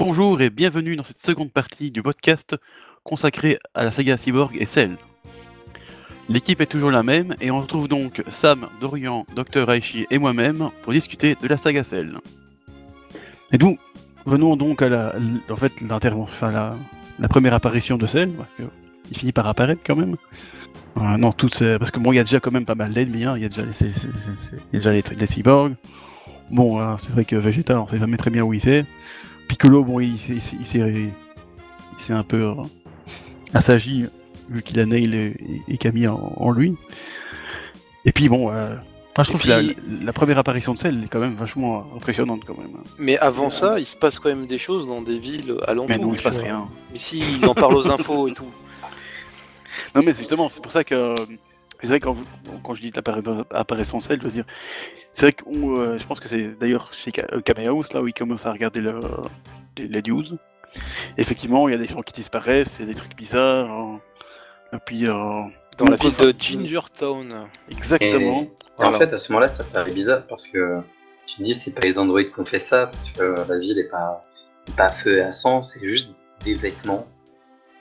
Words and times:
Bonjour 0.00 0.40
et 0.40 0.48
bienvenue 0.48 0.96
dans 0.96 1.04
cette 1.04 1.18
seconde 1.18 1.52
partie 1.52 1.90
du 1.90 2.02
podcast 2.02 2.56
consacré 3.04 3.58
à 3.74 3.84
la 3.84 3.92
saga 3.92 4.16
Cyborg 4.16 4.56
et 4.58 4.64
Cell. 4.64 4.96
L'équipe 6.30 6.62
est 6.62 6.66
toujours 6.66 6.90
la 6.90 7.02
même 7.02 7.36
et 7.42 7.50
on 7.50 7.60
retrouve 7.60 7.86
donc 7.86 8.22
Sam, 8.30 8.66
Dorian, 8.80 9.26
Dr 9.36 9.70
Aichi 9.70 10.06
et 10.10 10.16
moi-même 10.16 10.70
pour 10.82 10.94
discuter 10.94 11.36
de 11.42 11.46
la 11.46 11.58
saga 11.58 11.84
Cell. 11.84 12.16
Et 13.52 13.58
nous 13.58 13.76
venons 14.24 14.56
donc 14.56 14.80
à 14.80 14.88
la, 14.88 15.12
en 15.50 15.56
fait, 15.56 15.72
la, 15.82 17.28
première 17.28 17.52
apparition 17.52 17.98
de 17.98 18.06
Cell, 18.06 18.32
il 19.10 19.18
finit 19.18 19.32
par 19.32 19.46
apparaître 19.48 19.82
quand 19.84 19.96
même. 19.96 20.16
Non, 20.96 21.32
parce 21.32 21.90
que 21.90 21.98
bon, 21.98 22.14
il 22.14 22.16
y 22.16 22.20
a 22.20 22.24
déjà 22.24 22.40
quand 22.40 22.52
même 22.52 22.64
pas 22.64 22.74
mal 22.74 22.94
d'ennemis, 22.94 23.24
hein. 23.24 23.34
il 23.36 23.42
y 23.42 23.44
a 23.44 23.50
déjà 23.50 24.92
les, 24.92 25.26
cyborgs. 25.26 25.74
Bon, 26.50 26.96
c'est 26.96 27.10
vrai 27.10 27.26
que 27.26 27.36
Vegeta, 27.36 27.78
on 27.82 27.86
sait 27.86 27.98
jamais 27.98 28.16
très 28.16 28.30
bien 28.30 28.44
où 28.44 28.54
il 28.54 28.66
est. 28.66 28.86
Piccolo, 29.50 29.82
bon, 29.82 29.98
il, 29.98 30.16
s'est- 30.16 30.34
il, 30.34 30.40
s'est- 30.40 30.56
il 30.60 30.64
s'est 30.64 30.78
il 30.78 31.10
s'est 31.98 32.12
un 32.12 32.22
peu 32.22 32.44
euh, 32.44 32.54
assagi, 33.52 34.06
vu 34.48 34.62
qu'il 34.62 34.78
a 34.78 34.86
Nail 34.86 35.12
et, 35.12 35.34
et 35.66 35.76
Camille 35.76 36.06
en, 36.06 36.34
en 36.36 36.52
lui. 36.52 36.76
Et 38.04 38.12
puis 38.12 38.28
bon, 38.28 38.52
euh, 38.52 38.76
je 39.18 39.24
trouve 39.24 39.42
que 39.42 40.04
la, 40.04 40.12
première 40.12 40.38
apparition 40.38 40.72
de 40.72 40.78
Cell 40.78 41.02
est 41.02 41.08
quand 41.08 41.18
même 41.18 41.34
vachement 41.34 41.84
impressionnante 41.96 42.42
quand 42.46 42.56
même. 42.56 42.70
Mais 43.00 43.18
avant 43.18 43.50
ça, 43.50 43.80
il 43.80 43.86
se 43.86 43.96
passe 43.96 44.20
quand 44.20 44.28
même 44.28 44.46
des 44.46 44.60
choses 44.60 44.86
dans 44.86 45.02
des 45.02 45.18
villes 45.18 45.56
alentours. 45.66 45.88
Mais 45.88 45.98
non, 45.98 46.12
il 46.12 46.18
se 46.18 46.22
passe 46.22 46.38
rien. 46.38 46.68
Mais 46.92 46.98
si, 46.98 47.18
ils 47.18 47.44
en 47.44 47.54
parlent 47.54 47.76
aux 47.76 47.90
infos 47.90 48.28
et 48.28 48.32
tout. 48.32 48.52
Non, 49.96 50.02
mais 50.04 50.14
justement, 50.14 50.48
c'est 50.48 50.62
pour 50.62 50.70
ça 50.70 50.84
que. 50.84 51.12
C'est 51.82 51.88
vrai 51.88 52.00
que 52.00 52.04
quand, 52.04 52.12
vous- 52.12 52.26
quand 52.62 52.74
je 52.74 52.82
dis 52.82 52.92
apparition 53.50 54.00
Cell, 54.00 54.18
je 54.20 54.26
veux 54.26 54.32
dire. 54.32 54.44
C'est 55.12 55.26
vrai 55.26 55.32
que 55.32 55.44
euh, 55.48 55.98
je 55.98 56.06
pense 56.06 56.20
que 56.20 56.28
c'est 56.28 56.58
d'ailleurs 56.58 56.92
chez 56.92 57.10
Ka- 57.12 57.26
euh, 57.32 57.40
là 57.92 58.02
où 58.02 58.08
ils 58.08 58.14
commencent 58.14 58.46
à 58.46 58.52
regarder 58.52 58.80
le, 58.80 59.00
les, 59.76 59.88
les 59.88 60.02
news. 60.02 60.24
Effectivement, 61.18 61.68
il 61.68 61.72
y 61.72 61.74
a 61.74 61.78
des 61.78 61.88
gens 61.88 62.02
qui 62.02 62.12
disparaissent, 62.12 62.76
il 62.78 62.86
y 62.86 62.90
a 62.90 62.92
des 62.92 62.98
trucs 62.98 63.16
bizarres. 63.16 63.70
hein. 63.70 64.00
Et 64.72 64.76
puis. 64.84 65.06
euh, 65.06 65.12
Dans 65.78 65.86
la 65.86 65.96
ville 65.96 66.16
de 66.16 66.34
Gingertown. 66.38 67.46
Exactement. 67.70 68.42
Et 68.42 68.50
Voilà. 68.76 68.96
En 68.96 68.98
fait, 69.00 69.12
à 69.12 69.16
ce 69.16 69.32
moment-là, 69.32 69.48
ça 69.48 69.64
paraît 69.64 69.90
bizarre 69.92 70.22
parce 70.28 70.46
que 70.46 70.76
tu 71.26 71.36
te 71.38 71.42
dis 71.42 71.54
c'est 71.54 71.72
pas 71.72 71.80
les 71.80 71.98
androïdes 71.98 72.32
qui 72.32 72.40
ont 72.40 72.44
fait 72.44 72.58
ça 72.60 72.86
parce 72.86 73.10
que 73.10 73.34
la 73.48 73.58
ville 73.58 73.78
est 73.78 73.90
pas, 73.90 74.22
pas 74.76 74.84
à 74.86 74.90
feu 74.90 75.18
et 75.18 75.22
à 75.22 75.32
sang, 75.32 75.60
c'est 75.62 75.84
juste 75.86 76.10
des 76.44 76.54
vêtements 76.54 77.06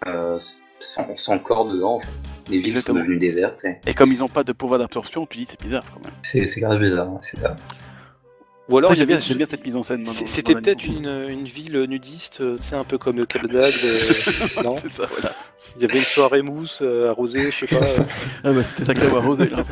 euh, 0.08 0.38
sans, 0.80 1.06
sans 1.16 1.38
corps 1.40 1.68
dedans. 1.68 1.96
En 1.96 2.00
fait. 2.00 2.08
Les 2.50 2.58
villes 2.58 2.68
Exactement. 2.68 3.00
sont 3.00 3.04
devenues 3.04 3.20
désertes. 3.20 3.66
et 3.66 3.78
Et 3.88 3.94
comme 3.94 4.12
ils 4.12 4.20
n'ont 4.20 4.28
pas 4.28 4.44
de 4.44 4.52
pouvoir 4.54 4.80
d'absorption, 4.80 5.26
tu 5.26 5.38
dis 5.40 5.48
c'est 5.50 5.62
bizarre 5.62 5.84
quand 5.94 6.04
même. 6.04 6.14
C'est 6.24 6.46
c'est 6.48 6.62
grave 6.62 6.80
bizarre, 6.80 7.08
hein, 7.10 7.20
c'est 7.22 7.40
ça. 7.40 7.56
Ou 8.70 8.78
alors, 8.78 8.94
j'aime 8.94 9.08
bien, 9.08 9.20
cette 9.20 9.66
mise 9.66 9.76
en 9.76 9.82
scène. 9.82 10.06
c'est- 10.06 10.28
C'était 10.28 10.54
peut-être 10.54 10.86
une, 10.86 11.08
une 11.28 11.46
ville 11.46 11.82
nudiste, 11.90 12.42
euh, 12.42 12.56
tu 12.58 12.64
sais, 12.68 12.76
un 12.76 12.84
peu 12.84 13.00
comme 13.00 13.26
Caldag. 13.26 13.64
euh, 13.64 13.64
non 14.64 14.76
c'est 14.76 14.90
ça, 14.90 15.08
voilà. 15.10 15.34
Il 15.76 15.82
y 15.82 15.86
avait 15.86 15.98
une 15.98 16.04
soirée 16.06 16.44
mousse 16.44 16.80
euh, 16.84 17.10
arrosée, 17.10 17.50
je 17.50 17.66
sais 17.66 17.76
pas. 17.76 17.84
euh. 17.84 18.04
Ah 18.44 18.52
bah 18.54 18.62
c'était 18.62 18.86
sacré 18.86 19.08
arrosé 19.08 19.50
là. 19.50 19.64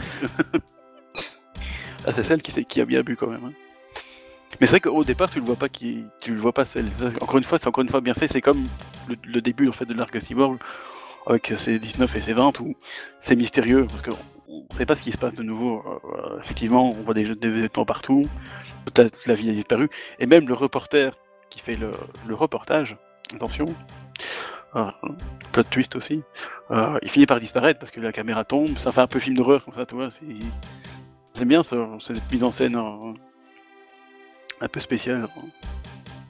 que- 0.52 0.58
ah 2.08 2.12
c'est 2.12 2.24
celle 2.24 2.42
qui, 2.42 2.52
sait- 2.52 2.64
qui 2.64 2.82
a 2.82 2.86
bien 2.86 3.02
bu 3.02 3.16
quand 3.16 3.28
même. 3.30 3.46
hein. 3.46 3.54
Mais 4.60 4.66
c'est 4.66 4.72
vrai 4.72 4.80
qu'au 4.80 5.04
départ 5.04 5.30
tu 5.30 5.40
le 5.40 5.46
vois 5.46 5.56
pas 5.58 5.70
qui, 5.70 6.06
tu 6.20 6.34
le 6.34 6.40
vois 6.40 6.54
pas 6.54 6.66
celle. 6.66 6.88
Encore 7.22 7.38
une 7.38 7.44
fois 7.44 7.60
c'est 7.60 7.68
encore 7.68 7.84
une 7.84 7.90
fois 7.90 8.02
bien 8.02 8.16
fait. 8.16 8.28
C'est 8.28 8.42
comme 8.42 8.66
le, 9.08 9.16
le 9.28 9.42
début 9.42 9.68
en 9.68 9.74
fait 9.74 9.86
de 9.86 9.94
l'arc 9.94 10.20
Cyborg 10.20 10.58
avec 11.28 11.54
ses 11.58 11.78
19 11.78 12.16
et 12.16 12.22
ses 12.22 12.34
20 12.34 12.60
où 12.62 12.76
c'est 13.20 13.36
mystérieux 13.36 13.86
parce 13.88 14.02
que 14.02 14.12
on 14.48 14.66
sait 14.72 14.86
pas 14.86 14.96
ce 14.96 15.04
qui 15.04 15.12
se 15.12 15.18
passe 15.18 15.34
de 15.34 15.44
nouveau. 15.44 15.84
Euh, 15.86 16.40
effectivement 16.40 16.90
on 16.90 17.04
voit 17.04 17.14
des, 17.14 17.36
des 17.36 17.50
vêtements 17.50 17.86
partout, 17.86 18.28
toute 18.86 19.26
la, 19.26 19.36
ville 19.36 19.50
a 19.50 19.54
disparu 19.54 19.90
et 20.20 20.26
même 20.26 20.48
le 20.48 20.54
reporter 20.54 21.18
qui 21.50 21.60
fait 21.60 21.76
le, 21.76 21.92
reportage. 22.34 22.98
Attention. 23.34 23.66
Ah, 24.74 25.00
plot 25.52 25.64
twist 25.64 25.96
aussi. 25.96 26.24
Euh, 26.72 26.98
il 27.02 27.10
finit 27.10 27.26
par 27.26 27.40
disparaître 27.40 27.80
parce 27.80 27.92
que 27.92 28.00
la 28.00 28.12
caméra 28.12 28.46
tombe, 28.46 28.78
ça 28.78 28.92
fait 28.92 29.02
un 29.02 29.08
peu 29.08 29.20
film 29.20 29.36
d'horreur 29.36 29.64
comme 29.64 29.74
ça, 29.74 29.86
tu 29.86 29.96
vois. 29.96 30.10
J'aime 31.36 31.48
bien 31.48 31.64
ça, 31.64 31.76
cette 32.00 32.32
mise 32.32 32.44
en 32.44 32.52
scène 32.52 32.76
euh, 32.76 33.14
un 34.62 34.68
peu 34.68 34.80
spéciale. 34.80 35.28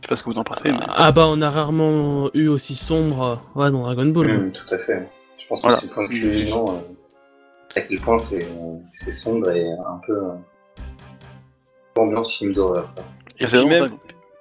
Sais 0.01 0.07
pas 0.07 0.15
ce 0.15 0.23
que 0.23 0.29
vous 0.29 0.37
en 0.37 0.43
pensez, 0.43 0.71
mais 0.71 0.77
Ah 0.95 1.11
bah 1.11 1.25
on 1.27 1.41
a 1.41 1.49
rarement 1.49 2.29
eu 2.33 2.47
aussi 2.47 2.75
sombre 2.75 3.41
euh, 3.55 3.59
ouais, 3.59 3.71
dans 3.71 3.81
Dragon 3.81 4.05
Ball. 4.07 4.31
Hum, 4.31 4.51
tout 4.51 4.73
à 4.73 4.77
fait. 4.79 5.07
Je 5.41 5.47
pense 5.47 5.61
que 5.61 5.71
c'est 5.71 5.83
le 5.83 5.91
point 5.91 6.07
culminant 6.07 6.65
euh, 6.69 7.75
à 7.75 7.81
quel 7.81 7.99
point 7.99 8.17
c'est 8.17 8.41
sombre 9.11 9.49
et 9.51 9.65
un 9.65 9.99
peu 10.05 10.13
euh, 10.13 10.33
ambiance 11.95 12.37
film 12.37 12.53
d'horreur. 12.53 12.89
puis 13.37 13.65
même, 13.65 13.91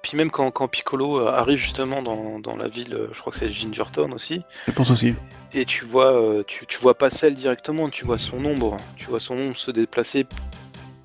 puis 0.01 0.17
même 0.17 0.31
quand, 0.31 0.51
quand 0.51 0.67
Piccolo 0.67 1.27
arrive 1.27 1.57
justement 1.57 2.01
dans, 2.01 2.39
dans 2.39 2.55
la 2.55 2.67
ville, 2.67 3.07
je 3.11 3.19
crois 3.19 3.31
que 3.31 3.39
c'est 3.39 3.49
Gingertown 3.49 4.13
aussi, 4.13 4.41
je 4.67 4.71
pense 4.73 4.91
aussi. 4.91 5.15
et 5.53 5.65
tu 5.65 5.85
vois, 5.85 6.43
tu, 6.45 6.65
tu 6.65 6.79
vois 6.79 6.95
pas 6.95 7.09
celle 7.09 7.35
directement, 7.35 7.89
tu 7.89 8.05
vois 8.05 8.17
son 8.17 8.43
ombre, 8.45 8.77
tu 8.95 9.05
vois 9.07 9.19
son 9.19 9.35
ombre 9.35 9.57
se 9.57 9.71
déplacer 9.71 10.25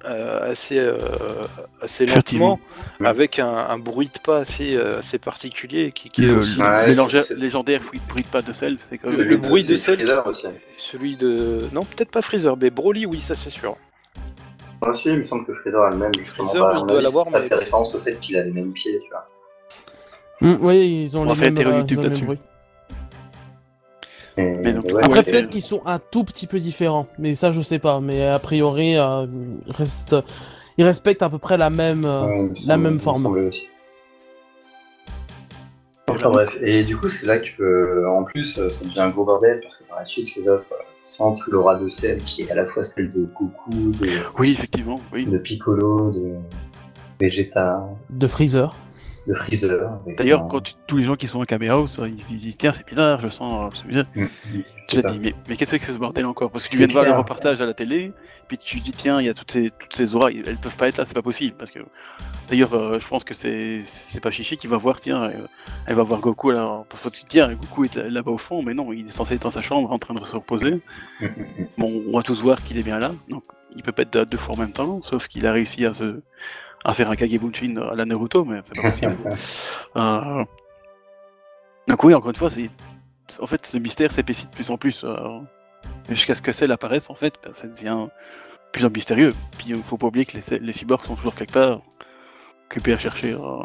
euh, 0.04 0.50
assez, 0.50 0.78
euh, 0.78 0.96
assez 1.80 2.06
lentement, 2.06 2.58
avec 3.04 3.38
un, 3.38 3.48
un 3.48 3.78
bruit 3.78 4.10
de 4.12 4.18
pas 4.18 4.38
assez, 4.38 4.76
euh, 4.76 4.98
assez 4.98 5.18
particulier 5.18 5.92
qui, 5.92 6.10
qui 6.10 6.24
est 6.26 6.30
aussi 6.30 6.60
Ouais, 6.60 6.92
c'est- 6.92 7.34
légendaire 7.36 7.82
fruit 7.82 8.00
de 8.00 8.26
pas 8.26 8.42
de 8.42 8.52
sel, 8.52 8.76
c'est 8.78 8.98
quand 8.98 9.10
Le- 9.12 9.18
même. 9.18 9.28
le 9.28 9.36
bruit 9.36 9.64
de 9.64 9.74
aussi. 9.74 9.84
celui 10.78 11.16
de... 11.16 11.58
Non, 11.72 11.84
peut-être 11.84 12.10
pas 12.10 12.22
Freezer, 12.22 12.56
mais 12.56 12.70
Broly, 12.70 13.06
oui, 13.06 13.20
ça 13.20 13.34
c'est 13.36 13.50
sûr. 13.50 13.76
Moi 14.80 14.91
aussi, 14.91 15.10
il 15.10 15.18
me 15.18 15.24
semble 15.24 15.46
que 15.46 15.54
Freezer 15.54 15.80
a 15.82 15.91
le 15.91 15.96
même, 15.96 16.10
justement. 16.18 16.48
Freezer, 16.48 16.64
Bah, 16.72 16.80
doit 16.80 16.92
avis, 16.96 17.04
l'avoir, 17.04 17.26
Ça 17.26 17.41
mais- 17.41 17.46
fait 17.48 17.54
référence 17.54 17.94
au 17.94 18.00
fait 18.00 18.18
qu'il 18.18 18.36
a 18.36 18.42
les 18.42 18.50
mêmes 18.50 18.72
pieds, 18.72 18.98
tu 19.00 19.08
vois. 19.10 19.28
Hum, 20.41 20.58
oui, 20.60 21.02
ils 21.04 21.16
ont 21.16 21.20
On 21.28 21.32
les 21.32 21.38
mêmes, 21.41 21.56
euh, 21.74 21.78
YouTube 21.78 22.02
là-dessus. 22.02 22.24
Mais 24.37 24.72
donc, 24.72 24.84
ouais, 24.87 25.04
Après 25.04 25.22
peut-être 25.22 25.50
qu'ils 25.50 25.60
sont 25.62 25.82
un 25.87 25.98
tout 25.98 26.25
petit 26.25 26.47
peu 26.47 26.59
différents, 26.59 27.06
mais 27.19 27.34
ça 27.34 27.53
je 27.53 27.60
sais 27.60 27.78
pas. 27.78 28.00
Mais 28.00 28.26
a 28.26 28.38
priori, 28.38 28.97
euh, 28.97 29.26
ils, 29.66 29.72
restent- 29.72 30.16
ils 30.78 30.84
respectent 30.84 31.22
à 31.22 31.28
peu 31.28 31.38
près 31.38 31.59
la 31.59 31.69
même. 31.70 32.04
euh, 32.04 32.26
Ouais, 32.47 32.53
la 32.66 32.76
même 32.78 32.98
forme. 32.98 33.26
aussi. 33.26 33.69
Enfin 36.09 36.31
bref, 36.31 36.50
et 36.60 36.82
du 36.82 36.97
coup 36.97 37.09
c'est 37.09 37.26
là 37.26 37.38
que, 37.38 37.62
euh, 37.62 38.10
en 38.10 38.25
plus, 38.25 38.59
ça 38.69 38.84
devient 38.84 39.00
un 39.00 39.09
gros 39.10 39.25
bordel 39.25 39.60
parce 39.62 39.76
que 39.76 39.84
par 39.84 39.98
la 39.98 40.04
suite 40.04 40.34
les 40.37 40.48
autres 40.48 40.66
sentent 41.00 41.41
l'aura 41.47 41.76
de 41.76 41.88
celle 41.88 42.19
qui 42.19 42.42
est 42.42 42.50
à 42.50 42.54
la 42.54 42.66
fois 42.66 42.84
celle 42.84 43.10
de 43.12 43.25
Goku, 43.25 43.71
de, 43.71 44.09
Oui, 44.38 44.53
effectivement, 44.53 45.00
oui. 45.12 45.25
de 45.26 45.38
Piccolo, 45.38 46.10
de 46.10 46.34
Vegeta, 47.21 47.87
de 48.10 48.26
Freezer. 48.26 48.75
De 49.27 49.34
Freezer. 49.34 49.99
D'ailleurs, 50.19 50.49
quand 50.49 50.60
tu- 50.60 50.75
tous 50.87 50.97
les 50.97 51.05
gens 51.05 51.15
qui 51.16 51.28
sont 51.28 51.41
à 51.41 51.47
Caméra 51.47 51.83
ils, 52.06 52.15
disent 52.16 52.56
tiens, 52.56 52.72
c'est 52.72 52.87
bizarre, 52.87 53.21
je 53.21 53.28
sens. 53.28 53.72
euh, 53.72 53.77
C'est 53.81 53.87
bizarre. 53.88 54.06
Mm, 54.16 54.27
ça. 54.83 55.10
dis, 55.12 55.21
mais, 55.21 55.34
mais 55.49 55.56
qu'est-ce 55.56 55.71
que 55.72 55.78
c'est 55.78 55.87
que 55.87 55.93
ce 55.93 55.99
bordel 55.99 56.27
encore? 56.27 56.50
Parce 56.50 56.65
que 56.65 56.71
tu 56.71 56.77
viens 56.77 56.87
de 56.88 56.93
voir 56.93 57.05
le 57.05 57.12
reportage 57.12 57.60
à 57.60 57.66
la 57.66 57.75
télé, 57.75 58.12
puis 58.49 58.59
tu 58.59 58.81
dis, 58.81 58.93
tiens, 58.93 59.21
il 59.21 59.27
y 59.27 59.28
a 59.28 59.34
toutes 59.34 59.50
ces, 59.53 59.71
toutes 59.71 59.94
ces 59.94 60.16
auras, 60.16 60.31
elles 60.31 60.56
peuvent 60.56 60.77
pas 60.77 60.88
être 60.88 60.99
là, 60.99 61.05
c'est 61.06 61.15
pas 61.15 61.22
possible. 61.22 61.55
Parce 61.56 61.71
que 61.71 61.78
d'ailleurs, 62.49 62.75
euh, 62.75 62.99
je 62.99 63.06
pense 63.06 63.22
que 63.25 63.33
c'est 63.34 63.83
c'est 63.84 64.21
pas 64.21 64.31
Chichi 64.31 64.56
qui 64.56 64.66
va 64.66 64.77
voir, 64.77 64.99
tiens, 65.00 65.22
euh, 65.25 65.31
elle 65.87 65.94
va 65.94 66.03
voir 66.03 66.21
Goku 66.21 66.50
là, 66.50 66.84
parce 67.03 67.19
que 67.19 67.25
tiens, 67.28 67.53
Goku 67.54 67.84
est 67.84 67.94
là- 67.94 68.09
là-bas 68.10 68.33
au 68.33 68.39
fond, 68.39 68.62
mais 68.62 68.75
non, 68.75 68.93
il 68.93 69.06
est 69.06 69.12
censé 69.12 69.34
être 69.34 69.43
dans 69.43 69.50
sa 69.53 69.62
chambre 69.62 69.91
en 69.93 69.99
train 69.99 70.15
de 70.15 70.25
se 70.25 70.34
reposer. 70.34 70.81
Mm, 71.21 71.27
mm. 71.27 71.31
Bon, 71.78 72.03
on 72.09 72.16
va 72.16 72.22
tous 72.22 72.43
voir 72.43 72.62
qu'il 72.62 72.77
est 72.78 72.83
bien 72.83 72.99
là, 72.99 73.12
donc 73.28 73.44
il 73.77 73.83
peut 73.83 73.93
pas 73.93 74.03
être 74.03 74.25
deux 74.28 74.37
fois 74.37 74.54
en 74.56 74.59
même 74.59 74.72
temps, 74.72 75.00
sauf 75.03 75.28
qu'il 75.28 75.47
a 75.47 75.53
réussi 75.53 75.87
à 75.87 75.94
se 75.94 76.21
à 76.84 76.93
faire 76.93 77.10
un 77.10 77.16
Kagebunshin 77.16 77.76
à 77.76 77.94
la 77.94 78.04
Naruto, 78.04 78.44
mais 78.44 78.60
c'est 78.65 78.75
pas 78.75 78.91
possible. 78.91 79.16
Euh, 79.97 80.44
Donc 81.88 82.03
oui, 82.04 82.15
encore 82.15 82.31
une 82.31 82.37
fois, 82.37 82.50
c'est 82.50 82.70
en 83.41 83.47
fait 83.47 83.65
ce 83.66 83.78
mystère 83.78 84.10
s'épaissit 84.10 84.48
de 84.50 84.54
plus 84.54 84.70
en 84.70 84.76
plus 84.78 85.04
euh, 85.04 85.16
jusqu'à 86.09 86.34
ce 86.34 86.42
que 86.42 86.53
celle 86.53 86.72
apparaisse 86.72 87.09
en 87.10 87.15
fait, 87.15 87.34
ben, 87.45 87.53
ça 87.53 87.66
devient 87.68 88.06
de 88.09 88.71
plus 88.72 88.84
en 88.84 88.91
mystérieux. 88.91 89.34
Puis 89.59 89.68
il 89.71 89.83
faut 89.83 89.97
pas 89.98 90.06
oublier 90.06 90.24
que 90.27 90.36
les, 90.36 90.59
les 90.59 90.72
cyborgs 90.72 91.04
sont 91.04 91.15
toujours 91.16 91.34
quelque 91.34 91.53
part 91.53 91.80
occupés 92.66 92.95
à 92.95 92.98
chercher, 92.98 93.33
euh, 93.34 93.65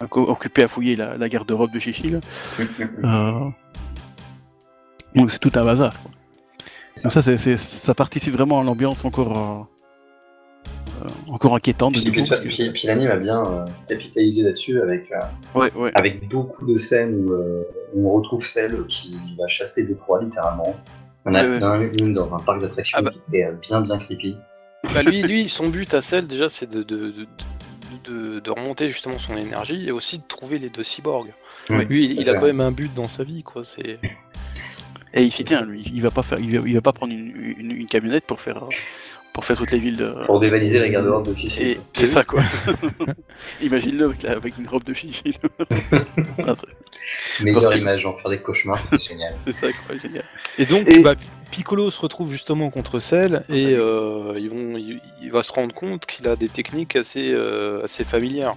occupés 0.00 0.64
à 0.64 0.68
fouiller 0.68 0.96
la, 0.96 1.16
la 1.16 1.28
garde-robe 1.28 1.72
de 1.72 1.80
Chichi. 1.80 2.14
Donc 5.14 5.30
c'est 5.30 5.38
tout 5.38 5.52
un 5.54 5.64
bazar. 5.64 5.92
Quoi. 6.02 6.10
Donc 7.02 7.12
ça, 7.12 7.20
ça 7.56 7.94
participe 7.94 8.32
vraiment 8.34 8.60
à 8.60 8.64
l'ambiance 8.64 9.04
encore, 9.04 9.68
encore 11.28 11.54
inquiétante 11.54 11.94
de 11.94 12.00
Puis, 12.00 12.10
puis, 12.10 12.20
nouveau. 12.20 12.30
parce 12.30 12.40
que- 12.40 12.48
puis- 12.48 12.70
puis 12.72 12.86
l'anime 12.88 13.10
a 13.10 13.16
bien 13.16 13.44
euh, 13.44 13.64
capitalisé 13.88 14.42
là-dessus 14.42 14.80
avec, 14.80 15.10
euh, 15.12 15.20
Ouais, 15.58 15.72
ouais. 15.74 15.90
avec 15.94 16.28
beaucoup 16.28 16.66
de 16.72 16.78
scènes 16.78 17.14
où, 17.26 17.32
euh, 17.32 17.62
où 17.94 18.10
on 18.10 18.14
retrouve 18.16 18.44
celle 18.44 18.84
qui 18.86 19.16
va 19.38 19.46
chasser 19.48 19.84
des 19.84 19.94
proies 19.94 20.22
littéralement. 20.22 20.74
On 21.24 21.34
a 21.34 21.44
Ouais, 21.44 21.90
une 22.00 22.12
dans 22.12 22.34
un 22.34 22.38
parc 22.40 22.60
d'attractions 22.60 22.98
Ah 22.98 23.02
bah. 23.02 23.10
qui 23.10 23.18
était 23.28 23.44
euh, 23.44 23.56
bien 23.60 23.80
bien 23.80 23.98
creepy. 23.98 24.36
Bah 24.94 25.02
lui, 25.02 25.22
lui, 25.22 25.48
son 25.48 25.68
but 25.68 25.92
à 25.94 26.02
celle 26.02 26.26
déjà, 26.28 26.48
c'est 26.48 26.68
de, 26.70 26.82
de, 26.84 26.96
de, 27.10 27.26
de- 28.04 28.40
de 28.40 28.50
remonter 28.50 28.88
justement 28.88 29.18
son 29.18 29.36
énergie 29.36 29.88
et 29.88 29.90
aussi 29.90 30.18
de 30.18 30.24
trouver 30.28 30.58
les 30.58 30.68
deux 30.70 30.84
cyborgs. 30.84 31.32
Ouais, 31.70 31.84
Lui, 31.86 32.04
il, 32.04 32.20
il 32.20 32.30
a 32.30 32.34
quand 32.34 32.46
même 32.46 32.60
un 32.60 32.70
but 32.70 32.94
dans 32.94 33.08
sa 33.08 33.24
vie, 33.24 33.42
quoi. 33.42 33.64
C'est 33.64 33.98
Et 35.14 35.22
il 35.24 35.32
s'y 35.32 35.42
tient, 35.44 35.62
lui. 35.62 35.82
Il 35.92 36.02
va 36.02 36.10
pas 36.10 36.22
faire, 36.22 36.38
il 36.38 36.56
va, 36.60 36.68
il 36.68 36.74
va 36.74 36.80
pas 36.80 36.92
prendre 36.92 37.12
une, 37.12 37.54
une- 37.58 37.72
une 37.72 37.86
camionnette 37.86 38.26
pour 38.26 38.40
faire, 38.40 38.62
pour 39.36 39.44
faire 39.44 39.58
toutes 39.58 39.70
les 39.70 39.78
villes 39.78 39.98
de. 39.98 40.14
Pour 40.24 40.40
dévaliser 40.40 40.78
la 40.78 40.88
garde-robe 40.88 41.26
d'officier. 41.26 41.72
Et, 41.72 41.80
C'est 41.92 42.06
ça 42.06 42.24
quoi. 42.24 42.40
Imagine-le 43.60 44.06
avec, 44.06 44.22
la- 44.22 44.32
avec 44.32 44.56
une 44.56 44.66
robe 44.66 44.82
de 44.84 44.94
chichi. 44.94 45.34
Meilleure 47.42 47.62
Portez- 47.64 47.78
image, 47.78 48.06
en 48.06 48.14
faire 48.16 48.30
des 48.30 48.38
cauchemars, 48.38 48.82
c'est 48.82 48.98
génial. 49.02 49.34
c'est 49.44 49.52
ça 49.52 49.66
quoi, 49.72 49.98
génial. 49.98 50.24
Et 50.58 50.64
donc, 50.64 50.88
Et- 50.90 51.00
bah, 51.00 51.14
Piccolo 51.50 51.90
se 51.90 52.00
retrouve 52.00 52.32
justement 52.32 52.70
contre 52.70 52.98
Cell 52.98 53.42
et 53.50 53.74
euh, 53.74 54.32
ils 54.38 54.48
vont, 54.48 54.78
il, 54.78 55.02
il 55.22 55.30
va 55.30 55.42
se 55.42 55.52
rendre 55.52 55.74
compte 55.74 56.06
qu'il 56.06 56.26
a 56.28 56.34
des 56.34 56.48
techniques 56.48 56.96
assez, 56.96 57.30
euh, 57.34 57.84
assez 57.84 58.04
familières. 58.04 58.54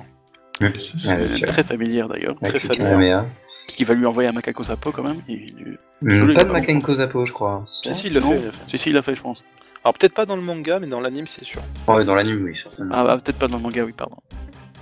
Avec, 0.62 0.78
euh, 1.06 1.46
très 1.46 1.64
familière 1.66 2.08
d'ailleurs. 2.08 2.36
Très. 2.42 2.58
Kamehameha. 2.60 3.26
Parce 3.66 3.76
qu'il 3.76 3.86
va 3.86 3.96
lui 3.96 4.06
envoyer 4.06 4.30
un 4.30 4.34
macaco 4.34 4.64
sapo 4.64 4.94
quand 4.94 5.04
même. 5.04 5.22
Il- 5.28 5.54
il- 5.60 5.78
Piccolo, 6.08 6.34
Pas 6.36 6.44
de 6.46 6.52
Makenko 6.54 6.96
Zapo, 6.96 7.26
je 7.26 7.34
crois. 7.34 7.66
Si, 7.68 7.94
si, 7.94 8.08
il 8.08 8.14
l'a 8.14 8.22
fait, 8.22 8.78
si, 8.78 8.90
il 8.90 8.96
l'a 8.96 9.02
fait, 9.02 9.16
je 9.16 9.22
pense. 9.22 9.44
Alors, 9.84 9.94
peut-être 9.94 10.14
pas 10.14 10.26
dans 10.26 10.36
le 10.36 10.42
manga, 10.42 10.80
mais 10.80 10.88
dans 10.88 11.00
l'anime, 11.00 11.28
c'est 11.28 11.46
sûr. 11.46 11.62
Ouais, 11.88 12.04
dans 12.04 12.16
l'anime, 12.16 12.42
oui, 12.44 12.56
certainement. 12.56 12.92
Ah 12.94 13.04
bah 13.06 13.18
peut-être 13.24 13.40
pas 13.40 13.48
dans 13.48 13.58
le 13.58 13.64
manga, 13.64 13.84
oui, 13.84 13.94
pardon. 13.94 14.18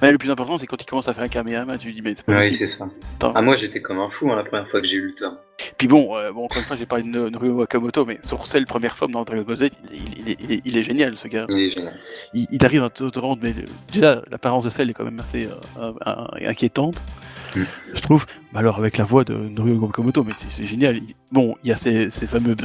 Mais 0.02 0.12
le 0.12 0.18
plus 0.18 0.30
important, 0.30 0.58
c'est 0.58 0.68
quand 0.68 0.82
il 0.82 0.86
commence 0.86 1.08
à 1.08 1.14
faire 1.14 1.24
un 1.24 1.28
Kamehameha, 1.28 1.78
tu 1.78 1.92
dis, 1.92 2.02
mais 2.02 2.14
c'est 2.16 2.26
pas 2.26 2.34
oui, 2.34 2.38
possible. 2.50 2.58
c'est 2.58 2.68
ça. 2.68 2.86
Attends. 3.16 3.34
Ah, 3.36 3.42
moi, 3.42 3.56
j'étais 3.56 3.82
comme 3.82 4.00
un 4.00 4.10
fou 4.10 4.32
hein, 4.32 4.36
la 4.36 4.44
première 4.44 4.68
fois 4.70 4.82
que 4.82 4.88
j'ai 4.88 4.98
lu 4.98 5.08
le 5.10 5.16
tome. 5.16 5.38
Puis 5.78 5.88
bon, 5.88 6.16
euh, 6.16 6.32
bon, 6.32 6.46
encore 6.46 6.60
une 6.60 6.64
fois, 6.64 6.76
j'ai 6.78 6.86
parlé 6.86 7.04
de 7.04 7.30
Norio 7.30 7.54
Wakamoto, 7.54 8.06
mais 8.06 8.20
sur 8.22 8.46
celle 8.46 8.66
première 8.66 8.96
forme 8.96 9.12
dans 9.14 9.24
Dragon 9.24 9.42
Ball 9.44 9.58
Z, 9.58 9.70
il, 9.92 9.98
il- 9.98 10.30
il- 10.30 10.36
il 10.44 10.52
est, 10.52 10.62
il 10.66 10.78
est 10.78 10.84
génial, 10.84 11.18
ce 11.18 11.28
gars. 11.28 11.46
Il 11.50 11.58
est 11.58 11.70
génial. 11.72 11.94
Il, 12.34 12.46
il 12.52 12.64
arrive 12.66 12.84
à 12.84 12.90
te, 12.92 13.20
rendre, 13.20 13.40
mais 13.42 13.54
le- 13.54 13.66
déjà, 13.92 14.22
l'apparence 14.30 14.66
de 14.66 14.70
celle 14.70 14.90
est 14.90 14.94
quand 14.94 15.04
même 15.04 15.20
assez 15.20 15.48
euh, 15.80 15.92
euh, 16.06 16.48
inquiétante, 16.48 17.02
Mm. 17.56 17.64
je 17.96 18.02
trouve. 18.02 18.26
Mais 18.54 18.60
alors, 18.60 18.78
avec 18.78 18.98
la 18.98 19.04
voix 19.06 19.24
de 19.24 19.34
Norio 19.34 19.76
Wakamoto, 19.76 20.24
mais 20.24 20.34
c'est 20.38 20.52
c'est 20.52 20.64
génial. 20.68 21.00
Bon, 21.32 21.56
il 21.64 21.70
y 21.70 21.72
a 21.72 21.76
ces, 21.76 22.10
ces 22.12 22.28
fameux 22.28 22.56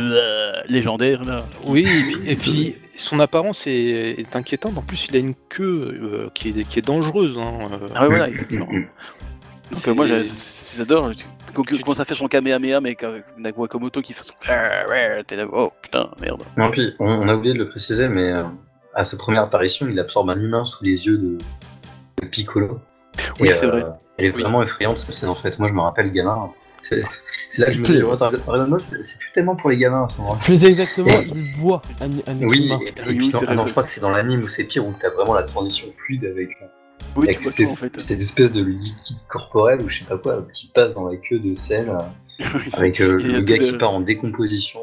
légendaires, 0.69 1.25
là. 1.25 1.47
Oui, 1.67 1.87
et 1.87 2.03
puis, 2.13 2.31
et 2.33 2.37
puis, 2.37 2.75
son 2.97 3.21
apparence 3.21 3.67
est, 3.67 4.21
est 4.21 4.37
inquiétante. 4.37 4.77
En 4.77 4.83
plus, 4.83 5.07
il 5.09 5.17
a 5.17 5.19
une 5.21 5.35
queue 5.49 5.99
euh, 6.03 6.29
qui, 6.35 6.49
est, 6.51 6.65
qui 6.69 6.79
est 6.79 6.83
dangereuse. 6.83 7.39
hein, 7.39 7.69
euh. 7.73 7.89
Ah 7.95 8.03
ouais, 8.03 8.09
voilà, 8.09 8.29
effectivement. 8.29 8.67
hum, 8.69 8.77
hum. 8.77 8.85
Donc 9.73 9.89
euh, 9.89 9.95
moi 9.95 10.07
j'adore 10.07 11.11
quand 11.55 11.63
il 11.71 11.77
Tu- 11.79 11.83
commence 11.83 12.01
à 12.01 12.05
faire 12.05 12.17
son 12.17 12.29
Kamehameha 12.29 12.81
mais 12.81 12.97
avec 13.01 13.59
Wakamoto 13.59 14.01
qui 14.03 14.13
fait 14.13 14.25
son 14.25 14.35
t'es 15.27 15.37
là 15.37 15.47
oh 15.53 15.73
putain 15.83 16.09
merde 16.21 16.43
Non, 16.57 16.71
puis, 16.71 16.95
on, 16.99 17.07
on 17.07 17.29
a 17.29 17.35
oublié 17.35 17.55
de 17.55 17.59
le 17.59 17.69
préciser, 17.69 18.09
mais 18.09 18.33
euh, 18.33 18.45
à 18.95 19.05
sa 19.05 19.17
première 19.17 19.43
apparition, 19.43 19.87
il 19.89 19.99
absorbe 19.99 20.31
un 20.31 20.39
humain 20.41 20.65
sous 20.65 20.85
les 20.85 21.07
yeux 21.07 21.19
de, 21.19 21.39
de 22.23 22.29
Piccolo. 22.29 22.81
Oui, 23.41 23.49
Et, 23.49 23.53
c'est 23.55 23.67
vrai. 23.67 23.85
Elle 24.19 24.27
est 24.27 24.35
Oui. 24.35 24.43
vraiment 24.43 24.63
effrayante 24.63 24.99
cette 24.99 25.15
scène 25.15 25.29
en 25.31 25.35
fait. 25.35 25.59
Moi, 25.59 25.69
je 25.69 25.75
me 25.75 25.81
rappelle 25.81 26.11
gamin. 26.13 26.51
C'est 26.83 27.01
là 27.59 27.67
que 27.67 27.73
je 27.75 27.81
me 27.81 27.87
dis, 27.87 28.03
oh, 28.03 28.17
Dragon 28.17 28.69
Ball, 28.69 28.81
c'est 28.81 29.19
plus 29.19 29.31
tellement 29.33 29.55
pour 29.55 29.71
les 29.71 29.79
gamins 29.79 30.05
à 30.05 30.09
ce 30.09 30.19
moment-là. 30.19 30.41
Plus 30.43 30.65
exactement, 30.65 31.21
il 31.35 31.57
boit 31.61 31.81
un, 32.01 32.07
un 32.07 32.39
Oui, 32.47 32.67
humain. 32.67 32.79
et, 32.83 32.89
et 32.89 32.93
Oui, 33.07 33.17
puis 33.17 33.19
oui, 33.27 33.31
non, 33.33 33.41
ah 33.47 33.51
non, 33.53 33.57
vrai, 33.59 33.67
je 33.67 33.71
crois 33.73 33.83
que 33.85 33.89
c'est 33.89 34.01
dans 34.01 34.11
l'anime 34.11 34.43
où 34.43 34.49
c'est 34.49 34.65
pire, 34.65 34.85
où 34.87 34.93
t'as 34.99 35.11
vraiment 35.11 35.35
la 35.35 35.45
transition 35.45 35.87
fluide 35.93 36.25
avec, 36.25 36.49
oui 37.17 37.27
avec 37.29 37.41
cette, 37.41 37.69
en 37.69 37.77
fait 37.77 38.01
cette 38.01 38.21
espèce 38.21 38.53
de 38.53 38.63
liquide 38.65 39.19
corporel 39.29 39.81
ou 39.83 39.89
je 39.89 39.99
sais 40.01 40.05
pas 40.05 40.17
quoi 40.19 40.47
qui 40.53 40.69
passe 40.69 40.95
dans 40.95 41.07
la 41.09 41.17
queue 41.17 41.39
de 41.39 41.53
sel 41.55 41.91
euh, 41.91 42.45
avec 42.73 43.01
euh, 43.01 43.19
le 43.19 43.41
gars 43.41 43.57
le- 43.59 43.63
qui 43.65 43.73
part 43.73 43.91
en 43.91 44.01
décomposition. 44.01 44.81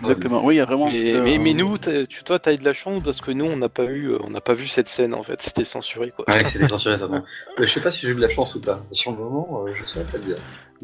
exactement 0.00 0.44
oui 0.44 0.54
il 0.54 0.58
y 0.58 0.60
a 0.60 0.64
vraiment 0.64 0.86
Mais, 0.90 1.20
mais, 1.20 1.38
mais 1.38 1.54
nous, 1.54 1.76
tu, 1.78 2.22
toi, 2.24 2.38
t'as 2.38 2.54
eu 2.54 2.58
de 2.58 2.64
la 2.64 2.72
chance 2.72 3.02
parce 3.02 3.20
que 3.20 3.32
nous, 3.32 3.44
on 3.44 3.56
n'a 3.56 3.68
pas 3.68 3.84
eu, 3.84 4.14
on 4.20 4.30
n'a 4.30 4.40
pas 4.40 4.54
vu 4.54 4.68
cette 4.68 4.88
scène 4.88 5.12
en 5.14 5.22
fait. 5.24 5.42
C'était 5.42 5.64
censuré 5.64 6.12
quoi. 6.14 6.24
Ouais, 6.28 6.44
c'était 6.46 6.66
censuré 6.74 6.96
ça. 6.96 7.08
non. 7.08 7.16
Euh, 7.16 7.22
je 7.58 7.64
sais 7.66 7.80
pas 7.80 7.90
si 7.90 8.06
j'ai 8.06 8.12
eu 8.12 8.14
de 8.14 8.20
la 8.20 8.28
chance 8.28 8.54
ou 8.54 8.60
pas. 8.60 8.80
Sur 8.92 9.10
le 9.12 9.18
moment, 9.18 9.64
euh, 9.66 9.72
je 9.74 9.84
saurais 9.84 10.04
pas 10.06 10.18
dire. 10.18 10.36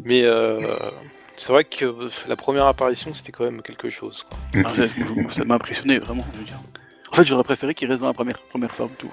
Mais 0.05 0.23
euh, 0.25 0.61
c'est 1.37 1.53
vrai 1.53 1.63
que 1.65 1.85
euh, 1.85 2.11
la 2.29 2.35
première 2.37 2.67
apparition, 2.67 3.15
c'était 3.15 3.31
quand 3.33 3.45
même 3.45 3.63
quelque 3.63 3.89
chose. 3.91 4.27
Quoi. 4.29 4.65
ah, 4.67 4.75
ça- 4.77 5.35
ça 5.35 5.45
m'a 5.45 5.55
impressionné 5.55 5.99
vraiment 6.01 6.25
je 6.35 6.39
veux 6.41 6.45
dire. 6.45 6.61
en 7.13 7.15
fait 7.15 7.25
j'aurais 7.25 7.45
préféré 7.45 7.75
qu'il 7.75 7.89
reste 7.89 8.01
dans 8.01 8.09
la 8.09 8.15
première 8.15 8.39
première 8.41 8.73
forme 8.73 8.91
tout 8.99 9.11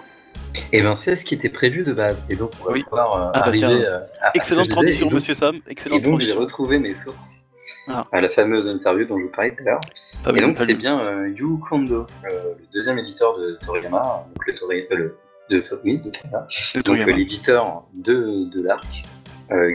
Et 0.74 0.82
ben 0.82 0.96
c'est 0.96 1.16
ce 1.16 1.24
qui 1.26 1.34
était 1.34 1.50
prévu 1.50 1.84
de 1.84 1.94
base. 1.94 2.24
Et 2.30 2.36
donc 2.36 2.52
on 2.62 2.66
va 2.66 2.72
Oui. 2.74 2.84
pouvoir 2.84 3.14
euh, 3.16 3.32
Ah, 3.34 3.40
bah, 3.40 3.48
arriver 3.48 3.66
euh, 3.86 4.00
à- 4.22 4.28
à 4.28 4.32
ce 4.34 4.38
excellente 4.38 4.70
transition 4.70 5.08
Et 5.08 5.10
donc- 5.10 5.14
monsieur 5.20 5.34
Sam 5.34 5.56
Et 5.68 5.72
excellente 5.72 6.02
donc 6.02 6.20
j'ai 6.22 6.34
retrouvé 6.34 6.80
mes 6.80 6.94
sources 6.94 7.46
Ah. 7.88 8.06
à 8.12 8.22
la 8.22 8.30
fameuse 8.30 8.68
interview 8.68 9.06
dont 9.06 9.18
je 9.18 9.24
vous 9.24 9.32
parlais 9.32 9.52
tout 9.52 9.62
à 9.62 9.72
l'heure. 9.72 10.36
Et 10.36 10.40
donc 10.40 10.58
c'est 10.58 10.74
bien 10.74 11.00
euh, 11.00 11.30
Yu 11.36 11.58
Kondo, 11.60 12.06
euh, 12.26 12.30
le 12.60 12.66
deuxième 12.74 13.00
éditeur 13.00 13.38
de 13.40 13.58
Toriyama, 13.66 14.26
donc 14.36 14.48
le, 14.48 14.54
Tori- 14.56 14.86
le 14.92 15.18
de, 15.50 15.64
oui, 15.84 15.98
de 16.00 16.10
Toriyama, 16.12 16.48
De 16.74 16.76
donc 16.76 16.84
Toriyama. 16.86 17.12
l'éditeur 17.14 17.84
de, 17.96 18.46
de 18.50 18.62
l'arc, 18.62 19.04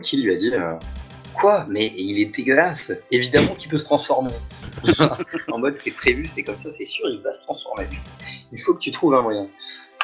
qui 0.02 0.22
lui 0.22 0.32
a 0.32 0.36
dit 0.36 0.52
Quoi? 1.34 1.66
Mais 1.68 1.92
il 1.98 2.18
est 2.18 2.34
dégueulasse 2.34 2.92
Évidemment 3.10 3.54
qu'il 3.56 3.68
peut 3.70 3.76
se 3.76 3.84
transformer 3.84 4.30
En 5.52 5.58
mode 5.58 5.74
c'est 5.74 5.90
prévu, 5.90 6.26
c'est 6.26 6.42
comme 6.42 6.58
ça, 6.58 6.70
c'est 6.70 6.86
sûr, 6.86 7.06
il 7.10 7.20
va 7.22 7.34
se 7.34 7.42
transformer. 7.42 7.86
Il 8.52 8.60
faut 8.60 8.72
que 8.72 8.78
tu 8.80 8.90
trouves 8.90 9.14
un 9.14 9.20
moyen. 9.22 9.46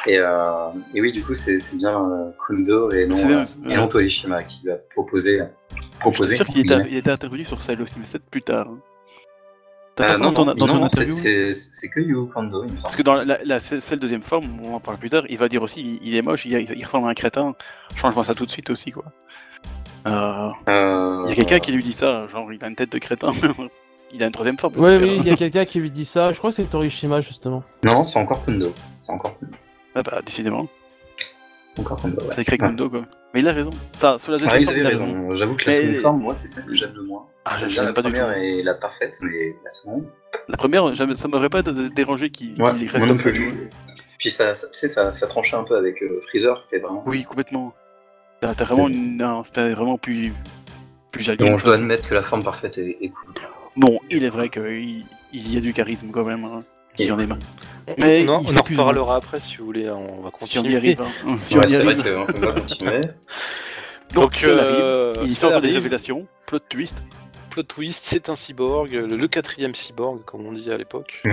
Et, 0.05 0.17
euh, 0.17 0.69
et 0.93 1.01
oui, 1.01 1.11
du 1.11 1.23
coup, 1.23 1.33
c'est 1.33 1.57
bien 1.77 1.97
euh, 2.03 2.29
Kondo 2.37 2.91
et 2.91 3.05
non, 3.07 3.15
bien, 3.15 3.41
euh, 3.65 3.69
et 3.69 3.75
non 3.77 3.87
qui 3.87 4.61
lui 4.65 4.71
a 4.71 4.75
proposé. 4.93 5.39
je 5.75 5.99
proposé 5.99 6.35
suis 6.35 6.43
sûr 6.43 6.45
qu'il 6.47 6.59
était, 6.61 6.73
guillemets. 6.75 6.89
il 6.91 6.97
était 6.97 7.09
intervenu 7.11 7.45
sur 7.45 7.61
celle 7.61 7.81
aussi 7.81 7.95
mais 7.97 8.05
c'est 8.05 8.13
peut-être 8.19 8.29
plus 8.29 8.41
tard 8.41 8.67
hein. 8.69 8.77
T'as 9.95 10.05
Euh, 10.05 10.07
pas 10.07 10.13
ça 10.13 10.19
non, 10.19 10.31
dans 10.31 10.33
ton, 10.33 10.45
non, 10.45 10.53
dans 10.55 10.67
non, 10.67 10.73
ton 10.73 10.79
non, 10.81 10.89
c'est- 10.89 11.03
interview 11.03 11.53
c'est 11.53 11.89
que 11.89 11.99
Yu 11.99 12.25
Kondo, 12.33 12.63
il 12.63 12.65
me 12.65 12.67
semble. 12.69 12.81
Parce 12.81 12.95
que 12.95 13.03
dans 13.03 13.23
la, 13.23 13.37
la- 13.45 13.59
celle 13.59 13.79
celle 13.81 13.99
deuxième 13.99 14.23
forme, 14.23 14.47
on 14.63 14.73
en 14.73 14.79
parle 14.79 14.97
plus 14.97 15.09
tard, 15.11 15.23
il 15.29 15.37
va 15.37 15.47
dire 15.47 15.61
aussi, 15.61 15.79
il, 15.81 15.99
il 16.07 16.15
est 16.15 16.21
moche, 16.23 16.45
il, 16.45 16.51
il 16.75 16.83
ressemble 16.83 17.07
à 17.07 17.11
un 17.11 17.13
crétin. 17.13 17.53
Change-moi 17.95 18.25
ça 18.25 18.33
tout 18.33 18.45
de 18.47 18.51
suite 18.51 18.69
aussi, 18.71 18.91
quoi. 18.91 19.03
Euh, 20.07 20.49
Euh, 20.67 21.23
Il 21.27 21.29
y 21.29 21.31
a 21.31 21.35
quelqu'un 21.35 21.59
qui 21.59 21.71
lui 21.71 21.83
dit 21.83 21.93
ça, 21.93 22.23
genre 22.31 22.51
il 22.51 22.61
a 22.63 22.67
une 22.67 22.75
tête 22.75 22.91
de 22.91 22.97
crétin. 22.97 23.31
il 24.13 24.23
a 24.23 24.25
une 24.25 24.31
troisième 24.31 24.57
forme. 24.57 24.73
Oui, 24.77 24.87
j'espère. 24.87 25.07
oui, 25.09 25.17
il 25.21 25.27
y 25.27 25.31
a 25.31 25.37
quelqu'un 25.37 25.65
qui 25.65 25.79
lui 25.79 25.91
dit 25.91 26.05
ça. 26.05 26.33
Je 26.33 26.37
crois 26.39 26.49
que 26.49 26.55
c'est 26.55 26.65
Torishima, 26.69 27.21
justement. 27.21 27.63
Non, 27.83 28.03
c'est 28.03 28.17
encore 28.19 28.43
Kondo. 28.45 28.73
C'est 28.97 29.11
encore 29.11 29.37
Kondo. 29.39 29.53
Ah 29.95 30.03
bah, 30.03 30.21
décidément, 30.25 30.67
C'est 31.75 31.81
encore 31.81 32.01
Kondo, 32.01 32.21
ouais. 32.21 32.27
c'est 32.31 32.41
écrit 32.41 32.57
Kondo, 32.57 32.89
quoi. 32.89 33.03
Mais 33.33 33.39
il 33.41 33.47
a 33.47 33.53
raison. 33.53 33.71
Enfin, 33.95 34.17
sur 34.19 34.31
la 34.31 34.37
deuxième 34.37 34.59
il 34.61 34.65
forme, 34.65 34.75
avait 34.75 34.83
il 34.83 34.85
a 34.85 34.89
raison. 34.89 35.05
raison. 35.05 35.35
J'avoue 35.35 35.55
que 35.55 35.65
la 35.65 35.71
Mais- 35.71 35.81
seconde 35.87 36.01
forme, 36.01 36.21
moi, 36.21 36.35
c'est 36.35 36.47
celle 36.47 36.65
que 36.65 36.73
j'aime 36.73 36.93
le 36.95 37.03
moins. 37.03 37.25
Ah, 37.45 37.57
J'aime 37.59 37.69
bien 37.69 37.83
la 37.83 37.93
pas 37.93 38.01
du 38.01 38.09
première 38.11 38.33
tout. 38.33 38.39
et 38.39 38.63
la 38.63 38.73
parfaite, 38.75 39.17
mais 39.21 39.55
la 39.63 39.69
seconde. 39.69 40.05
La 40.47 40.57
première, 40.57 40.95
ça 40.95 41.27
m'aurait 41.27 41.49
pas 41.49 41.61
dérangé 41.61 42.29
qu'il 42.29 42.61
Ouais, 42.61 42.71
reste 42.71 43.05
comme 43.07 43.17
ça. 43.17 43.29
Puis 44.19 44.29
ça, 44.31 44.55
ça, 44.55 44.67
tu 44.69 44.79
sais, 44.79 44.87
ça, 44.87 45.11
ça 45.11 45.27
tranchait 45.27 45.55
un 45.57 45.63
peu 45.63 45.75
avec 45.75 46.01
euh, 46.01 46.21
Freezer, 46.27 46.65
qui 46.67 46.75
était 46.75 46.83
vraiment. 46.85 47.03
Oui, 47.05 47.23
complètement. 47.23 47.73
T'as 48.39 48.53
vraiment 48.65 48.87
une, 48.87 49.21
un 49.21 49.39
aspect 49.39 49.73
vraiment 49.73 49.97
plus, 49.97 50.31
plus 51.11 51.23
joli. 51.23 51.37
Donc 51.37 51.59
je 51.59 51.65
dois 51.65 51.75
admettre 51.75 52.07
que 52.07 52.13
la 52.13 52.21
forme 52.23 52.43
parfaite 52.43 52.77
est, 52.77 52.97
est 53.01 53.09
cool. 53.09 53.33
Bon, 53.75 53.99
il 54.09 54.23
est 54.23 54.29
vrai 54.29 54.49
qu'il 54.49 55.03
il 55.33 55.53
y 55.53 55.57
a 55.57 55.61
du 55.61 55.73
charisme 55.73 56.09
quand 56.11 56.23
même. 56.25 56.43
Hein. 56.45 56.63
Il 56.99 57.05
y 57.07 57.11
en 57.11 57.19
est 57.19 57.27
marre. 57.27 57.39
On, 57.87 57.95
Mais 57.99 58.25
on 58.27 58.33
en, 58.33 58.43
on 58.45 58.47
reparlera 58.63 59.15
après 59.17 59.39
si 59.39 59.57
vous 59.57 59.65
voulez. 59.65 59.89
On 59.89 60.21
va 60.21 60.29
Si 60.47 60.57
on 60.57 60.63
y 60.63 60.73
continuer. 60.73 60.77
arrive. 60.77 61.01
Hein. 61.01 61.37
Si 61.41 61.57
Ouais, 61.57 61.65
on 61.65 61.67
y 61.67 61.75
vrai 61.75 61.95
qu'on 61.97 62.39
va 62.39 62.53
continuer. 62.53 63.01
Donc, 64.13 64.23
Donc, 64.25 64.35
ça 64.37 64.47
euh, 64.47 65.13
arrive, 65.17 65.29
il 65.31 65.35
fait 65.35 65.61
des 65.61 65.71
révélations, 65.71 66.27
plot 66.45 66.59
twist. 66.69 67.03
Plot 67.49 67.63
twist, 67.63 68.03
c'est 68.05 68.29
un 68.29 68.35
cyborg, 68.35 68.91
le, 68.91 69.07
le 69.17 69.27
quatrième 69.27 69.73
cyborg, 69.75 70.23
comme 70.23 70.45
on 70.45 70.53
dit 70.53 70.71
à 70.71 70.77
l'époque. 70.77 71.21
Mm. 71.25 71.31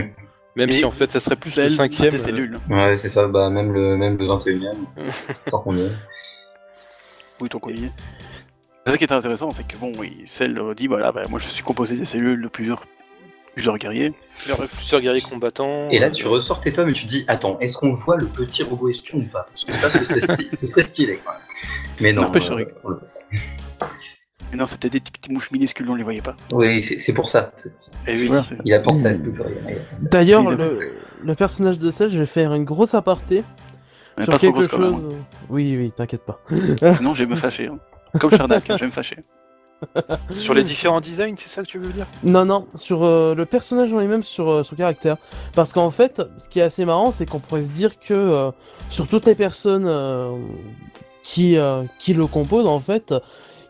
Même 0.56 0.70
Et 0.70 0.78
si 0.78 0.84
en 0.84 0.90
fait, 0.90 1.10
ça 1.12 1.20
serait 1.20 1.36
plus 1.36 1.50
le 1.50 1.62
Celle 1.62 1.74
cinquième. 1.76 2.10
des 2.10 2.18
cellules. 2.18 2.58
Ouais, 2.68 2.96
c'est 2.96 3.08
ça, 3.10 3.26
bah, 3.28 3.50
même 3.50 3.72
le, 3.72 3.96
même 3.96 4.16
le 4.18 4.26
21ème. 4.26 4.74
tant 5.50 5.58
qu'on 5.62 5.76
y 5.76 5.82
est. 5.82 5.92
Oui, 7.40 7.48
ton 7.48 7.58
collier? 7.58 7.90
C'est 8.86 8.92
ça 8.92 8.98
qui 8.98 9.04
est 9.04 9.12
intéressant, 9.12 9.50
c'est 9.50 9.66
que 9.66 9.76
bon, 9.76 9.92
oui, 9.98 10.22
celle 10.26 10.58
euh, 10.58 10.74
dit 10.74 10.86
voilà, 10.86 11.12
bah, 11.12 11.22
moi 11.28 11.38
je 11.38 11.48
suis 11.48 11.62
composé 11.62 11.96
des 11.96 12.04
cellules 12.06 12.42
de 12.42 12.48
plusieurs, 12.48 12.84
plusieurs 13.54 13.78
guerriers. 13.78 14.12
plusieurs 14.76 15.00
guerriers 15.00 15.20
combattants. 15.22 15.88
Et 15.90 15.98
là, 15.98 16.06
euh, 16.06 16.10
tu 16.10 16.26
ressors 16.26 16.60
tes 16.60 16.72
tomes 16.72 16.88
et 16.88 16.92
tu 16.92 17.04
te 17.04 17.08
dis 17.08 17.24
Attends, 17.28 17.58
est-ce 17.60 17.76
qu'on 17.76 17.92
voit 17.92 18.16
le 18.16 18.26
petit 18.26 18.62
robot 18.62 18.88
espion 18.88 19.18
ou 19.18 19.24
pas? 19.24 19.46
Parce 19.48 19.64
que 19.64 19.72
ça, 19.72 19.90
ce 19.90 20.04
serait, 20.04 20.20
sti- 20.20 20.56
ce 20.58 20.66
serait 20.66 20.82
stylé 20.82 21.12
même. 21.12 21.20
Mais 22.00 22.12
non. 22.12 22.22
N'empêche, 22.22 22.50
euh, 22.50 22.64
Mais 24.52 24.56
non, 24.58 24.66
c'était 24.66 24.88
des 24.90 25.00
petites 25.00 25.30
mouches 25.30 25.50
minuscules, 25.50 25.88
on 25.88 25.94
les 25.94 26.02
voyait 26.02 26.22
pas. 26.22 26.36
Oui, 26.52 26.82
c'est 26.82 27.12
pour 27.12 27.28
ça. 27.28 27.52
c'est 27.56 27.72
pour 27.72 27.82
ça. 27.82 27.92
Et 28.06 28.14
oui, 28.16 28.26
Voilà. 28.26 28.44
c'est- 28.44 28.56
Il 28.64 28.74
a 28.74 28.80
pensé 28.80 29.06
à 29.06 29.14
D'ailleurs, 30.10 30.50
le, 30.50 30.92
le 31.22 31.34
personnage 31.34 31.78
de 31.78 31.90
Cell, 31.90 32.10
je 32.10 32.18
vais 32.18 32.26
faire 32.26 32.52
une 32.54 32.64
grosse 32.64 32.94
aparté 32.94 33.44
mais 34.18 34.24
sur 34.24 34.38
quelque 34.38 34.58
même, 34.58 34.68
chose. 34.68 35.08
Oui, 35.48 35.76
oui, 35.76 35.92
t'inquiète 35.96 36.24
pas. 36.26 36.40
hein. 36.82 36.94
Sinon, 36.94 37.14
je 37.14 37.24
vais 37.24 37.30
me 37.30 37.36
fâcher. 37.36 37.68
hein. 37.68 37.78
Comme 38.18 38.30
Charnak, 38.32 38.64
je 38.68 38.74
vais 38.74 38.86
me 38.86 38.90
fâcher. 38.90 39.16
Sur 40.30 40.54
les 40.54 40.64
différents 40.64 41.00
designs, 41.00 41.34
c'est 41.36 41.48
ça 41.48 41.62
que 41.62 41.66
tu 41.66 41.78
veux 41.78 41.92
dire? 41.92 42.06
Non, 42.22 42.44
non, 42.44 42.66
sur 42.74 43.04
euh, 43.04 43.34
le 43.34 43.46
personnage 43.46 43.92
en 43.92 43.98
lui-même, 43.98 44.22
sur 44.22 44.48
euh, 44.50 44.62
son 44.62 44.76
caractère. 44.76 45.16
Parce 45.54 45.72
qu'en 45.72 45.90
fait, 45.90 46.22
ce 46.38 46.48
qui 46.48 46.60
est 46.60 46.62
assez 46.62 46.84
marrant, 46.84 47.10
c'est 47.10 47.26
qu'on 47.26 47.38
pourrait 47.40 47.64
se 47.64 47.70
dire 47.70 47.98
que 47.98 48.14
euh, 48.14 48.50
sur 48.88 49.06
toutes 49.08 49.26
les 49.26 49.34
personnes 49.34 49.86
euh, 49.86 50.32
qui, 51.22 51.56
euh, 51.56 51.82
qui 51.98 52.14
le 52.14 52.26
composent, 52.26 52.66
en 52.66 52.80
fait, 52.80 53.14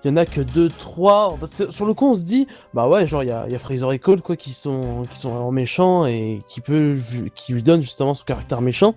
il 0.04 0.10
y 0.10 0.12
en 0.12 0.16
a 0.16 0.26
que 0.26 0.40
deux, 0.40 0.68
trois. 0.68 1.36
Parce 1.38 1.56
que 1.56 1.70
sur 1.70 1.86
le 1.86 1.94
coup, 1.94 2.10
on 2.10 2.14
se 2.14 2.22
dit, 2.22 2.46
bah 2.74 2.88
ouais, 2.88 3.06
genre, 3.06 3.22
il 3.22 3.28
y 3.28 3.32
a, 3.32 3.44
il 3.46 3.52
y 3.52 3.54
a 3.54 3.58
Fraser 3.58 3.86
et 3.92 3.98
Cole, 3.98 4.22
quoi, 4.22 4.36
qui 4.36 4.52
sont, 4.52 5.04
qui 5.10 5.18
sont 5.18 5.30
vraiment 5.30 5.52
méchants 5.52 6.06
et 6.06 6.40
qui, 6.48 6.60
peut, 6.60 6.98
qui 7.34 7.52
lui 7.52 7.62
donnent 7.62 7.82
justement 7.82 8.14
son 8.14 8.24
caractère 8.24 8.60
méchant. 8.60 8.94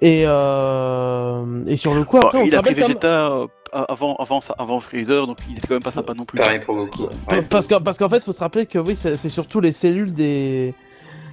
Et, 0.00 0.24
euh, 0.26 1.64
et 1.66 1.76
sur 1.76 1.94
le 1.94 2.02
coup, 2.04 2.18
Bon, 2.18 2.26
après, 2.26 2.38
on 2.38 2.44
il 2.44 2.54
a 2.56 2.62
pris 2.62 2.74
Vegeta 2.74 3.46
avant, 3.72 4.14
avant, 4.16 4.40
ça- 4.40 4.54
avant 4.58 4.80
Freezer, 4.80 5.26
donc 5.26 5.38
il 5.48 5.56
était 5.58 5.66
quand 5.66 5.74
même 5.74 5.82
pas 5.82 5.90
sympa 5.90 6.14
non 6.14 6.24
plus. 6.24 6.38
Pareil 6.38 6.60
pour 6.60 6.74
Goku. 6.76 7.08
Pa- 7.28 7.36
Ouais. 7.36 7.42
Parce 7.42 7.66
qu'en 7.66 7.80
parce 7.80 7.98
qu'en 7.98 8.08
fait, 8.08 8.22
faut 8.24 8.32
se 8.32 8.40
rappeler 8.40 8.66
que 8.66 8.78
oui, 8.78 8.94
c'est 8.96 9.16
surtout 9.28 9.60
les 9.60 9.72
cellules 9.72 10.12
des 10.14 10.74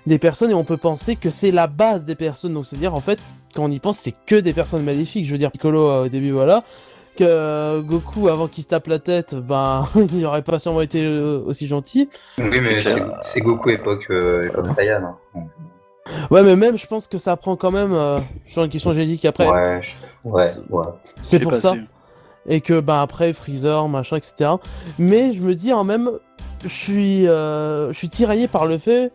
des 0.07 0.17
personnes 0.17 0.49
et 0.51 0.53
on 0.53 0.63
peut 0.63 0.77
penser 0.77 1.15
que 1.15 1.29
c'est 1.29 1.51
la 1.51 1.67
base 1.67 2.05
des 2.05 2.15
personnes. 2.15 2.53
Donc 2.53 2.65
c'est-à-dire 2.65 2.95
en 2.95 2.99
fait, 3.01 3.19
quand 3.53 3.63
on 3.63 3.69
y 3.71 3.79
pense, 3.79 3.97
c'est 3.97 4.15
que 4.25 4.35
des 4.35 4.53
personnes 4.53 4.83
maléfiques. 4.83 5.25
Je 5.25 5.31
veux 5.31 5.37
dire, 5.37 5.51
Piccolo 5.51 5.87
euh, 5.89 6.05
au 6.05 6.09
début, 6.09 6.31
voilà. 6.31 6.63
Que 7.17 7.25
euh, 7.27 7.81
Goku, 7.81 8.29
avant 8.29 8.47
qu'il 8.47 8.63
se 8.63 8.69
tape 8.69 8.87
la 8.87 8.99
tête, 8.99 9.35
ben 9.35 9.87
il 10.13 10.25
aurait 10.25 10.41
pas 10.41 10.57
sûrement 10.59 10.81
été 10.81 11.03
euh, 11.03 11.41
aussi 11.45 11.67
gentil. 11.67 12.09
Oui, 12.37 12.59
mais 12.61 12.79
C'est 13.21 13.41
Goku 13.41 13.69
époque, 13.71 14.05
euh, 14.09 14.49
comme 14.51 14.71
Saiyan. 14.71 15.01
hein. 15.35 15.41
Ouais, 16.31 16.41
mais 16.43 16.55
même, 16.55 16.77
je 16.77 16.87
pense 16.87 17.07
que 17.07 17.17
ça 17.17 17.35
prend 17.37 17.55
quand 17.55 17.69
même 17.71 17.91
euh, 17.93 18.19
sur 18.47 18.63
une 18.63 18.69
question 18.69 18.93
génétique 18.93 19.25
après. 19.25 19.47
ouais, 19.47 19.81
je- 19.83 20.29
ouais, 20.29 20.43
c'est- 20.45 20.61
ouais. 20.69 20.85
C'est 21.21 21.37
J'ai 21.39 21.43
pour 21.43 21.55
ça. 21.57 21.73
Et 22.49 22.59
que 22.61 22.79
bah 22.81 23.01
après 23.01 23.31
Freezer 23.31 23.87
machin 23.87 24.17
etc 24.17 24.51
mais 24.97 25.33
je 25.33 25.41
me 25.41 25.55
dis 25.55 25.71
en 25.71 25.83
même 25.85 26.11
je 26.63 26.67
suis 26.67 27.27
euh, 27.27 27.93
je 27.93 27.97
suis 27.97 28.09
tiraillé 28.09 28.47
par 28.49 28.65
le 28.65 28.77
fait 28.77 29.11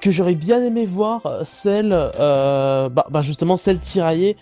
que 0.00 0.10
j'aurais 0.10 0.34
bien 0.34 0.62
aimé 0.64 0.86
voir 0.86 1.42
celle 1.44 1.90
euh, 1.92 2.88
bah, 2.88 3.06
bah, 3.10 3.20
justement 3.22 3.56
celle 3.56 3.78
tiraillée 3.78 4.36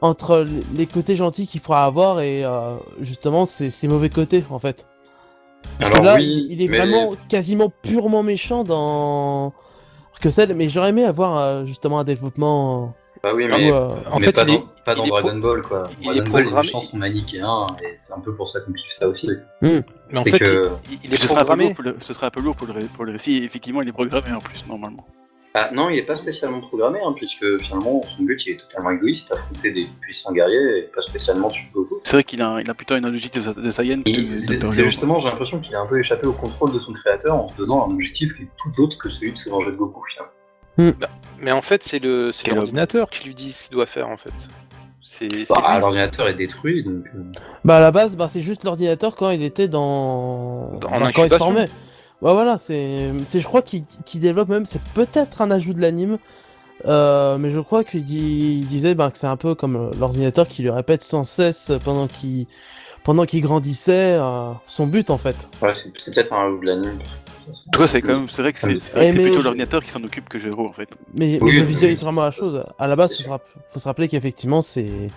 entre 0.00 0.44
les 0.76 0.86
côtés 0.86 1.16
gentils 1.16 1.46
qu'il 1.48 1.60
pourrait 1.60 1.78
avoir 1.78 2.20
et 2.20 2.44
euh, 2.44 2.76
justement 3.00 3.46
ses, 3.46 3.68
ses 3.70 3.88
mauvais 3.88 4.10
côtés 4.10 4.44
en 4.50 4.58
fait. 4.60 4.86
Parce 5.80 5.90
Alors 5.90 6.00
que 6.00 6.04
là 6.06 6.14
oui, 6.16 6.46
il, 6.48 6.52
il 6.52 6.62
est 6.62 6.68
mais- 6.68 6.78
vraiment 6.78 7.14
quasiment 7.28 7.72
purement 7.82 8.22
méchant 8.22 8.62
dans 8.64 9.52
que 10.20 10.30
celle 10.30 10.54
mais 10.54 10.68
j'aurais 10.68 10.90
aimé 10.90 11.04
avoir 11.04 11.38
euh, 11.38 11.64
justement 11.64 12.00
un 12.00 12.04
développement 12.04 12.92
Bah 13.22 13.32
oui, 13.34 13.44
où, 13.44 13.48
mais, 13.48 13.72
en 13.72 14.18
mais 14.20 14.26
fait, 14.26 14.32
pas, 14.32 14.42
il 14.46 14.50
est- 14.54 14.58
dans, 14.58 14.66
pas 14.84 14.94
dans 14.94 15.02
il 15.04 15.06
est 15.06 15.10
pro- 15.10 15.20
Dragon 15.22 15.38
Ball, 15.38 15.62
quoi. 15.62 15.90
il 16.00 16.10
est 16.10 16.14
Dragon 16.16 16.30
Ball, 16.30 16.44
les 16.46 16.52
méchants 16.52 16.80
sont 16.80 16.96
manichéens, 16.98 17.66
et 17.82 17.92
c'est 17.94 18.12
un 18.12 18.20
peu 18.20 18.34
pour 18.34 18.46
ça 18.48 18.60
qu'on 18.60 18.72
kiffe 18.72 18.90
ça 18.90 19.08
aussi. 19.08 19.28
Mais 19.60 19.82
en 20.14 20.20
C'est 20.20 20.30
fait, 20.30 20.38
que- 20.38 20.68
il, 20.90 20.98
il 21.04 21.14
est 21.14 21.16
Ce 21.16 21.26
sera, 21.28 21.40
un 21.40 21.40
peu 21.40 21.46
programmé. 21.46 21.64
lourd 21.66 21.74
pour 21.74 21.84
le, 21.84 21.96
ce 22.00 22.12
sera 22.14 22.26
un 22.28 22.30
peu 22.30 22.40
lourd 22.40 22.54
pour 22.56 22.66
le, 22.68 22.74
pour 22.86 23.04
le 23.04 23.12
récit. 23.12 23.42
Effectivement, 23.44 23.82
il 23.82 23.88
est 23.88 23.92
programmé 23.92 24.32
en 24.32 24.38
plus, 24.40 24.64
normalement. 24.68 25.06
Ah, 25.54 25.70
non, 25.72 25.88
il 25.88 25.98
est 25.98 26.04
pas 26.04 26.14
spécialement 26.14 26.60
programmé, 26.60 27.00
hein, 27.04 27.12
puisque 27.16 27.44
finalement, 27.58 28.00
son 28.04 28.22
but, 28.22 28.46
il 28.46 28.52
est 28.52 28.56
totalement 28.58 28.90
égoïste, 28.90 29.32
affronter 29.32 29.72
des 29.72 29.88
puissants 30.00 30.30
guerriers, 30.32 30.78
et 30.78 30.82
pas 30.82 31.00
spécialement 31.00 31.48
tuer 31.48 31.66
Goku. 31.74 32.00
C'est 32.04 32.12
vrai 32.12 32.22
qu'il 32.22 32.40
a, 32.42 32.60
il 32.60 32.70
a 32.70 32.74
plutôt 32.74 32.94
une 32.94 33.08
logique 33.10 33.32
de, 33.34 33.60
de 33.60 33.70
Saiyan 33.72 34.02
que 34.02 34.10
Et 34.10 34.56
de 34.58 34.66
C'est 34.68 34.84
justement, 34.84 35.18
j'ai 35.18 35.28
l'impression 35.28 35.58
qu'il 35.58 35.74
a 35.74 35.80
un 35.80 35.86
peu 35.86 35.98
échappé 35.98 36.26
au 36.28 36.32
contrôle 36.34 36.72
de 36.72 36.78
son 36.78 36.92
créateur 36.92 37.34
en 37.34 37.48
se 37.48 37.56
donnant 37.56 37.88
un 37.88 37.92
objectif 37.92 38.36
qui 38.36 38.42
est 38.42 38.48
tout 38.62 38.82
autre 38.82 38.98
que 38.98 39.08
celui 39.08 39.32
de 39.32 39.38
se 39.38 39.48
venger 39.50 39.72
de 39.72 39.76
Goku. 39.76 40.00
finalement. 40.12 40.32
Mais 41.40 41.52
en 41.52 41.62
fait, 41.62 41.82
c'est 41.84 41.98
le 41.98 42.32
l'ordinateur 42.54 43.10
qui 43.10 43.26
lui 43.28 43.34
dit 43.34 43.52
ce 43.52 43.64
qu'il 43.64 43.72
doit 43.72 43.86
faire 43.86 44.08
en 44.08 44.16
fait. 44.16 44.32
Bah. 45.48 45.78
L'ordinateur 45.80 46.28
est 46.28 46.34
détruit, 46.34 46.84
donc. 46.84 47.04
euh, 47.14 47.22
Bah 47.64 47.78
à 47.78 47.80
la 47.80 47.90
base, 47.90 48.16
bah, 48.16 48.28
c'est 48.28 48.40
juste 48.40 48.62
l'ordinateur 48.64 49.14
quand 49.16 49.30
il 49.30 49.42
était 49.42 49.66
dans, 49.66 50.78
Dans- 50.80 50.90
bah, 51.00 51.10
quand 51.14 51.24
il 51.24 51.30
se 51.30 51.36
formait. 51.36 51.68
Ouais 52.20 52.32
voilà, 52.32 52.58
c'est, 52.58 53.12
c'est 53.24 53.40
je 53.40 53.46
crois 53.46 53.62
qu'il 53.62 53.82
qu'il 54.04 54.20
développe 54.20 54.48
même, 54.48 54.66
c'est 54.66 54.82
peut-être 54.94 55.40
un 55.40 55.50
ajout 55.52 55.72
de 55.72 55.80
l'anime, 55.80 56.18
euh, 56.86 57.38
mais 57.38 57.50
je 57.52 57.60
crois 57.60 57.84
qu'il 57.84 58.04
dit, 58.04 58.60
disait 58.68 58.94
bah, 58.94 59.10
que 59.10 59.18
c'est 59.18 59.26
un 59.28 59.36
peu 59.36 59.54
comme 59.54 59.76
euh, 59.76 59.90
l'ordinateur 59.98 60.46
qui 60.48 60.62
lui 60.62 60.70
répète 60.70 61.02
sans 61.02 61.22
cesse 61.24 61.70
pendant 61.84 62.06
qu'il 62.08 62.46
pendant 63.04 63.24
qu'il 63.24 63.40
grandissait 63.40 64.16
euh, 64.20 64.50
son 64.66 64.86
but 64.86 65.10
en 65.10 65.18
fait. 65.18 65.36
Ouais, 65.62 65.72
c'est 65.74 65.92
peut-être 66.12 66.32
un 66.32 66.50
de 66.58 66.66
l'anime. 66.66 66.98
En 67.48 67.70
tout 67.72 67.78
cas, 67.80 67.86
c'est 67.86 68.02
quand 68.02 68.18
même, 68.18 68.28
c'est 68.28 68.42
vrai 68.42 68.52
que 68.52 68.58
c'est 68.58 69.08
Eh, 69.08 69.12
mais 69.12 69.22
plutôt 69.24 69.38
je- 69.40 69.44
l'ordinateur 69.44 69.82
qui 69.84 69.90
s'en 69.90 70.02
occupe 70.04 70.28
que 70.28 70.38
Gero 70.38 70.66
en 70.68 70.72
fait. 70.72 70.88
Mais, 71.14 71.38
Oui, 71.40 71.50
mais 71.50 71.50
je 71.52 71.60
oui, 71.60 71.66
visualise 71.66 71.98
oui, 72.00 72.04
vraiment 72.04 72.22
la 72.22 72.30
chose. 72.30 72.64
À 72.78 72.86
la 72.86 72.96
base, 72.96 73.10
c'est 73.10 73.16
faut 73.18 73.22
se, 73.24 73.28
rapp- 73.30 73.48
faut 73.70 73.78
se 73.78 73.88
rappeler 73.88 74.08
qu'effectivement 74.08 74.60
c'est 74.60 75.10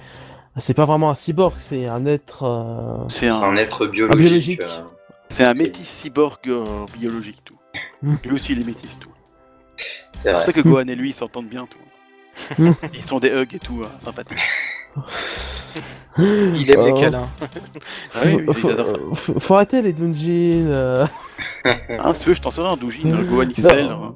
c'est 0.58 0.74
pas 0.74 0.86
vraiment 0.86 1.10
un 1.10 1.14
cyborg, 1.14 1.54
c'est 1.58 1.86
un 1.88 2.06
être. 2.06 2.44
euh, 2.44 3.06
C'est 3.08 3.20
C'est 3.20 3.28
un, 3.30 3.42
un 3.50 3.56
être 3.58 3.88
biologique. 3.88 4.20
biologique. 4.22 4.62
euh, 4.62 4.82
c'est 5.30 5.44
un 5.46 5.54
métis 5.54 5.88
cyborg 5.88 6.40
euh, 6.48 6.66
biologique 6.98 7.42
tout. 7.46 7.56
Mm. 8.02 8.16
Lui 8.26 8.34
aussi, 8.34 8.52
il 8.54 8.62
est 8.62 8.66
métis 8.66 9.00
tout. 9.00 9.10
c'est 9.78 9.86
C'est 10.24 10.30
pour 10.30 10.32
vrai. 10.40 10.46
ça 10.46 10.54
que 10.54 10.62
Gohan 10.62 10.88
et 10.88 10.96
lui 10.96 11.10
ils 11.12 11.14
s'entendent 11.14 11.48
bien 11.48 11.66
tout. 11.68 11.78
Ils 12.94 13.04
sont 13.04 13.20
des 13.20 13.30
hugs 13.30 13.54
et 13.56 13.60
tout, 13.60 13.82
hein, 13.84 13.90
sympathiques. 14.00 14.38
Il 16.18 16.70
aime 16.72 16.86
les 16.86 16.92
Oh. 16.92 17.00
câlins. 17.00 17.30
Ah 18.16 18.20
oui, 18.26 18.44
oui, 18.48 18.54
faut, 18.54 18.68
ils 18.70 18.74
adorent 18.74 18.88
ça. 18.88 18.96
faut- 19.14 19.40
faut 19.40 19.56
arrêter 19.56 19.82
les 19.82 19.94
Dungeons. 19.94 20.66
euh. 20.68 21.06
Ah, 22.00 22.14
si 22.14 22.24
tu 22.24 22.30
veux, 22.30 22.36
je 22.36 22.42
t'en 22.42 22.52
serai 22.52 22.70
un 22.70 22.76
Doujin, 22.78 23.14
un 23.14 23.24
Gohan 23.24 23.48
XL. 23.50 23.84
Non. 23.88 24.04
hein. 24.04 24.16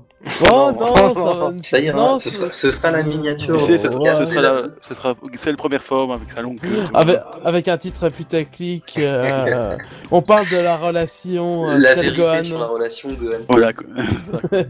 Oh 0.51 0.71
Non. 0.71 0.73
non, 0.73 1.13
ça 1.13 1.33
va. 1.39 1.51
Ça 1.61 1.79
ira, 1.79 1.97
non, 1.97 2.15
ce, 2.15 2.29
sera, 2.29 2.51
ce 2.51 2.71
sera 2.71 2.91
la 2.91 3.03
miniature. 3.03 3.55
Tu 3.57 3.63
sais, 3.63 3.77
ce, 3.77 3.87
sera- 3.87 4.13
ce 4.13 4.25
sera 4.25 4.41
la, 4.41 4.63
ce 4.81 4.93
sera 4.95 5.13
XL 5.31 5.55
première 5.55 5.83
forme 5.83 6.11
avec 6.11 6.31
sa 6.31 6.41
longue 6.41 6.59
queue. 6.59 6.83
Avec, 6.93 7.19
avec 7.45 7.67
un 7.67 7.77
titre 7.77 8.09
putaclic, 8.09 8.95
euh, 8.97 9.77
on 10.11 10.21
parle 10.23 10.49
de 10.49 10.57
la 10.57 10.75
relation 10.77 11.67
euh, 11.67 11.71
La 11.77 11.93
Cell 11.93 12.03
vérité 12.05 12.21
Gohan. 12.21 12.43
sur 12.43 12.59
la 12.59 12.65
relation 12.67 13.09
Gohan. 13.09 13.37
Voilà 13.47 13.71
quoi. 13.73 13.85
Ce 13.97 14.31
serait 14.49 14.67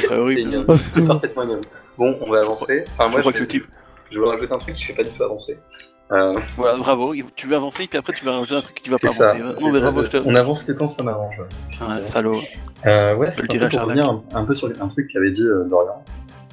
C'est 0.00 0.14
horrible. 0.14 0.76
C'est 0.76 1.06
parfaitement 1.06 1.42
ignoble. 1.44 1.60
Bon, 1.98 2.18
on 2.20 2.30
va 2.30 2.40
avancer. 2.40 2.84
Enfin, 2.98 3.10
moi, 3.10 3.22
Je 3.22 3.30
que 3.30 3.38
vais, 3.38 3.46
tu- 3.46 3.66
je 4.10 4.20
vais 4.20 4.26
rajouter 4.26 4.52
un 4.52 4.58
truc 4.58 4.74
qui 4.74 4.84
fait 4.84 4.92
pas 4.94 5.02
du 5.02 5.10
tout 5.10 5.22
avancer. 5.22 5.58
Euh, 6.12 6.34
Voilà, 6.56 6.78
bravo. 6.78 7.14
Tu 7.34 7.46
veux 7.48 7.56
avancer, 7.56 7.86
puis 7.88 7.98
après 7.98 8.12
tu 8.12 8.24
vas 8.24 8.32
rajouter 8.32 8.54
un 8.54 8.60
truc 8.60 8.76
qui 8.76 8.90
va 8.90 8.96
pas 8.98 9.12
ça. 9.12 9.30
avancer. 9.30 9.60
Non, 9.60 9.72
mais 9.72 9.80
bravo, 9.80 10.04
je 10.04 10.08
te. 10.08 10.16
On 10.24 10.34
avance 10.36 10.62
que 10.62 10.72
quand 10.72 10.88
ça 10.88 11.02
m'arrange. 11.02 11.40
Ah, 11.80 12.02
salaud. 12.02 12.38
Euh, 12.86 13.16
ouais, 13.16 13.30
c'est 13.30 13.42
un 13.42 13.46
peu 13.58 13.68
pour 13.68 13.80
revenir 13.82 14.08
un, 14.10 14.22
un 14.34 14.44
peu 14.44 14.54
sur 14.54 14.68
un 14.80 14.88
truc 14.88 15.10
qu'avait 15.12 15.32
dit 15.32 15.42
euh, 15.42 15.64
Dorian 15.64 16.04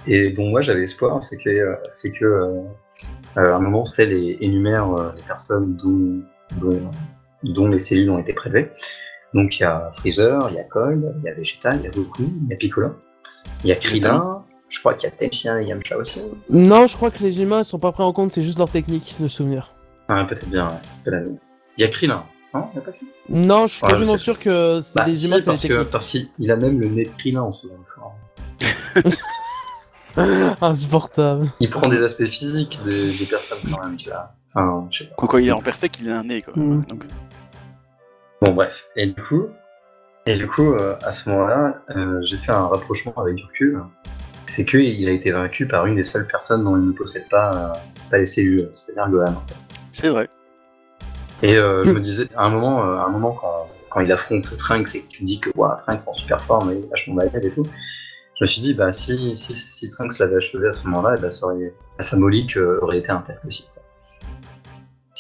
et 0.08 0.32
dont 0.32 0.48
moi 0.50 0.60
j'avais 0.62 0.84
espoir, 0.84 1.22
c'est 1.24 1.38
que, 1.38 1.50
euh, 1.50 1.76
c'est 1.90 2.12
que 2.12 2.26
euh, 2.26 2.62
euh, 3.38 3.54
à 3.54 3.56
un 3.56 3.60
moment, 3.60 3.86
Cell 3.86 4.12
é- 4.12 4.38
énumère 4.42 4.92
euh, 4.92 5.12
les 5.16 5.22
personnes 5.22 5.76
dont, 5.78 6.22
dont, 6.60 6.82
dont 7.44 7.68
les 7.68 7.80
cellules 7.80 8.10
ont 8.10 8.18
été 8.20 8.34
prélevées. 8.34 8.70
Donc 9.34 9.58
il 9.60 9.62
y 9.62 9.66
a 9.66 9.92
Freezer, 9.96 10.48
il 10.50 10.56
y 10.56 10.60
a 10.60 10.64
Cold, 10.64 11.16
il 11.20 11.24
y 11.26 11.30
a 11.30 11.34
Vegeta, 11.34 11.76
il 11.76 11.84
y 11.84 11.88
a 11.88 11.90
Goku, 11.92 12.24
il 12.24 12.50
y 12.50 12.54
a 12.54 12.58
Piccolo, 12.58 12.96
il 13.64 13.70
y 13.70 13.72
a 13.72 13.76
Krillin, 13.76 14.43
je 14.74 14.80
crois 14.80 14.96
qu'il 14.96 15.08
y 15.10 15.14
a 15.14 15.16
Tenshin 15.16 15.60
et 15.60 15.66
Yamcha 15.66 15.98
aussi. 15.98 16.20
Non, 16.50 16.88
je 16.88 16.96
crois 16.96 17.12
que 17.12 17.20
les 17.22 17.42
humains 17.42 17.62
sont 17.64 17.78
pas 17.80 17.92
pris 17.92 18.04
en 18.04 18.12
compte, 18.12 18.32
c'est 18.32 18.44
juste 18.44 18.58
leur 18.58 18.70
technique 18.70 19.16
de 19.20 19.28
souvenir. 19.28 19.74
Ah, 20.08 20.26
peut-être 20.26 20.50
bien, 20.50 20.68
ouais. 20.68 20.74
peut-être 21.06 21.26
bien. 21.26 21.36
Il 21.78 21.82
y 21.82 21.84
a 21.86 21.88
Krillin, 21.90 22.24
non 22.54 22.68
Il 22.74 22.76
y 22.76 22.80
a 22.80 22.82
pas 22.82 22.92
Krillin? 22.92 23.12
Non, 23.30 23.68
je 23.68 23.76
suis 23.76 23.84
Ouais, 23.84 23.92
je 23.92 23.96
quasiment 23.96 24.18
sûr 24.18 24.40
que 24.40 24.82
c'est 24.82 24.96
Bah, 24.96 25.06
les 25.06 25.16
si, 25.16 25.28
humains, 25.28 25.36
c'est 25.40 25.42
les 25.42 25.46
parce 25.46 25.64
que 25.68 25.84
parce 25.84 26.08
qu'il 26.10 26.52
a 26.52 26.56
même 26.56 26.80
le 26.80 26.88
nez 26.88 27.06
de 27.06 27.12
Krillin 27.18 27.42
en 27.44 27.52
second 27.52 27.76
forme. 27.96 29.04
Insupportable. 30.62 31.52
Il 31.60 31.70
prend 31.70 31.88
des 31.88 32.02
aspects 32.04 32.26
physiques 32.26 32.80
des, 32.86 33.12
des 33.14 33.26
personnes 33.26 33.60
quand 33.72 33.84
même, 33.84 33.96
tu 33.98 34.10
vois. 34.10 34.34
Enfin, 34.56 34.88
je 34.92 35.00
sais 35.00 35.06
pas. 35.06 35.16
Quoi, 35.16 35.28
quoi, 35.28 35.42
il 35.42 35.48
est 35.48 35.52
en 35.52 35.62
perfect, 35.62 36.00
il 36.00 36.10
a 36.10 36.20
un 36.20 36.24
nez 36.24 36.42
quoi. 36.42 36.54
Mm. 36.56 36.86
Donc, 36.86 37.06
Bon, 38.42 38.52
bref. 38.54 38.88
Et 38.96 39.08
du 39.08 39.22
coup, 39.22 39.48
et 40.26 40.36
du 40.38 40.48
coup 40.48 40.74
euh, 40.74 40.96
à 41.04 41.12
ce 41.12 41.30
moment-là, 41.30 41.82
euh, 41.96 42.20
j'ai 42.24 42.38
fait 42.38 42.52
un 42.52 42.68
rapprochement 42.68 43.14
avec 43.18 43.36
du 43.36 43.44
recul. 43.44 43.82
C'est 44.46 44.66
qu'il 44.66 45.08
a 45.08 45.12
été 45.12 45.32
vaincu 45.32 45.68
par 45.68 45.86
une 45.86 45.96
des 45.96 46.04
seules 46.04 46.28
personnes 46.28 46.64
dont 46.64 46.76
il 46.78 46.88
ne 46.88 46.92
possède 46.92 47.28
pas, 47.30 47.54
euh, 47.56 47.80
pas 48.12 48.18
les 48.18 48.26
cellules, 48.26 48.70
c'est-à-dire 48.72 49.10
Gohan. 49.10 49.42
c'est 49.92 50.10
vrai. 50.10 50.28
Et 51.42 51.56
euh, 51.58 51.84
je 51.84 51.92
Mm. 51.92 51.94
me 51.96 52.00
disais, 52.00 52.28
à 52.36 52.46
un 52.46 52.50
moment, 52.50 52.86
euh, 52.86 52.98
à 52.98 53.06
un 53.06 53.10
moment 53.10 53.32
quand, 53.40 53.68
quand 53.90 54.00
il 54.02 54.12
affronte 54.12 54.56
Trunks 54.58 54.96
et 54.96 55.02
que 55.02 55.08
tu 55.10 55.24
dis 55.24 55.40
que 55.40 55.50
wow, 55.56 55.76
Trunks 55.78 56.08
en 56.08 56.14
super 56.14 56.42
forme 56.42 56.72
et 56.72 56.82
vachement 56.90 57.16
balèze 57.16 57.46
et 57.46 57.52
tout, 57.52 57.66
je 58.40 58.44
me 58.44 58.48
suis 58.48 58.62
dit, 58.62 58.74
bah, 58.74 58.92
si, 58.92 59.36
si, 59.36 59.54
si 59.54 59.90
Trunks 59.90 60.18
l'avait 60.20 60.38
achevé 60.38 60.68
à 60.68 60.72
ce 60.72 60.84
moment-là, 60.88 61.16
eh 61.18 61.22
ben, 61.22 61.30
ça 61.32 61.46
aurait, 61.48 61.74
la 61.98 62.04
symbolique 62.04 62.58
euh, 62.58 62.80
aurait 62.82 62.98
été 63.00 63.12
intacte 63.12 63.46
aussi. 63.46 63.68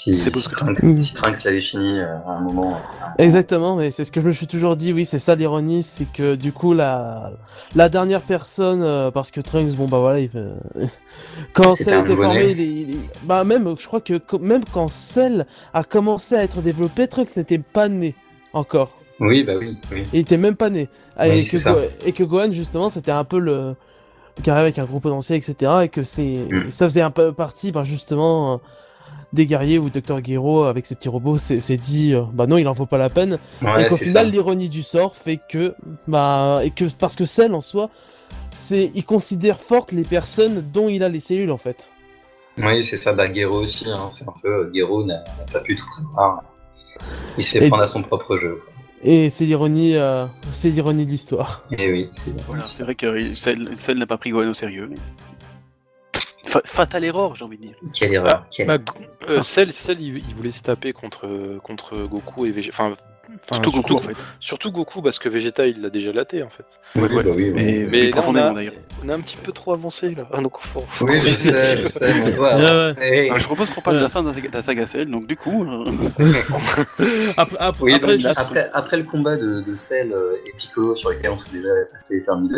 Si, 0.03 0.19
si, 0.19 0.31
Trunks, 0.49 0.83
Mm. 0.83 0.97
si 0.97 1.13
Trunks 1.13 1.43
l'avait 1.45 1.61
fini 1.61 1.99
euh, 1.99 2.17
à 2.27 2.31
un 2.31 2.41
moment. 2.41 2.77
Exactement, 3.17 3.75
mais 3.75 3.91
c'est 3.91 4.03
ce 4.03 4.11
que 4.11 4.19
je 4.19 4.27
me 4.27 4.31
suis 4.33 4.47
toujours 4.47 4.75
dit, 4.75 4.91
oui, 4.91 5.05
c'est 5.05 5.19
ça 5.19 5.35
l'ironie, 5.35 5.81
c'est 5.83 6.11
que 6.11 6.35
du 6.35 6.51
coup, 6.51 6.73
la, 6.73 7.31
la 7.75 7.87
dernière 7.89 8.21
personne, 8.21 8.81
euh, 8.81 9.11
parce 9.11 9.31
que 9.31 9.39
Trunks, 9.39 9.75
bon 9.75 9.85
bah 9.87 9.99
voilà, 9.99 10.19
il 10.19 10.29
fait... 10.29 10.43
quand 11.53 11.75
Cell 11.75 11.99
était 11.99 12.15
formé, 12.15 12.51
il, 12.51 12.59
il 12.59 12.97
bah 13.23 13.43
même, 13.43 13.75
je 13.79 13.87
crois 13.87 14.01
que 14.01 14.17
co- 14.17 14.39
même 14.39 14.63
quand 14.71 14.87
Cell 14.89 15.45
a 15.73 15.83
commencé 15.83 16.35
à 16.35 16.43
être 16.43 16.61
développé, 16.61 17.07
Trunks 17.07 17.35
n'était 17.37 17.59
pas 17.59 17.87
né 17.87 18.13
encore. 18.51 18.91
Oui, 19.19 19.43
bah 19.43 19.53
oui, 19.59 19.77
oui. 19.91 20.03
Il 20.11 20.19
était 20.19 20.37
même 20.37 20.55
pas 20.55 20.69
né. 20.69 20.89
Ah, 21.15 21.27
Oui, 21.29 21.39
et, 21.39 21.43
que. 21.47 21.63
Go- 21.63 21.79
et 22.05 22.11
que 22.11 22.23
Gohan, 22.23 22.51
justement, 22.51 22.89
c'était 22.89 23.11
un 23.11 23.23
peu 23.23 23.39
le. 23.39 23.75
qui 24.41 24.49
arrivait 24.49 24.63
avec 24.65 24.79
un 24.79 24.85
gros 24.85 24.99
potentiel, 24.99 25.37
etc. 25.37 25.71
Et 25.83 25.89
que 25.89 26.03
c'est. 26.03 26.47
Mm. 26.51 26.69
Ça 26.69 26.89
faisait 26.89 27.01
un 27.01 27.11
peu 27.11 27.31
partie, 27.31 27.71
bah, 27.71 27.83
justement. 27.83 28.59
Des 29.33 29.45
guerriers 29.45 29.79
où 29.79 29.89
Dr. 29.89 30.23
Gero 30.23 30.63
avec 30.63 30.85
ses 30.85 30.95
petits 30.95 31.09
robots 31.09 31.37
s'est 31.37 31.77
dit 31.77 32.13
euh, 32.13 32.21
bah 32.33 32.45
non 32.47 32.57
il 32.57 32.67
en 32.67 32.71
vaut 32.73 32.85
pas 32.85 32.97
la 32.99 33.09
peine 33.09 33.39
Ouais, 33.61 33.83
et 33.83 33.87
qu'au 33.87 33.97
final 33.97 34.29
l'ironie 34.31 34.69
du 34.69 34.83
sort 34.83 35.15
fait 35.17 35.39
que 35.49 35.73
bah 36.07 36.61
et 36.63 36.69
que 36.71 36.85
parce 36.99 37.15
que 37.15 37.25
Cell 37.25 37.53
en 37.53 37.61
soi 37.61 37.87
c'est 38.51 38.91
il 38.93 39.03
considère 39.03 39.59
fortes 39.59 39.91
les 39.91 40.03
personnes 40.03 40.63
dont 40.71 40.87
il 40.87 41.03
a 41.03 41.09
les 41.09 41.19
cellules 41.19 41.51
en 41.51 41.57
fait 41.57 41.91
Oui, 42.57 42.83
c'est 42.83 42.95
ça, 42.97 43.11
bah 43.13 43.31
Gero 43.33 43.57
aussi, 43.61 43.89
hein, 43.89 44.07
c'est 44.09 44.27
un 44.29 44.33
peu, 44.41 44.47
euh, 44.47 44.71
Gero 44.73 45.03
n'a 45.03 45.23
pas 45.51 45.59
pu 45.59 45.75
tout 45.75 45.85
prévoir. 45.89 46.43
Il 47.37 47.43
se 47.43 47.49
fait 47.57 47.65
Et- 47.65 47.69
prendre 47.69 47.83
à 47.83 47.87
son 47.87 48.03
propre 48.03 48.37
jeu. 48.37 48.61
quoi. 48.63 48.73
et 49.01 49.31
c'est 49.31 49.45
l'ironie 49.45 49.95
euh, 49.95 50.25
c'est 50.51 50.69
l'ironie 50.69 51.05
de 51.07 51.11
l'histoire 51.11 51.63
Et 51.75 51.91
oui, 51.91 52.09
c'est 52.11 52.31
Voilà, 52.45 52.65
vrai 52.81 52.93
que 52.93 53.23
Cell 53.75 53.97
n'a 53.97 54.05
pas 54.05 54.17
pris 54.17 54.29
Gohan 54.29 54.49
au 54.49 54.53
sérieux. 54.53 54.87
mais- 54.89 54.97
Fa- 56.53 56.61
Fatal 56.65 57.03
erreur, 57.03 57.33
j'ai 57.35 57.45
envie 57.45 57.57
de 57.57 57.63
dire. 57.63 57.75
Quelle 57.93 58.13
erreur. 58.13 58.45
quelle 58.51 58.67
Bah, 58.67 58.77
euh, 59.29 59.41
Cell, 59.41 59.73
Cell, 59.73 59.99
il, 59.99 60.17
il 60.17 60.35
voulait 60.35 60.51
se 60.51 60.61
taper 60.61 60.93
contre, 60.93 61.27
contre 61.63 61.95
Goku 62.05 62.45
et 62.45 62.51
Vegeta. 62.51 62.73
Enfin, 62.83 62.95
Enfin, 63.49 63.55
Surtout 63.63 63.71
Goku 63.81 63.95
en 63.95 64.01
fait. 64.01 64.15
surtout 64.39 64.71
Goku, 64.71 65.01
parce 65.01 65.17
que 65.17 65.27
Vegeta 65.27 65.65
il 65.65 65.81
l'a 65.81 65.89
déjà 65.89 66.11
laté 66.11 66.43
en 66.43 66.49
fait. 66.49 66.65
Oui, 66.95 67.03
ouais. 67.03 67.23
bah 67.23 67.31
oui, 67.35 67.43
oui. 67.45 67.51
Mais, 67.55 67.63
Mais 67.63 67.85
mais 67.89 68.11
là, 68.11 68.21
on 68.27 68.35
a-. 68.35 68.53
On 69.03 69.09
est 69.09 69.11
un 69.13 69.19
petit 69.21 69.37
peu 69.37 69.51
trop 69.53 69.73
avancé 69.73 70.13
là. 70.13 70.27
Ah, 70.31 70.39
donc 70.41 70.59
faut, 70.59 70.81
faut 70.89 71.07
Oui, 71.07 71.19
je 71.23 71.29
sais, 71.29 71.77
je 71.81 71.87
sais, 71.87 72.13
c'est 72.13 72.35
toi. 72.35 72.55
Ouais, 72.55 72.63
alors, 72.65 72.93
c'est- 72.95 73.25
Alors, 73.29 73.39
je 73.39 73.45
propose 73.45 73.69
qu'on 73.69 73.81
parle 73.81 73.97
de 73.97 74.03
la 74.03 74.09
fin 74.09 74.21
de 74.21 74.29
la 74.53 74.61
saga- 74.61 74.85
Cell, 74.85 75.09
donc 75.09 75.25
du 75.25 75.35
coup, 75.35 75.63
euh, 75.65 75.83
Après, 77.37 77.57
après, 77.59 77.83
Oui, 77.83 77.93
après, 77.95 78.17
donc, 78.17 78.19
je- 78.21 78.27
après, 78.27 78.69
après 78.73 78.97
le 78.97 79.03
combat 79.03 79.35
de, 79.37 79.61
de 79.61 79.75
Cell 79.75 80.11
euh, 80.13 80.35
et 80.45 80.51
Piccolo 80.57 80.95
sur 80.95 81.09
lequel 81.09 81.31
on 81.31 81.37
s'est 81.37 81.51
déjà 81.53 81.69
assez 81.95 82.17
éternisé, 82.17 82.55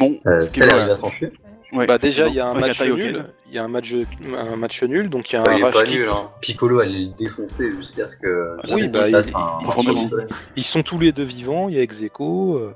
bon, 0.00 0.18
euh, 0.26 0.42
Cell 0.42 0.68
va- 0.68 0.76
arrive 0.78 0.90
à 0.90 0.96
s'enfuir. 0.96 1.30
Ouais. 1.72 1.86
Bah 1.86 1.98
déjà 1.98 2.28
il 2.28 2.34
y 2.34 2.40
a 2.40 2.46
un 2.48 2.54
match 2.54 2.80
nul, 2.82 3.24
il 3.48 3.54
y 3.54 3.58
a 3.58 3.64
un 3.64 3.68
match 3.68 3.94
un 4.36 4.56
match 4.56 4.82
nul, 4.82 5.08
donc 5.10 5.30
il 5.30 5.34
y 5.34 5.38
a 5.38 5.42
un 5.42 5.52
il 5.52 5.58
est 5.58 5.60
pas 5.62 5.70
rush 5.70 5.84
kick. 5.88 5.98
nul, 5.98 6.08
hein. 6.10 6.30
Piccolo 6.40 6.80
allait 6.80 6.98
le 7.06 7.16
défoncer 7.18 7.70
jusqu'à 7.72 8.06
ce 8.06 8.16
que. 8.16 8.56
jusqu'à 8.64 8.76
Oui, 8.76 8.90
bah, 8.92 9.08
il- 9.08 9.16
un-. 9.16 10.26
Ils 10.56 10.64
sont 10.64 10.82
tous 10.82 10.98
les 10.98 11.12
deux 11.12 11.22
vivants, 11.24 11.68
il 11.68 11.76
y 11.76 11.78
a 11.78 11.82
Execo, 11.82 12.56
euh, 12.56 12.72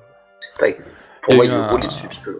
Il 0.62 0.68
y 0.68 0.74
Pour 1.22 1.32
a 1.32 1.36
moi, 1.36 1.44
eu 1.44 1.48
il 1.48 1.50
est 1.52 1.54
un- 1.54 1.66
roulé 1.68 1.86
dessus, 1.86 2.06
Piccolo. 2.08 2.38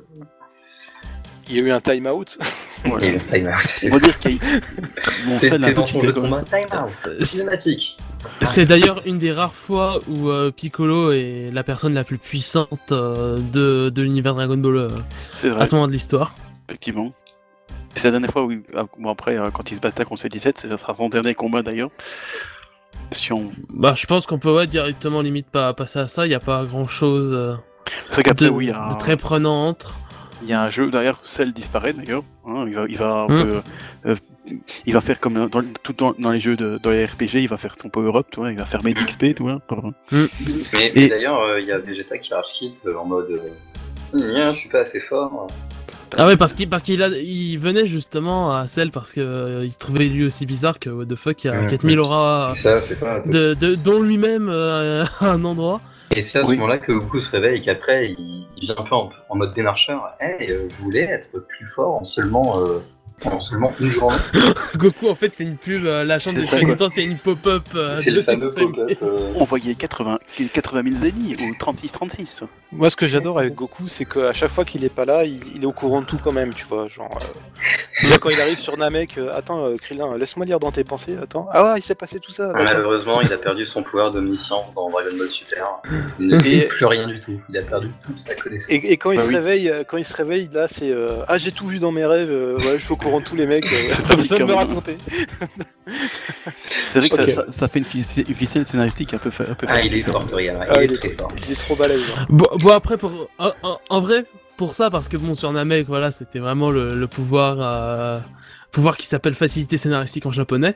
il 1.49 1.57
y 1.57 1.61
a 1.61 1.63
eu 1.63 1.71
un 1.71 1.81
time 1.81 2.07
out. 2.07 2.39
Voilà. 2.85 3.19
Time 3.19 3.51
c'est 3.67 3.89
dire 4.01 4.19
qu'il 4.21 4.35
y 4.35 4.39
a 4.39 5.39
t'es 5.41 5.53
un 5.53 5.59
dans 5.59 5.83
petit 5.83 5.93
ton 5.95 6.01
jeu 6.01 6.07
de 6.09 6.13
peu- 6.13 6.21
combat, 6.21 6.45
time 6.45 6.69
out, 6.73 7.25
cinématique. 7.25 7.97
c'est 8.43 8.65
d'ailleurs 8.65 9.03
une 9.07 9.19
des 9.19 9.33
rares 9.33 9.55
fois 9.55 9.99
où 10.09 10.29
euh, 10.31 10.53
Piccolo 10.53 11.11
est 11.11 11.51
la 11.53 11.65
personne 11.65 11.95
la 11.95 12.05
plus 12.05 12.19
puissante 12.19 12.93
euh, 12.93 13.39
de, 13.53 13.89
de 13.91 14.03
l'univers 14.03 14.35
Dragon 14.35 14.57
Ball 14.57 14.77
euh, 14.77 14.89
C'est 15.35 15.49
vrai, 15.49 15.63
à 15.63 15.67
ce 15.67 15.75
moment 15.75 15.89
de 15.89 15.93
l'histoire. 15.93 16.33
Effectivement. 16.69 17.13
C'est 17.95 18.05
la 18.05 18.11
dernière 18.13 18.31
fois 18.31 18.45
où, 18.45 18.53
ah, 18.77 18.85
bon 18.99 19.11
après, 19.11 19.39
euh, 19.39 19.51
quand 19.51 19.71
il 19.71 19.77
se 19.77 19.81
battait 19.81 20.05
contre 20.05 20.23
c 20.23 20.29
17, 20.29 20.59
ce 20.59 20.77
sera 20.77 20.95
son 20.95 21.09
dernier 21.09 21.35
combat 21.35 21.63
d'ailleurs. 21.63 21.91
Si 23.13 23.33
on... 23.33 23.51
Bah, 23.71 23.95
je 23.97 24.07
pense 24.07 24.27
qu'on 24.27 24.39
peut 24.39 24.53
ouais, 24.55 24.67
directement 24.67 25.23
limite 25.23 25.49
pas 25.49 25.73
passer 25.75 26.01
à 26.01 26.09
ça. 26.09 26.27
Il 26.27 26.29
n'y 26.31 26.35
a 26.35 26.41
pas 26.41 26.65
grand 26.65 26.87
chose 26.87 27.59
qu'après, 28.13 28.35
de, 28.35 28.49
oui, 28.51 28.67
il 28.67 28.71
y, 28.71 28.73
a 28.73 28.83
un... 28.83 28.89
de 28.93 28.99
très 28.99 29.17
prenant 29.17 29.67
entre. 29.69 29.97
il 30.43 30.49
y 30.49 30.53
a 30.53 30.61
un 30.63 30.71
jeu 30.71 30.91
derrière, 30.91 31.19
Cell 31.25 31.53
disparaît 31.53 31.93
d'ailleurs. 31.95 32.23
hein, 32.47 32.65
il, 32.69 32.75
va, 32.75 32.85
il, 32.89 32.97
va 32.99 33.27
Mm. 33.29 33.43
peu, 33.43 33.63
euh, 34.07 34.17
il 34.85 34.93
va 34.93 35.01
faire 35.01 35.19
comme 35.21 35.49
dans, 35.49 35.63
tout 35.83 35.93
dans, 35.93 36.13
dans 36.19 36.31
les 36.31 36.41
jeux 36.41 36.57
de 36.57 36.79
dans 36.83 36.91
les 36.91 37.05
RPG, 37.07 37.35
il 37.37 37.49
va 37.49 37.57
faire 37.57 37.75
son 37.81 37.89
power-up, 37.89 38.27
tu 38.31 38.41
vois, 38.41 38.51
il 38.53 38.59
va 38.59 38.65
faire 38.67 38.83
Med 38.85 38.97
XP, 38.97 39.35
tu 39.37 39.43
vois. 39.43 39.61
pour- 39.61 39.93
Mais, 40.13 40.27
Et- 40.81 40.93
mais 40.95 41.09
d'ailleurs, 41.09 41.41
euh, 41.41 41.61
il 41.61 41.67
y 41.67 41.73
a 41.73 41.79
Vegeta 41.79 42.19
qui 42.19 42.35
rage 42.35 42.47
euh, 42.87 42.95
en 42.97 43.05
mode. 43.07 43.31
euh, 43.31 44.19
Nya, 44.33 44.53
je 44.53 44.59
suis 44.61 44.69
pas 44.69 44.81
assez 44.81 45.01
fort. 45.01 45.47
Ah 46.17 46.27
ouais, 46.27 46.37
parce 46.37 46.53
qu'il 46.53 46.69
parce 46.69 46.83
qu'il 46.83 47.03
a 47.03 47.09
il 47.09 47.57
venait 47.59 47.87
justement 47.87 48.55
à 48.57 48.67
Cell 48.69 48.91
parce 48.91 49.13
que 49.13 49.21
euh, 49.21 49.65
il 49.65 49.75
trouvait 49.77 50.05
lui 50.07 50.25
aussi 50.25 50.47
bizarre 50.47 50.79
que 50.79 50.89
what 50.89 51.07
the 51.07 51.17
fuck, 51.17 51.43
il 51.45 51.49
y 51.49 51.51
a 51.51 51.63
Mm, 51.63 51.69
4000 51.69 51.99
auras 51.99 52.53
C'est 52.55 52.63
ça, 52.63 52.81
c'est 52.81 52.95
ça. 52.95 53.21
de, 53.21 53.55
de 53.55 53.75
dont 53.75 54.01
lui-même 54.01 54.49
euh, 54.49 55.05
à 55.21 55.27
un 55.33 55.45
endroit. 55.45 55.81
Et 56.15 56.21
c'est 56.21 56.39
à 56.39 56.45
ce 56.45 56.51
Oui. 56.51 56.57
moment-là 56.57 56.79
que 56.79 56.93
Goku 56.93 57.19
se 57.21 57.31
réveille 57.33 57.59
et 57.59 57.61
qu'après, 57.63 58.11
il, 58.19 58.47
il 58.57 58.63
vient 58.63 58.77
un 58.79 58.83
peu 58.85 58.95
en, 58.95 59.11
en 59.29 59.37
mode 59.37 59.53
démarcheur. 59.55 60.01
Hey, 60.21 60.51
euh, 60.51 60.69
je 60.71 60.83
voulais 60.83 61.01
être 61.03 61.45
plus 61.47 61.67
fort 61.67 61.97
en 61.97 62.05
seulement, 62.05 62.61
euh, 62.61 62.79
en 63.25 63.41
seulement 63.41 63.73
une 63.81 63.89
journée. 63.89 64.17
Goku 64.77 65.09
en 65.09 65.15
fait 65.15 65.35
c'est 65.35 65.45
une 65.45 65.57
pub, 65.57 65.85
euh, 65.87 66.05
la 66.05 66.19
chambre 66.19 66.41
ça, 66.43 66.59
secrétaires 66.59 66.91
c'est 66.91 67.03
une 67.05 67.17
pop-up. 67.19 67.63
euh, 67.75 67.97
c'est 67.97 68.11
de 68.11 68.17
le 68.17 68.23
fameux 68.23 68.53
pop-up. 68.53 68.99
euh, 69.03 69.33
On 69.37 69.45
voyait 69.45 69.75
80, 69.75 70.19
80 70.53 70.83
000 71.01 71.05
ennemis 71.07 71.37
ou 71.41 71.55
36-36. 71.63 72.43
Moi 72.73 72.91
ce 72.91 72.97
que 72.97 73.07
j'adore 73.07 73.39
avec 73.39 73.55
Goku 73.55 73.89
c'est 73.89 74.05
qu'à 74.05 74.33
chaque 74.33 74.51
fois 74.51 74.65
qu'il 74.65 74.85
est 74.85 74.91
pas 74.95 75.05
là, 75.07 75.25
il, 75.25 75.41
il 75.55 75.63
est 75.63 75.67
au 75.67 75.73
courant 75.73 76.03
de 76.03 76.07
tout 76.07 76.19
quand 76.23 76.33
même, 76.33 76.53
tu 76.53 76.67
vois. 76.67 76.89
Genre, 76.89 77.19
euh, 77.23 78.03
déjà 78.03 78.19
quand 78.19 78.29
il 78.31 78.41
arrive 78.41 78.59
sur 78.59 78.77
Namek, 78.77 79.17
euh, 79.19 79.35
attends 79.35 79.65
euh, 79.67 79.75
Krillin, 79.81 80.17
laisse-moi 80.19 80.45
lire 80.45 80.61
dans 80.61 80.73
tes 80.73 80.85
pensées, 80.85 81.17
attends. 81.21 81.49
Ah 81.53 81.65
ouais, 81.73 81.79
il 81.79 81.83
s'est 81.83 81.95
passé 81.95 82.21
tout 82.21 82.33
ça. 82.33 82.53
Malheureusement, 82.55 83.21
il 83.23 83.33
a 83.33 83.39
perdu 83.39 83.65
son 83.65 83.83
pouvoir 83.83 84.11
d'omniscience 84.11 84.75
dans 84.75 84.91
Dragon 84.91 85.17
Ball 85.17 85.31
Super. 85.31 85.65
Il 86.21 86.27
ne 86.27 86.37
sait 86.37 86.67
plus 86.69 86.85
rien 86.87 87.07
du 87.07 87.19
tout. 87.21 87.41
Il 87.49 87.57
a 87.57 87.63
perdu 87.63 87.89
toute 88.05 88.19
sa 88.19 88.35
connaissance. 88.35 88.71
Et, 88.71 88.93
et 88.93 88.97
quand 88.99 89.13
il 89.13 89.17
Bah 89.19 89.23
se 89.25 89.29
oui. 89.29 89.37
réveille, 89.37 89.73
quand 89.89 89.97
il 89.97 90.05
se 90.05 90.15
réveille, 90.15 90.51
là 90.53 90.67
c'est 90.69 90.91
euh, 90.91 91.09
ah 91.29 91.39
j'ai 91.39 91.53
tout 91.53 91.67
vu 91.67 91.79
dans 91.79 91.93
mes 91.93 92.05
rêves, 92.05 92.31
euh, 92.31 92.57
ouais 92.59 92.79
je 92.79 92.85
suis 92.85 92.93
au 92.93 92.97
courant 93.07 93.21
tous 93.21 93.37
les 93.37 93.47
mecs, 93.47 93.65
euh, 93.73 93.89
C'est 93.91 94.07
pas 94.07 94.17
besoin 94.17 94.39
de 94.39 94.45
me 94.45 94.53
raconter. 94.55 94.97
C'est 96.87 96.99
vrai 96.99 97.09
que 97.09 97.31
ça, 97.33 97.45
ça, 97.47 97.53
ça 97.53 97.69
fait 97.69 97.79
une, 97.79 97.85
fici- 97.85 98.25
une 98.29 98.35
ficelle 98.35 98.67
scénaristique 98.67 99.15
un 99.15 99.19
peu, 99.19 99.31
un 99.49 99.55
peu 99.55 99.67
Ah, 99.69 99.81
il 99.83 99.95
est 99.95 100.03
fort, 100.03 100.27
Toriyama. 100.27 100.65
Ah, 100.69 100.75
Il 100.77 100.83
est 100.83 100.85
il 100.87 100.93
est- 100.93 100.97
très 100.97 101.09
fort. 101.11 101.33
Il 101.47 101.53
est 101.53 101.57
trop 101.57 101.77
balèze. 101.77 102.03
hein. 102.17 102.27
Bon, 102.29 102.47
bon, 102.59 102.71
après 102.71 102.97
pour 102.99 103.29
en, 103.39 103.51
en- 103.63 103.79
en 103.89 104.01
vrai 104.01 104.25
pour 104.57 104.75
ça 104.75 104.91
parce 104.91 105.07
que 105.09 105.19
bon 105.19 105.35
sur 105.35 105.53
Namek 105.53 105.87
voilà 105.87 106.11
c'était 106.11 106.39
vraiment 106.39 106.71
le, 106.71 106.95
le 106.99 107.07
pouvoir 107.07 107.57
euh, 107.61 108.19
pouvoir 108.73 108.97
qui 108.97 109.07
s'appelle 109.07 109.35
facilité 109.35 109.77
scénaristique 109.77 110.25
en 110.25 110.33
japonais. 110.33 110.75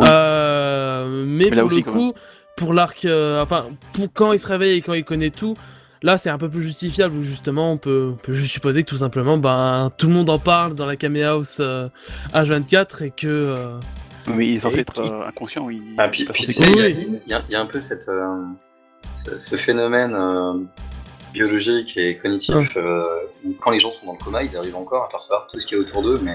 Euh, 0.00 1.24
mais, 1.26 1.48
Mais 1.50 1.56
pour 1.60 1.70
le 1.70 1.82
coup 1.82 2.14
pour 2.56 2.74
l'arc 2.74 3.04
euh, 3.04 3.40
enfin 3.42 3.66
pour 3.92 4.08
quand 4.12 4.32
il 4.32 4.38
se 4.40 4.46
réveille 4.48 4.78
et 4.78 4.80
quand 4.82 4.94
il 4.94 5.04
connaît 5.04 5.30
tout 5.30 5.56
Là, 6.02 6.18
c'est 6.18 6.30
un 6.30 6.38
peu 6.38 6.48
plus 6.48 6.62
justifiable 6.62 7.16
où 7.16 7.22
justement, 7.22 7.72
on 7.72 7.78
peut, 7.78 8.10
on 8.14 8.16
peut 8.16 8.32
juste 8.32 8.52
supposer 8.52 8.82
que 8.82 8.88
tout 8.90 8.96
simplement, 8.96 9.38
ben, 9.38 9.90
tout 9.96 10.08
le 10.08 10.12
monde 10.14 10.30
en 10.30 10.38
parle 10.38 10.74
dans 10.74 10.86
la 10.86 10.96
Kame 10.96 11.16
House 11.16 11.58
euh, 11.60 11.88
H24 12.34 13.04
et 13.04 13.10
que. 13.10 13.26
euh, 13.28 13.78
Mais 14.26 14.48
il 14.48 14.56
est 14.56 14.60
censé 14.60 14.80
être 14.80 14.92
qui- 14.92 15.00
euh, 15.08 15.26
inconscient. 15.28 15.68
Il... 15.70 15.82
Ah, 15.98 16.08
puis, 16.08 16.24
pas 16.24 16.32
puis, 16.32 16.44
censé- 16.44 16.54
tu 16.54 16.62
sais, 16.64 16.70
il 16.70 16.76
y, 16.76 16.80
a- 16.82 16.86
Oui. 16.86 17.20
il 17.26 17.30
y 17.30 17.34
a- 17.34 17.42
il 17.48 17.52
y 17.52 17.54
a 17.56 17.60
un 17.60 17.66
peu 17.66 17.80
cette, 17.80 18.08
euh, 18.08 18.44
ce, 19.14 19.38
ce 19.38 19.56
phénomène 19.56 20.14
euh, 20.14 20.54
biologique 21.32 21.96
et 21.96 22.16
cognitif 22.18 22.54
Ah. 22.76 22.80
où 23.44 23.52
quand 23.60 23.70
les 23.70 23.78
gens 23.78 23.90
sont 23.92 24.06
dans 24.06 24.12
le 24.12 24.18
coma, 24.24 24.42
ils 24.42 24.56
arrivent 24.56 24.76
encore 24.76 25.04
à 25.04 25.08
percevoir 25.08 25.46
tout 25.50 25.58
ce 25.58 25.66
qu'il 25.66 25.78
y 25.78 25.80
a 25.80 25.84
autour 25.84 26.02
d'eux. 26.02 26.20
Mais 26.22 26.34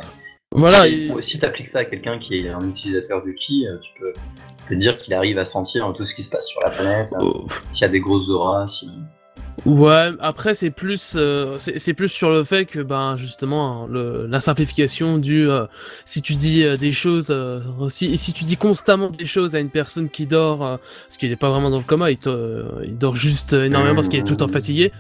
Voilà. 0.52 0.86
si, 0.86 1.12
et- 1.18 1.22
si 1.22 1.40
tu 1.40 1.46
appliques 1.46 1.68
ça 1.68 1.80
à 1.80 1.86
quelqu'un 1.86 2.20
qui 2.20 2.36
est 2.38 2.50
un 2.50 2.68
utilisateur 2.68 3.22
du 3.24 3.36
ki, 3.36 3.68
euh, 3.68 3.78
tu 3.82 3.92
peux, 4.00 4.14
tu 4.14 4.64
peux 4.70 4.76
te 4.76 4.80
dire 4.80 4.98
qu'il 4.98 5.14
arrive 5.14 5.38
à 5.38 5.46
sentir 5.46 5.92
tout 5.96 6.06
ce 6.06 6.16
qui 6.16 6.24
se 6.24 6.30
passe 6.30 6.48
sur 6.48 6.62
la 6.62 6.70
planète, 6.70 7.10
euh, 7.14 7.18
Oh. 7.22 7.48
s'il 7.72 7.82
y 7.82 7.86
a 7.86 7.90
des 7.90 8.00
grosses 8.00 8.30
auras. 8.30 8.66
Si... 8.68 8.90
Ouais, 9.66 10.12
après 10.20 10.54
c'est 10.54 10.70
plus 10.70 11.14
euh, 11.16 11.58
c'est 11.58 11.94
plus 11.96 12.10
sur 12.10 12.30
le 12.30 12.44
fait 12.44 12.66
que 12.66 12.80
ben 12.80 13.18
justement 13.18 13.84
hein, 13.84 13.88
le, 13.90 14.28
la 14.28 14.40
simplification 14.40 15.18
du 15.18 15.50
euh, 15.50 15.66
si 16.06 16.22
tu 16.22 16.36
dis 16.36 16.64
euh, 16.64 16.78
des 16.78 16.92
choses 16.92 17.28
euh, 17.32 17.60
si 17.90 18.18
si 18.20 18.34
tu 18.34 18.44
dis 18.44 18.56
constamment 18.56 19.10
des 19.10 19.26
choses 19.26 19.56
à 19.56 19.60
une 19.60 19.72
personne 19.72 20.10
qui 20.10 20.28
dort 20.28 20.64
euh, 20.66 20.78
parce 21.08 21.18
qu'il 21.18 21.32
est 21.32 21.36
pas 21.36 21.50
vraiment 21.50 21.72
dans 21.72 21.80
le 21.80 21.84
coma, 21.84 22.12
il, 22.12 22.18
te- 22.20 22.84
il 22.86 22.98
dort 22.98 23.16
juste 23.16 23.54
énormément 23.54 23.96
parce 23.96 24.10
qu'il 24.10 24.20
est 24.20 24.24
tout 24.24 24.34
le 24.34 24.38
temps 24.38 24.48
fatigué 24.48 24.92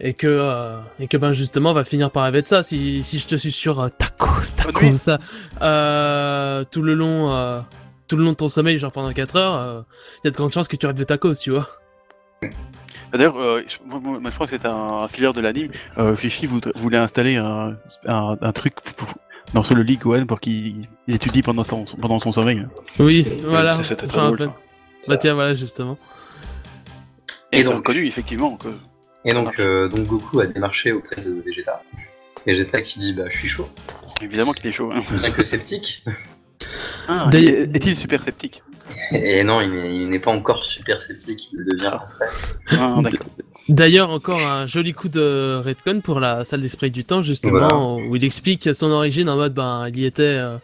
et 0.00 0.14
que 0.14 0.26
euh, 0.26 0.78
et 0.98 1.06
que 1.06 1.16
ben 1.16 1.32
justement 1.32 1.70
on 1.70 1.74
va 1.74 1.84
finir 1.84 2.10
par 2.10 2.24
rêver 2.24 2.42
de 2.42 2.48
ça 2.48 2.64
si 2.64 3.04
si 3.04 3.20
je 3.20 3.26
te 3.26 3.36
suis 3.36 3.52
sur 3.52 3.80
euh, 3.80 3.88
tacos 3.88 4.52
tacos 4.56 4.96
ça 4.96 5.18
euh, 5.62 6.64
tout 6.70 6.82
le 6.82 6.94
long 6.94 7.30
euh, 7.32 7.60
tout 8.08 8.16
le 8.16 8.24
long 8.24 8.32
de 8.32 8.36
ton 8.36 8.48
sommeil 8.48 8.78
genre 8.78 8.92
pendant 8.92 9.12
4 9.12 9.36
heures, 9.36 9.84
il 10.22 10.26
y 10.26 10.28
a 10.28 10.30
de 10.32 10.36
grandes 10.36 10.52
chances 10.52 10.68
que 10.68 10.76
tu 10.76 10.86
rêves 10.86 10.96
de 10.96 11.04
tacos, 11.04 11.34
tu 11.34 11.50
vois. 11.52 11.68
D'ailleurs, 13.16 13.36
euh, 13.38 13.62
je, 13.66 13.76
moi, 13.86 14.00
moi, 14.00 14.20
je 14.24 14.34
crois 14.34 14.46
que 14.46 14.56
c'est 14.58 14.66
un, 14.66 14.74
un 14.74 15.08
filler 15.08 15.32
de 15.32 15.40
l'anime. 15.40 15.70
Euh, 15.98 16.14
Fifi 16.16 16.46
voudrait- 16.46 16.72
voulait 16.76 16.98
installer 16.98 17.36
un, 17.36 17.74
un, 18.06 18.36
un 18.40 18.52
truc 18.52 18.74
pour- 18.96 19.08
dans 19.54 19.62
Solo 19.62 19.82
League 19.82 20.04
One 20.06 20.26
pour 20.26 20.40
qu'il 20.40 20.86
il 21.06 21.14
étudie 21.14 21.42
pendant 21.42 21.62
son, 21.64 21.84
pendant 22.00 22.18
son 22.18 22.32
sommeil. 22.32 22.66
Oui, 22.98 23.26
voilà. 23.44 23.72
C'est- 23.72 23.82
C'était 23.84 24.06
très 24.06 24.20
drôle. 24.20 24.50
Bah 25.08 25.16
tiens, 25.18 25.34
voilà, 25.34 25.54
justement. 25.54 25.96
Et, 27.52 27.60
Et 27.60 27.62
donc- 27.62 27.74
reconnu 27.74 28.04
effectivement 28.06 28.56
que. 28.56 28.68
Et 29.24 29.32
donc, 29.32 29.58
euh, 29.58 29.88
donc 29.88 30.06
Goku 30.06 30.40
a 30.40 30.46
démarché 30.46 30.92
auprès 30.92 31.20
de 31.20 31.42
Vegeta. 31.44 31.82
Vegeta 32.46 32.80
qui 32.80 32.98
dit 33.00 33.12
bah 33.12 33.24
je 33.28 33.36
suis 33.36 33.48
chaud, 33.48 33.68
Évidemment 34.22 34.52
qu'il 34.52 34.66
est 34.68 34.72
chaud. 34.72 34.92
hein. 34.94 35.00
bien 35.20 35.30
que 35.30 35.44
sceptique. 35.44 36.04
Ah, 37.08 37.28
est-il 37.32 37.96
super 37.96 38.22
sceptique? 38.22 38.62
Et 39.12 39.44
non, 39.44 39.60
il 39.60 39.70
n'est- 39.70 39.96
il 40.14 40.20
pas 40.20 40.30
encore 40.32 40.64
super 40.64 41.00
sceptique, 41.02 41.50
il 41.52 41.58
le 41.60 41.64
devient 41.76 41.86
après. 41.92 42.26
ah, 42.72 42.98
D'accord. 43.02 43.26
D'ailleurs, 43.68 44.10
encore 44.10 44.40
un 44.40 44.66
joli 44.66 44.92
coup 44.92 45.08
de 45.08 45.60
Redcon 45.64 46.00
pour 46.00 46.20
la 46.20 46.44
salle 46.44 46.60
d'esprit 46.60 46.90
du 46.92 47.04
temps, 47.04 47.22
justement, 47.22 47.96
où 47.96 48.14
il 48.14 48.22
explique 48.24 48.72
son 48.74 48.90
origine 48.92 49.28
en 49.28 49.36
mode, 49.36 49.54
ben, 49.54 49.88
il 49.88 49.98
y 49.98 50.04
était 50.04 50.22
euh, 50.22 50.56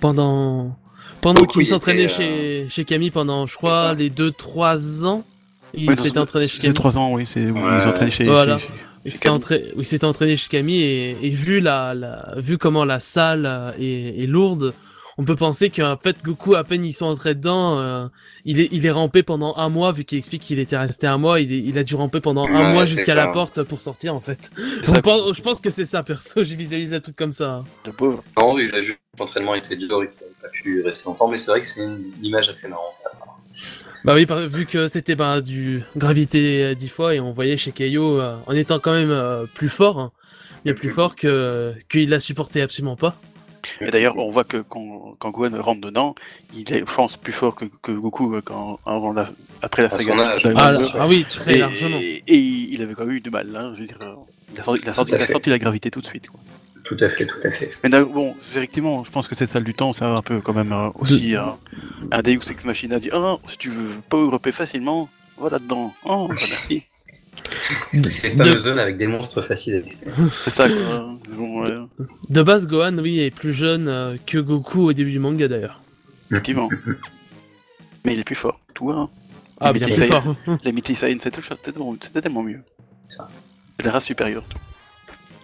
pendant 0.00 0.76
pendant 1.20 1.44
qu'il 1.44 1.66
s'entraînait 1.66 2.08
chez, 2.08 2.66
chez 2.70 2.84
Camille 2.84 3.10
pendant, 3.10 3.46
je 3.46 3.56
crois, 3.56 3.94
les 3.94 4.10
2-3 4.10 5.04
ans. 5.04 5.24
Il 5.74 5.88
Ouais, 5.88 5.96
s'était 5.96 6.18
entraîné 6.18 6.46
chez 6.46 6.54
C'est 6.56 6.60
Camille. 6.62 6.74
3 6.74 6.96
ans, 6.98 7.12
oui, 7.12 7.24
c'est 7.26 7.50
où 7.50 7.54
Ouais. 7.56 7.76
ils 7.76 7.82
s'entraînent 7.82 8.10
chez. 8.10 8.24
Voilà. 8.24 8.58
chez- 8.58 8.66
chez- 8.68 8.72
Il 9.04 9.12
s'était 9.86 10.06
il 10.06 10.08
entraîné 10.08 10.36
chez 10.36 10.48
Camille 10.48 10.82
et, 10.82 11.16
et 11.22 11.30
vu 11.30 11.60
la, 11.60 11.94
la 11.94 12.34
vu 12.38 12.56
comment 12.58 12.84
la 12.84 13.00
salle 13.00 13.44
euh, 13.46 13.70
est, 13.80 14.22
est 14.22 14.26
lourde, 14.26 14.72
on 15.18 15.24
peut 15.24 15.36
penser 15.36 15.70
qu'en 15.70 15.96
fait 15.96 16.22
Goku 16.22 16.54
à 16.54 16.64
peine 16.64 16.84
ils 16.84 16.92
sont 16.92 17.06
entrés 17.06 17.34
dedans, 17.34 17.78
euh, 17.78 18.06
il 18.44 18.60
est 18.60 18.68
il 18.72 18.84
est 18.84 18.90
rampé 18.90 19.22
pendant 19.22 19.54
un 19.56 19.68
mois 19.68 19.90
vu 19.92 20.04
qu'il 20.04 20.18
explique 20.18 20.42
qu'il 20.42 20.58
était 20.58 20.76
resté 20.76 21.06
un 21.06 21.16
mois, 21.18 21.40
il, 21.40 21.52
est- 21.52 21.58
il 21.60 21.78
a 21.78 21.84
dû 21.84 21.94
ramper 21.94 22.20
pendant 22.20 22.46
un 22.46 22.72
mois 22.72 22.84
jusqu'à 22.84 23.14
la 23.14 23.26
porte 23.32 23.62
pour 23.62 23.80
sortir 23.80 24.14
en 24.14 24.20
fait. 24.20 24.50
Ça, 24.82 25.00
pense- 25.02 25.32
je 25.34 25.40
pense 25.42 25.60
que 25.60 25.70
c'est 25.70 25.86
ça 25.86 26.02
perso, 26.02 26.44
j'ai 26.44 26.54
visualisé 26.56 26.96
un 26.96 27.00
truc 27.00 27.16
comme 27.16 27.32
ça. 27.32 27.64
Le 27.86 27.92
pauvre. 27.92 28.22
Non, 28.38 28.58
il 28.58 28.74
a 28.74 28.80
juste 28.80 28.98
l'entraînement 29.18 29.54
était 29.54 29.76
dur 29.76 30.02
et 30.02 30.08
qu'il 30.08 30.18
n'a 30.26 30.42
pas 30.42 30.48
pu 30.48 30.82
rester 30.82 31.06
longtemps, 31.06 31.28
mais 31.28 31.38
c'est 31.38 31.46
vrai 31.50 31.60
que 31.62 31.66
c'est 31.66 31.80
une 31.82 32.12
image 32.22 32.48
assez 32.50 32.68
marrante. 32.68 32.92
Bah 34.04 34.14
oui, 34.14 34.26
par- 34.26 34.40
vu 34.46 34.66
que 34.66 34.86
c'était 34.86 35.14
bah, 35.14 35.40
du 35.40 35.82
gravité 35.96 36.62
euh, 36.62 36.74
10 36.74 36.88
fois 36.88 37.14
et 37.14 37.20
on 37.20 37.32
voyait 37.32 37.56
chez 37.56 37.72
Keio 37.72 38.20
euh, 38.20 38.36
en 38.46 38.52
étant 38.52 38.78
quand 38.78 38.92
même 38.92 39.10
euh, 39.10 39.46
plus 39.54 39.70
fort, 39.70 39.98
hein, 39.98 40.12
bien 40.64 40.74
plus 40.74 40.90
fort 40.90 41.16
que 41.16 41.72
qu'il 41.88 42.10
la 42.10 42.20
supportait 42.20 42.60
absolument 42.60 42.96
pas. 42.96 43.16
Et 43.80 43.90
d'ailleurs, 43.90 44.16
on 44.18 44.28
voit 44.30 44.44
que 44.44 44.58
quand, 44.58 45.14
quand 45.18 45.30
Gohan 45.30 45.60
rentre 45.62 45.80
dedans, 45.80 46.14
il 46.54 46.70
est, 46.72 46.80
je 46.80 46.84
pense, 46.84 47.16
plus 47.16 47.32
fort 47.32 47.54
que, 47.54 47.64
que 47.82 47.92
Goku 47.92 48.34
euh, 48.36 48.40
quand, 48.42 48.78
avant 48.86 49.12
la- 49.12 49.30
après 49.62 49.82
la 49.82 49.88
saga. 49.90 50.14
Ah, 50.56 50.72
là- 50.72 50.88
ah 50.98 51.06
oui, 51.08 51.24
très 51.28 51.54
et, 51.56 51.58
largement. 51.58 51.98
et- 52.00 52.22
et 52.26 52.36
il 52.38 52.82
avait 52.82 52.94
quand 52.94 53.04
même 53.06 53.16
eu 53.16 53.20
du 53.20 53.30
mal, 53.30 53.54
hein, 53.56 53.72
je 53.74 53.80
veux 53.80 53.86
dire. 53.86 53.98
Il 54.54 54.60
a 54.60 54.62
sorti, 54.62 54.82
il 54.82 54.88
a 54.88 54.92
il 55.24 55.28
sorti 55.28 55.50
la 55.50 55.58
gravité 55.58 55.90
tout 55.90 56.00
de 56.00 56.06
suite. 56.06 56.28
Quoi. 56.28 56.40
Tout 56.84 56.96
à 57.00 57.08
fait, 57.08 57.26
tout 57.26 57.40
à 57.42 57.50
fait. 57.50 57.70
Mais 57.82 57.90
bon, 57.90 58.34
effectivement, 58.40 59.02
je 59.04 59.10
pense 59.10 59.26
que 59.26 59.34
cette 59.34 59.48
salle 59.50 59.64
du 59.64 59.74
temps, 59.74 59.92
c'est 59.92 60.04
un 60.04 60.22
peu 60.22 60.40
quand 60.40 60.54
même 60.54 60.72
euh, 60.72 60.88
aussi 61.00 61.34
euh, 61.34 61.42
un 62.12 62.22
Deus 62.22 62.38
Ex 62.48 62.64
Machina 62.64 62.98
dit 63.00 63.10
Ah, 63.12 63.36
si 63.48 63.58
tu 63.58 63.70
veux 63.70 63.90
power 64.08 64.34
upper 64.36 64.52
facilement, 64.52 65.08
va 65.36 65.50
là-dedans. 65.50 65.92
Oh, 66.04 66.28
bah, 66.28 66.34
merci. 66.38 66.84
C'est 67.92 68.28
les 68.30 68.36
fameuses 68.36 68.64
zones 68.64 68.78
avec 68.78 68.96
des 68.98 69.06
monstres 69.06 69.42
faciles 69.42 69.74
à. 69.74 70.06
C'est 70.32 70.50
ça, 70.50 70.68
quoi. 70.68 71.14
Bon, 71.36 71.62
ouais, 71.62 71.74
De 72.30 72.42
base, 72.42 72.66
Gohan, 72.66 72.96
oui, 72.98 73.20
est 73.20 73.30
plus 73.30 73.52
jeune 73.52 73.88
euh, 73.88 74.16
que 74.26 74.38
Goku 74.38 74.88
au 74.88 74.92
début 74.92 75.10
du 75.10 75.18
manga 75.18 75.48
d'ailleurs. 75.48 75.80
effectivement. 76.30 76.68
Mais 78.04 78.12
il 78.14 78.20
est 78.20 78.24
plus 78.24 78.34
fort, 78.36 78.60
vois. 78.84 78.94
hein. 78.96 79.08
Ah, 79.60 79.72
Mais 79.72 79.80
bien 79.80 79.88
il 79.88 79.94
plus 79.94 80.02
essaye. 80.04 80.20
fort. 80.20 80.36
Saiyan, 80.94 81.18
c'était 81.20 81.40
tellement, 81.58 81.96
mieux. 82.42 82.60
Ça. 83.08 83.28
C'est 83.78 83.84
la 83.86 83.92
race 83.92 84.04
supérieure, 84.04 84.44
tout. 84.48 84.58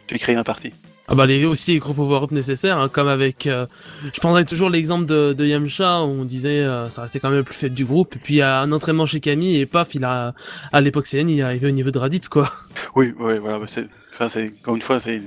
Tu 0.06 0.14
créé 0.18 0.36
un 0.36 0.44
parti. 0.44 0.72
Ah 1.08 1.14
bah 1.16 1.26
les, 1.26 1.44
aussi 1.44 1.72
les 1.72 1.78
gros 1.78 1.92
power-up 1.92 2.30
nécessaires, 2.30 2.78
hein, 2.78 2.88
comme 2.88 3.08
avec... 3.08 3.46
euh, 3.46 3.66
je 4.14 4.20
prendrais 4.20 4.44
toujours 4.44 4.70
l'exemple 4.70 5.04
de, 5.04 5.32
de 5.32 5.44
Yamcha, 5.44 6.02
où 6.04 6.06
on 6.20 6.24
disait 6.24 6.60
euh, 6.60 6.88
ça 6.90 7.02
restait 7.02 7.18
quand 7.20 7.28
même 7.28 7.38
le 7.38 7.44
plus 7.44 7.56
faible 7.56 7.74
du 7.74 7.84
groupe, 7.84 8.14
et 8.16 8.18
puis 8.20 8.40
à 8.40 8.60
un 8.60 8.70
entraînement 8.72 9.04
chez 9.04 9.20
Camille, 9.20 9.56
et 9.58 9.66
paf, 9.66 9.94
il 9.94 10.04
a... 10.04 10.32
À 10.72 10.80
l'époque 10.80 11.06
CN, 11.06 11.28
il 11.28 11.38
est 11.40 11.42
arrivé 11.42 11.66
au 11.66 11.70
niveau 11.72 11.90
de 11.90 11.98
Raditz, 11.98 12.28
quoi. 12.28 12.52
Oui, 12.94 13.12
ouais, 13.18 13.38
voilà. 13.38 13.58
c'est, 13.66 13.88
enfin, 14.14 14.28
c'est, 14.28 14.52
encore 14.60 14.76
une 14.76 14.82
fois, 14.82 14.98
c'est. 15.00 15.20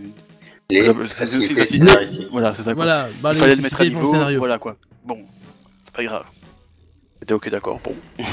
Voilà, 0.72 0.94
c'est 1.08 1.38
aussi 1.38 1.54
facile. 1.54 1.86
Voilà, 2.32 2.56
c'est 2.56 2.64
ça. 2.64 2.74
Quoi. 2.74 2.86
Voilà, 2.86 3.08
bah 3.22 3.32
Il 3.34 3.40
fallait 3.40 3.56
le 3.56 3.62
mettre 3.62 3.82
à 3.82 3.84
niveau. 3.86 4.06
scénario. 4.06 4.40
Voilà, 4.40 4.58
quoi. 4.58 4.78
Bon, 5.06 5.20
c'est 5.84 5.94
pas 5.94 6.04
grave. 6.04 6.24
C'était 7.20 7.34
ok, 7.36 7.50
d'accord. 7.52 7.80
Bon. 7.84 7.94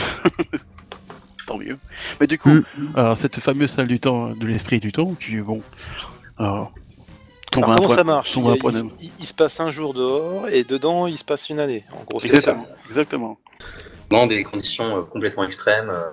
Tant 1.47 1.59
mieux. 1.59 1.77
Mais 2.21 2.27
du 2.27 2.39
coup, 2.39 2.51
Mm. 2.51 2.65
alors, 2.95 3.17
cette 3.19 3.39
fameuse 3.41 3.71
salle 3.71 3.89
du 3.89 3.99
temps, 4.01 4.31
de 4.31 4.47
l'esprit 4.47 4.81
du 4.81 4.93
temps, 4.93 5.15
tu 5.19 5.43
bon. 5.43 5.61
Alors, 6.39 6.73
tombe 7.53 7.65
Alors, 7.65 7.77
comment 7.77 7.87
point- 7.87 7.97
ça 7.97 8.03
marche 8.05 8.33
tombe 8.33 8.45
il, 8.47 8.51
un 8.51 8.55
il- 8.55 8.59
point 8.59 8.73
de- 8.73 8.85
il- 9.01 9.11
il 9.21 9.27
se 9.27 9.35
passe 9.35 9.61
un 9.61 9.71
jour 9.71 9.95
dehors 9.95 10.49
et 10.49 10.65
dedans 10.65 11.07
il 11.07 11.17
se 11.17 11.25
passe 11.25 11.49
une 11.51 11.61
année. 11.61 11.85
En 11.93 12.03
gros, 12.05 12.19
c'est 12.19 12.27
ça. 12.29 12.35
Exactement. 12.37 12.67
Exactement. 12.89 13.39
Dans 14.11 14.27
des 14.27 14.43
conditions 14.43 14.97
euh, 14.97 15.03
complètement 15.03 15.45
extrêmes. 15.45 15.89
euh, 15.91 16.11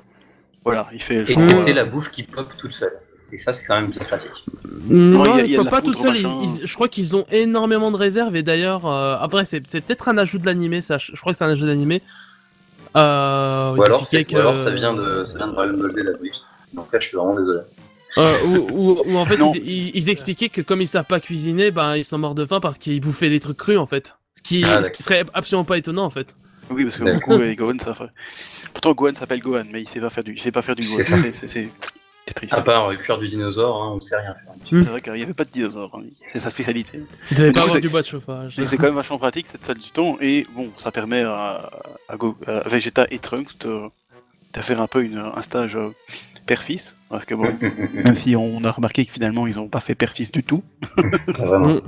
Voilà, 0.63 0.87
il 0.93 1.01
fait. 1.01 1.21
Et 1.21 1.25
c'était 1.25 1.71
euh, 1.71 1.73
la 1.73 1.85
bouffe 1.85 2.11
qui 2.11 2.23
pop 2.23 2.47
toute 2.57 2.73
seule. 2.73 2.93
Et 3.31 3.37
ça, 3.37 3.53
c'est 3.53 3.63
quand 3.65 3.75
même 3.79 3.89
bien 3.91 4.01
pratique. 4.03 4.31
Non, 4.89 5.23
il 5.25 5.37
y 5.37 5.41
a- 5.41 5.45
il 5.45 5.57
la 5.57 5.63
pas 5.69 5.81
tout 5.81 5.87
poudre, 5.91 5.99
seul. 5.99 6.17
ils- 6.17 6.23
machin. 6.23 6.39
ils- 6.61 6.65
je 6.67 6.73
crois 6.75 6.87
qu'ils 6.87 7.15
ont 7.15 7.25
énormément 7.31 7.91
de 7.91 7.95
réserves 7.97 8.35
et 8.35 8.41
d'ailleurs, 8.43 8.85
euh, 8.87 9.15
après 9.19 9.45
c'est 9.45 9.65
c'est 9.67 9.81
peut-être 9.81 10.07
un 10.09 10.17
ajout 10.17 10.37
de 10.39 10.45
l'animé, 10.45 10.81
ça. 10.81 10.97
Je 10.97 11.11
je 11.13 11.19
crois 11.19 11.31
que 11.33 11.37
c'est 11.37 11.43
un 11.45 11.49
ajout 11.49 11.65
d'animé. 11.67 12.01
Euh, 12.95 13.75
Ou 13.75 13.83
alors, 13.83 14.05
c'est- 14.05 14.33
ou 14.33 14.37
alors 14.37 14.53
que- 14.53 14.59
ça 14.61 14.71
vient 14.71 14.93
de 14.93 15.23
ça 15.23 15.37
vient 15.37 15.47
de 15.47 15.53
Dragon 15.53 15.77
Ball 15.77 15.93
Z 15.93 15.97
la 15.97 16.13
Twitch. 16.13 16.37
Donc 16.73 16.91
là, 16.91 16.99
je 16.99 17.07
suis 17.07 17.17
vraiment 17.17 17.35
désolé. 17.35 17.59
Euh, 18.17 18.35
ou, 18.45 18.55
ou- 18.71 19.03
ou 19.05 19.17
en 19.17 19.25
fait, 19.25 19.37
ils, 19.55 19.69
ils- 19.69 19.91
ils 19.95 20.09
expliquaient 20.09 20.49
que 20.49 20.61
comme 20.61 20.81
ils 20.81 20.87
savent 20.87 21.05
pas 21.05 21.19
cuisiner, 21.19 21.69
ben 21.71 21.95
ils 21.95 22.03
sont 22.03 22.17
morts 22.17 22.35
de 22.35 22.45
faim 22.45 22.59
parce 22.59 22.77
qu'ils 22.77 22.99
bouffaient 23.01 23.29
des 23.29 23.39
trucs 23.39 23.57
crus 23.57 23.77
en 23.77 23.85
fait. 23.85 24.15
Ce 24.33 24.41
qui, 24.41 24.63
Ah, 24.63 24.67
ce 24.69 24.73
d'accord. 24.75 24.91
qui 24.93 25.03
serait 25.03 25.23
absolument 25.33 25.65
pas 25.65 25.77
étonnant 25.77 26.05
en 26.05 26.09
fait. 26.09 26.35
Oui, 26.71 26.83
parce 26.83 26.97
que. 26.97 27.03
Goku 27.03 27.41
et 27.43 27.55
Gohan, 27.55 27.77
ça 27.79 27.93
fait. 27.95 28.05
Pourtant, 28.73 28.93
Gohan 28.93 29.13
s'appelle 29.13 29.39
Gohan, 29.39 29.63
mais 29.71 29.81
il 29.81 29.87
sait 29.89 29.99
pas 29.99 30.09
faire 30.09 30.23
du, 30.23 30.33
il 30.33 30.39
sait 30.41 30.51
pas 30.51 30.61
faire 30.61 30.75
du 30.75 30.83
Gohan. 30.87 30.97
C'est 30.97 31.03
ça. 31.03 31.17
C'est, 31.21 31.33
c'est, 31.33 31.47
c'est- 31.47 31.69
c'est 32.27 32.33
triste. 32.35 32.53
À 32.53 32.61
part 32.61 32.89
euh, 32.91 32.95
cuire 32.95 33.17
du 33.17 33.27
dinosaure, 33.27 33.81
hein, 33.81 33.93
on 33.95 33.99
sait 33.99 34.15
rien 34.15 34.33
faire. 34.35 34.53
Mm. 34.79 34.83
C'est 34.83 34.89
vrai 34.89 35.01
qu'il 35.01 35.13
n'y 35.13 35.23
avait 35.23 35.33
pas 35.33 35.45
de 35.45 35.49
dinosaure. 35.49 35.91
hein. 35.95 36.03
C'est 36.31 36.39
sa 36.39 36.51
spécialité. 36.51 37.01
Ils 37.31 37.37
devaient 37.37 37.47
Mais 37.49 37.53
pas 37.53 37.61
avoir 37.63 37.81
du 37.81 37.89
bois 37.89 38.01
de 38.03 38.07
chauffage. 38.07 38.53
Et 38.59 38.65
c'est 38.65 38.77
quand 38.77 38.83
même 38.85 38.93
vachement 38.95 39.17
pratique 39.17 39.47
cette 39.51 39.65
salle 39.65 39.79
du 39.79 39.89
temps. 39.89 40.17
Et 40.21 40.45
bon, 40.55 40.69
ça 40.77 40.91
permet 40.91 41.23
à, 41.23 41.69
à, 42.07 42.17
Go- 42.17 42.37
à 42.45 42.67
Vegeta 42.69 43.07
et 43.09 43.17
Trunks 43.17 43.57
de, 43.61 43.81
de 44.53 44.61
faire 44.61 44.79
un 44.79 44.85
peu 44.87 45.03
une, 45.03 45.17
un 45.17 45.41
stage 45.41 45.75
euh, 45.75 45.89
père-fils. 46.49 46.95
Parce 47.09 47.25
que 47.25 47.35
bon, 47.35 47.47
même 47.93 48.15
si 48.15 48.35
on 48.35 48.63
a 48.63 48.71
remarqué 48.71 49.05
que 49.05 49.11
finalement 49.11 49.45
ils 49.47 49.55
n'ont 49.55 49.67
pas 49.69 49.79
fait 49.79 49.95
père-fils 49.95 50.31
du 50.31 50.43
tout, 50.43 50.63
vraiment. 51.27 51.75
Mm. 51.75 51.81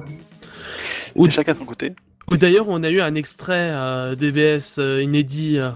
Ou- 1.15 1.29
chacun 1.29 1.55
son 1.55 1.65
côté. 1.65 1.93
Ou 2.29 2.37
d'ailleurs, 2.37 2.67
on 2.69 2.81
a 2.83 2.89
eu 2.89 3.01
un 3.01 3.15
extrait 3.15 3.71
euh, 3.73 4.15
DBS 4.15 4.77
euh, 4.77 5.01
inédit, 5.01 5.57
euh, 5.57 5.69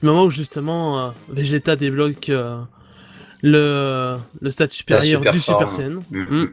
du 0.00 0.06
moment 0.06 0.24
où 0.24 0.30
justement 0.30 0.98
euh, 1.00 1.10
Vegeta 1.30 1.74
débloque 1.76 2.28
euh, 2.28 2.60
le, 3.42 4.16
le 4.40 4.50
stade 4.50 4.70
supérieur 4.70 5.20
super 5.20 5.32
du 5.32 5.40
Super. 5.40 5.72
Saiyan. 5.72 6.00
Mm. 6.10 6.18
Mm. 6.20 6.48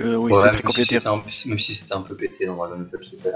Euh, 0.00 0.16
oui, 0.16 0.32
Ouais, 0.32 0.38
ça 0.40 0.46
même, 0.46 0.52
serait 0.52 0.56
si 0.58 0.62
complété. 0.66 0.94
c'était 0.96 1.06
un, 1.06 1.22
même 1.48 1.58
si 1.58 1.74
c'était 1.74 1.94
un 1.94 2.02
peu 2.02 2.14
pété 2.16 2.44
dans 2.46 2.56
Dragon 2.56 2.76
Ball 2.92 3.02
Super. 3.02 3.32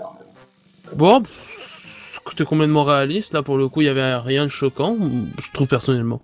Bon, 0.94 1.22
pff, 1.22 2.20
c'était 2.28 2.44
complètement 2.44 2.84
réaliste. 2.84 3.32
Là, 3.32 3.42
pour 3.42 3.56
le 3.56 3.68
coup, 3.68 3.80
il 3.80 3.86
y 3.86 3.88
avait 3.88 4.16
rien 4.16 4.44
de 4.44 4.50
choquant, 4.50 4.96
je 5.42 5.50
trouve 5.52 5.68
personnellement. 5.68 6.20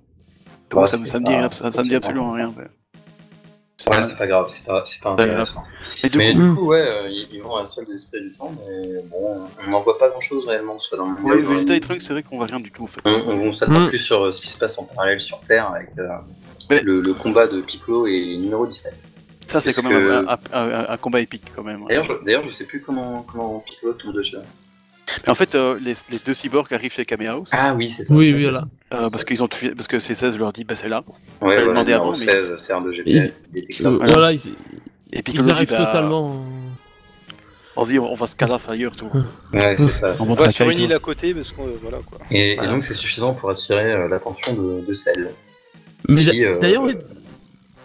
Ça, 0.73 0.97
me- 0.99 1.05
c'est 1.05 1.13
ça 1.13 1.21
me 1.21 1.25
dit, 1.27 1.33
pas- 1.33 1.51
ça, 1.53 1.71
ça 1.73 1.79
me 1.79 1.83
dit 1.85 1.91
c'est 1.91 1.97
absolument 1.97 2.31
rien. 2.31 2.53
mais- 2.57 2.65
Ouais, 3.89 4.03
c'est 4.03 4.17
pas 4.19 4.27
grave, 4.27 4.47
c'est 4.49 4.65
pas, 4.67 5.11
intéressant. 5.13 5.63
Et 6.03 6.09
du 6.09 6.19
Mais 6.19 6.33
coup, 6.33 6.41
du 6.43 6.55
coup, 6.57 6.67
ouais, 6.71 6.81
euh, 6.91 7.09
ils, 7.09 7.41
vont 7.41 7.55
à 7.57 7.61
la 7.61 7.67
salle 7.67 7.85
d'esprit 7.87 8.21
du 8.21 8.33
temps, 8.33 8.53
mais 8.67 9.01
bon, 9.05 9.43
on 9.65 9.71
n'en 9.71 9.81
voit 9.81 9.97
pas 9.97 10.09
grand 10.09 10.21
chose 10.21 10.45
réellement, 10.47 10.79
soit 10.81 10.99
dans 10.99 11.07
le 11.13 11.21
ouais, 11.23 11.37
Vegeta 11.37 11.53
et 11.55 11.67
l'anime. 11.67 11.81
Trunks, 11.81 12.03
c'est 12.03 12.13
vrai 12.13 12.23
qu'on 12.25 12.37
voit 12.39 12.47
rien 12.47 12.59
du 12.59 12.73
tout 12.73 12.83
en 12.83 12.87
fait. 12.89 13.01
On, 13.05 13.11
on 13.11 13.53
s'attend 13.53 13.83
Mm. 13.83 13.89
plus 13.89 13.99
sur 13.99 14.25
euh, 14.25 14.33
ce 14.33 14.41
qui 14.43 14.49
se 14.49 14.59
passe 14.59 14.77
en 14.79 14.85
parallèle 14.85 15.21
sur 15.21 15.39
Terre 15.41 15.71
avec 15.71 15.91
euh, 15.99 16.09
Mais- 16.69 16.81
le, 16.83 17.01
le 17.01 17.15
combat 17.15 17.47
de 17.47 17.61
Piccolo 17.61 18.09
et 18.09 18.37
numéro 18.39 18.67
17. 18.67 19.15
Ça, 19.47 19.61
c'est 19.61 19.73
quand 19.73 19.85
même 19.89 19.93
que- 19.93 20.27
un, 20.27 20.39
un- 20.53 20.73
un- 20.73 20.87
un 20.89 20.97
combat 20.97 21.21
épique 21.21 21.45
quand 21.55 21.63
même. 21.63 21.85
D'ailleurs, 21.87 22.43
je, 22.43 22.51
sais 22.51 22.65
plus 22.65 22.81
comment, 22.83 23.25
comment 23.31 23.61
Piccolo 23.61 23.93
tombe 23.93 24.15
dessus. 24.15 24.37
Mais 25.25 25.31
en 25.31 25.35
fait, 25.35 25.55
euh, 25.55 25.79
les, 25.83 25.95
les 26.11 26.19
deux 26.25 26.35
cyborgs 26.35 26.73
arrivent 26.73 26.93
chez 26.93 27.05
Kamehameha 27.05 27.45
Ah 27.53 27.75
oui, 27.75 27.89
c'est 27.91 28.05
ça. 28.05 28.15
Oui, 28.15 28.33
oui, 28.35 28.43
voilà. 28.45 28.65
euh, 28.93 29.09
parce 29.11 29.25
qu'ils 29.25 29.43
ont 29.43 29.47
tué- 29.49 29.75
parce 29.75 29.87
que 29.89 29.99
C16 29.99 30.37
leur 30.37 30.53
dit 30.53 30.65
bah 30.65 30.75
c'est 30.77 30.89
là. 30.89 31.05
Ouais, 31.41 31.55
voilà, 31.55 31.67
demandé 31.69 31.93
avant, 31.93 32.11
mais- 32.11 32.17
16, 32.17 32.57
sert 32.57 32.81
de 32.81 32.91
GPS, 32.93 33.45
détecteur. 33.53 33.93
Euh, 33.93 33.97
Voilà. 33.97 34.13
voilà, 34.13 34.33
ils, 34.33 34.41
Et 35.13 35.23
puis 35.23 35.35
ils 35.35 35.51
arrivent 35.51 35.69
totalement. 35.69 36.45
Vas-y, 37.77 37.99
on 37.99 38.15
va 38.15 38.27
se 38.27 38.35
calasser 38.35 38.71
ailleurs 38.71 38.97
tout. 38.97 39.11
Ouais, 39.53 39.77
c'est 39.79 39.93
ça. 39.93 40.17
On 40.19 40.25
va 40.35 40.51
sur 40.51 40.69
une 40.71 40.79
île 40.81 40.93
à 40.95 40.99
côté 40.99 41.35
parce 41.35 41.53
qu'on 41.53 41.67
euh, 41.67 41.77
voilà 41.83 41.99
quoi. 41.99 42.19
Et, 42.31 42.57
donc, 42.57 42.83
c'est 42.83 42.95
suffisant 42.95 43.35
pour 43.35 43.51
attirer 43.51 43.93
euh, 43.93 44.09
l'attention 44.09 44.55
de, 44.55 44.81
de 44.87 44.93
Cell. 44.95 45.31
Mais 46.09 46.27
euh, 46.43 46.59
d'ailleurs, 46.59 46.83
oui, 46.85 46.95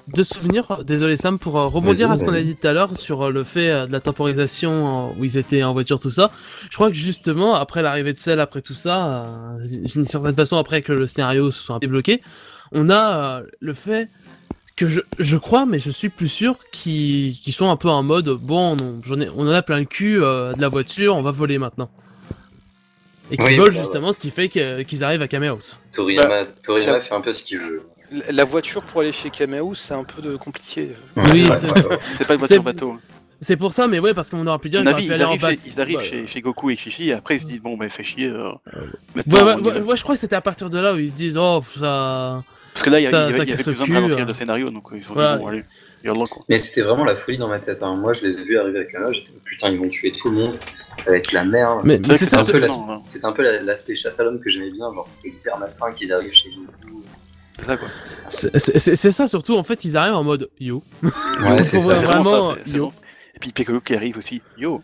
de 0.08 0.24
souvenirs, 0.24 0.82
désolé 0.84 1.16
Sam, 1.16 1.40
pour 1.40 1.58
euh, 1.60 1.68
rebondir 1.68 2.10
à 2.12 2.18
ce 2.18 2.26
qu'on 2.26 2.34
a 2.34 2.42
dit 2.42 2.56
tout 2.56 2.68
à 2.68 2.74
l'heure 2.74 2.96
sur 2.98 3.24
euh, 3.24 3.32
le 3.32 3.44
fait 3.44 3.70
euh, 3.70 3.86
de 3.88 3.92
la 3.92 4.00
temporisation 4.00 5.10
euh, 5.10 5.14
où 5.20 5.24
ils 5.26 5.38
étaient 5.38 5.64
en 5.64 5.74
voiture, 5.74 6.00
tout 6.00 6.10
ça. 6.10 6.32
Je 6.70 6.76
crois 6.76 6.90
que 6.90 6.96
justement, 6.96 7.56
après 7.56 7.82
l'arrivée 7.82 8.14
de 8.14 8.20
Cell, 8.20 8.40
après 8.40 8.62
tout 8.62 8.74
ça, 8.76 9.26
euh, 9.60 9.68
d'une 9.68 10.06
certaine 10.06 10.36
façon, 10.36 10.58
après 10.58 10.82
que 10.82 10.92
le 10.92 11.08
scénario 11.08 11.52
se 11.52 11.62
soit 11.62 11.80
débloqué, 11.80 12.22
on 12.72 12.90
a 12.90 13.40
euh, 13.40 13.44
le 13.60 13.74
fait 13.74 14.10
que 14.76 14.88
je, 14.88 15.02
je 15.20 15.38
crois, 15.38 15.66
mais 15.66 15.80
je 15.80 15.92
suis 15.92 16.10
plus 16.10 16.28
sûr 16.30 16.56
qu'ils 16.72 17.34
qu'ils 17.36 17.54
sont 17.54 17.70
un 17.70 17.76
peu 17.78 17.90
en 17.90 18.02
mode 18.04 18.30
bon, 18.30 18.76
on, 18.82 19.02
j'en 19.04 19.20
ai- 19.20 19.30
on 19.36 19.42
en 19.48 19.52
a 19.52 19.62
plein 19.62 19.80
le 19.80 19.86
cul 19.86 20.22
euh, 20.24 20.54
de 20.54 20.62
la 20.62 20.70
voiture, 20.70 21.16
on 21.16 21.22
va 21.22 21.32
voler 21.32 21.58
maintenant. 21.60 21.90
Et 23.30 23.38
qu'ils 23.38 23.46
Oui, 23.46 23.56
volent 23.58 23.72
bah, 23.74 23.80
justement, 23.80 24.12
ce 24.14 24.20
qui 24.20 24.30
fait 24.32 24.50
qu'ils 24.50 25.04
arrivent 25.04 25.22
à 25.22 25.28
Kameos. 25.28 25.60
Toriyama, 25.94 26.46
Toriyama 26.64 26.94
la- 26.94 27.02
fait 27.02 27.14
un 27.14 27.22
peu 27.22 27.32
ce 27.34 27.44
qu'il 27.44 27.60
veut. 27.60 27.84
La- 28.32 28.44
voiture 28.44 28.82
pour 28.82 29.02
aller 29.02 29.12
chez 29.12 29.30
Kamehou, 29.30 29.74
c'est 29.76 29.94
un 29.94 30.04
peu 30.04 30.22
de 30.22 30.36
compliqué. 30.36 30.96
Oui, 31.16 31.48
Ouais, 31.48 31.56
c'est- 31.56 31.68
pas 32.26 32.34
une 32.34 32.40
C'est- 32.40 32.58
voiture 32.58 32.64
bateau. 32.64 32.98
C'est 33.44 33.58
pour 33.58 33.74
ça, 33.74 33.88
mais 33.88 34.00
ouais, 34.00 34.14
parce 34.14 34.30
qu'on 34.30 34.46
aurait 34.46 34.60
pu 34.60 34.70
dire 34.70 34.82
qu'ils 34.82 34.90
auraient 34.90 34.98
avis, 34.98 35.08
pu 35.08 35.12
ils 35.12 35.16
aller 35.16 35.24
en 35.24 35.28
arrivent, 35.30 35.42
bac. 35.42 35.60
chez, 35.64 35.72
ils 35.74 35.82
arrivent 35.82 35.98
Ouais. 35.98 36.04
chez, 36.04 36.28
chez 36.28 36.42
Goku 36.42 36.70
et 36.70 36.76
Chichi 36.76 37.10
et 37.10 37.14
après 37.14 37.38
ils 37.38 37.40
se 37.40 37.46
disent 37.48 37.62
bon 37.62 37.76
ben 37.76 37.90
fait 37.90 38.04
chier. 38.04 38.28
euh, 38.28 38.52
Ouais, 39.16 39.24
ouais, 39.42 39.54
ouais, 39.56 39.80
ouais, 39.82 39.98
je 39.98 40.04
crois 40.04 40.14
que 40.16 40.22
c'était 40.22 40.36
à 40.36 40.42
partir 40.42 40.70
de 40.70 40.78
là 40.78 40.94
où 40.94 40.98
ils 41.00 41.10
se 41.10 41.16
disent 41.16 41.38
oh 41.38 41.64
ça. 41.80 42.44
Parce 42.74 42.84
que 42.84 42.90
là 42.92 43.00
il 43.00 43.04
y, 43.04 43.08
avait, 43.08 43.12
ça 43.12 43.44
y 43.44 43.52
avait 43.52 43.64
de 43.64 43.94
ralentir 43.94 44.20
euh. 44.20 44.26
le 44.26 44.34
scénario 44.36 44.70
donc 44.70 44.90
ils 44.94 45.04
sont 45.04 45.14
Voilà. 45.14 45.38
dit 45.38 45.42
bon 45.44 45.48
allez, 45.48 45.64
quoi. 46.30 46.44
Mais 46.50 46.58
c'était 46.60 46.82
vraiment 46.82 47.04
la 47.04 47.16
folie 47.16 47.38
dans 47.40 47.48
ma 47.48 47.60
tête. 47.60 47.82
hein. 47.84 47.96
Moi, 47.96 48.14
je 48.14 48.26
les 48.26 48.38
ai 48.40 48.44
vus 48.44 48.58
arriver 48.60 48.80
avec 48.80 48.94
main, 48.94 49.12
j'étais 49.12 49.32
putain, 49.44 49.70
ils 49.70 49.80
vont 49.80 49.88
tuer 49.88 50.12
tout 50.12 50.30
le 50.30 50.36
monde, 50.36 50.58
ça 50.98 51.10
va 51.12 51.18
être 51.18 51.32
la 51.32 51.44
merde. 51.44 51.82
Mais, 51.84 52.00
C'est 52.04 52.10
mais 52.10 52.16
c'est 52.18 52.36
un 52.36 52.40
hein. 52.42 53.02
Un 53.24 53.32
peu 53.32 53.42
la- 53.44 53.62
l'aspect 53.62 53.96
chasse 53.96 54.20
à 54.20 54.24
l'homme 54.24 54.40
que 54.40 54.50
j'aimais 54.50 54.72
bien, 54.72 54.92
genre 54.94 55.08
c'était 55.08 55.30
hyper 55.30 55.58
malsain 55.58 55.92
qu'ils 55.94 56.12
arrivent 56.14 56.34
chez 56.34 56.50
Goku. 56.50 57.04
C'est 57.60 57.66
ça 57.66 57.78
quoi. 57.78 57.88
c'est- 58.30 59.12
ça 59.12 59.28
surtout. 59.28 59.56
En 59.58 59.64
fait, 59.64 59.84
ils 59.86 59.98
arrivent 59.98 60.16
en 60.16 60.24
mode 60.24 60.50
yo. 60.60 60.84
Ouais, 61.04 61.64
c'est 61.66 61.78
vraiment, 61.78 62.54
ça, 62.54 62.58
yo. 62.72 62.86
bon. 62.88 62.92
Et 63.36 63.40
puis 63.40 63.52
Piccolo 63.52 63.82
qui 63.82 63.96
arrive 63.96 64.18
aussi. 64.18 64.42
Yo, 64.58 64.82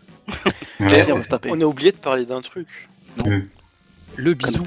Ouais, 0.80 1.12
on 1.12 1.20
se 1.22 1.62
a 1.62 1.66
oublié 1.66 1.92
de 1.92 1.96
parler 1.96 2.24
d'un 2.24 2.40
truc. 2.42 2.66
Non. 3.16 3.30
Mm. 3.30 3.42
Le 4.16 4.34
bisou. 4.34 4.62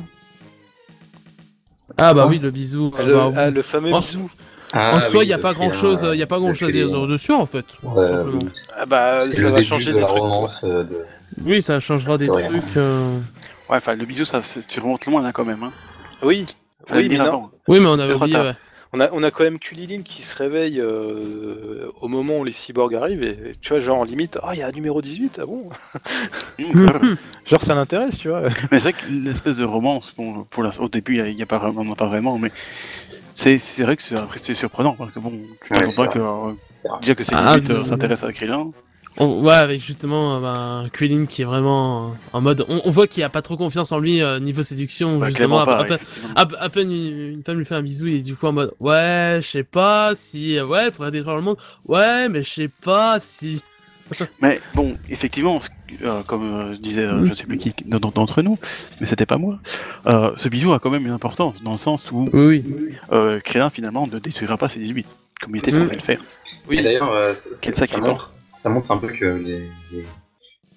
Ah 1.97 2.13
bah 2.13 2.23
Ah. 2.25 2.27
oui, 2.29 2.39
le 2.39 2.51
bisou. 2.51 2.91
le, 2.97 3.13
bah, 3.13 3.31
ah, 3.35 3.49
le 3.49 3.61
fameux 3.61 3.93
en, 3.93 3.99
bisou. 3.99 4.29
Ah, 4.73 4.93
en 4.95 4.99
soi, 5.01 5.19
oui, 5.19 5.25
il 5.25 5.29
y 5.29 5.33
a 5.33 5.37
le 5.37 5.41
pas 5.41 5.53
grand 5.53 5.73
chose. 5.73 6.03
euh, 6.03 6.15
Il 6.15 6.21
a 6.21 6.27
pas 6.27 6.39
grand 6.39 6.53
chose 6.53 6.69
à 6.69 6.71
dire 6.71 6.89
dessus 7.07 7.33
en 7.33 7.45
fait. 7.45 7.65
Ah 8.77 8.85
bah 8.85 9.25
ça 9.25 9.41
le 9.41 9.49
va 9.49 9.55
début 9.55 9.65
changer 9.65 9.87
de 9.91 9.95
des 9.95 10.01
la 10.01 10.07
trucs. 10.07 10.19
romance 10.19 10.61
euh, 10.63 10.83
de. 10.83 11.03
Oui, 11.45 11.61
ça 11.61 11.79
changera 11.79 12.17
des 12.17 12.27
trucs. 12.27 12.45
euh. 12.77 13.17
ouais 13.69 13.77
enfin 13.77 13.95
le 13.95 14.05
bisou 14.05 14.23
ça 14.25 14.41
tu 14.67 14.79
remontes 14.79 15.05
loin 15.05 15.21
là 15.21 15.31
quand 15.33 15.45
même. 15.45 15.63
Hein. 15.63 15.71
Oui. 16.23 16.45
Oui, 16.93 17.07
mais 17.09 17.17
non. 17.17 17.49
Oui, 17.67 17.79
mais 17.79 17.87
on 17.87 17.97
trop 17.97 18.23
oublié. 18.23 18.37
Ouais. 18.37 18.53
On 18.93 18.99
a, 18.99 19.09
on 19.13 19.23
a 19.23 19.31
quand 19.31 19.45
même 19.45 19.57
Kulilin 19.57 20.01
qui 20.01 20.21
se 20.21 20.35
réveille 20.35 20.81
euh, 20.81 21.89
au 22.01 22.09
moment 22.09 22.39
où 22.39 22.43
les 22.43 22.51
cyborgs 22.51 22.93
arrivent 22.93 23.23
et 23.23 23.55
tu 23.61 23.69
vois, 23.69 23.79
genre 23.79 24.03
limite, 24.03 24.37
ah, 24.43 24.49
il 24.53 24.59
y 24.59 24.63
a 24.63 24.67
un 24.67 24.71
numéro 24.71 25.01
18, 25.01 25.39
ah 25.41 25.45
bon. 25.45 25.69
Genre 27.45 27.61
ça 27.61 27.73
l'intéresse, 27.73 28.17
tu 28.17 28.27
vois. 28.27 28.41
mais 28.69 28.79
c'est 28.79 28.91
vrai 28.91 28.93
que 28.93 29.05
l'espèce 29.09 29.57
de 29.57 29.63
romance, 29.63 30.13
bon, 30.17 30.43
pour 30.43 30.61
la- 30.63 30.77
au 30.81 30.89
début, 30.89 31.17
il 31.25 31.35
n'y 31.35 31.41
a, 31.41 31.45
pas 31.45 31.71
on 31.75 31.89
a 31.91 31.95
pas 31.95 32.07
vraiment, 32.07 32.37
mais 32.37 32.51
c'est 33.33 33.57
c'est 33.57 33.83
vrai 33.83 33.95
que 33.95 34.03
c'est 34.03 34.17
après, 34.17 34.39
c'est 34.39 34.53
surprenant 34.53 34.93
parce 34.93 35.11
que 35.11 35.19
bon, 35.19 35.31
tu 35.65 35.73
Ouais, 35.73 35.83
pas 35.95 36.07
que 36.07 36.19
euh, 36.19 36.51
déjà 36.99 37.15
que 37.15 37.23
c'est 37.23 37.35
Ah, 37.35 37.57
18 37.59 37.69
euh, 37.69 37.85
s'intéresse 37.85 38.23
à 38.23 38.33
Krillin. 38.33 38.71
On- 39.17 39.41
ouais, 39.43 39.53
avec 39.53 39.81
justement 39.83 40.39
ben, 40.39 40.89
qui 41.27 41.41
est 41.41 41.45
vraiment 41.45 42.05
euh, 42.05 42.13
en 42.33 42.41
mode. 42.41 42.65
On, 42.69 42.81
on 42.85 42.89
voit 42.89 43.07
qu'il 43.07 43.23
a 43.23 43.29
pas 43.29 43.41
trop 43.41 43.57
confiance 43.57 43.91
en 43.91 43.99
lui 43.99 44.21
euh, 44.21 44.39
niveau 44.39 44.63
séduction. 44.63 45.17
Bah, 45.19 45.27
justement, 45.27 45.65
pas, 45.65 45.79
à 45.79 45.83
peine- 45.83 45.93
effectivement. 46.01 46.33
à- 46.35 46.63
à 46.63 46.69
peine 46.69 46.91
une, 46.91 47.19
une 47.33 47.43
femme 47.43 47.57
lui 47.57 47.65
fait 47.65 47.75
un 47.75 47.81
bisou, 47.81 48.07
il 48.07 48.15
est 48.15 48.19
du 48.19 48.35
coup 48.35 48.47
en 48.47 48.53
mode 48.53 48.73
Ouais, 48.79 49.39
je 49.41 49.47
sais 49.47 49.63
pas 49.63 50.13
si. 50.15 50.59
Ouais, 50.61 50.91
pour 50.91 51.09
détruire 51.11 51.35
le 51.35 51.41
monde. 51.41 51.57
Ouais, 51.85 52.29
mais 52.29 52.41
je 52.43 52.49
sais 52.49 52.69
pas 52.83 53.19
si. 53.19 53.61
Mais 54.41 54.59
bon, 54.73 54.97
effectivement, 55.09 55.57
euh, 56.03 56.21
comme 56.23 56.43
euh, 56.73 56.75
disait 56.77 57.03
euh, 57.05 57.25
je 57.27 57.33
sais 57.33 57.45
plus 57.45 57.55
qui 57.57 57.73
d'en- 57.85 57.99
d'entre 57.99 58.41
nous, 58.41 58.57
mais 58.99 59.07
c'était 59.07 59.25
pas 59.25 59.37
moi, 59.37 59.57
euh, 60.07 60.31
ce 60.35 60.49
bijou 60.49 60.73
a 60.73 60.79
quand 60.79 60.89
même 60.89 61.05
une 61.05 61.13
importance 61.13 61.63
dans 61.63 61.71
le 61.71 61.77
sens 61.77 62.11
où 62.11 62.27
Oui, 62.33 62.61
euh, 63.13 63.39
Krillin 63.39 63.69
finalement 63.69 64.07
ne 64.07 64.19
détruira 64.19 64.57
pas 64.57 64.67
ses 64.67 64.81
18 64.81 65.07
comme 65.41 65.55
il 65.55 65.59
était 65.59 65.71
Mm. 65.71 65.75
censé 65.85 65.93
le 65.95 66.01
faire. 66.01 66.19
Et 66.69 66.83
d'ailleurs, 66.83 67.09
euh, 67.13 67.33
ça, 67.33 67.49
ça 67.55 67.71
sacré 67.71 68.01
montre, 68.01 68.33
ça 68.61 68.69
montre 68.69 68.91
un 68.91 68.97
peu 68.97 69.07
que 69.07 69.25
les, 69.25 69.61
les, 69.91 70.05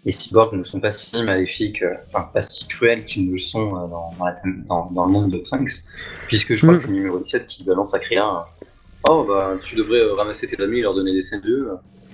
les 0.07 0.13
cyborgs 0.13 0.55
ne 0.55 0.65
sont 0.65 0.81
pas 0.81 0.91
si 0.91 1.23
maléfiques, 1.23 1.83
euh, 1.83 1.95
enfin 2.09 2.31
pas 2.33 2.43
si 2.43 2.67
cruels 2.67 3.05
qu'ils 3.05 3.27
ne 3.29 3.33
le 3.33 3.39
sont 3.39 3.77
euh, 3.77 3.87
dans, 3.89 4.13
dans, 4.19 4.25
la 4.25 4.33
thème- 4.33 4.65
dans- 4.67 4.91
dans 4.91 5.05
le 5.07 5.13
monde 5.13 5.31
de 5.31 5.39
Trunks, 5.39 5.85
puisque 6.29 6.55
je 6.55 6.63
crois 6.63 6.73
Mm. 6.73 6.77
que 6.77 6.83
c'est 6.83 6.89
le 6.89 6.95
numéro 6.95 7.19
17 7.19 7.47
qui 7.47 7.63
balance 7.65 7.93
à 7.95 7.99
Krillin 7.99 8.39
euh, 8.39 8.65
Oh, 9.07 9.25
bah 9.29 9.53
tu 9.63 9.77
devrais 9.77 10.01
euh, 10.01 10.15
ramasser 10.15 10.47
tes 10.47 10.63
amis 10.63 10.79
et 10.79 10.83
leur 10.83 10.95
donner 10.95 11.13
des 11.13 11.23
scènes 11.23 11.43
d'eux, 11.43 11.69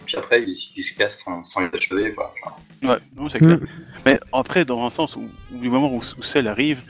puis 0.07 0.17
après 0.17 0.43
il, 0.43 0.49
il 0.77 0.83
se 0.83 0.93
casse 0.95 1.23
sans, 1.23 1.45
sans 1.45 1.61
les 1.61 1.69
achever. 1.73 2.13
Quoi. 2.13 2.35
Ouais, 2.83 2.97
non, 3.17 3.29
c'est 3.29 3.39
clair. 3.39 3.59
Mm. 3.59 3.67
Mais 4.07 4.19
après, 4.33 4.65
dans 4.65 4.85
un 4.85 4.91
sens 4.91 5.15
où, 5.15 5.23
où 5.55 5.59
du 5.59 5.71
moment 5.71 5.93
où, 5.95 5.99
où 6.19 6.23
Cell 6.25 6.49
arrive, 6.49 6.83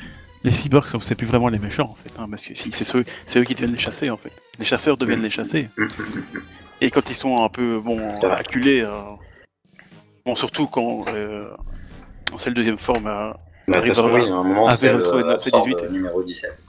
les 0.42 0.52
cyborgs, 0.52 0.86
sont- 0.86 1.00
c'est 1.00 1.16
plus 1.16 1.26
vraiment 1.26 1.48
les 1.48 1.58
méchants 1.58 1.90
en 1.90 1.96
fait, 2.02 2.12
hein, 2.18 2.26
parce 2.30 2.42
que 2.46 2.54
c'est 2.56 2.72
c'est 3.26 3.38
eux 3.38 3.44
qui 3.44 3.54
deviennent 3.54 3.72
les 3.74 3.78
chasser 3.78 4.08
en 4.08 4.16
fait. 4.16 4.32
Les 4.58 4.64
chasseurs 4.64 4.96
deviennent 4.96 5.22
les 5.22 5.28
chassés. 5.28 5.68
Et 6.80 6.90
quand 6.90 7.08
ils 7.10 7.14
sont 7.14 7.36
un 7.42 7.48
peu 7.48 7.78
bon 7.80 8.08
acculés, 8.22 8.80
euh, 8.82 8.90
bon 10.24 10.34
surtout 10.34 10.66
quand 10.66 11.04
euh, 11.14 11.50
quand 12.30 12.38
c'est 12.38 12.50
le 12.50 12.54
deuxième 12.54 12.78
forme, 12.78 13.06
euh, 13.06 13.30
Bah, 13.68 13.80
de 13.80 13.90
Arrive 13.90 13.98
à- 13.98 14.12
oui, 14.12 14.20
à 14.22 14.34
un 14.34 14.42
moment, 14.44 14.66
à 14.66 14.74
c'est 14.76 14.90
retrouver 14.92 15.24
notre 15.24 15.44
C18. 15.46 15.82
le 15.84 15.90
numéro 15.90 16.22
17. 16.22 16.66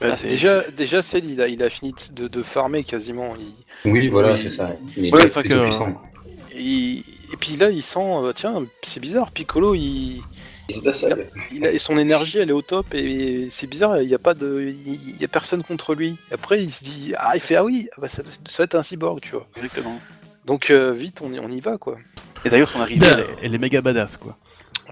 Bah, 0.00 0.08
Ah, 0.12 0.14
déjà, 0.28 0.62
déjà 0.70 1.02
Cell, 1.02 1.30
il 1.30 1.40
a, 1.40 1.48
il 1.48 1.62
a 1.62 1.70
fini 1.70 1.94
de, 2.12 2.26
de 2.28 2.42
farmer 2.42 2.84
quasiment. 2.84 3.34
Il- 3.38 3.90
Oui, 3.92 4.08
voilà, 4.08 4.36
c'est 4.36 4.50
ça. 4.50 4.70
Il 4.96 5.14
Ouais, 5.14 5.20
que- 5.28 5.68
il- 6.56 7.04
Et 7.32 7.36
puis 7.38 7.56
là, 7.56 7.70
il 7.70 7.82
sent, 7.82 8.00
euh, 8.00 8.32
tiens, 8.34 8.64
c'est 8.82 8.98
bizarre, 8.98 9.30
Piccolo, 9.30 9.74
il, 9.76 10.20
Il 11.52 11.66
a, 11.66 11.78
son 11.78 11.96
énergie, 11.96 12.38
elle 12.38 12.48
est 12.50 12.52
au 12.52 12.62
top, 12.62 12.94
et 12.94 13.48
c'est 13.50 13.66
bizarre, 13.66 14.00
il 14.00 14.08
n'y 14.08 14.14
a 14.14 14.18
pas 14.18 14.34
de, 14.34 14.72
il 14.86 15.20
y 15.20 15.24
a 15.24 15.28
personne 15.28 15.62
contre 15.62 15.94
lui. 15.94 16.16
Après, 16.32 16.62
il 16.62 16.70
se 16.70 16.84
dit, 16.84 17.12
ah, 17.18 17.32
il 17.34 17.40
fait, 17.40 17.56
ah 17.56 17.64
oui, 17.64 17.88
ah 17.92 18.00
bah, 18.02 18.08
ça, 18.08 18.22
ça 18.48 18.58
va 18.58 18.64
être 18.64 18.74
un 18.74 18.82
cyborg, 18.82 19.20
tu 19.20 19.30
vois. 19.32 19.46
exactement. 19.56 19.98
Donc 20.46 20.70
euh, 20.70 20.92
vite, 20.92 21.20
on, 21.22 21.32
y- 21.32 21.38
on 21.38 21.48
y 21.50 21.60
va, 21.60 21.76
quoi. 21.78 21.98
Et 22.44 22.48
d'ailleurs, 22.50 22.70
son 22.70 22.80
arrivée, 22.80 23.00
Bah. 23.06 23.12
elle, 23.14 23.20
est- 23.20 23.26
elle 23.46 23.54
est 23.54 23.58
méga 23.58 23.80
badass 23.82 24.16
quoi. 24.16 24.36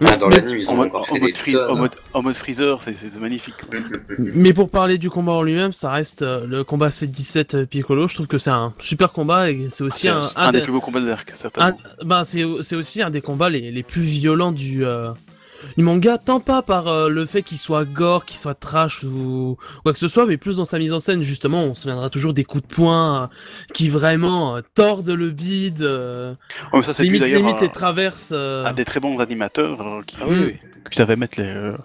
Ah, 0.05 0.15
dans 0.15 0.29
mais, 0.29 0.37
l'anime, 0.37 0.57
ils 0.59 0.69
En 0.69 0.75
mode, 0.75 0.87
encore 0.87 1.01
en 1.01 1.03
fait 1.05 1.19
mode 1.19 1.29
des 1.31 1.35
free- 1.35 1.51
tonnes. 1.51 1.71
en 1.71 1.75
mode- 1.75 1.95
en 2.13 2.21
mode 2.21 2.35
freezer, 2.35 2.81
c'est 2.81 2.95
magnifique. 3.19 3.55
quoi. 3.69 3.79
mais 4.17 4.53
pour 4.53 4.69
parler 4.69 4.97
du 4.97 5.09
combat 5.09 5.33
en 5.33 5.41
lui-même, 5.41 5.73
ça 5.73 5.89
reste 5.91 6.21
euh, 6.21 6.45
le 6.47 6.63
combat 6.63 6.87
C17 6.89 7.55
euh, 7.55 7.65
Piccolo. 7.65 8.07
Je 8.07 8.13
trouve 8.13 8.27
que 8.27 8.37
c'est 8.37 8.49
un 8.51 8.73
super 8.79 9.11
combat 9.11 9.51
et 9.51 9.67
c'est 9.69 9.83
aussi 9.83 10.01
C'est 10.03 10.07
un, 10.09 10.21
un, 10.21 10.29
un 10.37 10.51
des 10.53 10.59
des- 10.59 10.63
plus 10.63 10.71
beaux 10.71 10.79
combats 10.79 11.01
de 11.01 11.07
l'arc, 11.07 11.29
certainement. 11.35 11.77
ben 12.05 12.23
c'est 12.23 12.45
c'est 12.61 12.77
aussi 12.77 13.01
un 13.01 13.09
des 13.09 13.19
combats 13.21 13.49
les, 13.49 13.71
les 13.71 13.83
plus 13.83 14.03
violents 14.03 14.53
du 14.53 14.85
euh, 14.85 15.09
du 15.77 15.83
manga, 15.83 16.17
tant 16.17 16.39
pas 16.39 16.61
par 16.61 16.87
euh, 16.87 17.09
le 17.09 17.25
fait 17.25 17.41
qu'il 17.43 17.57
soit 17.57 17.85
gore, 17.85 18.25
qu'il 18.25 18.37
soit 18.37 18.53
trash 18.55 19.03
ou 19.03 19.57
quoi 19.83 19.93
que 19.93 19.99
ce 19.99 20.07
soit, 20.07 20.25
mais 20.25 20.37
plus 20.37 20.57
dans 20.57 20.65
sa 20.65 20.79
mise 20.79 20.93
en 20.93 20.99
scène 20.99 21.21
justement. 21.23 21.63
On 21.63 21.73
se 21.75 21.81
souviendra 21.83 22.09
toujours 22.09 22.33
des 22.33 22.43
coups 22.43 22.67
de 22.67 22.73
poing 22.73 23.23
euh, 23.23 23.27
qui 23.73 23.89
vraiment 23.89 24.55
euh, 24.57 24.61
tordent 24.73 25.09
le 25.09 25.29
bide, 25.31 25.81
euh, 25.81 26.33
Oh, 26.73 26.81
ça, 26.83 27.01
limite 27.03 27.23
limite 27.23 27.61
les 27.61 27.69
traverses. 27.71 28.29
euh, 28.31 28.65
à 28.65 28.73
des 28.73 28.85
très 28.85 28.99
bons 28.99 29.19
animateurs 29.19 29.81
euh, 29.81 30.01
qui, 30.05 30.17
Ah 30.21 30.25
oui, 30.27 30.37
oui. 30.45 30.55
qui 30.89 30.95
savaient 30.97 31.15
mettre 31.15 31.39
les. 31.41 31.47
euh, 31.47 31.77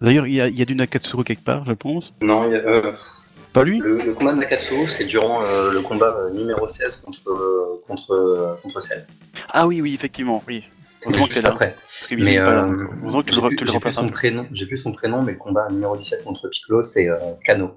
D'ailleurs, 0.00 0.26
il 0.26 0.34
y 0.34 0.40
a, 0.40 0.48
il 0.48 0.58
y 0.58 0.62
a 0.62 0.64
du 0.64 0.74
Nakatsuru 0.74 1.22
quelque 1.22 1.44
part, 1.44 1.64
je 1.64 1.72
pense. 1.72 2.12
Non, 2.22 2.46
il 2.48 2.52
y 2.52 2.56
a- 2.56 2.58
euh, 2.58 2.92
Pas 3.52 3.62
lui? 3.62 3.78
le, 3.78 3.98
le 3.98 4.12
combat 4.14 4.32
de 4.32 4.38
Nakatsuru, 4.38 4.88
c'est 4.88 5.04
durant 5.04 5.42
euh, 5.44 5.70
le 5.70 5.80
combat 5.82 6.12
euh, 6.18 6.30
numéro 6.30 6.66
16 6.66 6.96
contre, 6.96 7.20
euh, 7.28 7.80
contre, 7.86 8.12
euh, 8.12 8.54
contre 8.62 8.80
Cell. 8.80 9.06
Ah 9.50 9.66
oui, 9.68 9.80
oui, 9.80 9.94
effectivement, 9.94 10.42
oui. 10.48 10.64
C'est 11.02 11.08
Heureusement 11.08 11.26
juste 11.26 11.34
qu'elle 11.36 11.46
après. 11.50 11.76
Mais 12.12 12.38
euh, 12.38 12.62
Heureusement 13.02 13.22
que 13.22 13.26
tu 13.28 13.34
j'ai 13.34 13.40
le, 13.40 13.48
plus- 13.48 13.56
tu 13.56 13.64
le 13.64 13.80
plus 13.80 13.90
son 13.90 14.06
peu. 14.06 14.12
prénom, 14.12 14.46
j'ai 14.52 14.66
plus 14.66 14.76
son 14.76 14.92
prénom, 14.92 15.22
mais 15.22 15.32
le 15.32 15.38
combat 15.38 15.66
numéro 15.68 15.96
17 15.96 16.22
contre 16.22 16.48
Piccolo, 16.48 16.82
c'est 16.84 17.08
euh, 17.08 17.16
Kano. 17.44 17.72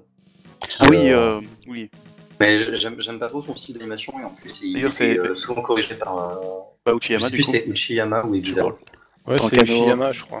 Ah 0.78 0.86
oui, 0.88 1.10
euh, 1.10 1.38
euh, 1.38 1.40
oui. 1.66 1.90
Mais 2.38 2.58
j'aime 2.76 3.18
pas 3.18 3.28
trop 3.28 3.42
son 3.42 3.56
style 3.56 3.74
d'animation 3.76 4.12
et 4.20 4.24
en 4.24 4.28
plus 4.30 4.60
il 4.62 4.74
D'ailleurs, 4.74 4.90
est 4.90 4.94
c'est- 4.94 5.18
euh, 5.18 5.34
souvent 5.34 5.60
corrigé 5.62 5.94
par 5.96 6.16
euh, 6.18 6.60
Pas 6.84 6.92
je 6.92 6.96
Uchiyama, 6.98 7.28
sais 7.28 7.42
c'est 7.42 7.66
Uchiyama 7.66 8.24
ou 8.26 8.40
crois. 8.40 8.78
Ouais, 9.26 9.38
c'est 9.40 9.56
Kano. 9.56 9.62
Ushiyama, 9.72 10.12
je 10.12 10.22
crois. 10.24 10.40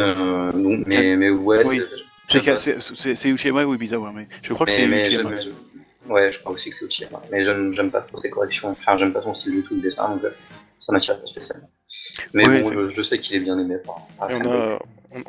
Euh, 0.00 0.52
donc, 0.52 0.86
mais, 0.86 1.16
mais 1.16 1.30
ouais, 1.30 1.62
Oui. 1.66 1.80
c'est- 2.26 3.30
Uchiyama 3.30 3.64
ou 3.64 3.74
Ibizawa, 3.74 4.10
mais 4.12 4.26
je 4.42 4.52
crois 4.54 4.66
que 4.66 4.72
c'est 4.72 4.86
Uchiyama. 4.86 5.30
ouais, 6.08 6.32
je 6.32 6.38
crois 6.40 6.52
aussi 6.52 6.70
que 6.70 6.74
c'est 6.76 6.84
Uchiyama. 6.86 7.22
Mais 7.30 7.44
j'aime 7.44 7.90
pas 7.92 8.00
trop 8.00 8.18
ses 8.20 8.30
corrections. 8.30 8.70
Enfin, 8.70 8.96
j'aime 8.96 9.12
pas 9.12 9.20
son 9.20 9.34
style 9.34 9.52
du 9.52 9.62
tout 9.62 9.76
de 9.76 9.80
dessin, 9.82 10.08
donc 10.08 10.24
euh, 10.24 10.30
ça 10.80 10.92
m'attire 10.92 11.20
pas 11.20 11.26
spécialement. 11.26 11.68
Mais 12.32 12.46
Ouais, 12.46 12.62
bon, 12.62 12.68
c'est- 12.68 12.74
je, 12.74 12.88
je 12.88 13.02
sais 13.02 13.18
qu'il 13.18 13.36
est 13.36 13.40
bien 13.40 13.58
aimé 13.58 13.76
par, 13.84 14.06
on, 14.30 14.50
a, 14.50 14.78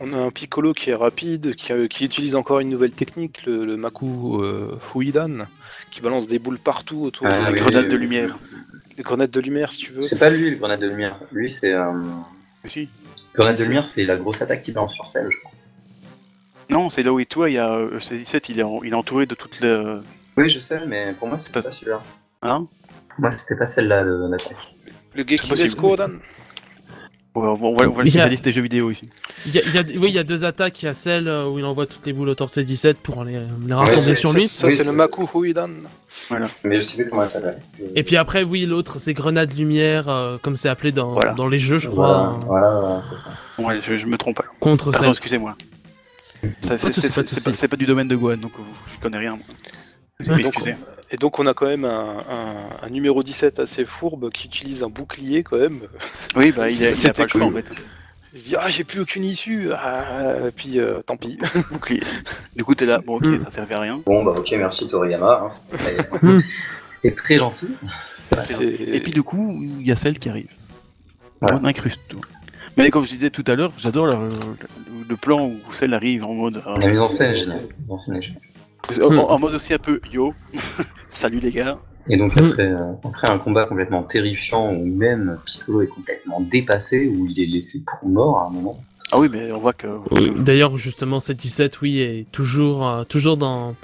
on, 0.01 0.13
a 0.13 0.17
un 0.17 0.31
Piccolo 0.31 0.73
qui 0.73 0.89
est 0.89 0.95
rapide, 0.95 1.55
qui, 1.55 1.71
euh, 1.71 1.87
qui 1.87 2.05
utilise 2.05 2.35
encore 2.35 2.59
une 2.59 2.69
nouvelle 2.69 2.91
technique, 2.91 3.45
le, 3.45 3.65
le 3.65 3.77
Maku 3.77 4.41
euh, 4.41 4.77
Fuidan, 4.91 5.45
qui 5.91 6.01
balance 6.01 6.27
des 6.27 6.39
boules 6.39 6.59
partout 6.59 7.01
autour 7.03 7.27
Ah, 7.27 7.39
de 7.39 7.43
La 7.45 7.51
oui, 7.51 7.57
grenade 7.59 7.83
oui, 7.85 7.89
de 7.91 7.95
oui. 7.95 8.01
lumière. 8.01 8.37
les 8.97 9.03
grenades 9.03 9.31
de 9.31 9.39
lumière, 9.39 9.71
si 9.73 9.79
tu 9.79 9.91
veux. 9.91 10.01
C'est 10.01 10.17
pas 10.19 10.29
lui 10.29 10.49
le 10.49 10.57
grenade 10.57 10.79
de 10.81 10.87
lumière. 10.87 11.19
Lui, 11.31 11.49
c'est. 11.51 11.73
Euh... 11.73 11.91
Si. 12.67 12.89
Grenade 13.35 13.57
de 13.57 13.63
lumière, 13.63 13.85
c'est 13.85 14.03
la 14.05 14.15
grosse 14.17 14.41
attaque 14.41 14.63
qu'il 14.63 14.73
balance 14.73 14.93
sur 14.93 15.05
celle, 15.07 15.29
je 15.29 15.37
crois. 15.39 15.51
Non, 16.69 16.89
c'est 16.89 17.03
là 17.03 17.13
où 17.13 17.23
toi, 17.25 17.49
il 17.49 17.53
y 17.53 17.57
a 17.59 17.73
euh, 17.75 17.99
C17, 17.99 18.45
il 18.49 18.59
est, 18.59 18.63
en- 18.63 18.81
il 18.83 18.91
est 18.91 18.95
entouré 18.95 19.25
de 19.27 19.35
toutes 19.35 19.59
les. 19.61 19.97
Oui, 20.37 20.49
je 20.49 20.59
sais, 20.59 20.79
mais 20.87 21.13
pour 21.17 21.27
moi, 21.27 21.37
c'était 21.37 21.53
Pas- 21.53 21.61
pas 21.63 21.71
celui-là. 21.71 22.01
Hein? 22.41 22.67
Moi, 23.19 23.29
c'était 23.31 23.55
pas 23.55 23.65
celle-là, 23.67 24.01
le- 24.03 24.27
l'attaque. 24.29 24.73
Le 25.13 25.19
Gekiles 25.27 25.47
possible. 25.47 26.19
On 27.37 27.41
va, 27.41 27.49
on 27.67 27.99
le 28.01 28.17
a- 28.17 28.29
des 28.29 28.51
jeux 28.53 28.61
vidéo 28.61 28.89
ici. 28.91 29.09
Il 29.45 29.53
y 29.53 29.59
a, 29.59 29.61
il 29.65 29.73
y 29.75 29.77
a- 29.77 29.99
oui, 29.99 30.07
il 30.07 30.13
y 30.13 30.19
a 30.19 30.23
deux 30.23 30.45
attaques. 30.45 30.81
Il 30.81 30.85
y 30.85 30.87
a 30.89 30.93
celle 30.93 31.27
euh, 31.27 31.47
où 31.49 31.59
il 31.59 31.65
envoie 31.65 31.85
toutes 31.85 32.05
les 32.05 32.13
boules 32.13 32.29
au 32.29 32.35
torse 32.35 32.57
17 32.57 32.97
pour 32.97 33.25
les, 33.25 33.39
les 33.67 33.73
rassembler 33.73 34.15
sur 34.15 34.31
Ça, 34.31 34.37
lui. 34.37 34.47
ça, 34.47 34.67
Oui, 34.67 34.75
c'est 34.77 34.85
le 34.85 34.93
Maku 34.93 35.27
Fuidan. 35.27 35.69
Mais 36.63 36.77
je 36.79 36.79
sais 36.79 36.95
plus 36.95 37.09
comment 37.09 37.23
elle 37.23 37.31
s'appelle. 37.31 37.59
Et 37.93 38.03
puis 38.03 38.15
après, 38.15 38.43
oui, 38.43 38.65
l'autre, 38.65 38.99
c'est 38.99 39.13
grenade 39.13 39.53
lumière, 39.57 40.07
euh, 40.07 40.37
comme 40.41 40.55
c'est 40.55 40.69
appelé 40.69 40.93
dans, 40.93 41.11
Voilà. 41.11 41.33
dans 41.33 41.47
les 41.47 41.59
jeux, 41.59 41.77
je 41.77 41.89
Voilà, 41.89 42.13
crois, 42.13 42.27
euh, 42.41 42.45
voilà, 42.47 42.71
voilà, 42.79 43.03
c'est 43.09 43.17
ça. 43.17 43.69
Allez, 43.69 43.81
je, 43.85 43.99
je 43.99 44.05
me 44.05 44.17
trompe. 44.17 44.39
alors. 44.39 44.53
contre 44.61 44.91
Pardon, 44.91 45.09
excusez-moi. 45.11 45.55
Ça, 46.61 46.77
C'est 46.77 47.67
pas 47.67 47.75
du 47.77 47.85
domaine 47.85 48.07
de 48.07 48.15
Gohan, 48.15 48.37
donc 48.37 48.51
euh, 48.57 48.63
je 48.95 49.01
connais 49.01 49.17
rien. 49.17 49.31
moi. 49.31 49.45
Vous 50.21 50.39
excusez. 50.39 50.75
Et 51.11 51.17
donc 51.17 51.37
on 51.39 51.45
a 51.45 51.53
quand 51.53 51.67
même 51.67 51.85
un, 51.85 52.17
un- 52.19 52.85
un 52.85 52.89
numéro 52.89 53.21
17 53.23 53.59
assez 53.59 53.85
fourbe 53.85 54.31
qui 54.31 54.47
utilise 54.47 54.81
un 54.83 54.89
bouclier 54.89 55.43
quand 55.43 55.57
même. 55.57 55.81
Oui, 56.35 56.51
bah 56.51 56.67
il 56.69 56.83
a, 56.83 56.91
il 56.91 57.07
a 57.07 57.13
pas 57.13 57.23
le 57.23 57.29
choix 57.29 57.43
en 57.45 57.51
fait. 57.51 57.65
Il 58.33 58.39
se 58.41 58.45
dit 58.45 58.55
ah 58.59 58.69
j'ai 58.69 58.83
plus 58.83 58.99
aucune 59.01 59.23
issue. 59.23 59.69
Ah, 59.73 60.33
et 60.47 60.51
puis 60.51 60.79
euh, 60.79 61.01
tant 61.05 61.15
pis. 61.15 61.37
Bouclier. 61.71 62.01
Du 62.55 62.63
coup, 62.65 62.75
t'es 62.75 62.85
là, 62.85 62.99
bon, 63.05 63.17
ok, 63.17 63.25
Mm. 63.27 63.43
ça 63.45 63.51
servait 63.51 63.75
à 63.75 63.79
rien. 63.79 64.01
Bon, 64.05 64.23
bah 64.23 64.33
ok, 64.35 64.53
merci 64.57 64.87
Toriyama. 64.87 65.49
hein, 65.73 66.39
C'était 66.89 67.13
très 67.15 67.37
gentil. 67.39 67.69
Et 68.59 68.99
puis 68.99 69.11
du 69.13 69.23
coup, 69.23 69.55
il 69.79 69.85
y 69.87 69.91
a 69.91 69.95
celle 69.95 70.19
qui 70.19 70.27
arrive. 70.29 70.49
On 71.41 71.63
incruste 71.65 72.01
tout. 72.09 72.21
Mais 72.77 72.89
comme 72.89 73.05
je 73.05 73.11
disais 73.11 73.29
tout 73.29 73.43
à 73.47 73.55
l'heure, 73.55 73.71
j'adore 73.77 74.07
le, 74.07 74.13
le- 74.13 75.05
le 75.07 75.15
plan 75.15 75.45
où 75.45 75.59
celle 75.71 75.93
arrive 75.93 76.25
en 76.25 76.33
mode. 76.33 76.63
euh, 76.67 76.75
La 76.81 76.87
mise 76.87 76.99
en 76.99 77.07
scène 77.07 77.31
mise 77.33 78.33
en 78.89 79.09
géniale. 79.09 79.25
en, 79.29 79.39
mode 79.39 79.53
aussi 79.55 79.73
un 79.73 79.77
peu 79.79 79.99
yo. 80.11 80.33
Salut 81.09 81.39
les 81.39 81.51
gars. 81.51 81.77
Et 82.07 82.17
donc 82.17 82.37
après, 82.37 82.67
euh, 82.67 82.91
après 83.03 83.29
un 83.31 83.39
combat 83.39 83.65
complètement 83.65 84.03
terrifiant 84.03 84.71
où 84.71 84.85
même 84.85 85.39
Piccolo 85.45 85.81
est 85.81 85.87
complètement 85.87 86.39
dépassé, 86.39 87.07
où 87.07 87.25
il 87.25 87.39
est 87.41 87.47
laissé 87.47 87.81
pour 87.85 88.07
mort 88.09 88.39
à 88.39 88.47
un 88.47 88.49
moment. 88.51 88.79
Ah 89.11 89.19
oui, 89.19 89.27
mais 89.31 89.51
on 89.53 89.57
voit 89.59 89.73
que. 89.73 89.87
Oui, 90.11 90.31
D'ailleurs, 90.37 90.77
justement, 90.77 91.19
cette 91.19 91.37
17, 91.37 91.81
oui, 91.81 91.99
est 91.99 92.31
toujours, 92.31 92.87
euh, 92.87 93.03
toujours 93.05 93.37
dans, 93.37 93.75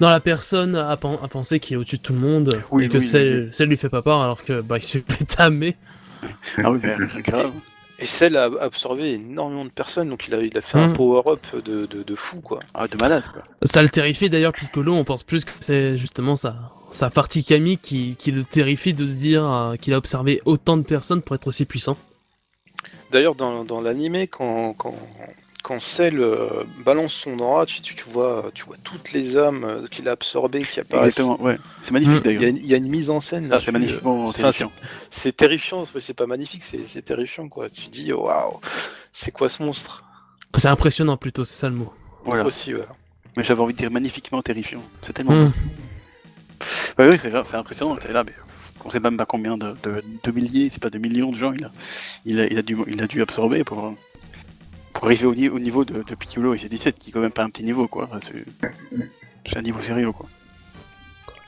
dans 0.00 0.08
la 0.10 0.18
personne 0.20 0.74
à, 0.76 0.96
pen- 0.96 1.18
à 1.22 1.28
penser 1.28 1.60
qu'il 1.60 1.74
est 1.74 1.76
au-dessus 1.78 1.98
de 1.98 2.02
tout 2.02 2.12
le 2.14 2.20
monde 2.20 2.62
Oui, 2.70 2.84
et 2.84 2.88
que 2.88 2.98
oui, 2.98 3.04
celle, 3.04 3.48
celle 3.52 3.68
lui 3.68 3.76
fait 3.76 3.88
pas 3.88 4.02
peur 4.02 4.20
alors 4.20 4.44
que 4.44 4.60
bah, 4.60 4.78
il 4.78 4.82
se 4.82 4.98
fait 4.98 5.24
tamer. 5.24 5.76
Ah 6.58 6.70
oui, 6.72 6.80
mais 6.82 6.96
grave. 7.22 7.52
Et 8.02 8.06
Cell 8.06 8.36
a 8.36 8.50
absorbé 8.60 9.12
énormément 9.12 9.64
de 9.64 9.70
personnes, 9.70 10.08
donc 10.10 10.26
il 10.26 10.34
a, 10.34 10.40
il 10.40 10.58
a 10.58 10.60
fait 10.60 10.76
un 10.78 10.88
Mm. 10.88 10.94
power-up 10.94 11.40
de, 11.64 11.86
de, 11.86 12.02
de 12.02 12.14
fou, 12.16 12.40
quoi. 12.40 12.58
Ah, 12.74 12.88
de 12.88 12.96
malade, 13.00 13.22
quoi. 13.32 13.42
Ça 13.62 13.80
le 13.80 13.88
terrifie 13.88 14.28
d'ailleurs, 14.28 14.52
Piccolo, 14.52 14.92
on 14.94 15.04
pense 15.04 15.22
plus 15.22 15.44
que 15.44 15.52
c'est 15.60 15.96
justement 15.96 16.34
sa, 16.34 16.56
sa 16.90 17.10
partie 17.10 17.44
Kami 17.44 17.78
qui, 17.78 18.16
qui 18.16 18.32
le 18.32 18.44
terrifie 18.44 18.92
de 18.92 19.06
se 19.06 19.14
dire 19.14 19.44
euh, 19.48 19.76
qu'il 19.76 19.94
a 19.94 19.98
observé 19.98 20.42
autant 20.44 20.76
de 20.76 20.82
personnes 20.82 21.22
pour 21.22 21.36
être 21.36 21.46
aussi 21.46 21.64
puissant. 21.64 21.96
D'ailleurs, 23.12 23.36
dans, 23.36 23.62
dans 23.64 23.80
l'animé, 23.80 24.26
quand, 24.26 24.74
quand, 24.76 24.94
quand 25.62 25.80
Cell 25.80 26.18
euh, 26.20 26.64
balance 26.84 27.12
son 27.12 27.38
aura, 27.38 27.66
tu, 27.66 27.80
tu, 27.80 27.94
tu 27.94 28.04
vois, 28.08 28.50
tu 28.54 28.64
vois 28.64 28.76
toutes 28.82 29.12
les 29.12 29.36
âmes 29.36 29.64
euh, 29.64 29.86
qu'il 29.88 30.08
a 30.08 30.12
absorbées 30.12 30.62
qui 30.62 30.80
apparaissent. 30.80 31.18
Exactement, 31.18 31.40
ouais. 31.40 31.58
C'est 31.82 31.92
magnifique, 31.92 32.24
Mm. 32.24 32.30
Il 32.30 32.32
y, 32.32 32.36
a 32.36 32.38
d'ailleurs. 32.38 32.50
une, 32.50 32.56
il 32.58 32.66
y 32.66 32.74
a 32.74 32.76
une 32.76 32.88
mise 32.88 33.10
en 33.10 33.20
scène. 33.20 33.48
Ah, 33.52 33.60
c'est 33.60 33.68
euh, 33.68 33.72
magnifiquement 33.72 34.26
enfin, 34.28 34.40
terrifiant. 34.40 34.72
C'est 35.10 35.36
terrifiant, 35.36 35.84
c'est 35.84 36.00
c'est 36.00 36.14
pas 36.14 36.26
magnifique, 36.26 36.64
c'est 36.64 36.80
c'est 36.88 37.02
terrifiant, 37.02 37.48
quoi. 37.48 37.70
Tu 37.70 37.86
te 37.86 37.90
dis, 37.90 38.12
waouh, 38.12 38.60
c'est 39.12 39.30
quoi 39.30 39.48
ce 39.48 39.62
monstre? 39.62 40.04
C'est 40.56 40.68
impressionnant 40.68 41.16
plutôt, 41.16 41.44
c'est 41.44 41.60
ça 41.60 41.68
le 41.68 41.76
mot. 41.76 41.92
Voilà. 42.24 42.44
Aussi, 42.44 42.74
ouais. 42.74 42.84
Mais 43.36 43.44
j'avais 43.44 43.62
envie 43.62 43.72
de 43.72 43.78
dire 43.78 43.90
magnifiquement 43.90 44.42
terrifiant. 44.42 44.82
C'est 45.00 45.12
tellement. 45.12 45.50
Ouais, 46.98 47.08
oui, 47.08 47.18
c'est 47.20 47.30
c'est 47.44 47.56
impressionnant. 47.56 47.96
T'es 47.96 48.12
là, 48.12 48.22
mais 48.24 48.34
on 48.84 48.90
sait 48.90 49.00
même 49.00 49.16
pas 49.16 49.26
combien 49.26 49.56
de, 49.56 49.74
de, 49.82 50.02
de 50.22 50.30
milliers, 50.32 50.70
c'est 50.72 50.82
pas 50.82 50.90
de 50.90 50.98
millions 50.98 51.30
de 51.32 51.36
gens 51.36 51.52
il 51.52 51.64
a, 51.64 51.70
il 52.24 52.40
a, 52.40 52.46
il 52.46 52.58
a, 52.58 52.62
dû, 52.62 52.76
il 52.86 53.02
a 53.02 53.06
dû 53.06 53.22
absorber 53.22 53.64
pour, 53.64 53.94
pour 54.92 55.04
arriver 55.06 55.26
au, 55.26 55.34
ni- 55.34 55.48
au 55.48 55.58
niveau 55.58 55.84
de, 55.84 56.02
de 56.02 56.14
Piccolo 56.14 56.54
et 56.54 56.58
ses 56.58 56.68
17, 56.68 56.98
qui 56.98 57.10
est 57.10 57.12
quand 57.12 57.20
même 57.20 57.32
pas 57.32 57.42
un 57.44 57.50
petit 57.50 57.64
niveau, 57.64 57.88
quoi. 57.88 58.08
C'est 58.22 58.44
c'est 59.46 59.56
un 59.56 59.62
niveau 59.62 59.82
sérieux, 59.82 60.12
quoi. 60.12 60.28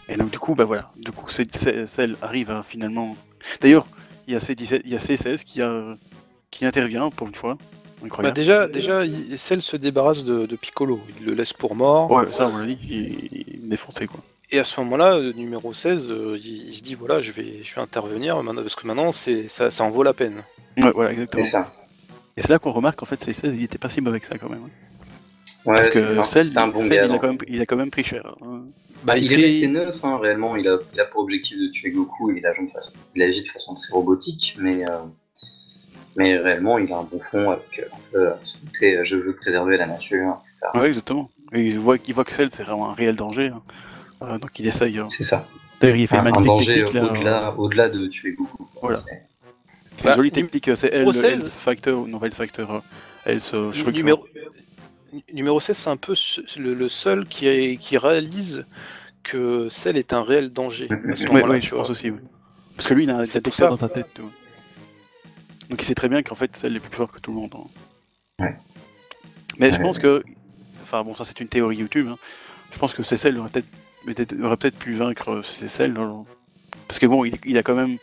Et 0.09 0.17
donc, 0.17 0.31
du 0.31 0.39
coup, 0.39 0.55
bah 0.55 0.65
voilà. 0.65 0.91
Du 0.97 1.13
coup, 1.13 1.31
c'est- 1.31 1.55
c'est- 1.57 1.87
celle 1.87 2.17
arrive 2.23 2.51
à 2.51 2.63
finalement. 2.63 3.17
D'ailleurs, 3.61 3.87
il 4.27 4.35
y 4.35 4.37
a 4.37 4.41
C17, 4.41 4.83
il 4.85 4.91
y 4.93 4.97
a 4.97 4.99
C16 5.01 5.45
qui, 5.45 5.63
a, 5.63 5.97
qui 6.51 6.67
intervient 6.67 7.11
pour 7.11 7.29
une 7.29 7.35
fois. 7.35 7.55
Bah, 7.55 8.07
Incroyable. 8.07 8.37
déjà, 8.37 8.69
déjà, 8.69 9.05
il- 9.07 9.39
Cell 9.39 9.63
se 9.63 9.77
débarrasse 9.77 10.25
de, 10.25 10.45
de 10.47 10.57
Piccolo, 10.57 11.01
il 11.21 11.27
le 11.27 11.33
laisse 11.35 11.53
pour 11.55 11.75
mort. 11.75 12.11
Ouais, 12.11 12.31
ça, 12.33 12.49
on 12.49 12.59
l'a 12.59 12.67
dit, 12.67 12.79
il, 12.83 13.29
il 13.33 13.55
est 13.65 13.69
défoncé, 13.69 14.07
quoi. 14.07 14.21
Et 14.51 14.59
à 14.59 14.65
ce 14.65 14.79
moment-là, 14.81 15.15
euh, 15.15 15.33
numéro 15.33 15.73
16, 15.73 16.11
euh, 16.11 16.37
il, 16.39 16.69
il 16.69 16.75
se 16.75 16.83
dit 16.83 16.95
voilà, 16.95 17.23
je 17.23 17.33
vais, 17.33 17.61
je 17.63 17.75
vais 17.75 17.81
intervenir 17.81 18.43
parce 18.45 18.75
que 18.75 18.87
maintenant, 18.87 19.11
c'est, 19.11 19.49
ça, 19.49 19.71
ça 19.71 19.85
en 19.85 19.91
vaut 19.91 20.03
la 20.03 20.13
peine. 20.13 20.43
Ouais, 20.77 20.91
voilà, 20.93 21.11
C'est 21.11 21.15
exactement. 21.15 21.45
ça. 21.45 21.73
Et 22.37 22.43
c'est 22.43 22.49
là 22.51 22.59
qu'on 22.59 22.73
remarque 22.73 22.99
qu'en 22.99 23.07
fait, 23.07 23.17
C16, 23.25 23.55
il 23.55 23.63
était 23.65 23.79
pas 23.79 23.89
si 23.89 24.01
mauvais 24.01 24.21
que 24.21 24.27
ça, 24.27 24.39
quand 24.39 24.49
même. 24.49 24.63
Ouais, 25.67 25.77
Parce 25.77 25.89
que 25.89 26.23
Cell, 26.25 26.51
un 26.57 26.69
bon 26.69 26.81
Cell, 26.81 26.91
gars. 26.91 26.95
il, 26.97 26.99
a 27.05 27.09
non. 27.09 27.19
quand 27.19 27.29
même, 27.29 27.39
il 27.49 27.61
a 27.61 27.67
quand 27.67 27.77
même 27.77 27.91
pris 27.91 28.05
cher. 28.05 28.35
hein. 28.43 28.63
Bah, 29.05 29.17
il, 29.19 29.25
il 29.27 29.33
est 29.33 29.37
fait- 29.37 29.43
resté 29.43 29.67
neutre, 29.69 30.05
hein, 30.05 30.19
réellement. 30.19 30.57
Il 30.57 30.69
a, 30.69 30.79
il 30.95 31.01
a 31.01 31.05
pour 31.07 31.23
objectif 31.23 31.59
de 31.59 31.69
tuer 31.69 31.91
Goku 31.91 32.33
et 32.33 32.39
il 32.39 32.47
agit 32.47 32.67
de 32.67 32.71
façon, 32.73 32.93
il 33.15 33.23
agit 33.23 33.43
de 33.43 33.49
façon 33.49 33.75
très 33.75 33.93
robotique, 33.93 34.57
mais, 34.59 34.85
euh, 34.85 34.91
mais 36.17 36.37
réellement, 36.37 36.79
il 36.79 36.93
a 36.93 36.99
un 36.99 37.03
bon 37.03 37.21
fond 37.21 37.51
avec 37.51 37.79
euh, 37.81 37.85
un 37.93 37.99
peu, 38.13 38.19
euh, 38.29 38.33
euh, 39.01 39.05
je 39.05 39.17
veux 39.17 39.35
préserver 39.37 39.77
la 39.77 39.87
nature, 39.87 40.37
etc. 40.45 40.71
Ouais, 40.75 40.89
exactement. 40.89 41.31
Et 41.53 41.63
il 41.69 41.79
voit, 41.79 41.97
il 42.07 42.15
voit 42.15 42.25
que 42.25 42.33
Cell, 42.33 42.49
c'est 42.53 42.63
vraiment 42.65 42.91
un 42.91 42.95
réel 42.95 43.17
danger. 43.17 43.49
hein. 43.49 43.63
Euh, 44.23 44.39
donc 44.39 44.59
il 44.59 44.67
essaye. 44.67 44.99
hein. 44.99 45.09
C'est 45.11 45.23
ça. 45.25 45.49
D'ailleurs, 45.81 45.97
il 45.97 46.07
fait 46.09 46.17
Un, 46.17 46.27
un 46.27 46.31
danger 46.31 46.85
au-delà, 46.85 47.55
au-delà 47.59 47.89
de 47.89 48.07
tuer 48.07 48.33
Goku. 48.33 48.69
Voilà. 48.81 48.99
C'est- 49.99 50.05
Bah, 50.05 50.15
jolie 50.17 50.31
technique, 50.31 50.71
c'est 50.77 50.91
le 51.05 51.13
16. 51.13 51.25
Health 51.25 51.47
Factor, 51.47 52.07
non, 52.07 52.21
Health 52.23 52.35
Factor, 52.35 52.83
Shrug, 53.75 53.95
Numéro, 53.95 54.27
numéro 55.33 55.61
16, 55.61 55.77
c'est 55.77 55.91
un 55.91 55.97
peu 55.97 56.15
le, 56.57 56.75
le 56.75 56.89
seul 56.89 57.27
qui, 57.27 57.47
est- 57.47 57.77
qui 57.81 57.97
réalise 57.99 58.67
que 59.23 59.69
Cell 59.71 59.97
est 59.97 60.13
un 60.13 60.23
réel 60.23 60.51
danger 60.51 60.89
à 60.91 61.17
ce 61.17 61.23
Ouais, 61.23 61.29
moment-là, 61.29 61.53
ouais, 61.55 61.61
tu 61.61 61.69
je 61.69 61.75
vois. 61.75 61.83
pense 61.85 61.91
aussi. 61.91 62.13
Parce 62.77 62.89
que 62.89 62.95
lui, 62.95 63.05
il 63.05 63.11
a 63.11 63.25
détecteur 63.25 63.55
ça. 63.55 63.69
dans 63.69 63.77
sa 63.77 63.89
tête. 63.89 64.09
tu 64.15 64.23
vois. 64.23 64.31
Donc 65.71 65.81
il 65.81 65.85
sait 65.87 65.95
très 65.95 66.09
bien 66.09 66.23
qu'en 66.23 66.35
fait, 66.35 66.55
Cell 66.57 66.77
est 66.77 66.81
plus 66.81 66.95
fort 66.95 67.11
que 67.11 67.21
tout 67.21 67.31
le 67.33 67.39
monde. 67.39 67.55
hein. 67.55 68.45
Ouais. 68.45 68.57
Mais 69.59 69.73
je 69.73 69.81
pense 69.81 69.99
que. 69.99 70.23
Enfin 70.83 71.03
bon, 71.03 71.15
ça 71.15 71.25
c'est 71.25 71.41
une 71.41 71.49
théorie 71.49 71.77
YouTube. 71.77 72.09
hein. 72.11 72.19
Je 72.73 72.79
pense 72.79 72.93
que 72.93 73.03
c'est 73.03 73.17
Cell 73.17 73.39
aurait 73.39 73.49
peut-être 74.57 74.77
pu 74.79 74.93
vaincre 74.95 75.31
euh, 75.31 75.43
c'est 75.43 75.69
Cell. 75.69 75.95
Parce 76.89 76.99
que 76.99 77.07
bon, 77.07 77.25
il, 77.25 77.39
il 77.47 77.57
a 77.57 77.63
quand 77.63 77.75
même. 77.77 77.97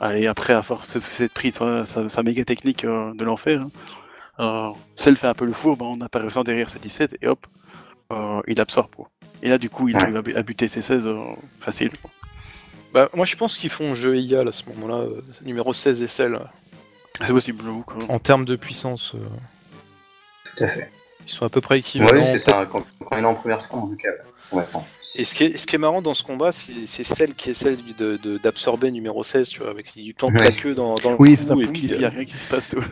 Allez, 0.00 0.26
après, 0.26 0.52
à 0.52 0.62
force 0.62 0.96
de 0.96 1.00
s'être 1.00 1.32
pris 1.34 1.50
sa, 1.52 1.84
sa- 1.86 2.08
sa 2.08 2.22
méga 2.22 2.44
technique 2.44 2.84
euh, 2.84 3.12
de 3.14 3.24
l'enfer, 3.24 3.62
hein, 3.62 3.70
euh, 4.40 4.70
Cell 4.96 5.16
fait 5.16 5.26
un 5.26 5.34
peu 5.34 5.44
le 5.44 5.52
fourbe 5.52 5.82
en 5.82 6.00
apparaissant 6.00 6.44
derrière 6.44 6.70
ses 6.70 6.78
17 6.78 7.16
et 7.20 7.26
hop, 7.26 7.46
euh, 8.12 8.40
il 8.46 8.60
absorbe. 8.60 8.94
Quoi. 8.94 9.10
Et 9.42 9.48
là, 9.48 9.58
du 9.58 9.68
coup, 9.70 9.88
il 9.88 9.96
Ouais. 9.96 10.02
arrive 10.02 10.16
à 10.16 10.22
bu- 10.22 10.34
à 10.36 10.42
buter 10.42 10.68
ses 10.68 10.82
16 10.82 11.06
euh, 11.06 11.16
facile. 11.60 11.90
quoi. 12.00 12.10
Bah, 12.94 13.08
moi, 13.14 13.26
je 13.26 13.36
pense 13.36 13.58
qu'ils 13.58 13.70
font 13.70 13.94
jeu 13.94 14.16
égal 14.16 14.46
à 14.48 14.52
ce 14.52 14.62
moment-là, 14.70 15.02
euh, 15.02 15.20
numéro 15.42 15.72
16 15.74 16.00
et 16.02 16.06
Cell. 16.06 16.38
C'est 17.20 17.26
possible, 17.32 17.62
j'avoue. 17.64 17.84
En 18.08 18.20
termes 18.20 18.44
de 18.44 18.54
puissance, 18.54 19.14
euh, 19.16 19.18
Tout 20.56 20.64
à 20.64 20.68
fait. 20.68 20.90
ils 21.26 21.30
sont 21.32 21.44
à 21.44 21.48
peu 21.48 21.60
près 21.60 21.80
équivalents. 21.80 22.20
Oui, 22.20 22.24
c'est 22.24 22.38
ça. 22.38 22.64
Quand, 22.70 22.84
quand 23.04 23.16
il 23.16 23.24
est 23.24 23.26
en 23.26 23.34
première 23.34 23.62
forme, 23.66 23.82
en 23.82 23.88
tout 23.88 23.96
cas. 23.96 24.08
Ouais, 24.52 24.64
bon. 24.72 24.84
Et 25.14 25.24
ce 25.24 25.34
qui 25.34 25.44
est, 25.44 25.58
ce 25.58 25.66
qui 25.66 25.74
est 25.74 25.78
marrant 25.78 26.02
dans 26.02 26.14
ce 26.14 26.22
combat, 26.22 26.52
c'est 26.52 27.04
celle 27.04 27.34
qui 27.34 27.50
est 27.50 27.54
celle 27.54 27.78
de- 27.98 28.18
de- 28.18 28.38
d'absorber 28.38 28.90
numéro 28.90 29.24
16, 29.24 29.48
tu 29.48 29.60
vois, 29.60 29.70
avec 29.70 29.86
il 29.96 30.04
lui 30.04 30.12
plante 30.12 30.32
Ouais. 30.32 30.44
la 30.44 30.52
queue 30.52 30.74
dans, 30.74 30.94
dans 30.96 31.10
le 31.10 31.16
Oui, 31.18 31.36
cou, 31.36 31.60
et 31.60 31.66
puis, 31.66 31.80
il 31.90 31.98
n'y 31.98 32.04
a 32.04 32.10
rien 32.10 32.24
qui 32.24 32.34
se 32.36 32.46
passe. 32.46 32.72
ouais. 32.74 32.82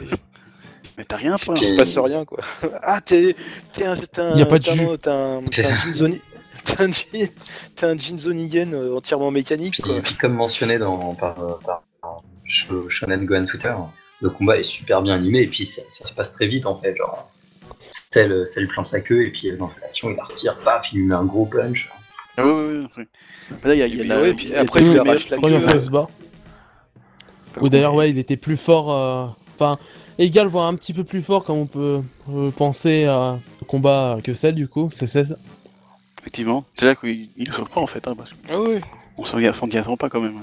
Mais 0.98 1.04
t'as 1.04 1.16
rien, 1.16 1.36
toi. 1.36 1.54
il 1.58 1.62
se 1.62 1.74
passe 1.74 1.96
rien, 1.98 2.24
quoi. 2.24 2.38
Ah, 2.82 3.00
t'es 3.02 3.36
t'es 3.72 3.84
un, 3.84 3.96
t'es 3.96 4.20
un, 4.20 4.36
Y 4.36 4.42
a 4.42 4.46
pas 4.46 4.58
de 4.58 4.64
t'es 4.64 4.70
un- 4.70 4.74
jus. 4.74 4.98
t'es 4.98 5.10
un. 5.10 5.40
Jinzoni- 5.84 6.20
t'es 6.64 6.82
un 6.82 6.88
Jin- 6.90 7.30
t'es 7.76 7.86
un 7.86 7.96
Jinzonigen 7.98 8.74
euh, 8.74 8.96
entièrement 8.96 9.30
mécanique, 9.30 9.80
Puis, 9.82 10.00
puis 10.02 10.14
comme 10.14 10.32
mentionné 10.34 10.78
dans, 10.78 11.14
par, 11.14 11.38
euh, 11.38 11.52
par, 11.64 11.82
par 12.00 12.22
Sh- 12.48 12.88
Shonen 12.88 13.26
Gohan 13.26 13.46
Footer, 13.46 13.74
le 14.22 14.30
combat 14.30 14.58
est 14.58 14.64
super 14.64 15.02
bien 15.02 15.14
animé 15.14 15.42
et 15.42 15.46
puis 15.46 15.66
ça, 15.66 15.82
ça 15.86 16.06
se 16.06 16.14
passe 16.14 16.30
très 16.30 16.46
vite 16.46 16.64
en 16.64 16.76
fait. 16.76 16.96
Genre, 16.96 17.30
Cell 17.90 18.44
plante 18.68 18.88
sa 18.88 19.00
queue 19.00 19.26
et 19.26 19.30
puis 19.30 19.50
euh, 19.50 19.56
dans 19.56 19.70
l'action 19.82 20.10
il 20.10 20.16
la 20.16 20.24
retire, 20.24 20.56
paf, 20.64 20.90
il 20.92 21.00
lui 21.00 21.04
met 21.06 21.14
un 21.14 21.24
gros 21.24 21.44
punch. 21.46 21.90
Ah 22.38 22.42
c'est- 22.94 23.08
Mais 23.64 23.68
là, 23.70 23.74
il 23.74 23.78
y 23.78 23.82
a, 23.82 23.86
y 23.86 24.00
a 24.00 24.04
la- 24.22 24.34
puis 24.34 24.54
a 24.54 24.60
après, 24.60 24.82
il 24.82 24.98
arrache 24.98 25.28
la. 25.30 25.36
Première 25.38 25.62
fois, 25.62 25.72
il 25.74 25.80
se 25.80 25.90
bat. 25.90 26.06
Ou 27.60 27.68
d'ailleurs, 27.68 27.94
ouais, 27.94 28.10
il 28.10 28.18
était 28.18 28.36
plus 28.36 28.56
fort. 28.56 28.92
euh, 28.92 29.26
Enfin, 29.58 29.78
égal, 30.18 30.46
voire 30.48 30.66
un 30.66 30.74
petit 30.74 30.92
peu 30.92 31.02
plus 31.02 31.22
fort, 31.22 31.42
comme 31.44 31.56
on 31.56 31.66
peut 31.66 32.02
euh, 32.30 32.50
penser 32.50 33.06
à 33.06 33.38
au 33.62 33.64
combat 33.64 34.18
que 34.22 34.34
celle 34.34 34.54
du 34.54 34.68
coup, 34.68 34.90
c'est 34.92 35.06
16. 35.06 35.38
Effectivement. 36.20 36.64
C'est 36.74 36.84
là 36.84 36.94
qu'il 36.94 37.30
il 37.38 37.48
nous 37.48 37.54
surprend, 37.54 37.80
en 37.82 37.86
fait. 37.86 38.06
Hein, 38.06 38.14
parce 38.16 38.32
Ah 38.50 38.60
oui. 38.60 38.80
qu'on 39.16 39.24
s'en 39.24 39.38
s'en 39.54 39.68
attend 39.68 39.96
pas, 39.96 40.10
quand 40.10 40.20
même. 40.20 40.42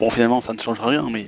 Bon, 0.00 0.08
finalement, 0.08 0.40
ça 0.40 0.54
ne 0.54 0.58
changera 0.60 0.86
rien, 0.86 1.06
mais. 1.12 1.26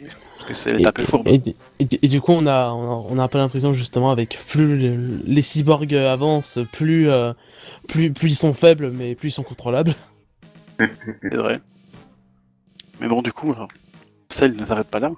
C'est 0.53 0.81
Et, 0.81 0.87
un 0.87 0.93
peu 0.93 1.05
fourbe. 1.05 1.29
et, 1.29 1.41
et- 1.79 1.87
et 2.03 2.09
du 2.09 2.21
coup, 2.21 2.33
on 2.33 2.47
a, 2.47 2.71
on 2.71 2.83
a, 2.91 3.07
on 3.11 3.19
a 3.19 3.23
un 3.23 3.29
peu 3.29 3.39
l'impression 3.39 3.73
justement 3.73 4.11
avec 4.11 4.39
plus 4.49 4.77
le- 4.79 5.21
les 5.25 5.43
cyborgs 5.43 5.95
avancent, 5.95 6.59
plus, 6.73 7.09
euh, 7.09 7.33
plus, 7.89 8.13
plus 8.13 8.33
ils 8.33 8.37
sont 8.37 8.55
faibles, 8.55 8.91
mais 8.91 9.15
plus 9.15 9.29
ils 9.29 9.33
sont 9.33 9.43
contrôlables. 9.43 9.95
C'est 10.79 11.35
vrai. 11.37 11.55
Mais 13.01 13.09
bon, 13.09 13.23
du 13.23 13.33
coup, 13.33 13.53
alors, 13.53 13.69
Cell 14.29 14.55
ne 14.57 14.65
s'arrête 14.65 14.89
pas 14.89 15.01
là. 15.01 15.11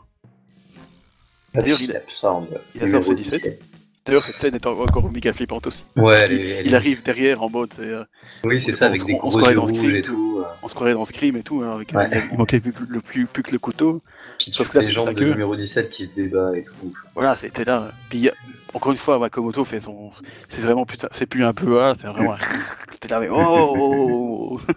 D'ailleurs, 1.54 1.80
il 1.82 1.94
a- 1.94 2.00
tout 2.00 2.14
ça 2.14 2.32
en 2.32 2.46
il 2.74 2.82
a 2.82 2.86
numéro 2.86 3.02
sorti 3.04 3.22
17. 3.22 3.76
D'ailleurs, 4.04 4.24
cette 4.24 4.34
scène 4.36 4.54
est 4.56 4.66
en- 4.66 4.78
encore 4.80 5.10
méga 5.12 5.32
flippante 5.32 5.66
aussi. 5.68 5.84
Ouais, 5.96 6.16
elle 6.24 6.32
elle 6.42 6.66
il 6.66 6.74
arrive 6.74 7.02
derrière 7.04 7.42
en 7.42 7.48
mode. 7.50 7.72
euh, 7.78 8.04
Oui, 8.42 8.60
c'est 8.60 8.72
ça, 8.72 8.86
on 8.86 8.88
avec 8.88 9.00
se- 9.00 9.04
des 9.04 9.12
on 9.14 9.16
se 9.16 9.20
gros 9.20 9.30
croirait 9.38 9.50
yeux 9.52 9.56
dans 9.56 9.62
rouges 9.66 9.76
Scream 9.76 9.94
et 9.94 9.98
et 9.98 10.02
tout. 10.02 10.38
euh. 10.40 10.48
on 10.62 10.68
se 10.68 10.74
croirait 10.74 10.94
dans 10.94 11.04
Scream 11.04 11.36
et 11.36 11.42
tout. 11.44 11.62
hein, 11.62 11.70
avec, 11.74 11.92
Ouais. 11.94 12.08
il, 12.10 12.28
il 12.32 12.38
manquait 12.38 12.58
plus, 12.58 12.72
le 12.88 13.00
plus, 13.00 13.26
plus 13.26 13.42
que 13.44 13.52
le 13.52 13.58
couteau. 13.60 14.02
Puis 14.42 14.50
tu 14.50 14.58
Sauf 14.58 14.68
que 14.70 14.78
là, 14.78 14.84
les 14.84 14.90
jambes 14.90 15.14
de 15.14 15.24
numéro 15.24 15.54
17 15.56 15.90
qui 15.90 16.04
se 16.04 16.10
débat 16.14 16.50
et 16.56 16.64
tout. 16.64 16.92
Voilà, 17.14 17.36
c'était 17.36 17.64
là. 17.64 17.90
Puis, 18.10 18.28
encore 18.74 18.92
une 18.92 18.98
fois, 18.98 19.18
Wakamoto 19.18 19.64
fait 19.64 19.80
son. 19.80 20.10
C'est 20.48 20.60
vraiment 20.62 20.84
plus. 20.84 20.98
C'est 21.12 21.26
plus 21.26 21.44
un 21.44 21.52
peu 21.54 21.82
A, 21.82 21.94
c'est 21.94 22.06
vraiment. 22.06 22.34
un- 22.34 22.38
T'es 23.00 23.08
là, 23.08 23.20
mais 23.20 23.28
oh, 23.30 23.74
oh, 23.76 24.58
oh. 24.58 24.60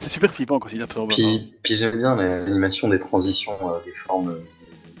C'est 0.00 0.10
super 0.10 0.32
flippant 0.32 0.58
quand 0.60 0.68
il 0.72 0.80
absorbe. 0.80 1.10
hein. 1.10 1.14
Puis, 1.14 1.54
puis 1.62 1.74
j'aime 1.74 1.96
bien 1.98 2.14
l'animation 2.14 2.88
des 2.88 2.98
transitions 3.00 3.56
euh, 3.62 3.78
des 3.84 3.92
formes 3.92 4.28
euh, 4.30 4.44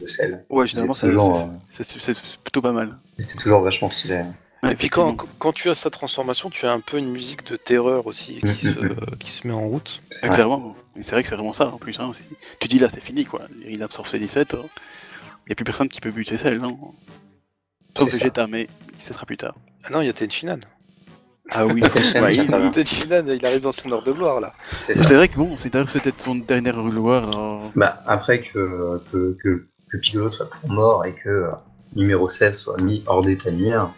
de 0.00 0.06
Cell. 0.06 0.44
Ouais, 0.50 0.66
généralement, 0.66 0.94
c'est 0.94 1.06
euh, 1.06 2.14
plutôt 2.42 2.60
pas 2.62 2.72
mal. 2.72 2.96
C'était 3.18 3.36
toujours 3.38 3.60
vachement 3.60 3.90
stylé. 3.90 4.22
Et 4.68 4.74
puis 4.74 4.88
quand, 4.88 5.16
quand 5.38 5.52
tu 5.52 5.70
as 5.70 5.74
sa 5.76 5.88
transformation, 5.90 6.50
tu 6.50 6.66
as 6.66 6.72
un 6.72 6.80
peu 6.80 6.98
une 6.98 7.10
musique 7.10 7.46
de 7.50 7.56
terreur 7.56 8.06
aussi 8.08 8.40
qui, 8.40 8.66
se, 8.66 8.68
Mhm. 8.70 8.96
qui 9.20 9.30
se 9.30 9.46
met 9.46 9.54
en 9.54 9.60
route. 9.68 10.00
Ouais, 10.22 10.28
clairement. 10.30 10.74
Et 10.96 11.02
C'est 11.04 11.12
vrai 11.12 11.22
que 11.22 11.28
c'est 11.28 11.36
vraiment 11.36 11.52
ça 11.52 11.68
en 11.68 11.78
plus. 11.78 11.98
Hein. 12.00 12.10
Tu 12.58 12.66
dis 12.68 12.78
là, 12.80 12.88
c'est 12.88 13.00
fini 13.00 13.24
quoi. 13.24 13.42
Il 13.68 13.82
absorbe 13.82 14.08
ses 14.08 14.18
17. 14.18 14.54
Il 14.54 14.58
n'y 15.48 15.52
a 15.52 15.54
plus 15.54 15.64
personne 15.64 15.88
qui 15.88 16.00
peut 16.00 16.10
buter 16.10 16.36
celle, 16.36 16.58
non 16.58 16.76
Sauf 17.96 18.10
C'est 18.10 18.16
ça. 18.18 18.24
Vegeta, 18.24 18.46
mais 18.48 18.66
ce 18.98 19.12
sera 19.14 19.26
plus 19.26 19.36
tard. 19.36 19.54
Ah 19.84 19.90
non, 19.92 20.00
il 20.02 20.06
y 20.06 20.10
a 20.10 20.12
Tenshinhan. 20.12 20.58
Ah 21.50 21.64
oui, 21.64 21.80
il-. 21.84 22.72
Tenshinhan, 22.72 23.26
il 23.28 23.46
arrive 23.46 23.60
dans 23.60 23.72
son 23.72 23.90
heure 23.92 24.02
de 24.02 24.12
gloire 24.12 24.40
là. 24.40 24.52
C'est 24.80 24.94
ça. 24.94 25.14
vrai 25.14 25.28
que 25.28 25.36
bon, 25.36 25.56
c'est 25.56 25.72
d'ailleurs 25.72 25.90
peut-être 25.90 26.20
son 26.20 26.34
dernière 26.34 26.76
gloire. 26.82 27.30
euh, 27.64 27.68
Bah, 27.76 28.02
après 28.06 28.40
que, 28.40 29.00
que, 29.12 29.36
que, 29.42 29.66
que 29.90 29.96
Piccolo 29.98 30.30
soit 30.32 30.50
pour 30.50 30.68
mort 30.70 31.06
et 31.06 31.14
que 31.14 31.28
euh, 31.28 31.50
numéro 31.94 32.28
16 32.28 32.58
soit 32.58 32.80
mis 32.82 33.02
hors 33.06 33.22
d'état 33.22 33.50
de 33.50 33.56
nuire, 33.56 33.90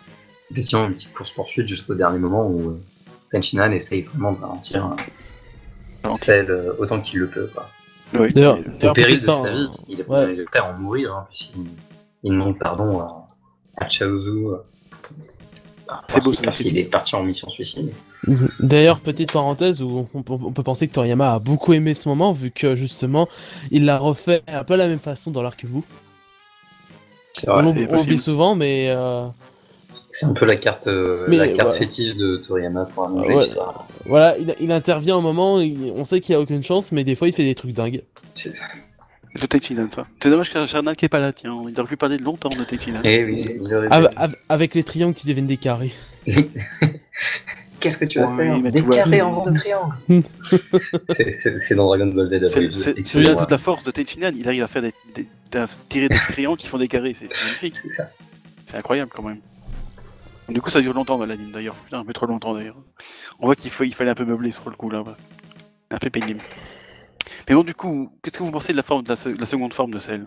effectivement, 0.51 0.87
une 0.87 0.95
petite 0.95 1.13
course-poursuite 1.13 1.69
jusqu'au 1.69 1.95
dernier 1.95 2.19
moment 2.19 2.47
où 2.47 2.71
euh, 2.71 2.81
Tenshinhan 3.31 3.71
essaye 3.73 4.03
vraiment 4.03 4.33
de 4.33 4.41
ralentir 4.41 4.87
euh, 4.87 4.89
Ralentir. 6.03 6.25
Cell 6.25 6.51
euh, 6.51 6.73
autant 6.79 7.01
qu'il 7.01 7.21
le 7.21 7.29
peut. 7.29 7.51
Quoi. 7.53 7.69
oui. 8.15 8.33
D'ailleurs, 8.33 8.59
Au 8.83 8.93
péril 8.93 9.21
de 9.21 9.27
sa 9.27 9.51
vie, 9.51 9.59
euh, 9.59 9.85
il 9.89 10.01
est, 10.01 10.09
ouais. 10.09 10.45
prêt 10.45 10.61
à 10.61 10.71
en 10.75 10.79
mourir, 10.79 11.15
hein, 11.15 11.27
puisqu'il 11.29 11.65
il 12.23 12.33
demande 12.33 12.59
pardon 12.59 13.01
à, 13.01 13.27
à 13.79 13.89
Chaozu. 13.89 14.47
C'est 16.09 16.23
beau, 16.25 16.33
parce 16.45 16.59
qu'il 16.59 16.79
est 16.79 16.85
parti 16.85 17.17
en 17.17 17.25
mission 17.25 17.49
suicide. 17.51 17.91
D'ailleurs, 18.61 19.01
petite 19.01 19.33
parenthèse 19.33 19.83
où 19.83 20.07
on, 20.15 20.23
peut- 20.23 20.35
on 20.35 20.53
peut 20.53 20.63
penser 20.63 20.87
que 20.87 20.93
Toriyama 20.95 21.35
a 21.35 21.39
beaucoup 21.41 21.73
aimé 21.73 21.95
ce 21.95 22.09
moment, 22.09 22.33
vu 22.33 22.53
que 22.53 22.77
justement, 22.77 23.29
il 23.73 23.87
l'a 23.87 23.99
refait 23.99 24.43
un 24.47 24.63
peu 24.63 24.77
la 24.77 24.87
même 24.87 25.01
façon 25.01 25.33
dans 25.33 25.43
l'arc 25.43 25.65
vous. 25.65 25.85
C'est 27.33 27.49
On 27.49 27.55
vrai, 27.55 27.63
on 27.69 27.73
possible. 27.75 27.97
oublie 28.01 28.19
souvent, 28.19 28.55
mais 28.55 28.89
euh, 28.91 29.27
c'est 30.11 30.27
un 30.27 30.33
peu 30.33 30.45
la 30.47 30.57
carte, 30.57 30.87
euh, 30.89 31.25
Mais 31.29 31.37
la 31.37 31.47
carte 31.49 31.61
voilà. 31.63 31.73
fétiche 31.79 32.17
de 32.17 32.37
Toriyama 32.39 32.85
pour 32.87 33.13
ouais. 33.15 33.45
l'histoire. 33.45 33.87
voilà, 34.07 34.37
il, 34.39 34.55
il 34.61 34.73
intervient 34.73 35.17
au 35.17 35.21
moment, 35.21 35.61
il- 35.61 35.93
on 35.95 36.05
sait 36.05 36.21
qu'il 36.21 36.35
a 36.35 36.41
aucune 36.41 36.63
chance, 36.65 36.93
mais 36.93 37.05
des 37.05 37.15
fois 37.17 37.29
il 37.29 37.35
fait 37.35 37.45
des 37.45 37.55
trucs 37.55 37.73
dingues. 37.73 38.03
C'est 38.35 38.55
ça. 38.55 38.65
De 39.41 39.47
Teichinan, 39.47 39.89
ça. 39.95 40.07
C'est 40.21 40.29
dommage 40.29 40.53
que 40.53 40.67
Charnal 40.67 40.97
qui 40.97 41.05
est 41.05 41.09
pas 41.09 41.21
là, 41.21 41.33
tiens. 41.33 41.57
Il 41.69 41.79
aurait 41.79 41.89
pu 41.89 41.97
parler 41.97 42.19
longtemps 42.19 42.49
de 42.49 42.65
Teichinan. 42.65 43.01
Eh 43.05 43.25
oui, 43.25 43.45
il 43.65 43.75
aurait 43.75 43.87
Av- 43.89 44.09
pu- 44.09 44.15
av- 44.17 44.35
avec 44.49 44.75
les 44.75 44.83
triangles 44.83 45.15
qui 45.15 45.29
deviennent 45.29 45.47
des 45.47 45.57
carrés. 45.57 45.93
Qu'est-ce 47.79 47.97
que 47.97 48.05
tu 48.05 48.19
vas 48.19 48.27
Ouais, 48.29 48.47
faire 48.47 48.71
Des 48.73 48.83
carrés 48.83 49.23
en 49.23 49.33
forme 49.33 49.53
de 49.53 49.59
triangle 49.59 49.95
C'est- 51.61 51.75
dans 51.75 51.87
Dragon 51.87 52.07
Ball 52.09 52.29
Z. 52.29 52.45
C'est 53.05 53.23
là 53.23 53.35
toute 53.37 53.51
la 53.51 53.59
force 53.59 53.85
de 53.85 53.91
Teichinan. 53.91 54.33
Il 54.37 54.47
arrive 54.49 54.65
à 54.65 54.69
faire 54.69 54.83
des, 54.83 54.93
tirer 55.89 56.09
des 56.09 56.19
triangles 56.29 56.59
qui 56.59 56.67
font 56.67 56.79
des 56.79 56.89
carrés. 56.89 57.15
C'est 57.19 57.29
c'est 57.33 57.45
magnifique. 57.63 57.77
C'est 57.83 57.93
ça. 57.93 58.11
C'est 58.67 58.77
incroyable 58.77 59.11
quand 59.15 59.23
même. 59.23 59.39
Du 60.51 60.61
coup, 60.61 60.71
ça 60.71 60.81
dure 60.81 60.95
longtemps 60.95 61.17
dans 61.19 61.27
l'anime 61.27 61.51
d'ailleurs. 61.53 61.75
Putain, 61.77 62.01
un 62.01 62.05
peu 62.05 62.13
trop 62.13 62.27
longtemps 62.27 62.55
d'ailleurs. 62.55 62.77
On 63.39 63.47
voit 63.47 63.57
qu'il 63.57 63.71
faut- 63.71 63.85
il 63.85 63.95
fallait 63.95 64.11
un 64.11 64.15
peu 64.15 64.25
meubler 64.25 64.51
sur 64.51 64.69
le 64.71 64.77
coup 64.77 64.91
là. 64.91 65.03
Un 65.91 65.99
peu 65.99 66.11
pénible. 66.11 66.41
Mais 67.49 67.55
bon, 67.55 67.63
du 67.65 67.75
coup, 67.75 68.11
qu'est-ce 68.23 68.39
que 68.39 68.43
vous 68.43 68.51
pensez 68.51 68.73
de 68.73 68.77
la, 68.77 68.83
forme, 68.83 69.03
de 69.05 69.09
la, 69.09 69.17
se- 69.17 69.29
la 69.29 69.47
seconde 69.47 69.73
forme 69.75 69.93
de 69.93 70.01
celle 70.01 70.27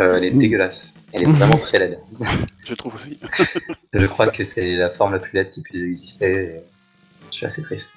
Euh, 0.00 0.16
elle 0.16 0.24
est 0.24 0.30
dégueulasse. 0.30 0.94
Elle 1.12 1.22
est 1.22 1.26
vraiment 1.26 1.56
très 1.58 1.78
laide. 1.78 1.98
Je 2.66 2.74
trouve 2.74 2.94
aussi. 2.96 3.18
Je 3.92 4.06
crois 4.06 4.28
que 4.28 4.44
c'est 4.44 4.74
la 4.76 4.90
forme 4.90 5.12
la 5.12 5.18
plus 5.18 5.32
laide 5.34 5.50
qui 5.50 5.62
puisse 5.62 5.82
exister. 5.82 6.60
Je 7.30 7.36
suis 7.36 7.46
assez 7.46 7.62
triste. 7.62 7.94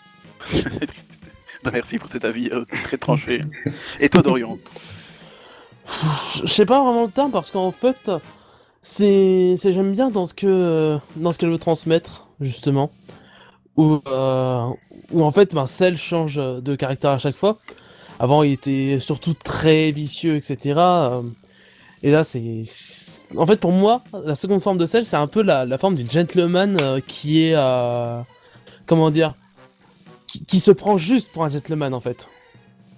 Bah, 1.61 1.71
merci 1.73 1.97
pour 1.99 2.07
cet 2.07 2.23
avis 2.23 2.47
euh, 2.53 2.63
très 2.85 2.97
tranché. 2.97 3.41
Et 3.99 4.07
toi, 4.07 4.21
Dorian? 4.21 4.57
Je 6.41 6.47
sais 6.47 6.65
pas 6.65 6.81
vraiment 6.81 7.03
le 7.03 7.11
terme 7.11 7.31
parce 7.31 7.51
qu'en 7.51 7.71
fait, 7.71 8.09
c'est, 8.81 9.55
c'est 9.57 9.73
j'aime 9.73 9.91
bien 9.91 10.09
dans 10.09 10.25
ce 10.25 10.33
que 10.33 10.97
dans 11.15 11.31
ce 11.31 11.37
qu'elle 11.37 11.49
veut 11.49 11.57
transmettre 11.57 12.27
justement, 12.39 12.91
où 13.77 13.99
euh, 14.07 14.65
où 15.11 15.23
en 15.23 15.31
fait, 15.31 15.53
ben 15.53 15.65
Cell 15.67 15.97
change 15.97 16.35
de 16.35 16.75
caractère 16.75 17.11
à 17.11 17.19
chaque 17.19 17.35
fois. 17.35 17.57
Avant, 18.19 18.43
il 18.43 18.51
était 18.53 18.99
surtout 18.99 19.33
très 19.33 19.91
vicieux, 19.91 20.35
etc. 20.35 20.75
euh, 20.77 21.21
Et 22.03 22.11
là, 22.11 22.23
c'est 22.23 22.63
en 23.37 23.45
fait 23.45 23.57
pour 23.57 23.71
moi, 23.71 24.01
la 24.25 24.35
seconde 24.35 24.61
forme 24.61 24.77
de 24.77 24.85
Cell, 24.85 25.05
c'est 25.05 25.15
un 25.15 25.27
peu 25.27 25.41
la, 25.41 25.65
la 25.65 25.77
forme 25.77 25.95
d'une 25.95 26.09
gentleman 26.11 26.77
euh, 26.81 26.99
qui 27.05 27.43
est 27.43 27.53
euh, 27.55 28.19
comment 28.85 29.09
dire, 29.11 29.33
qui, 30.27 30.43
qui 30.45 30.59
se 30.59 30.71
prend 30.71 30.97
juste 30.97 31.31
pour 31.31 31.43
un 31.45 31.49
gentleman 31.49 31.93
en 31.93 32.01
fait. 32.01 32.27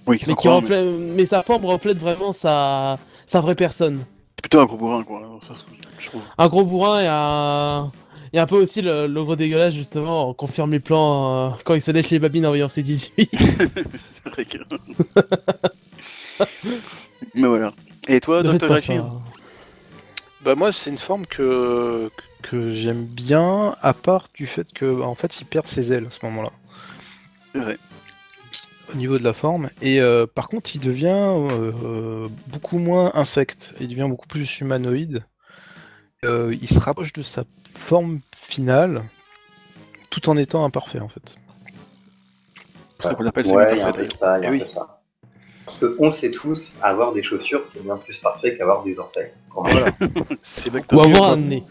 Oui, 0.08 0.20
Mais, 0.28 0.36
qui 0.36 0.48
reflète, 0.48 0.86
mais 1.16 1.26
sa 1.28 1.44
forme 1.44 1.66
reflète 1.66 2.00
vraiment 2.00 2.34
sa, 2.34 2.98
sa 3.28 3.40
vraie 3.40 3.56
personne. 3.56 4.04
Mais 4.42 4.50
plutôt 4.50 4.60
un 4.60 4.66
gros 4.66 4.78
bourrin, 4.78 5.04
quoi. 5.04 5.22
Ça, 5.48 5.54
je 6.00 6.08
trouve. 6.08 6.22
Un 6.38 6.48
gros 6.48 6.64
bourrin 6.66 7.02
et 7.02 7.08
un, 7.08 7.92
et 8.34 8.40
un 8.40 8.46
peu 8.46 8.56
aussi 8.56 8.82
le, 8.82 9.08
le 9.08 9.24
gros 9.24 9.36
dégueulasse, 9.36 9.74
justement, 9.74 10.30
on 10.30 10.34
confirme 10.34 10.72
les 10.72 10.80
plans 10.80 11.52
euh, 11.54 11.56
quand 11.64 11.76
il 11.76 11.82
se 11.82 11.92
lèche 11.92 12.10
les 12.10 12.20
babines 12.20 12.46
en 12.46 12.50
voyant 12.50 12.68
ses 12.68 12.84
18. 12.84 13.30
C'est 13.40 14.30
vrai 14.30 14.46
que. 14.46 14.58
Mais 17.36 17.48
voilà. 17.48 17.74
Et 18.08 18.20
toi, 18.20 18.42
Dr. 18.44 18.80
ça. 18.80 18.94
Bah 20.44 20.56
moi 20.56 20.72
c'est 20.72 20.90
une 20.90 20.98
forme 20.98 21.28
que, 21.28 22.10
que 22.42 22.72
j'aime 22.72 23.06
bien, 23.06 23.76
à 23.82 23.94
part 23.94 24.28
du 24.34 24.48
fait 24.48 24.68
que 24.74 24.92
bah, 24.92 25.06
en 25.06 25.14
fait 25.14 25.40
il 25.40 25.46
perd 25.46 25.68
ses 25.68 25.94
ailes 25.94 26.08
à 26.08 26.10
ce 26.10 26.26
moment-là. 26.26 26.52
C'est 27.54 27.60
vrai. 27.60 27.78
Au 28.94 28.98
niveau 28.98 29.18
de 29.18 29.24
la 29.24 29.34
forme. 29.34 29.70
Et 29.82 30.02
euh, 30.02 30.28
par 30.28 30.50
contre 30.50 30.76
il 30.76 30.82
devient 30.82 31.08
euh, 31.08 31.72
euh, 31.84 32.28
beaucoup 32.48 32.78
moins 32.78 33.12
insecte, 33.14 33.74
il 33.80 33.88
devient 33.88 34.08
beaucoup 34.10 34.28
plus 34.28 34.60
humanoïde. 34.60 35.24
Euh, 36.26 36.56
il 36.62 36.68
se 36.68 36.80
rapproche 36.80 37.14
de 37.14 37.24
sa 37.24 37.46
forme 37.74 38.20
finale 38.36 39.04
tout 40.10 40.30
en 40.30 40.36
étant 40.38 40.66
imparfait 40.66 41.00
en 41.00 41.08
fait. 41.08 41.36
C'est 43.00 43.08
ça 43.08 43.16
qu'on 43.16 43.26
appelle 43.26 43.48
Ouais, 43.48 43.66
celui 43.66 43.76
il 43.76 43.80
y 43.80 43.82
a 43.82 43.88
un 43.88 43.92
parfait, 43.92 44.04
peu 44.04 44.10
ça, 44.10 44.38
il 44.38 44.44
y 44.44 44.46
a 44.46 44.50
un 44.50 44.52
oui. 44.52 44.60
peu 44.60 44.68
ça. 44.68 45.02
Parce 45.66 45.80
qu'on 45.80 46.08
le 46.08 46.12
sait 46.12 46.32
tous, 46.32 46.76
avoir 46.82 47.14
des 47.14 47.24
chaussures, 47.24 47.66
c'est 47.66 47.82
bien 47.84 47.96
plus 47.96 48.18
parfait 48.18 48.58
qu'avoir 48.58 48.84
des 48.84 49.00
orteils. 49.00 49.32
Ou 49.56 49.64
mieux, 49.64 51.16
avoir 51.16 51.32
un 51.32 51.38
nez. 51.38 51.64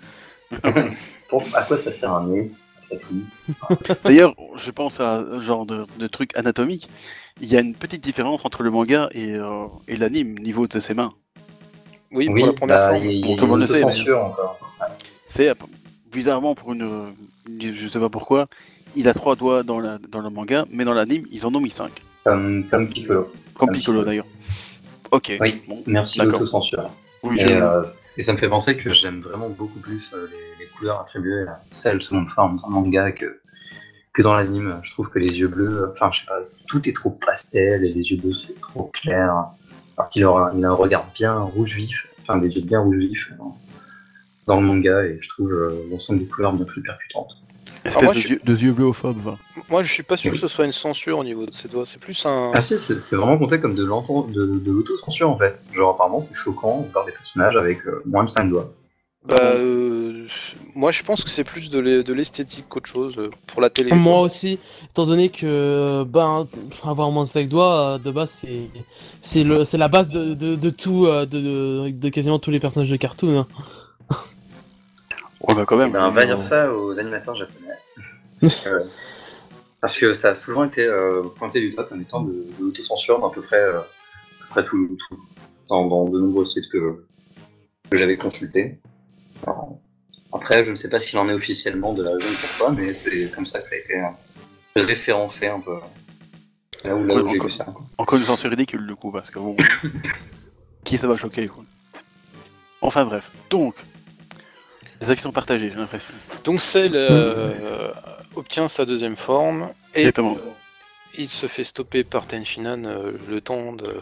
Pour- 1.29 1.45
à 1.55 1.63
quoi 1.63 1.77
ça 1.79 1.91
sert 1.91 2.13
un 2.13 2.27
nez? 2.27 2.51
D'ailleurs, 4.05 4.35
je 4.57 4.71
pense 4.71 5.01
à 5.01 5.19
un 5.19 5.41
genre 5.41 5.67
de, 5.67 5.85
de 5.99 6.07
truc 6.07 6.37
anatomique. 6.37 6.89
Il 7.41 7.49
y 7.51 7.57
a 7.57 7.61
une 7.61 7.75
petite 7.75 8.03
différence 8.03 8.45
entre 8.45 8.63
le 8.63 8.71
manga 8.71 9.09
et, 9.13 9.35
euh, 9.35 9.67
et 9.89 9.97
l'anime, 9.97 10.39
niveau 10.39 10.67
de 10.67 10.79
ses 10.81 10.95
mains. 10.95 11.13
Oui, 12.13 12.27
pour 12.27 12.35
Oui, 12.35 12.43
la 12.45 12.53
première 12.53 12.77
bah, 12.79 12.99
il 12.99 13.05
y 13.05 13.09
a, 13.09 13.13
il 13.13 13.19
y 13.19 13.23
tout 13.23 13.29
le 13.29 13.43
une 13.43 13.49
monde 13.49 13.61
le 13.61 13.67
sait. 13.67 13.83
C'est 15.25 15.49
euh, 15.49 15.55
bizarrement 16.11 16.55
pour 16.55 16.73
une. 16.73 17.15
Je 17.61 17.89
sais 17.89 18.01
pas 18.01 18.09
pourquoi. 18.09 18.49
Il 18.97 19.09
a 19.09 19.15
trois 19.15 19.37
doigts 19.37 19.63
dans, 19.63 19.79
la, 19.79 19.99
dans 19.99 20.21
le 20.21 20.31
manga, 20.31 20.67
mais 20.71 20.85
dans 20.85 20.95
l'anime, 20.95 21.25
ils 21.31 21.47
en 21.47 21.55
ont 21.55 21.61
mis 21.61 21.71
cinq. 21.71 22.03
Comme, 22.25 22.67
comme 22.69 22.89
Piccolo. 22.89 23.31
Comme 23.55 23.69
Comme 23.69 23.71
Piccolo 23.71 24.01
Piccolo. 24.01 24.05
d'ailleurs. 24.05 24.27
Ok. 25.13 25.37
Oui, 25.41 25.63
Bon, 25.69 25.83
Merci 25.87 26.19
l'autocensure. 26.21 26.91
oui, 27.23 27.39
Et, 27.41 27.53
euh, 27.53 27.83
et 28.17 28.23
ça 28.23 28.33
me 28.33 28.39
fait 28.39 28.49
penser 28.49 28.77
que 28.77 28.91
j'aime 28.91 29.21
vraiment 29.21 29.49
beaucoup 29.49 29.79
plus 29.79 30.13
euh, 30.15 30.27
les 30.31 30.50
couleurs 30.81 31.01
attribuées 31.01 31.47
à 31.47 31.61
celles 31.71 32.03
seconde 32.03 32.29
forme 32.29 32.59
dans 32.61 32.69
le 32.69 32.75
manga 32.75 33.13
que, 33.13 33.39
que 34.15 34.23
dans 34.23 34.35
l'anime. 34.35 34.81
Je 34.83 34.91
trouve 34.93 35.11
que 35.11 35.19
les 35.19 35.39
yeux 35.39 35.49
bleus, 35.49 35.91
enfin 35.93 36.11
je 36.11 36.21
sais 36.21 36.27
pas, 36.27 36.41
tout 36.67 36.89
est 36.89 36.93
trop 36.95 37.11
pastel 37.11 37.85
et 37.85 37.93
les 37.93 38.11
yeux 38.11 38.17
bleus 38.17 38.33
c'est 38.33 38.59
trop 38.61 38.91
clair. 38.93 39.45
Alors 39.99 40.11
qu'il 40.11 40.23
il 40.23 40.65
a 40.65 40.69
un 40.71 40.73
regard 40.75 41.07
bien 41.15 41.39
rouge 41.39 41.75
vif, 41.77 42.09
enfin 42.23 42.39
des 42.39 42.57
yeux 42.57 42.63
bien 42.63 42.81
rouge 42.81 42.97
vifs 42.97 43.33
dans, 43.39 43.57
dans 44.47 44.61
le 44.61 44.67
manga 44.67 45.05
et 45.05 45.19
je 45.21 45.29
trouve 45.29 45.53
euh, 45.53 45.87
l'ensemble 45.91 46.21
des 46.21 46.27
couleurs 46.27 46.55
bien 46.55 46.65
plus 46.65 46.83
percutantes. 46.83 47.37
Espèce 47.85 48.03
moi, 48.05 48.15
de, 48.15 48.19
je- 48.19 48.29
yeux, 48.29 48.41
de 48.45 48.57
yeux 48.57 48.73
bleuophobes. 48.73 49.23
va. 49.23 49.39
Moi 49.71 49.83
je 49.83 49.93
suis 49.93 50.03
pas 50.03 50.17
sûr 50.17 50.33
que 50.33 50.39
ce 50.39 50.49
soit 50.49 50.65
une 50.67 50.73
censure 50.73 51.19
au 51.19 51.25
niveau 51.25 51.45
de 51.47 51.53
ses 51.55 51.69
doigts, 51.69 51.85
c'est 51.87 52.01
plus 52.01 52.25
un. 52.27 52.51
Ah 52.55 52.61
si, 52.61 52.77
c'est 52.79 53.17
vraiment 53.17 53.39
compté 53.39 53.59
comme 53.61 53.75
de 53.75 53.85
l'auto- 53.85 54.27
de, 54.31 54.59
de 54.59 54.73
l'autocensure 54.73 55.31
en 55.31 55.37
fait. 55.37 55.63
Genre 55.73 55.95
apparemment 55.95 56.21
c'est 56.21 56.35
choquant 56.35 56.81
de 56.83 56.91
voir 56.93 57.05
des 57.07 57.13
personnages 57.13 57.57
avec 57.57 57.87
euh, 57.87 58.03
moins 58.07 58.25
de 58.25 58.31
5 58.31 58.49
doigts. 58.51 58.71
Bah, 59.27 59.37
euh, 59.39 60.27
moi 60.75 60.93
je 60.93 61.03
pense 61.03 61.23
que 61.23 61.29
c'est 61.29 61.45
plus 61.45 61.69
de 61.69 61.79
l'e- 61.79 62.03
de 62.03 62.13
l'esthétique 62.15 62.65
qu'autre 62.71 62.89
chose 62.89 63.17
euh, 63.19 63.29
pour 63.49 63.61
la 63.61 63.69
télé. 63.69 63.93
Moi 63.93 64.15
quoi. 64.15 64.21
aussi, 64.23 64.59
étant 64.91 65.05
donné 65.05 65.29
que 65.29 66.05
ben 66.05 66.49
avoir 66.85 67.11
moins 67.11 67.25
de 67.25 67.29
5 67.29 67.47
doigts, 67.47 67.81
euh, 67.95 67.99
de 67.99 68.11
base, 68.11 68.47
c'est 69.23 69.45
la 69.77 69.89
base 69.89 70.09
de, 70.09 70.33
de, 70.33 70.55
de 70.57 70.71
tout, 70.71 71.05
euh, 71.07 71.27
de, 71.27 71.39
de, 71.39 71.91
de 71.91 72.09
quasiment 72.09 72.39
tous 72.39 72.51
les 72.51 72.61
personnages 72.61 72.91
de 72.91 72.97
cartoon. 72.97 73.41
hein. 73.41 73.47
Ouais, 75.43 75.55
bah 75.55 75.65
quand 75.67 75.77
même. 75.79 75.93
Ben, 75.93 76.11
va 76.11 76.21
euh, 76.23 76.27
dire 76.27 76.43
ça 76.43 76.73
aux 76.73 76.99
animateurs 76.99 77.35
japonais. 77.37 77.67
Euh, 78.67 78.85
parce 79.83 79.97
que 79.99 80.13
ça 80.15 80.31
a 80.31 80.35
souvent 80.35 80.65
été 80.65 80.83
euh, 80.85 81.23
pointé 81.37 81.61
du 81.61 81.71
doigt 81.73 81.85
comme 81.85 82.01
étant 82.03 82.23
de, 82.23 82.33
de 82.33 82.65
l'autocensure 82.65 83.19
dans 83.21 83.29
à 83.29 83.33
peu 83.33 83.41
près, 83.43 83.61
euh, 83.61 83.79
à 83.81 83.83
peu 83.83 84.47
près 84.51 84.65
tout, 84.65 84.97
tout- 85.09 85.19
dans, 85.69 85.87
dans 85.89 86.05
de 86.09 86.19
nombreux 86.21 86.45
sites 86.47 86.69
que, 86.71 87.05
que 87.91 87.97
j'avais 87.99 88.17
consultés. 88.19 88.79
Alors, 89.47 89.79
après, 90.33 90.65
je 90.65 90.71
ne 90.71 90.77
sais 90.77 90.89
pas 90.89 91.01
ce 91.01 91.09
qu'il 91.09 91.19
en 91.19 91.29
est 91.29 91.33
officiellement 91.33 91.93
de 91.93 92.03
la 92.03 92.11
raison 92.13 92.27
pourquoi, 92.41 92.73
mais 92.75 92.93
c'est 92.93 93.31
comme 93.35 93.47
ça 93.47 93.61
que 93.61 93.69
ça 93.69 93.75
a 93.75 93.79
été 93.79 93.95
euh, 94.01 94.07
référencé 94.77 95.47
un 95.49 95.61
peu. 95.61 95.77
Là 96.85 96.95
où, 96.97 97.05
là 97.05 97.15
Ouais, 97.17 97.23
où 97.23 97.27
j'ai 97.29 97.39
vu 97.39 97.51
ça. 97.51 97.65
quoi. 97.65 98.19
Une 98.19 98.25
censure 98.25 98.51
ridicule 98.51 98.87
du 98.87 98.95
coup, 98.97 99.11
parce 99.11 99.31
que 99.31 99.39
bon. 99.39 99.57
qui 100.85 100.99
ça 100.99 101.07
va 101.07 101.17
choquer 101.17 101.47
quoi. 101.49 101.65
Enfin 102.81 103.05
bref. 103.05 103.31
Donc. 103.51 103.75
Les 105.03 105.11
actions 105.11 105.33
partagées, 105.33 105.71
j'ai 105.71 105.77
l'impression. 105.77 106.11
Donc 106.45 106.61
Cell 106.61 106.93
euh, 106.95 107.91
obtient 108.37 108.69
sa 108.69 108.85
deuxième 108.85 109.17
forme 109.17 109.71
et 109.95 110.01
Exactement. 110.01 110.37
il 111.17 111.31
se 111.31 111.47
fait 111.47 111.65
stopper 111.65 112.05
par 112.05 112.27
Tenshinhan 112.27 112.85
euh, 112.85 113.13
le 113.29 113.41
temps 113.41 113.73
de 113.73 113.95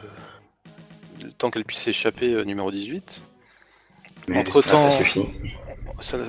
le 1.23 1.31
temps 1.31 1.51
qu'elle 1.51 1.65
puisse 1.65 1.87
échapper 1.87 2.33
euh, 2.33 2.43
numéro 2.45 2.73
18. 2.73 3.23
Entre-temps- 4.37 4.63
ça 4.63 4.77
n'a 4.77 4.89
pas 4.91 4.99
suffi. 5.05 5.21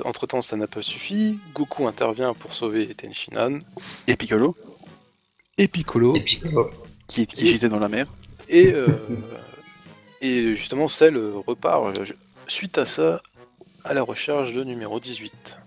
entre 0.05 0.27
temps 0.27 0.41
ça 0.41 0.55
n'a 0.57 0.67
pas 0.67 0.81
suffi, 0.81 1.39
Goku 1.53 1.87
intervient 1.87 2.33
pour 2.33 2.53
sauver 2.53 2.87
Tenshinhan 2.95 3.59
Et 4.07 4.15
Piccolo, 4.15 4.55
et 5.57 5.67
Piccolo 5.67 6.15
Et 6.15 6.25
oh, 6.55 6.69
qui, 7.07 7.25
qui 7.27 7.47
gisait 7.47 7.69
dans 7.69 7.79
la 7.79 7.89
mer. 7.89 8.07
et, 8.47 8.71
euh, 8.73 8.87
et 10.21 10.55
justement 10.55 10.87
Cell 10.87 11.17
repart 11.47 11.97
euh, 11.97 12.05
suite 12.47 12.77
à 12.77 12.85
ça 12.85 13.21
à 13.83 13.93
la 13.93 14.01
recherche 14.03 14.53
de 14.53 14.63
numéro 14.63 14.99
18 14.99 15.57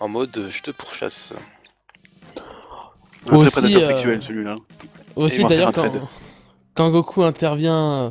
en 0.00 0.08
mode 0.08 0.36
euh, 0.36 0.50
je 0.50 0.62
te 0.62 0.70
pourchasse. 0.70 1.32
Un 3.28 3.36
Aussi, 3.36 3.50
très 3.52 3.60
prédateur 3.60 3.82
euh, 3.82 3.92
sexuel 3.92 4.22
celui-là. 4.22 4.54
Aussi 5.16 5.44
d'ailleurs 5.44 5.72
quand, 6.74 6.90
Goku 6.90 7.22
intervient 7.22 7.92
euh, 8.06 8.10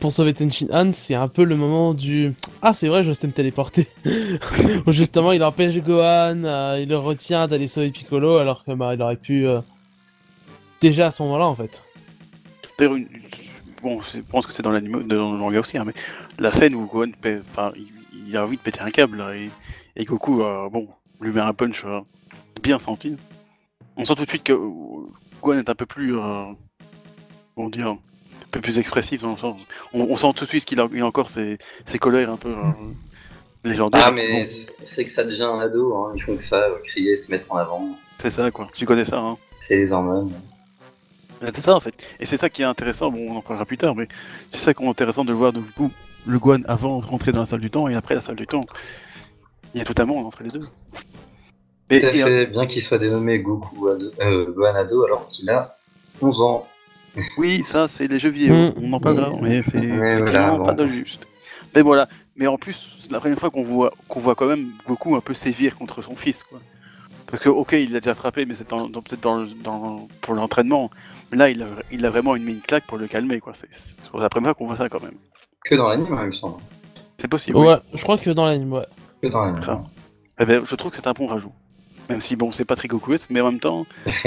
pour 0.00 0.12
sauver 0.12 0.32
Tenchin 0.34 0.66
Han, 0.72 0.92
c'est 0.92 1.14
un 1.14 1.28
peu 1.28 1.44
le 1.44 1.56
moment 1.56 1.92
du 1.94 2.32
Ah, 2.62 2.72
c'est 2.72 2.88
vrai, 2.88 3.02
je 3.04 3.12
sais 3.12 3.26
me 3.26 3.32
téléporter. 3.32 3.88
Justement, 4.86 5.32
il 5.32 5.42
empêche 5.42 5.76
Gohan, 5.78 6.44
euh, 6.44 6.78
il 6.80 6.88
le 6.88 6.96
retient 6.98 7.48
d'aller 7.48 7.68
sauver 7.68 7.90
Piccolo, 7.90 8.36
alors 8.36 8.64
que 8.64 8.72
bah, 8.72 8.94
il 8.94 9.02
aurait 9.02 9.16
pu. 9.16 9.46
euh, 9.46 9.60
Déjà 10.80 11.08
à 11.08 11.10
ce 11.10 11.22
moment-là, 11.24 11.46
en 11.46 11.54
fait. 11.56 11.82
Bon, 13.82 14.00
je 14.02 14.20
pense 14.20 14.46
que 14.46 14.52
c'est 14.52 14.62
dans 14.62 14.70
dans 14.72 15.32
le 15.32 15.38
manga 15.38 15.60
aussi, 15.60 15.76
hein, 15.78 15.84
mais 15.84 15.94
la 16.38 16.52
scène 16.52 16.74
où 16.74 16.86
Gohan, 16.86 17.10
pète- 17.20 17.42
il, 18.26 18.36
a 18.36 18.44
envie 18.44 18.56
de 18.56 18.62
péter 18.62 18.80
un 18.80 18.90
câble 18.90 19.22
et, 19.96 20.04
Goku, 20.04 20.42
euh, 20.42 20.68
bon, 20.68 20.88
lui 21.20 21.32
met 21.32 21.40
un 21.40 21.52
punch 21.54 21.84
bien 22.62 22.78
senti. 22.78 23.16
On 23.96 24.04
sent 24.04 24.14
tout 24.14 24.24
de 24.24 24.28
suite 24.30 24.44
que 24.44 24.52
Gohan 25.42 25.58
est 25.58 25.68
un 25.70 25.74
peu 25.74 25.86
plus, 25.86 26.14
comment 27.56 27.70
dire, 27.70 27.96
peu 28.50 28.60
plus 28.60 28.78
expressif 28.78 29.22
dans 29.22 29.32
le 29.32 29.36
sens. 29.36 29.60
On, 29.92 30.02
on 30.02 30.16
sent 30.16 30.32
tout 30.36 30.44
de 30.44 30.50
suite 30.50 30.64
qu'il 30.64 30.80
a, 30.80 30.88
il 30.92 31.00
a 31.00 31.06
encore 31.06 31.30
ses, 31.30 31.58
ses 31.86 31.98
colères 31.98 32.30
un 32.30 32.36
peu 32.36 32.50
euh, 32.50 32.72
légendaires. 33.64 34.06
Ah, 34.08 34.12
mais 34.12 34.44
c'est 34.44 35.04
que 35.04 35.12
ça 35.12 35.24
devient 35.24 35.42
un 35.42 35.60
ado, 35.60 35.94
hein. 35.96 36.12
ils 36.14 36.22
font 36.22 36.36
que 36.36 36.44
ça, 36.44 36.62
euh, 36.62 36.78
crier, 36.84 37.16
se 37.16 37.30
mettre 37.30 37.52
en 37.52 37.56
avant. 37.56 37.96
c'est 38.18 38.30
ça 38.30 38.50
quoi. 38.50 38.68
Tu 38.74 38.86
connais 38.86 39.04
ça, 39.04 39.18
hein. 39.18 39.36
C'est 39.60 39.76
les 39.76 39.92
hormones. 39.92 40.32
C'est 41.40 41.60
ça 41.60 41.76
en 41.76 41.80
fait. 41.80 41.94
Et 42.18 42.26
c'est 42.26 42.36
ça 42.36 42.50
qui 42.50 42.62
est 42.62 42.66
intéressant, 42.66 43.10
bon 43.10 43.30
on 43.30 43.36
en 43.36 43.42
parlera 43.42 43.64
plus 43.64 43.78
tard, 43.78 43.94
mais 43.94 44.08
c'est 44.50 44.60
ça 44.60 44.74
qui 44.74 44.82
est 44.82 44.88
intéressant 44.88 45.24
de 45.24 45.32
voir 45.32 45.52
du 45.52 45.60
coup 45.60 45.90
le 46.26 46.38
Gohan 46.38 46.62
avant 46.66 46.98
de 46.98 47.06
rentrer 47.06 47.32
dans 47.32 47.40
la 47.40 47.46
salle 47.46 47.60
du 47.60 47.70
temps 47.70 47.88
et 47.88 47.94
après 47.94 48.14
la 48.14 48.20
salle 48.20 48.36
du 48.36 48.46
temps. 48.46 48.64
Il 49.74 49.78
y 49.78 49.82
a 49.82 49.84
tout 49.84 49.94
un 49.98 50.06
monde 50.06 50.26
entre 50.26 50.42
les 50.42 50.48
deux. 50.48 50.64
Et, 51.90 52.00
Tout 52.00 52.06
à 52.06 52.10
et, 52.10 52.22
fait, 52.22 52.46
bien 52.46 52.66
qu'il 52.66 52.82
soit 52.82 52.98
dénommé 52.98 53.38
Goku 53.40 53.88
ado, 53.88 54.10
euh, 54.20 54.52
Gohan 54.52 54.74
ado 54.74 55.04
alors 55.04 55.28
qu'il 55.28 55.48
a 55.50 55.76
11 56.20 56.40
ans. 56.42 56.66
Oui, 57.36 57.62
ça 57.64 57.88
c'est 57.88 58.06
les 58.08 58.18
jeux 58.18 58.28
vidéo, 58.30 58.54
Mm. 58.54 58.72
on 58.82 58.92
en 58.92 59.00
parlera, 59.00 59.30
mais 59.40 59.62
c'est 59.62 59.78
Ouais, 59.78 60.18
voilà, 60.20 60.56
bon. 60.56 60.64
pas 60.64 60.72
de 60.74 60.86
juste. 60.86 61.26
Mais 61.74 61.82
voilà, 61.82 62.08
mais 62.36 62.46
en 62.46 62.56
plus, 62.56 62.96
c'est 63.00 63.10
la 63.12 63.20
première 63.20 63.38
fois 63.38 63.50
qu'on 63.50 63.62
voit 63.62 63.92
qu'on 64.08 64.20
voit 64.20 64.34
quand 64.34 64.46
même 64.46 64.68
Goku 64.86 65.14
un 65.16 65.20
peu 65.20 65.34
sévir 65.34 65.76
contre 65.76 66.02
son 66.02 66.16
fils 66.16 66.42
quoi. 66.42 66.60
Parce 67.26 67.42
que 67.42 67.48
ok, 67.50 67.72
il 67.72 67.92
l'a 67.92 68.00
déjà 68.00 68.14
frappé, 68.14 68.46
mais 68.46 68.54
c'est 68.54 68.68
dans- 68.70 68.88
dans- 68.88 69.02
peut-être 69.02 69.20
dans, 69.20 70.08
pour 70.22 70.34
l'entraînement. 70.34 70.90
Mais 71.30 71.36
là, 71.36 71.50
il 71.50 71.62
a, 71.62 71.66
il 71.92 72.06
a 72.06 72.10
vraiment 72.10 72.34
une 72.36 72.44
mine 72.44 72.60
claque 72.66 72.84
pour 72.86 72.96
le 72.96 73.06
calmer 73.06 73.38
quoi. 73.40 73.52
C'est 73.54 73.68
c'est 73.70 73.94
la 74.18 74.30
première 74.30 74.48
fois 74.50 74.54
qu'on 74.54 74.66
voit 74.66 74.78
ça 74.78 74.88
quand 74.88 75.02
même. 75.02 75.12
Que 75.64 75.74
dans 75.74 75.88
l'anime, 75.88 76.12
hein, 76.14 76.20
il 76.22 76.26
me 76.28 76.32
semble. 76.32 76.54
C'est 77.20 77.28
possible. 77.28 77.58
oui. 77.58 77.66
Ouais, 77.66 77.76
je 77.92 78.02
crois 78.02 78.16
que 78.16 78.30
dans 78.30 78.46
l'anime, 78.46 78.72
ouais. 78.72 78.86
Que 79.22 79.28
dans 79.28 79.44
l'anime. 79.44 79.60
Eh 80.40 80.44
ben, 80.46 80.62
je 80.64 80.74
trouve 80.76 80.90
que 80.90 80.96
c'est 80.96 81.06
un 81.08 81.12
bon 81.12 81.26
rajout. 81.26 81.52
Même 82.08 82.22
si 82.22 82.34
bon, 82.36 82.50
c'est 82.50 82.64
pas 82.64 82.76
très 82.76 82.88
Gokuesque, 82.88 83.28
mais 83.28 83.42
en 83.42 83.50
même 83.50 83.60
temps, 83.60 83.84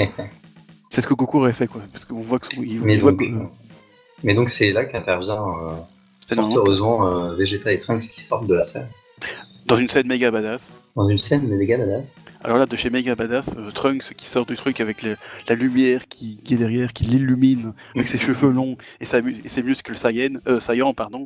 c'est 0.92 1.00
ce 1.00 1.06
que 1.06 1.14
Goku 1.14 1.38
aurait 1.38 1.52
fait 1.52 1.66
quoi. 1.66 1.80
Parce 1.92 2.04
qu'on 2.04 2.20
voit 2.20 2.38
que 2.38 2.46
son- 2.54 2.62
il, 2.62 2.80
Mais 2.80 2.94
il 2.94 3.00
voit 3.00 3.12
donc, 3.12 3.20
que 3.20 3.24
mais 4.24 4.34
donc 4.34 4.50
c'est 4.50 4.72
là 4.72 4.84
qu'intervient 4.84 5.42
euh, 5.42 6.36
heureusement 6.56 7.06
euh, 7.08 7.34
Vegeta 7.34 7.72
et 7.72 7.78
Trunks 7.78 8.02
qui 8.02 8.22
sortent 8.22 8.46
de 8.46 8.54
la 8.54 8.64
salle. 8.64 8.88
dans 9.66 9.76
une 9.76 9.88
scène 9.88 10.06
méga 10.06 10.30
badass. 10.30 10.72
Dans 10.96 11.08
une 11.08 11.18
scène 11.18 11.48
méga 11.48 11.76
badass. 11.78 12.16
Alors 12.44 12.58
là, 12.58 12.66
de 12.66 12.74
chez 12.76 12.90
Mega 12.90 13.14
Badass, 13.14 13.50
euh, 13.56 13.70
Trunks 13.70 14.14
qui 14.16 14.26
sort 14.26 14.44
du 14.44 14.56
truc 14.56 14.80
avec 14.80 15.02
la 15.48 15.54
lumière 15.54 16.08
qui, 16.08 16.38
qui 16.44 16.54
est 16.54 16.56
derrière, 16.56 16.92
qui 16.92 17.04
l'illumine 17.04 17.72
avec 17.94 18.08
ses 18.08 18.18
cheveux 18.18 18.50
longs 18.50 18.76
et, 19.00 19.04
sa 19.04 19.22
mu- 19.22 19.40
et 19.44 19.48
ses 19.48 19.62
muscles 19.62 19.96
saillants, 19.96 20.40
euh, 20.48 20.58
saillants, 20.58 20.92
pardon. 20.92 21.22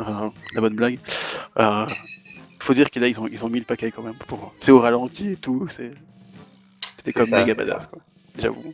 Euh, 0.00 0.30
la 0.54 0.60
bonne 0.62 0.74
blague. 0.74 0.98
Euh, 1.58 1.86
faut 2.58 2.72
dire 2.72 2.90
que 2.90 2.98
là, 3.00 3.08
ils 3.08 3.20
ont, 3.20 3.28
ils 3.30 3.44
ont 3.44 3.50
mis 3.50 3.58
le 3.58 3.66
paquet 3.66 3.90
quand 3.90 4.02
même. 4.02 4.14
Pour... 4.26 4.54
C'est 4.56 4.72
au 4.72 4.80
ralenti 4.80 5.32
et 5.32 5.36
tout. 5.36 5.68
C'était 5.68 7.12
comme 7.12 7.26
ça, 7.28 7.40
Mega 7.40 7.52
Badass, 7.54 7.86
quoi. 7.88 8.00
J'avoue. 8.38 8.72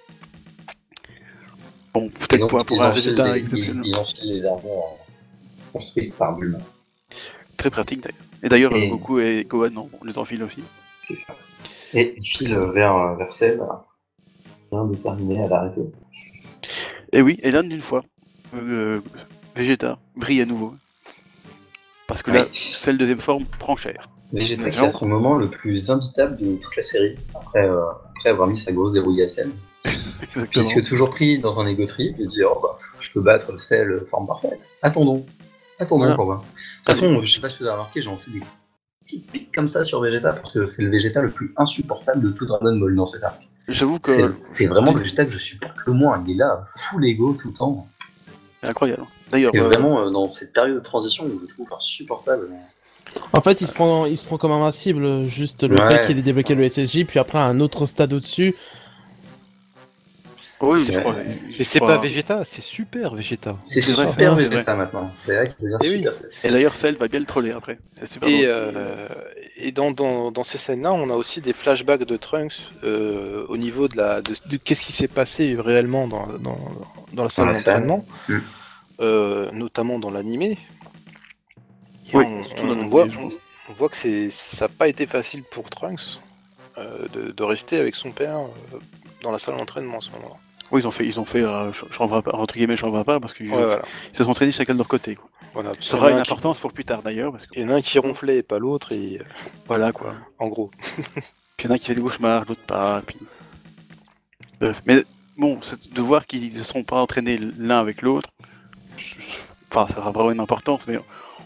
Bon, 1.92 2.08
peut-être 2.08 2.46
pour, 2.46 2.60
ils 2.60 2.64
pour 2.66 2.82
un 2.82 2.90
des- 2.92 2.98
exceptionnel. 2.98 3.82
ils, 3.84 3.88
ils 3.88 3.96
enfilent 3.96 4.32
les 4.32 4.46
armures 4.46 4.70
euh, 4.70 5.72
construites 5.72 6.16
par 6.16 6.36
Bulma. 6.36 6.58
Très 7.56 7.70
pratique 7.70 8.00
d'ailleurs. 8.02 8.18
Et 8.42 8.48
d'ailleurs, 8.48 8.74
Et- 8.74 8.86
euh, 8.86 8.90
Goku 8.90 9.18
et 9.20 9.44
Gohan, 9.48 9.70
non, 9.70 9.90
on 10.00 10.04
les 10.04 10.16
enfile 10.18 10.42
aussi. 10.44 10.62
C'est 11.02 11.14
ça. 11.16 11.34
Et 11.92 12.14
il 12.16 12.24
file 12.24 12.56
vers, 12.72 12.94
euh, 12.94 13.16
vers 13.16 13.32
Cell, 13.32 13.60
bien 14.70 14.84
déterminé 14.84 15.42
à 15.44 15.48
l'arrêter. 15.48 15.82
Et 17.12 17.20
oui, 17.22 17.38
et 17.42 17.50
là, 17.50 17.62
d'une 17.62 17.80
fois, 17.80 18.02
euh, 18.54 19.00
Vegeta 19.56 19.98
brille 20.14 20.40
à 20.42 20.46
nouveau. 20.46 20.74
Parce 22.06 22.22
que 22.22 22.30
là, 22.30 22.44
Oui. 22.44 22.48
celle 22.76 22.96
deuxième 22.98 23.18
forme 23.18 23.44
prend 23.44 23.76
cher. 23.76 24.08
Vegeta 24.32 24.70
qui 24.70 24.78
a 24.78 24.90
son 24.90 25.06
moment 25.08 25.34
le 25.34 25.48
plus 25.48 25.90
imbitable 25.90 26.36
de 26.38 26.54
toute 26.56 26.76
la 26.76 26.82
série, 26.82 27.16
après, 27.34 27.66
euh, 27.68 27.82
après 28.20 28.30
avoir 28.30 28.46
mis 28.48 28.56
sa 28.56 28.72
grosse 28.72 28.92
dérouille 28.92 29.22
à. 29.22 29.24
Exactement. 29.24 30.46
Puisque 30.50 30.84
toujours 30.84 31.10
pris 31.10 31.38
dans 31.38 31.58
un 31.58 31.66
ego 31.66 31.86
trip, 31.86 32.16
se 32.18 32.28
dit 32.28 32.44
oh 32.44 32.58
bah 32.62 32.76
je 33.00 33.10
peux 33.10 33.20
battre 33.22 33.58
Cell 33.58 34.02
forme 34.10 34.26
parfaite. 34.26 34.68
Attendons. 34.82 35.24
Attendons 35.78 36.00
Voilà. 36.02 36.14
pour 36.14 36.26
voir. 36.26 36.40
De 36.40 36.44
toute 36.44 36.94
façon, 36.94 37.22
je 37.22 37.32
sais 37.32 37.40
pas 37.40 37.48
si 37.48 37.56
tu 37.58 37.68
as 37.68 37.72
remarqué, 37.72 38.02
j'ai 38.02 38.10
lancé 38.10 38.30
des 38.30 38.42
petits 39.00 39.20
pics 39.20 39.54
comme 39.54 39.66
ça 39.68 39.82
sur 39.84 40.02
Vegeta 40.02 40.34
parce 40.34 40.52
que 40.52 40.66
c'est 40.66 40.82
le 40.82 40.90
Vegeta 40.90 41.22
le 41.22 41.30
plus 41.30 41.54
insupportable 41.56 42.20
de 42.20 42.30
tout 42.30 42.44
Dragon 42.44 42.76
Ball 42.76 42.94
dans 42.94 43.06
cet 43.06 43.24
arc. 43.24 43.40
J'avoue 43.68 43.98
que 43.98 44.10
C'est 44.42 44.66
vraiment 44.66 44.92
le 44.92 45.00
Vegeta 45.00 45.24
que 45.24 45.30
je 45.32 45.38
supporte 45.38 45.76
le 45.86 45.94
moins. 45.94 46.22
Il 46.26 46.32
est 46.34 46.36
là, 46.36 46.66
full 46.76 47.06
ego 47.06 47.32
tout 47.40 47.48
le 47.48 47.54
temps. 47.54 47.88
c'est 48.62 48.68
incroyable. 48.68 49.04
D'ailleurs, 49.30 49.50
C'est 49.52 49.60
euh, 49.60 49.64
vraiment 49.64 50.00
euh, 50.02 50.10
dans 50.10 50.28
cette 50.28 50.52
période 50.52 50.74
de 50.76 50.82
transition 50.82 51.24
où 51.24 51.36
je 51.36 51.40
le 51.42 51.46
trouve 51.46 51.68
insupportable. 51.74 52.50
En 53.32 53.40
fait, 53.40 53.60
il 53.60 53.66
se 53.66 53.72
prend, 53.72 54.06
il 54.06 54.16
se 54.16 54.24
prend 54.24 54.38
comme 54.38 54.52
invincible, 54.52 55.26
juste 55.26 55.62
le 55.64 55.76
Ouais, 55.76 55.90
fait 55.90 56.06
qu'il 56.06 56.18
ait 56.18 56.22
débloqué 56.22 56.54
le 56.54 56.68
SSJ, 56.68 57.04
puis 57.04 57.18
après 57.18 57.38
un 57.38 57.58
autre 57.60 57.86
stade 57.86 58.12
au-dessus. 58.12 58.54
oui, 60.62 60.84
c'est 60.84 60.92
je 60.92 61.00
vrai. 61.00 61.00
crois. 61.00 61.16
Mais 61.58 61.64
c'est 61.64 61.80
pas 61.80 61.96
Vegeta, 61.96 62.44
c'est 62.44 62.60
super 62.62 63.14
Vegeta. 63.14 63.56
C'est 63.64 63.80
vrai, 63.92 64.08
super 64.08 64.36
c'est 64.36 64.44
Vegeta 64.44 64.74
maintenant. 64.74 65.10
C'est 65.24 65.34
là 65.34 65.46
qu'il 65.46 65.54
devient 65.64 65.76
oui. 65.80 65.96
super 65.98 66.12
satisfait. 66.14 66.48
Et 66.48 66.50
d'ailleurs, 66.52 66.76
Cell 66.76 66.96
va 66.96 67.08
bien 67.08 67.20
le 67.20 67.26
troller 67.26 67.52
après. 67.52 67.78
C'est 67.98 68.06
super 68.06 68.28
Et, 68.28 68.42
euh, 68.44 69.08
et 69.56 69.72
dans, 69.72 69.90
dans, 69.90 70.30
dans 70.30 70.44
ces 70.44 70.58
scènes-là, 70.58 70.92
on 70.92 71.08
a 71.10 71.14
aussi 71.14 71.40
des 71.40 71.52
flashbacks 71.54 72.04
de 72.04 72.16
Trunks 72.16 72.60
euh, 72.84 73.44
au 73.48 73.56
niveau 73.56 73.88
de 73.88 73.96
la 73.96 74.20
de, 74.22 74.34
de 74.46 74.56
qu'est-ce 74.58 74.82
qui 74.82 74.92
s'est 74.92 75.08
passé 75.08 75.56
réellement 75.58 76.06
dans, 76.06 76.26
dans, 76.38 76.58
dans 77.14 77.24
la 77.24 77.30
salle 77.30 77.46
la 77.46 77.54
salle. 77.54 77.86
d'entraînement, 77.86 78.04
Mm. 78.28 78.38
euh, 79.00 79.50
notamment 79.52 79.98
dans 79.98 80.10
l'animé. 80.10 80.58
Oui, 82.12 82.24
on, 82.62 82.86
voit, 82.88 83.08
je 83.08 83.16
pense. 83.16 83.34
on 83.68 83.72
voit 83.72 83.88
que 83.88 84.30
ça 84.30 84.64
n'a 84.64 84.68
pas 84.68 84.88
été 84.88 85.06
facile 85.06 85.42
pour 85.44 85.68
Trunks 85.70 86.18
euh, 86.78 87.06
de, 87.12 87.30
de 87.32 87.42
rester 87.42 87.78
avec 87.78 87.94
son 87.94 88.10
père 88.10 88.36
euh, 88.38 88.78
dans 89.22 89.30
la 89.32 89.38
salle 89.38 89.56
d'entraînement 89.56 89.98
à 89.98 90.00
ce 90.00 90.10
moment-là. 90.12 90.34
Oui, 90.72 90.82
ils 90.82 90.86
ont 90.86 90.90
fait, 90.92 91.04
ils 91.04 91.18
ont 91.18 91.24
fait 91.24 91.42
euh, 91.42 91.72
ch- 91.72 91.90
chambre 91.92 92.14
à 92.16 92.22
part, 92.22 92.36
entre 92.38 92.54
guillemets 92.54 92.76
chambre 92.76 92.96
à 92.98 93.04
part 93.04 93.20
parce 93.20 93.34
qu'ils 93.34 93.50
Ouais, 93.50 93.64
voilà. 93.64 93.82
se 94.12 94.22
sont 94.22 94.30
entraînés 94.30 94.52
chacun 94.52 94.72
de 94.74 94.78
leur 94.78 94.86
côté. 94.88 95.16
Quoi. 95.16 95.28
voilà. 95.52 95.72
Ça 95.80 95.96
aura 95.96 96.10
une 96.12 96.18
un 96.18 96.22
qui- 96.22 96.30
importance 96.30 96.58
pour 96.58 96.72
plus 96.72 96.84
tard 96.84 97.02
d'ailleurs 97.02 97.32
parce 97.32 97.46
que 97.46 97.52
Il 97.56 97.62
y 97.62 97.64
en 97.64 97.70
a 97.70 97.74
un 97.74 97.82
qui 97.82 97.98
ronflait 97.98 98.36
et 98.38 98.42
pas 98.44 98.58
l'autre, 98.60 98.92
et 98.92 99.20
voilà 99.66 99.90
quoi. 99.92 100.14
en 100.38 100.46
gros. 100.48 100.70
Puis 101.56 101.66
il 101.66 101.66
y 101.66 101.72
en 101.72 101.74
a 101.74 101.78
qui 101.78 101.86
fait 101.86 101.94
des 101.96 102.00
cauchemars, 102.02 102.44
l'autre 102.48 102.62
pas. 102.62 103.02
Puis... 103.04 103.16
Bref. 104.60 104.80
Mais 104.86 105.04
bon, 105.36 105.58
de 105.92 106.00
voir 106.00 106.26
qu'ils 106.26 106.56
ne 106.56 106.62
sont 106.62 106.84
pas 106.84 107.00
entraînés 107.02 107.38
l'un 107.58 107.80
avec 107.80 108.02
l'autre, 108.02 108.30
je- 108.96 109.14
enfin, 109.72 109.92
ça 109.92 110.00
aura 110.00 110.12
vraiment 110.12 110.30
une 110.32 110.40
importance, 110.40 110.86
mais 110.86 110.98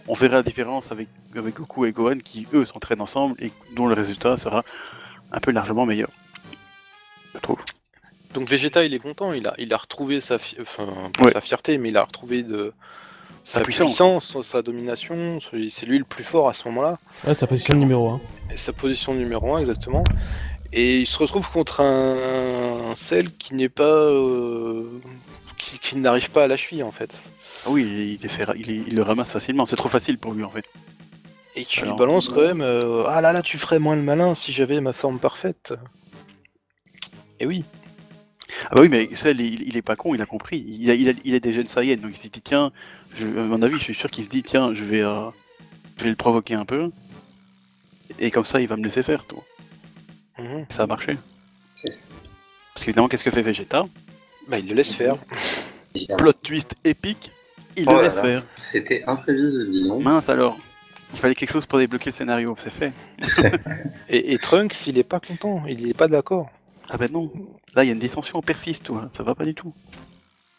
on 0.08 0.14
verra 0.14 0.36
la 0.36 0.42
différence 0.42 0.92
avec, 0.92 1.08
avec 1.36 1.54
Goku 1.56 1.86
et 1.86 1.92
Gohan 1.92 2.18
qui, 2.22 2.46
eux, 2.52 2.64
s'entraînent 2.64 3.00
ensemble 3.00 3.34
et 3.42 3.52
dont 3.74 3.86
le 3.86 3.94
résultat 3.94 4.36
sera 4.36 4.64
un 5.32 5.40
peu 5.40 5.50
largement 5.50 5.86
meilleur. 5.86 6.10
Je 7.34 7.38
trouve. 7.40 7.58
Donc 8.34 8.48
Vegeta, 8.48 8.84
il 8.84 8.94
est 8.94 8.98
content, 8.98 9.32
il 9.32 9.46
a, 9.46 9.54
il 9.58 9.72
a 9.72 9.76
retrouvé 9.76 10.20
sa, 10.20 10.38
fi- 10.38 10.56
enfin, 10.60 10.86
pas 11.16 11.24
Ouais. 11.24 11.32
sa 11.32 11.40
fierté, 11.40 11.78
mais 11.78 11.88
il 11.90 11.96
a 11.96 12.04
retrouvé 12.04 12.42
de 12.42 12.72
Sa 13.44 13.58
sa, 13.60 13.64
puissance. 13.64 13.88
puissance, 13.88 14.42
sa 14.42 14.62
domination. 14.62 15.38
C'est 15.50 15.68
c'est 15.70 15.86
lui 15.86 15.98
le 15.98 16.04
plus 16.04 16.24
fort 16.24 16.48
à 16.48 16.54
ce 16.54 16.66
moment-là. 16.68 16.98
Ouais, 17.26 17.34
sa 17.34 17.46
position 17.46 17.74
numéro 17.74 18.08
1. 18.10 18.20
Et 18.52 18.56
sa 18.56 18.72
position 18.72 19.14
numéro 19.14 19.54
1, 19.56 19.60
exactement. 19.60 20.02
Et 20.72 21.00
il 21.00 21.06
se 21.06 21.16
retrouve 21.18 21.48
contre 21.50 21.80
un, 21.80 22.90
un 22.90 22.94
Cell 22.96 23.32
qui 23.36 23.54
n'est 23.54 23.68
pas. 23.68 23.84
euh, 23.84 25.00
qui, 25.58 25.78
qui 25.78 25.96
n'arrive 25.96 26.30
pas 26.30 26.44
à 26.44 26.46
la 26.48 26.56
cheville, 26.56 26.82
en 26.82 26.90
fait. 26.90 27.22
Ah 27.66 27.70
oui, 27.70 28.18
il, 28.20 28.28
fait 28.28 28.44
ra- 28.44 28.56
il, 28.56 28.94
le 28.94 29.02
ramasse 29.02 29.32
facilement, 29.32 29.66
c'est 29.66 29.76
trop 29.76 29.88
facile 29.88 30.18
pour 30.18 30.32
lui 30.32 30.44
en 30.44 30.50
fait. 30.50 30.64
Et 31.56 31.64
qui 31.64 31.80
Alors, 31.80 31.94
lui 31.94 31.98
balance 31.98 32.28
euh, 32.28 32.32
quand 32.34 32.40
même 32.42 32.60
euh, 32.60 33.04
Ah 33.08 33.20
là 33.20 33.32
là, 33.32 33.42
tu 33.42 33.58
ferais 33.58 33.78
moins 33.78 33.96
le 33.96 34.02
malin 34.02 34.34
si 34.34 34.52
j'avais 34.52 34.80
ma 34.80 34.92
forme 34.92 35.18
parfaite. 35.18 35.72
Et 37.40 37.46
oui. 37.46 37.64
Ah 38.66 38.74
bah 38.76 38.82
oui, 38.82 38.88
mais 38.88 39.14
ça, 39.14 39.30
il, 39.30 39.40
il 39.62 39.76
est 39.76 39.82
pas 39.82 39.96
con, 39.96 40.14
il 40.14 40.20
a 40.22 40.26
compris. 40.26 40.64
Il 40.66 40.90
a, 40.90 40.94
il 40.94 41.08
a, 41.08 41.12
il 41.24 41.34
a 41.34 41.40
des 41.40 41.52
gènes 41.52 41.66
Saiyans, 41.68 41.96
donc 42.00 42.12
il 42.12 42.16
s'est 42.16 42.28
dit, 42.28 42.40
tiens, 42.42 42.72
je, 43.16 43.26
à 43.26 43.42
mon 43.42 43.60
avis, 43.62 43.76
je 43.78 43.82
suis 43.84 43.94
sûr 43.94 44.10
qu'il 44.10 44.24
se 44.24 44.28
dit, 44.28 44.42
tiens, 44.42 44.74
je 44.74 44.84
vais, 44.84 45.02
euh, 45.02 45.28
je 45.98 46.04
vais 46.04 46.10
le 46.10 46.16
provoquer 46.16 46.54
un 46.54 46.64
peu. 46.64 46.90
Et 48.18 48.30
comme 48.30 48.44
ça, 48.44 48.60
il 48.60 48.68
va 48.68 48.76
me 48.76 48.84
laisser 48.84 49.02
faire, 49.02 49.24
tout. 49.24 49.42
Mhm. 50.38 50.66
Ça 50.68 50.84
a 50.84 50.86
marché. 50.86 51.16
C'est 51.74 51.90
ça, 51.92 52.02
Parce 52.74 52.84
qu'évidemment, 52.84 53.08
qu'est-ce 53.08 53.24
que 53.24 53.30
fait 53.30 53.42
Vegeta? 53.42 53.84
Bah, 54.48 54.58
il 54.58 54.68
le 54.68 54.74
laisse 54.74 54.94
faire. 54.94 55.16
Plot 56.18 56.32
twist 56.34 56.74
épique, 56.84 57.30
il 57.76 57.84
Oh 57.88 57.96
le 57.96 58.02
laisse 58.02 58.20
faire. 58.20 58.44
C'était 58.58 59.02
imprévisible. 59.06 60.02
Mince 60.02 60.28
alors. 60.28 60.58
Il 61.12 61.18
fallait 61.20 61.34
quelque 61.34 61.52
chose 61.52 61.66
pour 61.66 61.78
débloquer 61.78 62.06
le 62.06 62.12
scénario, 62.12 62.56
c'est 62.58 62.70
fait. 62.72 62.92
Et, 64.08 64.32
et 64.32 64.38
Trunks, 64.38 64.86
il 64.88 64.98
est 64.98 65.04
pas 65.04 65.20
content, 65.20 65.62
il 65.68 65.88
est 65.88 65.94
pas 65.94 66.08
d'accord. 66.08 66.50
Ah 66.90 66.96
ben 66.98 67.10
non. 67.10 67.30
Là, 67.74 67.84
il 67.84 67.86
y 67.86 67.90
a 67.90 67.92
une 67.92 67.98
dissension 68.00 68.40
père-fils, 68.42 68.82
tout. 68.82 68.96
hein. 68.96 69.08
Ça 69.10 69.22
va 69.22 69.34
pas 69.34 69.44
du 69.44 69.54
tout. 69.54 69.72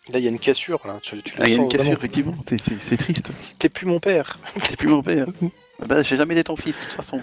Là, 0.09 0.19
il 0.19 0.23
y 0.25 0.27
a 0.27 0.31
une 0.31 0.39
cassure, 0.39 0.79
là. 0.85 0.99
Tu, 1.01 1.21
tu 1.21 1.33
Ah, 1.39 1.47
il 1.47 1.51
y 1.51 1.53
a 1.53 1.57
une 1.57 1.67
cassure, 1.67 1.93
effectivement, 1.93 2.33
c'est- 2.45 2.57
c'est 2.57 2.79
c'est 2.79 2.95
triste. 2.97 3.31
T'es 3.59 3.69
plus 3.69 3.85
mon 3.85 3.99
père. 3.99 4.37
C'est 4.59 4.77
plus 4.77 4.87
mon 4.87 5.01
père. 5.03 5.27
Bah, 5.85 6.03
j'ai 6.03 6.15
jamais 6.15 6.33
été 6.35 6.43
ton 6.45 6.55
fils, 6.55 6.77
de 6.77 6.83
toute 6.83 6.93
façon. 6.93 7.19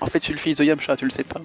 En 0.00 0.06
fait, 0.06 0.18
je 0.20 0.24
suis 0.26 0.32
le 0.32 0.38
fils 0.38 0.58
de 0.58 0.64
Yamcha, 0.64 0.96
tu 0.96 1.04
le 1.04 1.10
sais 1.10 1.24
pas. 1.24 1.40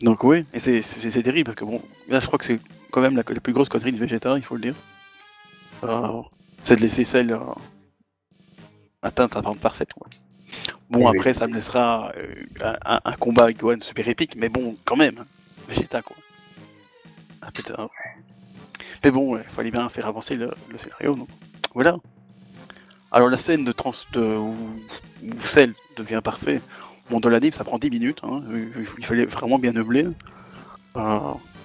Donc, 0.00 0.22
oui, 0.24 0.44
et 0.52 0.60
c'est- 0.60 0.82
c'est 0.82 1.10
c'est 1.10 1.22
terrible, 1.22 1.46
parce 1.46 1.56
que 1.56 1.64
bon, 1.64 1.80
là, 2.08 2.20
je 2.20 2.26
crois 2.26 2.38
que 2.38 2.44
c'est 2.44 2.60
quand 2.90 3.00
même 3.00 3.16
la, 3.16 3.22
la 3.26 3.40
plus 3.40 3.52
grosse 3.52 3.68
connerie 3.68 3.92
de 3.92 3.98
Vegeta, 3.98 4.36
il 4.36 4.44
faut 4.44 4.54
le 4.56 4.60
dire. 4.62 4.74
Euh, 5.84 6.22
c'est 6.62 6.76
de 6.76 6.80
laisser 6.82 7.04
celle 7.04 7.32
euh, 7.32 7.40
atteindre 9.02 9.32
sa 9.34 9.42
forme 9.42 9.58
parfaite, 9.58 9.92
quoi. 9.92 10.08
Bon, 10.90 11.06
Eh 11.06 11.10
oui. 11.10 11.18
après, 11.18 11.34
ça 11.34 11.46
me 11.46 11.54
laissera 11.54 12.12
euh, 12.16 12.44
un, 12.84 13.00
un 13.04 13.12
combat 13.16 13.44
avec 13.44 13.58
Gohan 13.58 13.80
super 13.80 14.08
épique, 14.08 14.36
mais 14.36 14.48
bon, 14.48 14.76
quand 14.84 14.96
même, 14.96 15.24
Vegeta, 15.68 16.02
quoi. 16.02 16.16
Ah, 17.42 17.50
putain. 17.52 17.88
Mais 19.02 19.10
bon, 19.10 19.36
il 19.36 19.42
fallait 19.44 19.70
bien 19.70 19.88
faire 19.88 20.06
avancer 20.06 20.36
le, 20.36 20.50
le 20.70 20.78
scénario, 20.78 21.14
donc 21.14 21.28
voilà. 21.74 21.96
Alors 23.12 23.28
la 23.28 23.38
scène 23.38 23.64
de 23.64 23.72
trans 23.72 23.92
de, 24.12 24.20
où, 24.36 24.56
où 25.22 25.40
Cell 25.42 25.74
devient 25.96 26.20
parfait, 26.24 26.60
bon 27.10 27.20
dans 27.20 27.28
l'anime 27.28 27.52
ça 27.52 27.62
prend 27.62 27.78
10 27.78 27.90
minutes, 27.90 28.20
hein, 28.24 28.42
il, 28.50 28.86
il 28.98 29.04
fallait 29.06 29.26
vraiment 29.26 29.58
bien 29.58 29.72
meubler. 29.72 30.08
Euh, 30.96 31.18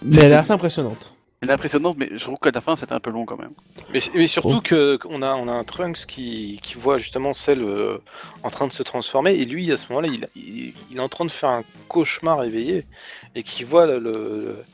Mais 0.03 0.17
elle 0.23 0.31
est 0.33 0.35
assez 0.35 0.51
impressionnante. 0.51 1.13
Elle 1.41 1.49
est 1.49 1.53
impressionnante, 1.53 1.95
mais 1.97 2.09
je 2.11 2.23
trouve 2.23 2.37
qu'à 2.39 2.51
la 2.51 2.59
fin 2.61 2.75
c'était 2.75 2.91
un 2.93 2.99
peu 2.99 3.11
long 3.11 3.25
quand 3.25 3.37
même. 3.37 3.53
Mais, 3.93 4.01
mais 4.13 4.27
surtout 4.27 4.57
Oh. 4.57 4.61
que 4.61 4.97
qu'on 4.97 5.21
a, 5.21 5.35
on 5.35 5.47
a 5.47 5.51
un 5.53 5.63
Trunks 5.63 6.05
qui, 6.05 6.59
qui 6.61 6.75
voit 6.75 6.97
justement 6.97 7.33
celle 7.33 7.61
euh, 7.63 7.97
en 8.43 8.49
train 8.49 8.67
de 8.67 8.73
se 8.73 8.83
transformer 8.83 9.33
et 9.35 9.45
lui 9.45 9.71
à 9.71 9.77
ce 9.77 9.87
moment-là 9.89 10.09
il, 10.09 10.27
il, 10.35 10.73
il 10.91 10.97
est 10.97 10.99
en 10.99 11.09
train 11.09 11.25
de 11.25 11.31
faire 11.31 11.49
un 11.49 11.63
cauchemar 11.87 12.43
éveillé 12.43 12.85
et 13.35 13.43
qui 13.43 13.63
voit 13.63 13.85
le, 13.87 13.99
le- 13.99 14.65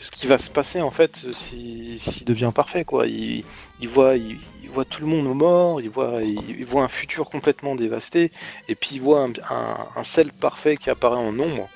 ce 0.00 0.10
qui 0.12 0.26
va 0.28 0.38
se 0.38 0.48
passer 0.50 0.80
en 0.80 0.90
fait 0.92 1.26
si- 1.32 1.98
s'il 1.98 2.24
devient 2.24 2.52
parfait 2.54 2.84
quoi. 2.84 3.06
Il, 3.06 3.44
il 3.80 3.88
voit 3.88 4.16
il, 4.16 4.38
il 4.62 4.70
voit 4.70 4.84
tout 4.86 5.00
le 5.02 5.08
monde 5.08 5.26
mort, 5.36 5.80
il 5.82 5.90
voit 5.90 6.22
il, 6.22 6.38
il 6.58 6.64
voit 6.66 6.82
un 6.84 6.88
futur 6.88 7.28
complètement 7.30 7.74
dévasté 7.74 8.32
et 8.68 8.74
puis 8.74 8.90
il 8.94 9.02
voit 9.02 9.20
un, 9.24 9.32
un, 9.50 9.88
un 9.96 10.04
Cell 10.04 10.32
parfait 10.32 10.76
qui 10.78 10.88
apparaît 10.90 11.16
en 11.16 11.38
ombre 11.38 11.68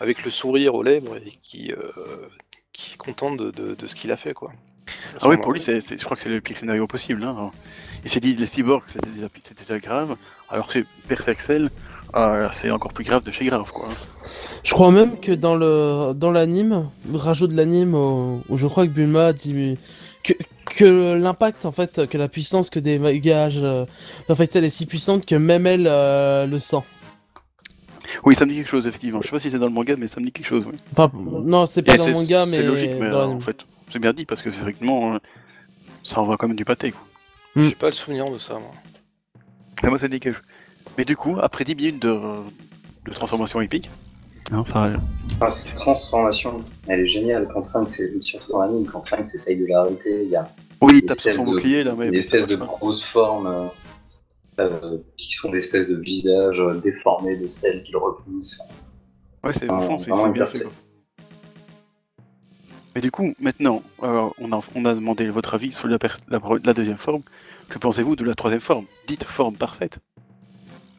avec 0.00 0.24
le 0.24 0.30
sourire 0.30 0.74
aux 0.74 0.82
lèvres 0.82 1.16
et 1.18 1.38
qui 1.42 1.72
euh, 1.72 1.76
qui 2.76 2.94
est 2.94 2.96
content 2.98 3.34
de, 3.34 3.50
de, 3.50 3.74
de 3.74 3.86
ce 3.86 3.94
qu'il 3.94 4.12
a 4.12 4.18
fait 4.18 4.34
quoi. 4.34 4.52
Ah 5.22 5.28
oui, 5.28 5.36
pour 5.38 5.52
lui 5.52 5.60
c'est, 5.60 5.80
je 5.80 6.04
crois 6.04 6.16
que 6.16 6.22
c'est 6.22 6.28
le 6.28 6.40
pire 6.40 6.58
scénario 6.58 6.86
possible. 6.86 7.24
Hein. 7.24 7.50
Il 8.04 8.10
s'est 8.10 8.20
dit 8.20 8.34
les 8.36 8.46
cyborgs 8.46 8.84
c'était 8.86 9.10
déjà, 9.10 9.28
c'était 9.42 9.64
déjà 9.64 9.78
grave, 9.80 10.16
alors 10.50 10.70
c'est 10.70 10.84
Perfect 11.08 11.40
Cell, 11.40 11.70
euh, 12.14 12.48
c'est 12.52 12.70
encore 12.70 12.92
plus 12.92 13.04
grave 13.04 13.22
de 13.24 13.32
chez 13.32 13.46
grave 13.46 13.72
quoi. 13.72 13.88
Je 14.62 14.72
crois 14.72 14.90
même 14.92 15.18
que 15.18 15.32
dans 15.32 15.56
le 15.56 16.12
dans 16.14 16.30
l'anime, 16.30 16.90
le 17.10 17.16
rajout 17.16 17.46
de 17.46 17.56
l'anime 17.56 17.94
où, 17.94 18.42
où 18.48 18.58
je 18.58 18.66
crois 18.66 18.86
que 18.86 18.92
Bulma 18.92 19.32
dit 19.32 19.78
que, 20.22 20.34
que 20.66 21.14
l'impact 21.14 21.64
en 21.64 21.72
fait, 21.72 22.06
que 22.06 22.18
la 22.18 22.28
puissance 22.28 22.68
que 22.68 22.78
dégage 22.78 23.58
euh, 23.62 23.86
Perfect 24.26 24.52
Cell 24.52 24.64
est 24.64 24.70
si 24.70 24.84
puissante 24.86 25.24
que 25.24 25.34
même 25.34 25.66
elle 25.66 25.86
euh, 25.88 26.46
le 26.46 26.58
sent. 26.58 26.84
Oui, 28.24 28.34
ça 28.34 28.44
me 28.46 28.50
dit 28.50 28.56
quelque 28.58 28.70
chose 28.70 28.86
effectivement. 28.86 29.20
Je 29.22 29.26
sais 29.26 29.32
pas 29.32 29.38
si 29.38 29.50
c'est 29.50 29.58
dans 29.58 29.66
le 29.66 29.72
manga, 29.72 29.94
mais 29.96 30.08
ça 30.08 30.20
me 30.20 30.26
dit 30.26 30.32
quelque 30.32 30.46
chose. 30.46 30.64
Oui. 30.66 30.76
Enfin, 30.92 31.10
non, 31.14 31.66
c'est 31.66 31.82
pas 31.82 31.94
Et 31.94 31.98
dans 31.98 32.06
le 32.06 32.12
manga, 32.12 32.46
mais 32.46 32.56
c'est 32.56 32.62
logique, 32.62 32.90
mais 33.00 33.10
dans 33.10 33.20
euh, 33.30 33.34
en 33.34 33.40
fait 33.40 33.64
c'est 33.92 33.98
bien 33.98 34.12
dit 34.12 34.24
parce 34.26 34.42
que 34.42 34.48
effectivement 34.48 35.14
euh, 35.14 35.18
ça 36.02 36.20
envoie 36.20 36.36
quand 36.36 36.48
même 36.48 36.56
du 36.56 36.64
pâté 36.64 36.92
quoi. 36.92 37.00
J'ai 37.56 37.74
pas 37.74 37.86
le 37.86 37.92
souvenir 37.92 38.30
de 38.30 38.38
ça 38.38 38.54
moi. 38.54 38.70
Mais 39.82 39.88
moi, 39.90 39.98
ça 39.98 40.08
dit 40.08 40.20
quelque 40.20 40.34
chose. 40.36 40.44
Mais 40.98 41.04
du 41.04 41.16
coup, 41.16 41.36
après 41.40 41.64
10 41.64 41.74
minutes 41.74 42.02
de, 42.02 42.18
de 43.04 43.10
transformation 43.12 43.60
épique, 43.60 43.90
hein, 44.52 44.64
ça, 44.66 44.90
Ah, 45.40 45.48
cette 45.50 45.74
transformation, 45.74 46.62
elle 46.86 47.00
est 47.00 47.08
géniale. 47.08 47.48
Quand 47.52 47.60
Trunks, 47.62 47.88
c'est 47.90 48.20
surtout 48.22 48.52
dans 48.52 48.62
l'anime, 48.62 48.86
quand 48.86 49.00
Trunks 49.00 49.26
essaye 49.34 49.56
de 49.58 49.66
l'arrêter, 49.66 50.22
il 50.24 50.30
y 50.30 50.36
a 50.36 50.48
oui, 50.80 50.94
il 50.94 51.00
Une 51.00 51.06
tape 51.06 51.20
sur 51.20 51.24
son 51.34 51.40
espèce 51.40 51.46
de- 51.46 51.50
bouclier 51.52 51.84
là, 51.84 51.94
mais 51.96 52.10
des 52.10 52.18
espèces 52.18 52.46
de 52.46 52.56
pas. 52.56 52.64
grosses 52.66 53.02
formes 53.04 53.46
euh, 54.60 54.98
qui 55.16 55.32
sont 55.34 55.50
des 55.50 55.58
espèces 55.58 55.88
de 55.88 55.96
visages 55.96 56.60
euh, 56.60 56.74
déformés 56.80 57.36
de 57.36 57.48
celles 57.48 57.82
qui 57.82 57.92
le 57.92 57.98
repoussent. 57.98 58.58
Ouais, 59.44 59.52
c'est 59.52 59.66
Ah, 59.68 59.80
franchement, 59.80 60.24
c'est 60.24 60.32
bien 60.32 60.46
fait. 60.46 60.62
quoi. 60.62 60.72
Mais 62.94 63.02
du 63.02 63.10
coup, 63.10 63.34
maintenant, 63.38 63.82
euh, 64.02 64.28
on, 64.38 64.52
a, 64.52 64.60
on 64.74 64.84
a 64.86 64.94
demandé 64.94 65.28
votre 65.28 65.54
avis 65.54 65.72
sur 65.74 65.86
la, 65.86 65.98
la, 66.28 66.72
deuxième 66.72 66.96
forme. 66.96 67.22
Que 67.68 67.78
pensez-vous 67.78 68.16
de 68.16 68.24
la 68.24 68.34
troisième 68.34 68.60
forme? 68.62 68.86
Dite 69.06 69.24
forme 69.24 69.54
parfaite. 69.56 69.98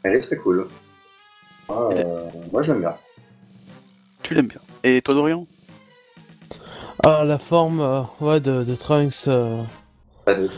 Elle 0.03 0.15
est 0.15 0.21
très 0.21 0.37
cool. 0.37 0.67
Ah, 1.69 1.89
euh, 1.91 2.29
moi, 2.51 2.61
je 2.61 2.71
l'aime 2.71 2.81
bien. 2.81 2.95
Tu 4.21 4.35
l'aimes 4.35 4.47
bien. 4.47 4.61
Et 4.83 5.01
toi, 5.01 5.15
Dorian? 5.15 5.47
Ah, 7.03 7.23
la 7.25 7.39
forme 7.39 7.79
euh, 7.81 8.01
ouais, 8.21 8.39
de, 8.41 8.63
de 8.63 8.75
Trunks. 8.75 9.27
euh, 9.27 9.63
Pas 10.25 10.35
de, 10.35 10.43
De 10.43 10.49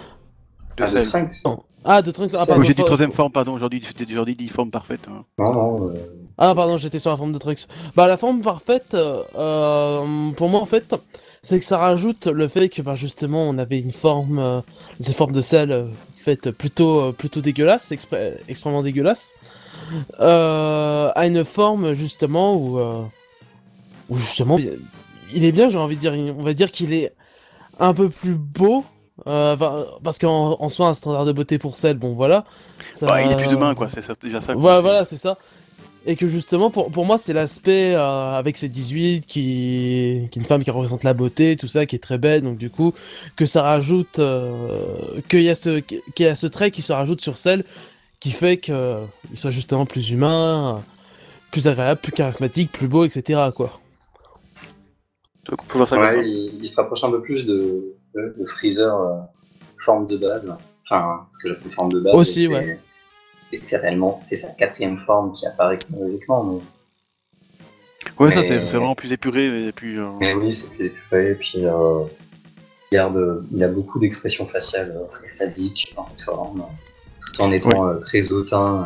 pas 0.76 0.92
de. 0.92 1.04
Trunks. 1.04 1.36
non. 1.46 1.64
Ah, 1.86 2.02
de 2.02 2.12
Trunks. 2.12 2.32
Ah, 2.34 2.46
pardon, 2.46 2.64
j'ai 2.64 2.74
dit 2.74 2.84
troisième 2.84 3.12
forme, 3.12 3.32
pardon, 3.32 3.54
aujourd'hui, 3.54 3.82
j'ai 3.98 4.06
aujourd'hui 4.06 4.36
dit 4.36 4.50
forme 4.50 4.70
parfaite. 4.70 5.08
hein. 5.10 5.24
Non. 5.38 5.90
euh, 5.90 5.94
Ah 6.38 6.54
pardon, 6.54 6.78
j'étais 6.78 7.00
sur 7.00 7.10
la 7.12 7.18
forme 7.18 7.32
de 7.34 7.38
Trunks. 7.38 7.68
Bah 7.96 8.08
la 8.08 8.18
forme 8.18 8.42
parfaite, 8.42 8.94
euh, 8.94 9.24
euh, 9.38 10.32
pour 10.32 10.50
moi 10.50 10.62
en 10.62 10.66
fait, 10.66 10.94
c'est 11.42 11.60
que 11.60 11.66
ça 11.66 11.78
rajoute 11.78 12.28
le 12.28 12.48
fait 12.48 12.70
que 12.70 12.82
bah, 12.82 12.96
justement 12.96 13.44
on 13.50 13.58
avait 13.58 13.80
une 13.80 13.92
forme, 13.92 14.40
euh, 14.40 14.62
ces 15.00 15.14
formes 15.14 15.32
de 15.32 15.42
sel 15.42 15.72
euh, 15.72 15.86
faites 16.16 16.52
plutôt 16.52 17.00
euh, 17.00 17.12
plutôt 17.14 17.42
dégueulasse, 17.42 17.92
expré- 17.92 18.34
extrêmement 18.50 18.84
dégueulasse, 18.84 19.32
euh, 20.20 21.12
à 21.16 21.28
une 21.28 21.46
forme 21.46 21.94
justement 21.94 22.56
où, 22.56 22.78
euh, 22.80 23.04
où 24.10 24.18
justement 24.18 24.58
il 25.34 25.46
est 25.46 25.52
bien, 25.52 25.70
j'ai 25.70 25.78
envie 25.78 25.96
de 25.96 26.02
dire, 26.02 26.14
on 26.38 26.44
va 26.44 26.54
dire 26.54 26.72
qu'il 26.72 26.92
est 26.94 27.14
un 27.80 27.94
peu 27.94 28.10
plus 28.10 28.36
beau. 28.36 28.84
Euh, 29.28 29.56
parce 30.04 30.18
qu'en 30.20 30.58
en 30.60 30.70
soi 30.70 30.88
un 30.88 30.94
standard 30.94 31.26
de 31.26 31.32
beauté 31.32 31.58
pour 31.58 31.76
sel, 31.76 31.98
bon 31.98 32.14
voilà. 32.14 32.46
Ça- 32.94 33.06
Bah, 33.08 33.22
il 33.22 33.32
est 33.32 33.36
plus 33.38 33.52
humain, 33.52 33.76
quoi, 33.76 33.90
c'est 33.90 34.02
ça- 34.02 34.14
déjà 34.22 34.42
ça. 34.42 34.54
voilà, 34.56 34.82
voilà, 34.82 35.06
c'est 35.06 35.18
ça. 35.18 35.38
Et 36.06 36.16
que 36.16 36.28
justement, 36.30 36.72
pour, 36.72 36.92
pour 36.92 37.06
moi, 37.06 37.18
c'est 37.18 37.34
l'aspect 37.34 37.94
euh, 37.94 38.34
avec 38.34 38.58
ses 38.58 38.70
18, 38.70 39.26
qui, 39.26 40.28
qui 40.32 40.40
est 40.40 40.42
une 40.42 40.46
femme 40.46 40.64
qui 40.64 40.72
représente 40.72 41.04
la 41.04 41.14
beauté, 41.14 41.58
tout 41.58 41.68
ça, 41.68 41.86
qui 41.86 41.96
est 41.98 42.00
très 42.00 42.18
belle, 42.18 42.42
donc 42.42 42.58
du 42.58 42.70
coup, 42.70 42.94
que 43.36 43.46
ça 43.46 43.64
rajoute, 43.64 44.18
euh, 44.20 44.80
qu'il 45.30 45.44
y, 45.44 45.50
a 45.50 45.56
ce- 45.56 45.80
qu'il 45.80 46.02
y 46.20 46.26
a 46.26 46.36
ce 46.36 46.48
trait 46.48 46.72
qui 46.72 46.82
se 46.82 46.94
rajoute 46.94 47.20
sur 47.22 47.38
celle, 47.38 47.66
qui 48.22 48.32
fait 48.32 48.58
qu'il 48.58 48.76
soit 49.34 49.52
justement 49.52 49.86
plus 49.86 50.10
humain, 50.12 50.82
plus 51.52 51.68
agréable, 51.68 52.00
plus 52.02 52.14
charismatique, 52.14 52.72
plus 52.72 52.88
beau, 52.88 53.04
etc. 53.04 53.50
quoi. 53.54 53.80
Donc, 55.50 55.62
on 55.64 55.66
peut 55.66 55.78
voir 55.80 55.90
ça 55.90 55.98
comme 55.98 56.06
ouais, 56.06 56.14
ça. 56.16 56.22
il, 56.22 56.60
il 56.64 56.68
se 56.68 56.76
rapproche 56.78 57.04
un 57.04 57.12
peu 57.12 57.22
plus 57.22 57.46
de, 57.46 57.96
de 58.16 58.46
Freezer 58.46 58.94
euh, 58.96 59.20
forme 59.80 60.08
de 60.08 60.18
base. 60.18 60.54
Enfin, 60.86 61.28
ce 61.32 61.40
que 61.40 61.50
j'appelle 61.54 61.72
forme 61.74 61.92
de 61.92 62.00
base. 62.00 62.16
Aussi, 62.16 62.48
c'est- 62.48 62.54
ouais. 62.54 62.80
Et 63.52 63.62
c'est 63.62 63.78
réellement 63.78 64.20
c'est 64.22 64.36
sa 64.36 64.50
quatrième 64.50 64.98
forme 64.98 65.34
qui 65.34 65.46
apparaît 65.46 65.78
chronologiquement. 65.80 66.44
Mais, 66.44 66.60
Ouais, 68.18 68.32
ça, 68.32 68.42
Mais- 68.42 68.48
c'est 68.48 68.68
c'est 68.68 68.78
vraiment 68.78 68.96
plus 68.96 69.12
épuré 69.14 69.46
et 69.46 69.72
euh, 69.84 70.10
mais 70.20 70.34
oui, 70.34 70.52
c'est 70.54 70.70
plus 70.72 70.86
épuré. 70.88 71.32
Et 71.32 71.36
puis, 71.36 71.66
euh, 71.66 72.04
il, 72.92 72.96
garde, 72.96 73.46
il 73.54 73.64
a 73.64 73.68
beaucoup 73.68 74.00
d'expressions 74.00 74.46
faciales 74.46 74.94
euh, 74.96 75.06
très 75.10 75.28
sadiques 75.28 75.94
dans 75.96 76.06
cette 76.08 76.22
forme, 76.22 76.64
tout 77.34 77.42
en 77.42 77.50
étant 77.52 77.88
euh, 77.88 77.96
très 77.96 78.32
hautain. 78.32 78.84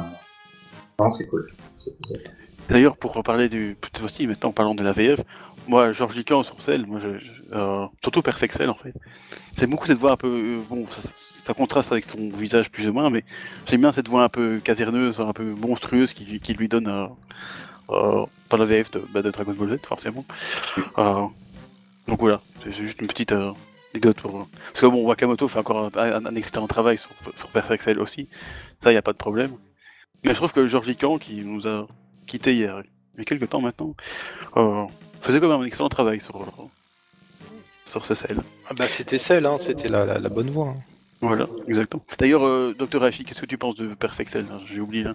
euh. 1.00 1.04
Non, 1.04 1.12
c'est 1.12 1.26
cool. 1.28 1.52
D'ailleurs, 2.70 2.96
pour 2.98 3.14
reparler 3.14 3.50
du. 3.50 3.76
Cette 3.84 4.00
fois-ci, 4.00 4.28
maintenant, 4.28 4.50
en 4.50 4.54
parlant 4.54 4.76
de 4.76 4.84
la 4.84 4.94
VF, 4.94 5.20
moi, 5.68 5.92
Georges 5.92 6.16
Lican 6.16 6.44
sur 6.44 6.62
Cell, 6.62 6.86
moi, 6.86 7.00
je, 7.02 7.18
je- 7.20 7.32
euh, 7.54 7.86
surtout 8.02 8.22
Perfect 8.22 8.56
Cell, 8.58 8.70
en 8.70 8.74
fait. 8.74 8.94
C'est 9.56 9.68
beaucoup 9.68 9.86
cette 9.86 9.98
voix 10.00 10.12
un 10.14 10.18
peu. 10.18 10.28
euh, 10.28 10.60
bon, 10.70 10.86
ça, 10.90 11.54
contraste 11.54 11.92
avec 11.92 12.06
son 12.06 12.30
visage 12.30 12.72
plus 12.72 12.88
ou 12.88 12.94
moins, 12.94 13.10
mais 13.10 13.24
j'aime 13.68 13.82
bien 13.82 13.92
cette 13.92 14.08
voix 14.08 14.24
un 14.24 14.30
peu 14.30 14.60
caverneuse, 14.64 15.20
un 15.20 15.34
peu 15.34 15.44
monstrueuse 15.44 16.14
qui, 16.14 16.26
lui- 16.26 16.68
donne. 16.68 16.88
euh, 17.90 18.26
la 18.58 18.66
VF 18.66 18.92
de, 18.92 19.04
bah, 19.12 19.22
de 19.22 19.32
Dragon 19.32 19.54
Ball 19.54 19.78
Z, 19.78 19.86
forcément. 19.86 20.26
Euh, 20.98 21.26
donc 22.08 22.20
voilà, 22.20 22.42
c'est 22.64 22.74
juste 22.74 23.02
une 23.02 23.08
petite 23.08 23.32
euh, 23.32 23.52
anecdote 23.94 24.18
pour. 24.22 24.48
Parce 24.68 24.82
que 24.82 24.86
bon, 24.86 25.04
Wakamoto 25.06 25.48
fait 25.48 25.60
encore 25.60 25.90
un, 25.98 26.36
excellent 26.36 26.68
travail 26.68 26.98
sur, 26.98 27.10
sur 27.38 27.48
Perfect 27.50 27.84
Cell 27.84 28.00
aussi, 28.00 28.28
ça, 28.80 28.92
il 28.92 28.94
n'y 28.94 29.00
a 29.00 29.02
pas 29.02 29.14
de 29.14 29.18
problème. 29.18 29.52
Mais 30.24 30.32
je 30.32 30.36
trouve 30.36 30.54
que 30.54 30.68
Georges 30.68 30.88
Lican, 30.88 31.18
qui 31.18 31.44
nous 31.44 31.68
a 31.68 31.88
quitté 32.28 32.54
hier, 32.54 32.82
il 33.16 33.20
y 33.20 33.22
a 33.22 33.26
quelques 33.26 33.50
temps 33.50 33.62
maintenant, 33.62 33.96
faisait 35.22 35.40
quand 35.40 35.50
même 35.50 35.62
un 35.62 35.66
excellent 35.66 35.90
travail 35.90 36.20
sur, 36.20 36.46
sur 37.86 38.06
ce 38.06 38.16
cell. 38.16 38.38
Ah 38.70 38.74
bah 38.78 38.88
c'était 38.88 39.18
celle, 39.18 39.46
hein, 39.46 39.56
c'était 39.60 39.90
la, 39.90 40.06
la, 40.06 40.20
la 40.20 40.30
bonne 40.30 40.50
voie. 40.50 40.70
hein. 40.70 40.78
Voilà, 41.22 41.48
exactement. 41.70 42.04
D'ailleurs, 42.18 42.46
euh, 42.46 42.76
Dr. 42.78 43.02
Hachi, 43.04 43.24
qu'est-ce 43.24 43.40
que 43.40 43.46
tu 43.46 43.58
penses 43.58 43.76
de 43.76 43.94
Perfect 43.94 44.30
Cell 44.30 44.46
hein? 44.52 44.60
J'ai 44.72 44.82
oublié 44.82 45.04
là. 45.06 45.14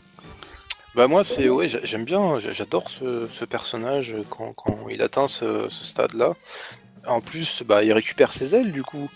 Bah 0.94 1.06
moi 1.06 1.22
c'est 1.22 1.48
ouais 1.50 1.68
j'a- 1.68 1.84
j'aime 1.84 2.04
bien, 2.04 2.38
j'a- 2.38 2.50
j'adore 2.52 2.88
ce, 2.88 3.28
ce 3.32 3.44
personnage 3.44 4.14
quand, 4.30 4.52
quand 4.54 4.88
il 4.88 5.02
atteint 5.02 5.28
ce, 5.28 5.66
ce 5.68 5.84
stade-là. 5.84 6.32
En 7.06 7.20
plus 7.20 7.62
bah 7.64 7.84
il 7.84 7.92
récupère 7.92 8.32
ses 8.32 8.54
ailes 8.54 8.72
du 8.72 8.82
coup. 8.82 9.10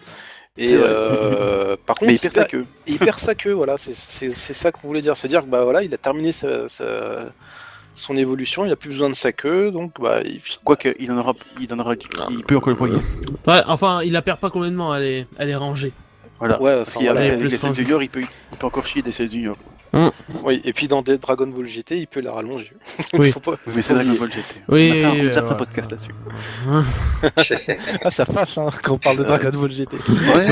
Et 0.58 0.74
euh, 0.74 1.76
par 1.86 1.96
contre 1.96 2.08
Mais 2.10 2.16
il 2.16 2.20
perd 2.20 2.34
sa 2.34 2.44
queue. 2.44 2.66
il 2.86 2.98
perd 2.98 3.18
sa 3.18 3.34
queue, 3.34 3.52
voilà, 3.52 3.78
c'est- 3.78 3.94
ça 4.34 4.70
qu'on 4.70 4.86
voulait 4.86 5.00
dire. 5.00 5.16
Se 5.16 5.26
dire 5.26 5.40
que 5.40 5.46
bah 5.46 5.64
voilà, 5.64 5.82
il 5.82 5.92
a 5.94 5.98
terminé 5.98 6.30
sa, 6.30 6.68
sa, 6.68 7.32
son 7.94 8.16
évolution, 8.16 8.64
il 8.64 8.72
a 8.72 8.76
plus 8.76 8.90
besoin 8.90 9.10
de 9.10 9.14
sa 9.14 9.32
queue, 9.32 9.70
donc 9.70 10.00
bah 10.00 10.20
il 10.24 10.40
Quoique, 10.64 10.94
il 10.98 11.10
en 11.12 11.18
aura, 11.18 11.34
il 11.60 11.72
en 11.72 11.78
aura, 11.78 11.94
il 12.30 12.42
peut 12.44 12.56
encore 12.56 12.70
le 12.70 12.76
poignet. 12.76 12.98
Ouais, 13.46 13.62
enfin, 13.66 14.02
il 14.02 14.12
la 14.12 14.22
perd 14.22 14.38
pas 14.38 14.50
complètement, 14.50 14.94
elle 14.94 15.02
est, 15.04 15.26
elle 15.38 15.50
est 15.50 15.54
rangée. 15.56 15.92
Voilà. 16.38 16.60
Ouais, 16.60 16.82
Parce 16.84 16.96
qu'il 16.96 17.06
y 17.06 17.08
a 17.08 17.14
les 17.14 17.30
rangée. 17.56 17.84
Junior, 17.84 18.02
il 18.02 18.08
peut, 18.08 18.20
il 18.20 18.58
peut 18.58 18.66
encore 18.66 18.86
chier 18.86 19.00
des 19.02 19.12
Cells 19.12 19.30
Junior. 19.30 19.56
Oui, 20.42 20.60
et 20.64 20.72
puis 20.72 20.88
dans 20.88 21.02
des 21.02 21.18
Dragon 21.18 21.46
Ball 21.46 21.66
GT, 21.66 21.98
il 21.98 22.06
peut 22.06 22.20
la 22.20 22.32
rallonger. 22.32 22.72
Oui. 23.12 23.30
Faut 23.30 23.40
pas- 23.40 23.58
Oui, 23.66 23.74
mais 23.76 23.82
c'est 23.82 23.92
Dragon. 23.94 24.14
Ball 24.18 24.32
GT. 24.32 24.62
Oui, 24.68 24.90
on 24.90 24.92
a 24.92 24.94
fait 24.94 25.04
un, 25.20 25.24
déjà 25.24 25.40
euh, 25.40 25.50
un 25.50 25.54
podcast 25.54 25.90
là-dessus. 25.90 26.14
Ah, 28.04 28.10
ça 28.10 28.24
fâche 28.24 28.56
hein, 28.58 28.68
quand 28.82 28.94
on 28.94 28.98
parle 28.98 29.18
de 29.18 29.24
Dragon 29.24 29.50
Ball 29.52 29.70
GT. 29.70 29.96
Ouais, 29.96 30.48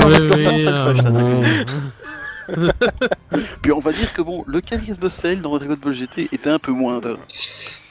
Puis 3.61 3.71
on 3.71 3.79
va 3.79 3.91
dire 3.91 4.13
que 4.13 4.21
bon, 4.21 4.43
le 4.47 4.61
charisme 4.61 5.01
de 5.01 5.09
Cell 5.09 5.41
dans 5.41 5.57
Dragon 5.57 5.77
Ball 5.81 5.93
GT 5.93 6.29
était 6.31 6.49
un 6.49 6.59
peu 6.59 6.71
moindre. 6.71 7.17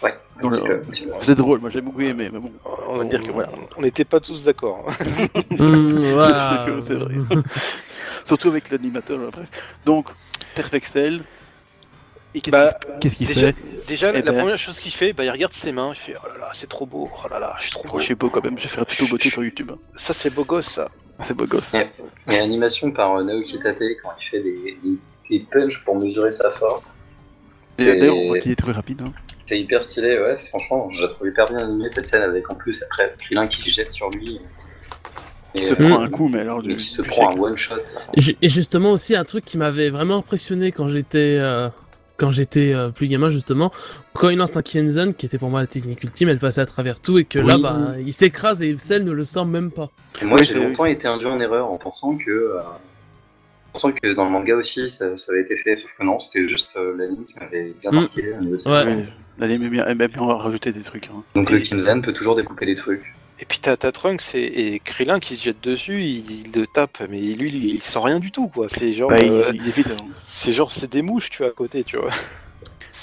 Ouais. 0.02 0.14
C'est 1.20 1.34
drôle, 1.34 1.60
moi 1.60 1.68
j'ai 1.70 1.80
beaucoup 1.82 2.00
aimé, 2.00 2.28
mais 2.32 2.38
bon. 2.38 2.52
On 2.88 2.96
va 2.98 3.04
dire 3.04 3.22
que 3.22 3.30
voilà. 3.30 3.50
On 3.76 3.82
n'était 3.82 4.04
pas 4.04 4.20
tous 4.20 4.44
d'accord. 4.44 4.84
voilà. 5.50 6.66
C'est 6.84 6.94
vrai. 6.94 7.14
Surtout 8.24 8.48
avec 8.48 8.70
l'animateur, 8.70 9.18
bref. 9.30 9.48
Donc, 9.84 10.08
Perfect 10.54 10.86
Cell. 10.86 11.20
Et 12.34 12.40
qu'est-ce 12.40 12.52
Bah, 12.52 12.72
qu'il- 12.72 12.98
qu'est-ce 13.00 13.16
qu'il 13.16 13.26
déjà- 13.26 13.40
fait 13.48 13.56
Déjà, 13.88 14.10
Eh 14.14 14.22
la 14.22 14.30
ben. 14.30 14.38
première 14.38 14.56
chose 14.58 14.78
qu'il 14.78 14.92
fait, 14.92 15.12
bah, 15.12 15.24
il 15.24 15.30
regarde 15.30 15.52
ses 15.52 15.72
mains, 15.72 15.90
il 15.92 15.96
fait 15.98 16.14
Oh 16.22 16.28
là 16.28 16.38
là, 16.38 16.50
c'est 16.52 16.68
trop 16.68 16.86
beau, 16.86 17.08
oh 17.12 17.28
là 17.28 17.40
là, 17.40 17.54
je 17.58 17.62
suis 17.64 17.72
trop 17.72 17.82
beau. 17.88 17.94
Oh, 17.94 17.98
Je 17.98 18.06
sais 18.06 18.14
pas 18.14 18.28
quand 18.28 18.44
même, 18.44 18.56
je 18.56 18.62
vais 18.62 18.68
faire 18.68 18.82
un 18.82 18.84
tuto 18.84 19.06
beauté 19.08 19.30
sur 19.30 19.42
YouTube. 19.42 19.72
Ça, 19.96 20.14
c'est 20.14 20.30
beau 20.30 20.44
gosse, 20.44 20.66
ça. 20.66 20.88
C'est 21.24 21.34
beau 21.36 21.46
gosse. 21.46 21.74
Et 21.74 21.86
l'animation 22.38 22.90
par 22.90 23.16
euh, 23.16 23.24
Naoki 23.24 23.58
Tate 23.58 23.82
quand 24.02 24.10
il 24.20 24.24
fait 24.24 24.40
des, 24.40 24.76
des, 24.82 24.98
des 25.30 25.40
punches 25.50 25.84
pour 25.84 25.96
mesurer 25.96 26.30
sa 26.30 26.50
force. 26.50 26.98
Et 27.78 27.82
C'est- 27.84 27.96
D'ailleurs, 27.96 28.16
on 28.16 28.26
voit 28.28 28.38
qu'il 28.38 28.52
est 28.52 28.56
très 28.56 28.72
rapide. 28.72 29.02
hein. 29.02 29.12
C'est 29.46 29.58
hyper 29.60 29.82
stylé, 29.82 30.16
ouais, 30.18 30.36
franchement, 30.38 30.88
je 30.96 31.02
la 31.02 31.08
trouve 31.08 31.26
hyper 31.26 31.48
bien 31.48 31.58
animée 31.58 31.88
cette 31.88 32.06
scène 32.06 32.22
avec 32.22 32.48
en 32.50 32.54
plus 32.54 32.82
après 32.84 33.12
Krillin 33.18 33.48
qui 33.48 33.62
se 33.62 33.70
jette 33.74 33.90
sur 33.90 34.08
lui. 34.10 34.40
Il 35.56 35.64
se 35.64 35.72
euh, 35.72 35.88
prend 35.88 36.00
un 36.00 36.08
coup, 36.08 36.28
mais 36.28 36.38
alors 36.40 36.62
du. 36.62 36.76
qui 36.76 36.84
se 36.84 37.02
du 37.02 37.08
prend 37.08 37.34
un 37.36 37.40
one 37.40 37.56
shot. 37.56 37.74
Et 38.16 38.48
justement 38.48 38.92
aussi 38.92 39.16
un 39.16 39.24
truc 39.24 39.44
qui 39.44 39.58
m'avait 39.58 39.90
vraiment 39.90 40.18
impressionné 40.18 40.70
quand 40.70 40.86
j'étais 40.88 41.36
euh, 41.40 41.68
quand 42.20 42.30
j'étais 42.30 42.74
euh, 42.74 42.90
plus 42.90 43.08
gamin 43.08 43.30
justement, 43.30 43.72
quand 44.12 44.28
il 44.28 44.36
lance 44.36 44.54
un 44.56 44.60
Kienzen 44.62 45.14
qui 45.14 45.24
était 45.24 45.38
pour 45.38 45.48
moi 45.48 45.60
la 45.60 45.66
technique 45.66 46.04
ultime, 46.04 46.28
elle 46.28 46.38
passait 46.38 46.60
à 46.60 46.66
travers 46.66 47.00
tout 47.00 47.18
et 47.18 47.24
que 47.24 47.38
là 47.38 47.56
bah 47.56 47.78
il 47.98 48.12
s'écrase 48.12 48.62
et 48.62 48.76
Cell 48.76 49.04
ne 49.04 49.12
le 49.12 49.24
sent 49.24 49.46
même 49.46 49.70
pas. 49.70 49.90
Et 50.20 50.26
moi 50.26 50.38
Oui, 50.38 50.44
j'ai 50.44 50.54
longtemps 50.54 50.84
été 50.84 51.08
induit 51.08 51.26
en 51.26 51.40
erreur 51.40 51.70
en 51.72 51.78
pensant 51.78 52.16
que. 52.16 52.30
euh, 52.30 52.60
en 52.60 53.72
pensant 53.72 53.92
que 53.92 54.12
dans 54.14 54.24
le 54.24 54.30
manga 54.32 54.54
aussi 54.56 54.88
ça, 54.88 55.16
ça 55.16 55.32
avait 55.32 55.40
été 55.42 55.56
fait, 55.56 55.76
sauf 55.76 55.94
que 55.98 56.04
non, 56.04 56.18
c'était 56.18 56.46
juste 56.46 56.74
euh, 56.76 56.94
l'anime 56.98 57.24
qui 57.24 57.34
m'avait 57.38 57.72
bien 57.80 57.90
Mm. 57.90 57.94
marqué 57.94 58.34
cette 58.58 58.72
Ouais. 58.72 59.06
aime 59.48 59.70
bien, 59.70 59.94
bien 59.94 60.26
rajouter 60.26 60.72
des 60.72 60.82
trucs. 60.82 61.06
hein. 61.06 61.22
Donc 61.34 61.50
le 61.50 61.58
Et- 61.58 61.62
Kinzan 61.62 62.02
peut 62.02 62.12
toujours 62.12 62.36
découper 62.36 62.66
des 62.66 62.74
trucs. 62.74 63.14
Et 63.40 63.46
puis 63.46 63.58
t'as 63.58 63.76
Trunks 63.76 64.34
et, 64.34 64.74
et 64.74 64.78
Krillin 64.80 65.18
qui 65.18 65.34
se 65.36 65.42
jette 65.44 65.60
dessus, 65.62 66.02
il, 66.02 66.30
il 66.46 66.52
le 66.52 66.66
tape, 66.66 67.02
mais 67.08 67.20
lui, 67.20 67.50
lui, 67.50 67.74
il 67.74 67.82
sent 67.82 67.98
rien 68.02 68.18
du 68.20 68.30
tout, 68.30 68.48
quoi. 68.48 68.68
C'est 68.68 68.92
genre, 68.92 69.08
Bah, 69.08 69.16
euh, 69.18 69.50
il 69.54 69.62
hein. 69.62 69.96
c'est 70.26 70.52
genre, 70.52 70.70
c'est 70.70 70.90
des 70.92 71.00
mouches, 71.02 71.30
tu 71.30 71.38
vois, 71.38 71.48
à 71.48 71.54
côté, 71.54 71.82
tu 71.82 71.96
vois. 71.96 72.10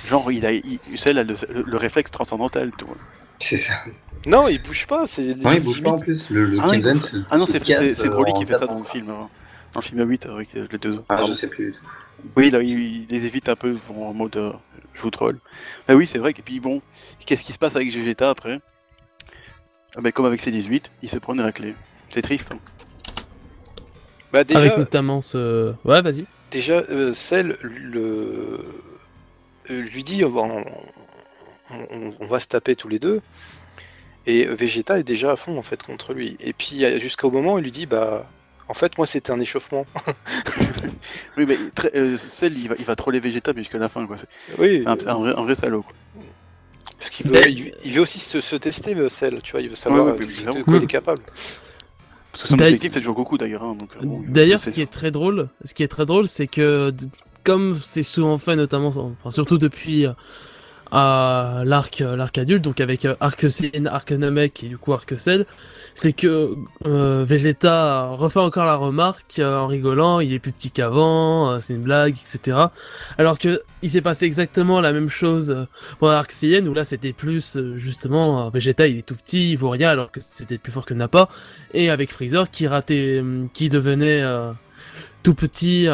Genre, 0.07 0.31
il 0.31 0.45
a, 0.45 0.51
il, 0.53 0.79
Cell 0.95 1.17
a 1.17 1.23
le, 1.23 1.35
le- 1.49 1.63
le 1.63 1.77
réflexe 1.77 2.11
transcendantal, 2.11 2.71
tu 2.77 2.85
vois. 2.85 2.95
C'est 3.39 3.57
ça. 3.57 3.73
Non, 4.25 4.47
il 4.47 4.61
bouge 4.61 4.85
pas, 4.87 5.07
c'est. 5.07 5.35
Non, 5.35 5.51
il 5.51 5.61
bouge 5.61 5.81
pas 5.81 5.91
en 5.91 5.97
plus. 5.99 6.29
Le, 6.29 6.45
le 6.45 6.59
Ah, 6.61 6.69
il. 6.73 6.87
Ah 7.31 7.37
non, 7.37 7.45
c'est 7.45 7.59
casse, 7.63 7.79
c'est- 7.79 7.95
c'est 7.95 8.07
euh, 8.07 8.11
Broly 8.11 8.33
qui 8.33 8.45
fait 8.45 8.55
ça 8.55 8.67
dans 8.67 8.79
le 8.79 8.85
film. 8.85 9.09
hein. 9.09 9.29
Dans 9.73 9.79
le 9.81 9.85
film 9.85 10.07
8 10.07 10.25
avec 10.27 10.49
euh, 10.55 10.67
les 10.71 10.77
deux. 10.77 11.01
Ah, 11.09 11.21
je 11.27 11.33
sais 11.33 11.49
plus 11.49 11.65
du 11.67 11.71
tout. 11.73 11.79
Oui, 12.35 12.49
là, 12.51 12.61
il, 12.61 12.69
il 12.69 13.07
les 13.09 13.25
évite 13.25 13.49
un 13.49 13.55
peu 13.55 13.77
bon, 13.89 14.07
en 14.07 14.13
mode 14.13 14.35
euh, 14.37 14.53
je 14.93 15.01
vous 15.01 15.11
troll. 15.11 15.39
Bah 15.87 15.95
oui, 15.95 16.07
c'est 16.07 16.19
vrai. 16.19 16.31
Et 16.31 16.41
puis 16.41 16.59
bon, 16.59 16.81
qu'est-ce 17.25 17.43
qui 17.43 17.53
se 17.53 17.59
passe 17.59 17.75
avec 17.75 17.91
Vegeta 17.91 18.29
après? 18.29 18.59
Ah 19.95 20.01
bah, 20.01 20.11
Comme 20.11 20.25
avec 20.25 20.41
C18, 20.41 20.83
il 21.01 21.09
se 21.09 21.17
prend 21.17 21.33
une 21.33 21.41
raclée. 21.41 21.75
C'est 22.09 22.21
triste. 22.21 22.51
hein. 22.53 22.59
Bah, 24.31 24.43
déjà, 24.43 24.59
Avec 24.59 24.77
notamment 24.77 25.21
ce 25.21 25.73
ouais 25.85 26.01
vas-y. 26.01 26.25
déjà 26.51 26.79
euh, 26.89 27.13
Cell 27.13 27.57
le... 27.61 28.59
euh, 29.69 29.81
lui 29.81 30.03
dit 30.03 30.23
on 30.25 30.29
va, 30.29 30.41
on- 30.41 30.65
on- 31.71 32.13
on 32.19 32.27
va 32.27 32.39
se 32.39 32.47
taper 32.47 32.75
tous 32.75 32.87
les 32.89 32.99
deux. 32.99 33.21
Et 34.25 34.45
Vegeta 34.45 34.99
est 34.99 35.03
déjà 35.03 35.31
à 35.31 35.35
fond, 35.37 35.57
en 35.57 35.61
fait, 35.63 35.81
contre 35.81 36.13
lui. 36.13 36.35
Et 36.41 36.51
puis, 36.51 36.83
jusqu'au 36.99 37.31
moment 37.31 37.53
où 37.53 37.59
il 37.59 37.63
lui 37.63 37.71
dit 37.71 37.85
bah. 37.85 38.27
En 38.69 38.73
fait, 38.73 38.97
moi, 38.97 39.07
c'était 39.07 39.31
un 39.31 39.39
échauffement. 39.39 39.85
Oui, 41.37 41.45
mais 41.47 41.57
très, 41.75 41.91
euh, 41.95 42.17
Cell, 42.17 42.57
il 42.57 42.67
va, 42.67 42.75
il 42.79 42.83
va 42.83 42.95
troller 42.97 43.19
Vegeta 43.21 43.53
mais 43.53 43.61
jusqu'à 43.61 43.77
la 43.77 43.87
fin. 43.87 44.05
quoi. 44.07 44.17
C'est 44.17 44.27
Oui, 44.59 44.81
c'est 44.81 44.87
un, 44.87 44.97
un 45.07 45.13
vrai, 45.19 45.33
un 45.37 45.43
vrai 45.43 45.55
salaud. 45.55 45.83
Quoi. 45.83 45.93
Parce 46.97 47.09
qu'il 47.09 47.27
veut, 47.27 47.49
il, 47.49 47.73
il 47.85 47.91
veut 47.93 48.01
aussi 48.01 48.19
se, 48.19 48.41
se 48.41 48.55
tester, 48.55 48.95
Cell, 49.09 49.39
tu 49.43 49.51
vois, 49.51 49.61
il 49.61 49.69
veut 49.69 49.75
savoir 49.75 50.05
Ouais, 50.05 50.11
de 50.13 50.63
quoi 50.63 50.77
il 50.77 50.83
est 50.83 50.87
capable. 50.87 51.21
Parce 52.31 52.43
que 52.43 52.49
son 52.49 52.55
D'ailleurs- 52.55 52.73
objectif, 52.73 52.93
c'est 52.93 52.99
de 52.99 53.05
jouer 53.05 53.15
Goku 53.15 53.37
d'ailleurs. 53.37 53.63
hein, 53.63 53.75
donc, 53.75 53.89
euh, 54.01 54.05
bon, 54.05 54.23
D'ailleurs, 54.27 54.59
c'est- 54.59 54.71
ce 54.71 54.75
qui 54.75 54.81
est 54.81 54.91
très 54.91 55.11
drôle, 55.11 55.49
ce 55.63 55.73
qui 55.73 55.83
est 55.83 55.87
très 55.87 56.05
drôle, 56.05 56.27
c'est 56.27 56.47
que 56.47 56.91
d- 56.91 57.05
comme 57.43 57.79
c'est 57.83 58.03
souvent 58.03 58.37
fait, 58.37 58.55
notamment, 58.55 58.93
enfin 59.19 59.31
surtout 59.31 59.57
depuis 59.57 60.05
euh, 60.05 60.11
à 60.91 61.63
l'arc 61.65 61.99
l'arc 61.99 62.37
adulte, 62.37 62.63
donc 62.63 62.79
avec 62.79 63.05
euh, 63.05 63.15
Arc 63.19 63.49
Cell, 63.49 63.87
Arc 63.87 64.11
Namek 64.11 64.63
et 64.63 64.67
du 64.67 64.77
coup 64.77 64.93
Arc 64.93 65.19
Cell, 65.19 65.45
c'est 65.97 66.13
que 66.13 66.53
euh, 66.85 67.25
Vegeta 67.25 68.09
refait 68.09 68.39
encore 68.39 68.67
la 68.67 68.75
remarque 68.75 69.39
euh, 69.39 69.57
en 69.57 69.65
rigolant, 69.65 70.19
il 70.19 70.31
est 70.31 70.37
plus 70.37 70.51
petit 70.51 70.69
qu'avant, 70.69 71.49
euh, 71.49 71.59
c'est 71.59 71.73
une 71.73 71.81
blague, 71.81 72.13
etc. 72.13 72.57
Alors 73.17 73.39
que 73.39 73.61
il 73.81 73.89
s'est 73.89 74.01
passé 74.01 74.25
exactement 74.25 74.79
la 74.79 74.93
même 74.93 75.09
chose 75.09 75.49
euh, 75.49 75.65
pour 75.97 76.11
Arc 76.11 76.31
Cien 76.31 76.65
où 76.67 76.73
là 76.75 76.83
c'était 76.83 77.13
plus 77.13 77.57
justement 77.75 78.47
Vegeta 78.51 78.87
il 78.87 78.99
est 78.99 79.01
tout 79.01 79.15
petit, 79.15 79.53
il 79.53 79.55
vaut 79.57 79.71
rien 79.71 79.89
alors 79.89 80.11
que 80.11 80.19
c'était 80.21 80.59
plus 80.59 80.71
fort 80.71 80.85
que 80.85 80.93
Nappa 80.93 81.29
et 81.73 81.89
avec 81.89 82.11
Freezer 82.11 82.51
qui 82.51 82.67
ratait, 82.67 83.23
qui 83.53 83.69
devenait 83.69 84.23
tout 85.23 85.33
petit, 85.33 85.87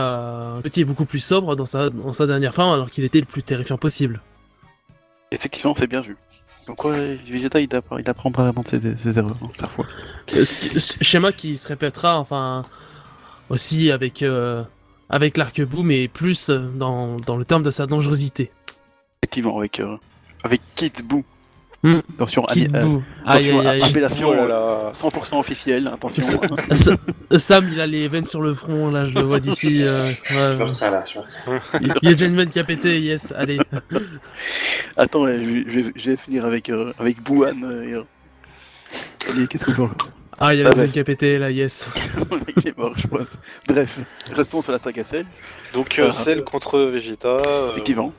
petit 0.63 0.81
et 0.81 0.85
beaucoup 0.85 1.05
plus 1.05 1.19
sobre 1.19 1.55
dans 1.55 1.65
sa, 1.65 1.89
dans 1.89 2.13
sa 2.13 2.27
dernière 2.27 2.53
forme 2.53 2.73
alors 2.73 2.91
qu'il 2.91 3.05
était 3.05 3.19
le 3.19 3.25
plus 3.25 3.43
terrifiant 3.43 3.77
possible. 3.77 4.21
Effectivement, 5.33 5.73
c'est 5.75 5.87
bien 5.87 6.01
vu. 6.01 6.15
Donc, 6.67 6.77
quoi, 6.77 6.93
Vegeta, 6.93 7.59
il 7.59 7.75
apprend, 7.75 7.97
il 7.97 8.09
apprend 8.09 8.31
pas 8.31 8.43
vraiment 8.43 8.61
de 8.61 8.67
ses, 8.67 8.95
ses 8.95 9.17
erreurs, 9.17 9.35
hein, 9.43 9.49
parfois. 9.57 9.85
Euh, 10.33 10.45
schéma 11.01 11.33
qui 11.33 11.57
se 11.57 11.67
répétera 11.67 12.19
enfin 12.19 12.63
aussi 13.49 13.91
avec, 13.91 14.21
euh, 14.21 14.63
avec 15.09 15.35
l'arc-boom 15.35 15.87
mais 15.87 16.07
plus 16.07 16.49
euh, 16.49 16.59
dans, 16.75 17.17
dans 17.17 17.35
le 17.35 17.43
terme 17.43 17.63
de 17.63 17.71
sa 17.71 17.85
dangerosité. 17.85 18.51
Effectivement, 19.21 19.57
avec, 19.57 19.79
euh, 19.79 19.97
avec 20.43 20.61
Kid 20.75 21.05
Buu. 21.05 21.23
Hmm. 21.85 21.99
Attention, 22.15 22.45
ami- 22.45 22.67
euh. 22.73 22.97
Aïe 23.25 23.49
attention, 23.49 23.59
aïe 23.59 23.67
aïe. 23.67 23.83
appellation 23.83 24.29
Oh 24.29 24.33
là 24.33 24.41
euh, 24.41 24.83
là. 24.85 24.91
100% 24.93 25.37
officielle, 25.39 25.87
attention. 25.93 26.39
Sa- 26.71 27.37
Sam 27.37 27.69
il 27.73 27.81
a 27.81 27.85
les 27.85 28.07
veines 28.07 28.23
sur 28.23 28.41
le 28.41 28.53
front 28.53 28.89
là 28.89 29.03
je 29.03 29.13
le 29.13 29.21
vois 29.21 29.41
d'ici. 29.41 29.83
euh, 29.85 30.05
ouais, 30.07 30.13
Je 30.29 30.63
ouais. 30.63 30.91
là, 30.91 31.03
je. 31.05 31.19
Il 31.81 31.93
il 32.01 32.07
y 32.07 32.11
a 32.11 32.13
déjà 32.13 32.25
une 32.25 32.37
veine 32.37 32.49
qui 32.49 32.59
a 32.59 32.63
pété, 32.63 33.01
yes, 33.01 33.33
allez. 33.35 33.57
Attends, 34.97 35.27
je, 35.27 35.63
je 35.67 35.79
vais, 35.81 35.91
je 35.93 36.11
vais 36.11 36.15
finir 36.17 36.45
avec, 36.45 36.69
euh, 36.69 36.93
avec 36.99 37.21
Bouhan. 37.21 37.51
Qu'est-ce 39.49 39.65
qu'on 39.65 39.87
peut 39.89 39.93
Ah 40.39 40.53
il 40.53 40.61
y 40.61 40.63
a 40.63 40.69
Ah 40.71 40.75
la 40.75 40.87
qui 40.87 40.99
a 40.99 41.03
pété 41.03 41.37
là, 41.37 41.51
yes. 41.51 41.89
Il 42.57 42.67
est 42.69 42.77
mort, 42.77 42.93
je 42.95 43.07
pense. 43.07 43.27
Bref, 43.67 43.99
restons 44.33 44.61
sur 44.61 44.71
la 44.71 44.77
saga 44.77 45.03
Cell. 45.03 45.25
Donc. 45.73 45.99
Cell 46.13 46.43
contre 46.45 46.79
Vegeta. 46.79 47.41
euh, 47.45 47.71
Effectivement. 47.71 48.13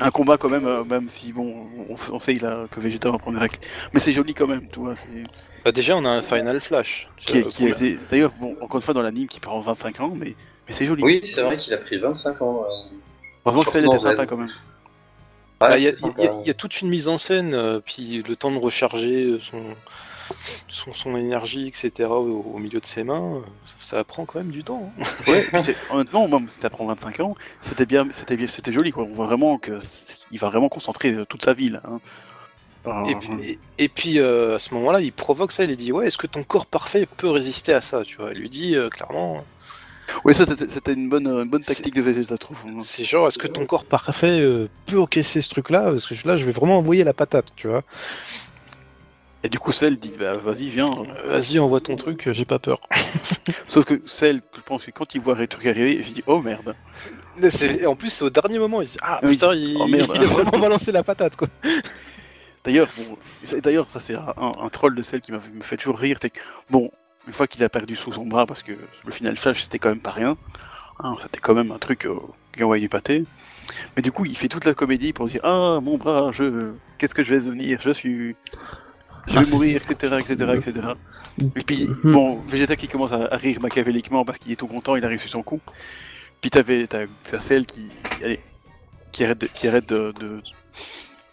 Un 0.00 0.10
combat 0.10 0.36
quand 0.36 0.48
même, 0.50 0.66
euh, 0.66 0.84
même 0.84 1.08
si 1.08 1.32
bon, 1.32 1.66
on, 1.88 1.96
on 2.14 2.18
sait 2.18 2.34
là, 2.34 2.64
que 2.70 2.80
Vegeta 2.80 3.10
va 3.10 3.18
prendre 3.18 3.38
règle. 3.38 3.56
Mais 3.94 4.00
c'est 4.00 4.12
joli 4.12 4.34
quand 4.34 4.46
même, 4.48 4.66
tu 4.72 4.80
vois. 4.80 4.94
bah, 5.64 5.70
déjà, 5.72 5.96
on 5.96 6.04
a 6.04 6.08
un 6.10 6.22
Final 6.22 6.60
Flash. 6.60 7.08
Qui 7.18 7.38
est- 7.38 7.48
qui 7.48 7.66
est- 7.66 7.68
pour- 7.68 7.78
c'est- 7.78 7.98
D'ailleurs, 8.10 8.32
bon, 8.40 8.56
encore 8.60 8.76
une 8.76 8.82
fois 8.82 8.94
dans 8.94 9.02
l'anime 9.02 9.28
qui 9.28 9.38
prend 9.38 9.60
25 9.60 10.00
ans, 10.00 10.12
mais, 10.16 10.34
mais 10.66 10.72
c'est 10.72 10.86
joli. 10.86 11.02
Oui, 11.04 11.20
c'est 11.24 11.42
vrai 11.42 11.56
qu'il 11.56 11.72
a 11.74 11.76
pris 11.78 11.98
25 11.98 12.42
ans. 12.42 12.64
euh. 12.64 12.96
Heureusement 13.44 13.62
que 13.64 13.70
Cell 13.70 13.84
Dans 13.84 13.90
était 13.92 13.98
sympa 14.00 14.26
quand 14.26 14.36
même. 14.36 14.46
Ouais, 14.48 15.68
Bah, 15.68 15.76
Il 15.76 15.82
y, 15.84 15.86
a- 15.86 15.90
c'est 15.90 15.96
sympa. 15.96 16.14
il 16.18 16.24
y 16.24 16.28
a- 16.28 16.34
il 16.42 16.46
y 16.48 16.50
a 16.50 16.54
toute 16.54 16.80
une 16.80 16.88
mise 16.88 17.06
en 17.06 17.18
scène, 17.18 17.54
euh, 17.54 17.78
puis 17.84 18.24
le 18.26 18.34
temps 18.34 18.50
de 18.50 18.58
recharger 18.58 19.38
son, 19.40 19.62
son, 20.68 20.92
son 20.92 21.16
énergie, 21.16 21.68
etc. 21.68 22.08
au, 22.10 22.52
au 22.54 22.58
milieu 22.58 22.80
de 22.80 22.86
ses 22.86 23.04
mains, 23.04 23.36
euh, 23.36 23.40
ça 23.80 24.02
prend 24.04 24.24
quand 24.24 24.38
même 24.38 24.50
du 24.50 24.64
temps. 24.64 24.92
hein. 25.00 25.04
Ouais, 25.28 25.46
honnêtement, 25.90 26.42
si 26.48 26.58
t'apprends 26.58 26.86
25 26.86 27.20
ans, 27.20 27.34
c'était 27.60 27.86
bien, 27.86 28.06
c'était 28.12 28.36
bien, 28.36 28.48
c'était 28.48 28.72
joli 28.72 28.90
quoi. 28.90 29.04
On 29.04 29.12
voit 29.12 29.26
vraiment 29.26 29.58
que 29.58 29.78
c'est- 29.80 30.20
il 30.30 30.38
va 30.38 30.48
vraiment 30.48 30.68
concentrer 30.68 31.12
euh, 31.12 31.24
toute 31.24 31.44
sa 31.44 31.54
vie 31.54 31.70
là. 31.70 31.82
hein. 31.84 32.00
Alors, 32.84 33.08
Et 33.08 33.14
puis, 33.14 33.30
et, 33.44 33.58
et 33.78 33.88
puis, 33.88 34.18
euh, 34.18 34.56
à 34.56 34.58
ce 34.58 34.74
moment-là, 34.74 35.00
il 35.00 35.12
provoque 35.12 35.52
ça, 35.52 35.62
il 35.62 35.76
dit 35.76 35.92
Ouais, 35.92 36.08
est-ce 36.08 36.18
que 36.18 36.26
ton 36.26 36.42
corps 36.42 36.66
parfait 36.66 37.06
peut 37.16 37.30
résister 37.30 37.72
à 37.72 37.80
ça 37.80 38.02
tu 38.04 38.16
vois? 38.16 38.30
Il 38.32 38.40
lui 38.40 38.50
dit 38.50 38.74
euh, 38.74 38.88
clairement 38.88 39.44
Ouais, 40.24 40.34
ça 40.34 40.44
c'était 40.46 40.92
une 40.94 41.08
bonne, 41.08 41.26
une 41.28 41.48
bonne 41.48 41.62
tactique 41.62 41.94
de 41.94 42.02
Vegeta, 42.02 42.34
je 42.34 42.36
trouve. 42.40 42.58
hein. 42.66 42.80
C'est 42.84 43.04
genre, 43.04 43.28
est-ce 43.28 43.38
que 43.38 43.46
ton 43.46 43.64
corps 43.66 43.84
parfait 43.84 44.40
euh, 44.40 44.68
peut 44.86 45.00
encaisser 45.00 45.40
ce 45.40 45.48
truc-là? 45.50 45.92
Parce 45.92 46.06
que 46.06 46.28
là, 46.28 46.36
je 46.36 46.44
vais 46.44 46.52
vraiment 46.52 46.78
envoyer 46.78 47.04
la 47.04 47.14
patate, 47.14 47.46
tu 47.56 47.68
vois. 47.68 47.82
Et 49.44 49.48
du 49.48 49.58
coup, 49.58 49.72
Cell 49.72 49.98
dit 49.98 50.12
bah, 50.18 50.34
vas-y, 50.36 50.68
viens. 50.68 50.90
Vas-y, 51.26 51.58
envoie 51.58 51.80
ton 51.80 51.96
truc, 51.96 52.28
j'ai 52.32 52.44
pas 52.44 52.58
peur. 52.60 52.80
Sauf 53.66 53.84
que 53.84 54.00
Cell, 54.06 54.40
je 54.54 54.60
pense 54.60 54.84
que 54.84 54.90
quand 54.92 55.14
il 55.14 55.20
voit 55.20 55.34
le 55.34 55.46
truc 55.48 55.66
arriver, 55.66 55.96
il 55.96 56.04
se 56.04 56.12
dit 56.12 56.22
oh 56.26 56.40
merde. 56.40 56.74
Mais 57.38 57.50
c'est- 57.50 57.86
En 57.86 57.96
plus, 57.96 58.10
c'est 58.10 58.24
au 58.24 58.30
dernier 58.30 58.58
moment, 58.58 58.82
il 58.82 58.86
se 58.88 58.92
dit 58.92 58.98
Ah 59.02 59.18
Oui. 59.22 59.30
putain, 59.30 59.54
il... 59.54 59.76
Oh, 59.80 59.86
merde. 59.88 60.12
il 60.14 60.22
a 60.22 60.26
vraiment 60.26 60.58
balancé 60.58 60.92
la 60.92 61.02
patate 61.02 61.34
quoi. 61.36 61.48
D'ailleurs, 62.64 62.88
bon, 62.96 63.16
c'est- 63.44 63.60
d'ailleurs, 63.60 63.90
ça 63.90 63.98
c'est 63.98 64.14
un, 64.14 64.68
troll 64.70 64.94
de 64.94 65.02
Cell 65.02 65.20
qui 65.20 65.32
m'a- 65.32 65.40
me 65.52 65.62
fait 65.62 65.76
toujours 65.76 65.98
rire, 65.98 66.18
c'est 66.20 66.30
que 66.30 66.38
bon, 66.70 66.90
une 67.26 67.32
fois 67.32 67.46
qu'il 67.48 67.62
a 67.64 67.68
perdu 67.68 67.96
sous 67.96 68.12
son 68.12 68.24
bras, 68.26 68.46
parce 68.46 68.62
que 68.62 68.72
le 69.04 69.12
final 69.12 69.36
flash 69.36 69.62
c'était 69.64 69.78
quand 69.80 69.88
même 69.88 70.00
pas 70.00 70.10
rien, 70.12 70.36
hein, 71.00 71.16
c'était 71.20 71.40
quand 71.40 71.54
même 71.54 71.72
un 71.72 71.78
truc 71.78 72.06
euh, 72.06 72.14
qui 72.54 72.62
envoyait 72.62 72.82
du 72.82 72.88
pâté. 72.88 73.24
Mais 73.96 74.02
du 74.02 74.12
coup, 74.12 74.24
il 74.24 74.36
fait 74.36 74.48
toute 74.48 74.64
la 74.64 74.74
comédie 74.74 75.12
pour 75.12 75.26
dire 75.26 75.40
ah 75.42 75.80
mon 75.82 75.96
bras, 75.98 76.30
je, 76.32 76.70
qu'est-ce 76.98 77.14
que 77.14 77.24
je 77.24 77.34
vais 77.34 77.40
devenir, 77.40 77.80
je 77.80 77.90
suis, 77.90 78.36
je 79.26 79.32
vais 79.32 79.40
Ah, 79.46 79.50
mourir, 79.52 79.76
etc., 79.76 80.16
etc., 80.20 80.52
etc. 80.56 80.88
Et 81.56 81.62
puis 81.62 81.88
bon, 82.04 82.36
Vegeta 82.46 82.76
qui 82.76 82.88
commence 82.88 83.12
à, 83.12 83.28
rire 83.32 83.60
machiavéliquement 83.60 84.24
parce 84.24 84.38
qu'il 84.38 84.52
est 84.52 84.56
tout 84.56 84.66
content, 84.66 84.96
il 84.96 85.04
a 85.04 85.08
réussi 85.08 85.28
son 85.28 85.42
coup. 85.42 85.60
Puis 86.40 86.50
t'avais 86.50 86.86
t'as 86.86 87.06
t'as 87.22 87.40
Cell 87.40 87.66
qui, 87.66 87.88
allez, 88.22 88.40
qui 89.12 89.24
arrête 89.24 89.38
de, 89.38 89.46
qui 89.46 89.68
arrête 89.68 89.88
de, 89.88 90.12
de, 90.18 90.42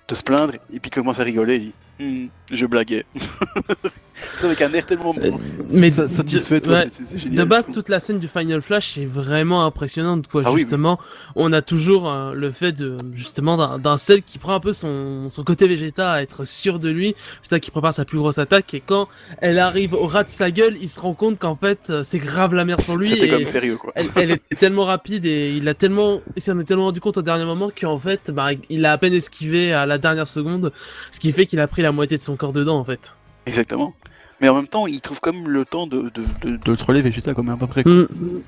de 0.08 0.16
se 0.16 0.24
plaindre 0.24 0.54
et 0.72 0.80
puis 0.80 0.92
commence 0.92 1.20
à 1.20 1.24
rigoler. 1.24 1.56
Il 1.56 1.62
dit 1.62 1.74
Hmm, 2.00 2.28
je 2.50 2.66
blaguais. 2.66 3.06
c'est 4.40 4.46
avec 4.46 4.62
un 4.62 4.74
air 4.74 4.86
tellement 4.86 5.14
Euh, 5.18 5.32
mais 5.70 5.90
satisfait. 5.92 6.66
ouais, 6.68 6.88
De 7.30 7.44
base, 7.44 7.68
toute 7.72 7.90
la 7.90 8.00
scène 8.00 8.20
du 8.20 8.28
Final 8.28 8.62
Flash 8.62 8.98
est 8.98 9.06
vraiment 9.06 9.66
impressionnante, 9.66 10.28
quoi. 10.28 10.42
Ah 10.46 10.52
oui, 10.52 10.62
justement, 10.62 11.00
on 11.36 11.52
a 11.54 11.62
toujours 11.62 12.10
euh, 12.10 12.34
le 12.34 12.52
fait 12.52 12.72
de 12.72 12.98
justement 13.14 13.78
d'un 13.78 13.98
Cell 13.98 14.24
qui 14.24 14.38
prend 14.40 14.54
un 14.54 14.60
peu 14.60 14.74
son, 14.74 15.28
son 15.30 15.44
côté 15.44 15.68
Vegeta 15.68 16.14
à 16.14 16.22
être 16.22 16.46
sûr 16.46 16.80
de 16.80 16.90
lui, 16.90 17.16
Vegeta 17.42 17.60
qui 17.60 17.72
prépare 17.72 17.94
sa 17.94 18.06
plus 18.06 18.18
grosse 18.18 18.38
attaque, 18.38 18.74
et 18.74 18.82
quand 18.86 19.08
elle 19.40 19.60
arrive 19.60 19.94
au 19.94 20.08
ras 20.08 20.24
de 20.24 20.30
sa 20.30 20.52
gueule, 20.52 20.76
il 20.82 20.90
se 20.90 21.00
rend 21.00 21.14
compte 21.14 21.40
qu'en 21.40 21.56
fait, 21.56 21.90
euh, 21.90 22.04
c'est 22.04 22.20
grave 22.20 22.54
la 22.54 22.66
merde 22.66 22.82
pour 22.84 22.98
lui. 22.98 23.08
C'était 23.08 23.30
comme 23.30 23.46
sérieux 23.46 23.78
quoi. 23.78 23.92
elle, 23.96 24.08
elle 24.16 24.32
était 24.32 24.56
tellement 24.60 24.86
rapide 24.86 25.26
et 25.26 25.54
il 25.56 25.68
a 25.68 25.74
tellement, 25.74 26.22
il 26.36 26.42
s'en 26.42 26.58
est 26.60 26.64
tellement 26.64 26.86
rendu 26.86 27.00
compte 27.00 27.18
au 27.18 27.22
dernier 27.22 27.46
moment 27.46 27.70
qu'en 27.70 27.98
fait, 27.98 28.32
bah, 28.32 28.50
il 28.70 28.86
a 28.86 28.92
à 28.94 28.98
peine 28.98 29.14
esquivé 29.14 29.74
à 29.74 29.86
la 29.86 29.98
dernière 29.98 30.28
seconde, 30.28 30.72
ce 31.12 31.20
qui 31.20 31.32
fait 31.32 31.46
qu'il 31.46 31.60
a 31.60 31.68
pris 31.68 31.82
la 31.82 31.92
moitié 31.92 32.18
de 32.18 32.22
son 32.22 32.36
corps 32.36 32.54
dedans, 32.54 32.78
en 32.78 32.84
fait. 32.84 33.14
Exactement. 33.46 33.94
Mais 34.42 34.50
en 34.50 34.56
même 34.56 34.68
temps, 34.68 34.88
il 34.88 35.02
trouve 35.02 35.20
quand 35.20 35.34
même 35.34 35.48
le 35.50 35.66
temps 35.66 35.88
de, 35.88 36.04
de, 36.10 36.24
de, 36.42 36.58
de 36.58 36.72
le 36.72 36.78
troller 36.78 37.02
Vegeta 37.02 37.34
quand 37.34 37.44
même 37.44 37.56
à 37.56 37.58
peu 37.58 37.68
près. 37.68 37.84
quoi. 37.84 37.92
Mm. 37.94 38.42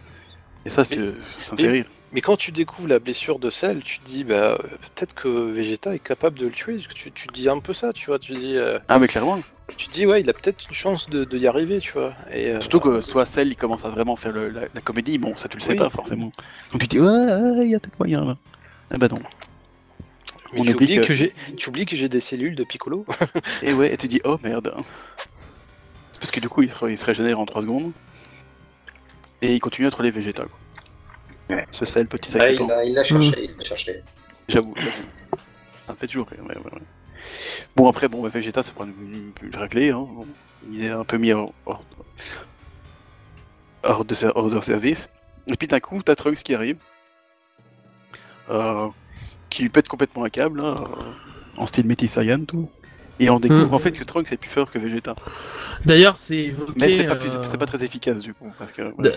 Et 0.65 0.69
ça, 0.69 0.85
c'est- 0.85 1.13
ça 1.41 1.53
me 1.53 1.57
fait 1.57 1.63
et- 1.65 1.69
rire. 1.69 1.85
Mais 2.13 2.19
quand 2.19 2.35
tu 2.35 2.51
découvres 2.51 2.89
la 2.89 2.99
blessure 2.99 3.39
de 3.39 3.49
Cell, 3.49 3.81
tu 3.83 3.99
te 3.99 4.05
dis 4.05 4.25
bah 4.25 4.57
peut-être 4.95 5.13
que 5.15 5.29
Vegeta 5.29 5.95
est 5.95 5.99
capable 5.99 6.37
de 6.37 6.45
le 6.47 6.51
tuer. 6.51 6.79
Tu, 6.93 7.09
tu 7.09 7.27
te 7.27 7.33
dis 7.33 7.47
un 7.47 7.59
peu 7.59 7.73
ça, 7.73 7.93
tu 7.93 8.07
vois. 8.07 8.19
Tu 8.19 8.33
te 8.33 8.37
dis, 8.37 8.57
euh, 8.57 8.79
Ah 8.89 8.99
mais 8.99 9.07
clairement. 9.07 9.39
tu 9.77 9.87
te 9.87 9.93
dis 9.93 10.05
ouais, 10.05 10.19
il 10.19 10.29
a 10.29 10.33
peut-être 10.33 10.65
une 10.67 10.75
chance 10.75 11.09
de, 11.09 11.23
de 11.23 11.37
y 11.37 11.47
arriver, 11.47 11.79
tu 11.79 11.93
vois. 11.93 12.13
Et 12.33 12.49
euh, 12.49 12.59
Surtout 12.59 12.81
que 12.81 12.99
soit 12.99 13.25
Cell, 13.25 13.47
il 13.47 13.55
commence 13.55 13.85
à 13.85 13.89
vraiment 13.89 14.17
faire 14.17 14.33
le- 14.33 14.49
la, 14.49 14.63
la 14.75 14.81
comédie, 14.81 15.17
bon, 15.19 15.37
ça 15.37 15.47
tu 15.47 15.55
le 15.55 15.63
sais 15.63 15.71
Oui. 15.71 15.77
pas 15.77 15.89
forcément. 15.89 16.33
Donc 16.73 16.81
tu 16.81 16.87
te 16.89 16.95
dis, 16.95 16.99
ouais, 16.99 17.07
ouais, 17.07 17.65
il 17.65 17.69
y 17.71 17.75
a 17.75 17.79
peut-être 17.79 17.97
moyen 17.97 18.25
là. 18.25 18.37
Ah 18.93 18.97
bah 18.97 19.07
non. 19.07 19.19
mais 20.51 20.59
on 20.59 20.63
tu 20.65 20.73
oublie 20.73 20.73
oublies 20.73 20.95
que- 20.97 21.05
que, 21.07 21.13
j'ai, 21.13 21.33
tu 21.55 21.69
oublies 21.69 21.85
que 21.85 21.95
j'ai 21.95 22.09
des 22.09 22.19
cellules 22.19 22.55
de 22.55 22.65
Piccolo. 22.65 23.05
Et 23.63 23.71
ouais, 23.71 23.93
et 23.93 23.95
tu 23.95 24.09
dis, 24.09 24.19
oh 24.25 24.37
merde. 24.43 24.73
Parce 26.21 26.31
que 26.31 26.39
du 26.39 26.47
coup, 26.47 26.61
il 26.61 26.71
se, 26.71 26.85
il 26.89 26.97
se 26.97 27.05
régénère 27.05 27.39
en 27.39 27.45
3 27.45 27.63
secondes. 27.63 27.91
Et 29.41 29.53
il 29.55 29.59
continue 29.59 29.87
à 29.87 29.91
troller 29.91 30.11
Vegeta. 30.11 30.43
Quoi. 30.45 31.57
Ouais. 31.57 31.67
Ce 31.71 31.83
Cell, 31.85 32.07
petit 32.07 32.31
Là, 32.31 32.39
sacripant. 32.41 32.65
il 32.65 32.69
l'a 32.69 32.85
il 32.85 32.93
l'a 32.93 33.03
cherché, 33.03 33.43
il 33.43 33.57
l'a 33.57 33.63
cherché. 33.65 34.03
J'avoue, 34.47 34.73
j'avoue. 34.77 34.91
Ça 35.87 35.93
me 35.93 35.97
fait 35.97 36.07
toujours 36.07 36.27
rire, 36.29 36.39
ouais, 36.47 36.55
ouais, 36.57 36.63
ouais. 36.73 36.81
Bon, 37.75 37.89
après, 37.89 38.07
bon, 38.07 38.21
bah, 38.21 38.29
Vegeta, 38.29 38.61
c'est 38.63 38.73
pas 38.73 38.85
une, 38.85 39.31
une 39.41 39.55
raclée, 39.55 39.89
hein. 39.89 40.07
Bon, 40.09 40.25
il 40.71 40.83
est 40.85 40.89
un 40.89 41.03
peu 41.03 41.17
mis 41.17 41.33
hors, 41.33 41.51
hors, 41.65 41.83
hors 43.83 44.05
de, 44.05 44.13
ser- 44.15 44.31
hors 44.35 44.49
de 44.49 44.61
service. 44.61 45.09
Et 45.51 45.57
puis 45.57 45.67
d'un 45.67 45.79
coup, 45.79 46.01
t'as 46.03 46.15
Trunks 46.15 46.43
qui 46.43 46.53
arrive, 46.53 46.77
euh, 48.49 48.87
qui 49.49 49.63
lui 49.63 49.69
pète 49.69 49.87
complètement 49.87 50.23
un 50.23 50.29
câble, 50.29 50.61
là, 50.61 50.75
en 51.57 51.65
style 51.65 51.87
Métis 51.87 52.11
Saiyan, 52.13 52.45
tout. 52.45 52.69
Et 53.21 53.29
on 53.29 53.39
découvre 53.39 53.69
Mm. 53.71 53.73
en 53.73 53.79
fait 53.79 53.91
que 53.93 54.03
Trunks 54.03 54.31
est 54.33 54.37
plus 54.37 54.49
fort 54.49 54.69
que 54.71 54.79
Vegeta. 54.79 55.15
D'ailleurs, 55.85 56.17
c'est 56.17 56.37
évoqué. 56.37 56.73
Mais 56.77 56.89
c'est 56.97 57.03
pas, 57.07 57.15
plus- 57.15 57.29
euh, 57.29 57.43
c'est 57.43 57.57
pas 57.57 57.65
très 57.67 57.83
efficace, 57.83 58.21
du 58.23 58.33
coup. 58.33 58.51
Parce 58.59 58.71
que, 58.73 58.81
ouais. 58.81 58.91
d- 58.99 59.13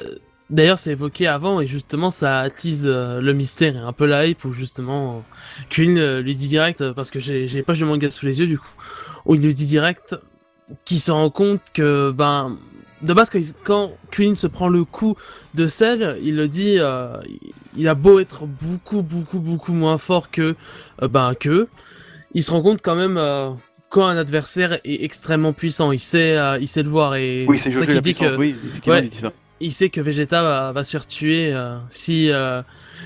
D'ailleurs, 0.50 0.78
c'est 0.78 0.90
évoqué 0.90 1.26
avant 1.26 1.60
et 1.62 1.66
justement, 1.66 2.10
ça 2.10 2.40
attise 2.40 2.82
euh, 2.86 3.20
le 3.22 3.32
mystère 3.32 3.76
et 3.76 3.78
un 3.78 3.92
peu 3.94 4.04
la 4.04 4.26
hype 4.26 4.44
où 4.44 4.52
justement, 4.52 5.16
euh, 5.16 5.20
Queen 5.70 5.96
euh, 5.98 6.20
lui 6.20 6.36
dit 6.36 6.48
direct, 6.48 6.82
euh, 6.82 6.92
parce 6.92 7.10
que 7.10 7.18
j'ai 7.18 7.48
j'ai 7.48 7.62
pas 7.62 7.72
du 7.72 7.82
manga 7.86 8.10
sous 8.10 8.26
les 8.26 8.40
yeux 8.40 8.46
du 8.46 8.58
coup, 8.58 8.68
où 9.24 9.34
il 9.34 9.42
lui 9.42 9.54
dit 9.54 9.64
direct 9.64 10.14
qu'il 10.84 11.00
se 11.00 11.10
rend 11.10 11.30
compte 11.30 11.62
que, 11.72 12.10
ben, 12.10 12.58
de 13.00 13.14
base, 13.14 13.30
quand, 13.30 13.38
il- 13.38 13.54
quand 13.64 13.92
Queen 14.10 14.34
se 14.34 14.46
prend 14.46 14.68
le 14.68 14.84
coup 14.84 15.16
de 15.54 15.66
Cell, 15.66 16.18
il 16.22 16.36
le 16.36 16.46
dit, 16.46 16.76
il 17.76 17.88
a 17.88 17.94
beau 17.94 18.18
être 18.20 18.44
beaucoup, 18.46 19.00
beaucoup, 19.00 19.38
beaucoup 19.40 19.72
moins 19.72 19.96
fort 19.96 20.30
que, 20.30 20.56
ben, 21.00 21.34
que, 21.34 21.68
il 22.34 22.42
se 22.42 22.50
rend 22.50 22.60
compte 22.60 22.80
quand 22.82 22.96
même 22.96 23.18
quand 23.90 24.06
un 24.06 24.16
adversaire 24.16 24.74
est 24.84 25.04
extrêmement 25.04 25.52
puissant, 25.52 25.92
il 25.92 26.00
sait, 26.00 26.36
euh, 26.36 26.58
il 26.60 26.68
sait 26.68 26.82
le 26.82 26.88
voir 26.88 27.14
et 27.16 27.44
Oui, 27.48 27.58
c'est 27.58 27.72
ça 27.72 27.84
la 27.84 28.00
dit 28.00 28.14
que 28.14 28.36
oui, 28.36 28.56
effectivement, 28.66 28.94
Ouais. 28.96 29.04
il 29.04 29.10
dit 29.10 29.18
ça. 29.18 29.32
il 29.60 29.72
sait 29.72 29.88
que 29.88 30.00
Vegeta 30.00 30.42
va, 30.42 30.72
va 30.72 30.82
se 30.84 30.90
faire 30.90 31.06
tuer 31.06 31.52
euh, 31.52 31.76
si 31.90 32.30
euh, 32.30 32.60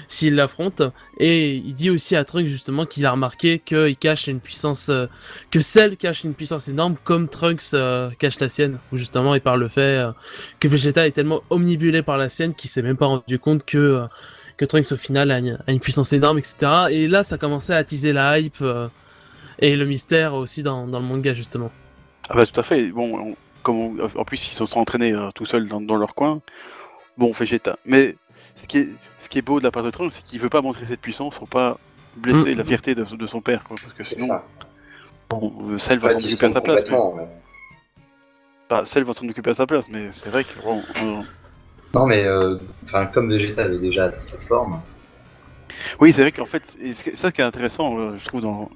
s'il 0.09 0.35
l'affronte 0.35 0.81
et 1.19 1.57
il 1.57 1.75
dit 1.75 1.91
aussi 1.91 2.17
à 2.17 2.25
Trunks 2.25 2.47
justement 2.47 2.87
qu'il 2.87 3.05
a 3.05 3.11
remarqué 3.11 3.59
qu'il 3.59 3.97
cache 3.99 4.29
une 4.29 4.41
puissance 4.41 4.91
que 5.51 5.61
Cell 5.61 5.97
cache 5.99 6.25
une 6.25 6.33
puissance 6.35 6.69
énorme 6.69 6.97
comme 7.05 7.29
Trunks 7.29 7.75
cache 8.19 8.39
la 8.41 8.49
sienne 8.49 8.79
où 8.93 8.97
justement 8.97 9.35
il 9.35 9.41
parle 9.43 9.61
le 9.61 9.69
fait 9.69 10.07
que 10.61 10.69
Vegeta 10.69 11.07
est 11.07 11.11
tellement 11.13 11.43
omnibulé 11.51 12.03
par 12.03 12.17
la 12.17 12.29
sienne 12.31 12.55
qu'il 12.55 12.71
s'est 12.71 12.81
même 12.83 12.97
pas 12.97 13.07
rendu 13.07 13.39
compte 13.39 13.65
que 13.67 14.01
que 14.57 14.65
Trunks 14.65 14.93
au 14.93 14.97
final 14.97 15.31
a 15.31 15.39
une, 15.41 15.59
a 15.67 15.73
une 15.73 15.81
puissance 15.81 16.13
énorme 16.15 16.39
etc 16.39 16.55
et 16.91 17.09
là 17.09 17.23
ça 17.25 17.37
commençait 17.37 17.75
à 17.75 17.79
attiser 17.79 18.13
la 18.15 18.39
hype 18.39 18.65
et 19.59 19.77
le 19.77 19.85
mystère 19.85 20.35
aussi 20.35 20.63
dans, 20.63 20.87
dans 20.87 21.01
le 21.01 21.05
manga 21.07 21.35
justement 21.35 21.71
Ah 22.29 22.35
bah 22.37 22.47
tout 22.47 22.59
à 22.59 22.63
fait. 22.63 22.91
Bon, 22.93 23.19
on- 23.31 23.37
comme 23.63 23.77
on- 23.79 23.97
en 24.17 24.25
plus 24.25 24.49
ils 24.49 24.53
se 24.55 24.65
sont 24.67 24.79
entraînés 24.79 25.13
euh, 25.13 25.31
tout 25.35 25.45
seuls 25.45 25.69
dans, 25.69 25.81
dans 25.81 25.97
leur 25.97 26.15
coin. 26.15 26.41
Bon, 27.17 27.33
Vegeta. 27.33 27.77
Mais 27.85 28.17
ce 28.57 28.67
qui 28.67 28.79
est, 28.79 28.89
ce 29.19 29.29
qui 29.29 29.39
est 29.39 29.43
beau 29.43 29.59
de 29.59 29.65
la 29.65 29.71
part 29.71 29.83
de 29.83 29.91
Trunks, 29.91 30.13
c'est 30.13 30.25
qu'il 30.25 30.41
veut 30.41 30.49
pas 30.49 30.63
montrer 30.63 30.87
cette 30.87 31.01
puissance 31.01 31.35
pour 31.35 31.49
pas 31.49 31.79
blesser 32.17 32.55
Mm. 32.55 32.59
la 32.59 32.65
fierté 32.65 32.95
de, 32.95 33.05
de 33.05 33.27
son 33.27 33.41
père, 33.41 33.65
quoi. 33.65 33.77
Parce 33.81 33.93
que 33.93 34.03
sinon, 34.03 34.29
ça. 34.29 34.45
bon, 35.29 35.79
Cell 35.79 35.99
va 35.99 36.09
Ouais, 36.09 36.19
s'en 36.19 36.27
occuper 36.27 36.47
à 36.47 36.51
sa 36.51 36.61
place. 36.61 36.83
Mais... 36.89 36.97
mais- 37.17 37.29
Bah, 38.69 38.83
Cell 38.87 39.05
va 39.05 39.13
s'en 39.15 39.29
occuper 39.29 39.51
à 39.51 39.55
sa 39.55 39.67
place, 39.67 39.87
mais 39.89 40.13
c'est 40.13 40.31
vrai 40.31 40.45
que 40.45 40.61
bon, 40.63 40.83
euh, 41.03 41.21
Non, 41.95 42.07
mais 42.07 42.25
euh, 42.25 42.57
enfin, 42.85 43.07
comme 43.07 43.31
Vegeta 43.33 43.65
avait 43.65 43.79
déjà 43.79 44.05
atteint 44.05 44.23
cette 44.23 44.45
forme, 44.45 44.81
oui, 46.01 46.13
c'est 46.13 46.23
vrai 46.23 46.33
qu'en 46.33 46.45
fait, 46.45 46.77
ça 47.15 47.31
qui 47.33 47.41
est 47.41 47.45
intéressant, 47.45 47.99
euh, 47.99 48.17
je 48.19 48.25
trouve 48.27 48.41
dans, 48.41 48.69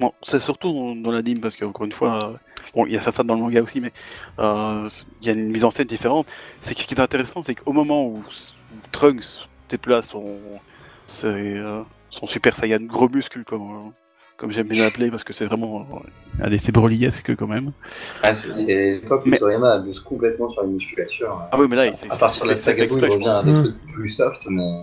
bon, 0.00 0.12
c'est 0.22 0.40
surtout 0.40 0.72
dans, 0.72 0.96
dans 0.96 1.10
l'anime 1.10 1.40
parce 1.40 1.56
qu'encore 1.56 1.84
une 1.86 1.92
fois, 1.92 2.18
euh, 2.22 2.36
bon, 2.74 2.86
il 2.86 2.92
y 2.92 2.96
a 2.96 3.00
ça 3.00 3.22
dans 3.22 3.34
le 3.34 3.40
manga 3.40 3.62
aussi, 3.62 3.80
mais 3.80 3.92
euh, 4.38 4.88
il 5.22 5.26
y 5.26 5.30
a 5.30 5.34
une 5.34 5.50
mise 5.50 5.64
en 5.64 5.70
scène 5.70 5.86
différente. 5.86 6.26
C'est 6.60 6.74
que 6.74 6.80
ce 6.80 6.86
qui 6.86 6.94
est 6.94 7.00
intéressant, 7.00 7.42
c'est 7.42 7.54
qu'au 7.54 7.72
moment 7.72 8.06
où, 8.06 8.16
où 8.18 8.76
Trunks 8.92 9.48
déplace 9.68 10.08
son, 10.08 10.38
ses, 11.06 11.26
euh, 11.28 11.82
son 12.10 12.26
Super 12.26 12.56
Saiyan 12.56 12.80
gros 12.82 13.08
muscle, 13.08 13.44
comme, 13.44 13.62
euh, 13.62 13.90
comme 14.36 14.50
j'aime 14.50 14.68
bien 14.68 14.82
l'appeler, 14.82 15.10
parce 15.10 15.24
que 15.24 15.32
c'est 15.32 15.46
vraiment, 15.46 15.86
euh, 16.40 16.42
allez, 16.44 16.58
c'est 16.58 16.72
broliesque 16.72 17.34
quand 17.36 17.46
même. 17.46 17.72
ah, 18.22 18.32
c'est 18.32 18.52
c'est 18.52 18.66
l'époque 19.00 19.22
où 19.26 19.30
Mais- 19.30 19.38
Toriyama 19.38 19.72
abuse 19.74 20.00
complètement 20.00 20.48
sur 20.50 20.62
la 20.62 20.68
musculature. 20.68 21.40
Ah 21.52 21.58
oui, 21.58 21.66
mais 21.68 21.76
là, 21.76 21.86
il 21.86 21.96
s'est 21.96 22.06
à 22.10 22.16
part 22.16 22.30
sur 22.30 22.44
la 22.46 22.56
c'est 22.56 22.74
fait 22.74 22.86
saga 22.88 22.96
il 22.98 23.10
revient 23.10 23.28
à 23.28 23.42
des 23.42 23.52
Mm. 23.52 23.54
trucs 23.56 23.86
plus 23.86 24.08
soft, 24.08 24.46
mais. 24.50 24.82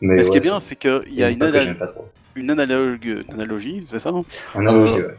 Mais, 0.00 0.16
Mais 0.16 0.24
ce 0.24 0.30
qui 0.30 0.36
est 0.36 0.40
bien, 0.40 0.60
c'est 0.60 0.76
qu'il 0.76 1.14
y 1.14 1.22
a 1.22 1.30
une, 1.30 1.42
époque 1.42 2.04
une 2.36 2.50
analogue, 2.50 3.04
une 3.04 3.34
analogie, 3.34 3.86
c'est 3.88 4.00
ça 4.00 4.12
analogie, 4.54 4.92
ouais. 4.94 5.16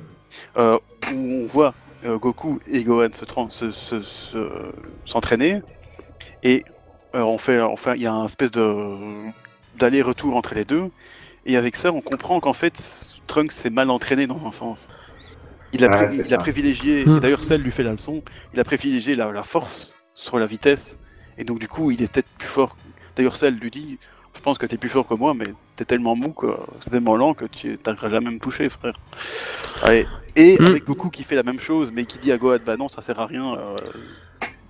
euh, 0.57 0.77
où 1.13 1.17
on 1.43 1.45
voit 1.47 1.73
euh, 2.05 2.17
Goku 2.17 2.59
et 2.71 2.83
Gohan 2.83 3.09
se 3.13 3.25
tran- 3.25 3.49
se- 3.49 3.71
se- 3.71 4.01
se- 4.01 4.71
s'entraîner 5.05 5.61
et 6.43 6.63
euh, 7.15 7.21
on 7.21 7.37
fait 7.37 7.61
enfin 7.61 7.95
il 7.95 8.01
y 8.01 8.07
a 8.07 8.13
un 8.13 8.25
espèce 8.25 8.51
de 8.51 8.95
d'aller-retour 9.79 10.35
entre 10.35 10.53
les 10.55 10.65
deux 10.65 10.89
et 11.45 11.57
avec 11.57 11.75
ça 11.75 11.91
on 11.91 12.01
comprend 12.01 12.39
qu'en 12.39 12.53
fait 12.53 12.81
Trunks 13.27 13.51
s'est 13.53 13.69
mal 13.69 13.89
entraîné 13.89 14.27
dans 14.27 14.45
un 14.45 14.51
sens. 14.51 14.87
Il 15.73 15.83
a, 15.83 15.89
Ouais, 15.89 16.15
il 16.15 16.33
a 16.33 16.37
privilégié, 16.37 17.03
Hmm. 17.05 17.19
d'ailleurs 17.19 17.43
Cell 17.43 17.61
lui 17.61 17.71
fait 17.71 17.83
la 17.83 17.91
leçon, 17.91 18.23
il 18.53 18.59
a 18.59 18.63
privilégié 18.63 19.15
la, 19.15 19.31
la 19.31 19.43
force 19.43 19.95
sur 20.13 20.37
la 20.39 20.45
vitesse, 20.45 20.97
et 21.37 21.43
donc 21.43 21.59
du 21.59 21.67
coup 21.67 21.91
il 21.91 22.01
est 22.01 22.11
peut-être 22.11 22.29
plus 22.37 22.47
fort. 22.47 22.77
D'ailleurs 23.15 23.35
Cell 23.35 23.55
lui 23.55 23.71
dit, 23.71 23.97
je 24.35 24.39
pense 24.41 24.57
que 24.57 24.65
t'es 24.67 24.77
plus 24.77 24.89
fort 24.89 25.07
que 25.07 25.15
moi, 25.15 25.33
mais 25.33 25.47
t'es 25.75 25.85
tellement 25.85 26.15
mou, 26.15 26.31
que 26.31 26.47
c'est 26.81 26.89
tellement 26.89 27.15
lent 27.15 27.33
que 27.33 27.45
tu 27.45 27.77
t'arriveras 27.77 28.09
jamais 28.09 28.27
à 28.27 28.31
me 28.31 28.39
toucher, 28.39 28.69
frère. 28.69 28.95
Et 30.37 30.57
Hmm. 30.59 30.65
avec 30.65 30.85
Goku 30.85 31.09
qui 31.09 31.23
fait 31.23 31.35
la 31.35 31.43
même 31.43 31.59
chose, 31.59 31.91
mais 31.93 32.05
qui 32.05 32.17
dit 32.17 32.31
à 32.31 32.37
Gohan, 32.37 32.57
bah 32.65 32.75
non, 32.77 32.89
ça 32.89 33.01
sert 33.01 33.19
à 33.19 33.25
rien, 33.25 33.53
euh, 33.55 33.77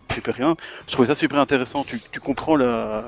tu 0.10 0.22
fais 0.22 0.32
rien. 0.32 0.56
Je 0.88 0.92
trouvais 0.94 1.08
ça 1.08 1.16
super 1.16 1.40
intéressant, 1.40 1.84
tu, 1.84 2.00
tu 2.12 2.20
comprends 2.20 2.56
la, 2.56 3.04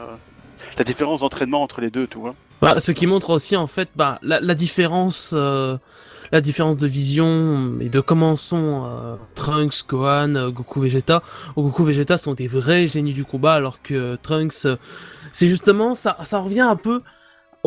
la 0.78 0.84
différence 0.84 1.20
d'entraînement 1.20 1.62
entre 1.62 1.82
les 1.82 1.92
deux, 1.92 2.08
tu 2.08 2.18
vois. 2.18 2.34
Bah, 2.62 2.80
ce 2.80 2.92
qui 2.92 3.06
montre 3.06 3.30
aussi 3.30 3.56
en 3.56 3.68
fait 3.68 3.90
bah, 3.96 4.18
la, 4.24 4.40
la 4.40 4.56
différence, 4.56 5.34
euh, 5.38 5.78
la 6.32 6.42
différence 6.42 6.78
de 6.78 6.88
vision 6.88 7.76
et 7.80 7.90
de 7.90 8.00
comment 8.00 8.36
sont 8.36 8.86
euh, 8.88 9.16
Trunks, 9.36 9.86
Gohan, 9.88 10.34
euh, 10.34 10.50
Goku, 10.50 10.82
Vegeta. 10.82 11.22
Goku, 11.56 11.84
Vegeta 11.84 12.18
sont 12.18 12.34
des 12.34 12.48
vrais 12.48 12.88
génies 12.88 13.14
du 13.14 13.24
combat, 13.26 13.54
alors 13.54 13.84
que 13.84 14.16
Trunks, 14.24 14.66
euh, 14.66 14.78
c'est 15.32 15.48
justement 15.48 15.94
ça, 15.94 16.18
ça 16.24 16.40
revient 16.40 16.62
un 16.62 16.76
peu 16.76 17.04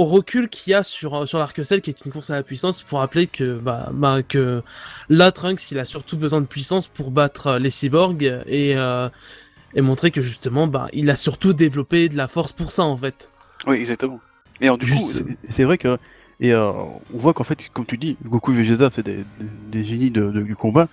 au 0.01 0.05
recul 0.05 0.49
qu'il 0.49 0.71
y 0.73 0.75
a 0.75 0.83
sur 0.83 1.29
sur 1.29 1.39
l'arc 1.39 1.65
Cell, 1.65 1.81
qui 1.81 1.91
est 1.91 2.05
une 2.05 2.13
course 2.13 2.31
à 2.31 2.35
la 2.35 2.43
puissance, 2.43 2.83
pour 2.83 2.99
rappeler 3.01 3.27
que 3.27 3.59
bah, 3.59 3.91
bah 3.93 4.23
que 4.23 4.63
là 5.09 5.31
Trunks, 5.33 5.71
il 5.71 5.79
a 5.79 5.85
surtout 5.85 6.17
besoin 6.17 6.41
de 6.41 6.47
puissance 6.47 6.87
pour 6.87 7.11
battre 7.11 7.59
les 7.59 7.71
cyborgs 7.71 8.43
et 8.47 8.77
et 9.75 9.81
montrer 9.83 10.11
que 10.11 10.21
justement, 10.21 10.67
bah, 10.67 10.89
il 10.93 11.11
a 11.11 11.15
surtout 11.15 11.53
développé 11.53 12.09
de 12.09 12.17
la 12.17 12.29
force 12.29 12.53
pour 12.53 12.71
ça 12.71 12.83
en 12.83 12.97
fait. 12.97 13.31
Oui, 13.67 13.77
exactement. 13.77 14.21
Et 14.61 14.65
alors, 14.67 14.79
du 14.79 14.93
coup, 14.93 15.11
c'est 15.49 15.65
vrai 15.65 15.79
que. 15.79 15.97
Et 16.43 16.55
euh, 16.55 16.71
on 16.73 17.19
voit 17.19 17.35
qu'en 17.35 17.45
fait, 17.45 17.69
comme 17.73 17.85
tu 17.85 17.99
dis, 17.99 18.17
Goku 18.25 18.53
et 18.53 18.57
Vegeta, 18.57 18.89
c'est 18.89 19.03
des, 19.03 19.19
des- 19.39 19.49
des 19.71 19.85
génies 19.85 20.11
de, 20.11 20.31
de- 20.31 20.43
du 20.43 20.57
combat. 20.57 20.89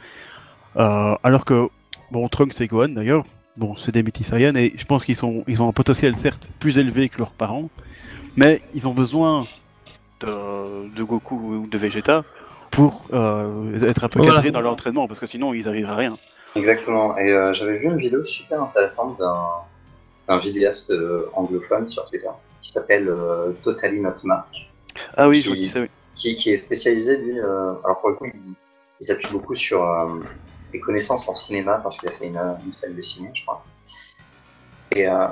Euh, 0.76 1.16
alors 1.24 1.46
que, 1.46 1.70
bon, 2.12 2.28
Trunks 2.28 2.60
et 2.60 2.68
Gohan 2.68 2.90
d'ailleurs, 2.90 3.26
bon, 3.56 3.78
c'est 3.78 3.94
des 3.94 4.04
métis 4.04 4.30
et 4.34 4.74
je 4.78 4.86
pense 4.86 5.06
qu'ils 5.06 5.16
sont, 5.16 5.46
ils 5.48 5.62
ont 5.62 5.70
un 5.70 5.72
potentiel 5.72 6.16
certes 6.18 6.48
plus 6.60 6.78
élevé 6.78 7.08
que 7.10 7.18
leurs 7.20 7.32
parents, 7.32 7.70
mais 8.38 8.62
ils 8.74 8.88
ont 8.88 8.94
besoin 8.94 9.44
de, 10.22 10.88
de 10.96 11.04
Goku 11.04 11.36
ou 11.36 11.68
de 11.68 11.78
Vegeta 11.78 12.24
pour 12.72 13.04
euh, 13.14 13.80
être 13.88 14.04
un 14.04 14.10
peu 14.10 14.20
Voilà. 14.20 14.36
cadrés 14.36 14.52
dans 14.52 14.62
leur 14.62 14.72
entraînement, 14.74 15.08
parce 15.08 15.20
que 15.20 15.26
sinon 15.26 15.54
ils 15.54 15.68
arrivent 15.68 15.90
à 15.90 15.96
rien. 15.96 16.16
Exactement. 16.56 17.18
Et 17.18 17.32
euh, 17.32 17.54
j'avais 17.54 17.78
vu 17.78 17.86
une 17.86 17.98
vidéo 17.98 18.24
super 18.24 18.64
intéressante 18.64 19.18
d'un 19.20 19.38
d'un 20.28 20.40
vidéaste 20.40 20.92
euh, 20.92 21.30
anglophone 21.34 21.88
sur 21.90 22.04
Twitter 22.10 22.28
qui 22.62 22.72
s'appelle 22.74 23.08
euh, 23.08 23.52
Totally 23.64 24.02
Not 24.02 24.16
Mark, 24.26 24.50
Ah 25.16 25.30
oui, 25.30 25.38
Qui- 25.38 25.44
je 25.44 25.48
vois 25.50 25.58
qui 25.58 25.70
c'est, 25.70 25.80
oui. 25.80 25.90
qui, 26.16 26.36
qui 26.36 26.52
est 26.52 26.58
spécialisé, 26.58 27.16
lui, 27.16 27.40
euh, 27.40 27.72
alors 27.86 28.02
pour 28.02 28.10
le 28.10 28.16
coup, 28.16 28.26
il, 28.34 28.54
il 29.00 29.06
s'appuie 29.06 29.30
beaucoup 29.32 29.56
sur 29.56 29.82
euh, 29.90 30.20
ses 30.64 30.82
connaissances 30.82 31.30
en 31.30 31.36
cinéma 31.36 31.80
parce 31.82 31.98
qu'il 31.98 32.10
a 32.10 32.12
fait 32.12 32.28
une, 32.28 32.42
une 32.86 32.94
de 32.96 33.02
ciné, 33.02 33.30
je 33.34 33.44
crois. 33.46 33.64
Et, 34.92 35.08
euh, 35.08 35.28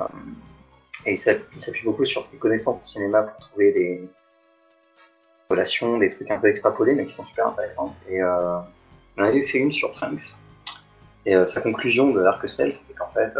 et 1.05 1.11
il 1.11 1.17
s'app- 1.17 1.47
il 1.53 1.61
s'appuie 1.61 1.83
beaucoup 1.83 2.05
sur 2.05 2.23
ses 2.23 2.37
connaissances 2.37 2.79
en 2.79 2.83
cinéma 2.83 3.23
pour 3.23 3.37
trouver 3.39 3.71
des 3.71 4.09
relations, 5.49 5.97
des 5.97 6.09
trucs 6.09 6.29
un 6.31 6.39
peu 6.39 6.47
extrapolés, 6.47 6.95
mais 6.95 7.05
qui 7.05 7.13
sont 7.13 7.25
super 7.25 7.47
intéressantes. 7.47 7.95
Et 8.09 8.21
euh, 8.21 8.57
on 9.17 9.23
avait 9.23 9.43
fait 9.43 9.59
une 9.59 9.71
sur 9.71 9.91
Trunks. 9.91 10.35
Et 11.25 11.35
euh, 11.35 11.45
sa 11.45 11.61
conclusion 11.61 12.11
de 12.11 12.19
l'arc 12.19 12.47
Cell, 12.47 12.71
c'était 12.71 12.93
qu'en 12.93 13.09
fait, 13.09 13.31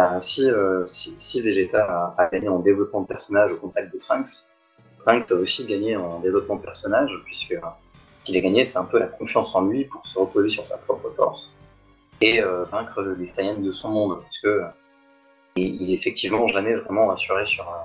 euh, 0.00 0.20
si, 0.20 0.50
euh, 0.50 0.84
si, 0.84 1.40
Vegeta 1.42 2.14
a, 2.16 2.28
gagné 2.28 2.48
en 2.48 2.58
développement 2.58 3.02
de 3.02 3.06
personnage 3.06 3.52
au 3.52 3.56
contact 3.56 3.92
de 3.92 3.98
Trunks, 3.98 4.46
Trunks 4.98 5.30
a 5.30 5.34
aussi 5.34 5.66
gagné 5.66 5.96
en 5.96 6.20
développement 6.20 6.56
de 6.56 6.62
personnage, 6.62 7.10
puisque 7.24 7.58
ce 8.14 8.24
qu'il 8.24 8.36
a 8.36 8.40
gagné, 8.40 8.64
c'est 8.64 8.78
un 8.78 8.84
peu 8.84 8.98
la 8.98 9.06
confiance 9.06 9.54
en 9.54 9.62
lui 9.62 9.84
pour 9.84 10.06
se 10.06 10.18
reposer 10.18 10.48
sur 10.48 10.66
sa 10.66 10.78
propre 10.78 11.10
force 11.10 11.56
et 12.20 12.40
vaincre 12.70 13.02
les 13.18 13.26
Saiyans 13.26 13.58
de 13.58 13.72
son 13.72 13.90
monde, 13.90 14.20
parce 14.20 14.38
que 14.38 14.62
euh, 15.58 15.60
il, 15.60 15.90
est 15.90 15.94
effectivement 15.94 16.46
jamais 16.48 16.74
vraiment 16.74 17.06
rassuré 17.06 17.44
sur, 17.46 17.68
euh, 17.68 17.82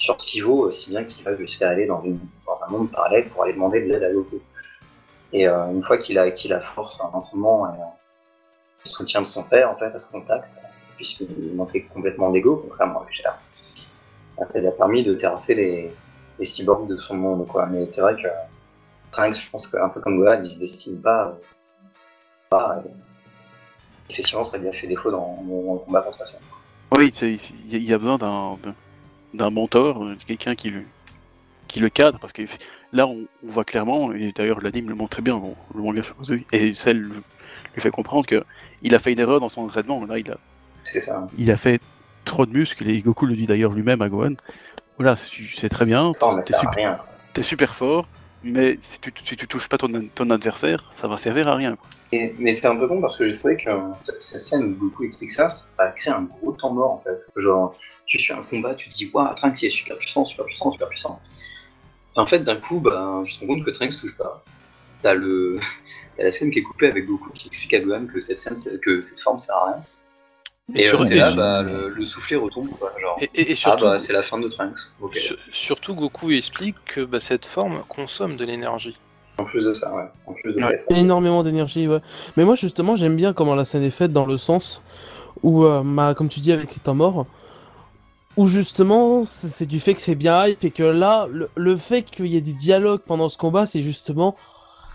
sur 0.00 0.20
ce 0.20 0.26
qu'il 0.26 0.44
vaut, 0.44 0.70
si 0.70 0.90
bien 0.90 1.04
qu'il 1.04 1.24
va 1.24 1.36
jusqu'à 1.36 1.68
aller 1.68 1.86
dans, 1.86 2.02
un 2.02 2.70
monde 2.70 2.90
parallèle 2.90 3.28
pour 3.28 3.44
aller 3.44 3.52
demander 3.52 3.82
de 3.82 3.92
l'aide 3.92 4.02
à 4.02 4.12
Goku. 4.12 4.40
Et 5.32 5.46
euh, 5.46 5.70
une 5.70 5.82
fois 5.82 5.98
qu'il 5.98 6.18
a 6.18 6.22
acquis 6.22 6.48
la 6.48 6.60
force 6.60 7.00
en 7.00 7.10
entraînement 7.12 7.66
et 7.66 7.78
euh, 7.78 7.84
le 8.84 8.90
soutien 8.90 9.20
de 9.20 9.26
son 9.26 9.42
père, 9.42 9.70
en 9.70 9.76
fait, 9.76 9.94
à 9.94 9.98
ce 9.98 10.10
contact, 10.10 10.62
puisqu'il 10.96 11.54
manquait 11.54 11.82
complètement 11.82 12.30
d'ego, 12.30 12.56
contrairement 12.62 13.02
à 13.02 13.04
Vegeta, 13.04 13.38
bah, 14.36 14.44
ça 14.44 14.60
lui 14.60 14.66
a 14.66 14.72
permis 14.72 15.04
de 15.04 15.14
terrasser 15.14 15.54
les, 15.54 15.92
les 16.38 16.44
cyborgs 16.44 16.88
de 16.88 16.96
son 16.96 17.16
monde, 17.16 17.46
quoi. 17.46 17.66
Mais 17.66 17.84
c'est 17.84 18.00
vrai 18.00 18.16
que 18.16 18.28
Trunks, 19.12 19.34
je 19.34 19.50
pense 19.50 19.68
qu'un 19.68 19.90
peu 19.90 20.00
comme 20.00 20.18
Gohan, 20.18 20.42
il 20.42 20.50
se 20.50 20.58
destine 20.58 21.00
pas. 21.00 21.36
pas 22.48 22.82
effectivement, 24.08 24.44
ça 24.44 24.58
lui 24.58 24.68
a 24.68 24.72
fait 24.72 24.86
défaut 24.86 25.10
dans, 25.10 25.42
dans 25.42 25.74
le 25.74 25.78
combat 25.80 26.00
contre 26.00 26.26
ça. 26.26 26.38
Oui, 26.92 27.12
il 27.22 27.84
y 27.84 27.92
a- 27.94 27.98
besoin 27.98 28.18
d'un 29.34 29.50
mentor, 29.50 30.04
euh, 30.04 30.16
quelqu'un 30.26 30.54
qui 30.54 30.70
le, 30.70 30.82
qui 31.68 31.78
le 31.80 31.88
cadre, 31.88 32.18
parce 32.18 32.32
que 32.32 32.42
là 32.92 33.06
on, 33.06 33.18
on 33.46 33.50
voit 33.50 33.64
clairement, 33.64 34.12
et 34.12 34.32
d'ailleurs 34.32 34.60
l'anime 34.60 34.88
le 34.88 34.94
montre 34.94 35.10
très 35.10 35.22
bien, 35.22 35.36
bon, 35.36 35.54
le 35.74 35.82
manga 35.82 36.02
et 36.52 36.74
celle 36.74 36.98
lui 36.98 37.12
lui 37.76 37.80
fait 37.80 37.90
comprendre 37.92 38.26
que 38.26 38.42
il 38.82 38.94
a 38.96 38.98
fait 38.98 39.12
une 39.12 39.20
erreur 39.20 39.38
dans 39.38 39.48
son 39.48 39.60
entraînement. 39.62 40.04
Là, 40.06 40.18
il 40.18 40.28
a, 40.28 40.38
C'est 40.82 40.98
ça. 40.98 41.28
il 41.38 41.52
a 41.52 41.56
fait 41.56 41.80
trop 42.24 42.44
de 42.44 42.52
muscles, 42.52 42.88
et 42.88 43.00
Goku 43.00 43.26
le 43.26 43.36
dit 43.36 43.46
d'ailleurs 43.46 43.72
lui-même 43.72 44.02
à 44.02 44.08
Gohan. 44.08 44.34
Voilà, 44.98 45.16
c'est 45.16 45.68
très 45.68 45.84
bien, 45.86 46.12
super, 46.58 47.04
t'es 47.32 47.42
super 47.44 47.74
fort, 47.74 48.08
mais 48.42 48.76
si 48.80 49.00
tu, 49.00 49.12
tu 49.12 49.48
touches 49.48 49.68
pas 49.68 49.76
ton, 49.76 50.30
adversaire, 50.30 50.88
ça 50.90 51.08
va 51.08 51.16
servir 51.16 51.48
à 51.48 51.56
rien. 51.56 51.76
mais 52.12 52.50
c'est 52.52 52.66
un 52.66 52.76
peu 52.76 52.86
bon 52.86 53.00
parce 53.00 53.16
que 53.16 53.28
j'ai 53.28 53.36
trouvé 53.36 53.56
que 53.56 53.68
euh, 53.68 53.80
cette, 53.98 54.22
scène 54.22 54.62
où 54.62 54.74
Goku 54.76 55.04
explique 55.04 55.30
ça, 55.30 55.50
ça, 55.50 55.66
ça 55.66 55.82
a 55.84 55.88
créé 55.90 56.12
un 56.12 56.22
gros 56.22 56.52
temps 56.52 56.72
mort 56.72 56.92
en 56.92 57.00
fait. 57.00 57.26
Genre, 57.36 57.76
tu 58.06 58.18
suis 58.18 58.32
un 58.32 58.42
combat, 58.42 58.74
tu 58.74 58.88
te 58.88 58.94
dis, 58.94 59.10
waouh, 59.12 59.34
Trunks 59.34 59.62
il 59.62 59.66
est 59.66 59.70
super 59.70 59.96
puissant, 59.98 60.24
super 60.24 60.46
puissant, 60.46 60.72
super 60.72 60.88
puissant. 60.88 61.20
Et 62.16 62.20
en 62.20 62.26
fait, 62.26 62.40
d'un 62.40 62.56
coup, 62.56 62.80
bah, 62.80 63.22
je 63.24 63.34
te 63.34 63.40
rends 63.40 63.54
compte 63.54 63.64
que 63.64 63.70
Trunks 63.70 64.00
touche 64.00 64.16
pas. 64.16 64.42
T'as 65.02 65.14
le. 65.14 65.58
La 66.18 66.30
scène 66.30 66.50
qui 66.50 66.58
est 66.58 66.62
coupée 66.62 66.88
avec 66.88 67.06
Goku 67.06 67.30
qui 67.30 67.48
explique 67.48 67.72
à 67.72 67.80
Gohan 67.80 68.06
que 68.06 68.20
cette 68.20 68.42
scène, 68.42 68.78
que 68.80 69.00
cette 69.00 69.20
forme 69.20 69.38
sert 69.38 69.54
à 69.54 69.72
rien. 69.72 69.84
Et, 70.74 70.82
sur- 70.88 71.00
euh, 71.02 71.04
et 71.06 71.14
là, 71.14 71.32
bah, 71.32 71.62
le, 71.62 71.88
le 71.88 72.04
soufflet 72.04 72.36
retombe, 72.36 72.68
quoi. 72.78 72.92
Genre, 73.00 73.16
Et, 73.20 73.30
et- 73.34 73.48
et 73.50 73.52
ah 73.52 73.54
surtout, 73.54 73.84
bah, 73.84 73.98
c'est 73.98 74.12
la 74.12 74.22
fin 74.22 74.38
de 74.38 74.48
Trunks. 74.48 74.78
Sur- 75.14 75.36
surtout, 75.52 75.94
Goku 75.94 76.30
explique 76.30 76.76
que 76.86 77.00
bah, 77.02 77.20
cette 77.20 77.44
forme 77.46 77.82
consomme 77.88 78.36
de 78.36 78.44
l'énergie. 78.44 78.96
En 79.38 79.44
plus 79.44 79.64
de 79.64 79.72
ça, 79.72 79.94
ouais. 79.94 80.04
En 80.26 80.32
plus 80.34 80.52
de 80.52 80.62
Ouais. 80.62 80.84
Énormément 80.90 81.42
d'énergie, 81.42 81.88
ouais. 81.88 82.00
Mais 82.36 82.44
moi, 82.44 82.54
justement, 82.56 82.94
j'aime 82.96 83.16
bien 83.16 83.32
comment 83.32 83.54
la 83.54 83.64
scène 83.64 83.82
est 83.82 83.90
faite 83.90 84.12
dans 84.12 84.26
le 84.26 84.36
sens 84.36 84.82
où, 85.42 85.64
euh, 85.64 86.14
comme 86.14 86.28
tu 86.28 86.40
dis, 86.40 86.52
avec 86.52 86.74
les 86.74 86.80
temps 86.80 86.94
morts, 86.94 87.26
où 88.36 88.46
justement, 88.46 89.24
c'est 89.24 89.48
c'est 89.48 89.66
du 89.66 89.80
fait 89.80 89.94
que 89.94 90.00
c'est 90.00 90.14
bien 90.14 90.46
hype 90.46 90.62
et 90.64 90.70
que 90.70 90.82
là, 90.82 91.26
le, 91.30 91.48
le 91.56 91.76
fait 91.76 92.02
qu'il 92.02 92.26
y 92.26 92.36
ait 92.36 92.40
des 92.40 92.52
dialogues 92.52 93.00
pendant 93.06 93.28
ce 93.28 93.36
combat, 93.38 93.66
c'est 93.66 93.82
justement. 93.82 94.36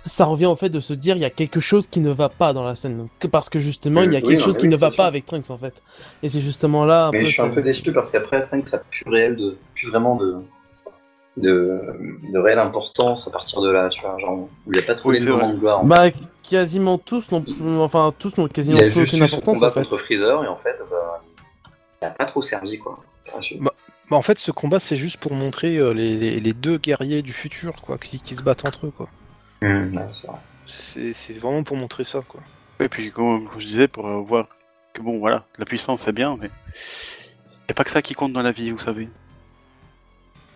Ça 0.07 0.25
revient 0.25 0.45
au 0.45 0.55
fait 0.55 0.69
de 0.69 0.79
se 0.79 0.93
dire 0.93 1.15
il 1.15 1.21
y 1.21 1.25
a 1.25 1.31
quelque 1.31 1.59
chose 1.59 1.87
qui 1.87 1.99
ne 1.99 2.11
va 2.11 2.29
pas 2.29 2.53
dans 2.53 2.63
la 2.63 2.75
scène. 2.75 3.07
Que 3.19 3.25
parce 3.27 3.49
que 3.49 3.57
justement, 3.59 4.03
il 4.03 4.13
y 4.13 4.15
a 4.15 4.19
Euh, 4.19 4.21
oui, 4.21 4.27
quelque 4.29 4.39
non, 4.41 4.45
chose 4.45 4.57
qui 4.57 4.67
ne 4.67 4.75
va 4.77 4.91
pas 4.91 5.07
avec 5.07 5.25
Trunks 5.25 5.49
en 5.49 5.57
fait. 5.57 5.81
Et 6.21 6.29
c'est 6.29 6.41
justement 6.41 6.85
là 6.85 7.07
un 7.07 7.11
Mais 7.11 7.19
peu. 7.19 7.25
je 7.25 7.31
suis 7.31 7.41
un 7.41 7.49
peu 7.49 7.61
déçu 7.63 7.91
parce 7.91 8.11
qu'après 8.11 8.41
Trunks 8.43 8.67
ça 8.67 8.77
n'a 8.77 8.83
plus 8.83 9.03
réel 9.09 9.35
de, 9.35 9.57
plus 9.73 9.89
vraiment 9.89 10.15
de, 10.15 10.35
de, 11.37 11.81
de 12.31 12.37
réelle 12.39 12.59
importance 12.59 13.27
à 13.27 13.31
partir 13.31 13.61
de 13.61 13.69
là, 13.71 13.89
tu 13.89 14.01
vois, 14.01 14.17
genre, 14.19 14.47
il 14.67 14.73
n'y 14.73 14.79
a 14.79 14.83
pas 14.83 14.95
trop 14.95 15.09
Oui, 15.09 15.15
c'est 15.17 15.25
d'éléments 15.25 15.49
de 15.49 15.57
gloire. 15.57 15.79
en 15.81 15.85
Bah, 15.85 16.05
quasiment 16.49 16.97
tous 16.97 17.31
n'ont 17.31 17.41
plus. 17.41 17.55
Enfin, 17.79 18.13
tous 18.17 18.37
n'ont 18.37 18.47
fait. 18.47 18.53
quasiment 18.53 18.77
il 18.77 18.81
a 18.83 18.85
plus 18.85 19.01
juste 19.01 19.15
son 19.17 19.21
importance 19.23 19.63
en 19.63 19.71
fait. 19.71 19.81
contre 19.83 19.97
Freezer 19.97 20.43
et 20.43 20.47
en 20.47 20.57
fait, 20.57 20.77
bah, 20.89 21.21
il 22.01 22.05
n'a 22.05 22.11
pas 22.11 22.25
trop 22.25 22.41
servi 22.41 22.77
quoi. 22.77 22.97
Bah, 23.59 23.71
Bah, 24.11 24.17
en 24.17 24.21
fait, 24.21 24.37
ce 24.37 24.51
combat, 24.51 24.79
c'est 24.79 24.95
juste 24.95 25.17
pour 25.17 25.33
montrer 25.33 25.77
euh, 25.77 25.91
les, 25.93 26.15
les- 26.15 26.39
les 26.39 26.53
deux 26.53 26.77
guerriers 26.77 27.23
du 27.23 27.33
futur, 27.33 27.73
quoi, 27.81 27.97
qui, 27.97 28.19
qui 28.19 28.35
se 28.35 28.43
battent 28.43 28.67
entre 28.67 28.85
eux, 28.85 28.93
quoi. 28.95 29.09
Hum, 29.65 29.95
ouais, 29.97 30.03
c'est 30.13 30.27
vrai. 30.27 30.37
C'est 30.67 31.13
c'est 31.13 31.33
vraiment 31.33 31.63
pour 31.63 31.77
montrer 31.77 32.03
ça, 32.03 32.21
quoi. 32.27 32.41
Et 32.79 32.89
puis, 32.89 33.11
comme 33.11 33.47
je 33.57 33.65
disais, 33.65 33.87
pour 33.87 34.05
euh, 34.07 34.21
voir 34.21 34.47
que 34.93 35.01
bon, 35.01 35.19
voilà, 35.19 35.45
la 35.57 35.65
puissance 35.65 36.01
c'est 36.01 36.11
bien, 36.11 36.37
mais 36.39 36.47
il 36.47 37.67
n'y 37.67 37.71
a 37.71 37.73
pas 37.73 37.83
que 37.83 37.91
ça 37.91 38.01
qui 38.01 38.13
compte 38.13 38.33
dans 38.33 38.41
la 38.41 38.51
vie, 38.51 38.71
vous 38.71 38.79
savez. 38.79 39.09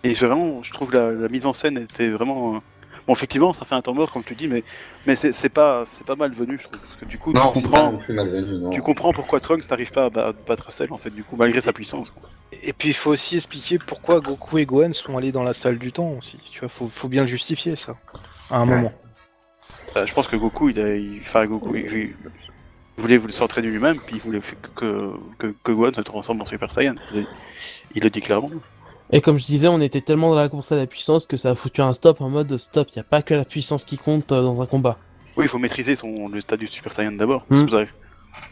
Et 0.04 0.14
vraiment, 0.14 0.64
je 0.64 0.72
trouve 0.72 0.94
la, 0.94 1.12
la 1.12 1.28
mise 1.28 1.46
en 1.46 1.54
scène 1.54 1.78
était 1.78 2.10
vraiment. 2.10 2.56
euh, 2.56 2.60
Bon, 3.08 3.14
effectivement, 3.14 3.54
ça 3.54 3.66
fait 3.66 3.74
un 3.76 3.82
temps 3.82 3.94
mort, 3.96 4.12
comme 4.12 4.24
tu 4.24 4.36
dis, 4.36 4.48
mais, 4.48 4.64
mais 5.08 5.16
c'est 5.16 5.50
pas, 5.50 5.84
c'est 5.88 6.06
pas 6.06 6.16
malvenu, 6.16 6.58
je 6.60 6.64
trouve. 6.66 6.78
Parce 6.80 6.96
que 6.98 7.06
du 7.06 7.18
coup, 7.18 7.34
Non, 7.34 7.52
tu 7.52 7.62
comprends, 7.64 7.98
malvenu. 8.10 8.60
non. 8.62 8.70
tu 8.70 8.82
comprends 8.84 9.14
pourquoi 9.14 9.40
Trunks 9.40 9.68
n'arrive 9.72 9.92
pas 9.92 10.06
à 10.06 10.10
ba- 10.12 10.34
battre 10.48 10.72
Cell, 10.72 10.94
en 10.94 10.98
fait, 10.98 11.10
du 11.10 11.24
coup, 11.24 11.36
malgré 11.36 11.60
sa 11.60 11.74
puissance. 11.74 12.12
quoi. 12.12 12.30
Et 12.62 12.72
puis, 12.72 12.90
il 12.90 12.94
faut 12.94 13.10
aussi 13.10 13.38
expliquer 13.38 13.80
pourquoi 13.80 14.20
Goku 14.20 14.60
et 14.60 14.66
Gohan 14.68 14.94
sont 14.94 15.18
allés 15.18 15.32
dans 15.32 15.42
la 15.44 15.56
salle 15.56 15.80
du 15.80 15.92
temps 15.92 16.12
aussi. 16.20 16.38
Tu 16.52 16.60
vois, 16.60 16.70
faut, 16.70 16.88
faut 16.88 17.08
bien 17.08 17.24
le 17.24 17.28
justifier, 17.28 17.76
ça. 17.76 17.96
À 18.52 18.60
un 18.60 18.68
Ouais. 18.70 18.76
moment. 18.76 18.94
Euh, 19.96 20.06
je 20.06 20.14
pense 20.14 20.28
que 20.28 20.36
Goku, 20.36 20.70
il 20.70 20.80
a, 20.80 20.96
il, 20.96 21.20
enfin, 21.22 21.46
Goku, 21.46 21.76
il, 21.76 21.86
il 21.92 22.14
voulait 22.98 23.18
voulait 23.18 23.34
s'entraîner 23.34 23.68
lui-même, 23.70 24.00
puis 24.06 24.16
il 24.18 24.22
voulait 24.22 24.40
que, 24.76 25.14
que, 25.38 25.56
que 25.64 25.72
Gohan 25.72 25.94
se 25.94 26.02
transforme 26.02 26.42
en 26.42 26.46
Super 26.46 26.72
Saiyan. 26.72 26.96
Il, 27.96 28.04
le 28.04 28.10
dit 28.10 28.22
clairement. 28.22 28.46
Et 29.12 29.22
comme 29.22 29.40
je 29.40 29.46
disais, 29.46 29.68
on 29.68 29.82
était 29.82 30.02
tellement 30.02 30.30
dans 30.30 30.36
la 30.36 30.50
course 30.50 30.72
à 30.72 30.76
la 30.76 30.86
puissance 30.86 31.26
que 31.26 31.38
ça 31.38 31.52
a 31.52 31.56
foutu 31.56 31.82
un 31.82 31.94
stop 31.94 32.22
en 32.22 32.30
mode 32.30 32.56
stop, 32.58 32.90
il 32.96 33.00
a 33.00 33.04
pas 33.04 33.22
que 33.24 33.34
la 33.34 33.46
puissance 33.46 33.84
qui 33.84 33.98
compte 33.98 34.32
euh, 34.32 34.42
dans 34.44 34.62
un 34.62 34.66
combat. 34.68 34.98
Oui, 35.38 35.46
il 35.46 35.48
faut 35.48 35.58
maîtriser 35.58 35.96
son, 35.96 36.28
le 36.28 36.42
stade 36.42 36.60
du 36.60 36.68
Super 36.68 36.94
Saiyan 36.94 37.14
d'abord. 37.14 37.46
Mm. 37.50 37.56
vous 37.66 37.76
avez- 37.76 37.90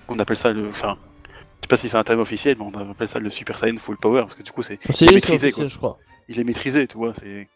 On 0.07 0.17
appelle 0.17 0.37
ça 0.37 0.51
le. 0.53 0.69
Enfin, 0.69 0.97
je 1.27 1.31
sais 1.63 1.67
pas 1.69 1.77
si 1.77 1.89
c'est 1.89 1.97
un 1.97 2.03
terme 2.03 2.21
officiel, 2.21 2.55
mais 2.57 2.65
on 2.65 2.91
appelle 2.91 3.07
ça 3.07 3.19
le 3.19 3.29
Super 3.29 3.57
Saiyan 3.57 3.77
Full 3.77 3.97
Power, 3.97 4.21
parce 4.21 4.33
que 4.33 4.41
du 4.43 4.51
coup, 4.51 4.63
c'est. 4.63 4.79
C'est 4.89 5.05
il 5.05 5.13
est 5.13 5.19
c'est 5.19 5.31
maîtrisé, 5.33 5.47
officiel, 5.47 5.65
quoi. 5.65 5.67
je 5.73 5.77
crois. 5.77 5.97
Il 6.29 6.39
est 6.39 6.43
maîtrisé, 6.43 6.87
tu 6.87 6.97
vois. 6.97 7.13
C'est. 7.19 7.47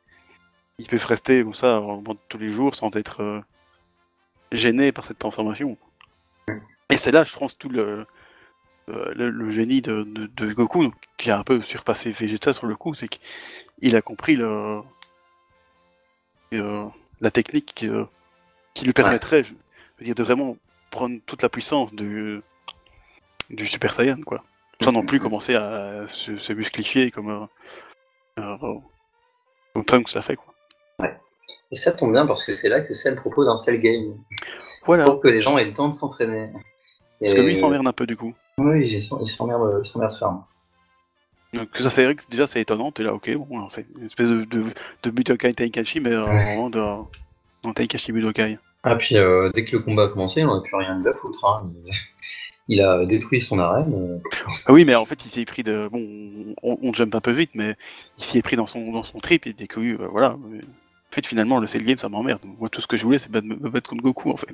Il 0.78 0.88
peut 0.88 1.00
rester 1.06 1.44
comme 1.44 1.54
ça 1.54 1.82
tous 2.30 2.38
les 2.38 2.52
jours 2.52 2.76
sans 2.76 2.96
être 2.96 3.22
euh, 3.22 3.42
gêné 4.52 4.92
par 4.92 5.06
cette 5.06 5.20
transformation. 5.20 5.78
Et 6.90 6.98
c'est 6.98 7.12
là, 7.12 7.24
je 7.24 7.36
pense, 7.36 7.58
tout 7.58 7.70
le. 7.70 8.06
euh, 8.90 9.14
Le, 9.16 9.30
le 9.30 9.50
génie 9.52 9.82
de, 9.82 10.04
de, 10.04 10.26
de 10.28 10.54
Goku, 10.54 10.92
qui 11.18 11.30
a 11.32 11.38
un 11.40 11.44
peu 11.44 11.62
surpassé 11.62 12.10
Vegeta 12.12 12.52
sur 12.54 12.68
le 12.68 12.76
coup, 12.76 12.94
c'est 12.96 13.08
qu'il 13.08 13.96
a 13.96 14.02
compris 14.02 14.36
le, 14.36 14.82
euh, 16.54 16.88
la 17.22 17.32
technique 17.32 17.84
euh, 17.84 18.06
qui 18.74 18.84
lui 18.86 18.94
permettrait, 18.94 19.44
je 19.44 19.54
veux 20.00 20.06
dire, 20.06 20.16
de 20.16 20.24
vraiment 20.24 20.58
prendre 20.90 21.20
toute 21.26 21.44
la 21.44 21.50
puissance 21.50 21.94
du, 21.94 22.42
du 23.50 23.68
Super 23.68 23.94
Saiyan, 23.94 24.22
quoi. 24.24 24.44
Sans 24.82 24.92
non 24.92 25.06
plus 25.06 25.20
commencer 25.20 25.56
à 25.56 26.08
se, 26.08 26.38
se 26.38 26.54
musclifier 26.54 27.12
comme, 27.12 27.48
euh, 28.40 28.80
comme 29.74 29.86
Trunks 29.86 30.14
l'a 30.16 30.22
fait, 30.24 30.36
quoi. 30.36 30.51
Et 31.72 31.76
ça 31.76 31.92
tombe 31.92 32.12
bien 32.12 32.26
parce 32.26 32.44
que 32.44 32.56
c'est 32.56 32.70
là 32.70 32.82
que 32.82 32.94
Cell 32.94 33.16
propose 33.16 33.48
un 33.48 33.58
Cell 33.58 33.80
Game. 33.82 34.16
Voilà. 34.86 35.06
Pour 35.06 35.22
que 35.22 35.28
les 35.30 35.42
gens 35.42 35.58
aient 35.58 35.66
le 35.66 35.74
temps 35.74 35.88
de 35.90 35.94
s'entraîner. 35.96 36.50
Parce 37.20 37.34
que 37.34 37.42
lui, 37.42 37.52
il 37.54 37.58
s'emmerde 37.58 37.88
un 37.88 37.94
peu, 37.94 38.06
du 38.06 38.18
coup. 38.18 38.34
Oui, 38.58 38.82
il 38.82 38.98
il 38.98 39.04
s'emmerde 39.30 39.80
il 39.84 39.88
s'emmerde 39.88 40.12
ferme. 40.12 40.44
Donc 41.54 41.68
ça 41.80 41.90
c'est 41.90 42.06
vrai 42.06 42.16
que 42.16 42.24
déjà 42.30 42.48
c'est 42.48 42.62
étonnant, 42.62 42.92
t'es 42.94 43.04
là 43.04 43.14
ok 43.14 43.30
bon 43.36 43.68
c'est 43.68 43.86
une 43.98 44.06
espèce 44.06 44.30
de, 44.30 44.46
de, 44.46 44.64
de 45.04 45.10
Budokai 45.10 45.54
mais 46.00 46.08
euh, 46.14 46.24
Ouais. 46.24 46.46
vraiment 46.46 46.70
de 46.70 46.80
dans 46.80 47.74
Tenkaichi 47.74 48.14
Budokai. 48.14 48.58
Ah, 48.84 48.96
puis 48.96 49.18
euh, 49.18 49.50
dès 49.54 49.66
que 49.66 49.76
le 49.76 49.82
combat 49.84 50.06
a 50.06 50.08
commencé, 50.08 50.40
il 50.40 50.46
n'en 50.46 50.60
a 50.60 50.64
plus 50.64 50.76
rien 50.78 51.04
à 51.06 51.14
foutre. 51.14 51.44
Hein. 51.46 51.70
Il, 51.86 51.92
il 52.70 52.82
a 52.82 53.06
détruit 53.06 53.42
son 53.42 53.60
arène. 53.60 53.94
euh, 53.94 54.18
Ah 54.66 54.72
oui 54.72 54.86
mais 54.86 54.96
en 54.96 55.06
fait 55.06 55.26
il 55.26 55.30
s'est 55.30 55.44
pris 55.44 55.62
de 55.64 55.90
bon 55.92 56.56
on, 56.64 56.78
on 56.82 56.94
jump 56.94 57.14
un 57.16 57.20
peu 57.22 57.32
vite 57.32 57.52
mais 57.54 57.76
il 58.18 58.24
s'y 58.24 58.38
est 58.38 58.42
pris 58.42 58.56
dans 58.56 58.66
son 58.68 58.90
dans 58.94 59.04
son 59.04 59.20
trip 59.20 59.46
et 59.46 59.52
dès 59.52 59.68
que 59.68 59.82
euh, 59.82 60.08
voilà. 60.10 60.38
En 61.12 61.16
fait 61.16 61.26
finalement 61.26 61.60
le 61.60 61.68
Cell 61.68 61.84
Game 61.84 61.98
ça 61.98 62.08
m'emmerde. 62.10 62.42
Moi 62.60 62.70
tout 62.70 62.82
ce 62.82 62.88
que 62.88 62.96
je 62.98 63.04
voulais 63.04 63.20
c'est 63.20 63.30
me 63.34 63.70
battre 63.70 63.90
contre 63.90 64.04
Goku 64.04 64.32
en 64.32 64.38
fait. 64.38 64.54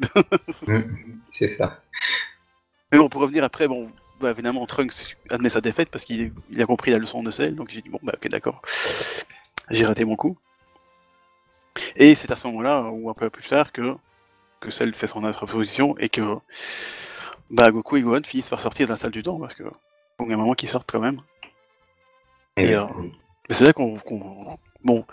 C'est 1.32 1.48
ça. 1.48 1.82
mais 2.92 2.98
bon 2.98 3.10
pour 3.10 3.22
revenir 3.22 3.44
après 3.44 3.68
bon 3.68 3.92
bah, 4.20 4.32
évidemment 4.32 4.66
Trunks 4.66 5.16
admet 5.30 5.50
sa 5.50 5.62
défaite 5.62 5.90
parce 5.90 6.04
qu'il 6.04 6.34
il 6.50 6.62
a 6.62 6.66
compris 6.66 6.92
la 6.92 6.98
leçon 6.98 7.22
de 7.22 7.30
Cell 7.32 7.56
donc 7.56 7.70
j'ai 7.70 7.82
dit 7.82 7.90
bon 7.90 8.00
bah 8.02 8.14
ok 8.16 8.28
d'accord 8.30 8.62
j'ai 9.70 9.86
raté 9.86 10.06
mon 10.06 10.16
coup. 10.16 10.38
Et 11.96 12.16
c'est 12.16 12.32
à 12.32 12.36
ce 12.36 12.48
moment-là, 12.48 12.84
ou 12.84 13.10
un 13.10 13.14
peu 13.14 13.30
plus 13.30 13.48
tard, 13.48 13.72
que, 13.72 13.96
que 14.62 14.72
Cell 14.72 14.96
fait 14.96 15.08
son 15.08 15.24
introposition 15.26 15.96
et 16.00 16.10
que 16.10 16.22
bah, 17.50 17.70
Goku 17.72 17.98
et 17.98 18.02
Gohan 18.02 18.22
finissent 18.24 18.50
par 18.50 18.62
sortir 18.62 18.88
de 18.88 18.94
la 18.94 18.98
salle 18.98 19.12
du 19.12 19.22
temps 19.24 19.38
parce 19.40 19.54
que 19.54 19.64
bon, 19.64 20.26
il 20.26 20.30
y 20.30 20.32
a 20.32 20.36
un 20.36 20.40
moment 20.40 20.54
qu'ils 20.54 20.70
sortent 20.70 20.90
quand 20.90 21.02
même. 21.02 21.20
Et, 22.56 22.74
euh, 22.76 22.86
c'est 23.52 23.66
là 23.66 23.74
qu'on. 23.74 23.98
qu'on- 23.98 24.58
bon, 24.84 25.06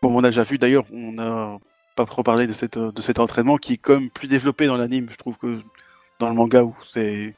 comme 0.00 0.16
on 0.16 0.24
a 0.24 0.28
déjà 0.28 0.42
vu 0.42 0.58
d'ailleurs, 0.58 0.84
on 0.92 1.12
n'a 1.12 1.58
pas 1.94 2.06
trop 2.06 2.22
parlé 2.22 2.46
de, 2.46 2.52
cet 2.52 3.18
entraînement 3.18 3.58
qui 3.58 3.74
est 3.74 3.78
comme 3.78 4.10
plus 4.10 4.28
développé 4.28 4.66
dans 4.66 4.76
l'anime, 4.76 5.08
je 5.10 5.16
trouve 5.16 5.36
que 5.36 5.60
dans 6.18 6.28
le 6.28 6.34
manga 6.34 6.62
où 6.62 6.74
c'est 6.82 7.34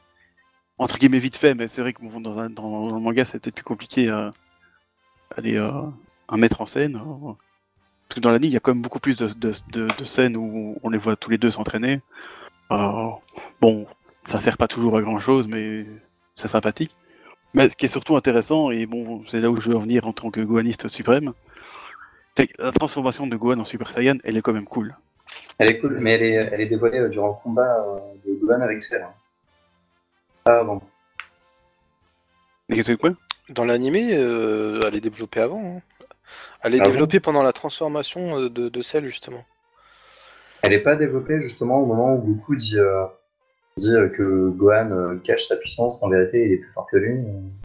entre 0.77 0.97
guillemets 0.97 1.19
vite 1.19 1.37
fait, 1.37 1.55
mais 1.55 1.67
c'est 1.67 1.81
vrai 1.81 1.93
que 1.93 2.01
bon, 2.01 2.19
dans, 2.19 2.39
un, 2.39 2.49
dans, 2.49 2.87
le 2.91 2.99
manga 2.99 3.25
c'est 3.25 3.39
peut-être 3.39 3.55
plus 3.55 3.63
compliqué 3.63 4.09
à, 4.09 4.31
euh, 5.39 5.91
mettre 6.33 6.61
en 6.61 6.65
scène. 6.65 6.95
euh. 6.95 7.33
Parce 8.07 8.15
que 8.15 8.19
dans 8.19 8.31
l'anime, 8.31 8.51
il 8.51 8.53
y 8.53 8.57
a 8.57 8.59
quand 8.59 8.73
même 8.73 8.81
beaucoup 8.81 8.99
plus 8.99 9.17
de, 9.17 9.27
de, 9.71 10.03
scènes 10.03 10.37
où 10.37 10.77
on 10.83 10.89
les 10.89 10.97
voit 10.97 11.15
tous 11.15 11.29
les 11.31 11.37
deux 11.37 11.51
s'entraîner. 11.51 12.01
Euh, 12.71 13.09
bon, 13.61 13.87
ça 14.23 14.39
sert 14.39 14.57
pas 14.57 14.67
toujours 14.67 14.97
à 14.97 15.01
grand 15.01 15.19
chose, 15.19 15.47
mais 15.47 15.85
c'est 16.35 16.47
sympathique. 16.47 16.95
Mais 17.53 17.69
ce 17.69 17.75
qui 17.75 17.85
est 17.85 17.89
surtout 17.89 18.15
intéressant, 18.15 18.71
et 18.71 18.85
bon, 18.85 19.23
c'est 19.27 19.39
là 19.39 19.49
où 19.49 19.59
je 19.59 19.69
veux 19.69 19.75
en 19.75 19.79
venir 19.79 20.05
en 20.07 20.13
tant 20.13 20.31
que 20.31 20.41
Gohaniste 20.41 20.87
suprême, 20.89 21.33
la 22.59 22.71
transformation 22.71 23.27
de 23.27 23.35
Gohan 23.35 23.59
en 23.59 23.63
Super 23.63 23.89
Saiyan, 23.91 24.17
elle 24.23 24.37
est 24.37 24.41
quand 24.41 24.53
même 24.53 24.65
cool. 24.65 24.95
Elle 25.59 25.69
est 25.69 25.79
cool, 25.79 25.97
mais 25.99 26.13
elle 26.13 26.23
est, 26.23 26.33
elle 26.33 26.61
est 26.61 26.65
dévoilée 26.65 26.99
euh, 26.99 27.09
durant 27.09 27.27
le 27.29 27.43
combat 27.43 27.77
euh, 27.85 27.99
de 28.25 28.33
Gohan 28.45 28.61
avec 28.61 28.81
Cell. 28.81 29.05
Ah 30.45 30.63
bon. 30.63 30.81
Et 32.69 32.75
qu'est-ce 32.75 32.91
que 32.91 32.97
quoi? 32.97 33.11
Dans 33.49 33.65
l'animé, 33.65 34.11
euh, 34.13 34.83
elle 34.87 34.95
est 34.95 35.01
développée 35.01 35.41
avant. 35.41 35.77
hein. 35.77 35.81
Elle 36.63 36.75
est 36.75 36.79
Ah 36.81 36.85
bon? 36.85 36.91
développée 36.91 37.19
pendant 37.19 37.43
la 37.43 37.53
transformation 37.53 38.39
euh, 38.39 38.49
de, 38.49 38.69
de 38.69 38.81
Cell, 38.81 39.05
justement. 39.05 39.43
Elle 40.63 40.71
n'est 40.71 40.79
pas 40.83 40.95
développée 40.95 41.39
justement 41.41 41.81
au 41.81 41.85
moment 41.85 42.15
où 42.15 42.19
Goku 42.19 42.55
dit, 42.55 42.79
euh, 42.79 43.05
dit 43.77 43.93
euh, 43.95 44.07
que 44.09 44.49
Gohan 44.49 44.91
euh, 44.91 45.17
cache 45.17 45.45
sa 45.45 45.57
puissance, 45.57 45.99
qu'en 45.99 46.09
vérité 46.09 46.45
il 46.45 46.53
est 46.53 46.57
plus 46.57 46.71
fort 46.71 46.87
que 46.89 46.97
lui, 46.97 47.19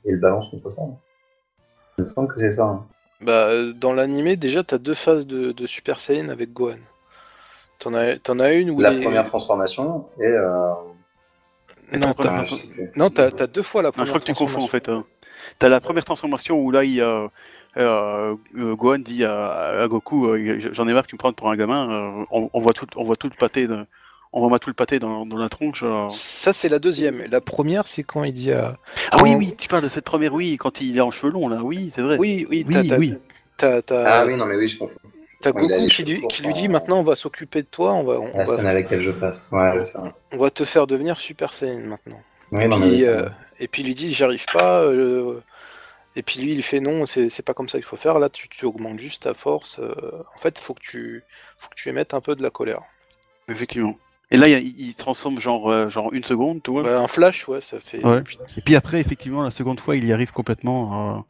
et 0.04 0.10
le 0.12 0.18
balance 0.18 0.50
contre 0.50 0.70
ça. 0.72 0.82
Il 1.96 2.02
me 2.02 2.06
semble 2.06 2.28
que 2.28 2.38
c'est 2.40 2.52
ça. 2.52 2.64
hein. 2.64 2.84
Bah, 3.20 3.48
euh, 3.48 3.72
dans 3.72 3.92
l'animé, 3.92 4.36
déjà, 4.36 4.62
t'as 4.62 4.78
deux 4.78 4.94
phases 4.94 5.26
de, 5.26 5.52
de 5.52 5.66
Super 5.66 5.98
Saiyan 6.00 6.28
avec 6.28 6.52
Gohan. 6.52 6.78
T'en 7.80 7.94
as, 7.94 8.16
t'en 8.18 8.38
as 8.38 8.52
une 8.52 8.70
où 8.70 8.80
La 8.80 8.92
première 8.92 9.24
transformation 9.24 10.06
et. 10.20 10.26
Euh... 10.26 10.72
Non, 11.92 12.12
t'as, 12.12 12.42
non, 12.96 13.10
t'as 13.10 13.46
deux 13.46 13.62
fois 13.62 13.82
la 13.82 13.88
Non, 13.88 13.92
première 13.92 14.06
je 14.06 14.10
crois 14.10 14.20
que 14.20 14.26
tu 14.26 14.34
confonds 14.34 14.62
en 14.62 14.68
fait. 14.68 14.88
hein. 14.88 15.04
T'as 15.58 15.68
la 15.68 15.80
première 15.80 16.04
transformation 16.04 16.58
où 16.60 16.70
là, 16.70 16.84
il 16.84 16.92
y 16.94 17.00
a, 17.00 17.28
euh, 17.76 18.34
euh, 18.56 18.74
Gohan 18.76 18.98
dit 18.98 19.24
à, 19.24 19.80
à 19.82 19.88
Goku 19.88 20.28
euh, 20.28 20.70
J'en 20.72 20.86
ai 20.88 20.92
marre 20.92 21.04
que 21.04 21.08
tu 21.08 21.14
me 21.14 21.18
prennes 21.18 21.34
pour 21.34 21.48
un 21.50 21.56
gamin, 21.56 21.90
euh, 22.20 22.24
on, 22.30 22.50
on 22.52 22.58
voit 22.60 22.72
tout, 22.72 22.86
on 22.96 23.04
voit 23.04 23.16
tout 23.16 23.28
le 23.28 23.36
pâté, 23.36 23.66
de- 23.66 23.86
on 24.32 24.46
voit 24.48 24.58
tout 24.58 24.70
le 24.70 24.74
pâté 24.74 24.98
dans, 24.98 25.24
dans 25.26 25.36
la 25.38 25.48
tronche. 25.48 25.84
Ça, 26.10 26.52
c'est 26.52 26.68
la 26.68 26.78
deuxième. 26.78 27.22
La 27.30 27.40
première, 27.40 27.86
c'est 27.88 28.02
quand 28.02 28.24
il 28.24 28.32
dit 28.34 28.52
à... 28.52 28.76
Ah 29.10 29.16
oui, 29.22 29.34
oui, 29.36 29.54
tu 29.56 29.68
parles 29.68 29.82
de 29.82 29.88
cette 29.88 30.04
première, 30.04 30.34
oui, 30.34 30.56
quand 30.58 30.80
il 30.80 30.96
est 30.96 31.00
en 31.00 31.10
cheveux 31.10 31.32
longs 31.32 31.48
là, 31.48 31.60
oui, 31.62 31.90
c'est 31.94 32.02
vrai. 32.02 32.16
Oui, 32.18 32.46
oui, 32.50 32.64
Oui, 32.68 32.88
t'as, 32.88 32.98
oui. 32.98 33.14
t'as, 33.56 33.82
t'as- 33.82 34.20
Ah 34.20 34.26
oui, 34.26 34.36
non, 34.36 34.46
mais 34.46 34.56
oui, 34.56 34.66
je 34.68 34.78
confonds. 34.78 34.98
t'as 35.40 35.50
a 35.50 35.52
Goku 35.52 35.86
qui 35.86 36.04
lui, 36.04 36.20
courts, 36.20 36.30
qui 36.30 36.42
lui 36.42 36.52
dit 36.54 36.68
maintenant 36.68 36.98
on 36.98 37.02
va 37.04 37.16
s'occuper 37.16 37.62
de 37.62 37.68
toi, 37.68 37.94
on 37.94 38.02
va, 38.04 38.14
on, 38.20 38.36
La 38.38 38.44
va, 38.44 38.56
scène 38.56 38.66
à 38.66 38.72
laquelle 38.72 39.00
je 39.00 39.12
passe. 39.12 39.50
Ouais, 39.52 39.72
c'est 39.78 39.92
ça. 39.92 40.12
on 40.32 40.38
va 40.38 40.50
te 40.50 40.64
faire 40.64 40.86
devenir 40.86 41.18
Super 41.20 41.52
Saiyan 41.52 41.80
maintenant. 41.80 42.20
Oui, 42.52 42.64
Et 42.64 42.68
non, 42.68 42.78
mais 42.78 42.88
puis, 42.88 43.04
euh, 43.06 43.28
et 43.60 43.68
puis 43.68 43.82
il 43.82 43.86
lui 43.86 43.94
dit 43.94 44.12
j'arrive 44.14 44.44
pas. 44.52 44.80
euh, 44.82 45.40
et 46.16 46.22
puis 46.22 46.40
lui 46.40 46.52
il 46.52 46.62
fait 46.62 46.80
non, 46.80 47.06
c'est 47.06 47.30
c'est 47.30 47.42
pas 47.44 47.54
comme 47.54 47.68
ça 47.68 47.78
qu'il 47.78 47.86
faut 47.86 47.96
faire. 47.96 48.18
Là 48.18 48.28
tu, 48.28 48.48
tu 48.48 48.64
augmentes 48.66 48.98
juste 48.98 49.22
ta 49.24 49.34
force. 49.34 49.78
euh, 49.78 49.94
en 50.34 50.38
fait, 50.38 50.58
faut 50.58 50.74
que 50.74 50.80
tu 50.82 51.22
faut 51.58 51.68
que 51.70 51.74
tu 51.76 51.88
émettes 51.88 52.14
un 52.14 52.20
peu 52.20 52.34
de 52.34 52.42
la 52.42 52.50
colère. 52.50 52.82
Effectivement. 53.48 53.96
Et 54.30 54.36
là, 54.36 54.46
il, 54.48 54.92
se 54.92 54.98
transforme 54.98 55.40
genre, 55.40 55.70
euh, 55.70 55.88
genre 55.88 56.12
une 56.12 56.24
seconde, 56.24 56.62
tu 56.62 56.70
vois. 56.70 56.82
Bah, 56.82 57.00
un 57.00 57.08
flash, 57.08 57.48
ouais, 57.48 57.60
ça 57.62 57.80
fait. 57.80 58.04
Ouais. 58.04 58.22
Et 58.56 58.60
puis 58.60 58.76
après, 58.76 59.00
effectivement, 59.00 59.42
la 59.42 59.50
seconde 59.50 59.80
fois, 59.80 59.96
il 59.96 60.04
y 60.04 60.12
arrive 60.12 60.32
complètement 60.32 61.24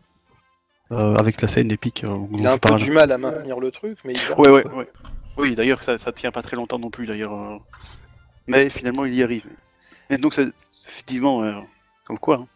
euh, 0.90 0.96
euh, 0.96 1.14
avec 1.14 1.40
la 1.40 1.46
scène 1.46 1.70
épique. 1.70 2.03
euh, 2.03 2.09
dont 2.09 2.28
Il 2.38 2.46
a 2.46 2.51
un 2.53 2.59
peu 2.59 2.70
parle. 2.70 2.80
du 2.82 2.90
mal 2.90 3.12
à 3.12 3.18
maintenir 3.18 3.61
le 3.61 3.70
truc, 3.70 3.99
mais 4.05 4.14
il 4.14 4.18
y 4.20 4.24
arrive, 4.24 4.38
Ouais, 4.38 4.51
ouais, 4.51 4.66
ouais. 4.72 4.88
Oui, 5.36 5.55
d'ailleurs, 5.55 5.84
ça, 5.84 5.96
ça 5.96 6.11
tient 6.11 6.32
pas 6.32 6.42
très 6.42 6.57
longtemps 6.57 6.80
non 6.80 6.90
plus, 6.90 7.07
d'ailleurs. 7.07 7.32
euh. 7.32 7.59
Mais 8.49 8.68
finalement, 8.68 9.05
il 9.05 9.14
y 9.14 9.22
arrive. 9.22 9.46
Et 10.11 10.18
donc, 10.18 10.34
c'est 10.34 10.49
effectivement, 10.88 11.44
euh, 11.44 11.53
comme 12.05 12.18
quoi. 12.18 12.36
hein. 12.40 12.46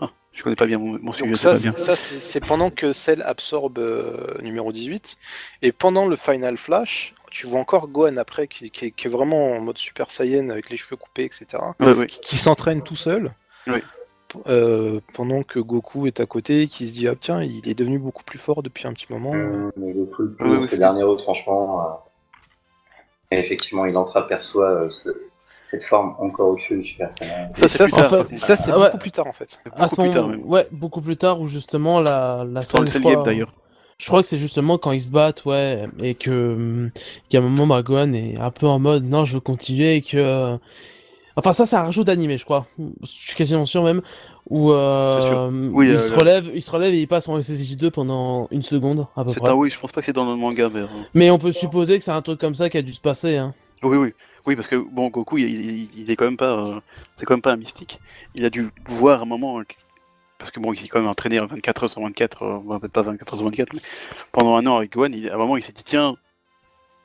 Ah, 0.00 0.10
je 0.32 0.42
connais 0.42 0.56
pas 0.56 0.66
bien 0.66 0.78
mon, 0.78 0.98
mon 1.00 1.12
sujet, 1.12 1.28
Donc 1.28 1.36
ça, 1.36 1.54
c'est- 1.54 1.78
ça, 1.78 1.94
c'est 1.94 2.18
c'est 2.18 2.40
pendant 2.40 2.70
que 2.70 2.92
Cell 2.92 3.22
absorbe 3.22 3.78
euh, 3.78 4.38
numéro 4.42 4.72
18. 4.72 5.16
Et 5.62 5.70
pendant 5.70 6.06
le 6.08 6.16
Final 6.16 6.56
Flash, 6.56 7.14
tu 7.30 7.46
vois 7.46 7.60
encore 7.60 7.88
Gohan 7.88 8.16
après, 8.16 8.46
qui, 8.48 8.70
qui 8.70 8.86
est- 8.86 8.90
qui 8.90 9.06
est 9.06 9.10
vraiment 9.10 9.52
en 9.52 9.60
mode 9.60 9.78
Super 9.78 10.10
Saiyan 10.10 10.50
avec 10.50 10.70
les 10.70 10.76
cheveux 10.76 10.96
coupés, 10.96 11.24
etc. 11.24 11.46
Ouais, 11.80 11.92
ouais. 11.92 12.06
qui, 12.06 12.20
qui 12.20 12.36
s'entraîne 12.36 12.82
tout 12.82 12.96
seul. 12.96 13.32
Euh, 14.46 15.00
pendant 15.14 15.42
que 15.42 15.58
Goku 15.58 16.06
est 16.06 16.20
à 16.20 16.26
côté, 16.26 16.66
qui 16.66 16.86
se 16.86 16.92
dit 16.92 17.08
ah 17.08 17.14
tiens 17.18 17.42
il 17.42 17.66
est 17.66 17.74
devenu 17.74 17.98
beaucoup 17.98 18.22
plus 18.24 18.38
fort 18.38 18.62
depuis 18.62 18.86
un 18.86 18.92
petit 18.92 19.06
moment. 19.10 19.30
Hum, 19.30 19.72
mais 19.78 19.92
Goku, 19.92 20.22
le 20.22 20.28
Oui, 20.28 20.34
plus, 20.36 20.56
oui. 20.58 20.66
ses 20.66 20.76
derniers 20.76 21.02
retranchements. 21.02 21.80
euh, 21.80 21.84
Et 23.30 23.38
effectivement, 23.38 23.86
il 23.86 23.96
entreaperçoit 23.96 24.70
euh, 24.70 24.90
ce- 24.90 25.08
cette 25.64 25.84
forme 25.84 26.14
encore 26.18 26.48
au-dessus 26.50 26.76
du 26.78 26.84
Super 26.84 27.10
Saiyan. 27.12 27.50
Ça, 27.54 27.68
c'est 27.68 27.82
Ah 27.84 28.78
ouais. 28.78 28.86
beaucoup 28.86 28.98
plus 28.98 29.10
tard 29.12 29.26
en 29.26 29.32
fait. 29.32 29.58
C'est 29.64 29.72
À 29.72 29.76
beaucoup 29.76 29.88
ce 29.88 29.94
plus 29.94 30.00
moment, 30.02 30.12
tard, 30.12 30.28
même. 30.28 30.44
ouais, 30.44 30.66
beaucoup 30.72 31.00
plus 31.00 31.16
tard 31.16 31.40
où 31.40 31.46
justement 31.46 32.00
la, 32.00 32.44
la 32.46 32.60
Dans 32.62 32.80
le 32.80 32.86
Cell 32.86 33.02
d'ailleurs. 33.24 33.52
Je 34.00 34.06
crois 34.06 34.22
que 34.22 34.28
c'est 34.28 34.38
justement 34.38 34.78
quand 34.78 34.92
ils 34.92 35.00
se 35.00 35.10
battent, 35.10 35.44
ouais, 35.44 35.88
et 36.00 36.14
que 36.14 36.88
qu'à 37.28 37.38
un 37.38 37.40
moment 37.40 37.66
bah, 37.66 37.82
Gohan 37.82 38.12
est 38.12 38.38
un 38.38 38.50
peu 38.52 38.66
en 38.66 38.78
mode 38.78 39.04
non, 39.04 39.24
je 39.24 39.34
veux 39.34 39.40
continuer 39.40 39.96
et 39.96 40.02
que 40.02 40.16
euh, 40.16 40.56
enfin 41.34 41.50
ça 41.52 41.66
c'est 41.66 41.74
un 41.74 41.82
rajout 41.82 42.04
d'animé, 42.04 42.38
je 42.38 42.44
crois. 42.44 42.66
Je 42.78 43.06
suis 43.06 43.34
quasiment 43.34 43.66
sûr 43.66 43.82
même 43.82 44.00
où 44.48 44.70
euh. 44.70 45.68
Oui, 45.72 45.88
il 45.88 45.94
euh, 45.94 45.98
se 45.98 46.12
relève, 46.14 46.48
il 46.54 46.62
se 46.62 46.70
relève 46.70 46.94
et 46.94 47.00
il 47.00 47.08
passe 47.08 47.28
en 47.28 47.36
SSJ2 47.40 47.90
pendant 47.90 48.46
une 48.52 48.62
seconde 48.62 49.08
à 49.16 49.24
peu 49.24 49.30
C'est 49.32 49.40
près. 49.40 49.50
un 49.50 49.54
oui, 49.56 49.68
je 49.68 49.80
pense 49.80 49.90
pas 49.90 50.00
que 50.00 50.06
c'est 50.06 50.12
dans 50.12 50.30
le 50.30 50.36
manga, 50.36 50.68
mais. 50.72 50.82
euh, 50.82 50.86
Mais 51.14 51.30
on 51.32 51.38
peut 51.38 51.50
supposer 51.52 51.98
que 51.98 52.04
c'est 52.04 52.12
un 52.12 52.22
truc 52.22 52.38
comme 52.38 52.54
ça 52.54 52.70
qui 52.70 52.78
a 52.78 52.82
dû 52.82 52.92
se 52.92 53.00
passer. 53.00 53.36
Hein. 53.36 53.52
Oui, 53.82 53.96
oui. 53.96 54.14
Oui, 54.46 54.54
parce 54.54 54.68
que 54.68 54.76
bon, 54.76 55.08
Goku, 55.08 55.38
il, 55.38 55.48
il- 55.50 55.88
il 55.98 56.10
est 56.10 56.14
quand 56.16 56.24
même 56.24 56.36
pas, 56.36 56.64
euh, 56.66 56.80
c'est 57.16 57.26
quand 57.26 57.34
même 57.34 57.42
pas 57.42 57.52
un 57.52 57.56
mystique. 57.56 58.00
Il 58.36 58.44
a 58.44 58.50
dû 58.50 58.70
voir 58.88 59.22
un 59.22 59.26
moment, 59.26 59.58
euh, 59.58 59.64
parce 60.38 60.50
que 60.50 60.60
bon, 60.60 60.72
il 60.72 60.78
s'est 60.80 60.88
quand 60.88 61.00
même 61.00 61.08
entraîné 61.08 61.38
24 61.38 61.84
heures 61.84 61.90
sur 61.90 62.00
24, 62.02 62.42
euh, 62.42 62.58
bon, 62.58 62.78
peut-être 62.78 62.92
pas 62.92 63.02
24 63.02 63.32
heures 63.34 63.38
sur 63.38 63.44
24, 63.48 63.72
mais 63.74 63.80
pendant 64.32 64.56
un 64.56 64.66
an 64.66 64.76
avec 64.76 64.92
Gohan, 64.92 65.10
il- 65.12 65.28
à 65.30 65.34
un 65.34 65.38
moment, 65.38 65.56
il 65.56 65.62
s'est 65.62 65.72
dit 65.72 65.84
tiens, 65.84 66.16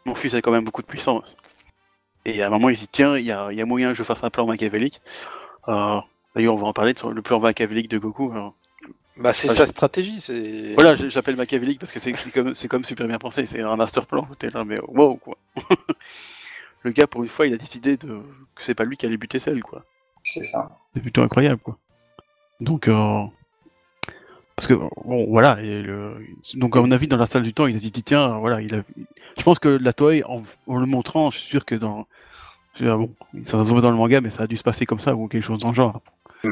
mon 0.06 0.16
fils 0.16 0.34
a 0.34 0.42
quand 0.42 0.52
même 0.52 0.64
beaucoup 0.66 0.82
de 0.82 0.88
puissance. 0.88 1.36
Et 2.26 2.42
à 2.42 2.48
un 2.48 2.50
moment, 2.50 2.70
il 2.70 2.78
s'est 2.78 2.84
dit 2.86 2.90
tiens, 2.92 3.18
il 3.18 3.26
y 3.26 3.32
a, 3.32 3.50
il 3.52 3.58
y 3.58 3.62
a 3.62 3.66
moyen 3.66 3.90
que 3.90 3.96
je 3.98 4.04
fasse 4.04 4.24
un 4.24 4.30
plan 4.30 4.46
machiavélique. 4.46 5.02
Euh, 5.68 6.00
D'ailleurs, 6.36 6.56
on 6.56 6.58
va 6.58 6.68
en 6.68 6.74
parler 6.74 6.94
de 6.94 6.98
son- 7.00 7.12
le 7.12 7.22
plan 7.22 7.40
machiavélique 7.40 7.90
de 7.90 8.00
Goku. 8.00 8.34
euh. 8.36 8.50
Bah 9.18 9.34
c'est 9.36 9.48
sa 9.48 9.68
stratégie, 9.68 10.20
c'est. 10.20 10.74
Voilà, 10.74 10.96
je, 10.96 11.08
je 11.08 11.16
l'appelle 11.16 11.36
machiavélique 11.36 11.78
parce 11.80 11.92
que 11.92 12.00
c'est 12.00 12.16
c'est 12.16 12.68
comme, 12.68 12.84
super 12.84 13.06
bien 13.08 13.20
pensé, 13.20 13.46
c'est 13.46 13.62
un 13.62 13.76
master 13.76 14.08
plan. 14.08 14.28
T'es 14.40 14.48
là, 14.48 14.64
mais 14.66 14.80
wow, 14.88 15.16
quoi. 15.18 15.38
le 16.82 16.92
gars, 16.92 17.06
pour 17.06 17.22
une 17.24 17.30
fois, 17.30 17.46
il 17.46 17.54
a 17.54 17.58
décidé 17.58 17.98
de... 17.98 18.08
que 18.56 18.64
c'est 18.64 18.74
pas 18.74 18.84
lui 18.84 18.98
qui 18.98 19.06
allait 19.06 19.18
buter 19.18 19.38
celle, 19.38 19.62
quoi. 19.62 19.84
C'est 20.24 20.42
ça. 20.44 20.72
C'est 20.96 21.02
plutôt 21.02 21.22
incroyable, 21.22 21.62
quoi. 21.62 21.78
Donc, 22.64 22.88
euh... 22.88 23.22
Parce 24.56 24.68
que 24.68 24.74
bon, 24.76 25.26
voilà. 25.30 25.60
et 25.62 25.82
le- 25.82 26.16
Donc 26.56 26.76
à 26.78 26.82
mon 26.82 26.92
avis, 26.92 27.08
dans 27.08 27.18
la 27.18 27.26
salle 27.26 27.44
du 27.44 27.54
temps, 27.54 27.66
il 27.68 27.76
a 27.76 27.80
dit 27.80 27.92
tiens, 27.92 28.38
voilà, 28.40 28.62
il 28.62 28.74
a. 28.76 28.84
Je 29.38 29.44
pense 29.44 29.58
que 29.60 29.68
la 29.70 29.94
Toei, 29.94 30.24
en, 30.26 30.44
en 30.68 30.80
le 30.80 30.86
montrant, 30.86 31.32
je 31.32 31.40
suis 31.40 31.50
sûr 31.50 31.66
que 31.66 31.74
dans. 31.76 32.06
je 32.76 32.86
dire, 32.86 32.98
bon, 32.98 33.12
ça 33.44 33.64
se 33.64 33.70
voit 33.70 33.82
dans 33.82 33.90
le 33.90 33.98
manga, 33.98 34.22
mais 34.22 34.30
ça 34.30 34.44
a 34.44 34.48
dû 34.48 34.56
se 34.58 34.64
passer 34.64 34.86
comme 34.86 35.00
ça 35.00 35.16
ou 35.16 35.28
quelque 35.28 35.44
chose 35.44 35.60
dans 35.60 35.70
le 35.70 35.76
genre. 35.76 36.02
Mm. 36.44 36.50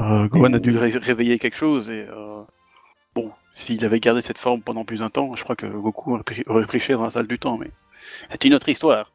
Euh, 0.00 0.26
Gohan 0.26 0.52
a 0.52 0.58
dû 0.58 0.72
le 0.72 0.80
ré- 0.80 0.98
réveiller 0.98 1.38
quelque 1.38 1.56
chose 1.56 1.88
et 1.88 2.04
euh, 2.10 2.42
bon, 3.14 3.30
s'il 3.52 3.84
avait 3.84 4.00
gardé 4.00 4.20
cette 4.20 4.38
forme 4.38 4.60
pendant 4.60 4.84
plus 4.84 4.98
d'un 4.98 5.10
temps, 5.10 5.36
je 5.36 5.44
crois 5.44 5.54
que 5.54 5.66
Goku 5.66 6.18
aurait 6.48 6.66
pris, 6.66 6.80
cher 6.80 6.98
dans 6.98 7.04
la 7.04 7.10
salle 7.10 7.28
du 7.28 7.38
temps, 7.38 7.56
mais 7.56 7.70
c'est 8.30 8.44
une 8.44 8.54
autre 8.54 8.68
histoire. 8.68 9.12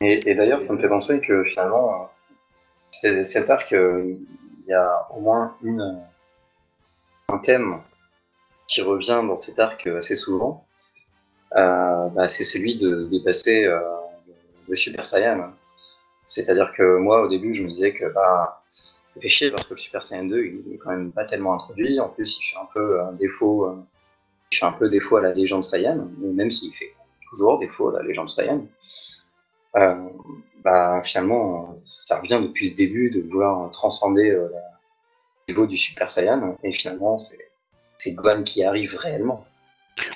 Et, 0.00 0.18
et 0.26 0.34
d'ailleurs, 0.34 0.62
ça 0.62 0.72
me 0.72 0.78
fait 0.78 0.88
penser 0.88 1.20
que 1.20 1.44
finalement, 1.44 2.08
cet 2.90 3.50
arc, 3.50 3.74
euh, 3.74 4.14
y 4.70 4.74
a 4.74 5.06
au 5.14 5.20
moins 5.20 5.56
une, 5.62 6.00
un 7.28 7.38
thème 7.38 7.80
qui 8.66 8.82
revient 8.82 9.22
dans 9.26 9.36
cet 9.36 9.58
arc 9.58 9.86
assez 9.86 10.14
souvent. 10.14 10.64
Euh, 11.56 12.08
bah, 12.08 12.28
c'est 12.28 12.44
celui 12.44 12.76
de 12.76 13.08
dépasser 13.10 13.64
euh, 13.64 13.80
le 14.68 14.76
Super 14.76 15.04
Saiyan. 15.04 15.52
C'est-à-dire 16.24 16.72
que 16.72 16.98
moi, 16.98 17.22
au 17.22 17.28
début, 17.28 17.54
je 17.54 17.62
me 17.62 17.68
disais 17.68 17.92
que 17.92 18.06
bah, 18.12 18.62
ça 18.68 19.20
fait 19.20 19.28
chier 19.28 19.50
parce 19.50 19.64
que 19.64 19.74
le 19.74 19.78
Super 19.78 20.02
Saiyan 20.02 20.24
2, 20.24 20.44
il 20.44 20.74
est 20.74 20.78
quand 20.78 20.90
même 20.90 21.10
pas 21.10 21.24
tellement 21.24 21.54
introduit. 21.54 21.98
En 21.98 22.08
plus, 22.08 22.38
il 22.38 22.44
fait 22.44 22.56
un 22.58 22.68
peu 22.72 23.00
un 23.02 23.12
défaut, 23.12 23.66
euh, 23.66 23.76
il 24.52 24.58
fait 24.58 24.66
un 24.66 24.72
peu 24.72 24.88
défaut 24.88 25.16
à 25.16 25.22
la 25.22 25.32
légende 25.32 25.64
Saiyan, 25.64 26.08
même 26.18 26.50
s'il 26.50 26.72
fait 26.72 26.94
toujours 27.28 27.58
défaut 27.58 27.88
à 27.88 27.98
la 27.98 28.02
légende 28.06 28.28
Saiyan. 28.28 28.64
Euh, 29.76 30.08
bah, 30.64 31.00
finalement, 31.04 31.74
ça 31.84 32.18
revient 32.18 32.40
depuis 32.42 32.70
le 32.70 32.74
début 32.76 33.10
de 33.10 33.20
vouloir 33.28 33.70
transcender 33.70 34.30
euh, 34.30 34.48
le 35.48 35.54
niveau 35.54 35.66
du 35.66 35.76
Super 35.76 36.10
Saiyan, 36.10 36.56
et 36.62 36.72
finalement, 36.72 37.18
c'est 37.18 38.12
Gohan 38.12 38.42
qui 38.42 38.64
arrive 38.64 38.96
réellement. 38.96 39.44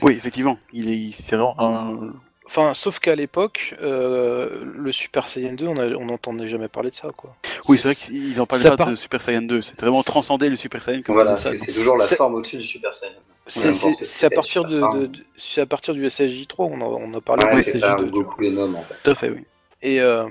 Oui, 0.02 0.12
effectivement, 0.14 0.58
il 0.72 0.88
est, 0.90 1.12
c'est 1.12 1.36
vraiment 1.36 1.54
un- 1.60 2.14
Enfin, 2.46 2.74
sauf 2.74 2.98
qu'à 2.98 3.14
l'époque, 3.14 3.74
euh, 3.80 4.62
le 4.76 4.92
Super 4.92 5.28
Saiyan 5.28 5.54
2, 5.54 5.66
on 5.66 6.04
n'entendait 6.04 6.46
jamais 6.46 6.68
parler 6.68 6.90
de 6.90 6.94
ça, 6.94 7.08
quoi. 7.16 7.34
Oui, 7.68 7.78
c'est 7.78 7.88
vrai 7.88 7.94
qu'ils 7.94 8.38
en 8.40 8.44
parlent 8.46 8.62
pas 8.62 8.76
part- 8.76 8.90
de 8.90 8.94
Super 8.96 9.22
Saiyan 9.22 9.42
2, 9.42 9.62
c'est 9.62 9.80
vraiment 9.80 10.02
transcender 10.02 10.50
le 10.50 10.56
Super 10.56 10.82
Saiyan 10.82 11.00
comme 11.02 11.14
Voilà, 11.14 11.36
ça. 11.38 11.56
c'est 11.56 11.72
toujours 11.72 11.96
la 11.96 12.06
forme 12.06 12.34
au-dessus 12.34 12.58
du 12.58 12.64
Super 12.64 12.92
Saiyan. 12.92 13.12
C'est 13.46 14.26
à 14.26 14.30
partir 14.30 14.64
de, 14.64 14.80
de- 14.98 15.06
de- 15.06 15.24
c'est 15.38 15.62
à 15.62 15.66
partir 15.66 15.94
du 15.94 16.04
SSJ3, 16.06 16.68
on 16.70 16.80
a, 16.80 16.84
on 16.84 17.14
a 17.14 17.20
parlé 17.20 17.44
Ouais, 17.44 17.62
c'est 17.62 17.72
ça, 17.72 17.96
SSJ2. 17.96 18.02
où 18.04 18.10
Goku 18.10 18.42
les 18.42 18.50
nomme 18.50 18.76
en 18.76 18.84
fait. 18.84 18.94
Tout 19.02 19.10
à 19.10 19.14
fait, 19.14 19.30
oui. 19.30 19.44
Et, 19.82 20.00
euh, 20.00 20.26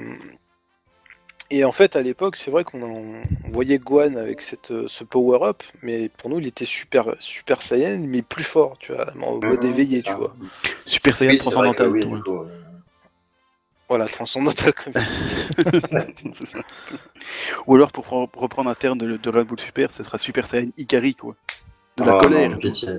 et 1.50 1.64
en 1.66 1.72
fait, 1.72 1.96
à 1.96 2.02
l'époque, 2.02 2.36
c'est 2.36 2.50
vrai 2.52 2.64
qu'on 2.64 3.22
voyait 3.52 3.78
Gohan 3.78 4.16
avec 4.16 4.42
cette, 4.42 4.72
euh, 4.72 4.86
ce 4.88 5.04
power-up, 5.04 5.62
mais 5.82 6.10
pour 6.10 6.30
nous, 6.30 6.40
il 6.40 6.48
était 6.48 6.66
super, 6.66 7.16
super 7.20 7.62
Saiyan, 7.62 8.00
mais 8.00 8.22
plus 8.22 8.44
fort, 8.44 8.78
tu 8.80 8.94
vois, 8.94 9.12
en 9.22 9.40
mode 9.40 9.64
éveillé, 9.64 10.02
tu 10.02 10.14
vois. 10.14 10.36
Super 10.86 11.16
Saiyan 11.16 11.32
Oui, 11.32 11.38
transcendantal. 11.38 11.88
oui, 11.90 12.04
Voilà, 13.90 14.08
transcendantal 14.08 14.74
comme 14.74 14.94
ça. 16.46 16.60
Ou 17.68 17.76
alors, 17.76 17.92
pour 17.92 18.06
pre- 18.06 18.30
reprendre 18.36 18.70
un 18.70 18.76
terme 18.76 18.98
de, 18.98 19.18
de 19.18 19.30
Red 19.30 19.46
Bull 19.48 19.60
Super, 19.60 19.92
ce 19.92 20.04
sera 20.04 20.18
Super 20.18 20.48
Saiyan 20.48 20.70
Ikari, 20.78 21.14
quoi. 21.16 21.36
De 21.98 22.04
la 22.04 22.16
oh, 22.16 22.20
colère. 22.20 22.50
non, 22.50 22.58
pitié. 22.58 22.90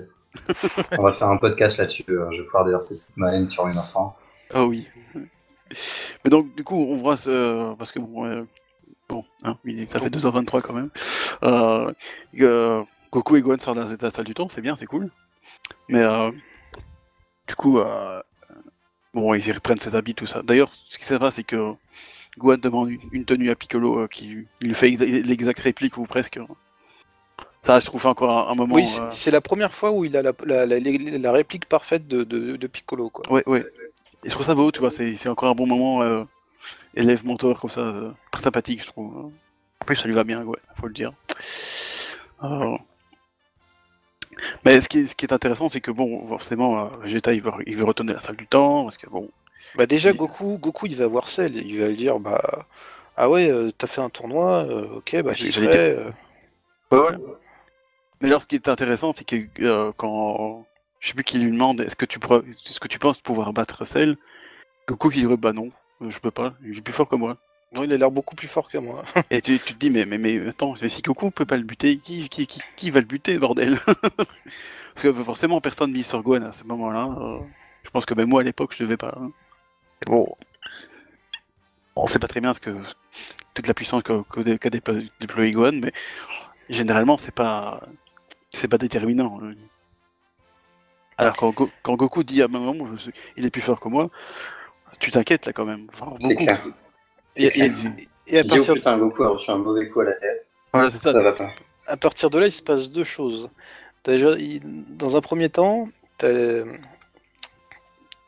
On 0.99 1.03
va 1.03 1.13
faire 1.13 1.29
un 1.29 1.37
podcast 1.39 1.79
là-dessus, 1.79 2.05
euh, 2.09 2.31
je 2.33 2.39
vais 2.39 2.45
pouvoir 2.45 2.65
déverser 2.65 2.99
toute 2.99 3.17
ma 3.17 3.35
haine 3.35 3.47
sur 3.47 3.67
une 3.69 3.79
enfance. 3.79 4.15
Ah 4.53 4.65
oui. 4.65 4.87
Mais 6.25 6.31
donc, 6.31 6.55
du 6.55 6.65
coup, 6.65 6.77
on 6.77 6.97
voit 6.97 7.17
ce. 7.17 7.75
Parce 7.75 7.93
que 7.93 7.99
bon. 7.99 8.25
euh, 8.27 8.43
Bon, 9.07 9.23
hein, 9.45 9.59
ça 9.85 10.01
fait 10.01 10.09
2h23 10.09 10.63
quand 10.63 10.73
même. 10.73 10.89
Euh, 11.43 11.93
euh, 12.41 12.83
Goku 13.13 13.37
et 13.37 13.43
Gohan 13.43 13.59
sortent 13.59 13.77
de 13.79 14.03
la 14.03 14.11
salle 14.11 14.25
du 14.25 14.33
temps, 14.33 14.49
c'est 14.49 14.63
bien, 14.63 14.77
c'est 14.77 14.87
cool. 14.87 15.11
Mais 15.91 16.01
euh, 16.01 16.31
du 17.47 17.55
coup, 17.55 17.79
euh, 17.81 18.23
bon, 19.13 19.35
ils 19.35 19.53
reprennent 19.53 19.79
ses 19.79 19.95
habits, 19.95 20.15
tout 20.15 20.27
ça. 20.27 20.41
D'ailleurs, 20.43 20.73
ce 20.89 20.99
qui 20.99 21.05
se 21.05 21.13
passe, 21.15 21.35
c'est 21.35 21.45
que 21.45 21.75
Gohan 22.39 22.57
demande 22.57 22.91
une- 23.13 23.27
tenue 23.27 23.51
à 23.51 23.57
Piccolo 23.57 24.01
euh, 24.01 24.09
qui 24.09 24.47
il 24.63 24.69
lui 24.69 24.75
fait 24.75 24.89
exa- 24.91 25.05
l'exacte 25.23 25.61
réplique 25.61 25.99
ou 25.99 26.07
presque. 26.07 26.41
Ça, 27.61 27.79
je 27.81 27.85
trouve 27.85 28.07
encore 28.07 28.31
un, 28.49 28.53
un 28.53 28.55
moment. 28.55 28.75
Oui, 28.75 28.87
c'est 28.87 29.01
euh, 29.01 29.11
c'est 29.11 29.31
la 29.31 29.43
première 29.43 29.75
fois 29.75 29.91
où 29.93 30.07
il 30.07 30.17
a 30.17 30.23
la, 30.23 30.33
la, 30.47 30.65
la- 30.65 30.79
la 30.81 31.33
réplique 31.33 31.67
parfaite 31.67 32.09
de, 32.09 32.25
de, 32.25 32.57
de 32.57 32.67
Piccolo, 32.67 33.11
quoi. 33.11 33.31
Ouais, 33.31 33.43
ouais. 33.47 33.67
Et 34.25 34.29
je 34.29 34.31
trouve 34.35 34.47
ça 34.47 34.55
beau, 34.55 34.71
tu 34.73 34.81
vois, 34.81 34.91
c'est 34.91 35.29
encore 35.29 35.51
un 35.51 35.55
bon 35.55 35.67
moment 35.67 36.03
euh, 36.03 36.25
élève-mentor 36.95 37.61
comme 37.61 37.71
ça, 37.71 37.81
euh, 37.81 38.11
très 38.31 38.43
sympathique, 38.43 38.83
je 38.83 38.87
trouve. 38.87 39.31
En 39.81 39.85
plus, 39.85 39.97
ça 39.97 40.07
lui 40.07 40.15
va 40.15 40.25
bien, 40.25 40.43
ouais, 40.45 40.59
faut 40.77 40.87
le 40.87 40.95
dire. 40.95 41.13
Mais 44.65 44.81
ce 44.81 44.89
qui 44.89 45.01
est, 45.01 45.07
ce 45.07 45.15
qui 45.15 45.27
est 45.27 45.33
intéressant, 45.33 45.69
c'est 45.69 45.81
que 45.81 45.91
bon, 45.91 46.27
forcément, 46.27 46.87
euh, 46.87 46.89
Vegeta, 47.03 47.33
il 47.35 47.43
veut, 47.43 47.53
il 47.67 47.77
veut 47.77 47.85
retourner 47.85 48.13
à 48.13 48.15
la 48.15 48.21
salle 48.21 48.37
du 48.37 48.47
temps, 48.47 48.83
parce 48.85 48.97
que 48.99 49.09
bon, 49.09 49.31
Bah 49.75 49.87
déjà, 49.87 50.11
Il- 50.11 50.17
Goku, 50.17 50.59
Goku, 50.59 50.87
il 50.87 50.97
va 50.97 51.07
voir 51.07 51.29
Cell, 51.29 51.57
il 51.57 51.79
va 51.81 51.89
lui 51.89 51.97
dire, 51.97 52.19
bah, 52.19 52.67
ah 53.17 53.29
ouais, 53.29 53.51
euh, 53.51 53.71
t'as 53.77 53.87
fait 53.87 54.01
un 54.01 54.11
tournoi, 54.11 54.65
euh, 54.65 54.97
ok, 54.97 55.23
bah 55.23 55.33
j'y 55.35 55.53
serai. 55.53 55.67
euh. 55.99 56.11
Ouais, 56.91 56.99
ouais. 56.99 57.17
Mais 58.21 58.29
alors, 58.29 58.43
ce 58.43 58.47
qui 58.47 58.55
est 58.57 58.69
intéressant, 58.69 59.13
c'est 59.13 59.25
que 59.25 59.91
quand. 59.93 60.67
Je 61.05 61.09
sais 61.09 61.15
plus 61.15 61.23
qui 61.25 61.39
lui 61.39 61.51
demande 61.51 61.83
est-ce 61.83 61.97
que 61.97 62.07
tu 62.07 62.19
pourras- 62.19 62.41
est-ce 62.49 62.81
que 62.81 62.89
tu 62.89 62.99
penses 62.99 63.21
pouvoir 63.21 63.53
battre 63.53 63.85
Cell? 63.85 64.17
Goku 64.89 65.11
qui 65.11 65.21
dirait 65.21 65.37
bah 65.37 65.53
non, 65.53 65.71
euh, 66.01 66.09
je 66.09 66.19
peux 66.19 66.31
pas, 66.31 66.55
il 66.65 66.79
est 66.79 66.81
plus 66.81 66.95
fort 66.95 67.07
que 67.11 67.15
moi. 67.15 67.37
Non, 67.75 67.83
il 67.83 67.93
a 67.93 67.99
l'air 67.99 68.11
beaucoup 68.11 68.35
plus 68.35 68.49
fort 68.49 68.71
que 68.71 68.79
moi. 68.79 69.05
Et 69.31 69.43
tu, 69.43 69.59
tu 69.59 69.75
te 69.75 69.79
dis 69.79 69.91
mais, 69.91 70.07
mais, 70.07 70.17
mais 70.17 70.49
attends, 70.49 70.73
mais 70.81 70.89
si 70.89 71.03
Goku 71.03 71.31
peut 71.31 71.45
pas 71.45 71.59
le 71.59 71.63
buter, 71.63 71.99
qui, 71.99 72.31
qui, 72.31 72.47
qui, 72.47 72.59
qui 72.75 72.91
va 72.91 73.01
le 73.01 73.07
buter, 73.07 73.37
bordel? 73.39 73.79
Parce 73.87 75.03
que 75.03 75.13
forcément, 75.13 75.61
personne 75.61 75.93
mise 75.93 76.07
sur 76.07 76.23
Gohan 76.23 76.41
à 76.43 76.53
ce 76.53 76.65
moment-là. 76.65 77.15
euh, 77.21 77.39
je 77.83 77.91
pense 77.91 78.07
que 78.07 78.15
même 78.15 78.31
moi 78.31 78.41
à 78.41 78.45
l'époque, 78.45 78.75
je 78.75 78.83
devais 78.85 78.97
pas. 78.97 79.15
hein. 79.21 79.31
Bon. 80.07 80.35
On 81.97 82.07
sait 82.07 82.19
pas 82.19 82.29
très 82.29 82.41
bien 82.41 82.55
ce 82.55 82.61
que 82.61 82.71
toute 83.53 83.67
la 83.69 83.75
puissance 83.75 84.03
qu'a 84.03 84.23
qu'a 84.33 84.43
dé- 84.43 84.59
qu'a 84.59 84.71
déplo- 84.71 85.07
déployé 85.21 85.53
Gohan, 85.53 85.73
mais 85.83 85.93
généralement 86.71 87.19
c'est 87.19 87.35
pas 87.35 87.83
c'est 88.51 88.69
pas 88.69 88.79
déterminant. 88.79 89.39
hein. 89.43 89.53
Alors 91.19 91.37
quand, 91.37 91.51
Go- 91.53 91.71
quand 91.83 91.95
Goku 91.95 92.25
dit 92.25 92.43
à 92.43 92.49
je 92.49 92.97
suis- 92.97 93.13
il 93.37 93.47
est 93.47 93.51
plus 93.51 93.61
fort 93.63 93.79
que 93.81 93.89
moi, 93.89 94.11
tu 94.99 95.11
t'inquiètes 95.11 95.47
là 95.47 95.53
quand 95.53 95.65
même. 95.65 95.87
Enfin, 95.93 96.15
C'est 96.21 96.35
clair. 96.37 96.65
Et, 97.37 97.45
et- 97.47 97.71
et 98.27 98.39
à, 98.39 98.43
dis, 98.43 98.53
oh 98.53 98.57
partir, 98.57 98.75
putain, 98.75 98.99
Goku 98.99 99.23
a 99.25 99.29
reçu 99.29 99.51
un 99.51 99.59
mauvais 99.59 99.89
coup 99.89 100.01
à 100.01 100.05
la 100.05 100.13
tête. 100.13 100.53
Voilà, 100.73 100.91
c'est 100.91 100.99
ça. 100.99 101.13
Ça 101.13 101.23
va 101.23 101.33
pas. 101.33 101.51
à 101.87 101.97
partir 101.97 102.31
de 102.31 102.39
là, 102.39 102.47
il 102.47 102.53
se 102.53 102.63
passe 102.63 102.91
deux 102.91 103.05
choses. 103.05 103.51
Déjà, 104.05 104.33
il- 104.39 104.61
dans 104.97 105.17
un 105.17 105.21
premier 105.21 105.49
temps, 105.51 105.89
t'as 106.19 106.63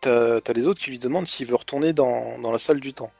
t'as 0.00 0.52
les 0.54 0.66
autres 0.66 0.80
qui 0.80 0.90
lui 0.90 0.98
demandent 1.00 1.26
s'il 1.26 1.46
veut 1.46 1.56
retourner 1.56 1.92
dans, 1.92 2.38
dans 2.38 2.52
la 2.52 2.58
salle 2.58 2.78
du 2.80 2.92
temps. 2.94 3.10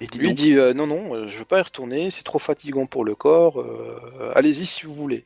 Dit 0.00 0.18
Lui 0.18 0.34
dit 0.34 0.54
euh, 0.54 0.72
non, 0.74 0.86
non, 0.86 1.14
euh, 1.14 1.26
je 1.28 1.38
veux 1.38 1.44
pas 1.44 1.58
y 1.58 1.62
retourner, 1.62 2.10
c'est 2.10 2.22
trop 2.24 2.38
fatigant 2.38 2.86
pour 2.86 3.04
le 3.04 3.14
corps, 3.14 3.60
euh, 3.60 4.32
allez-y 4.34 4.66
si 4.66 4.86
vous 4.86 4.94
voulez. 4.94 5.24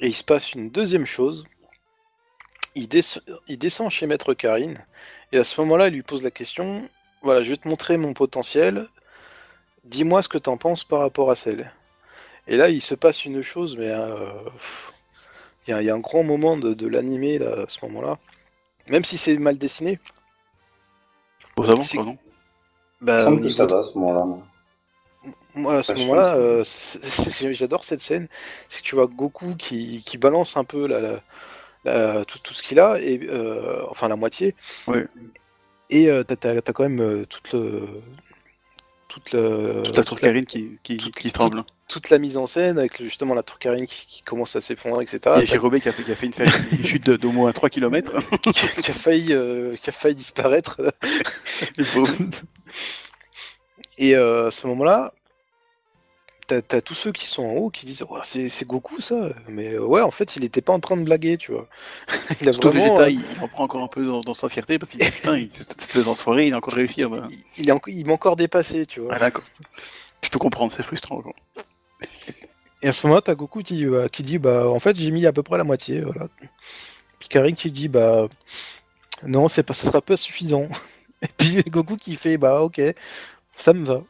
Et 0.00 0.06
il 0.08 0.14
se 0.14 0.22
passe 0.24 0.52
une 0.54 0.70
deuxième 0.70 1.06
chose. 1.06 1.44
Il, 2.74 2.88
des- 2.88 3.02
il 3.48 3.58
descend 3.58 3.90
chez 3.90 4.06
Maître 4.06 4.34
Karine, 4.34 4.78
et 5.32 5.38
à 5.38 5.44
ce 5.44 5.60
moment-là, 5.60 5.88
il 5.88 5.94
lui 5.94 6.02
pose 6.02 6.22
la 6.22 6.30
question 6.30 6.88
voilà, 7.22 7.42
je 7.42 7.50
vais 7.50 7.56
te 7.56 7.66
montrer 7.66 7.96
mon 7.96 8.14
potentiel, 8.14 8.88
dis-moi 9.84 10.22
ce 10.22 10.28
que 10.28 10.38
t'en 10.38 10.56
penses 10.56 10.84
par 10.84 11.00
rapport 11.00 11.30
à 11.32 11.36
celle. 11.36 11.72
Et 12.46 12.56
là, 12.56 12.68
il 12.68 12.80
se 12.80 12.94
passe 12.94 13.24
une 13.24 13.42
chose, 13.42 13.76
mais 13.76 13.90
euh, 13.90 14.30
il 15.66 15.70
y, 15.70 15.74
a- 15.74 15.82
il 15.82 15.86
y 15.86 15.90
a 15.90 15.94
un 15.94 15.98
grand 15.98 16.22
moment 16.22 16.56
de, 16.56 16.74
de 16.74 16.86
l'animé 16.86 17.38
là, 17.38 17.62
à 17.62 17.68
ce 17.68 17.84
moment-là. 17.86 18.18
Même 18.88 19.04
si 19.04 19.18
c'est 19.18 19.36
mal 19.36 19.58
dessiné, 19.58 19.98
bah, 23.00 23.24
niveau 23.36 23.48
ça 23.48 23.66
de- 23.66 23.72
va 23.72 23.78
à 23.80 23.82
ce 23.82 23.98
moment-là. 23.98 24.24
moi. 24.24 24.46
Moi, 25.54 25.74
à 25.78 25.82
ce 25.82 25.92
je 25.94 25.98
moment-là, 26.06 26.36
euh, 26.36 26.64
j'adore 27.52 27.82
cette 27.82 28.00
scène. 28.00 28.28
C'est 28.68 28.82
que 28.82 28.86
tu 28.86 28.94
vois 28.94 29.06
Goku 29.08 29.56
qui, 29.56 30.02
qui 30.06 30.16
balance 30.18 30.56
un 30.56 30.64
peu 30.64 30.86
la, 30.86 31.00
la- 31.00 31.20
la- 31.88 32.24
tout, 32.24 32.38
tout 32.38 32.54
ce 32.54 32.62
qu'il 32.62 32.78
a, 32.80 32.98
et, 33.00 33.20
euh, 33.28 33.82
enfin 33.88 34.08
la 34.08 34.16
moitié. 34.16 34.54
Et 35.90 36.08
euh, 36.10 36.22
t'as, 36.22 36.36
t'as- 36.36 36.60
t'as 36.62 36.72
quand 36.72 36.82
même 36.82 37.00
euh, 37.00 37.24
toute, 37.26 37.52
le, 37.52 37.88
toute, 39.08 39.32
le, 39.32 39.82
Toute 39.84 39.96
la 39.96 40.04
tour 40.04 40.18
Karine 40.20 40.44
qui, 40.44 40.78
qui, 40.82 40.98
toute- 40.98 41.14
qui 41.14 41.30
tremble. 41.32 41.64
toute 41.88 42.10
la 42.10 42.18
mise 42.18 42.36
en 42.36 42.46
scène 42.46 42.78
avec 42.78 43.02
justement 43.02 43.32
la 43.34 43.42
tour 43.42 43.58
Karine 43.58 43.86
qui, 43.86 44.04
qui 44.06 44.22
commence 44.22 44.54
à 44.54 44.60
s'effondrer, 44.60 45.04
etc. 45.04 45.18
T'as- 45.22 45.44
Jérôme 45.46 45.80
qui 45.80 45.88
a 45.88 45.92
fait, 45.92 46.02
qui 46.02 46.12
a 46.12 46.14
fait 46.14 46.26
une, 46.26 46.78
une 46.78 46.84
chute 46.84 47.06
de- 47.06 47.16
d'au 47.16 47.32
moins 47.32 47.50
3 47.52 47.70
km. 47.70 48.12
qui, 48.82 48.90
a 48.90 48.94
failli, 48.94 49.32
euh, 49.32 49.76
qui 49.76 49.88
a 49.88 49.92
failli 49.92 50.14
disparaître. 50.14 50.80
Et 53.98 54.14
euh, 54.14 54.48
à 54.48 54.50
ce 54.50 54.66
moment-là, 54.68 55.12
t'as, 56.48 56.80
tous 56.80 56.94
ceux 56.94 57.12
qui 57.12 57.26
sont 57.26 57.44
en 57.44 57.52
haut 57.52 57.70
qui 57.70 57.86
disent 57.86 58.04
c'est, 58.24 58.66
Goku 58.66 59.00
ça. 59.00 59.30
Mais 59.48 59.74
euh, 59.74 59.84
ouais, 59.84 60.00
en 60.00 60.10
fait, 60.10 60.36
il 60.36 60.44
était 60.44 60.60
pas 60.60 60.72
en 60.72 60.80
train 60.80 60.96
de 60.96 61.02
blaguer, 61.02 61.36
tu 61.36 61.52
vois. 61.52 61.68
il 62.40 62.48
a 62.48 62.52
Surtout 62.52 62.70
vraiment, 62.70 62.94
Vegeta, 62.94 63.02
euh, 63.04 63.10
il, 63.10 63.42
en 63.42 63.48
prend 63.48 63.64
encore 63.64 63.82
un 63.82 63.88
peu 63.88 64.04
dans, 64.04 64.20
dans 64.20 64.34
sa 64.34 64.48
fierté 64.48 64.78
parce 64.78 64.92
qu'il 64.92 65.00
putain, 65.00 65.36
il, 65.36 65.48
espèce 65.48 66.04
d'enfoiré, 66.04 66.46
il 66.46 66.54
a 66.54 66.56
encore 66.56 66.74
réussi 66.74 67.04
me- 67.04 67.22
il, 67.58 67.68
il 67.68 67.80
il 67.88 68.06
m'a 68.06 68.12
encore 68.14 68.36
dépassé, 68.36 68.86
tu 68.86 69.00
vois. 69.00 69.14
Ah, 69.14 69.18
d'accord. 69.18 69.44
Je 70.22 70.28
peux 70.30 70.38
comprendre, 70.38 70.72
c'est 70.72 70.82
frustrant. 70.82 71.22
quoi. 71.22 71.34
Et 72.82 72.88
à 72.88 72.92
ce 72.92 73.06
moment-là, 73.06 73.22
t'as 73.22 73.34
Goku 73.34 73.62
qui, 73.62 73.84
bah, 73.86 74.08
qui 74.08 74.22
dit 74.22 74.38
bah 74.38 74.68
en 74.68 74.78
fait 74.78 74.96
j'ai 74.96 75.10
mis 75.10 75.26
à 75.26 75.32
peu 75.32 75.42
près 75.42 75.58
la 75.58 75.64
moitié, 75.64 76.00
voilà. 76.00 76.26
Puis 77.18 77.28
Karin 77.28 77.52
qui 77.52 77.70
dit 77.70 77.88
bah 77.88 78.28
non, 79.26 79.48
c'est 79.48 79.62
pas, 79.62 79.74
ce 79.74 79.86
sera 79.86 80.00
pas 80.00 80.16
suffisant. 80.16 80.68
Et 81.22 81.28
puis 81.36 81.62
Goku 81.64 81.96
qui 81.96 82.14
fait 82.14 82.38
bah 82.38 82.62
ok, 82.62 82.80
ça 83.56 83.72
me 83.72 83.84
va. 83.84 84.02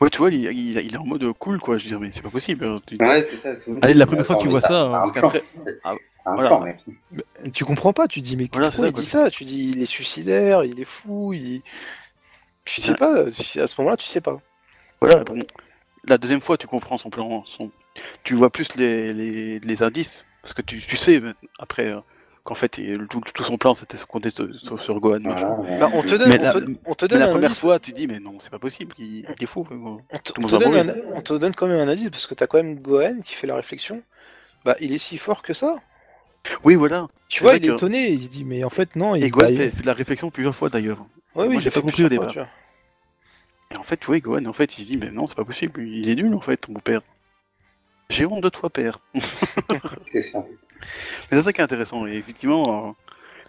Ouais, 0.00 0.08
tu 0.10 0.18
vois, 0.18 0.30
il, 0.30 0.44
il- 0.44 0.78
il 0.78 0.94
est 0.94 0.96
en 0.98 1.04
mode 1.04 1.30
cool, 1.34 1.60
quoi. 1.60 1.76
Je 1.76 1.84
veux 1.84 1.88
dire, 1.90 2.00
mais 2.00 2.10
c'est 2.12 2.22
pas 2.22 2.30
possible. 2.30 2.64
hein. 2.64 2.80
Tu- 2.86 2.96
Ouais, 3.00 3.22
c'est 3.22 3.36
ça. 3.36 3.50
Allez, 3.82 3.92
dit, 3.92 3.98
la 3.98 4.06
première 4.06 4.24
fois 4.26 4.36
que 4.36 4.42
tu 4.42 4.48
vois 4.48 4.60
ça, 4.60 4.88
parce 4.92 5.12
qu'après- 5.12 5.44
c'est- 5.56 5.78
Ah, 5.84 5.94
voilà. 6.34 6.48
plan. 6.48 6.66
Tu 7.52 7.64
comprends 7.64 7.92
pas, 7.92 8.06
tu 8.08 8.20
dis 8.20 8.36
mais 8.36 8.44
Voilà, 8.52 8.68
pourquoi 8.70 8.72
c'est 8.72 8.78
ça, 8.82 8.86
il 8.88 8.92
quoi. 8.92 9.02
dit 9.02 9.08
ça? 9.08 9.30
Tu 9.30 9.44
dis 9.44 9.70
il 9.70 9.82
est 9.82 9.86
suicidaire, 9.86 10.64
il 10.64 10.78
est 10.80 10.84
fou, 10.84 11.32
il 11.32 11.56
est... 11.56 11.62
Tu 12.64 12.80
sais 12.82 12.94
pas, 12.94 13.24
à 13.24 13.32
ce 13.32 13.74
moment-là 13.80 13.96
tu 13.96 14.06
sais 14.06 14.20
pas. 14.20 14.38
Voilà, 15.00 15.24
bon. 15.24 15.42
La 16.04 16.18
deuxième 16.18 16.40
fois, 16.40 16.56
tu 16.56 16.66
comprends 16.66 16.98
son 16.98 17.10
plan. 17.10 17.42
Son... 17.46 17.70
Tu 18.22 18.34
vois 18.34 18.50
plus 18.50 18.76
les, 18.76 19.12
les, 19.12 19.58
les 19.60 19.82
indices. 19.82 20.24
Parce 20.42 20.54
que 20.54 20.62
tu, 20.62 20.78
tu 20.80 20.96
sais, 20.96 21.20
euh, 21.20 21.34
après, 21.58 21.88
euh, 21.88 22.00
qu'en 22.44 22.54
fait, 22.54 22.80
tout, 23.08 23.20
tout 23.34 23.42
son 23.44 23.58
plan, 23.58 23.74
c'était 23.74 23.96
se 23.96 24.04
compter 24.06 24.30
sur, 24.30 24.48
sur, 24.58 24.82
sur 24.82 24.98
Gohan. 25.00 25.18
Voilà, 25.22 25.78
Bah, 25.78 25.90
on 25.92 26.02
te 26.02 26.14
donne, 26.14 26.28
Mais 26.28 26.38
on 26.38 26.42
la- 26.42 26.52
te, 26.52 26.58
on 26.86 26.94
te 26.94 27.04
Mais 27.04 27.08
donne 27.08 27.18
la 27.20 27.24
un 27.26 27.28
première 27.30 27.48
indice, 27.50 27.60
fois, 27.60 27.78
tu 27.78 27.92
dis, 27.92 28.06
mais 28.06 28.18
non, 28.20 28.38
c'est 28.40 28.50
pas 28.50 28.58
possible, 28.58 28.94
il, 28.98 29.18
il 29.20 29.42
est 29.42 29.46
fou. 29.46 29.66
on 29.70 30.18
te, 30.18 30.32
on 30.38 30.46
donne 30.58 30.90
un- 30.90 30.94
on 31.14 31.20
te 31.22 31.32
donne 31.34 31.54
quand 31.54 31.66
même 31.66 31.80
un 31.80 31.90
indice 31.92 32.10
parce 32.10 32.26
que 32.26 32.34
t'as 32.34 32.46
quand 32.46 32.58
même 32.58 32.80
Gohan 32.80 33.20
qui 33.24 33.34
fait 33.34 33.46
la 33.46 33.56
réflexion. 33.56 34.02
Bah 34.64 34.76
il 34.80 34.92
est 34.92 34.98
si 34.98 35.16
fort 35.18 35.42
que 35.42 35.52
ça. 35.54 35.76
Oui, 36.64 36.74
voilà. 36.74 37.06
Tu 37.28 37.42
vois, 37.42 37.56
il 37.56 37.64
est 37.64 37.68
que- 37.68 37.72
étonné, 37.74 38.10
il 38.10 38.24
se 38.24 38.28
dit 38.28 38.44
mais 38.44 38.64
en 38.64 38.70
fait 38.70 38.96
non, 38.96 39.14
il 39.14 39.24
Et 39.24 39.30
Gohan 39.30 39.48
fait, 39.48 39.70
fait 39.70 39.82
de 39.82 39.86
la 39.86 39.94
réflexion 39.94 40.30
plusieurs 40.30 40.54
fois 40.54 40.68
d'ailleurs. 40.70 41.04
Ouais, 41.34 41.46
oui, 41.46 41.60
j'ai 41.60 41.70
pas 41.70 41.80
compris 41.80 42.04
au 42.04 42.08
départ. 42.08 42.32
fois. 42.32 42.48
Et 43.72 43.76
en 43.76 43.82
fait, 43.84 43.96
tu 43.98 44.06
vois, 44.06 44.18
Gohan, 44.18 44.46
en 44.46 44.52
fait, 44.52 44.78
il 44.78 44.82
se 44.84 44.88
dit, 44.90 44.96
mais 44.96 45.10
non, 45.12 45.28
c'est 45.28 45.36
pas 45.36 45.44
possible, 45.44 45.80
il 45.82 46.08
est 46.08 46.16
nul, 46.16 46.34
en 46.34 46.40
fait, 46.40 46.68
mon 46.68 46.80
père. 46.80 47.02
J'ai 48.08 48.26
honte 48.26 48.42
de 48.42 48.48
toi, 48.48 48.68
père. 48.68 48.98
C'est 50.06 50.22
ça. 50.22 50.44
Mais 51.30 51.36
c'est 51.38 51.42
ça 51.42 51.52
qui 51.52 51.60
est 51.60 51.64
intéressant, 51.64 52.06
et 52.06 52.14
effectivement. 52.16 52.88
euh, 52.88 52.92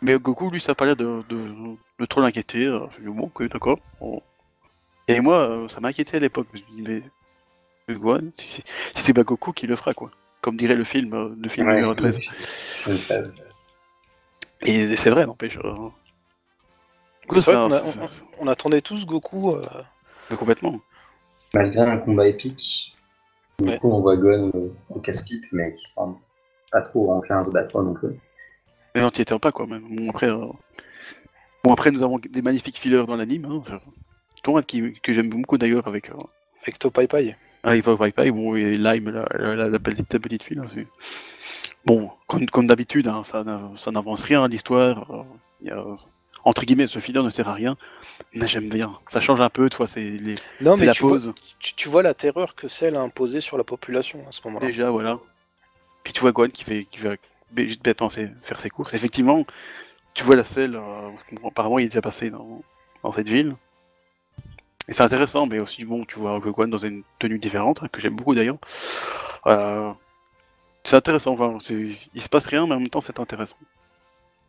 Mais 0.01 0.17
Goku, 0.19 0.49
lui, 0.49 0.61
ça 0.61 0.71
a 0.73 0.75
pas 0.75 0.85
l'air 0.85 0.95
de, 0.95 1.23
de, 1.29 1.53
de 1.99 2.05
trop 2.05 2.21
l'inquiéter. 2.21 2.65
euh, 2.65 2.85
Je 3.03 3.09
bon, 3.09 3.23
ok, 3.33 3.43
d'accord. 3.49 3.79
bon. 3.99 4.21
Et 5.07 5.19
moi, 5.19 5.37
euh, 5.49 5.67
ça 5.67 5.79
m'a 5.79 5.89
inquiété 5.89 6.17
à 6.17 6.19
l'époque. 6.19 6.47
Je 6.53 6.59
me 6.59 6.63
suis 6.63 6.73
dit, 6.75 6.81
mais. 6.83 7.03
mais 7.87 7.95
Gohan, 7.95 8.29
si 8.33 8.61
c'est 8.95 8.97
si 8.97 9.13
pas 9.13 9.23
Goku 9.23 9.51
qui 9.53 9.67
le 9.67 9.75
fera, 9.75 9.93
quoi. 9.93 10.11
Comme 10.41 10.57
dirait 10.57 10.75
le 10.75 10.83
film, 10.83 11.13
euh, 11.13 11.35
le 11.39 11.49
film 11.49 11.67
Ouais, 11.67 11.75
numéro 11.75 11.93
13. 11.93 12.19
je 12.87 12.93
sais. 12.93 13.23
Et 14.65 14.95
c'est 14.95 15.09
vrai, 15.09 15.25
n'empêche. 15.25 15.57
euh, 15.63 15.89
On 18.39 18.47
attendait 18.47 18.81
tous 18.81 19.05
Goku. 19.05 19.55
euh, 19.55 19.65
complètement. 20.37 20.79
Malgré 21.53 21.81
un 21.81 21.97
combat 21.97 22.27
épique, 22.27 22.95
du 23.59 23.69
Ouais. 23.69 23.77
coup 23.79 23.91
on 23.91 24.01
voit 24.01 24.15
Gohan 24.17 24.49
au, 24.53 24.73
au 24.89 24.99
casse-pipe, 24.99 25.45
mais 25.51 25.73
qui 25.73 25.85
semble 25.91 26.17
pas 26.71 26.81
trop 26.81 27.11
enclin 27.11 27.39
à 27.39 27.43
se 27.43 27.51
battre 27.51 27.81
non 27.81 27.93
plus. 27.93 28.09
Mais 28.95 29.03
on 29.03 29.09
t'y 29.09 29.21
était 29.21 29.37
pas, 29.39 29.51
quoi, 29.51 29.67
même. 29.67 29.83
Bon, 29.89 30.09
après, 30.09 30.29
euh, 30.29 30.45
bon, 31.63 31.73
après 31.73 31.91
nous 31.91 32.03
avons 32.03 32.19
des 32.19 32.41
magnifiques 32.41 32.77
fillers 32.77 33.05
dans 33.05 33.15
l'anime. 33.15 33.45
Hein, 33.45 33.61
un 34.55 34.61
qui, 34.63 34.99
que 35.01 35.13
j'aime 35.13 35.29
beaucoup 35.29 35.57
d'ailleurs 35.57 35.87
avec. 35.87 36.09
Euh, 36.09 36.13
avec 36.63 36.79
Topai 36.79 37.07
Pai. 37.07 37.35
Ah, 37.63 37.75
il 37.75 37.83
va 37.83 37.93
au 37.93 37.97
Pai 37.97 38.31
bon, 38.31 38.55
et 38.55 38.75
Lime, 38.75 39.09
la, 39.09 39.27
la, 39.37 39.55
la, 39.55 39.69
la 39.69 39.79
petite, 39.79 40.11
la 40.13 40.19
petite 40.19 40.43
fille, 40.43 40.59
Bon, 41.85 42.11
comme, 42.27 42.47
comme 42.47 42.67
d'habitude, 42.67 43.07
hein, 43.07 43.23
ça, 43.23 43.43
ça 43.75 43.91
n'avance 43.91 44.23
rien, 44.23 44.47
l'histoire. 44.47 45.09
euh, 45.11 45.23
il 45.61 45.67
y 45.67 45.71
a- 45.71 45.85
entre 46.43 46.65
guillemets, 46.65 46.87
ce 46.87 46.97
filler 46.97 47.21
ne 47.21 47.29
sert 47.29 47.47
à 47.49 47.53
rien. 47.53 47.77
Mais 48.33 48.47
j'aime 48.47 48.67
bien. 48.69 48.97
Ça 49.07 49.21
change 49.21 49.41
un 49.41 49.49
peu, 49.49 49.69
tu 49.69 49.77
vois, 49.77 49.85
c'est 49.85 50.01
les- 50.01 50.35
Non, 50.59 50.75
mais 50.75 50.87
la 50.87 50.93
tu 50.93 51.03
vois, 51.03 51.17
tu, 51.59 51.75
tu 51.75 51.87
vois 51.89 52.01
la 52.01 52.15
terreur 52.15 52.55
que 52.55 52.67
celle 52.67 52.95
a 52.95 53.01
imposée 53.01 53.41
sur 53.41 53.57
la 53.59 53.63
population 53.63 54.19
à 54.27 54.31
ce 54.31 54.41
moment-là. 54.45 54.65
Déjà, 54.65 54.89
voilà. 54.89 55.19
Puis 56.03 56.13
tu 56.13 56.21
vois 56.21 56.31
Gohan 56.31 56.49
qui 56.49 56.63
fait, 56.63 56.85
qui 56.85 56.99
juste 57.57 57.83
bêtement 57.83 58.09
faire 58.09 58.59
ses 58.59 58.69
courses. 58.69 58.93
Effectivement, 58.93 59.45
tu 60.13 60.23
vois 60.23 60.35
la 60.35 60.43
selle, 60.43 60.75
euh, 60.75 61.09
apparemment 61.45 61.79
il 61.79 61.85
est 61.85 61.89
déjà 61.89 62.01
passé 62.01 62.31
dans, 62.31 63.11
cette 63.13 63.27
ville. 63.27 63.55
Et 64.87 64.93
c'est 64.93 65.03
intéressant, 65.03 65.45
mais 65.45 65.59
aussi 65.59 65.85
bon, 65.85 66.05
tu 66.05 66.19
vois 66.19 66.39
Gohan 66.39 66.67
dans 66.67 66.77
une 66.77 67.03
tenue 67.19 67.39
différente, 67.39 67.83
hein, 67.83 67.87
que 67.91 68.01
j'aime 68.01 68.15
beaucoup 68.15 68.35
d'ailleurs. 68.35 68.57
Euh, 69.47 69.91
c'est 70.83 70.95
intéressant, 70.95 71.33
enfin, 71.33 71.57
il 71.69 71.95
se 71.95 72.29
passe 72.29 72.47
rien, 72.47 72.65
mais 72.65 72.73
en 72.73 72.79
même 72.79 72.89
temps 72.89 73.01
c'est 73.01 73.19
intéressant. 73.19 73.57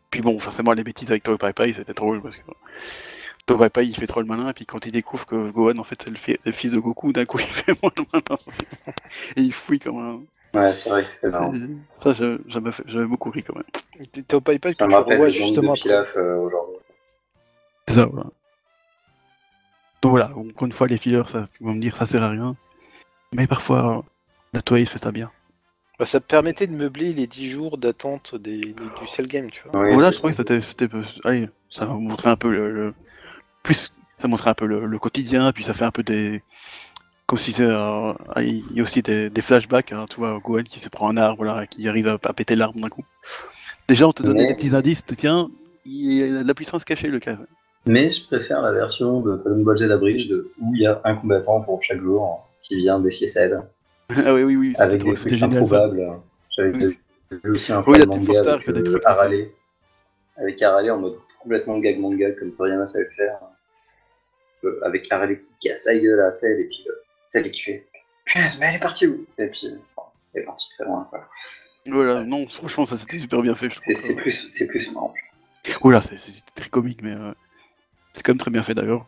Puis 0.09 0.21
bon, 0.21 0.39
forcément 0.39 0.73
les 0.73 0.83
bêtises 0.83 1.09
avec 1.09 1.23
Toy 1.23 1.37
Pai 1.37 1.53
Pai, 1.53 1.73
c'était 1.73 1.93
drôle 1.93 2.21
parce 2.21 2.37
que 2.37 2.43
Toy 3.45 3.69
Pai 3.69 3.85
il 3.85 3.95
fait 3.95 4.07
trop 4.07 4.21
le 4.21 4.25
malin, 4.27 4.49
et 4.49 4.53
puis 4.53 4.65
quand 4.65 4.85
il 4.85 4.91
découvre 4.91 5.25
que 5.25 5.51
Gohan 5.51 5.77
en 5.77 5.83
fait 5.83 6.01
c'est 6.01 6.09
le, 6.09 6.15
fi- 6.15 6.37
le 6.45 6.51
fils 6.53 6.71
de 6.71 6.79
Goku, 6.79 7.11
d'un 7.11 7.25
coup 7.25 7.39
il 7.39 7.45
fait 7.45 7.73
moins 7.81 7.91
le 7.97 8.05
malin. 8.13 8.39
Et 9.35 9.41
il 9.41 9.51
fouille 9.53 9.79
comme 9.79 9.97
un. 9.97 10.21
Ouais, 10.59 10.71
c'est 10.73 10.89
vrai 10.89 11.03
que 11.03 11.09
c'était 11.09 11.29
marrant. 11.29 11.53
Ça, 11.95 12.13
j'avais 12.13 13.05
beaucoup 13.05 13.31
ri 13.31 13.43
quand 13.43 13.55
même. 13.55 14.23
Topai 14.27 14.59
Pai 14.59 14.71
que 14.71 14.77
Ça 14.77 14.85
me 14.85 14.91
tu 14.91 14.95
rappelle 14.95 15.19
gang 15.19 15.29
justement 15.31 15.73
de. 15.73 15.79
Pilaf 15.81 16.15
euh, 16.15 16.37
aujourd'hui. 16.37 16.77
C'est 17.87 17.95
ça, 17.95 18.05
voilà. 18.05 18.29
Donc 20.01 20.09
voilà, 20.11 20.31
encore 20.35 20.65
une 20.65 20.73
fois, 20.73 20.87
les 20.87 20.97
fillers, 20.97 21.23
ça, 21.27 21.45
ils 21.59 21.65
vont 21.65 21.73
me 21.73 21.79
dire 21.81 21.95
ça 21.95 22.05
sert 22.05 22.23
à 22.23 22.29
rien. 22.29 22.55
Mais 23.33 23.47
parfois, 23.47 24.03
la 24.53 24.61
toile 24.61 24.85
fait 24.85 24.97
ça 24.99 25.11
bien. 25.11 25.31
Bah, 25.99 26.05
ça 26.05 26.19
permettait 26.19 26.67
de 26.67 26.73
meubler 26.75 27.13
les 27.13 27.27
10 27.27 27.49
jours 27.49 27.77
d'attente 27.77 28.35
des, 28.35 28.59
du, 28.59 28.73
du 28.73 29.07
Cell 29.07 29.25
Game, 29.27 29.49
tu 29.49 29.63
vois. 29.67 29.81
Oui, 29.83 29.93
voilà, 29.93 30.11
je 30.11 30.17
trouvais 30.17 30.31
que 30.33 30.37
ça. 30.37 30.43
c'était. 30.43 30.61
c'était- 30.61 30.89
Allez, 31.23 31.49
ça 31.69 31.85
montrait 31.87 32.29
un 32.29 32.35
peu 32.37 32.49
le. 32.51 32.71
le- 32.71 32.93
Plus, 33.63 33.93
ça 34.17 34.27
montrait 34.27 34.49
un 34.51 34.53
peu 34.53 34.65
le, 34.65 34.85
le 34.85 34.99
quotidien, 34.99 35.51
puis 35.51 35.63
ça 35.63 35.73
fait 35.73 35.85
un 35.85 35.91
peu 35.91 36.03
des. 36.03 36.41
Comme 37.25 37.37
si 37.39 37.51
c'est. 37.53 37.65
euh, 37.65 38.13
Il 38.37 38.63
y 38.73 38.79
a 38.79 38.83
aussi 38.83 39.01
des, 39.01 39.29
des 39.29 39.41
flashbacks, 39.41 39.91
hein, 39.93 40.05
tu 40.09 40.17
vois, 40.17 40.39
Gohan 40.43 40.63
qui 40.63 40.79
se 40.79 40.89
prend 40.89 41.09
un 41.09 41.17
arbre, 41.17 41.43
là, 41.45 41.65
qui 41.67 41.87
arrive 41.87 42.07
à, 42.07 42.13
à 42.23 42.33
péter 42.33 42.55
l'arbre 42.55 42.79
d'un 42.79 42.89
coup. 42.89 43.05
Déjà, 43.87 44.07
on 44.07 44.11
te 44.13 44.23
donnait 44.23 44.43
Mais- 44.43 44.47
des 44.49 44.55
petits 44.55 44.75
indices, 44.75 45.05
tiens, 45.05 45.49
il 45.85 46.13
y 46.13 46.23
a 46.23 46.43
de 46.43 46.47
la 46.47 46.53
puissance 46.53 46.83
cachée, 46.85 47.07
le 47.07 47.19
cas. 47.19 47.37
Mais 47.85 48.09
je 48.11 48.25
préfère 48.27 48.61
la 48.61 48.71
version 48.71 49.19
de 49.21 49.35
Dragon 49.35 49.61
Ball 49.63 49.77
Z 49.77 49.91
Abridged 49.91 50.29
de- 50.29 50.51
où 50.61 50.73
il 50.75 50.81
y 50.81 50.87
a 50.87 51.01
un 51.03 51.15
combattant 51.15 51.61
pour 51.61 51.81
chaque 51.83 52.01
jour 52.01 52.47
qui 52.61 52.77
vient 52.77 52.99
défier 52.99 53.27
Cell 53.27 53.61
ah 54.09 54.33
oui, 54.33 54.43
oui, 54.43 54.55
oui, 54.57 54.73
avec 54.79 55.01
des 55.03 55.13
trucs 55.13 55.33
génial. 55.33 55.57
improbables. 55.57 56.01
J'avais 56.57 56.71
vu 56.71 56.97
aussi 57.51 57.71
un 57.71 57.81
Oui, 57.87 57.97
Team 57.99 58.09
manga 58.25 58.53
avec 58.53 58.69
des 58.69 58.79
euh, 58.79 58.83
trucs. 58.83 59.05
Harale. 59.05 59.45
Avec 60.37 60.61
Harale 60.61 60.91
en 60.91 60.97
mode 60.99 61.15
complètement 61.41 61.77
gag 61.79 61.99
manga 61.99 62.31
comme 62.33 62.51
Toriyama 62.51 62.85
savait 62.85 63.05
le 63.05 63.11
faire. 63.11 63.37
Euh, 64.65 64.79
avec 64.83 65.11
Harale 65.11 65.39
qui 65.39 65.55
casse 65.59 65.85
la 65.87 65.97
gueule 65.97 66.21
à 66.21 66.31
Cell 66.31 66.59
et 66.59 66.65
puis 66.65 66.85
euh, 66.87 66.93
Cell 67.27 67.49
qui 67.51 67.61
fait 67.61 67.85
Punaise, 68.25 68.57
mais 68.59 68.67
elle 68.67 68.75
est 68.75 68.79
partie 68.79 69.07
où? 69.07 69.25
Et 69.37 69.47
puis 69.47 69.67
bon, 69.97 70.03
elle 70.33 70.41
est 70.43 70.45
partie 70.45 70.69
très 70.69 70.85
loin. 70.85 71.05
quoi. 71.09 71.27
Voilà, 71.87 72.23
non, 72.23 72.47
franchement, 72.47 72.85
ça 72.85 72.95
c'était 72.95 73.17
super 73.17 73.41
bien 73.41 73.55
fait. 73.55 73.69
C'est 73.81 73.93
c'est 73.93 74.15
plus, 74.15 74.49
c'est 74.49 74.67
plus 74.67 74.93
marrant. 74.93 75.13
Oula, 75.81 76.01
c'est 76.01 76.15
très 76.55 76.69
comique, 76.69 77.01
mais 77.03 77.13
euh, 77.13 77.33
c'est 78.13 78.23
quand 78.23 78.31
même 78.31 78.37
très 78.39 78.51
bien 78.51 78.63
fait 78.63 78.73
d'ailleurs. 78.73 79.05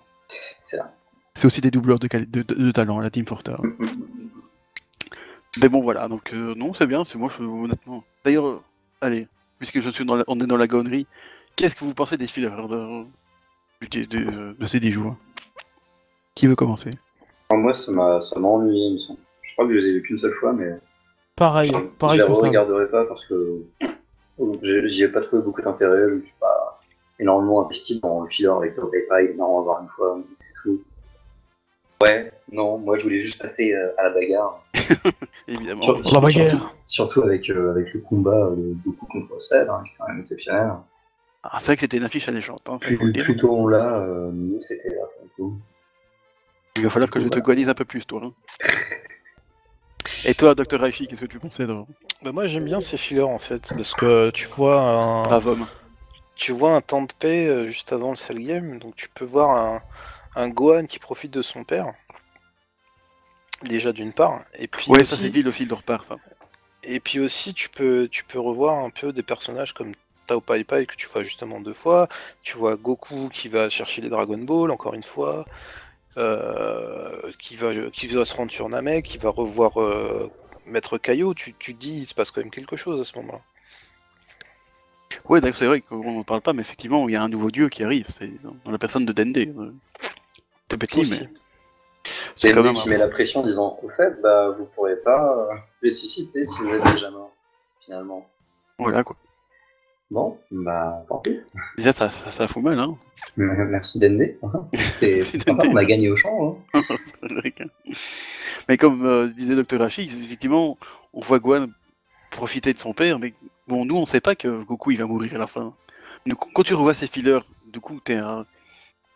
C'est 0.63 0.77
là. 0.77 0.93
C'est 1.33 1.45
aussi 1.47 1.61
des 1.61 1.71
doubleurs 1.71 1.99
de, 1.99 2.07
quali- 2.07 2.29
de, 2.29 2.41
de- 2.41 2.53
de 2.53 2.71
talent, 2.71 2.99
la 2.99 3.09
Team 3.09 3.25
Forster. 3.25 3.55
Mais 5.61 5.69
bon, 5.69 5.81
voilà, 5.81 6.07
donc 6.09 6.33
euh, 6.33 6.53
non, 6.55 6.73
c'est 6.73 6.87
bien, 6.87 7.03
c'est 7.05 7.17
moi, 7.17 7.29
je, 7.37 7.43
honnêtement. 7.43 8.03
D'ailleurs, 8.25 8.45
euh, 8.47 8.61
allez, 9.01 9.27
puisque 9.57 9.79
je 9.79 9.89
suis 9.89 10.05
dans 10.05 10.15
la- 10.15 10.25
on 10.27 10.39
est 10.41 10.47
dans 10.47 10.57
la 10.57 10.67
gonnerie, 10.67 11.07
qu'est-ce 11.55 11.75
que 11.75 11.85
vous 11.85 11.93
pensez 11.93 12.17
des 12.17 12.27
fillers 12.27 12.49
de, 13.81 13.87
de, 13.87 14.03
de, 14.05 14.55
de 14.59 14.65
ces 14.65 14.79
10 14.79 14.91
jours 14.91 15.15
Qui 16.33 16.47
veut 16.47 16.55
commencer? 16.55 16.89
Alors, 17.49 17.61
moi, 17.63 17.73
ça 17.73 17.91
m'a 17.91 18.21
ça 18.21 18.39
m'a 18.39 18.47
ennuyé, 18.47 18.87
il 18.87 18.93
me 18.93 18.97
semble. 18.97 19.19
Je 19.41 19.53
crois 19.53 19.67
que 19.67 19.73
je 19.73 19.77
les 19.77 19.85
ai 19.87 19.91
vus 19.93 20.01
qu'une 20.03 20.17
seule 20.17 20.33
fois, 20.33 20.53
mais 20.53 20.69
Pareil, 21.35 21.71
je 21.73 21.79
pareil 21.97 22.19
les 22.21 22.25
que 22.27 22.33
ça. 22.33 22.47
regarderai 22.47 22.89
pas 22.89 23.05
parce 23.05 23.25
que 23.25 23.61
j'ai- 24.63 24.89
j'y 24.89 25.03
ai 25.03 25.07
pas 25.09 25.21
trouvé 25.21 25.41
beaucoup 25.43 25.61
d'intérêt. 25.61 26.09
Je 26.09 26.15
me 26.15 26.21
suis 26.21 26.39
pas 26.39 26.81
énormément 27.19 27.63
investi 27.65 27.99
dans 27.99 28.21
le 28.21 28.29
filler 28.29 28.49
avec. 28.49 28.77
Non, 28.77 29.45
on 29.45 29.57
va 29.59 29.63
voir 29.63 29.81
une 29.83 29.89
fois, 29.89 30.17
c'est 30.41 30.53
tout. 30.63 30.81
Ouais, 32.01 32.31
non, 32.51 32.77
moi 32.77 32.97
je 32.97 33.03
voulais 33.03 33.17
juste 33.17 33.41
passer 33.41 33.73
euh, 33.73 33.89
à 33.97 34.03
la 34.03 34.09
bagarre. 34.11 34.63
Évidemment. 35.47 35.81
Sur- 36.01 36.13
La 36.15 36.19
bagarre. 36.21 36.49
Surtout, 36.49 36.65
surtout 36.85 37.21
avec, 37.23 37.49
euh, 37.49 37.71
avec 37.71 37.93
le 37.93 37.99
combat 38.01 38.49
de 38.49 38.73
Goku 38.85 39.05
contre 39.07 39.41
Cell, 39.41 39.69
hein, 39.69 39.81
qui 39.85 39.91
est 39.91 39.95
quand 39.99 40.07
même 40.07 40.19
exceptionnel. 40.19 40.71
Ah, 41.47 41.59
c'est 41.59 41.67
vrai 41.67 41.75
que 41.75 41.81
c'était 41.81 41.97
une 41.97 42.03
affiche 42.03 42.27
alléchante, 42.27 42.67
hein, 42.69 42.77
Plus, 42.79 42.97
faut 42.97 43.03
le 43.05 43.11
dire. 43.11 43.23
plus 43.23 43.37
tôt 43.37 43.55
on 43.55 43.67
l'a, 43.67 43.97
euh, 43.99 44.31
mieux 44.31 44.59
c'était 44.59 44.89
là. 44.89 45.03
le 45.21 45.29
coup. 45.35 45.57
Il 46.77 46.83
va 46.83 46.89
falloir 46.89 47.09
que 47.11 47.19
je 47.19 47.27
te 47.29 47.39
guanise 47.39 47.69
un 47.69 47.73
peu 47.75 47.85
plus, 47.85 48.05
toi. 48.05 48.21
hein. 48.25 48.33
Et 50.25 50.33
toi, 50.33 50.55
Dr. 50.55 50.79
Raifi, 50.79 51.07
qu'est-ce 51.07 51.21
que 51.21 51.25
tu 51.27 51.39
pensais 51.39 51.67
de 51.67 51.75
Bah, 52.23 52.31
moi 52.31 52.47
j'aime 52.47 52.65
bien 52.65 52.81
ces 52.81 52.97
fillers 52.97 53.21
en 53.21 53.37
fait, 53.39 53.69
parce 53.75 53.93
que 53.93 54.31
tu 54.31 54.47
vois 54.47 54.81
un, 54.81 55.23
Brave 55.23 55.47
homme 55.47 55.67
tu 56.35 56.51
vois 56.51 56.73
un 56.75 56.81
temps 56.81 57.03
de 57.03 57.13
paix 57.17 57.45
euh, 57.47 57.67
juste 57.67 57.93
avant 57.93 58.09
le 58.09 58.15
Cell 58.15 58.39
Game, 58.43 58.79
donc 58.79 58.95
tu 58.95 59.07
peux 59.09 59.23
voir 59.23 59.51
un, 59.55 59.81
un 60.35 60.49
Gohan 60.49 60.85
qui 60.85 60.99
profite 60.99 61.31
de 61.31 61.41
son 61.43 61.63
père. 61.63 61.93
Déjà 63.63 63.93
d'une 63.93 64.11
part, 64.11 64.41
et 64.59 64.67
puis 64.67 64.89
Ouais, 64.91 65.01
aussi, 65.01 65.11
ça 65.11 65.17
c'est 65.17 65.29
Ville 65.29 65.47
aussi, 65.47 65.63
il 65.63 65.69
le 65.69 65.75
repart, 65.75 66.03
ça. 66.03 66.17
et 66.83 66.99
puis 66.99 67.19
aussi 67.19 67.53
tu 67.53 67.69
peux 67.69 68.09
tu 68.11 68.23
peux 68.25 68.39
revoir 68.39 68.83
un 68.83 68.89
peu 68.89 69.13
des 69.13 69.23
personnages 69.23 69.73
comme 69.73 69.93
Tao 70.25 70.41
Pai 70.41 70.63
Pai 70.63 70.85
que 70.85 70.95
tu 70.95 71.07
vois 71.07 71.23
justement 71.23 71.59
deux 71.59 71.73
fois. 71.73 72.07
Tu 72.43 72.57
vois 72.57 72.75
Goku 72.75 73.29
qui 73.29 73.47
va 73.49 73.69
chercher 73.69 74.01
les 74.01 74.09
Dragon 74.09 74.37
Ball 74.37 74.71
encore 74.71 74.93
une 74.93 75.03
fois, 75.03 75.45
euh, 76.17 77.31
qui 77.39 77.55
va 77.55 77.71
qui 77.91 78.07
va 78.07 78.25
se 78.25 78.33
rendre 78.35 78.51
sur 78.51 78.67
Namek, 78.69 79.05
qui 79.05 79.17
va 79.17 79.29
revoir 79.29 79.81
euh, 79.81 80.29
Maître 80.65 80.97
Caillot, 80.97 81.33
tu, 81.33 81.53
tu 81.59 81.73
dis, 81.73 81.99
il 81.99 82.05
se 82.07 82.13
passe 82.15 82.31
quand 82.31 82.41
même 82.41 82.51
quelque 82.51 82.75
chose 82.75 82.99
à 82.99 83.05
ce 83.05 83.15
moment-là. 83.19 83.41
Ouais, 85.29 85.39
d'accord, 85.41 85.57
c'est 85.57 85.65
vrai 85.67 85.81
qu'on 85.81 86.11
n'en 86.11 86.23
parle 86.23 86.41
pas, 86.41 86.53
mais 86.53 86.61
effectivement, 86.61 87.07
il 87.07 87.13
y 87.13 87.15
a 87.15 87.21
un 87.23 87.29
nouveau 87.29 87.49
dieu 87.51 87.69
qui 87.69 87.83
arrive. 87.83 88.07
C'est 88.09 88.31
dans 88.43 88.71
la 88.71 88.77
personne 88.77 89.05
de 89.05 89.13
Dende. 89.13 89.37
euh. 89.37 89.71
C'est 90.69 90.77
petit, 90.77 90.99
Aussi. 91.01 91.21
mais 91.21 91.29
C'est 92.35 92.53
quand 92.53 92.63
même. 92.63 92.73
qui 92.73 92.89
met 92.89 92.97
la 92.97 93.07
pression 93.07 93.41
en 93.41 93.43
disant 93.43 93.79
Au 93.81 93.89
fait, 93.89 94.19
bah, 94.21 94.49
vous 94.57 94.65
pourrez 94.65 94.97
pas 94.97 95.35
euh, 95.37 95.55
ressusciter 95.83 96.43
si 96.43 96.59
vous 96.59 96.73
êtes 96.73 96.83
déjà 96.83 97.09
mort, 97.11 97.31
finalement. 97.81 98.27
Voilà 98.77 99.03
quoi. 99.03 99.15
Bon, 100.11 100.37
bah, 100.51 101.03
tant 101.09 101.17
pis. 101.19 101.39
Déjà, 101.77 101.91
ça, 101.91 102.09
ça, 102.11 102.29
ça 102.29 102.47
fout 102.47 102.63
mal, 102.63 102.77
hein. 102.77 102.95
Merci 103.37 103.99
Dende. 103.99 104.35
on 104.43 105.75
a 105.75 105.85
gagné 105.85 106.09
au 106.09 106.15
champ. 106.15 106.61
Hein. 106.73 106.81
Que- 107.21 107.63
mais 108.67 108.77
comme 108.77 109.05
euh, 109.05 109.27
disait 109.27 109.55
Dr. 109.55 109.81
Hachi, 109.83 110.03
effectivement, 110.03 110.77
on 111.13 111.21
voit 111.21 111.39
Gohan 111.39 111.67
profiter 112.31 112.73
de 112.73 112.79
son 112.79 112.93
père, 112.93 113.19
mais 113.19 113.33
bon, 113.67 113.85
nous, 113.85 113.95
on 113.95 114.05
sait 114.05 114.21
pas 114.21 114.35
que 114.35 114.63
Goku 114.63 114.91
il 114.91 114.97
va 114.99 115.05
mourir 115.05 115.35
à 115.35 115.37
la 115.37 115.47
fin. 115.47 115.73
Donc, 116.25 116.39
quand 116.53 116.63
tu 116.63 116.73
revois 116.73 116.93
ces 116.93 117.07
fillers, 117.07 117.39
du 117.71 117.79
coup, 117.79 117.99
t'es 118.03 118.15
un, 118.15 118.45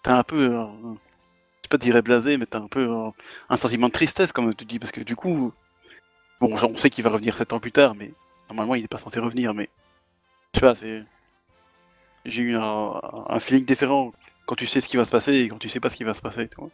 t'as 0.03 0.17
un 0.17 0.23
peu, 0.23 0.55
euh, 0.55 0.65
je 0.83 1.63
sais 1.63 1.69
pas 1.69 1.77
dire 1.77 2.01
blasé, 2.03 2.37
mais 2.37 2.45
t'as 2.45 2.59
un 2.59 2.67
peu 2.67 2.81
euh, 2.81 3.09
un 3.49 3.57
sentiment 3.57 3.87
de 3.87 3.91
tristesse, 3.91 4.31
comme 4.31 4.53
tu 4.55 4.65
dis, 4.65 4.79
parce 4.79 4.91
que 4.91 5.01
du 5.01 5.15
coup, 5.15 5.51
bon, 6.39 6.55
on 6.61 6.77
sait 6.77 6.89
qu'il 6.89 7.03
va 7.03 7.09
revenir 7.09 7.35
sept 7.35 7.51
ans 7.53 7.59
plus 7.59 7.71
tard, 7.71 7.95
mais 7.95 8.11
normalement, 8.49 8.75
il 8.75 8.81
n'est 8.81 8.87
pas 8.87 8.97
censé 8.99 9.19
revenir, 9.19 9.53
mais 9.53 9.69
je 10.53 10.59
sais 10.59 10.65
pas, 10.65 10.75
c'est, 10.75 11.03
j'ai 12.25 12.41
eu 12.41 12.55
un, 12.55 12.99
un 13.29 13.39
feeling 13.39 13.65
différent 13.65 14.13
quand 14.45 14.55
tu 14.55 14.65
sais 14.67 14.81
ce 14.81 14.87
qui 14.87 14.97
va 14.97 15.05
se 15.05 15.11
passer 15.11 15.33
et 15.33 15.47
quand 15.47 15.57
tu 15.59 15.69
sais 15.69 15.79
pas 15.79 15.89
ce 15.89 15.95
qui 15.95 16.03
va 16.03 16.13
se 16.13 16.21
passer, 16.21 16.47
tu 16.47 16.55
vois. 16.57 16.69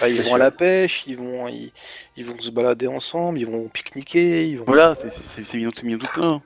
Bah, 0.00 0.08
ils 0.08 0.16
vont 0.16 0.22
sûr. 0.22 0.34
à 0.34 0.38
la 0.38 0.50
pêche, 0.50 1.04
ils 1.06 1.16
vont, 1.16 1.48
ils, 1.48 1.72
ils 2.16 2.24
vont 2.24 2.38
se 2.38 2.50
balader 2.50 2.86
ensemble, 2.86 3.38
ils 3.38 3.46
vont 3.46 3.68
pique-niquer, 3.68 4.48
ils 4.48 4.58
vont. 4.58 4.64
Voilà, 4.64 4.94
c'est- 4.94 5.10
c'est 5.10 5.44
c'est 5.44 5.56
mignon, 5.58 5.70
c'est 5.74 5.82
mignon 5.84 5.98
tout 5.98 6.06
plein. 6.14 6.42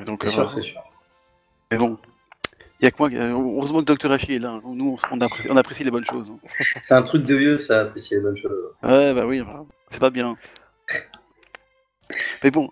Et 0.00 0.04
donc, 0.04 0.22
C'est 0.24 0.28
euh, 0.30 0.32
sûr, 0.32 0.50
c'est 0.50 0.62
sûr. 0.62 0.80
mais 1.70 1.76
bon, 1.76 1.98
il 2.80 2.84
y 2.84 2.86
a 2.86 2.90
que 2.90 2.96
moi, 2.98 3.08
heureusement 3.12 3.80
que 3.84 3.92
Dr. 3.92 4.10
Hachi 4.10 4.34
est 4.34 4.38
là. 4.38 4.60
Nous, 4.64 4.96
on, 5.10 5.16
on 5.16 5.20
apprécie, 5.20 5.48
on 5.50 5.56
apprécie 5.56 5.84
les 5.84 5.90
bonnes 5.90 6.06
choses. 6.06 6.30
hein. 6.30 6.38
C'est 6.82 6.94
un 6.94 7.02
truc 7.02 7.24
de 7.24 7.34
vieux, 7.36 7.58
ça, 7.58 7.82
apprécier 7.82 8.16
les 8.16 8.22
bonnes 8.22 8.36
choses. 8.36 8.72
Ouais, 8.82 9.14
bah 9.14 9.26
oui, 9.26 9.40
bah, 9.40 9.62
c'est 9.88 10.00
pas 10.00 10.10
bien. 10.10 10.36
Mais 12.42 12.50
bon, 12.50 12.70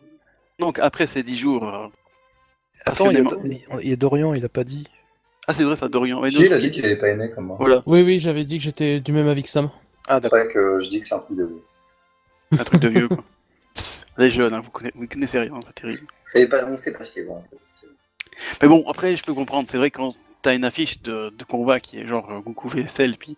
donc 0.59 0.79
après 0.79 1.07
ces 1.07 1.23
10 1.23 1.37
jours, 1.37 1.65
euh, 1.69 1.89
Attends, 2.87 3.11
il 3.11 3.17
y, 3.17 3.21
a, 3.21 3.25
passionnément- 3.25 3.81
il 3.83 3.89
y 3.89 3.93
a 3.93 3.97
Dorian, 3.97 4.35
il 4.35 4.45
a 4.45 4.49
pas 4.49 4.65
dit. 4.65 4.87
ah 5.49 5.53
c'est 5.55 5.65
vrai 5.65 5.77
ça, 5.77 5.89
Dorian. 5.89 6.21
Mais 6.21 6.31
Si, 6.31 6.39
non, 6.41 6.45
il 6.47 6.53
a 6.53 6.59
dit 6.59 6.71
qu'il 6.71 6.85
avait 6.85 6.97
pas 6.97 7.09
aimé 7.09 7.31
comme 7.35 7.47
moi. 7.47 7.57
Voilà, 7.59 7.83
Oui, 7.87 8.03
oui, 8.03 8.21
j'avais 8.21 8.45
dit 8.45 8.59
que 8.59 8.65
j'étais 8.65 9.01
du 9.01 9.13
même 9.13 9.29
avis 9.29 9.43
que 9.43 9.49
Sam. 9.49 9.71
Ah 10.09 10.21
C'est 10.23 10.29
vrai 10.29 10.47
que 10.49 10.79
je 10.81 10.89
dis 10.89 11.01
que 11.01 11.07
c'est 11.09 11.15
un 11.15 11.19
truc 11.19 11.37
de 11.37 11.45
vieux. 11.45 11.63
un 12.61 12.65
truc 12.65 12.81
de 12.81 12.89
vieux 12.89 13.09
quoi. 13.09 13.25
Les 14.19 14.31
jeunes, 14.31 14.55
hein, 14.55 14.61
vous, 14.65 14.71
connaissez, 14.71 14.95
vous 14.97 15.07
connaissez 15.07 15.39
rien, 15.39 15.53
c'est 15.67 15.75
terrible. 15.75 16.07
C'est 16.25 16.47
pas, 16.47 16.65
on 16.65 16.77
sait 16.77 16.93
pas 16.93 17.05
ce 17.05 17.11
qui 17.11 17.19
est 17.21 17.25
bon. 17.25 17.43
c'est 17.43 17.57
pas 17.59 17.63
ce 17.75 17.81
qui 17.81 17.87
est 17.87 17.89
bon. 17.89 17.95
Mais 18.63 18.69
bon, 18.69 18.89
après, 18.89 19.15
je 19.17 19.23
peux 19.23 19.35
comprendre. 19.35 19.69
C'est 19.69 19.77
vrai 19.79 19.91
quand 19.91 20.15
t'as 20.43 20.55
une 20.55 20.65
affiche 20.65 21.03
de, 21.03 21.31
de 21.37 21.45
combat 21.45 21.81
qui 21.81 21.99
est 21.99 22.07
genre 22.07 22.31
euh, 22.31 22.41
Goku 22.41 22.69
VSL, 22.69 23.17
puis 23.19 23.37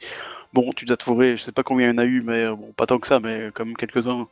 bon, 0.53 0.73
tu 0.75 0.85
dois 0.85 0.97
te 0.97 1.03
fourrer, 1.05 1.37
je 1.37 1.43
sais 1.43 1.53
pas 1.53 1.63
combien 1.65 1.87
il 1.89 1.91
y 1.91 1.95
en 1.95 1.99
a 1.99 2.05
eu, 2.05 2.23
mais 2.23 2.45
euh, 2.45 2.55
bon, 2.55 2.71
pas 2.77 2.87
tant 2.87 2.99
que 2.99 3.07
ça, 3.09 3.19
mais 3.19 3.51
comme 3.55 3.75
quelques-uns 3.75 4.27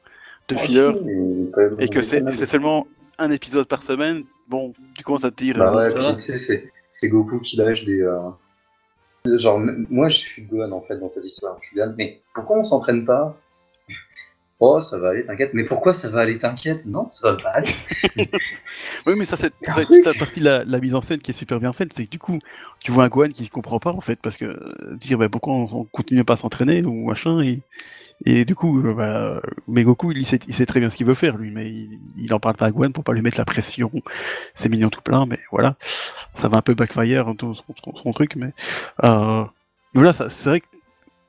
de 0.48 0.54
Ah, 0.54 0.58
fillers, 0.58 0.92
si, 0.94 1.84
et 1.84 1.88
que 1.88 2.02
c'est 2.02 2.46
seulement 2.46 2.86
un 3.18 3.30
épisode 3.32 3.66
par 3.66 3.82
semaine, 3.82 4.22
bon, 4.48 4.72
tu 4.96 5.04
commences 5.04 5.24
à 5.24 5.30
te 5.30 5.42
dire. 5.42 5.56
Bah 5.58 5.72
euh, 5.72 5.76
ouais, 5.76 5.90
ça 5.90 5.96
puis 5.98 6.06
va. 6.06 6.14
tu 6.14 6.38
sais, 6.38 6.70
c'est- 6.90 7.08
Goku 7.08 7.40
qui 7.40 7.56
lâche 7.56 7.84
des. 7.84 8.00
euh, 8.02 8.18
Genre, 9.38 9.60
moi 9.90 10.08
je 10.08 10.16
suis 10.18 10.42
Gohan 10.42 10.70
en 10.72 10.82
fait 10.82 10.98
dans 10.98 11.10
cette 11.10 11.24
histoire. 11.24 11.58
Je 11.60 11.66
suis 11.68 11.76
Gohan, 11.76 11.94
mais 11.96 12.22
pourquoi 12.34 12.58
on 12.58 12.62
s'entraîne 12.62 13.04
pas? 13.04 13.36
Oh, 14.58 14.80
ça 14.80 14.96
va 14.98 15.10
aller, 15.10 15.26
t'inquiète. 15.26 15.50
Mais 15.52 15.64
pourquoi 15.64 15.92
ça 15.92 16.08
va 16.08 16.20
aller, 16.20 16.38
t'inquiète? 16.38 16.86
Non, 16.86 17.10
ça 17.10 17.30
va 17.30 17.36
pas 17.36 17.50
aller. 17.50 17.68
Oui, 19.06 19.12
mais 19.16 19.26
ça, 19.26 19.36
c'est 19.36 19.50
toute 19.50 20.06
la 20.06 20.14
partie 20.14 20.40
de 20.40 20.46
la, 20.46 20.64
la 20.64 20.80
mise 20.80 20.94
en 20.94 21.02
scène 21.02 21.20
qui 21.20 21.30
est 21.30 21.34
super 21.34 21.60
bien 21.60 21.72
faite, 21.72 21.92
c'est 21.92 22.06
que 22.06 22.10
du 22.10 22.18
coup, 22.18 22.38
tu 22.82 22.90
vois 22.90 23.04
un 23.04 23.08
Gohan 23.08 23.28
qui 23.28 23.42
ne 23.42 23.48
comprend 23.48 23.78
pas 23.78 23.92
en 23.92 24.00
fait, 24.00 24.18
parce 24.22 24.38
que 24.38 24.46
euh, 24.46 24.96
dire 24.96 25.18
bah, 25.18 25.28
pourquoi 25.28 25.52
on, 25.52 25.68
on 25.80 25.84
continue 25.84 26.24
pas 26.24 26.32
à 26.32 26.36
s'entraîner 26.36 26.82
ou 26.84 27.06
machin, 27.06 27.40
et, 27.42 27.60
et 28.24 28.44
du 28.44 28.54
coup, 28.54 28.80
euh, 28.84 28.94
bah, 28.94 29.40
mais 29.68 29.84
Goku, 29.84 30.12
il 30.12 30.26
sait, 30.26 30.38
il 30.48 30.54
sait 30.54 30.66
très 30.66 30.80
bien 30.80 30.88
ce 30.90 30.96
qu'il 30.96 31.06
veut 31.06 31.14
faire 31.14 31.36
lui, 31.36 31.50
mais 31.50 31.70
il, 31.70 31.98
il 32.16 32.32
en 32.34 32.40
parle 32.40 32.56
pas 32.56 32.66
à 32.66 32.70
Gohan 32.70 32.90
pour 32.90 33.04
pas 33.04 33.12
lui 33.12 33.22
mettre 33.22 33.38
la 33.38 33.44
pression. 33.44 33.90
C'est 34.54 34.68
mignon 34.68 34.88
tout 34.88 35.02
plein, 35.02 35.26
mais 35.26 35.38
voilà, 35.50 35.76
ça 36.32 36.48
va 36.48 36.58
un 36.58 36.62
peu 36.62 36.74
backfire 36.74 37.26
son, 37.38 37.54
son- 37.54 37.94
son 37.94 38.12
truc, 38.12 38.36
mais 38.36 38.52
euh, 39.04 39.44
voilà, 39.94 40.12
c'est 40.12 40.48
vrai 40.48 40.60
que 40.60 40.66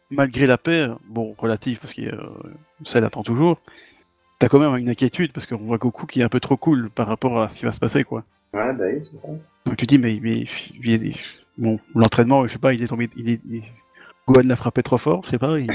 malgré 0.09 0.47
la 0.47 0.57
paix, 0.57 0.87
bon, 1.09 1.35
relative, 1.37 1.79
parce 1.79 1.93
que 1.93 2.01
euh, 2.03 2.21
ça 2.83 2.99
l'attend 3.01 3.23
toujours. 3.23 3.59
T'as 4.39 4.47
quand 4.49 4.59
même 4.59 4.75
une 4.77 4.89
inquiétude 4.89 5.31
parce 5.33 5.45
qu'on 5.47 5.57
voit 5.57 5.77
Goku 5.79 6.05
qui 6.05 6.21
est 6.21 6.23
un 6.23 6.29
peu 6.29 6.39
trop 6.39 6.57
cool 6.57 6.89
par 6.91 7.07
rapport 7.07 7.41
à 7.41 7.49
ce 7.49 7.57
qui 7.57 7.65
va 7.65 7.71
se 7.71 7.79
passer 7.79 8.03
quoi. 8.03 8.23
Ouais, 8.53 8.71
bah 8.73 8.85
oui, 8.93 9.03
c'est 9.03 9.17
ça. 9.17 9.29
Donc 9.65 9.75
tu 9.77 9.85
dis 9.87 9.97
mais, 9.97 10.21
bon 11.57 11.79
l'entraînement 11.95 12.47
je 12.47 12.53
sais 12.53 12.59
pas 12.59 12.73
il 12.73 12.83
est 12.83 12.87
tombé 12.87 13.09
il 13.17 13.29
est 13.29 13.41
il- 13.49 13.63
Gohan 14.27 14.43
l'a 14.45 14.55
frappé 14.55 14.83
trop 14.83 14.97
fort 14.97 15.23
je 15.25 15.31
sais 15.31 15.39
pas 15.39 15.59
il, 15.59 15.67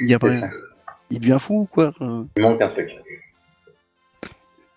il 0.00 0.08
y 0.08 0.14
a 0.14 0.18
pas 0.18 0.32
C'est 0.32 0.40
rien. 0.40 0.50
ça. 0.50 0.56
il 1.10 1.20
devient 1.20 1.36
fou 1.40 1.68
quoi. 1.70 1.88
enfin. 1.88 2.26
Il 2.36 2.42
manque 2.42 2.60
un 2.62 2.66
truc. 2.68 2.90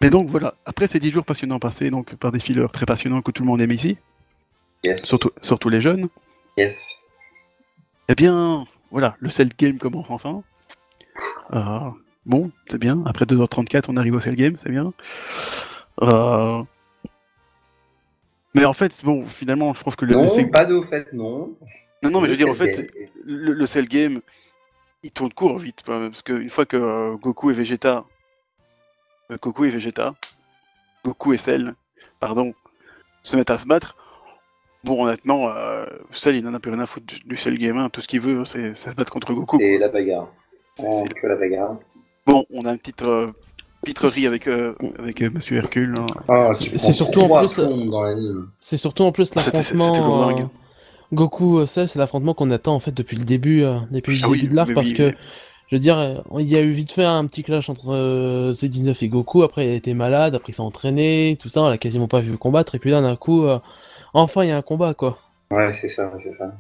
Mais 0.01 0.09
donc 0.09 0.27
voilà 0.29 0.53
après 0.65 0.87
ces 0.87 0.99
10 0.99 1.11
jours 1.11 1.25
passionnants 1.25 1.59
passés 1.59 1.89
donc 1.89 2.15
par 2.15 2.31
des 2.31 2.39
fileurs 2.39 2.71
très 2.71 2.85
passionnants 2.85 3.21
que 3.21 3.31
tout 3.31 3.43
le 3.43 3.47
monde 3.47 3.61
aime 3.61 3.71
ici 3.71 3.97
Yes. 4.83 5.05
surtout 5.05 5.31
surtout 5.41 5.69
les 5.69 5.79
jeunes 5.79 6.09
Yes. 6.57 6.99
eh 8.09 8.15
bien 8.15 8.65
voilà 8.91 9.15
le 9.19 9.29
cell 9.29 9.49
game 9.57 9.77
commence 9.77 10.09
enfin. 10.09 10.43
Euh, 11.53 11.89
bon 12.25 12.51
c'est 12.67 12.79
bien 12.79 13.01
après 13.05 13.23
2h34 13.25 13.85
on 13.87 13.95
arrive 13.97 14.15
au 14.15 14.19
cell 14.19 14.35
game 14.35 14.55
c'est 14.57 14.69
bien. 14.69 14.91
Euh, 16.01 16.63
Mais 18.55 18.65
en 18.65 18.73
fait, 18.73 18.99
bon, 19.03 19.25
finalement, 19.25 19.73
je 19.73 19.79
trouve 19.79 19.95
que 19.95 20.05
le, 20.05 20.13
non, 20.15 20.23
le 20.23 20.27
cell- 20.27 20.49
pas 20.51 20.65
de 20.65 20.73
au 20.75 20.83
fait, 20.83 21.11
non. 21.13 21.55
Non, 22.03 22.09
non, 22.11 22.19
mais 22.21 22.27
je 22.27 22.31
veux 22.33 22.37
dire, 22.37 22.49
en 22.49 22.53
fait, 22.53 22.91
le, 23.25 23.53
le 23.53 23.65
cell 23.65 23.87
game, 23.87 24.21
il 25.03 25.11
tourne 25.11 25.34
court 25.34 25.57
vite, 25.57 25.84
parce 25.85 26.21
qu'une 26.21 26.49
fois 26.49 26.65
que 26.65 26.77
euh, 26.77 27.15
Goku 27.17 27.51
et 27.51 27.53
Vegeta, 27.53 28.05
euh, 29.31 29.38
Goku 29.41 29.65
et 29.65 29.69
Vegeta, 29.69 30.15
Goku 31.03 31.34
et 31.34 31.38
Cell, 31.38 31.73
pardon, 32.19 32.53
se 33.21 33.35
mettent 33.35 33.49
à 33.49 33.57
se 33.57 33.67
battre, 33.67 33.95
bon, 34.84 35.03
honnêtement, 35.05 35.49
euh, 35.49 35.85
Cell, 36.11 36.35
il 36.38 36.43
n'en 36.43 36.53
a 36.53 36.59
plus 36.59 36.71
rien 36.71 36.80
à 36.80 36.85
foutre 36.85 37.05
du, 37.25 37.38
cell 37.38 37.57
game, 37.57 37.77
hein, 37.77 37.89
tout 37.89 37.99
ce 38.01 38.07
qu'il 38.07 38.21
veut, 38.21 38.45
c'est 38.45 38.75
c'est 38.75 38.91
se 38.91 38.95
battre 38.95 39.11
contre 39.11 39.34
Goku. 39.34 39.57
c'est 39.59 39.77
la 39.77 39.89
bagarre. 39.89 40.27
C'est- 40.75 41.13
que 41.13 41.27
la 41.27 41.35
bagarre. 41.35 41.75
Bon, 42.25 42.45
on 42.49 42.65
a 42.65 42.71
une 42.71 42.77
petite 42.80 43.01
euh, 43.03 43.30
pitrerie 43.85 44.25
avec, 44.25 44.47
euh, 44.47 44.73
avec 44.97 45.21
euh, 45.21 45.30
Monsieur 45.30 45.57
Hercule. 45.57 45.93
hein. 45.99 46.05
Ah, 46.30 46.53
C'est- 46.53 46.69
c'est 46.69 46.77
prends 46.77 46.91
surtout 46.93 47.19
en 47.21 47.39
plus. 47.39 47.59
C'est 48.61 48.77
surtout 48.77 49.03
en 49.03 49.11
plus 49.11 49.31
Ah, 49.35 49.41
l'affrontement. 49.45 50.49
Goku 51.14 51.60
euh, 51.60 51.65
Cell, 51.65 51.88
c'est 51.88 51.99
l'affrontement 51.99 52.34
qu'on 52.34 52.52
attend 52.52 52.76
en 52.76 52.80
fait 52.80 52.91
depuis 52.94 53.18
le 53.18 53.26
début, 53.26 53.64
euh, 53.64 53.80
depuis 53.91 54.14
le 54.14 54.18
Ah 54.22 54.30
oui, 54.30 54.40
début 54.41 54.48
de 54.48 54.56
l'arc 54.56 54.73
parce 54.73 54.91
oui, 54.91 54.94
que 54.94 55.14
je 55.69 55.76
veux 55.76 55.80
dire, 55.80 55.98
euh, 55.98 56.15
il 56.40 56.49
y 56.49 56.57
a 56.57 56.61
eu 56.61 56.72
vite 56.73 56.91
fait 56.91 57.06
un 57.06 57.26
petit 57.27 57.44
clash 57.44 57.69
entre 57.69 57.90
euh, 57.94 58.53
Z19 58.53 59.03
et 59.03 59.10
Goku. 59.10 59.44
Après, 59.44 59.68
il 59.68 59.72
a 59.72 59.76
été 59.76 59.94
malade, 59.94 60.35
après 60.35 60.52
il 60.52 60.56
s'est 60.56 60.61
entraîné, 60.61 61.38
tout 61.41 61.49
ça, 61.49 61.61
on 61.64 61.69
l'a 61.69 61.77
quasiment 61.77 62.07
pas 62.07 62.19
vu 62.22 62.38
combattre. 62.38 62.76
Et 62.76 62.80
puis 62.80 62.91
là, 62.91 63.02
d'un 63.02 63.15
coup, 63.15 63.45
euh, 63.45 63.60
enfin, 64.14 64.44
il 64.44 64.49
y 64.49 64.52
a 64.52 64.57
un 64.57 64.61
combat 64.64 64.94
quoi. 64.95 65.19
Ouais, 65.52 65.72
c'est 65.72 65.88
ça, 65.88 66.11
c'est 66.18 66.34
ça. 66.34 66.52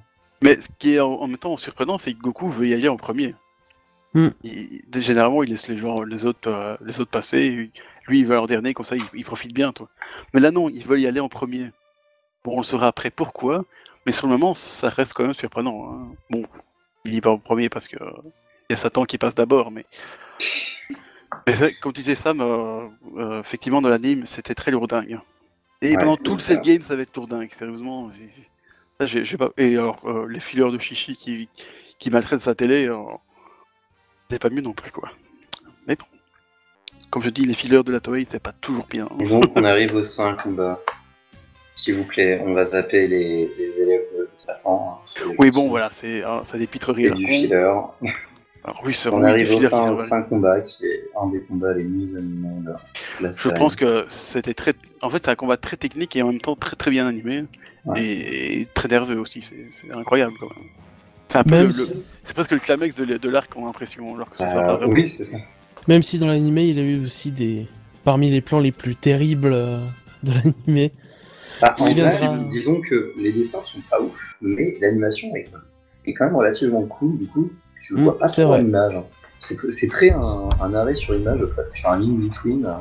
Mais 0.43 0.61
ce 0.61 0.67
qui 0.77 0.93
est 0.93 0.99
en, 0.99 1.13
en 1.13 1.27
même 1.27 1.39
temps 1.39 1.57
surprenant, 1.57 1.97
c'est 1.97 2.13
que 2.13 2.19
Goku 2.19 2.47
veut 2.47 2.67
y 2.67 2.73
aller 2.75 2.87
en 2.87 2.97
premier. 2.97 3.33
Hmm. 4.13 4.33
Il- 4.43 4.81
généralement, 5.01 5.43
il 5.43 5.49
laisse 5.49 5.67
les, 5.67 5.77
gens, 5.77 6.03
les, 6.03 6.25
autres, 6.25 6.49
euh, 6.49 6.75
les 6.85 6.99
autres 6.99 7.11
passer. 7.11 7.71
Lui, 8.07 8.19
il 8.19 8.27
va 8.27 8.41
en 8.41 8.45
dernier, 8.45 8.73
comme 8.73 8.85
ça, 8.85 8.95
il, 8.95 9.03
il 9.13 9.25
profite 9.25 9.53
bien. 9.53 9.71
Toi. 9.73 9.89
Mais 10.33 10.39
là, 10.39 10.51
non, 10.51 10.69
ils 10.69 10.85
veulent 10.85 10.99
y 11.01 11.07
aller 11.07 11.19
en 11.19 11.29
premier. 11.29 11.71
Bon, 12.45 12.55
on 12.55 12.57
le 12.59 12.63
saura 12.63 12.87
après 12.87 13.11
pourquoi, 13.11 13.65
mais 14.05 14.11
sur 14.11 14.27
le 14.27 14.33
moment, 14.33 14.53
ça 14.53 14.89
reste 14.89 15.13
quand 15.13 15.23
même 15.23 15.33
surprenant. 15.33 15.91
hein. 15.93 16.11
Bon, 16.29 16.43
il 17.05 17.13
y 17.15 17.19
va 17.19 17.31
en 17.31 17.37
premier 17.37 17.69
parce 17.69 17.87
que 17.87 17.97
il 18.69 18.71
y 18.71 18.73
a 18.73 18.77
Satan 18.77 19.05
qui 19.05 19.17
passe 19.17 19.35
d'abord, 19.35 19.71
mais. 19.71 19.85
Mais 21.47 21.73
comme 21.81 21.91
disait 21.91 22.15
Sam, 22.15 22.41
euh, 22.41 22.87
euh, 23.17 23.39
effectivement, 23.41 23.81
dans 23.81 23.89
l'anime, 23.89 24.25
c'était 24.25 24.55
très 24.55 24.71
lourdingue. 24.71 25.19
Et 25.81 25.91
Ouais, 25.91 25.97
pendant 25.97 26.15
tout 26.15 26.33
le 26.33 26.39
set 26.39 26.61
game, 26.61 26.81
ça 26.81 26.95
va 26.95 27.01
être 27.01 27.15
lourdingue, 27.15 27.51
sérieusement. 27.51 28.09
pas... 29.37 29.49
Et 29.57 29.75
alors, 29.75 29.99
euh, 30.05 30.27
les 30.29 30.39
fileurs 30.39 30.71
de 30.71 30.79
chichi 30.79 31.15
qui, 31.15 31.49
qui 31.99 32.09
maltraitent 32.09 32.39
sa 32.41 32.55
télé, 32.55 32.87
euh, 32.87 32.97
c'est 34.29 34.39
pas 34.39 34.49
mieux 34.49 34.61
non 34.61 34.73
plus, 34.73 34.91
quoi. 34.91 35.11
Mais 35.87 35.95
bon. 35.95 36.05
Comme 37.09 37.23
je 37.23 37.29
dis, 37.29 37.43
les 37.45 37.53
fileurs 37.53 37.83
de 37.83 37.91
la 37.91 37.99
Toei, 37.99 38.25
c'est 38.25 38.41
pas 38.41 38.53
toujours 38.53 38.87
bien. 38.87 39.09
Et 39.19 39.25
donc, 39.27 39.43
on 39.55 39.63
arrive 39.65 39.95
au 39.95 40.03
5 40.03 40.43
combats. 40.43 40.79
S'il 41.75 41.95
vous 41.95 42.05
plaît, 42.05 42.39
on 42.45 42.53
va 42.53 42.65
zapper 42.65 43.07
les, 43.07 43.51
les 43.57 43.79
élèves 43.79 44.03
de 44.17 44.29
Satan. 44.35 44.99
hein, 45.01 45.33
Oui, 45.39 45.51
bon, 45.51 45.67
voilà, 45.69 45.89
c'est 45.91 46.23
hein, 46.23 46.41
ça 46.43 46.55
a 46.55 46.59
des 46.59 46.67
pitreries 46.67 47.05
Et 47.05 47.07
à 47.07 47.09
la 47.11 47.15
du 47.15 47.25
con. 47.25 47.31
filler. 47.31 47.55
Alors, 47.55 47.95
oui, 48.85 48.93
c'est 48.93 49.09
On 49.09 49.17
oui, 49.21 49.25
arrive 49.25 49.51
au 49.55 49.59
fin. 49.69 49.97
5 49.97 50.29
combats, 50.29 50.61
qui 50.61 50.85
est 50.85 51.03
un 51.21 51.27
des 51.27 51.41
combats 51.41 51.73
les 51.73 51.83
mieux 51.83 52.15
animés 52.17 52.61
de 52.65 52.71
la 53.23 53.31
Je 53.31 53.37
série. 53.37 53.55
pense 53.55 53.75
que 53.75 54.05
c'était 54.07 54.53
très. 54.53 54.73
En 55.01 55.09
fait, 55.09 55.25
c'est 55.25 55.31
un 55.31 55.35
combat 55.35 55.57
très 55.57 55.75
technique 55.75 56.15
et 56.15 56.21
en 56.21 56.27
même 56.27 56.39
temps 56.39 56.55
très 56.55 56.75
très 56.77 56.91
bien 56.91 57.05
animé. 57.07 57.43
Ouais. 57.85 58.01
Et, 58.01 58.61
et 58.61 58.67
très 58.73 58.87
nerveux 58.87 59.19
aussi, 59.19 59.41
c'est 59.41 59.93
incroyable 59.93 60.31
quand 60.39 60.47
même. 60.55 60.69
C'est 61.29 61.45
Même, 61.47 61.61
le- 61.63 61.67
le- 61.67 61.73
si, 61.73 62.33
presque 62.35 62.51
le 62.51 62.59
climax 62.59 62.95
de, 62.95 63.29
l'arc 63.29 63.57
en 63.57 63.67
impression, 63.67 64.15
alors 64.15 64.29
que 64.29 64.37
ça 64.37 64.45
Euh, 64.45 64.61
pas 64.61 64.75
vraiment. 64.75 64.93
oui, 64.93 65.09
c'est 65.09 65.23
ça. 65.23 65.37
même 65.87 66.03
si 66.03 66.19
dans 66.19 66.27
l'animé, 66.27 66.65
il 66.67 66.77
a 66.79 66.83
eu 66.83 67.03
aussi 67.03 67.31
des. 67.31 67.65
Parmi 68.05 68.29
les 68.29 68.41
plans 68.41 68.59
les 68.59 68.71
plus 68.71 68.95
terribles 68.95 69.51
euh, 69.53 69.79
de 70.23 70.31
l'animé. 70.31 70.91
Bah, 71.61 71.73
en 71.79 72.37
disons 72.47 72.81
que 72.81 73.13
les 73.17 73.31
dessins 73.31 73.61
sont 73.63 73.79
pas 73.89 74.01
ouf, 74.01 74.37
mais 74.41 74.77
l'animation 74.81 75.35
est, 75.35 75.47
est 76.05 76.13
quand 76.13 76.25
même 76.25 76.35
relativement 76.35 76.83
cool. 76.83 77.17
Du 77.17 77.27
coup, 77.27 77.49
tu 77.79 77.95
Mm, 77.95 78.03
vois 78.03 78.17
pas 78.17 78.27
trop 78.27 78.57
l'image. 78.57 78.95
C'est 79.39 79.59
c'est 79.71 79.87
très 79.87 80.11
un, 80.11 80.49
un 80.61 80.73
arrêt 80.73 80.95
sur 80.95 81.15
image, 81.15 81.43
presque 81.47 81.75
sur 81.75 81.89
un 81.89 82.01
in 82.01 82.13
between, 82.27 82.65
euh, 82.65 82.73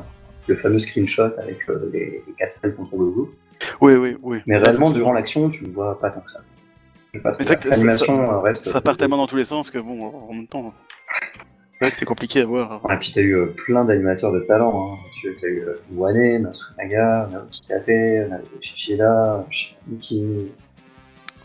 le 0.47 0.55
fameux 0.55 0.79
screenshot 0.79 1.31
avec 1.37 1.59
euh, 1.69 1.89
les, 1.91 2.23
les 2.25 2.33
castels 2.37 2.73
contre 2.75 2.95
Gogo. 2.95 3.33
Oui, 3.81 3.95
oui, 3.95 4.17
oui. 4.21 4.39
Mais 4.47 4.59
Ça, 4.59 4.65
réellement, 4.65 4.91
durant 4.91 5.13
l'action, 5.13 5.49
tu 5.49 5.65
le 5.65 5.71
vois 5.71 5.99
pas 5.99 6.09
tant 6.09 6.21
que 6.21 6.31
ça. 6.31 6.39
Pas 7.21 7.35
Mais 7.37 7.45
ça- 7.45 7.55
L'animation 7.65 8.21
euh, 8.33 8.39
reste. 8.39 8.63
Ça 8.63 8.81
part 8.81 8.97
tellement 8.97 9.17
dans 9.17 9.27
tous 9.27 9.35
les 9.35 9.43
sens 9.43 9.69
que 9.71 9.77
bon, 9.77 10.01
en 10.29 10.33
même 10.33 10.47
temps, 10.47 10.73
vrai 11.83 11.91
que 11.91 11.97
c'est 11.97 12.05
compliqué 12.05 12.41
à 12.41 12.45
voir. 12.45 12.81
Et 12.91 12.97
puis 12.97 13.11
t'as 13.11 13.21
eu 13.21 13.35
euh, 13.35 13.45
plein 13.47 13.85
d'animateurs 13.85 14.31
de 14.31 14.39
talent. 14.41 14.93
Hein. 14.93 14.97
Tu 15.21 15.29
as 15.45 15.47
eu 15.47 15.59
euh, 15.61 15.73
Wane, 15.93 16.41
Matsunaga, 16.43 17.29
Naoki 17.31 17.61
Tate, 17.67 18.29
Shishida, 18.61 19.45
Shiki. 19.49 20.47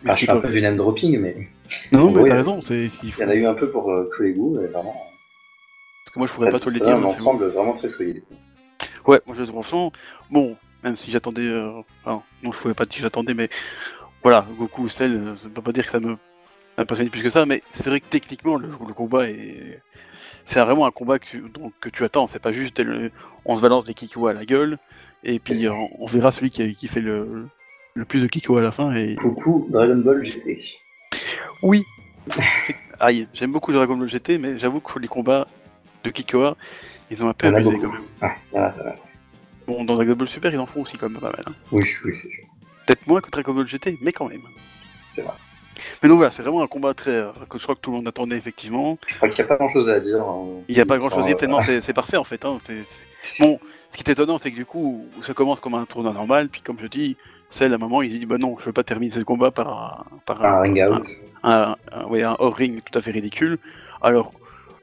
Enfin, 0.05 0.15
je 0.15 0.25
fais 0.27 0.31
un 0.31 0.35
pas- 0.37 0.47
peu 0.49 0.53
du 0.53 0.61
name 0.63 0.77
dropping, 0.77 1.19
mais 1.19 1.37
Non, 1.93 2.11
non, 2.11 2.23
mais 2.23 2.29
t'as 2.29 2.37
raison, 2.37 2.61
il 2.71 2.89
faut. 2.91 3.23
y 3.23 3.25
en 3.25 3.29
a 3.29 3.35
eu 3.35 3.47
un 3.47 3.55
peu 3.55 3.71
pour 3.71 3.91
euh, 3.93 4.09
tous 4.17 4.23
les 4.23 4.33
goûts, 4.33 4.59
et 4.61 4.67
vraiment. 4.67 4.95
Parce 6.05 6.15
que 6.15 6.19
moi, 6.19 6.29
je 6.29 6.33
pourrais 6.33 6.51
pas 6.51 6.61
tout 6.61 6.71
les 6.71 6.81
dire. 6.81 6.89
un 6.89 7.01
bon. 7.01 7.07
ensemble 7.09 7.47
vraiment 7.49 7.73
très 7.73 7.89
solide. 7.89 8.23
Ouais, 9.07 9.21
moi 9.27 9.35
je 9.37 9.43
trouve 9.43 9.63
franchement, 9.63 9.93
bon, 10.31 10.57
même 10.85 10.97
si 10.97 11.11
j'attendais, 11.11 11.43
euh, 11.49 11.81
enfin, 12.05 12.23
non, 12.43 12.53
je 12.53 12.59
pouvais 12.59 12.75
pas 12.75 12.85
dire 12.85 12.97
que 12.99 13.03
j'attendais, 13.03 13.35
mais 13.35 13.49
voilà, 14.23 14.47
Goku 14.59 14.83
ou 14.83 14.89
Cell, 14.89 15.33
ça 15.37 15.49
ne 15.49 15.55
peut 15.55 15.63
pas 15.63 15.73
dire 15.73 15.85
que 15.85 15.91
ça 15.91 16.01
me 16.01 16.17
impressionne 16.79 17.11
plus 17.11 17.23
que 17.23 17.31
ça, 17.31 17.45
mais 17.45 17.63
c'est 17.73 17.91
vrai 17.91 18.01
que 18.01 18.07
techniquement, 18.09 18.57
le, 18.57 18.69
le 18.69 18.95
combat 18.95 19.29
est. 19.29 19.83
C'est 20.45 20.61
vraiment 20.61 20.87
un 20.87 20.91
combat 20.91 21.19
que, 21.19 21.37
donc, 21.37 21.73
que 21.81 21.91
tu 21.91 22.05
attends, 22.05 22.27
c'est 22.27 22.39
pas 22.39 22.53
juste 22.53 22.79
le- 22.81 23.11
on 23.45 23.57
se 23.57 23.61
balance 23.61 23.85
des 23.85 23.93
Kiko 23.95 24.29
à 24.29 24.33
la 24.33 24.47
gueule, 24.47 24.79
et 25.23 25.39
puis 25.39 25.55
on 25.99 26.07
verra 26.07 26.33
celui 26.33 26.51
qui, 26.51 26.75
qui 26.75 26.89
fait 26.89 27.01
le, 27.03 27.47
le 27.95 28.05
plus 28.07 28.23
de 28.23 28.27
Kiko 28.29 28.57
à 28.57 28.63
la 28.63 28.73
fin, 28.73 28.95
et. 28.97 29.15
Coucou 29.17 29.67
Dragon 29.71 29.97
Ball 29.97 30.25
GT. 30.25 30.59
Oui 31.63 31.85
Aïe, 33.01 33.29
j'aime 33.35 33.53
beaucoup 33.53 33.73
Dragon 33.73 33.97
Ball 33.97 34.09
GT, 34.09 34.39
mais 34.39 34.59
j'avoue 34.59 34.81
que 34.81 34.99
les 34.99 35.09
combats 35.09 35.47
de 36.05 36.11
Kikoa, 36.11 36.57
ils 37.11 37.23
ont 37.25 37.29
un 37.29 37.35
peu 37.35 37.47
abusé 37.49 37.79
quand 37.83 37.93
même. 37.93 38.03
Ah, 38.23 38.35
voilà, 38.51 38.75
voilà. 38.77 38.95
Bon, 39.67 39.85
dans 39.85 39.95
Dragon 39.97 40.15
Ball 40.15 40.29
Super, 40.29 40.53
ils 40.53 40.59
en 40.59 40.67
font 40.67 40.83
aussi 40.83 40.97
quand 40.97 41.09
même 41.11 41.21
pas 41.21 41.31
mal. 41.31 41.43
hein. 41.47 41.53
Oui, 41.73 41.83
oui, 42.05 42.13
c'est 42.15 42.31
sûr. 42.31 42.45
Peut-être 42.87 43.07
moins 43.07 43.21
que 43.21 43.31
Dragon 43.31 43.53
Ball 43.55 43.69
GT, 43.69 43.99
mais 44.01 44.13
quand 44.13 44.29
même. 44.29 44.41
C'est 45.09 45.23
vrai. 45.23 45.35
Mais 46.03 46.09
donc 46.09 46.17
voilà, 46.19 46.31
c'est 46.31 46.43
vraiment 46.43 46.63
un 46.63 46.67
combat 46.67 46.95
très 46.95 47.11
euh, 47.13 47.31
que 47.49 47.59
je 47.59 47.63
crois 47.63 47.75
que 47.75 47.81
tout 47.81 47.91
le 47.91 47.97
monde 47.99 48.09
attendait 48.09 48.37
effectivement. 48.37 48.99
Je 49.07 49.17
crois 49.17 49.29
qu'il 49.29 49.45
n'y 49.45 49.47
a 49.47 49.49
pas 49.49 49.57
grand 49.57 49.69
chose 49.69 49.89
à 49.89 50.01
dire. 50.01 50.23
hein. 50.23 50.47
Il 50.69 50.75
n'y 50.75 50.81
a 50.81 50.87
pas 50.87 50.99
grand 50.99 51.11
chose 51.11 51.25
à 51.25 51.27
dire 51.29 51.37
tellement 51.37 51.61
c'est 51.61 51.81
c'est 51.81 51.93
parfait 51.93 52.17
en 52.17 52.25
fait. 52.25 52.45
hein. 52.45 52.59
C'est- 52.65 52.83
c'est- 52.83 53.07
Bon, 53.41 53.59
ce 53.91 53.97
qui 53.97 54.03
est 54.07 54.13
étonnant, 54.13 54.39
c'est 54.39 54.51
que 54.51 54.57
du 54.57 54.65
coup, 54.67 55.05
ça 55.23 55.35
commence 55.35 55.61
comme 55.61 55.75
un 55.75 55.85
tournoi 55.87 56.13
normal, 56.13 56.49
puis 56.49 56.61
comme 56.61 56.79
je 56.81 56.87
dis, 56.87 57.17
celle 57.49 57.73
à 57.73 57.77
un 57.77 57.79
moment, 57.79 58.03
il 58.03 58.11
dit 58.19 58.27
bah 58.27 58.39
non, 58.39 58.57
je 58.59 58.65
veux 58.67 58.73
pas 58.73 58.85
terminer 58.85 59.11
ce 59.13 59.21
combat 59.21 59.51
par 59.51 59.69
un, 59.69 60.05
par 60.27 60.45
Un 60.45 60.61
ring 60.61 60.83
out. 60.89 61.07
un, 61.43 61.77
un- 61.93 62.05
ouais, 62.07 62.23
un 62.23 62.37
hors-ring 62.39 62.83
tout 62.85 62.99
à 62.99 63.03
fait 63.03 63.11
ridicule. 63.11 63.59
Alors, 64.03 64.33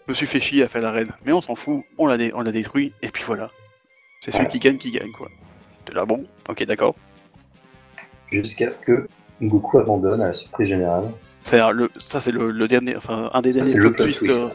je 0.08 0.12
me 0.12 0.16
suis 0.16 0.26
fait 0.28 0.40
chier 0.40 0.64
à 0.64 0.68
faire 0.68 0.82
l'arène, 0.82 1.12
mais 1.26 1.32
on 1.32 1.42
s'en 1.42 1.56
fout, 1.56 1.84
on 1.98 2.08
l'a 2.08 2.18
on 2.34 2.42
l'a 2.42 2.52
détruit, 2.52 2.94
et 3.02 3.10
puis 3.10 3.24
voilà. 3.26 3.50
C'est 4.22 4.32
celui 4.32 4.48
qui 4.48 4.60
gagne 4.60 4.78
qui 4.78 4.92
gagne 4.92 5.12
quoi. 5.12 5.28
De 5.86 5.94
là 5.94 6.06
bon, 6.06 6.26
ok 6.50 6.64
d'accord. 6.66 6.96
Jusqu'à 8.32 8.70
ce 8.70 8.80
que 8.80 9.08
Goku 9.41 9.80
abandonne 9.80 10.22
à 10.22 10.28
la 10.28 10.34
surprise 10.34 10.68
générale. 10.70 11.06
Le, 11.74 11.90
ça 11.99 12.20
c'est 12.20 12.32
le, 12.32 12.49
le 12.52 12.68
dernier, 12.68 12.95
enfin 12.98 13.30
un 13.34 13.41
des 13.41 13.52
Ça, 13.52 13.60
derniers 13.62 13.76
plot 13.76 13.91
twist. 13.91 14.28
euh, 14.30 14.48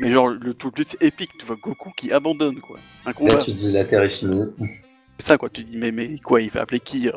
mais 0.00 0.10
genre 0.10 0.28
le 0.28 0.54
tout 0.54 0.70
plus 0.70 0.96
épique, 1.02 1.30
tu 1.38 1.44
vois 1.44 1.56
Goku 1.56 1.90
qui 1.96 2.12
abandonne 2.12 2.60
quoi. 2.60 2.78
Un 3.04 3.10
Là, 3.26 3.36
tu 3.36 3.50
te 3.52 3.56
dis 3.56 3.72
la 3.72 3.84
Terre 3.84 4.02
est 4.04 4.08
finie. 4.08 4.44
c'est 5.18 5.26
ça 5.26 5.36
quoi, 5.36 5.50
tu 5.50 5.64
dis 5.64 5.76
mais, 5.76 5.92
mais 5.92 6.16
quoi, 6.18 6.40
il 6.40 6.48
va 6.50 6.62
appeler 6.62 6.80
qui 6.80 7.08
euh, 7.10 7.12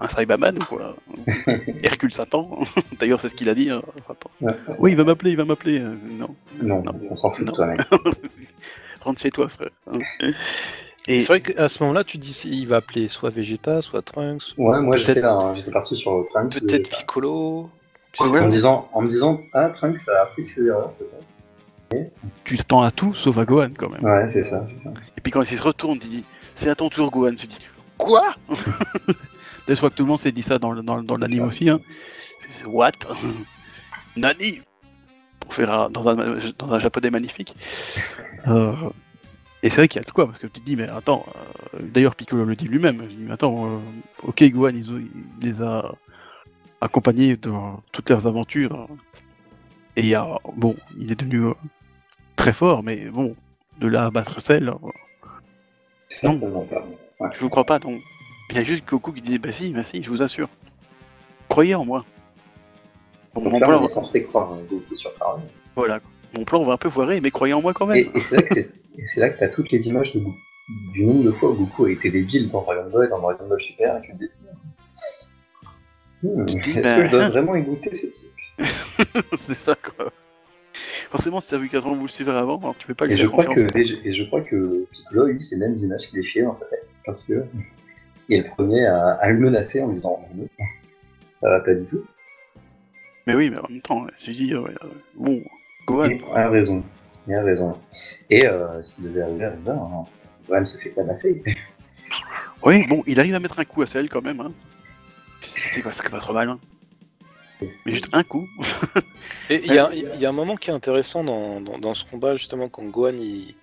Un 0.00 0.08
Cyberman 0.08 0.58
ou 0.60 0.64
quoi 0.64 0.96
Hercule 1.84 2.12
Satan 2.12 2.58
D'ailleurs 2.98 3.20
c'est 3.20 3.28
ce 3.28 3.36
qu'il 3.36 3.48
a 3.48 3.54
dit, 3.54 3.70
hein, 3.70 3.80
Satan. 4.04 4.28
Ouais. 4.40 4.52
Oui 4.80 4.90
il 4.90 4.96
va 4.96 5.04
m'appeler, 5.04 5.30
il 5.30 5.36
va 5.36 5.44
m'appeler. 5.44 5.78
euh, 5.78 5.94
non. 6.18 6.34
Non, 6.60 6.82
Non. 6.82 6.92
on 7.10 7.14
s'en 7.16 7.30
fout 7.30 7.46
de 7.46 7.52
toi, 7.52 7.66
mec. 7.66 7.80
Rentre 9.02 9.20
chez 9.20 9.30
toi 9.30 9.48
frère. 9.48 9.70
Et 11.10 11.22
C'est 11.22 11.26
vrai 11.28 11.40
qu'à 11.40 11.68
ce 11.68 11.82
moment-là, 11.82 12.04
tu 12.04 12.18
dis 12.18 12.38
il 12.44 12.66
va 12.68 12.76
appeler 12.76 13.08
soit 13.08 13.30
Vegeta, 13.30 13.80
soit 13.82 14.02
Trunks, 14.02 14.42
Ouais, 14.58 14.80
moi 14.80 14.96
j'étais 14.96 15.14
Peut-être- 15.14 15.24
là, 15.24 15.32
hein. 15.32 15.54
j'étais 15.56 15.70
parti 15.70 15.96
sur 15.96 16.24
Trunks. 16.26 16.52
peut-être 16.60 16.88
Piccolo. 16.98 17.70
Tu 18.12 18.22
Ouais, 18.22 18.28
sais 18.28 18.34
ouais. 18.34 18.40
En 18.40 18.44
me 18.46 18.50
disant, 18.50 18.88
en 18.92 19.00
me 19.02 19.08
disant, 19.08 19.40
ah, 19.54 19.68
Trunks 19.70 19.98
a 20.08 20.22
appris 20.22 20.44
ses 20.44 20.66
erreurs, 20.66 20.92
peut-être. 20.94 22.12
tu 22.44 22.56
t'attends 22.58 22.82
à 22.82 22.90
tout 22.90 23.14
sauf 23.14 23.38
à 23.38 23.44
Gohan 23.46 23.70
quand 23.76 23.88
même. 23.90 24.04
Ouais, 24.04 24.28
c'est 24.28 24.44
ça, 24.44 24.66
c'est 24.76 24.84
ça. 24.84 24.92
Et 25.16 25.20
puis 25.22 25.32
quand 25.32 25.40
il 25.50 25.56
se 25.56 25.62
retourne, 25.62 25.98
il 26.02 26.08
dit 26.08 26.24
c'est 26.54 26.68
à 26.68 26.74
ton 26.74 26.88
tour 26.90 27.10
Gohan. 27.10 27.34
Tu 27.34 27.46
dis 27.46 27.58
quoi? 27.96 28.22
Je 29.68 29.74
crois 29.74 29.90
que 29.90 29.94
tout 29.96 30.02
le 30.04 30.08
monde 30.08 30.20
s'est 30.20 30.32
dit 30.32 30.42
ça 30.42 30.58
dans, 30.58 30.72
le- 30.72 30.82
dans, 30.82 30.96
le- 30.96 31.04
dans 31.04 31.16
l'anime 31.16 31.44
aussi. 31.44 31.68
Hein. 31.68 31.80
C'est 32.40 32.52
c'est 32.52 32.64
what? 32.66 32.92
Nani? 34.16 34.60
Pour 35.40 35.54
faire 35.54 35.72
un- 35.72 35.90
dans, 35.90 36.08
un, 36.08 36.38
dans 36.58 36.72
un 36.74 36.78
japonais 36.80 37.10
magnifique. 37.10 37.54
Euh, 38.48 38.72
et 39.62 39.70
c'est 39.70 39.76
vrai 39.76 39.88
qu'il 39.88 40.00
y 40.00 40.04
a 40.04 40.06
de 40.06 40.10
quoi, 40.12 40.26
parce 40.26 40.38
que 40.38 40.46
tu 40.46 40.60
te 40.60 40.64
dis, 40.64 40.76
mais 40.76 40.88
attends, 40.88 41.24
euh, 41.74 41.78
d'ailleurs 41.82 42.14
Piccolo 42.14 42.44
le 42.44 42.54
dit 42.56 42.66
lui-même, 42.68 43.00
il 43.10 43.16
dit, 43.16 43.22
mais 43.24 43.32
attends, 43.32 43.66
euh, 43.66 43.78
ok 44.22 44.42
Gohan, 44.50 44.70
ils 44.74 44.90
ont- 44.92 44.98
il 44.98 45.10
les 45.46 45.60
a 45.62 45.92
accompagnés 46.80 47.36
dans 47.36 47.82
toutes 47.92 48.08
leurs 48.10 48.26
aventures. 48.26 48.86
Et 49.96 50.02
il 50.02 50.06
y 50.08 50.14
a, 50.14 50.38
bon, 50.56 50.76
il 50.98 51.10
est 51.10 51.16
devenu 51.16 51.46
euh, 51.46 51.54
très 52.36 52.52
fort, 52.52 52.82
mais 52.84 53.08
bon, 53.08 53.34
de 53.80 53.88
là 53.88 54.06
à 54.06 54.10
battre 54.10 54.40
Cell, 54.40 54.68
euh, 54.68 54.74
pas. 56.70 56.86
Ouais. 57.20 57.30
je 57.34 57.40
vous 57.40 57.48
crois 57.50 57.64
pas, 57.64 57.78
non. 57.80 57.98
Il 58.50 58.56
y 58.56 58.58
a 58.60 58.64
juste 58.64 58.84
Goku 58.86 59.12
qui 59.12 59.20
disait, 59.20 59.38
bah 59.38 59.50
si, 59.52 59.72
bah 59.72 59.82
si, 59.84 60.02
je 60.02 60.08
vous 60.08 60.22
assure. 60.22 60.48
Croyez 61.48 61.74
en 61.74 61.84
moi. 61.84 62.04
Donc 63.34 63.60
là, 63.60 63.78
on 63.80 63.84
est 63.84 63.88
censé 63.88 64.24
croire 64.24 64.52
hein, 64.52 64.58
Goku 64.70 64.94
sur 64.94 65.12
parole. 65.14 65.40
voilà. 65.74 66.00
Mon 66.34 66.44
plan, 66.44 66.60
on 66.60 66.64
va 66.64 66.74
un 66.74 66.78
peu 66.78 66.90
foirer, 66.90 67.20
mais 67.20 67.30
croyez 67.30 67.54
en 67.54 67.62
moi 67.62 67.72
quand 67.72 67.86
même. 67.86 67.96
Et, 67.98 68.10
et 68.14 68.20
c'est 68.20 68.36
là 69.20 69.28
que 69.30 69.34
que 69.34 69.38
t'as 69.38 69.48
toutes 69.48 69.70
les 69.70 69.88
images 69.88 70.12
de 70.14 70.20
Goku. 70.20 70.36
Du 70.92 71.04
nombre 71.04 71.24
de 71.24 71.30
fois 71.30 71.50
où 71.50 71.54
Goku 71.54 71.86
a 71.86 71.90
été 71.90 72.10
débile 72.10 72.50
dans 72.50 72.62
Dragon 72.62 72.90
Ball 72.90 73.06
et 73.06 73.08
dans 73.08 73.20
Dragon 73.20 73.48
Ball 73.48 73.60
Super, 73.60 73.96
et 73.96 74.00
tu 74.00 74.12
te 74.12 74.18
dis. 74.18 74.30
Hmm, 76.22 76.46
Tu 76.46 76.70
Est-ce 76.70 76.80
bah, 76.80 76.96
que 76.96 77.06
je 77.06 77.10
dois 77.10 77.28
vraiment 77.28 77.54
y 77.56 77.62
goûter 77.62 77.92
ce 77.94 78.06
type 78.06 78.30
c'est 79.38 79.54
ça, 79.54 79.76
quoi. 79.76 80.10
Forcément, 81.10 81.40
si 81.40 81.48
t'as 81.48 81.58
vu 81.58 81.68
4 81.68 81.86
ans 81.86 81.94
vous 81.94 82.06
le 82.06 82.28
avant, 82.32 82.58
alors 82.58 82.76
tu 82.76 82.86
peux 82.86 82.94
pas 82.94 83.06
lui 83.06 83.14
et 83.14 83.16
je, 83.16 83.26
crois 83.26 83.44
confiance. 83.44 83.70
que, 83.70 83.78
et, 83.78 83.84
je, 83.84 83.96
et 84.04 84.12
je 84.12 84.24
crois 84.24 84.42
que 84.42 84.84
Piccolo 84.92 85.26
a 85.26 85.30
eu 85.30 85.40
ces 85.40 85.56
mêmes 85.56 85.76
images 85.76 86.08
qui 86.08 86.16
défilaient 86.16 86.44
dans 86.44 86.52
sa 86.52 86.66
tête. 86.66 86.86
Parce 87.06 87.24
que 87.24 87.44
il 88.28 88.36
est 88.36 88.42
le 88.42 88.50
premier 88.50 88.84
à, 88.84 89.12
à 89.12 89.30
le 89.30 89.38
menacer 89.38 89.80
en 89.80 89.88
disant 89.88 90.20
Non, 90.34 90.46
Ça 91.30 91.48
va 91.48 91.60
pas 91.60 91.74
du 91.74 91.84
tout. 91.86 92.04
Mais 93.26 93.34
oui, 93.34 93.50
mais 93.50 93.58
en 93.58 93.68
même 93.70 93.80
temps, 93.80 94.06
tu 94.18 94.32
dis, 94.32 94.54
ouais, 94.54 94.74
bon, 95.14 95.42
Gohan, 95.92 96.10
Il 96.10 96.22
a 96.34 96.48
raison. 96.48 96.84
Il 97.26 97.34
a 97.34 97.42
raison. 97.42 97.78
Et 98.30 98.46
euh, 98.46 98.80
s'il 98.82 99.04
devait 99.04 99.22
arriver 99.22 99.44
à 99.46 99.50
River, 99.50 99.70
hein, 99.70 100.04
Gohan 100.48 100.64
se 100.66 100.78
fait 100.78 100.90
tabasser. 100.90 101.42
oui, 102.62 102.86
bon, 102.86 103.02
il 103.06 103.18
arrive 103.20 103.34
à 103.34 103.40
mettre 103.40 103.58
un 103.58 103.64
coup 103.64 103.82
à 103.82 103.86
Cell 103.86 104.08
quand 104.08 104.22
même. 104.22 104.40
Hein. 104.40 104.52
C'est 105.40 105.60
c'est 105.92 106.10
pas 106.10 106.18
trop 106.20 106.32
mal, 106.32 106.48
hein. 106.50 106.58
Mais 107.86 107.92
juste 107.94 108.08
un 108.12 108.22
coup. 108.22 108.48
Et 109.50 109.60
il 109.64 109.72
y, 109.72 109.78
a- 109.78 109.90
il 109.92 110.20
y 110.20 110.26
a 110.26 110.28
un 110.28 110.32
moment 110.32 110.56
qui 110.56 110.70
est 110.70 110.72
intéressant 110.72 111.24
dans, 111.24 111.60
dans, 111.60 111.78
dans 111.78 111.94
ce 111.94 112.04
combat, 112.04 112.36
justement, 112.36 112.68
quand 112.68 112.84
Gohan 112.84 113.14
il, 113.14 113.54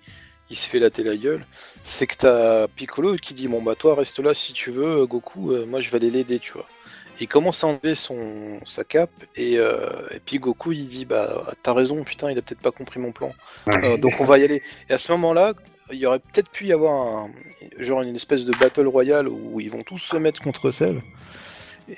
il 0.50 0.56
se 0.56 0.68
fait 0.68 0.78
latter 0.78 1.02
la 1.02 1.16
gueule, 1.16 1.46
c'est 1.82 2.06
que 2.06 2.16
t'as 2.16 2.68
Piccolo 2.68 3.16
qui 3.16 3.32
dit 3.34 3.48
Bon, 3.48 3.62
bah, 3.62 3.74
toi, 3.74 3.94
reste 3.94 4.18
là 4.18 4.34
si 4.34 4.52
tu 4.52 4.70
veux, 4.70 5.06
Goku, 5.06 5.52
euh, 5.52 5.64
moi 5.66 5.80
je 5.80 5.90
vais 5.90 5.96
aller 5.96 6.10
l'aider, 6.10 6.38
tu 6.38 6.52
vois. 6.52 6.66
Il 7.20 7.28
commence 7.28 7.64
à 7.64 7.68
enlever 7.68 7.94
son, 7.94 8.60
sa 8.66 8.84
cape, 8.84 9.10
et, 9.36 9.58
euh, 9.58 9.78
et 10.10 10.20
puis 10.20 10.38
Goku 10.38 10.72
il 10.72 10.86
dit 10.88 11.04
Bah, 11.06 11.46
t'as 11.62 11.72
raison, 11.72 12.04
putain, 12.04 12.30
il 12.30 12.38
a 12.38 12.42
peut-être 12.42 12.60
pas 12.60 12.72
compris 12.72 13.00
mon 13.00 13.12
plan. 13.12 13.32
Euh, 13.82 13.96
donc 13.96 14.20
on 14.20 14.24
va 14.24 14.38
y 14.38 14.44
aller. 14.44 14.62
Et 14.90 14.92
à 14.92 14.98
ce 14.98 15.10
moment-là, 15.12 15.54
il 15.92 15.98
y 15.98 16.06
aurait 16.06 16.18
peut-être 16.18 16.50
pu 16.50 16.66
y 16.66 16.72
avoir 16.72 17.06
un, 17.24 17.30
genre 17.78 18.02
une 18.02 18.16
espèce 18.16 18.44
de 18.44 18.52
battle 18.52 18.86
royale 18.86 19.28
où 19.28 19.60
ils 19.60 19.70
vont 19.70 19.82
tous 19.82 19.98
se 19.98 20.16
mettre 20.16 20.42
contre 20.42 20.70
Cell. 20.70 21.02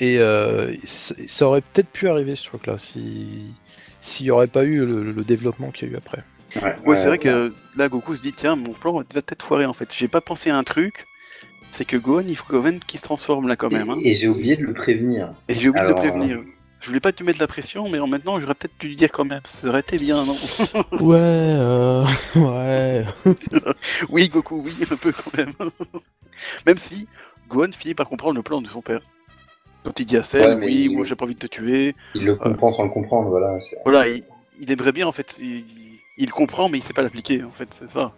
Et 0.01 0.19
euh, 0.19 0.74
ça 0.85 1.47
aurait 1.47 1.62
peut-être 1.62 1.90
pu 1.90 2.09
arriver 2.09 2.36
ce 2.36 2.45
truc-là 2.45 2.78
si 2.78 3.57
s'il 4.01 4.27
n'y 4.27 4.31
aurait 4.31 4.47
pas 4.47 4.65
eu 4.65 4.85
le, 4.85 5.12
le 5.12 5.24
développement 5.24 5.70
qu'il 5.73 5.89
y 5.89 5.90
a 5.90 5.95
eu 5.95 5.97
après. 5.97 6.23
Ouais, 6.57 6.77
Ouais, 6.85 6.97
c'est 6.97 7.09
vrai 7.09 7.19
ça. 7.19 7.19
que 7.19 7.55
là, 7.77 7.89
Goku 7.89 8.16
se 8.16 8.23
dit, 8.23 8.32
tiens, 8.35 8.57
mon 8.57 8.74
plan 8.74 8.93
va 8.95 9.05
peut-être 9.05 9.43
foirer 9.45 9.66
en 9.66 9.73
fait. 9.74 9.93
J'ai 9.95 10.09
pas 10.09 10.20
pensé 10.20 10.51
à 10.51 10.57
un 10.59 10.65
truc, 10.65 11.07
c'est 11.70 11.85
que 11.85 11.97
Gohan, 11.97 12.24
il 12.28 12.36
faut 12.36 12.61
même 12.62 12.81
qu'il 12.81 12.99
se 12.99 13.05
transforme 13.05 13.49
là 13.49 13.57
quand 13.57 13.70
même. 13.70 13.90
Hein. 13.90 13.99
Et, 14.03 14.11
et 14.11 14.12
j'ai 14.12 14.28
oublié 14.28 14.57
de 14.57 14.62
le 14.65 14.74
prévenir. 14.74 15.32
Et 15.49 15.55
j'ai 15.55 15.69
oublié 15.69 15.85
Alors, 15.86 16.01
de 16.01 16.05
le 16.05 16.11
prévenir. 16.11 16.40
Je 16.81 16.86
voulais 16.86 17.01
pas 17.01 17.11
te 17.12 17.24
mettre 17.24 17.40
la 17.40 17.49
pression, 17.49 17.89
mais 17.89 17.99
en 17.99 18.07
maintenant, 18.07 18.40
j'aurais 18.40 18.55
peut-être 18.55 18.78
dû 18.78 18.89
lui 18.89 18.95
dire 18.97 19.11
quand 19.11 19.24
même. 19.24 19.40
Ça 19.45 19.69
aurait 19.69 19.81
été 19.81 19.99
bien, 19.99 20.24
non? 20.24 20.35
Ouais, 21.01 21.16
euh... 21.19 22.05
ouais. 22.36 23.05
Oui, 24.09 24.28
Goku, 24.28 24.62
oui, 24.65 24.73
un 24.90 24.97
peu 24.97 25.12
quand 25.12 25.36
même. 25.36 25.53
même 26.66 26.78
si 26.78 27.09
Gohan 27.49 27.73
finit 27.73 27.95
par 27.95 28.09
comprendre 28.09 28.35
le 28.36 28.43
plan 28.43 28.61
de 28.62 28.69
son 28.69 28.81
père. 28.82 29.01
Quand 29.85 29.99
il 29.99 30.07
dit 30.07 30.16
à 30.16 30.23
Cell, 30.23 30.43
Ouais, 30.59 30.66
oui, 30.66 30.85
il- 30.85 30.90
moi 30.97 31.05
j'ai 31.05 31.15
pas 31.16 31.24
envie 31.24 31.35
de 31.35 31.39
te 31.40 31.47
tuer. 31.47 31.95
Il 32.15 32.24
le 32.24 32.36
comprend 32.36 32.73
sans 32.73 32.85
le 32.85 32.90
comprendre, 32.90 33.28
voilà. 33.31 33.59
Voilà, 33.85 34.07
il, 34.09 34.23
il 34.61 34.70
aimerait 34.70 34.93
bien 34.93 35.07
en 35.07 35.12
fait. 35.12 35.36
Il, 35.40 35.65
il 36.16 36.31
comprend, 36.31 36.69
mais 36.69 36.78
il 36.78 36.82
sait 36.85 36.93
pas 36.93 37.03
l'appliquer 37.03 37.43
en 37.45 37.51
fait, 37.51 37.69
c'est 37.73 37.89
ça. 37.90 38.12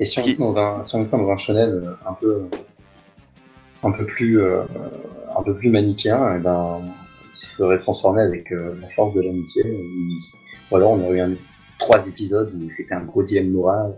Et 0.00 0.04
si 0.04 0.18
on 0.20 0.24
est 0.24 0.34
dans 0.34 0.58
un, 0.58 0.82
si 0.82 0.94
on 0.96 1.02
était 1.04 1.16
dans 1.16 1.30
un 1.30 1.36
shonen 1.36 1.70
euh, 1.70 1.92
un 2.08 2.14
peu, 2.14 2.44
un 3.82 3.90
peu 3.92 4.04
plus, 4.06 4.40
euh, 4.40 4.62
un 5.36 5.42
peu 5.42 5.54
plus 5.56 5.68
manichéen, 5.70 6.36
eh 6.36 6.40
ben, 6.40 6.80
il 7.34 7.38
serait 7.38 7.78
transformé 7.78 8.22
avec 8.22 8.52
euh, 8.52 8.74
la 8.80 8.88
force 8.90 9.14
de 9.14 9.20
l'amitié. 9.22 9.64
Ou 10.70 10.76
alors 10.76 10.92
on 10.92 11.04
aurait 11.04 11.16
eu 11.18 11.20
un- 11.20 11.34
trois 11.78 12.06
épisodes 12.06 12.52
où 12.54 12.70
c'était 12.70 12.94
un 12.94 13.02
gros 13.04 13.22
dilemme 13.22 13.50
moral. 13.50 13.94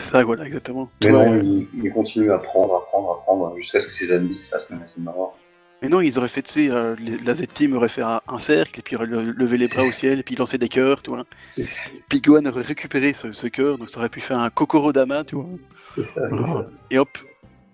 Ça, 0.00 0.22
voilà, 0.24 0.44
exactement. 0.44 0.88
Mais 1.02 1.10
non, 1.10 1.32
euh, 1.32 1.40
il, 1.42 1.66
il 1.84 1.92
continue 1.92 2.30
à 2.32 2.38
prendre, 2.38 2.74
à 2.76 2.80
prendre, 2.86 3.10
à 3.12 3.22
prendre, 3.22 3.56
jusqu'à 3.56 3.80
ce 3.80 3.88
que 3.88 3.94
ses 3.94 4.12
amis 4.12 4.34
se 4.34 4.48
fassent 4.48 4.70
menacer 4.70 5.00
de 5.00 5.04
mort. 5.06 5.36
Mais 5.84 5.90
non, 5.90 6.00
ils 6.00 6.18
auraient 6.18 6.28
fait, 6.28 6.40
tu 6.42 6.52
sais, 6.52 6.70
euh, 6.70 6.96
les- 6.98 7.18
la 7.18 7.34
Z-Team 7.34 7.74
aurait 7.76 7.90
fait 7.90 8.00
un, 8.00 8.22
un 8.26 8.38
cercle, 8.38 8.80
et 8.80 8.82
puis 8.82 8.96
aurait 8.96 9.04
le- 9.04 9.32
levé 9.32 9.58
les 9.58 9.66
bras 9.66 9.82
au 9.84 9.92
ciel, 9.92 10.18
et 10.18 10.22
puis 10.22 10.34
lancé 10.34 10.56
des 10.56 10.70
cœurs, 10.70 11.02
tu 11.02 11.10
vois. 11.10 11.24
C'est 11.54 11.66
ça, 11.66 11.78
Puis 12.08 12.22
Gohan 12.22 12.46
aurait 12.46 12.62
récupéré 12.62 13.12
ce, 13.12 13.32
ce 13.32 13.46
cœur, 13.48 13.76
donc 13.76 13.90
ça 13.90 13.98
aurait 13.98 14.08
pu 14.08 14.20
faire 14.20 14.38
un 14.38 14.48
Kokoro 14.48 14.94
Dama, 14.94 15.24
tu 15.24 15.34
vois. 15.36 15.46
c'est 15.94 16.02
ça. 16.02 16.26
c'est 16.26 16.42
ça. 16.42 16.66
Et 16.90 16.98
hop, 16.98 17.10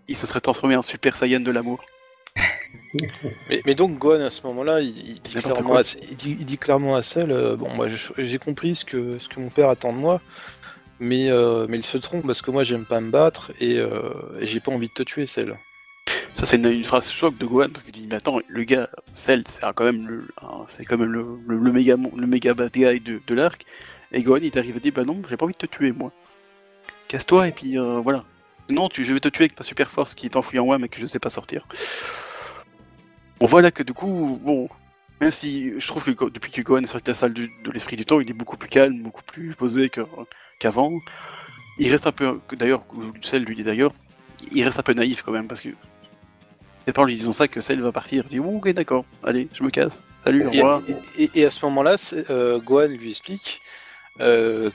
il 0.09 0.17
se 0.17 0.27
serait 0.27 0.41
transformé 0.41 0.75
en 0.75 0.83
Super 0.83 1.17
Saiyan 1.17 1.39
de 1.41 1.51
l'amour. 1.53 1.81
Mais, 3.49 3.63
mais 3.65 3.75
donc 3.77 3.97
Gohan 3.99 4.25
à 4.25 4.31
ce 4.31 4.43
moment-là, 4.49 4.81
il, 4.81 4.89
il 4.99 5.21
dit, 5.21 5.35
N'importe 5.37 5.55
clairement 5.55 5.71
quoi. 5.71 5.81
à, 5.81 5.85
il, 6.11 6.17
dit, 6.17 6.37
il 6.41 6.47
dit 6.47 6.59
clairement 6.59 6.97
à 6.97 7.03
Cell, 7.05 7.31
euh, 7.31 7.55
bon 7.57 7.69
moi 7.75 7.87
je- 7.89 8.13
j'ai 8.19 8.39
compris 8.39 8.75
ce 8.75 8.85
que, 8.85 9.19
ce 9.21 9.29
que 9.29 9.39
mon 9.39 9.49
père 9.51 9.69
attend 9.69 9.93
de 9.93 9.99
moi, 9.99 10.21
mais, 10.99 11.31
euh, 11.31 11.67
mais 11.69 11.79
il 11.79 11.85
se 11.85 11.99
trompe 11.99 12.27
parce 12.27 12.43
que 12.43 12.51
moi 12.51 12.65
j'aime 12.65 12.85
pas 12.85 13.01
me 13.01 13.11
battre 13.11 13.53
et, 13.61 13.79
euh, 13.79 14.11
et 14.41 14.47
j'ai 14.49 14.59
pas 14.61 14.73
envie 14.73 14.89
de 14.89 14.93
te 14.93 15.03
tuer 15.05 15.27
Cell. 15.27 15.57
Ça, 16.35 16.47
c'est 16.47 16.57
une, 16.57 16.85
phrase 16.85 17.11
choc 17.11 17.37
de 17.37 17.45
Gohan, 17.45 17.69
parce 17.69 17.83
qu'il 17.83 17.93
dit, 17.93 18.07
mais 18.09 18.17
attends, 18.17 18.41
le 18.49 18.65
gars, 18.65 18.89
Cell, 19.13 19.43
c'est 19.49 19.61
quand 19.75 19.85
même 19.85 20.07
le, 20.09 20.29
quand 20.89 20.99
même 20.99 21.13
le, 21.13 21.73
méga, 21.73 21.97
le 21.97 22.27
méga 22.27 22.55
bad 22.55 22.73
guy 22.73 23.01
de, 23.01 23.35
l'arc. 23.35 23.65
Et 24.13 24.23
Gohan, 24.23 24.39
il 24.43 24.51
t'arrive 24.51 24.77
à 24.77 24.81
dire, 24.81 24.93
bah 24.95 25.05
non, 25.05 25.21
j'ai 25.29 25.37
pas 25.37 25.45
envie 25.45 25.55
de 25.55 25.59
te 25.59 25.67
tuer, 25.67 25.93
moi. 25.93 26.13
Casse-toi, 27.09 27.49
et 27.49 27.53
puis 27.53 27.79
euh, 27.79 28.01
voilà. 28.01 28.25
Non, 28.69 28.89
tu, 28.89 29.05
je 29.05 29.13
vais 29.13 29.21
te 29.21 29.29
tuer 29.29 29.45
avec 29.45 29.59
ma 29.59 29.65
super 29.65 29.91
force 29.91 30.15
qui 30.15 30.27
est 30.27 30.37
enfouie 30.37 30.59
en 30.59 30.65
moi, 30.65 30.79
mais 30.79 30.89
que 30.89 31.01
je 31.01 31.07
sais 31.07 31.19
pas 31.19 31.31
sortir. 31.31 31.67
On 33.41 33.47
voit 33.47 33.63
là 33.63 33.71
que 33.71 33.83
du 33.83 33.93
coup, 33.93 34.39
bon, 34.43 34.69
même 35.21 35.31
si 35.31 35.79
je 35.79 35.87
trouve 35.87 36.05
que 36.05 36.31
depuis 36.31 36.53
que 36.53 36.63
Gohan 36.63 36.83
est 36.83 36.87
sorti 36.87 37.07
de 37.07 37.11
la 37.11 37.19
salle 37.19 37.35
de 37.35 37.49
l'esprit 37.73 37.97
du 37.97 38.07
temps, 38.07 38.21
il 38.21 38.31
est 38.31 38.35
beaucoup 38.35 38.57
plus 38.57 38.69
calme, 38.69 39.03
beaucoup 39.03 39.23
plus 39.23 39.55
posé 39.55 39.91
qu'avant. 40.59 40.93
Il 41.79 41.91
reste 41.91 42.07
un 42.07 42.13
peu, 42.13 42.41
d'ailleurs, 42.53 42.85
Cell 43.23 43.45
lui 43.45 43.57
dit 43.57 43.65
d'ailleurs, 43.65 43.93
il 44.53 44.63
reste 44.65 44.79
un 44.79 44.83
peu 44.83 44.95
naïf 44.95 45.23
quand 45.23 45.33
même, 45.33 45.49
parce 45.49 45.61
que 45.61 45.71
c'est 46.87 46.93
pas 46.93 47.03
en 47.03 47.05
lui 47.05 47.15
disant 47.17 47.33
ça 47.33 47.49
que 47.49 47.61
Cell 47.61 47.81
va 47.81 47.93
partir. 47.93 48.25
Il 48.27 48.31
dit, 48.31 48.39
oh, 48.41 48.57
ok, 48.57 48.69
d'accord, 48.71 49.05
allez, 49.25 49.49
je 49.55 49.63
me 49.63 49.71
casse, 49.71 50.03
salut, 50.25 50.47
au 50.47 50.51
revoir. 50.51 50.83
et- 51.17 51.25
et- 51.25 51.31
et 51.35 51.45
à 51.47 51.51
ce 51.51 51.65
moment-là, 51.67 51.97
euh, 52.31 52.59
Gohan 52.59 52.89
lui 52.89 53.11
explique 53.11 53.61
euh, 54.21 54.71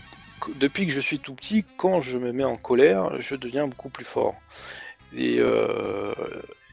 depuis 0.56 0.86
que 0.88 0.94
je 0.94 0.99
suis 0.99 1.19
tout 1.19 1.34
petit, 1.34 1.65
quand 1.77 2.02
je 2.02 2.18
me 2.18 2.32
mets 2.32 2.44
en 2.44 2.57
colère, 2.57 3.19
je 3.22 3.36
deviens 3.36 3.68
beaucoup 3.68 3.90
plus 3.90 4.06
fort. 4.06 4.36
Et, 5.15 5.38
euh, 5.40 6.14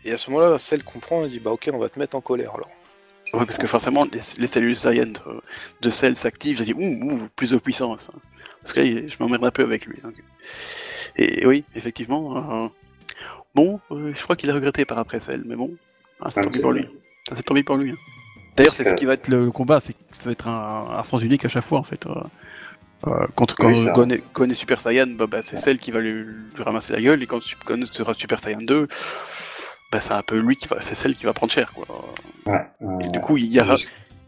et 0.04 0.12
à 0.12 0.18
ce 0.18 0.30
moment-là, 0.30 0.58
Cell 0.58 0.82
comprend 0.82 1.24
et 1.24 1.28
dit 1.28 1.38
bah 1.38 1.50
ok, 1.52 1.70
on 1.72 1.78
va 1.78 1.88
te 1.88 1.98
mettre 1.98 2.16
en 2.16 2.20
colère 2.20 2.54
alors. 2.54 2.70
Ouais, 3.34 3.46
parce 3.46 3.56
que 3.56 3.66
forcément, 3.66 4.04
les, 4.12 4.20
les 4.38 4.46
cellules 4.46 4.76
Saiyan 4.76 5.06
de, 5.06 5.20
de 5.80 5.90
Cell 5.90 6.16
s'activent, 6.16 6.58
je 6.58 6.64
dis, 6.64 6.74
ouh, 6.74 6.78
ouh, 7.12 7.28
plus 7.36 7.50
de 7.52 7.56
puissance. 7.58 8.10
hein. 8.12 8.18
Parce 8.60 8.72
que 8.74 8.80
là, 8.80 9.02
je 9.08 9.16
m'emmerde 9.20 9.44
un 9.44 9.50
peu 9.50 9.62
avec 9.62 9.86
lui. 9.86 9.98
donc. 10.02 10.14
Et 11.16 11.46
oui, 11.46 11.64
effectivement. 11.74 12.70
Bon, 13.54 13.80
euh, 13.90 14.12
je 14.14 14.22
crois 14.22 14.36
qu'il 14.36 14.50
a 14.50 14.54
regretté 14.54 14.84
par 14.84 14.98
après 14.98 15.20
Cell, 15.20 15.42
mais 15.46 15.56
bon, 15.56 15.70
ah, 16.20 16.28
c'est 16.30 16.40
tant 16.40 16.50
pis 16.50 16.60
pour 16.60 16.72
lui. 16.72 16.86
C'est 17.32 17.42
tant 17.42 17.54
pis 17.54 17.62
pour 17.62 17.76
lui. 17.76 17.90
hein. 17.92 17.96
D'ailleurs, 18.56 18.74
c'est 18.74 18.84
ce 18.84 18.94
qui 18.94 19.06
va 19.06 19.14
être 19.14 19.28
le 19.28 19.50
combat, 19.50 19.80
c'est 19.80 19.94
que 19.94 19.98
ça 20.12 20.26
va 20.26 20.32
être 20.32 20.46
un, 20.48 20.86
un 20.94 21.02
sens 21.02 21.22
unique 21.22 21.44
à 21.44 21.48
chaque 21.48 21.64
fois, 21.64 21.78
en 21.78 21.82
fait. 21.82 22.06
euh. 22.06 22.12
Euh, 23.08 23.26
quand 23.34 23.52
quand 23.54 23.68
Oui, 23.68 23.76
c'est 23.76 23.92
Gon, 23.92 24.08
est, 24.10 24.22
Gon 24.32 24.48
est 24.48 24.54
Super 24.54 24.80
Saiyan, 24.80 25.06
bah, 25.08 25.26
bah, 25.26 25.42
c'est 25.42 25.56
celle 25.56 25.78
qui 25.78 25.90
va 25.90 26.00
lui, 26.00 26.12
lui 26.24 26.62
ramasser 26.62 26.92
la 26.92 27.00
gueule, 27.00 27.22
et 27.22 27.26
quand 27.26 27.40
Gon 27.66 27.84
sera 27.86 28.14
Super 28.14 28.38
Saiyan 28.38 28.60
2, 28.60 28.86
bah, 29.90 30.00
c'est 30.00 30.12
un 30.12 30.22
peu 30.22 30.38
lui 30.38 30.54
qui 30.54 30.68
va, 30.68 30.80
c'est 30.80 30.94
celle 30.94 31.16
qui 31.16 31.24
va 31.24 31.32
prendre 31.32 31.52
cher, 31.52 31.72
quoi. 31.72 31.86
Ouais, 32.46 32.64
Et 33.04 33.08
du 33.08 33.20
coup, 33.20 33.36
il 33.38 33.52
y 33.52 33.60
aura, 33.60 33.74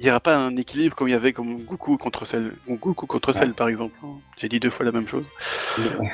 il 0.00 0.06
y 0.06 0.10
aura 0.10 0.20
pas 0.20 0.36
un 0.36 0.56
équilibre 0.56 0.96
comme 0.96 1.08
il 1.08 1.12
y 1.12 1.14
avait 1.14 1.32
comme 1.32 1.62
Goku 1.64 1.98
contre 1.98 2.24
Cell, 2.24 2.52
Goku 2.68 3.06
contre 3.06 3.32
Cell 3.32 3.52
par 3.54 3.68
exemple. 3.68 3.94
J'ai 4.38 4.48
dit 4.48 4.58
deux 4.58 4.70
fois 4.70 4.84
la 4.86 4.92
même 4.92 5.06
chose. 5.06 5.24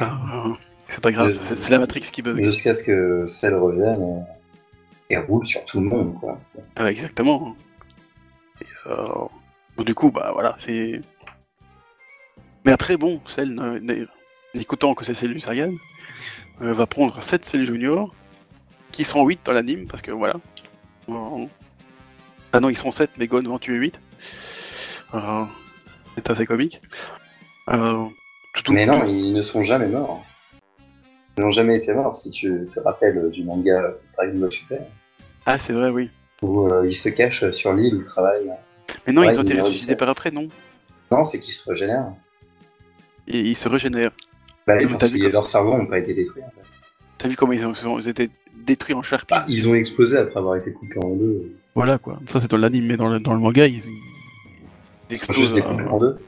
Ah, 0.01 0.45
c'est 0.91 1.01
pas 1.01 1.12
grave, 1.12 1.39
c'est 1.55 1.71
la 1.71 1.79
Matrix 1.79 2.01
qui 2.12 2.23
bug. 2.23 2.43
Jusqu'à 2.45 2.75
ce 2.75 2.83
que 2.85 3.25
Cell 3.27 3.55
revienne 3.55 4.25
et, 5.09 5.15
et 5.15 5.19
roule 5.19 5.47
sur 5.47 5.65
tout 5.65 5.81
le 5.81 5.87
monde, 5.87 6.15
quoi. 6.21 6.39
Ah, 6.77 6.91
exactement. 6.91 7.55
Et, 8.61 8.67
euh, 8.89 9.85
du 9.85 9.95
coup, 9.95 10.11
bah 10.11 10.31
voilà, 10.35 10.57
c'est. 10.59 11.01
Mais 12.65 12.73
après, 12.73 12.97
bon, 12.97 13.21
Cell, 13.27 13.55
ne- 13.55 13.79
ne- 13.79 14.07
n'écoutant 14.55 14.95
que 14.95 15.05
c'est 15.05 15.15
cellules 15.15 15.41
Saiyan, 15.41 15.73
euh, 16.62 16.75
va 16.75 16.87
prendre 16.87 17.23
7 17.23 17.45
cellules 17.45 17.67
juniors, 17.67 18.15
qui 18.93 19.05
seront 19.05 19.25
8 19.27 19.41
dans 19.45 19.53
l'anime, 19.53 19.87
parce 19.87 20.03
que 20.03 20.11
voilà. 20.11 20.35
Euh, 21.09 21.47
Ah 22.53 22.59
non, 22.61 22.69
ils 22.69 22.77
sont 22.77 22.91
7, 22.91 23.11
mais 23.17 23.29
Gon 23.29 23.43
va 23.43 23.51
en 23.53 23.59
tuer 23.61 23.77
8. 23.77 24.01
Euh, 25.15 25.45
C'est 26.17 26.29
assez 26.31 26.45
comique. 26.45 26.81
Euh, 27.69 28.05
tout- 28.55 28.62
tout- 28.65 28.73
Mais 28.73 28.85
non, 28.85 29.01
tout- 29.01 29.07
ils 29.07 29.33
ne 29.33 29.41
sont 29.43 29.62
jamais 29.62 29.87
morts. 29.87 30.25
Ils 31.41 31.45
n'ont 31.45 31.51
jamais 31.53 31.79
été 31.79 31.95
morts, 31.95 32.15
si 32.15 32.31
tu 32.31 32.69
te 32.75 32.81
rappelles 32.81 33.31
du 33.31 33.45
manga 33.45 33.95
Dragon 34.15 34.39
Ball 34.39 34.53
Super, 34.53 34.83
Ah, 35.47 35.59
c'est 35.59 35.73
vrai, 35.73 35.89
oui. 35.89 36.11
où 36.43 36.67
euh, 36.67 36.87
ils 36.87 36.95
se 36.95 37.09
cachent 37.09 37.51
sur 37.53 37.73
l'île 37.73 37.95
où 37.95 38.01
ils 38.01 38.05
travaillent. 38.05 38.53
Mais 39.07 39.15
non, 39.15 39.23
Ouais, 39.23 39.33
ils 39.33 39.39
ont 39.39 39.43
été 39.43 39.55
ils 39.55 39.61
ressuscités 39.62 39.97
par 39.97 40.11
après, 40.11 40.31
non? 40.31 40.49
Non, 41.11 41.25
c'est 41.25 41.41
qu'ils 41.41 41.55
se 41.55 41.67
régénèrent. 41.71 42.09
Et 43.27 43.39
ils 43.41 43.57
se 43.57 43.71
régénèrent. 43.71 44.11
Bah, 44.67 44.75
mais 44.77 44.87
parce 44.87 45.07
vu 45.11 45.19
que 45.19 45.29
leurs 45.29 45.47
cerveaux 45.47 45.79
n'ont 45.79 45.87
pas 45.87 45.99
été 45.99 46.12
détruits. 46.12 46.43
En 46.43 46.51
fait. 46.51 46.61
T'as 47.17 47.29
vu 47.29 47.37
comment 47.37 47.53
ils 47.53 47.65
ont, 47.67 47.73
ils 47.73 47.87
ont 47.89 47.99
été 48.01 48.29
détruits 48.55 48.95
en 48.95 49.03
charpie 49.03 49.33
Bah, 49.33 49.47
ils 49.49 49.67
ont 49.67 49.75
explosé 49.75 50.19
après 50.19 50.37
avoir 50.39 50.57
été 50.57 50.75
coupés 50.75 50.99
en 51.03 51.17
deux. 51.17 51.57
Voilà 51.75 51.97
quoi. 51.97 52.21
Ça 52.27 52.39
c'est 52.43 52.51
dans 52.51 52.59
l'anime, 52.59 52.85
mais 52.87 52.99
dans 52.99 53.09
le, 53.09 53.19
dans 53.19 53.33
le 53.33 53.41
manga, 53.41 53.67
ils, 53.67 53.77
ils 53.77 53.81
Ils 55.11 55.17
sont 55.17 55.25
explosent. 55.25 55.39
juste 55.39 55.55
découpés 55.55 55.85
euh, 55.85 55.89
en 55.89 55.99
deux. 56.01 56.19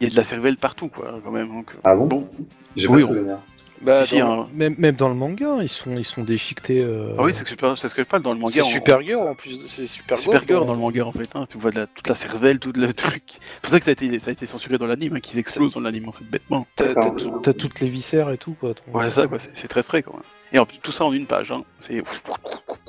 Il 0.00 0.04
y 0.04 0.06
a 0.08 0.10
de 0.10 0.16
la 0.16 0.24
cervelle 0.24 0.58
partout 0.58 0.88
quoi, 0.88 1.14
quand 1.24 1.30
même. 1.30 1.48
donc, 1.48 1.70
Ah 1.84 1.94
bon? 1.96 2.04
bon. 2.04 2.28
J'ai 2.76 2.86
Oui, 2.86 3.00
pas 3.00 3.06
on- 3.06 3.14
souvenir. 3.14 3.38
Bah, 3.82 4.02
Si, 4.04 4.14
si, 4.14 4.18
dans- 4.20 4.42
hein. 4.44 4.48
Même, 4.54 4.74
même 4.78 4.94
dans 4.94 5.08
le 5.08 5.14
manga, 5.14 5.58
ils 5.60 5.68
sont, 5.68 5.96
ils 5.96 6.04
sont 6.04 6.22
déchiquetés. 6.22 6.80
euh, 6.80 7.12
Ah 7.18 7.22
oui, 7.22 7.34
c'est 7.34 7.42
que 7.42 7.50
super- 7.50 7.76
c'est 7.76 7.88
ce 7.88 7.94
que 7.94 8.02
je 8.02 8.06
parle 8.06 8.22
dans 8.22 8.32
le 8.32 8.38
manga. 8.38 8.54
c'est 8.54 8.62
on- 8.62 8.66
Supergirl 8.66 9.28
en 9.28 9.34
plus, 9.34 9.66
c'est 9.66 9.86
Super 9.86 10.16
Supergirl 10.16 10.64
dans 10.64 10.72
le 10.74 10.78
manga 10.80 11.04
en 11.04 11.12
fait. 11.12 11.28
Hein, 11.34 11.44
tu 11.50 11.58
vois 11.58 11.70
de 11.70 11.80
la- 11.80 11.86
toute 11.86 12.08
la 12.08 12.14
cervelle, 12.14 12.58
tout 12.60 12.72
le 12.74 12.92
truc. 12.94 13.22
C'est 13.26 13.60
pour 13.60 13.70
ça 13.70 13.78
que 13.78 13.84
ça 13.84 13.90
a 13.90 13.92
été, 13.92 14.18
ça 14.18 14.30
a 14.30 14.32
été 14.32 14.46
censuré 14.46 14.78
dans 14.78 14.86
l'anime, 14.86 15.16
hein, 15.16 15.20
qu'ils 15.20 15.38
explosent 15.38 15.74
dans 15.74 15.80
l'anime 15.80 16.08
en 16.08 16.12
fait, 16.12 16.24
bêtement. 16.24 16.66
T'as 16.76 17.52
toutes 17.52 17.80
les 17.80 17.88
viscères 17.88 18.30
et 18.30 18.38
tout, 18.38 18.54
quoi. 18.58 18.72
ton- 18.74 18.98
Ouais, 18.98 19.10
ça 19.10 19.26
quoi, 19.26 19.38
c'est 19.38 19.68
très 19.68 19.82
frais 19.82 20.02
quand 20.02 20.14
même. 20.14 20.22
Et 20.52 20.58
en 20.58 20.66
plus, 20.66 20.78
tout 20.78 20.92
ça 20.92 21.04
en 21.04 21.12
une 21.12 21.26
page. 21.26 21.50
Hein. 21.52 21.62
C'est 21.80 22.02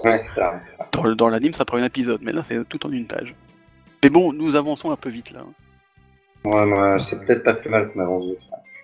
Ouais, 0.03 0.23
ça. 0.35 0.61
dans, 0.91 1.03
le- 1.03 1.15
dans 1.15 1.29
l'anime, 1.29 1.53
ça 1.53 1.65
prend 1.65 1.77
un 1.77 1.83
épisode, 1.83 2.19
mais 2.21 2.31
là 2.31 2.43
c'est 2.43 2.63
tout 2.69 2.85
en 2.85 2.91
une 2.91 3.07
page. 3.07 3.33
Mais 4.03 4.09
bon, 4.11 4.31
nous 4.33 4.55
avançons 4.55 4.91
un 4.91 4.95
peu 4.95 5.09
vite 5.09 5.31
là. 5.31 5.41
Ouais, 6.43 6.65
moi, 6.67 6.99
c'est 6.99 7.25
peut-être 7.25 7.43
pas 7.43 7.55
plus 7.55 7.69
mal 7.71 7.91
qu'on 7.91 7.99
avance 8.01 8.23
vite. 8.25 8.37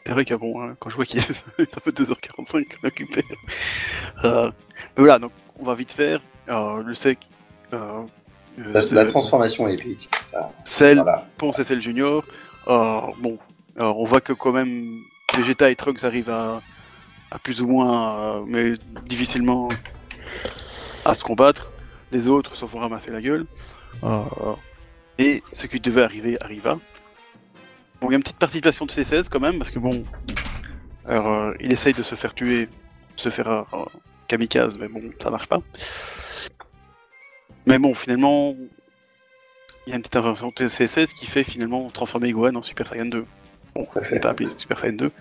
C'est 0.06 0.14
vrai 0.14 0.26
qu'avant, 0.26 0.62
hein, 0.62 0.76
quand 0.80 0.90
je 0.90 0.96
vois 0.96 1.06
qu'il 1.06 1.20
est 1.20 1.34
ça 1.34 1.44
fait 1.56 1.92
2h45 1.92 2.66
qu'on 2.68 2.88
occupé. 2.88 3.24
Euh, 4.24 4.46
mais 4.98 5.04
voilà, 5.04 5.20
donc 5.20 5.32
on 5.60 5.64
va 5.64 5.74
vite 5.74 5.92
faire. 5.92 6.20
Euh, 6.50 6.82
le 6.84 6.94
sec. 6.94 7.20
Euh, 7.74 8.04
euh, 8.60 8.82
La, 8.92 9.06
transformation 9.06 9.68
épique, 9.68 10.10
ça. 10.22 10.50
Cell, 10.66 10.98
Voilà. 10.98 11.26
Ponce 11.38 11.60
et 11.60 11.64
Cell 11.64 11.82
Junior. 11.82 12.24
Euh, 12.68 13.00
bon, 13.20 13.38
on 13.80 14.04
voit 14.04 14.22
que 14.22 14.34
quand 14.34 14.52
même 14.52 15.00
Vegeta 15.36 15.70
et 15.70 15.76
Trunks 15.76 16.04
arrivent 16.04 16.30
à, 16.30 16.62
à 17.32 17.40
plus 17.40 17.62
ou 17.62 17.68
moins, 17.68 18.44
mais 18.46 18.74
difficilement 19.06 19.70
à 21.06 21.14
se 21.14 21.24
combattre. 21.24 21.72
Les 22.12 22.28
autres 22.28 22.56
se 22.56 22.66
font 22.66 22.80
ramasser 22.80 23.12
la 23.12 23.22
gueule. 23.22 23.46
Et 25.18 25.42
ce 25.54 25.68
qui 25.68 25.80
devait 25.80 26.04
arriver 26.04 26.38
arriva. 26.42 26.78
Bon, 28.02 28.08
il 28.10 28.12
y 28.12 28.14
a 28.14 28.18
une 28.18 28.24
petite 28.24 28.38
participation 28.40 28.86
de 28.86 28.92
C16 28.92 29.30
quand 29.30 29.40
même, 29.40 29.58
parce 29.60 29.70
que 29.72 29.80
bon, 29.80 30.04
alors, 31.08 31.28
euh, 31.32 31.54
il 31.60 31.72
essaye 31.72 31.94
de 31.94 32.04
se 32.04 32.16
faire 32.16 32.34
tuer, 32.34 32.68
se 33.16 33.30
faire 33.30 33.48
euh, 33.50 33.64
kamikaze, 34.28 34.78
mais 34.80 34.88
bon, 34.88 35.02
ça 35.22 35.30
marche 35.30 35.48
pas. 35.48 35.60
Mais 37.68 37.78
bon, 37.78 37.94
finalement, 37.94 38.56
il 39.86 39.92
y 39.92 39.94
a 39.94 39.96
une 39.96 40.02
petite 40.02 40.16
intervention 40.16 40.52
de 40.56 40.68
C16 40.68 41.14
qui 41.14 41.26
fait 41.28 41.44
finalement 41.44 41.90
transformer 41.92 42.32
Gohan 42.32 42.56
en 42.56 42.62
Super 42.64 42.88
Saiyan 42.88 43.06
2. 43.06 43.24
Bon, 43.76 43.88
n'est 44.12 44.20
pas 44.20 44.30
appelé 44.30 44.50
Super 44.50 44.80
Saiyan 44.80 44.94
2. 44.94 45.12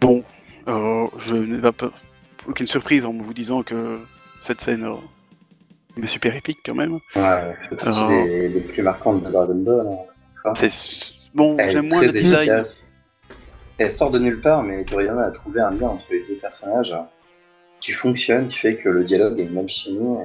Bon, 0.00 0.24
euh, 0.68 1.06
je 1.18 1.34
n'ai 1.36 1.60
pas 1.72 1.90
aucune 2.46 2.66
surprise 2.66 3.04
en 3.04 3.12
vous 3.12 3.34
disant 3.34 3.62
que 3.62 4.00
cette 4.40 4.60
scène 4.62 4.84
euh, 4.84 6.02
est 6.02 6.06
super 6.06 6.34
épique 6.34 6.58
quand 6.64 6.74
même. 6.74 6.94
Ouais, 7.16 7.54
c'est 7.70 7.82
Alors- 7.86 8.08
des, 8.08 8.48
des 8.48 8.60
plus 8.60 8.82
marquantes 8.82 9.22
de 9.24 9.30
Dragon 9.30 9.54
Ball. 9.54 9.86
hein. 10.44 10.52
C'est 10.54 10.70
bon, 11.36 11.56
Elle 11.58 11.70
j'aime 11.70 11.88
moins 11.88 12.02
le 12.02 12.08
design. 12.12 12.34
efficace. 12.40 12.82
Elle 13.78 13.88
sort 13.90 14.10
de 14.10 14.18
nulle 14.18 14.40
part, 14.40 14.62
mais 14.62 14.84
Toriyama 14.84 15.24
a 15.26 15.30
trouvé 15.30 15.60
un 15.60 15.70
lien 15.70 15.88
entre 15.88 16.06
les 16.10 16.24
deux 16.26 16.36
personnages 16.36 16.94
qui 17.80 17.92
fonctionne, 17.92 18.48
qui 18.48 18.58
fait 18.58 18.76
que 18.76 18.88
le 18.88 19.04
dialogue 19.04 19.38
est 19.38 19.44
une 19.44 19.58
alchimie. 19.58 20.16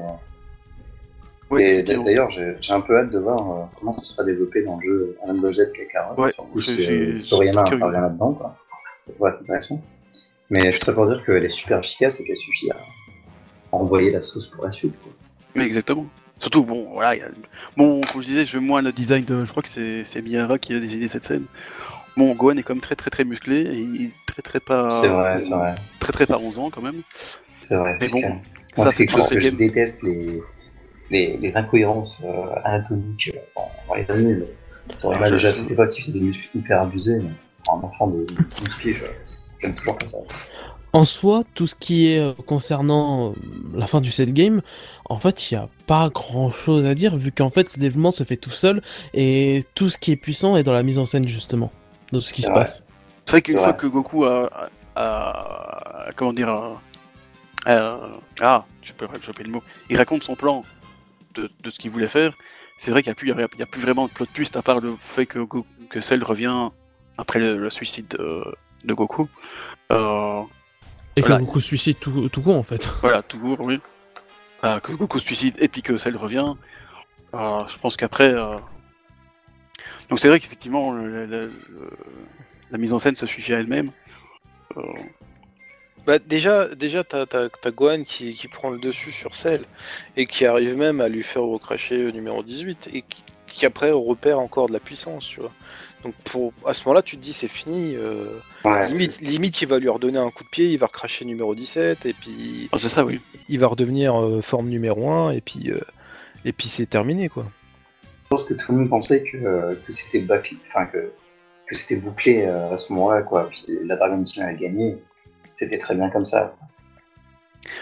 Ouais, 1.49 1.63
Et 1.63 1.73
effectivement. 1.73 2.03
d'ailleurs, 2.05 2.31
j'ai 2.31 2.55
un 2.73 2.79
peu 2.79 2.97
hâte 2.97 3.09
de 3.09 3.19
voir 3.19 3.39
euh, 3.51 3.65
comment 3.77 3.91
ça 3.97 4.05
sera 4.05 4.23
développé 4.23 4.63
dans 4.63 4.77
le 4.77 4.81
jeu 4.85 5.17
Rainbow 5.25 5.53
Z 5.53 5.73
Kakarot. 5.73 6.21
Ouais, 6.21 6.33
j'ai- 6.55 6.91
euh, 6.91 7.21
Toriyama 7.29 7.61
intervient 7.61 7.89
là-dedans, 8.01 8.31
quoi. 8.33 8.55
Ça 9.05 9.11
pourrait 9.17 9.31
être 9.31 9.41
intéressant. 9.41 9.81
Mais 10.49 10.71
tout 10.71 10.85
ça 10.85 10.93
pour 10.93 11.07
dire 11.07 11.21
qu'elle 11.25 11.43
est 11.43 11.49
super 11.49 11.79
efficace 11.79 12.21
et 12.21 12.23
qu'elle 12.23 12.37
suffit 12.37 12.71
à 12.71 12.77
envoyer 13.73 14.11
la 14.11 14.21
sauce 14.21 14.47
pour 14.47 14.63
la 14.65 14.71
suite. 14.71 14.97
Quoi. 15.03 15.11
Mais 15.55 15.65
exactement. 15.65 16.05
Surtout, 16.41 16.63
bon, 16.63 16.87
voilà, 16.91 17.15
il 17.15 17.19
y 17.19 17.21
a... 17.21 17.27
bon, 17.77 18.01
comme 18.01 18.21
je 18.21 18.27
disais, 18.27 18.45
je 18.47 18.57
veux 18.57 18.63
moins 18.63 18.81
le 18.81 18.91
design 18.91 19.23
de. 19.23 19.45
Je 19.45 19.51
crois 19.51 19.61
que 19.63 19.69
c'est 19.69 20.21
Miyara 20.23 20.57
qui 20.57 20.73
a 20.73 20.79
décidé 20.79 21.07
cette 21.07 21.23
scène. 21.23 21.45
Bon, 22.17 22.33
Gohan 22.35 22.57
est 22.57 22.63
quand 22.63 22.73
même 22.73 22.81
très 22.81 22.95
très 22.95 23.09
très 23.11 23.23
musclé 23.23 23.57
et 23.61 23.77
il 23.79 24.05
est 24.07 24.11
très 24.25 24.41
très 24.41 24.59
pas. 24.59 24.89
c'est 25.01 25.07
vrai, 25.07 25.37
c'est 25.39 25.51
vrai. 25.53 25.75
Très 25.99 26.11
très 26.11 26.25
pas 26.25 26.39
11 26.39 26.57
ans 26.59 26.69
quand 26.71 26.81
même. 26.81 27.01
C'est 27.61 27.75
vrai. 27.75 27.95
Mais 28.01 28.07
c'est 28.07 28.11
bon, 28.11 28.21
ça, 28.21 28.27
Moi, 28.77 28.87
c'est 28.87 28.95
quelque 28.97 29.11
chose 29.11 29.29
que 29.29 29.39
je 29.39 29.49
déteste, 29.49 30.01
les, 30.03 30.41
les, 31.11 31.37
les 31.37 31.57
incohérences 31.57 32.21
euh, 32.25 32.55
anatomiques 32.65 33.31
euh, 33.35 33.39
dans, 33.55 33.71
dans 33.87 33.93
les 33.93 34.09
animés. 34.11 34.43
mais 35.03 35.09
Ah, 35.21 35.25
je- 35.27 35.33
déjà 35.35 35.49
époque, 35.69 35.95
il 35.97 36.01
faisait 36.01 36.13
des 36.19 36.25
muscles 36.25 36.49
hyper 36.57 36.81
abusés, 36.81 37.17
mais 37.17 37.29
pour 37.63 37.75
un 37.75 37.81
enfant 37.83 38.07
de 38.07 38.25
12 38.25 38.75
piges, 38.81 39.03
euh, 39.03 39.07
j'aime 39.61 39.75
toujours 39.75 39.97
pas 39.97 40.05
ça. 40.07 40.17
En 40.93 41.05
soi, 41.05 41.43
tout 41.55 41.67
ce 41.67 41.75
qui 41.75 42.07
est 42.11 42.19
euh, 42.19 42.33
concernant 42.45 43.29
euh, 43.29 43.33
la 43.73 43.87
fin 43.87 44.01
du 44.01 44.11
set 44.11 44.33
game, 44.33 44.61
en 45.05 45.17
fait, 45.17 45.49
il 45.49 45.57
n'y 45.57 45.63
a 45.63 45.69
pas 45.87 46.09
grand 46.09 46.51
chose 46.51 46.85
à 46.85 46.95
dire, 46.95 47.15
vu 47.15 47.31
qu'en 47.31 47.49
fait, 47.49 47.73
le 47.75 47.79
développement 47.81 48.11
se 48.11 48.23
fait 48.23 48.35
tout 48.35 48.49
seul, 48.49 48.81
et 49.13 49.63
tout 49.73 49.89
ce 49.89 49.97
qui 49.97 50.11
est 50.11 50.17
puissant 50.17 50.57
est 50.57 50.63
dans 50.63 50.73
la 50.73 50.83
mise 50.83 50.99
en 50.99 51.05
scène, 51.05 51.27
justement, 51.27 51.71
de 52.11 52.19
ce 52.19 52.33
qui 52.33 52.41
se 52.41 52.49
vrai. 52.49 52.61
passe. 52.61 52.83
C'est 53.25 53.31
vrai 53.31 53.41
qu'une 53.41 53.57
fois 53.57 53.71
que 53.73 53.87
Goku 53.87 54.25
a, 54.25 54.49
a- 54.95 56.07
a- 56.07 56.11
comment 56.15 56.33
dire, 56.33 56.49
a- 56.49 56.81
a- 57.65 57.99
ah, 58.41 58.65
je 58.81 58.91
peux 58.91 59.07
choper 59.21 59.43
le 59.43 59.51
mot, 59.51 59.63
il 59.89 59.97
raconte 59.97 60.23
son 60.23 60.35
plan 60.35 60.65
de, 61.35 61.49
de 61.63 61.69
ce 61.69 61.79
qu'il 61.79 61.91
voulait 61.91 62.07
faire. 62.09 62.33
C'est 62.75 62.91
vrai 62.91 63.01
qu'il 63.01 63.11
n'y 63.11 63.31
a, 63.31 63.47
plus- 63.47 63.61
a- 63.63 63.79
vraiment 63.79 64.07
de 64.07 64.11
plot 64.11 64.25
twist 64.33 64.57
à 64.57 64.61
part 64.61 64.81
le 64.81 64.95
fait 65.01 65.25
que, 65.25 65.39
que 65.89 66.01
Cell 66.01 66.23
revient 66.23 66.69
après 67.17 67.39
le, 67.39 67.55
le 67.57 67.69
suicide 67.69 68.07
de, 68.09 68.43
de 68.83 68.93
Goku. 68.93 69.29
Euh, 69.91 70.41
Et 71.15 71.21
que 71.21 71.27
Voilà. 71.27 71.41
Goku 71.43 71.59
se 71.59 71.67
suicide 71.67 71.97
tout, 71.99 72.29
tout 72.29 72.41
court, 72.41 72.55
en 72.57 72.63
fait. 72.63 72.85
voilà, 73.01 73.21
tout 73.21 73.39
court, 73.39 73.59
oui. 73.61 73.79
Euh, 74.63 74.79
que 74.79 74.91
Goku 74.93 75.19
se 75.19 75.25
suicide 75.25 75.55
et 75.59 75.67
puis 75.67 75.81
que 75.81 75.97
Cell 75.97 76.15
revient. 76.15 76.53
Euh, 77.33 77.67
je 77.67 77.77
pense 77.79 77.97
qu'après. 77.97 78.31
euh, 78.33 78.57
Donc 80.09 80.19
c'est 80.19 80.27
vrai 80.27 80.39
qu'effectivement, 80.39 80.91
le- 80.91 81.25
le- 81.25 81.47
le- 81.47 81.51
la 82.71 82.77
mise 82.77 82.93
en 82.93 82.99
scène 82.99 83.15
se 83.15 83.25
suffit 83.25 83.53
à 83.53 83.59
elle-même. 83.59 83.91
Euh, 84.77 84.81
Bah 86.07 86.17
déjà, 86.19 86.67
déjà 86.73 87.03
t'as, 87.03 87.25
t'as 87.27 87.71
Gohan 87.71 88.03
qui, 88.03 88.33
qui 88.33 88.47
prend 88.47 88.71
le 88.71 88.79
dessus 88.79 89.11
sur 89.11 89.35
Cell 89.35 89.61
et 90.17 90.25
qui 90.25 90.45
arrive 90.47 90.75
même 90.75 90.99
à 90.99 91.07
lui 91.07 91.21
faire 91.23 91.43
recracher 91.43 91.97
le 92.05 92.11
numéro 92.11 92.41
18 92.43 92.89
et 92.93 93.01
qui, 93.03 93.23
qui 93.47 93.65
après 93.67 93.91
repère 93.91 94.39
encore 94.39 94.67
de 94.67 94.73
la 94.73 94.79
puissance, 94.79 95.25
tu 95.27 95.39
vois. 95.41 95.51
Donc 96.03 96.13
pour, 96.23 96.51
à 96.65 96.73
ce 96.73 96.83
moment-là, 96.85 97.01
tu 97.01 97.15
te 97.17 97.21
dis 97.21 97.33
c'est 97.33 97.47
fini. 97.47 97.95
euh, 97.95 98.25
Ouais, 98.65 98.87
limite, 98.89 99.21
limite, 99.21 99.61
il 99.61 99.67
va 99.67 99.77
lui 99.79 99.89
redonner 99.89 100.17
un 100.19 100.29
coup 100.31 100.43
de 100.43 100.49
pied, 100.49 100.67
il 100.71 100.77
va 100.77 100.87
recracher 100.87 101.25
numéro 101.25 101.53
17 101.55 102.05
et 102.05 102.13
puis 102.13 102.69
ah, 102.71 102.77
c'est 102.77 102.89
ça, 102.89 103.05
oui. 103.05 103.19
Il 103.49 103.59
va 103.59 103.67
redevenir 103.67 104.19
euh, 104.19 104.41
forme 104.41 104.69
numéro 104.69 105.09
1 105.11 105.31
et 105.31 105.41
puis, 105.41 105.71
euh, 105.71 105.79
et 106.45 106.53
puis 106.53 106.67
c'est 106.67 106.85
terminé 106.87 107.29
quoi. 107.29 107.45
Je 108.23 108.27
pense 108.29 108.45
que 108.45 108.53
tout 108.53 108.71
le 108.71 108.79
monde 108.79 108.89
pensait 108.89 109.23
que, 109.23 109.73
que 109.85 109.91
c'était 109.91 110.21
bâclé, 110.21 110.57
enfin 110.67 110.85
que, 110.85 111.11
que 111.67 111.75
c'était 111.77 111.97
bouclé 111.97 112.43
euh, 112.45 112.71
à 112.73 112.77
ce 112.77 112.91
moment-là, 112.93 113.21
quoi. 113.23 113.49
Puis 113.49 113.65
la 113.85 113.95
Dragon 113.95 114.21
Team 114.23 114.43
a 114.43 114.53
gagné, 114.53 114.97
c'était 115.53 115.77
très 115.77 115.95
bien 115.95 116.09
comme 116.09 116.25
ça. 116.25 116.55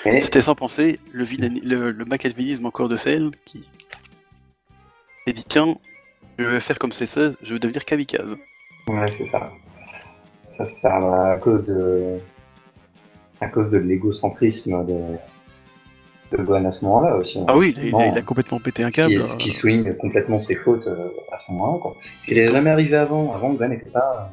Mais 0.06 0.20
C'était 0.22 0.42
sans 0.42 0.56
penser 0.56 1.00
le, 1.14 1.24
vilain- 1.24 1.62
le, 1.64 1.92
le 1.92 2.06
machiavélisme 2.06 2.66
encore 2.66 2.90
de 2.90 2.98
Cell 2.98 3.32
qui 3.46 3.68
s'est 5.28 5.34
dit 5.34 5.46
tiens, 5.48 5.78
je 6.44 6.50
vais 6.50 6.60
faire 6.60 6.78
comme 6.80 6.92
C16, 6.92 7.36
je 7.44 7.54
vais 7.54 7.60
devenir 7.60 7.86
kamikaze. 7.86 8.38
ouais, 8.88 9.12
c'est 9.12 9.26
ça. 9.26 9.52
Ça, 10.48 10.66
c'est 10.66 10.88
à 10.88 11.38
cause 11.42 11.66
de, 11.66 12.18
à 13.42 13.48
cause 13.48 13.70
de 13.70 13.78
l'égocentrisme 13.78 14.84
de, 14.86 16.38
de 16.38 16.44
Gohan 16.44 16.66
à 16.66 16.72
ce 16.72 16.84
moment-là 16.86 17.16
aussi. 17.16 17.40
hein. 17.40 17.46
Ah 17.48 17.58
oui, 17.58 17.74
il 17.78 17.80
a, 17.80 17.84
il 17.84 17.88
a- 17.90 17.92
Bon. 17.92 18.12
il 18.14 18.18
a 18.18 18.22
complètement 18.22 18.60
pété 18.60 18.84
un 18.84 18.92
Ce 18.92 18.96
qui, 19.02 19.02
câble. 19.10 19.24
ce 19.24 19.38
qui 19.38 19.52
souligne 19.52 19.94
complètement 19.94 20.40
ses 20.40 20.56
fautes 20.56 20.88
euh, 20.88 21.10
à 21.32 21.38
ce 21.38 21.52
moment-là. 21.52 21.80
Quoi. 21.80 21.96
Ce 22.20 22.26
qui 22.28 22.34
n'était 22.36 22.52
jamais 22.52 22.70
arrivé 22.72 22.98
avant. 22.98 23.34
Avant, 23.34 23.52
Gohan 23.54 23.70
n'était 23.70 23.90
pas, 23.90 24.32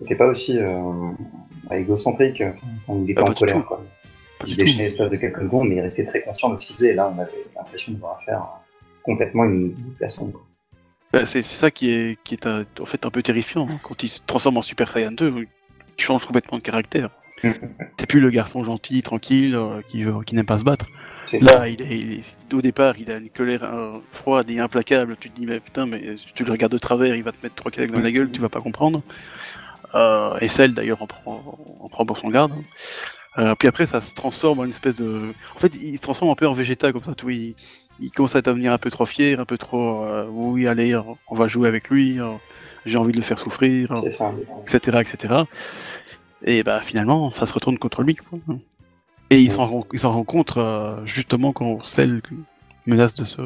n'était 0.00 0.16
pas 0.16 0.26
aussi 0.26 0.58
euh, 0.58 0.72
égocentrique 1.70 2.42
quand 2.86 3.02
il 3.04 3.10
était 3.10 3.22
Ah, 3.24 3.30
en 3.30 3.34
colère. 3.34 3.64
Quoi. 3.66 3.82
pas 4.38 4.46
Il 4.46 4.56
déchaînait 4.56 4.84
l'espace 4.84 5.10
de 5.10 5.16
quelques 5.16 5.42
secondes, 5.42 5.68
mais 5.68 5.76
il 5.76 5.80
restait 5.80 6.04
très 6.04 6.22
conscient 6.22 6.48
de 6.50 6.56
ce 6.60 6.66
qu'il 6.66 6.76
faisait. 6.76 6.94
Là, 6.94 7.12
on 7.14 7.20
avait 7.20 7.30
l'impression 7.54 7.92
de 7.92 7.98
voir 7.98 8.20
faire 8.24 8.42
complètement 9.06 9.44
une 9.44 9.72
personne. 9.98 10.32
Bah, 11.12 11.24
c'est 11.24 11.42
ça 11.42 11.70
qui 11.70 11.90
est, 11.90 12.18
qui 12.24 12.34
est 12.34 12.46
euh, 12.46 12.64
en 12.80 12.84
fait 12.84 13.06
un 13.06 13.10
peu 13.10 13.22
terrifiant 13.22 13.68
hein, 13.70 13.78
quand 13.82 14.02
il 14.02 14.08
se 14.10 14.20
transforme 14.26 14.58
en 14.58 14.62
Super 14.62 14.90
Saiyan 14.90 15.12
2, 15.12 15.46
il 15.96 16.04
change 16.04 16.26
complètement 16.26 16.58
de 16.58 16.62
caractère. 16.62 17.10
C'est 17.98 18.06
plus 18.06 18.20
le 18.20 18.30
garçon 18.30 18.64
gentil, 18.64 19.02
tranquille, 19.02 19.54
euh, 19.54 19.80
qui, 19.86 20.34
n'aime 20.34 20.46
pas 20.46 20.58
se 20.58 20.64
battre. 20.64 20.86
Là, 21.40 21.68
il 21.68 21.80
est, 21.82 21.98
il 21.98 22.12
est- 22.18 22.54
au 22.54 22.62
départ, 22.62 22.94
il 22.98 23.10
a 23.10 23.16
une 23.16 23.30
colère 23.30 23.64
euh, 23.64 23.98
froide 24.10 24.50
et 24.50 24.58
implacable. 24.58 25.16
Tu 25.20 25.30
te 25.30 25.38
dis, 25.38 25.46
mais 25.46 25.60
putain, 25.60 25.86
mais 25.86 26.16
tu 26.34 26.44
le 26.44 26.52
regardes 26.52 26.72
de 26.72 26.78
travers, 26.78 27.14
il 27.14 27.22
va 27.22 27.32
te 27.32 27.38
mettre 27.42 27.54
trois 27.54 27.70
claques 27.70 27.90
dans 27.90 28.00
la 28.00 28.10
gueule, 28.10 28.30
tu 28.30 28.40
vas 28.40 28.48
pas 28.48 28.60
comprendre. 28.60 29.02
Euh, 29.94 30.38
et 30.40 30.48
celle, 30.48 30.74
d'ailleurs, 30.74 31.02
en 31.02 31.06
prend, 31.06 31.58
en 31.80 31.88
prend 31.88 32.04
pour 32.04 32.18
son 32.18 32.30
garde. 32.30 32.52
Euh, 33.38 33.54
puis 33.54 33.68
après, 33.68 33.86
ça 33.86 34.00
se 34.00 34.14
transforme 34.14 34.60
en 34.60 34.64
une 34.64 34.70
espèce 34.70 34.96
de. 34.96 35.32
En 35.54 35.58
fait, 35.58 35.74
il 35.74 35.96
se 35.96 36.02
transforme 36.02 36.30
un 36.30 36.34
peu 36.34 36.46
en 36.46 36.52
végéta, 36.52 36.92
comme 36.92 37.02
ça, 37.02 37.12
vois. 37.20 37.32
Il, 37.32 37.54
il 38.00 38.10
commence 38.10 38.36
à 38.36 38.42
devenir 38.42 38.72
un 38.72 38.78
peu 38.78 38.90
trop 38.90 39.06
fier, 39.06 39.40
un 39.40 39.44
peu 39.44 39.58
trop. 39.58 40.04
euh, 40.04 40.26
oui, 40.30 40.66
allez, 40.66 40.98
on 41.28 41.34
va 41.34 41.48
jouer 41.48 41.68
avec 41.68 41.88
lui, 41.90 42.20
euh, 42.20 42.32
j'ai 42.84 42.98
envie 42.98 43.12
de 43.12 43.16
le 43.16 43.22
faire 43.22 43.38
souffrir, 43.38 43.92
euh, 43.92 44.10
ça. 44.10 44.32
etc., 44.62 44.98
etc. 45.00 45.34
Et 46.44 46.62
bah 46.62 46.80
finalement, 46.82 47.32
ça 47.32 47.46
se 47.46 47.52
retourne 47.54 47.78
contre 47.78 48.02
lui. 48.02 48.14
Quoi. 48.16 48.38
Et 49.30 49.40
il 49.40 49.50
s'en 49.50 49.62
Yes. 49.92 50.04
rend, 50.04 50.24
compte 50.24 50.56
euh, 50.56 51.04
justement 51.04 51.52
quand 51.52 51.84
celle 51.84 52.20
menace 52.86 53.14
de 53.14 53.24
se, 53.24 53.40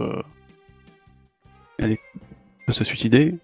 de 1.79 1.97
se 2.73 2.85
suicider. 2.85 3.35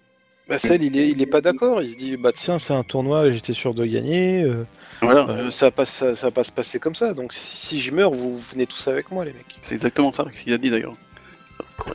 Bah, 0.49 0.59
Cell, 0.59 0.83
il 0.83 0.97
est, 0.97 1.09
il 1.09 1.21
est 1.21 1.25
pas 1.27 1.41
d'accord. 1.41 1.81
Il 1.81 1.89
se 1.89 1.95
dit 1.97 2.17
bah 2.17 2.31
tiens, 2.33 2.59
c'est 2.59 2.73
un 2.73 2.83
tournoi, 2.83 3.31
j'étais 3.31 3.53
sûr 3.53 3.73
de 3.73 3.85
gagner. 3.85 4.43
euh, 4.43 4.65
Voilà, 5.01 5.27
euh, 5.29 5.51
ça 5.51 5.67
va 5.67 5.71
pas, 5.71 5.85
ça, 5.85 6.15
ça 6.15 6.27
va 6.27 6.31
pas 6.31 6.43
se 6.43 6.51
passer 6.51 6.79
comme 6.79 6.95
ça. 6.95 7.13
Donc 7.13 7.33
si, 7.33 7.57
si 7.67 7.79
je 7.79 7.91
meurs, 7.93 8.11
vous 8.11 8.39
venez 8.51 8.65
tous 8.67 8.87
avec 8.87 9.11
moi, 9.11 9.25
les 9.25 9.33
mecs. 9.33 9.57
c'est 9.61 9.75
exactement 9.75 10.13
ça 10.13 10.25
qu'il 10.31 10.53
a 10.53 10.57
dit 10.57 10.69
d'ailleurs. 10.69 10.95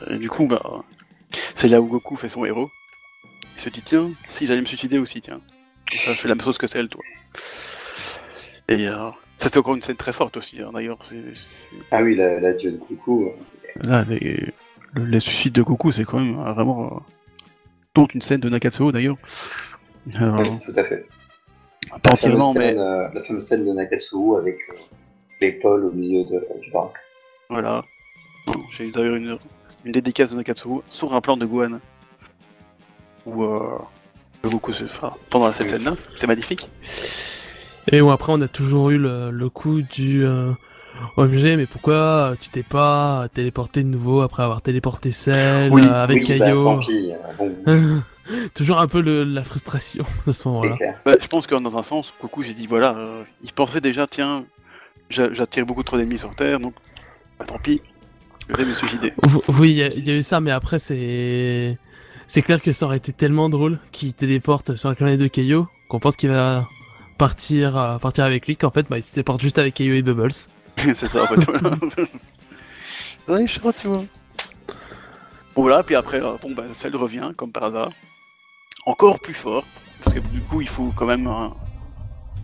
Et 0.09 0.17
du 0.17 0.29
coup, 0.29 0.47
bah, 0.47 0.61
c'est 1.55 1.67
là 1.67 1.81
où 1.81 1.87
Goku 1.87 2.15
fait 2.15 2.29
son 2.29 2.45
héros. 2.45 2.69
Il 3.57 3.61
se 3.61 3.69
dit 3.69 3.81
tiens, 3.83 4.09
si 4.27 4.47
j'allais 4.47 4.61
me 4.61 4.65
suicider 4.65 4.97
aussi, 4.99 5.21
tiens. 5.21 5.41
Comme 5.89 5.99
ça, 5.99 6.13
je 6.13 6.17
fais 6.19 6.27
la 6.27 6.35
même 6.35 6.43
chose 6.43 6.57
que 6.57 6.67
celle, 6.67 6.87
toi. 6.89 7.01
Et 8.69 8.87
euh, 8.87 9.09
ça 9.37 9.49
c'est 9.49 9.57
encore 9.57 9.75
une 9.75 9.81
scène 9.81 9.97
très 9.97 10.13
forte 10.13 10.37
aussi, 10.37 10.61
hein, 10.61 10.71
d'ailleurs. 10.73 10.97
C'est- 11.09 11.35
c'est- 11.35 11.67
Ah 11.91 12.01
oui, 12.01 12.15
la, 12.15 12.39
la 12.39 12.53
Dieu 12.53 12.71
de 12.71 12.77
Coucou. 12.77 13.25
euh, 13.27 13.31
Là, 13.83 14.05
les, 14.07 14.53
le- 14.93 15.05
les 15.05 15.19
suicides 15.19 15.53
de 15.53 15.61
Goku, 15.61 15.91
c'est 15.91 16.05
quand 16.05 16.19
même 16.19 16.39
euh, 16.39 16.53
vraiment. 16.53 16.85
euh, 16.95 16.99
dont 17.95 18.07
une 18.13 18.21
scène 18.21 18.39
de 18.39 18.49
Nakatsuo 18.49 18.91
d'ailleurs. 18.91 19.17
Euh, 20.19 20.35
oui, 20.39 20.49
tout 20.65 20.73
à 20.79 20.83
fait. 20.83 21.05
pas 22.01 22.09
La 22.09 22.13
entièrement, 22.13 22.53
mais 22.53 22.69
scène, 22.69 22.79
euh, 22.79 23.07
la 23.13 23.23
fameuse 23.23 23.43
scène 23.45 23.65
de 23.65 23.71
Nakatsuo 23.71 24.37
avec 24.37 24.55
euh, 24.69 24.73
l'épaule 25.41 25.85
au 25.85 25.91
milieu 25.91 26.23
de, 26.25 26.43
du 26.61 26.71
bac. 26.71 26.91
voilà. 27.49 27.81
J'ai 28.71 28.91
d'ailleurs 28.91 29.15
une, 29.15 29.37
une 29.85 29.91
dédicace 29.91 30.31
de 30.31 30.35
Nakatsuo 30.37 30.83
sur 30.89 31.13
un 31.13 31.21
plan 31.21 31.37
de 31.37 31.45
Gohan. 31.45 31.79
Où 33.25 33.43
euh, 33.43 33.77
Goku 34.43 34.73
se 34.73 34.83
fera 34.85 35.15
pendant 35.29 35.53
cette 35.53 35.69
scène-là. 35.69 35.95
C'est 36.17 36.27
magnifique. 36.27 36.67
Et 37.89 38.01
bon, 38.01 38.09
après, 38.09 38.33
on 38.33 38.41
a 38.41 38.49
toujours 38.49 38.89
eu 38.89 38.97
le, 38.97 39.31
le 39.31 39.49
coup 39.49 39.81
du 39.81 40.25
euh, 40.25 40.51
OMG, 41.17 41.57
mais 41.57 41.65
pourquoi 41.65 42.33
tu 42.39 42.49
t'es 42.49 42.63
pas 42.63 43.27
téléporté 43.33 43.83
de 43.83 43.87
nouveau 43.87 44.21
après 44.21 44.43
avoir 44.43 44.61
téléporté 44.61 45.11
Cell 45.11 45.71
Oui, 45.71 45.81
euh, 45.85 46.03
avec 46.03 46.27
oui, 46.27 46.39
bah, 46.39 46.45
Kaio 46.45 46.63
tant 46.63 46.79
pis. 46.79 47.11
euh, 47.11 47.15
bon, 47.37 48.01
Toujours 48.55 48.79
un 48.79 48.87
peu 48.87 49.01
le- 49.01 49.23
la 49.23 49.43
frustration 49.43 50.05
de 50.27 50.31
ce 50.31 50.47
moment-là. 50.47 50.77
Bah, 51.05 51.13
je 51.21 51.27
pense 51.27 51.45
que 51.45 51.55
dans 51.55 51.77
un 51.77 51.83
sens, 51.83 52.13
Goku, 52.21 52.43
j'ai 52.43 52.53
dit 52.53 52.67
voilà, 52.67 52.95
euh, 52.97 53.23
il 53.43 53.51
pensait 53.53 53.81
déjà, 53.81 54.07
tiens, 54.07 54.45
j'a- 55.09 55.33
j'attire 55.33 55.65
beaucoup 55.65 55.83
trop 55.83 55.97
d'ennemis 55.97 56.19
sur 56.19 56.33
Terre, 56.35 56.59
donc 56.59 56.73
bah, 57.37 57.45
tant 57.45 57.59
pis, 57.59 57.81
je 58.49 58.55
vais 58.55 58.65
me 58.65 58.73
suicider. 58.73 59.13
Oui, 59.49 59.71
il 59.71 59.75
y, 59.77 59.83
a- 59.83 59.87
il 59.87 60.07
y 60.07 60.11
a 60.11 60.15
eu 60.15 60.23
ça, 60.23 60.39
mais 60.39 60.51
après, 60.51 60.79
c'est. 60.79 61.77
C'est 62.25 62.41
clair 62.41 62.61
que 62.61 62.71
ça 62.71 62.85
aurait 62.85 62.97
été 62.97 63.11
tellement 63.11 63.49
drôle 63.49 63.77
qu'il 63.91 64.13
téléporte 64.13 64.75
sur 64.77 64.87
la 64.89 64.95
planète 64.95 65.19
de 65.19 65.27
Kaio 65.27 65.67
qu'on 65.89 65.99
pense 65.99 66.15
qu'il 66.15 66.29
va 66.29 66.65
partir, 67.17 67.77
euh, 67.77 67.97
partir 67.97 68.23
avec 68.23 68.47
lui, 68.47 68.55
qu'en 68.55 68.69
fait, 68.71 68.85
bah, 68.89 68.97
il 68.97 69.03
se 69.03 69.11
téléporte 69.13 69.41
juste 69.41 69.59
avec 69.59 69.73
Kaio 69.73 69.93
et 69.93 70.01
Bubbles. 70.01 70.31
c'est 70.95 71.07
ça 71.07 71.23
en 71.23 71.27
fait. 71.27 72.07
Ouais, 73.29 73.47
je 73.47 73.57
crois, 73.59 73.71
tu 73.71 73.87
vois. 73.87 74.03
Bon 75.55 75.61
voilà, 75.61 75.81
puis 75.83 75.95
après, 75.95 76.21
euh, 76.21 76.35
bon 76.41 76.51
bah 76.51 76.63
celle 76.73 76.95
revient 76.95 77.31
comme 77.37 77.51
par 77.51 77.63
hasard, 77.63 77.91
encore 78.85 79.19
plus 79.19 79.33
fort, 79.33 79.63
parce 80.03 80.15
que 80.15 80.19
du 80.19 80.41
coup 80.41 80.59
il 80.61 80.67
faut 80.67 80.91
quand 80.95 81.05
même 81.05 81.27
euh, 81.27 81.47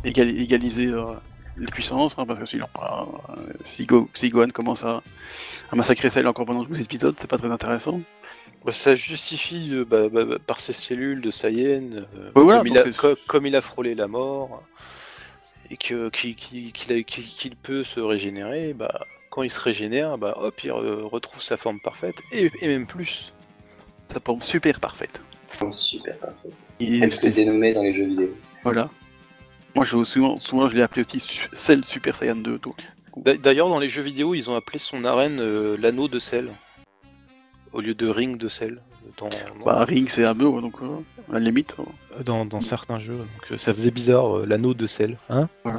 égal- 0.05 0.29
égaliser 0.39 0.87
euh, 0.87 1.13
les 1.57 1.65
puissances, 1.65 2.15
hein, 2.17 2.25
parce 2.25 2.39
que 2.39 2.45
sinon, 2.45 2.67
bah, 2.73 3.07
euh, 3.37 3.41
si, 3.65 3.85
Go- 3.85 4.09
si 4.13 4.29
Gohan 4.29 4.47
commence 4.53 4.85
à, 4.85 5.01
à 5.71 5.75
massacrer 5.75 6.09
Cell 6.09 6.27
encore 6.27 6.45
pendant 6.45 6.63
12 6.63 6.79
épisodes, 6.79 7.15
c'est 7.19 7.29
pas 7.29 7.37
très 7.37 7.51
intéressant. 7.51 7.99
Bah, 8.63 8.71
ça 8.71 8.95
justifie 8.95 9.73
euh, 9.73 9.83
bah, 9.83 10.07
bah, 10.07 10.23
bah, 10.23 10.35
par 10.45 10.61
ses 10.61 10.71
cellules 10.73 11.19
de 11.21 11.31
Saiyan, 11.31 11.91
euh, 12.15 12.31
Ouais, 12.35 12.43
voilà, 12.43 12.59
comme, 12.59 12.67
il 12.67 12.73
donc 12.73 12.79
a, 12.79 12.83
c'est- 12.91 12.95
co- 12.97 13.15
comme 13.27 13.45
il 13.47 13.55
a 13.55 13.61
frôlé 13.61 13.95
la 13.95 14.07
mort, 14.07 14.63
et 15.71 15.77
que 15.77 16.09
qu'il 16.09 17.55
peut 17.55 17.83
se 17.83 17.99
régénérer, 17.99 18.73
bah, 18.73 18.99
quand 19.29 19.43
il 19.43 19.51
se 19.51 19.59
régénère, 19.59 20.17
bah, 20.17 20.33
hop, 20.37 20.63
il 20.63 20.71
re- 20.71 21.03
retrouve 21.03 21.41
sa 21.41 21.57
forme 21.57 21.79
parfaite, 21.79 22.15
et, 22.31 22.51
et 22.61 22.67
même 22.67 22.87
plus. 22.87 23.31
Ça 24.11 24.19
forme 24.23 24.41
super 24.41 24.79
parfaite. 24.79 25.21
Super 25.75 26.17
parfait. 26.17 26.49
Et 26.79 26.99
Elle 26.99 27.11
se 27.11 27.21
c'est- 27.21 27.31
dénommée 27.31 27.73
dans 27.73 27.83
les 27.83 27.93
jeux 27.93 28.05
vidéo. 28.05 28.35
voilà. 28.63 28.89
Moi, 29.75 29.85
je, 29.85 30.03
souvent, 30.03 30.39
souvent, 30.39 30.67
je 30.67 30.75
l'ai 30.75 30.81
appelé 30.81 31.01
aussi 31.05 31.19
Cell 31.53 31.85
Super 31.85 32.15
Saiyan 32.15 32.35
2. 32.37 32.57
donc. 32.57 32.77
D'a- 33.17 33.37
D'ailleurs, 33.37 33.69
dans 33.69 33.79
les 33.79 33.89
jeux 33.89 34.01
vidéo, 34.01 34.33
ils 34.33 34.49
ont 34.49 34.55
appelé 34.55 34.79
son 34.79 35.03
arène 35.05 35.39
euh, 35.39 35.77
l'anneau 35.79 36.07
de 36.07 36.19
sel, 36.19 36.49
au 37.73 37.81
lieu 37.81 37.93
de 37.93 38.07
ring 38.07 38.37
de 38.37 38.47
sel. 38.49 38.81
Dans, 39.17 39.27
dans- 39.29 39.65
Bah, 39.65 39.83
Ring, 39.85 40.07
c'est 40.09 40.23
Ame, 40.25 40.41
ouais, 40.41 40.61
donc 40.61 40.81
euh, 40.81 40.87
à 41.29 41.33
la 41.33 41.39
limite. 41.39 41.75
euh, 41.79 41.83
Dans, 42.25 42.45
dans 42.45 42.59
certains 42.61 42.99
jeux, 42.99 43.15
donc 43.17 43.51
euh, 43.51 43.57
ça 43.57 43.73
faisait 43.73 43.91
bizarre, 43.91 44.39
euh, 44.39 44.45
l'anneau 44.45 44.73
de 44.73 44.85
sel. 44.87 45.17
Hein 45.29 45.47
Oui, 45.65 45.71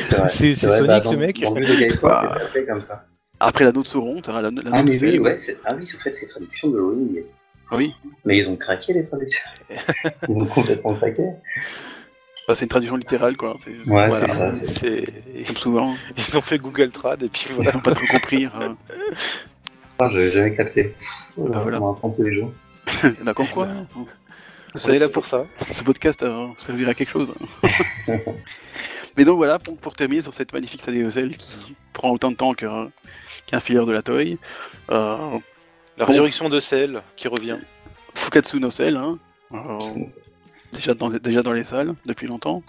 c'est 0.00 0.16
vrai. 0.16 0.28
C'est- 0.30 0.54
Sonic, 0.54 0.86
bah, 0.86 1.00
dans- 1.00 1.12
le 1.12 1.16
mec. 1.18 1.40
Dans 1.40 1.54
le 1.54 1.64
jeu 1.64 1.74
de 1.74 1.88
c'est 1.90 2.48
fait 2.52 2.66
comme 2.66 2.82
ça. 2.82 3.06
Après 3.40 3.64
l'anneau 3.64 3.82
de 3.82 3.86
Sauron, 3.86 4.20
t'as 4.20 4.40
l'anneau 4.42 4.60
l'anneau 4.62 4.70
Ah, 4.76 4.82
de 4.82 4.90
oui, 5.06 5.18
ouais, 5.18 5.38
c'est- 5.38 5.56
ah 5.64 5.74
oui, 5.74 5.82
en 5.96 5.98
fait, 6.02 6.14
c'est 6.14 6.26
traduction 6.26 6.68
de 6.68 6.78
Ring. 6.78 7.24
Oui, 7.70 7.94
Mais 8.26 8.36
ils 8.36 8.50
ont 8.50 8.56
craqué 8.56 8.92
les 8.92 9.02
traductions. 9.02 9.40
ils 10.28 10.42
ont 10.42 10.46
complètement 10.46 10.94
craqué. 10.94 11.22
Bah, 12.46 12.54
c'est 12.54 12.64
une 12.64 12.68
traduction 12.68 12.96
littérale, 12.96 13.36
quoi. 13.38 13.54
C'est, 13.64 13.70
Ouais, 13.90 14.08
voilà. 14.08 14.26
c'est 14.26 14.26
ça. 14.34 14.52
c'est- 14.52 14.66
C'est- 14.66 15.44
Comme 15.46 15.56
souvent, 15.56 15.94
Ils 16.18 16.36
ont 16.36 16.42
fait 16.42 16.58
Google 16.58 16.90
Trad, 16.90 17.22
et 17.22 17.28
puis 17.28 17.46
ils 17.48 17.54
voilà. 17.54 17.72
n'ont 17.72 17.80
pas 17.80 17.94
trop 17.94 18.06
compris. 18.06 18.44
hein. 18.44 18.76
Ah, 19.98 20.08
j'avais 20.12 20.32
jamais 20.32 20.54
capté. 20.54 20.94
Bah, 21.38 21.60
voilà. 21.62 21.80
On 21.80 21.92
apprend 21.92 22.10
tous 22.10 22.24
les 22.24 22.34
jours. 22.34 22.52
Bah, 23.22 23.32
comme 23.32 23.46
quoi, 23.46 23.68
On 24.74 24.88
est 24.88 24.98
là 24.98 25.08
pour 25.08 25.26
ça. 25.26 25.46
ce 25.70 25.82
podcast 25.82 26.22
euh, 26.22 26.48
servira 26.56 26.90
à 26.90 26.94
quelque 26.94 27.10
chose. 27.10 27.34
Mais 29.16 29.24
donc 29.24 29.36
voilà, 29.36 29.58
pour, 29.58 29.76
pour 29.76 29.92
terminer 29.92 30.22
sur 30.22 30.32
cette 30.32 30.52
magnifique 30.52 30.80
saga 30.80 31.02
de 31.02 31.10
Cell 31.10 31.36
qui 31.36 31.76
prend 31.92 32.10
autant 32.10 32.30
de 32.30 32.36
temps 32.36 32.54
qu'un, 32.54 32.90
qu'un 33.46 33.60
filler 33.60 33.84
de 33.84 33.92
la 33.92 34.02
Toei, 34.02 34.38
euh, 34.90 35.38
La 35.98 36.06
résurrection 36.06 36.48
de 36.48 36.60
sel 36.60 37.02
qui 37.16 37.28
revient. 37.28 37.58
Fukatsu 38.14 38.60
no 38.60 38.70
Cell, 38.70 38.96
hein, 38.96 39.18
euh, 39.52 39.78
déjà, 40.72 40.94
dans, 40.94 41.10
déjà 41.10 41.42
dans 41.42 41.52
les 41.52 41.64
salles 41.64 41.94
depuis 42.06 42.26
longtemps. 42.26 42.62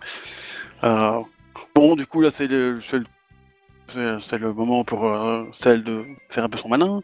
Euh, 0.84 1.20
bon, 1.74 1.96
du 1.96 2.06
coup, 2.06 2.22
là, 2.22 2.32
c'est 2.32 2.48
le, 2.48 2.80
moment 4.54 4.84
pour 4.84 5.08
euh, 5.08 5.46
Cell 5.54 5.84
de 5.84 6.04
faire 6.30 6.44
un 6.44 6.50
peu 6.50 6.58
son 6.58 6.70
malin. 6.70 7.02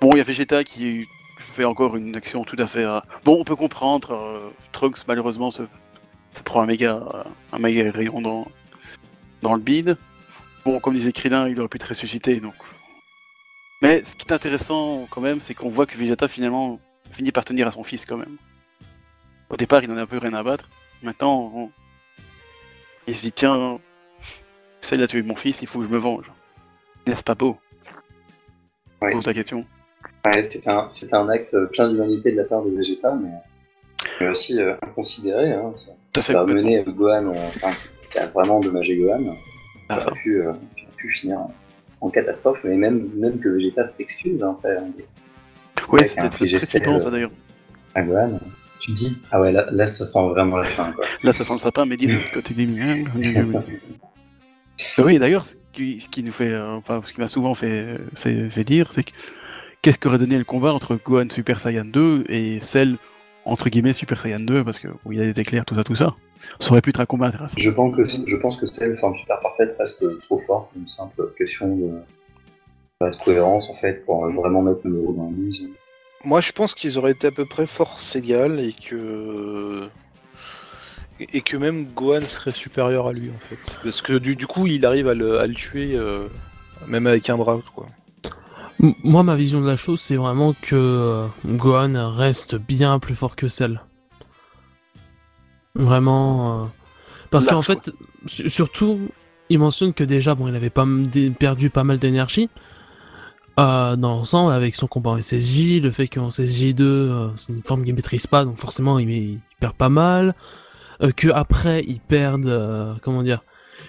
Bon, 0.00 0.12
il 0.12 0.18
y 0.18 0.20
a 0.20 0.24
Vegeta 0.24 0.64
qui 0.64 1.06
fait 1.50 1.64
encore 1.64 1.96
une 1.96 2.16
action 2.16 2.44
tout 2.44 2.56
à 2.58 2.66
fait. 2.66 2.84
euh, 2.84 3.00
Bon, 3.24 3.38
on 3.40 3.44
peut 3.44 3.56
comprendre. 3.56 4.12
euh, 4.12 4.50
Trunks, 4.72 5.06
malheureusement, 5.06 5.50
se, 5.50 5.62
se 6.32 6.42
prend 6.42 6.62
un 6.62 6.66
méga, 6.66 7.00
un 7.52 7.58
méga 7.58 7.90
rayon 7.90 8.20
dans, 8.20 8.46
dans 9.42 9.54
le 9.54 9.60
bide. 9.60 9.96
Bon, 10.64 10.78
comme 10.80 10.94
disait 10.94 11.12
Krillin, 11.12 11.48
il 11.48 11.58
aurait 11.58 11.68
pu 11.68 11.78
te 11.78 11.86
ressusciter, 11.88 12.40
donc. 12.40 12.54
Mais 13.82 14.04
ce 14.04 14.14
qui 14.14 14.26
est 14.26 14.32
intéressant 14.32 15.06
quand 15.10 15.22
même, 15.22 15.40
c'est 15.40 15.54
qu'on 15.54 15.70
voit 15.70 15.86
que 15.86 15.96
Vegeta 15.96 16.28
finalement 16.28 16.78
finit 17.12 17.32
par 17.32 17.44
tenir 17.44 17.66
à 17.66 17.70
son 17.70 17.82
fils 17.82 18.04
quand 18.04 18.18
même. 18.18 18.36
Au 19.48 19.56
départ, 19.56 19.82
il 19.82 19.90
en 19.90 19.96
a 19.96 20.02
un 20.02 20.06
peu 20.06 20.18
rien 20.18 20.34
à 20.34 20.42
battre. 20.42 20.68
Maintenant, 21.02 21.50
on- 21.54 21.70
il 23.06 23.16
se 23.16 23.22
dit 23.22 23.32
tiens, 23.32 23.78
celle 24.82 25.02
a 25.02 25.06
tué 25.06 25.22
mon 25.22 25.34
fils, 25.34 25.62
il 25.62 25.66
faut 25.66 25.78
que 25.80 25.86
je 25.86 25.90
me 25.90 25.96
venge. 25.98 26.30
N'est-ce 27.06 27.24
pas 27.24 27.34
beau? 27.34 27.58
Pose 29.12 29.26
la 29.26 29.32
question. 29.34 29.64
Ouais, 30.26 30.42
c'était 30.42 30.68
un, 30.70 30.88
un 31.12 31.28
acte 31.30 31.56
plein 31.72 31.88
d'humanité 31.88 32.32
de 32.32 32.36
la 32.36 32.44
part 32.44 32.62
de 32.62 32.70
Vegeta, 32.76 33.14
mais, 33.20 33.30
mais 34.20 34.28
aussi 34.28 34.60
euh, 34.60 34.74
inconsidéré. 34.82 35.52
Hein. 35.52 35.72
Tout 36.12 36.20
à 36.20 36.22
fait. 36.22 36.32
Ça 36.34 36.40
a 36.40 36.44
mené 36.46 36.80
euh, 36.80 36.90
Gohan, 36.90 37.26
en- 37.26 37.32
enfin, 37.32 37.70
a 38.20 38.26
vraiment 38.26 38.58
endommagé 38.58 38.96
Gohan. 38.96 39.36
Ah, 39.88 39.94
ça 39.98 40.06
ça. 40.06 40.10
a 40.10 40.14
pu, 40.14 40.40
euh, 40.42 40.52
ça 40.52 40.82
a 40.88 40.96
pu 40.96 41.10
finir 41.10 41.38
en, 42.00 42.10
catastrophe, 42.10 42.60
mais 42.64 42.76
même, 42.76 43.08
même 43.16 43.38
que 43.38 43.48
Vegeta 43.48 43.86
s'excuse 43.88 44.42
hein, 44.42 44.56
Ouais, 44.64 46.00
avec 46.00 46.06
c'était 46.08 46.20
très, 46.22 46.30
très 46.30 46.44
Digicel, 46.46 46.82
flippant 46.82 46.98
ça 47.00 47.08
euh, 47.08 47.10
d'ailleurs. 47.12 47.30
à 47.94 48.02
Gohan. 48.02 48.38
Tu 48.80 48.92
dis, 48.92 49.18
ah 49.30 49.40
ouais, 49.40 49.52
là, 49.52 49.66
là 49.70 49.86
ça 49.86 50.06
sent 50.06 50.28
vraiment 50.30 50.56
la 50.56 50.64
fin. 50.64 50.92
Quoi. 50.92 51.04
Là, 51.22 51.32
ça 51.34 51.44
sent 51.44 51.52
le 51.52 51.58
sapin, 51.58 51.84
mais 51.84 51.96
dis 51.96 52.06
de 52.06 52.14
l'autre 52.14 52.30
côté 52.34 52.54
des 52.54 52.66
miens. 52.66 53.04
oui, 54.98 55.18
d'ailleurs, 55.18 55.44
ce 55.44 55.56
qui, 55.72 56.00
ce 56.00 56.08
qui 56.08 56.22
nous 56.22 56.32
fait, 56.32 56.52
euh, 56.52 56.74
enfin, 56.76 57.00
ce 57.04 57.12
qui 57.12 57.20
m'a 57.20 57.28
souvent 57.28 57.54
fait, 57.54 57.98
fait, 58.14 58.48
fait 58.50 58.64
dire, 58.64 58.90
c'est 58.92 59.02
que 59.04 59.10
qu'est-ce 59.82 59.98
qu'aurait 59.98 60.18
donné 60.18 60.38
le 60.38 60.44
combat 60.44 60.72
entre 60.72 60.96
Gohan 60.96 61.28
Super 61.30 61.60
Saiyan 61.60 61.84
2 61.84 62.24
et 62.28 62.60
celle 62.60 62.96
entre 63.44 63.70
guillemets 63.70 63.92
Super 63.92 64.20
Saiyan 64.20 64.40
2, 64.40 64.64
parce 64.64 64.78
que 64.78 64.88
où 65.04 65.12
il 65.12 65.18
y 65.18 65.22
a 65.22 65.24
des 65.24 65.40
éclairs, 65.40 65.64
tout 65.64 65.74
ça, 65.74 65.84
tout 65.84 65.94
ça. 65.94 66.14
Ça 66.58 66.70
aurait 66.70 66.80
pu 66.80 66.90
être 66.90 67.00
un 67.00 67.06
combat 67.06 67.26
intéressant. 67.26 67.56
Je 67.58 67.70
pense 67.70 67.96
que, 67.96 68.04
je 68.06 68.36
pense 68.36 68.56
que 68.56 68.66
celle, 68.66 68.96
forme 68.96 69.16
super 69.18 69.38
parfaite 69.40 69.74
reste 69.78 70.04
trop 70.22 70.38
fort, 70.38 70.70
une 70.76 70.88
simple 70.88 71.30
question 71.36 71.76
de, 71.76 73.06
de 73.06 73.16
cohérence 73.24 73.70
en 73.70 73.74
fait, 73.74 74.04
pour 74.04 74.26
vraiment 74.30 74.62
mettre 74.62 74.80
le 74.84 75.02
héros 75.02 75.12
dans 75.12 75.24
la 75.24 75.30
mise. 75.30 75.68
Moi, 76.24 76.40
je 76.40 76.52
pense 76.52 76.74
qu'ils 76.74 76.98
auraient 76.98 77.12
été 77.12 77.28
à 77.28 77.30
peu 77.30 77.46
près 77.46 77.66
force 77.66 78.14
égale 78.14 78.60
et 78.60 78.72
que 78.74 79.88
et 81.34 81.42
que 81.42 81.56
même 81.58 81.84
Gohan 81.84 82.22
serait 82.22 82.50
supérieur 82.50 83.06
à 83.06 83.12
lui 83.12 83.30
en 83.30 83.38
fait. 83.48 83.78
Parce 83.82 84.00
que 84.00 84.14
du, 84.14 84.36
du 84.36 84.46
coup, 84.46 84.66
il 84.66 84.86
arrive 84.86 85.08
à 85.08 85.14
le, 85.14 85.38
à 85.38 85.46
le 85.46 85.54
tuer 85.54 85.94
euh, 85.94 86.28
même 86.86 87.06
avec 87.06 87.28
un 87.28 87.36
bras 87.36 87.60
quoi. 87.74 87.86
Moi, 89.04 89.22
ma 89.22 89.36
vision 89.36 89.60
de 89.60 89.66
la 89.66 89.76
chose, 89.76 90.00
c'est 90.00 90.16
vraiment 90.16 90.54
que 90.62 90.74
euh, 90.74 91.26
Gohan 91.44 92.10
reste 92.14 92.54
bien 92.56 92.98
plus 92.98 93.14
fort 93.14 93.36
que 93.36 93.46
celle. 93.48 93.82
Vraiment. 95.74 96.62
euh, 96.62 96.66
Parce 97.30 97.46
qu'en 97.46 97.62
fait, 97.62 97.92
su- 98.26 98.48
surtout, 98.48 98.98
il 99.50 99.58
mentionne 99.58 99.92
que 99.92 100.04
déjà, 100.04 100.34
bon, 100.34 100.48
il 100.48 100.56
avait 100.56 100.70
pas 100.70 100.86
perdu 101.38 101.70
pas 101.70 101.84
mal 101.84 101.98
d'énergie. 101.98 102.48
euh, 103.58 103.96
dans 103.96 104.12
l'ensemble, 104.16 104.52
avec 104.54 104.74
son 104.74 104.86
combat 104.86 105.10
en 105.10 105.16
SSJ, 105.18 105.80
le 105.82 105.90
fait 105.90 106.08
qu'en 106.08 106.28
SSJ2, 106.28 106.80
euh, 106.82 107.28
c'est 107.36 107.52
une 107.52 107.62
forme 107.62 107.84
qu'il 107.84 107.94
maîtrise 107.94 108.26
pas, 108.26 108.44
donc 108.46 108.56
forcément, 108.56 108.98
il, 108.98 109.10
il 109.10 109.40
perd 109.60 109.74
pas 109.74 109.90
mal. 109.90 110.34
Euh, 111.02 111.10
que 111.12 111.28
après, 111.28 111.84
il 111.86 112.00
perd, 112.00 112.46
euh, 112.46 112.94
comment 113.02 113.22
dire, 113.22 113.40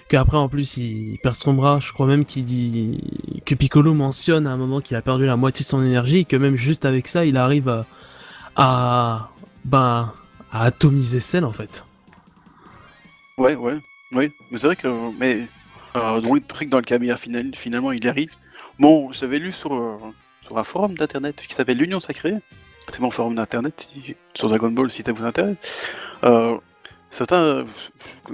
qu'après 0.08 0.36
en 0.36 0.48
plus 0.48 0.76
il 0.76 1.18
perd 1.22 1.36
son 1.36 1.54
bras, 1.54 1.78
je 1.80 1.92
crois 1.92 2.06
même 2.06 2.24
qu'il 2.24 2.44
dit 2.44 2.98
que 3.46 3.54
Piccolo 3.54 3.94
mentionne 3.94 4.46
à 4.46 4.50
un 4.50 4.56
moment 4.56 4.80
qu'il 4.80 4.96
a 4.96 5.02
perdu 5.02 5.26
la 5.26 5.36
moitié 5.36 5.64
de 5.64 5.68
son 5.68 5.82
énergie 5.82 6.18
et 6.18 6.24
que 6.24 6.36
même 6.36 6.56
juste 6.56 6.84
avec 6.84 7.06
ça 7.06 7.24
il 7.24 7.36
arrive 7.36 7.68
à, 7.68 7.86
à 8.56 9.30
ben 9.64 10.12
atomiser 10.52 11.20
Cell 11.20 11.44
en 11.44 11.52
fait. 11.52 11.84
Ouais, 13.38 13.54
ouais, 13.54 13.78
oui. 14.12 14.30
Mais 14.50 14.58
c'est 14.58 14.66
vrai 14.66 14.76
que, 14.76 14.88
mais 15.18 15.46
euh, 15.96 16.20
dans 16.20 16.34
le 16.34 16.40
truc 16.40 16.68
dans 16.68 16.78
le 16.78 16.84
caméra 16.84 17.16
final, 17.16 17.50
finalement, 17.54 17.92
il 17.92 18.06
arrive. 18.06 18.34
Bon, 18.78 19.10
j'avais 19.12 19.38
lu 19.38 19.52
sur, 19.52 19.74
euh, 19.74 19.96
sur 20.46 20.58
un 20.58 20.64
forum 20.64 20.94
d'internet 20.94 21.42
qui 21.46 21.54
s'appelle 21.54 21.78
l'Union 21.78 22.00
Sacrée, 22.00 22.34
très 22.86 23.00
bon 23.00 23.10
forum 23.10 23.34
d'internet 23.34 23.90
sur 24.34 24.48
Dragon 24.48 24.70
Ball 24.70 24.90
si 24.90 25.02
ça 25.02 25.12
vous 25.12 25.24
intéresse. 25.24 25.56
Euh, 26.24 26.56
certains, 27.12 27.42
euh, 27.42 27.64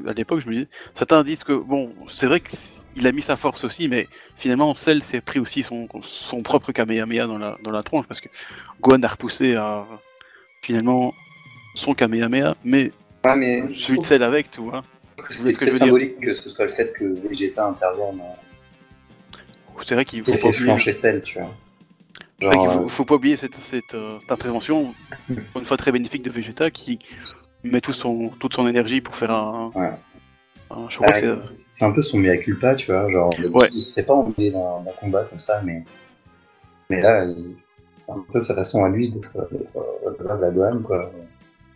à 0.06 0.12
l'époque, 0.14 0.40
je 0.40 0.46
me 0.48 0.54
disais, 0.54 0.68
certains 0.94 1.22
disent 1.24 1.44
que 1.44 1.52
bon, 1.52 1.92
c'est 2.08 2.26
vrai 2.26 2.40
qu'il 2.40 3.06
a 3.06 3.12
mis 3.12 3.20
sa 3.22 3.36
force 3.36 3.64
aussi, 3.64 3.88
mais 3.88 4.08
finalement, 4.36 4.74
Cell 4.74 5.02
s'est 5.02 5.20
pris 5.20 5.40
aussi 5.40 5.62
son, 5.62 5.88
son 6.00 6.42
propre 6.42 6.72
Kamehameha 6.72 7.26
dans 7.26 7.38
la, 7.38 7.56
dans 7.62 7.72
la 7.72 7.82
tronche 7.82 8.06
parce 8.06 8.20
que 8.20 8.28
Gohan 8.80 9.02
a 9.02 9.08
repoussé 9.08 9.56
à 9.56 9.84
finalement 10.62 11.12
son 11.74 11.92
Kamehameha, 11.92 12.54
mais 12.64 12.92
Ah, 13.24 13.36
mais 13.36 13.62
celui 13.74 13.98
de 13.98 14.04
Cell 14.04 14.22
avec, 14.22 14.50
tu 14.50 14.60
vois. 14.60 14.82
c'était 15.28 15.50
ce 15.50 15.58
que 15.58 15.64
très 15.64 15.66
je 15.66 15.72
veux 15.72 15.78
dire 15.78 15.86
symbolique 15.88 16.20
que 16.20 16.34
ce 16.34 16.48
soit 16.48 16.64
le 16.64 16.72
fait 16.72 16.92
que 16.92 17.04
Vegeta 17.28 17.66
intervienne 17.66 18.20
euh, 18.20 19.82
C'est 19.84 19.94
vrai 19.94 20.04
qu'il 20.04 20.22
qui 20.22 20.32
faut 20.32 20.38
pas 20.38 20.48
oublier. 20.48 20.92
celle, 20.92 21.22
tu 21.22 21.38
vois. 21.38 21.54
C'est 22.40 22.44
Genre, 22.52 22.72
faut, 22.72 22.82
euh, 22.82 22.86
faut 22.86 23.04
pas 23.04 23.16
oublier 23.16 23.34
cette, 23.34 23.56
cette, 23.56 23.94
euh, 23.94 24.18
cette 24.20 24.30
intervention, 24.30 24.94
une 25.56 25.64
fois 25.64 25.76
très 25.76 25.90
bénéfique 25.90 26.22
de 26.22 26.30
Vegeta, 26.30 26.70
qui 26.70 27.00
met 27.64 27.80
tout 27.80 27.92
son, 27.92 28.28
toute 28.40 28.54
son 28.54 28.66
énergie 28.66 29.00
pour 29.00 29.16
faire 29.16 29.30
un. 29.30 29.70
Ouais. 29.74 29.90
un- 30.70 30.88
je 30.88 30.96
crois 30.96 31.12
que 31.12 31.24
euh, 31.26 31.36
c'est. 31.54 31.84
un 31.84 31.92
peu 31.92 32.02
son 32.02 32.18
mea 32.18 32.36
culpa, 32.36 32.74
tu 32.74 32.86
vois. 32.92 33.10
Genre, 33.10 33.30
le- 33.38 33.48
Ouais. 33.50 33.68
il 33.72 33.80
serait 33.80 34.02
pas 34.02 34.14
emmené 34.14 34.50
dans 34.50 34.84
un 34.86 34.92
combat 35.00 35.24
comme 35.24 35.40
ça, 35.40 35.60
mais, 35.64 35.82
mais 36.90 37.00
là, 37.00 37.26
c'est 37.96 38.12
un 38.12 38.24
peu 38.32 38.40
sa 38.40 38.54
façon 38.54 38.84
à 38.84 38.88
lui 38.88 39.10
d'être 39.10 39.32
d'être, 39.50 39.76
euh, 39.76 40.10
redevable 40.10 40.44
à 40.44 40.50
Gohan, 40.50 40.82
quoi. 40.82 41.12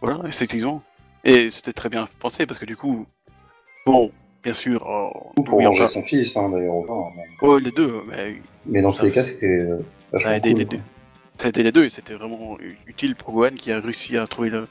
Voilà, 0.01 0.21
c'est 0.31 0.45
exactement. 0.45 0.83
Et 1.25 1.51
c'était 1.51 1.73
très 1.73 1.89
bien 1.89 2.09
pensé 2.19 2.47
parce 2.47 2.59
que 2.59 2.65
du 2.65 2.77
coup, 2.77 3.07
bon, 3.87 4.11
bien 4.43 4.53
sûr, 4.55 4.85
euh, 4.89 5.31
Ou 5.39 5.43
pour 5.45 5.63
venger 5.63 5.87
son 5.87 6.03
fils, 6.03 6.37
hein, 6.37 6.49
d'ailleurs, 6.51 6.75
enfin, 6.75 6.95
mais, 7.17 7.47
ouais, 7.49 7.61
les 7.61 7.71
deux, 7.71 7.93
mais 8.09 8.37
mais 8.67 8.83
dans 8.83 8.93
Ça- 8.93 9.01
tous 9.01 9.07
les 9.07 9.13
cas, 9.13 9.25
c'était 9.25 9.69
ça 10.15 10.31
a 10.31 10.37
aidé 10.37 10.51
cool, 10.51 10.59
les 10.59 10.67
quoi. 10.67 10.77
deux. 10.79 10.83
Ça 11.39 11.47
a 11.47 11.49
aidé 11.49 11.63
les 11.63 11.73
deux 11.73 11.85
et 11.85 11.91
c'était 11.91 12.15
vraiment 12.15 12.59
utile 12.87 13.17
pour 13.17 13.33
Gohan 13.33 13.51
qui 13.57 13.73
a 13.73 13.81
réussi 13.81 14.17
à 14.19 14.27
trouver 14.27 14.51
le- 14.51 14.69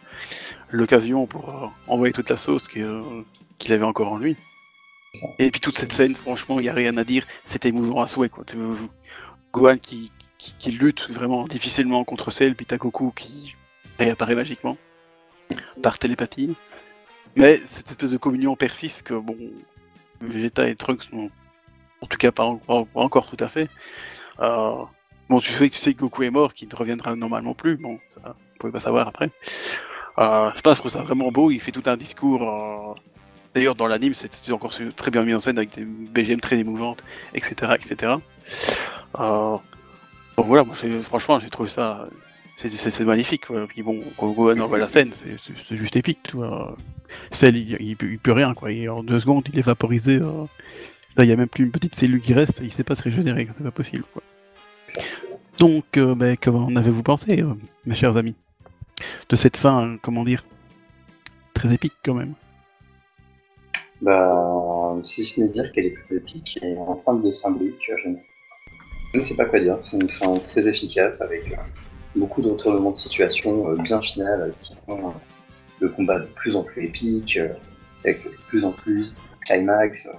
l'occasion 0.72 1.28
pour 1.28 1.50
euh, 1.50 1.68
envoyer 1.88 2.14
toute 2.14 2.30
la 2.30 2.38
sauce 2.38 2.68
euh, 2.78 3.24
qu'il 3.58 3.74
avait 3.74 3.84
encore 3.84 4.12
en 4.12 4.18
lui. 4.18 4.36
Et 5.40 5.52
puis 5.52 5.60
toute 5.60 5.78
cette 5.78 5.92
scène, 5.92 6.16
franchement, 6.16 6.60
il 6.60 6.64
n'y 6.64 6.70
a 6.70 6.74
rien 6.74 6.96
à 6.98 7.04
dire. 7.04 7.26
C'était 7.46 7.70
émouvant 7.70 8.02
à 8.02 8.08
souhait. 8.08 8.30
Quoi. 8.30 8.44
C'est, 8.48 8.58
euh, 8.58 8.76
Gohan 9.52 9.78
qui, 9.78 10.12
qui, 10.38 10.72
lutte 10.72 11.10
vraiment 11.10 11.46
difficilement 11.46 12.04
contre 12.06 12.32
Cell, 12.32 12.56
puis 12.56 12.66
Takoku 12.66 13.12
qui 13.12 13.56
réapparaît 14.00 14.36
magiquement 14.36 14.78
par 15.84 16.00
télépathie. 16.00 16.56
Mais 17.36 17.62
cette 17.66 17.92
espèce 17.92 18.12
de 18.12 18.18
communion 18.18 18.56
père-fils 18.56 19.02
que, 19.02 19.14
bon, 19.14 19.38
Vegeta 20.22 20.70
et 20.70 20.76
Trunks 20.76 21.12
n'ont 21.12 21.30
en 22.00 22.08
tout 22.08 22.18
cas 22.18 22.32
pas, 22.32 22.58
pas- 22.66 22.86
encore 22.96 23.30
tout 23.30 23.44
à 23.44 23.48
fait. 23.48 23.70
Bon, 24.40 25.40
tu 25.40 25.52
sais, 25.54 25.70
tu 25.70 25.78
sais 25.78 25.94
que 25.94 26.00
Goku 26.00 26.24
est 26.24 26.30
mort, 26.30 26.52
qu'il 26.54 26.68
ne 26.68 26.76
reviendra 26.76 27.16
normalement 27.16 27.54
plus. 27.54 27.78
Bon, 27.78 27.98
ça, 28.22 28.34
vous 28.36 28.58
pouvez 28.60 28.74
pas 28.74 28.82
savoir 28.82 29.08
après. 29.08 29.32
Euh, 30.20 30.50
je 30.52 30.56
sais 30.58 30.62
pas, 30.62 30.74
je 30.74 30.80
trouve 30.80 30.92
ça 30.92 31.02
vraiment 31.02 31.32
beau. 31.32 31.52
Il 31.52 31.60
fait 31.60 31.72
tout 31.72 31.84
un 31.86 31.98
discours. 31.98 32.44
euh, 32.44 32.94
D'ailleurs, 33.54 33.76
dans 33.76 33.88
l'anime, 33.88 34.14
c'est 34.14 34.52
encore 34.52 34.74
très 34.96 35.12
bien 35.12 35.24
mis 35.24 35.34
en 35.34 35.40
scène 35.40 35.58
avec 35.58 35.76
des 35.76 35.84
BGM 35.86 36.40
très 36.40 36.58
émouvantes, 36.60 37.04
etc., 37.34 37.74
etc. 37.76 38.14
Euh, 39.20 39.58
voilà, 40.38 40.64
franchement, 41.04 41.40
j'ai 41.40 41.50
trouvé 41.50 41.70
ça. 41.70 42.06
C'est 42.56 43.00
magnifique. 43.02 43.48
Quoi. 43.48 43.66
Puis 43.68 43.82
bon, 43.82 44.00
quand 44.18 44.30
Gohan 44.32 44.60
envoie 44.60 44.78
la 44.78 44.88
scène, 44.88 45.12
c'est- 45.12 45.76
juste 45.76 45.96
épique. 45.96 46.32
Cell, 47.32 47.58
il, 47.58 47.72
il, 47.82 47.98
il 48.02 48.20
peut 48.20 48.32
rien, 48.32 48.54
en 48.90 49.04
deux 49.04 49.20
secondes, 49.20 49.44
il 49.52 49.60
est 49.60 49.64
vaporisé. 49.64 50.20
Là, 50.20 51.24
il 51.24 51.26
n'y 51.26 51.32
a 51.34 51.36
même 51.36 51.50
plus 51.50 51.66
une 51.66 51.72
petite 51.72 51.96
cellule 51.96 52.22
qui 52.22 52.34
reste, 52.34 52.62
il 52.64 52.72
sait 52.72 52.84
pas 52.86 52.96
se 52.96 53.04
régénérer, 53.04 53.48
c'est 53.52 53.64
pas 53.64 53.72
possible. 53.72 54.06
Donc, 55.58 55.98
euh, 55.98 56.16
ben, 56.16 56.38
comment 56.42 56.68
en 56.68 56.76
avez-vous 56.78 57.04
pensé, 57.04 57.44
mes 57.86 57.96
chers 57.96 58.16
amis? 58.16 58.36
De 59.30 59.36
cette 59.36 59.58
fin, 59.58 59.98
comment 60.02 60.24
dire, 60.24 60.44
très 61.54 61.74
épique 61.74 61.94
quand 62.04 62.14
même. 62.14 62.34
Bah, 64.02 64.98
si 65.04 65.24
ce 65.24 65.42
n'est 65.42 65.48
dire 65.48 65.72
qu'elle 65.72 65.86
est 65.86 65.96
très 65.96 66.16
épique 66.16 66.58
et 66.64 66.76
en 66.78 66.96
fin 66.96 67.14
de 67.14 67.32
symbolique, 67.32 67.92
je 68.04 68.10
ne 68.10 68.16
sais, 68.16 68.34
je 69.14 69.18
ne 69.18 69.22
sais 69.22 69.36
pas 69.36 69.46
quoi 69.46 69.60
dire. 69.60 69.78
C'est 69.82 69.98
une 69.98 70.10
fin 70.10 70.38
très 70.40 70.68
efficace 70.68 71.22
avec 71.22 71.52
euh, 71.52 71.56
beaucoup 72.16 72.42
de 72.42 72.50
retournements 72.50 72.92
de 72.92 72.98
situation 72.98 73.70
euh, 73.70 73.76
bien 73.76 74.02
finales 74.02 74.42
euh, 74.42 74.52
qui 74.60 74.74
font 74.88 75.14
le 75.80 75.90
combat 75.90 76.20
de 76.20 76.26
plus 76.26 76.56
en 76.56 76.64
plus 76.64 76.86
épique, 76.86 77.38
avec 78.04 78.24
de 78.24 78.32
plus 78.48 78.66
en 78.66 78.72
plus 78.72 79.14
climax, 79.46 80.10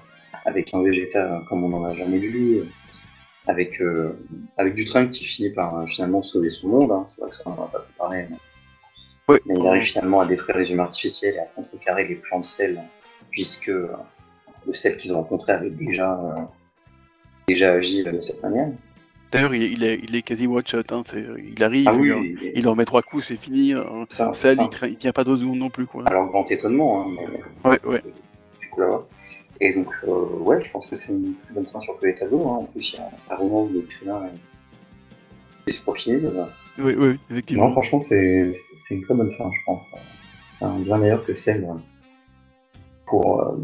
avec 0.45 0.73
un 0.75 0.83
Vegeta 0.83 1.43
comme 1.49 1.65
on 1.65 1.69
n'en 1.69 1.85
a 1.85 1.95
jamais 1.95 2.19
vu, 2.19 2.63
avec, 3.47 3.81
avec 4.57 4.75
du 4.75 4.85
Trump 4.85 5.13
qui 5.13 5.25
finit 5.25 5.51
par 5.51 5.87
finalement 5.89 6.21
sauver 6.23 6.51
son 6.51 6.69
monde. 6.69 6.91
hein. 6.91 7.07
C'est 7.09 7.21
vrai 7.21 7.31
que 7.31 7.37
ça 7.37 7.43
on 7.47 7.51
va 7.51 7.67
pas 7.67 7.87
parler. 7.97 8.27
Mais... 8.29 8.37
Oui, 9.29 9.39
mais 9.47 9.55
il 9.57 9.67
arrive 9.67 9.83
finalement 9.83 10.21
à 10.21 10.27
détruire 10.27 10.59
les 10.59 10.71
humains 10.71 10.85
artificiels 10.85 11.35
et 11.37 11.39
à 11.39 11.45
contrecarrer 11.55 12.07
les 12.09 12.17
plans 12.17 12.41
de 12.41 12.45
sel 12.45 12.83
puisque 13.31 13.69
euh, 13.69 13.89
le 14.67 14.75
sel 14.75 14.97
qu'ils 14.99 15.13
ont 15.13 15.19
rencontré 15.19 15.53
avait 15.53 15.71
déjà, 15.71 16.13
euh, 16.21 16.41
déjà 17.49 17.73
agi 17.73 18.03
de 18.05 18.21
cette 18.21 18.43
manière. 18.43 18.69
D'ailleurs, 19.31 19.55
il, 19.55 19.63
est- 19.63 19.71
il 19.71 19.85
est, 19.85 20.01
il 20.03 20.17
est 20.17 20.23
quasi 20.23 20.47
one-shot, 20.47 20.83
hein, 20.91 21.03
c'est- 21.05 21.25
il 21.39 21.63
arrive, 21.65 21.87
Ah 21.89 21.95
oui, 21.95 22.37
il, 22.55 22.69
en 22.69 22.75
met 22.75 22.85
trois 22.85 23.01
coups, 23.03 23.25
c'est 23.29 23.37
fini. 23.37 23.73
euh, 23.75 23.83
ça, 24.11 24.33
Cell, 24.35 24.57
ça. 24.57 24.87
il, 24.89 24.97
tient 24.97 25.13
pas 25.13 25.25
deux 25.25 25.37
secondes 25.39 25.57
non 25.59 25.71
plus. 25.71 25.87
Quoi. 25.87 26.03
Alors 26.07 26.27
grand 26.27 26.51
étonnement, 26.51 27.03
hein, 27.03 27.11
mais 27.65 27.71
Ouais, 27.71 27.81
ouais. 27.87 28.03
c'est 28.41 28.69
cool 28.71 28.85
à 28.85 28.87
voir. 28.89 29.03
Et 29.61 29.73
donc, 29.73 29.89
euh, 30.07 30.11
ouais, 30.41 30.63
je 30.63 30.71
pense 30.71 30.87
que 30.87 30.97
c'est 30.97 31.13
une 31.13 31.35
très 31.37 31.55
bonne 31.55 31.67
fin 31.67 31.81
sur 31.81 31.97
tous 31.99 32.05
les 32.05 32.15
tableaux. 32.17 32.47
Hein. 32.49 32.57
En 32.57 32.65
plus, 32.65 32.93
il 32.93 32.97
y 32.97 32.99
a 32.99 33.09
un 33.31 33.37
romance 33.37 33.71
de 33.71 33.79
euh, 33.79 34.19
qui 35.67 35.73
se 35.73 35.83
profile. 35.83 36.27
euh. 36.27 36.45
Oui, 36.79 36.95
oui, 36.97 37.09
Non, 37.09 37.17
effectivement. 37.31 37.73
franchement, 37.73 38.01
c'est 38.01 38.53
une 38.91 39.03
très 39.03 39.15
bonne 39.15 39.33
fin, 39.33 39.51
je 39.53 39.59
pense. 39.67 39.83
Enfin, 40.61 40.79
bien 40.79 40.97
meilleure 40.99 41.25
que 41.25 41.35
celle 41.35 41.65
euh, 41.65 41.75
pour, 43.07 43.41
euh, 43.43 43.57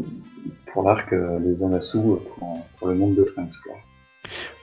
pour 0.67 0.83
l'arc 0.83 1.11
euh, 1.13 1.39
de 1.39 1.55
Zamasu 1.55 1.97
euh, 1.97 2.15
pour, 2.17 2.65
pour 2.77 2.87
le 2.87 2.95
monde 2.95 3.15
de 3.15 3.23
Trunks. 3.23 3.53
Quoi. 3.63 3.75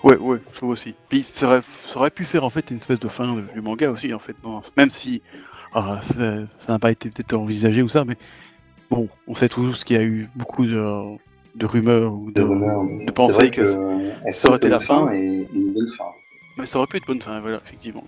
Ouais, 0.05 0.17
ouais, 0.19 0.39
je 0.53 0.57
trouve 0.57 0.71
aussi. 0.71 0.95
Puis 1.09 1.23
ça 1.23 1.47
aurait, 1.47 1.63
ça 1.87 1.99
aurait 1.99 2.11
pu 2.11 2.25
faire 2.25 2.45
en 2.45 2.51
fait 2.51 2.71
une 2.71 2.77
espèce 2.77 3.01
de 3.01 3.09
fin 3.09 3.37
du 3.55 3.61
manga 3.61 3.91
aussi, 3.91 4.13
en 4.15 4.19
fait. 4.19 4.37
non, 4.45 4.61
même 4.77 4.91
si 4.91 5.23
ah, 5.73 6.01
ça 6.03 6.45
n'a 6.73 6.79
pas 6.79 6.91
été 6.93 7.11
peut-être 7.11 7.35
envisagé 7.35 7.83
ou 7.83 7.89
ça, 7.89 8.05
mais 8.05 8.17
bon, 8.91 9.09
on 9.27 9.35
sait 9.35 9.49
tous 9.49 9.83
qu'il 9.83 9.97
y 9.97 9.99
a 9.99 10.05
eu 10.05 10.29
beaucoup 10.37 10.65
de, 10.65 11.17
de 11.57 11.67
rumeurs 11.67 12.13
ou 12.13 12.31
de, 12.31 12.41
De 12.41 12.43
rumeurs, 12.43 12.85
de 12.85 13.33
vrai 13.33 13.51
que, 13.51 13.63
que, 13.63 14.31
ça 14.31 14.49
aurait 14.49 14.59
été 14.59 14.69
la 14.69 14.81
fin. 14.81 15.11
et 15.13 15.49
une 15.53 15.73
bonne 15.73 15.89
fin. 15.99 16.05
Mais 16.59 16.67
ça 16.67 16.79
aurait 16.79 16.87
pu 16.87 16.99
être 16.99 17.07
bonne 17.07 17.21
fin, 17.21 17.41
voilà, 17.41 17.61
effectivement. 17.67 18.05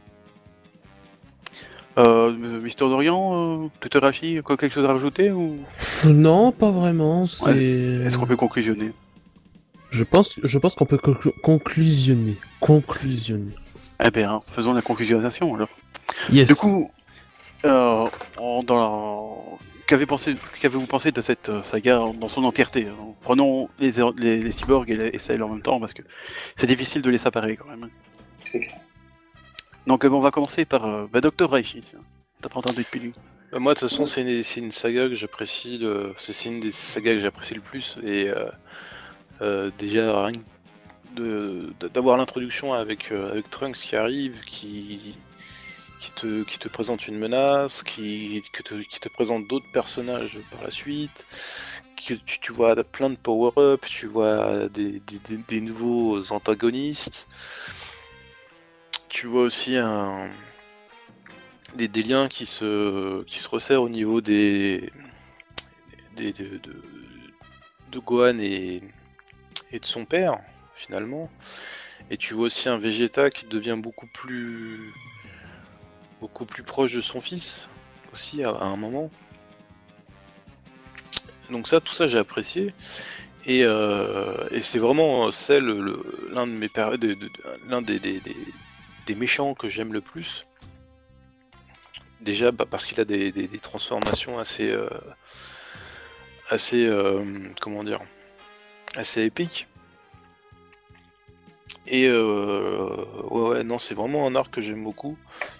Euh, 1.99 2.33
Mister 2.61 2.85
Dorian, 2.85 3.65
euh, 3.65 4.41
quoi, 4.43 4.57
quelque 4.57 4.73
chose 4.73 4.85
à 4.85 4.89
rajouter 4.93 5.31
ou? 5.33 5.59
Non, 6.05 6.53
pas 6.53 6.71
vraiment. 6.71 7.27
C'est. 7.27 7.57
est-ce 7.57 8.17
qu'on 8.17 8.27
peut 8.27 8.37
conclusionner? 8.37 8.93
Je 9.91 10.05
pense, 10.05 10.39
je 10.43 10.59
pense 10.59 10.75
qu'on 10.75 10.85
peut 10.87 10.99
conclu- 10.99 11.33
conclusionner. 11.43 12.37
Conclusionner. 12.61 13.55
Eh 14.05 14.11
bien, 14.11 14.43
faisons 14.53 14.75
la 14.75 14.83
conclusionnation 14.83 15.55
alors. 15.55 15.71
Yes. 16.31 16.47
Du 16.47 16.55
coup, 16.55 16.91
euh, 17.65 18.05
en- 18.39 18.63
dans 18.63 18.77
la- 18.77 19.57
qu'avez 19.87 20.07
pensé, 20.07 20.35
qu'avez-vous 20.61 20.87
pensé 20.87 21.11
de 21.11 21.21
cette 21.21 21.49
euh, 21.49 21.63
saga 21.65 22.05
dans 22.21 22.29
son 22.29 22.45
entièreté? 22.45 22.87
Prenons 23.23 23.69
les, 23.81 23.93
les, 24.19 24.41
les 24.41 24.53
cyborgs 24.53 24.91
et 24.91 24.97
les 24.97 25.11
et 25.15 25.19
Cell 25.19 25.43
en 25.43 25.49
même 25.49 25.63
temps 25.63 25.81
parce 25.81 25.95
que 25.95 26.03
c'est 26.55 26.67
difficile 26.67 27.03
de 27.03 27.11
les 27.11 27.19
séparer 27.19 27.57
quand 27.57 27.69
même. 27.69 27.89
C'est 28.45 28.61
clair. 28.61 28.77
Donc 29.89 30.05
euh, 30.05 30.11
on 30.11 30.21
va 30.21 30.31
commencer 30.31 30.67
par 30.67 30.85
euh, 30.85 31.07
bah, 31.11 31.23
Dr 31.23 31.51
Raichi. 31.51 31.81
tiens. 31.81 32.01
T'as 32.43 32.51
pas 32.51 32.59
entendu 32.59 32.83
depuis 32.83 33.01
lui 33.01 33.15
Euh, 33.55 33.59
Moi, 33.59 33.73
de 33.73 33.81
toute 33.81 33.89
façon, 33.89 34.05
c'est 34.05 34.21
une, 34.21 34.71
saga 34.71 35.09
que 35.09 35.15
j'apprécie. 35.15 35.83
C'est 36.19 36.45
une 36.45 36.61
des 36.61 36.73
sagas 36.73 37.15
que 37.15 37.21
j'apprécie 37.21 37.55
le 37.55 37.63
plus. 37.63 37.97
Et 38.05 38.31
déjà, 39.79 40.27
rien 40.27 40.41
d'avoir 41.95 42.19
l'introduction 42.19 42.75
avec, 42.75 43.13
Trunks 43.51 43.79
qui 43.79 43.97
arrive, 43.97 44.41
qui, 44.45 45.17
qui, 45.99 46.11
te, 46.13 46.45
qui 46.45 46.59
te 46.59 46.69
présente 46.69 47.09
une 47.09 47.19
menace, 47.19 47.83
qui, 47.83 48.43
te, 48.63 48.75
qui 48.75 49.01
te 49.01 49.09
présente 49.09 49.49
d'autres 49.49 49.73
personnages 49.73 50.39
par 50.51 50.63
la 50.63 50.71
suite. 50.71 51.27
Que 51.97 52.15
tu, 52.15 52.53
vois 52.53 52.77
plein 52.85 53.11
de 53.11 53.17
power-up, 53.17 53.85
tu 53.89 54.07
vois 54.07 54.69
des 54.69 55.61
nouveaux 55.61 56.31
antagonistes. 56.31 57.27
Tu 59.09 59.27
vois 59.27 59.43
aussi 59.43 59.77
un, 59.77 60.29
des, 61.75 62.03
liens 62.03 62.29
qui 62.29 62.47
se, 62.47 63.23
qui 63.25 63.39
se 63.39 63.49
resserrent 63.49 63.83
au 63.83 63.89
niveau 63.89 64.21
de, 64.21 64.83
Gohan 67.95 68.39
et, 68.39 68.83
de 69.73 69.87
son 69.87 70.05
père, 70.05 70.39
finalement. 70.77 71.31
Et 72.11 72.17
tu 72.17 72.35
vois 72.35 72.47
aussi 72.47 72.69
un 72.69 72.77
Vegeta 72.77 73.31
qui 73.31 73.47
devient 73.47 73.77
beaucoup 73.79 74.07
plus 74.13 74.93
beaucoup 76.21 76.47
plus 76.47 76.63
proche 76.63 76.95
de 76.95 77.01
son 77.01 77.21
fils 77.21 77.69
aussi 78.13 78.43
à, 78.43 78.51
un 78.51 78.77
moment. 78.77 79.11
Donc 81.51 81.69
ça, 81.69 81.81
tout 81.81 81.95
ça, 81.95 82.07
j'ai 82.07 82.19
apprécié. 82.19 82.75
Et, 83.47 83.65
euh, 83.65 84.49
c'est 84.61 84.79
vraiment 84.79 85.31
celle, 85.31 85.65
le- 85.65 86.29
l'un 86.33 86.47
de 86.47 86.53
mes 86.53 86.71
l'un 87.69 87.83
des- 87.83 88.23
des 89.09 89.15
méchants 89.15 89.55
que 89.55 89.69
j'aime 89.69 89.93
le 89.93 90.01
plus. 90.01 90.47
Déjà 92.21 92.51
bah, 92.53 92.67
parce 92.71 92.85
qu'il 92.87 93.01
a 93.01 93.05
des, 93.05 93.33
des- 93.33 93.49
des 93.49 93.59
transformations 93.59 94.39
assez 94.39 94.71
euh, 94.71 94.89
assez 96.51 96.87
euh, 96.87 97.25
comment 97.61 97.83
dire 97.85 98.01
assez 98.97 99.23
épiques. 99.23 99.67
Et 101.87 102.07
euh, 102.07 103.05
ouais, 103.31 103.49
ouais 103.49 103.65
non 103.65 103.79
c'est 103.79 103.95
vraiment 103.95 104.27
un 104.27 104.35
arc 104.35 104.51
que 104.53 104.61
j'aime 104.61 104.85
beaucoup. 104.85 105.17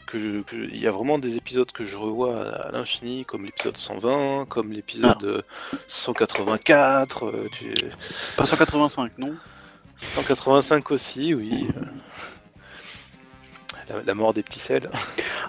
Que 0.07 0.19
je- 0.19 0.43
que 0.43 0.57
je- 0.59 0.69
il 0.71 0.79
y 0.81 0.87
a 0.87 0.91
vraiment 0.93 1.19
des 1.19 1.37
épisodes 1.37 1.71
que 1.73 1.85
je 1.85 1.97
revois 1.97 2.35
à, 2.43 2.69
à 2.69 2.71
l'infini, 2.73 3.25
comme 3.25 3.45
l'épisode 3.45 3.77
120, 3.77 4.47
comme 4.49 4.73
l'épisode 4.73 5.23
euh, 5.25 5.43
184, 5.87 7.27
euh, 7.27 7.49
tu- 7.53 7.73
Pas 8.37 8.45
185, 8.47 9.13
non? 9.19 9.35
185 10.01 10.91
aussi, 10.93 11.35
oui. 11.35 11.67
La, 13.89 14.03
la 14.05 14.15
mort 14.15 14.35
des 14.35 14.43
petits 14.43 14.59
sels. 14.59 14.89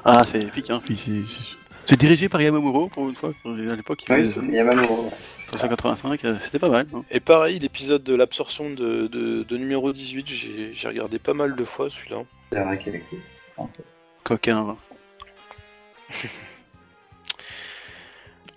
Ah, 0.05 0.23
c'est 0.25 0.41
épique, 0.41 0.69
hein. 0.69 0.81
Puis 0.83 0.97
c'est- 0.97 1.27
c'est- 1.27 1.55
c'est 1.85 1.97
dirigé 1.99 2.29
par 2.29 2.41
Yamamuro 2.41 2.87
pour 2.87 3.09
une 3.09 3.15
fois. 3.15 3.33
À 3.45 3.49
l'époque, 3.75 4.03
il 4.07 4.15
faisait 4.15 4.41
c'est 4.41 4.47
Yamamuro. 4.51 5.03
ouais. 5.05 5.11
185, 5.57 6.25
euh, 6.25 6.35
c'était 6.41 6.59
pas 6.59 6.69
mal. 6.69 6.85
hein. 6.93 7.01
Et 7.09 7.19
pareil, 7.19 7.57
l'épisode 7.57 8.03
de 8.03 8.13
l'absorption 8.13 8.69
de, 8.69 9.07
de- 9.07 9.41
de 9.43 9.57
numéro 9.57 9.91
18, 9.91 10.27
j'ai 10.27 10.69
j'ai 10.73 10.87
regardé 10.87 11.17
pas 11.17 11.33
mal 11.33 11.55
de 11.55 11.65
fois 11.65 11.89
celui-là. 11.89 12.21
C'est 12.51 12.63
vrai 12.63 12.77
qu'elle 12.77 12.95
est 12.97 13.03
cool. 13.09 13.19
en 13.57 13.67
fait. 13.67 13.83
Coquin. 14.23 14.77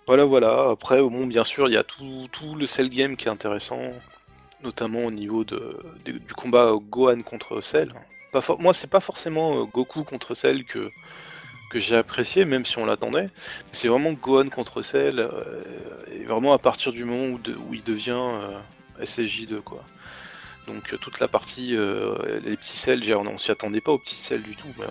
Voilà, 0.07 0.25
voilà. 0.25 0.71
Après, 0.71 1.01
bon, 1.01 1.27
bien 1.27 1.45
sûr, 1.45 1.69
il 1.69 1.75
y 1.75 1.77
a 1.77 1.85
tout, 1.85 2.27
tout 2.33 2.55
le 2.55 2.67
Cell 2.67 2.89
game 2.89 3.17
qui 3.17 3.27
est 3.29 3.31
intéressant, 3.31 3.81
notamment 4.63 5.05
au 5.05 5.11
niveau 5.11 5.45
de, 5.45 5.77
de- 6.05 6.13
du 6.19 6.35
combat 6.35 6.73
Gohan 6.91 7.23
contre 7.23 7.61
Cell. 7.61 7.93
Pas 8.33 8.41
for- 8.41 8.61
Moi, 8.61 8.75
c'est 8.75 8.91
pas 8.91 9.01
forcément 9.01 9.61
euh, 9.61 9.65
Goku 9.65 10.05
contre 10.05 10.35
Cell 10.35 10.65
que, 10.65 10.91
que 11.71 11.79
j'ai 11.79 11.97
apprécié, 11.97 12.45
même 12.45 12.65
si 12.65 12.79
on 12.79 12.87
l'attendait. 12.87 13.29
C'est 13.73 13.89
vraiment 13.89 14.13
Gohan 14.13 14.49
contre 14.49 14.83
Cell, 14.83 15.19
euh, 15.21 15.63
et 16.13 16.25
vraiment 16.25 16.53
à 16.55 16.59
partir 16.59 16.93
du 16.93 17.05
moment 17.05 17.27
où, 17.35 17.41
où 17.69 17.75
il 17.75 17.83
devient, 17.83 18.19
euh, 18.19 18.59
SSJ2 19.05 19.61
quoi. 19.61 19.83
Donc 20.69 20.97
toute 21.01 21.19
la 21.19 21.27
partie, 21.27 21.71
les 21.77 22.57
petits 22.57 22.97
déjà, 23.01 23.19
on, 23.19 23.27
on 23.27 23.37
s'y 23.39 23.51
attendait 23.51 23.81
pas 23.81 23.91
aux 23.91 23.99
petits 23.99 24.15
cells 24.15 24.43
du 24.43 24.55
tout, 24.55 24.69
mais 24.79 24.85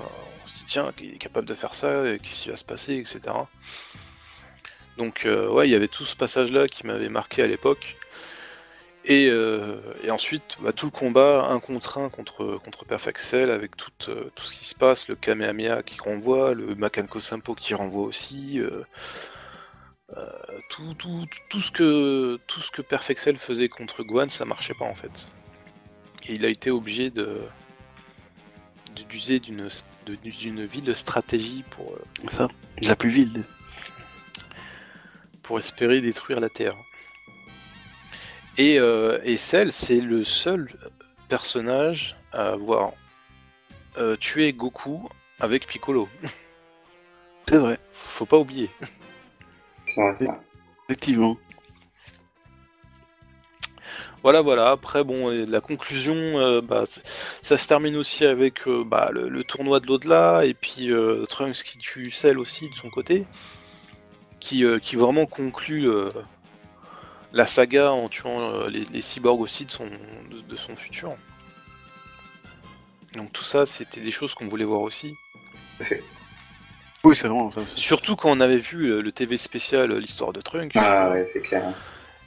on 0.44 0.48
se 0.48 0.58
dit 0.58 0.64
tiens, 0.68 0.92
il 1.00 1.14
est 1.14 1.18
capable 1.18 1.48
de 1.48 1.54
faire 1.56 1.76
ça, 1.76 2.04
qu'est-ce 2.22 2.44
qui 2.44 2.50
va 2.50 2.58
se 2.58 2.66
passer, 2.66 2.96
etc. 2.98 3.22
Donc 4.98 5.26
ouais, 5.26 5.70
il 5.70 5.72
y 5.72 5.76
avait 5.76 5.88
tout 5.88 6.06
ce 6.06 6.18
passage-là 6.18 6.68
qui 6.68 6.86
m'avait 6.86 7.08
marqué 7.08 7.42
à 7.42 7.48
l'époque. 7.48 7.96
Et, 9.06 9.30
euh, 9.30 9.82
et 10.03 10.11
ensuite, 10.11 10.57
bah, 10.61 10.73
tout 10.73 10.86
le 10.86 10.91
combat 10.91 11.48
un 11.49 11.60
contre 11.60 11.98
un 11.98 12.10
contre, 12.10 12.60
contre 12.64 12.86
Perfect 12.86 13.19
Cell 13.19 13.49
avec 13.49 13.76
tout, 13.76 13.91
euh, 14.10 14.30
tout 14.36 14.45
ce 14.45 14.53
qui 14.53 14.65
se 14.65 14.76
passe, 14.76 15.07
le 15.07 15.15
Kamehameha 15.15 15.82
qui 15.82 15.99
renvoie, 15.99 16.53
le 16.53 16.76
Makanko 16.76 17.19
Sampo 17.19 17.56
qui 17.56 17.73
renvoie 17.73 18.03
aussi, 18.06 18.60
euh, 18.60 18.84
tout, 20.69 20.94
tout, 20.94 21.26
tout 21.49 21.61
ce 21.61 21.72
que, 21.72 22.40
tout 22.45 22.61
ce 22.61 22.69
que 22.69 22.84
Perfect 22.84 23.22
Cell 23.22 23.38
faisait 23.38 23.69
contre 23.69 24.03
Guan, 24.03 24.30
ça 24.30 24.45
marchait 24.45 24.76
pas 24.76 24.86
en 24.86 24.95
fait. 24.95 25.30
Et 26.28 26.36
il 26.36 26.45
a 26.45 26.49
été 26.49 26.69
obligé 26.69 27.10
de 27.10 27.41
d'user 29.10 29.40
d'une 29.40 30.65
ville 30.65 30.95
stratégie 30.95 31.64
pour, 31.72 31.98
Ça, 32.30 32.48
la 32.82 32.95
plus 32.95 33.10
vile. 33.10 33.44
pour 35.41 35.57
espérer 35.60 36.02
détruire 36.02 36.40
la 36.40 36.49
Terre. 36.49 36.76
Et, 38.62 38.78
euh, 38.78 39.18
et 39.24 39.38
Cell, 39.38 39.72
c'est 39.74 40.00
le 40.00 40.24
seul 40.24 40.70
personnage 41.30 42.16
à 42.32 42.50
avoir 42.50 42.92
euh, 43.98 44.16
tué 44.18 44.54
Goku 44.54 45.10
avec 45.40 45.66
Piccolo. 45.66 46.08
C'est 47.50 47.58
vrai, 47.58 47.80
Faut 47.92 48.28
pas 48.28 48.38
oublier. 48.38 48.70
C'est 49.88 50.00
vrai, 50.00 50.16
ça. 50.16 50.40
effectivement. 50.88 51.38
Voilà, 54.22 54.42
voilà. 54.42 54.70
Après, 54.70 55.04
bon, 55.04 55.32
et 55.32 55.44
la 55.44 55.60
conclusion, 55.60 56.14
euh, 56.16 56.62
bah, 56.62 56.84
ça 57.42 57.58
se 57.58 57.68
termine 57.68 57.96
aussi 57.96 58.26
avec 58.26 58.68
euh, 58.68 58.84
bah, 58.86 59.10
le, 59.12 59.28
le 59.28 59.44
tournoi 59.44 59.80
de 59.80 59.88
l'au-delà, 59.88 60.46
et 60.46 60.54
puis 60.54 60.92
euh, 60.92 61.26
Trunks 61.26 61.64
qui 61.64 61.80
tue 61.80 62.12
Cell 62.12 62.38
aussi 62.38 62.70
de 62.70 62.76
son 62.76 62.92
côté, 62.92 63.26
qui, 64.40 64.64
euh, 64.64 64.78
qui 64.78 64.98
vraiment 64.98 65.26
conclut 65.26 65.90
euh, 65.90 66.12
la 67.34 67.48
saga 67.48 67.91
en 67.91 68.10
tuant 68.10 68.41
euh, 68.41 68.70
les, 68.70 68.86
les 68.86 69.02
cyborgs 69.02 69.41
aussi 69.41 69.66
de 69.66 69.72
son, 69.72 69.86
de, 69.86 70.41
de 70.41 70.58
son 70.58 70.76
futur. 70.76 71.16
Donc 73.14 73.32
tout 73.34 73.44
ça, 73.44 73.66
c'était 73.66 74.02
des 74.02 74.12
choses 74.12 74.34
qu'on 74.34 74.48
voulait 74.48 74.66
voir 74.66 74.82
aussi. 74.82 75.16
Oui, 77.03 77.16
c'est 77.16 77.28
vraiment 77.28 77.52
ça 77.52 77.62
aussi. 77.62 77.80
Surtout 77.80 78.16
quand 78.16 78.30
on 78.30 78.40
avait 78.40 78.58
vu 78.58 78.91
euh, 78.91 79.02
le 79.02 79.12
TV 79.12 79.36
spécial 79.38 79.91
euh, 79.91 79.99
l'histoire 79.99 80.34
de 80.34 80.40
Trunks. 80.40 80.74
Ah 80.76 81.10
ouais, 81.10 81.26
c'est 81.26 81.41
clair. 81.41 81.74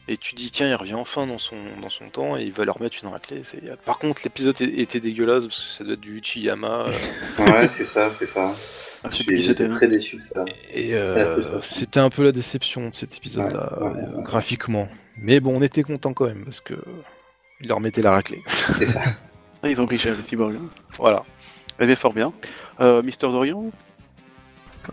Et 0.06 0.18
tu 0.18 0.35
dis 0.35 0.51
tiens 0.51 0.68
il 0.68 0.74
revient 0.74 0.94
enfin 0.94 1.26
dans 1.26 1.39
son 1.39 1.56
dans 1.81 1.89
son 1.89 2.09
temps 2.10 2.36
et 2.36 2.43
il 2.43 2.52
va 2.52 2.64
leur 2.66 2.81
mettre 2.81 2.97
une 3.02 3.09
raclée. 3.09 3.43
C'est- 3.44 3.62
Par 3.85 3.98
contre 3.98 4.20
l'épisode 4.24 4.60
était 4.60 5.01
dégueulasse 5.01 5.44
parce 5.47 5.59
que 5.59 5.70
ça 5.78 5.85
doit 5.85 5.94
être 5.94 6.01
du 6.01 6.18
Uchiyama 6.18 6.86
euh, 6.89 6.93
Ouais, 7.52 7.68
c'est 7.70 7.85
ça, 7.85 8.10
c'est 8.10 8.26
ça. 8.26 8.55
Ah, 9.02 9.09
J'étais 9.10 9.68
très 9.68 9.86
déçu 9.89 10.16
de 10.16 10.22
ça. 10.22 10.44
et 10.72 10.94
euh. 10.94 11.60
C'était 11.62 12.01
un 12.01 12.10
peu 12.10 12.22
la 12.22 12.32
déception 12.32 12.89
de 12.90 12.94
cet 12.94 13.16
épisode-là, 13.16 13.78
Ouais, 13.81 13.86
ouais, 13.89 13.93
ouais. 14.16 14.22
graphiquement. 14.22 14.89
Mais 15.18 15.40
bon, 15.40 15.56
on 15.59 15.62
était 15.62 15.82
content 15.82 16.12
quand 16.14 16.24
même, 16.26 16.44
parce 16.44 16.60
que 16.60 16.74
il 17.60 17.68
leur 17.68 17.81
mettait 17.81 18.01
la 18.02 18.10
raclée. 18.12 18.43
C'est 18.76 18.86
ça. 18.86 19.02
Ah, 19.62 19.70
ils 19.70 19.81
ont 19.81 19.86
pris 19.86 19.98
cher, 19.98 20.14
les 20.14 20.22
cyborgs. 20.22 20.56
hein. 20.56 20.68
voilà. 20.98 21.22
Eh 21.81 21.86
bien, 21.86 21.97
fort 21.97 22.12
bien. 22.12 22.35
Euh, 22.81 23.01
Mister 23.02 23.26
Dorian? 23.28 23.70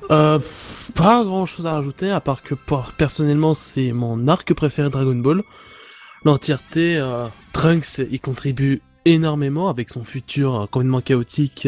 Euh, 0.09 0.39
pas 0.95 1.23
grand 1.23 1.45
chose 1.45 1.67
à 1.67 1.73
rajouter, 1.73 2.11
à 2.11 2.19
part 2.19 2.43
que 2.43 2.55
personnellement 2.97 3.53
c'est 3.53 3.91
mon 3.91 4.27
arc 4.27 4.53
préféré 4.53 4.89
Dragon 4.89 5.15
Ball. 5.15 5.43
L'entièreté, 6.23 6.97
euh, 6.97 7.27
Trunks 7.51 7.99
y 8.11 8.19
contribue 8.19 8.81
énormément 9.05 9.69
avec 9.69 9.89
son 9.89 10.03
futur 10.03 10.55
euh, 10.55 10.65
complètement 10.67 11.01
chaotique, 11.01 11.67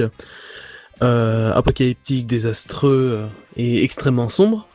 euh, 1.01 1.51
apocalyptique, 1.53 2.27
désastreux 2.27 3.27
et 3.55 3.83
extrêmement 3.83 4.29
sombre. 4.29 4.67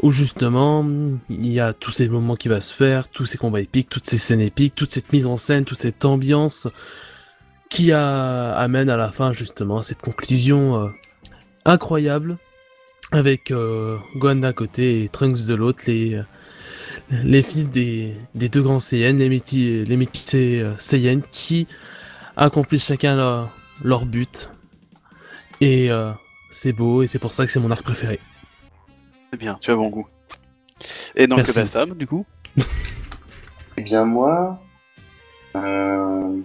Où 0.00 0.12
justement, 0.12 0.86
il 1.28 1.52
y 1.52 1.58
a 1.58 1.72
tous 1.72 1.90
ces 1.90 2.08
moments 2.08 2.36
qui 2.36 2.46
va 2.46 2.60
se 2.60 2.72
faire, 2.72 3.08
tous 3.08 3.26
ces 3.26 3.36
combats 3.36 3.60
épiques, 3.60 3.88
toutes 3.88 4.06
ces 4.06 4.16
scènes 4.16 4.40
épiques, 4.40 4.76
toute 4.76 4.92
cette 4.92 5.12
mise 5.12 5.26
en 5.26 5.38
scène, 5.38 5.64
toute 5.64 5.78
cette 5.78 6.04
ambiance 6.04 6.68
qui 7.68 7.90
amène 7.90 8.90
à 8.90 8.96
la 8.96 9.10
fin 9.10 9.32
justement 9.32 9.78
à 9.78 9.82
cette 9.82 10.00
conclusion 10.00 10.88
incroyable 11.64 12.36
avec 13.12 13.50
euh, 13.50 13.96
Gohan 14.16 14.36
d'un 14.36 14.52
côté 14.52 15.02
et 15.04 15.08
Trunks 15.08 15.46
de 15.46 15.54
l'autre, 15.54 15.82
les, 15.86 16.20
les 17.10 17.42
fils 17.42 17.70
des, 17.70 18.14
des 18.34 18.48
deux 18.48 18.62
grands 18.62 18.80
Saiyans, 18.80 19.16
les 19.16 19.28
métis, 19.28 19.86
les 19.86 19.96
métis 19.96 20.34
euh, 20.34 20.74
Saiyans 20.78 21.22
qui 21.30 21.66
accomplissent 22.36 22.86
chacun 22.86 23.16
leur, 23.16 23.50
leur 23.82 24.04
but. 24.04 24.50
Et 25.60 25.90
euh, 25.90 26.12
c'est 26.50 26.72
beau 26.72 27.02
et 27.02 27.06
c'est 27.06 27.18
pour 27.18 27.32
ça 27.32 27.44
que 27.46 27.50
c'est 27.50 27.60
mon 27.60 27.70
arc 27.70 27.82
préféré. 27.82 28.20
C'est 29.32 29.38
bien, 29.38 29.58
tu 29.60 29.70
as 29.70 29.76
bon 29.76 29.88
goût. 29.88 30.06
Et 31.16 31.26
donc, 31.26 31.38
Merci. 31.38 31.58
ben, 31.58 31.66
Sam, 31.66 31.94
du 31.94 32.06
coup 32.06 32.24
Eh 33.76 33.82
bien, 33.82 34.04
moi, 34.04 34.60
euh, 35.56 36.36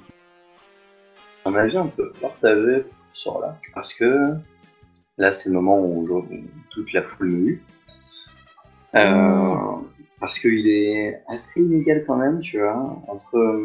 un 1.45 1.55
avis 1.55 1.77
un 1.77 1.87
peu 1.87 2.11
partagé 2.21 2.85
sur 3.11 3.39
là, 3.39 3.57
parce 3.73 3.93
que 3.93 4.33
là, 5.17 5.31
c'est 5.31 5.49
le 5.49 5.55
moment 5.55 5.79
où, 5.79 6.25
toute 6.71 6.93
la 6.93 7.03
foule 7.03 7.31
me. 7.31 7.57
Euh, 8.95 9.55
parce 10.19 10.39
qu'il 10.39 10.67
est 10.67 11.21
assez 11.27 11.61
inégal 11.61 12.03
quand 12.05 12.15
même, 12.15 12.39
tu 12.39 12.59
vois, 12.59 13.01
entre, 13.07 13.61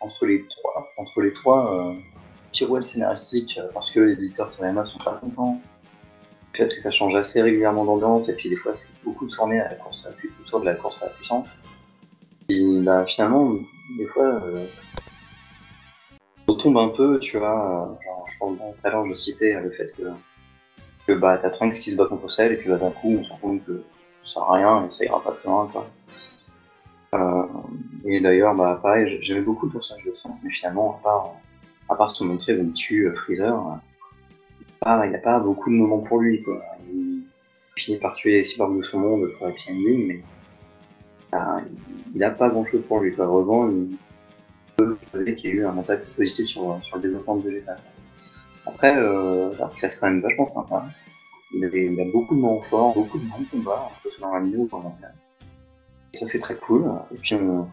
entre 0.00 0.26
les 0.26 0.44
trois, 0.48 0.88
entre 0.96 1.20
les 1.20 1.32
trois 1.32 1.74
euh, 1.74 1.94
pirouettes 2.52 2.84
scénaristiques, 2.84 3.58
euh, 3.58 3.68
parce 3.72 3.90
que 3.90 4.00
les 4.00 4.14
éditeurs 4.14 4.50
Toriyama 4.56 4.84
sont 4.84 4.98
pas 4.98 5.18
contents. 5.20 5.60
Peut-être 6.52 6.74
que 6.74 6.80
ça 6.80 6.90
change 6.90 7.14
assez 7.14 7.40
régulièrement 7.40 7.84
d'ambiance, 7.84 8.28
et 8.28 8.34
puis 8.34 8.48
des 8.48 8.56
fois, 8.56 8.74
c'est 8.74 8.90
beaucoup 9.04 9.28
tourné 9.28 9.60
à 9.60 9.68
la 9.68 9.74
course 9.76 10.06
à 10.06 10.10
la 10.10 10.16
autour 10.44 10.60
de 10.60 10.64
la 10.64 10.74
course 10.74 11.02
à 11.02 11.06
la 11.06 11.12
puissance. 11.12 11.58
Et 12.48 12.80
bah, 12.80 13.04
finalement, 13.06 13.54
des 13.96 14.06
fois, 14.06 14.24
euh, 14.24 14.66
on 16.48 16.54
tombe 16.54 16.78
un 16.78 16.88
peu, 16.88 17.20
tu 17.20 17.38
vois. 17.38 17.96
euh, 18.00 18.24
je 18.28 18.38
pense, 18.38 18.58
tout 18.58 18.86
à 18.86 18.90
l'heure, 18.90 19.06
je 19.08 19.14
citais 19.14 19.54
euh, 19.54 19.60
le 19.60 19.70
fait 19.70 19.92
que, 19.96 20.02
que 21.06 21.12
bah, 21.12 21.38
t'as 21.40 21.50
Trunks 21.50 21.74
qui 21.74 21.90
se 21.90 21.96
bat 21.96 22.06
contre 22.06 22.30
Cell, 22.30 22.52
et 22.52 22.56
puis 22.56 22.68
bah, 22.68 22.76
d'un 22.76 22.90
coup, 22.90 23.16
on 23.18 23.24
se 23.24 23.30
rend 23.30 23.38
compte 23.38 23.64
que 23.64 23.82
ça 24.06 24.34
sert 24.34 24.42
à 24.42 24.54
rien 24.54 24.86
et 24.86 24.90
ça 24.90 25.04
ira 25.04 25.22
pas 25.22 25.32
plus 25.32 25.48
loin, 25.48 25.68
quoi. 25.72 25.88
Euh, 27.12 27.42
et 28.04 28.20
d'ailleurs, 28.20 28.54
bah, 28.54 28.78
pareil, 28.82 29.18
j'aimais 29.22 29.40
beaucoup 29.40 29.66
le 29.66 29.72
personnage 29.72 30.04
de 30.04 30.10
Trunks, 30.10 30.36
mais 30.44 30.52
finalement, 30.52 30.98
à 30.98 31.02
part, 31.02 31.32
à 31.88 31.94
part 31.96 32.12
se 32.12 32.22
montrer 32.24 32.56
où 32.56 32.62
il 32.62 32.72
tue 32.72 33.08
euh, 33.08 33.14
Freezer, 33.14 33.54
euh, 33.54 33.74
ah, 34.82 35.02
il 35.04 35.10
n'y 35.10 35.16
a 35.16 35.20
pas 35.20 35.40
beaucoup 35.40 35.70
de 35.70 35.74
moments 35.74 36.00
pour 36.00 36.20
lui, 36.20 36.42
quoi. 36.42 36.62
Il 36.92 37.24
finit 37.76 37.98
par 37.98 38.14
tuer 38.14 38.32
les 38.32 38.44
cyborgs 38.44 38.76
de 38.76 38.82
son 38.82 39.00
monde 39.00 39.28
pour 39.36 39.46
happy 39.48 39.70
ending, 39.70 40.06
mais 40.06 40.22
ah, 41.32 41.58
il 42.14 42.18
n'a 42.18 42.30
pas 42.30 42.48
grand 42.48 42.64
chose 42.64 42.82
pour 42.86 43.00
lui. 43.00 43.14
Quoi. 43.14 43.26
Heureusement, 43.26 43.68
il 43.68 43.96
peut 44.76 44.96
qu'il 45.32 45.50
y 45.50 45.52
a 45.52 45.56
eu 45.56 45.66
un 45.66 45.76
impact 45.76 46.06
positif 46.14 46.46
sur, 46.46 46.80
sur 46.82 46.96
le 46.96 47.02
développement 47.02 47.36
de 47.36 47.48
Vegeta. 47.48 47.76
Après, 48.74 48.96
euh, 48.96 49.50
reste 49.80 50.00
quand 50.00 50.08
même 50.08 50.20
vachement 50.20 50.44
sympa. 50.44 50.86
Il, 51.52 51.64
avait, 51.64 51.88
a 52.00 52.04
beaucoup 52.12 52.36
de 52.36 52.40
moments 52.40 52.60
forts, 52.62 52.94
beaucoup 52.94 53.18
de 53.18 53.24
bons 53.24 53.44
combats, 53.50 53.90
ce 54.04 54.10
soit 54.10 54.28
dans 54.28 54.34
la 54.34 54.40
dans 54.40 54.78
la 54.78 54.84
manga. 54.84 55.12
Ça, 56.12 56.26
c'est 56.26 56.38
très 56.38 56.54
cool. 56.54 56.90
Et 57.12 57.18
puis, 57.18 57.34
on 57.34 57.68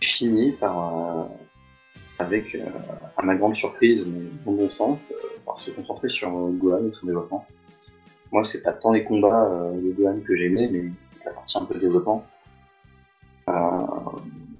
finit 0.00 0.52
par, 0.52 0.76
euh, 0.78 1.24
avec, 2.18 2.54
euh, 2.54 2.60
à 3.16 3.22
ma 3.22 3.34
grande 3.36 3.56
surprise, 3.56 4.04
mais 4.06 4.26
dans 4.44 4.52
bon 4.52 4.68
sens, 4.68 5.12
euh, 5.12 5.38
par 5.46 5.58
se 5.58 5.70
concentrer 5.70 6.10
sur 6.10 6.30
Gohan 6.30 6.86
et 6.86 6.90
son 6.90 7.06
développement. 7.06 7.46
Moi, 8.30 8.44
c'est 8.44 8.62
pas 8.62 8.72
tant 8.72 8.92
les 8.92 9.04
combats 9.04 9.48
de 9.74 9.92
Gohan 9.92 10.20
que 10.26 10.36
j'aimais, 10.36 10.68
mais 10.70 10.84
la 11.24 11.32
partie 11.32 11.56
un 11.56 11.64
peu 11.64 11.78
développement. 11.78 12.24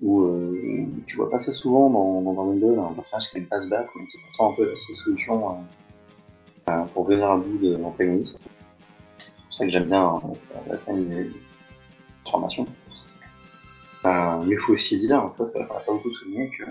Où, 0.03 0.23
euh, 0.23 0.87
tu 1.07 1.17
vois 1.17 1.31
pas 1.31 1.39
ça 1.39 1.53
souvent 1.53 1.89
dans, 1.89 2.23
dans 2.23 2.33
Dragon 2.33 2.57
Ball, 2.57 2.79
un 2.91 2.93
personnage 2.93 3.31
qui 3.31 3.37
a 3.37 3.41
une 3.41 3.47
passe 3.47 3.69
basse, 3.69 3.89
mais 3.97 4.07
qui 4.07 4.17
est 4.17 4.21
pourtant 4.21 4.53
un 4.53 4.57
peu 4.57 4.69
la 4.69 4.77
seule 4.77 4.97
solution 4.97 5.51
euh, 5.51 5.55
euh, 6.71 6.83
pour 6.93 7.05
venir 7.05 7.31
à 7.31 7.39
bout 7.39 7.59
de 7.59 7.77
l'antagoniste. 7.77 8.45
C'est 9.19 9.33
pour 9.35 9.55
ça 9.55 9.65
que 9.65 9.71
j'aime 9.71 9.85
bien 9.85 10.21
la 10.69 10.79
scène 10.79 11.09
de 11.09 11.31
transformation. 12.25 12.67
Euh, 14.05 14.43
mais 14.45 14.55
il 14.55 14.59
faut 14.59 14.73
aussi 14.73 14.97
dire, 14.97 15.29
ça, 15.33 15.47
ça 15.47 15.61
va 15.61 15.67
pas 15.67 15.83
beaucoup 15.87 16.11
souligner, 16.11 16.51
que 16.51 16.65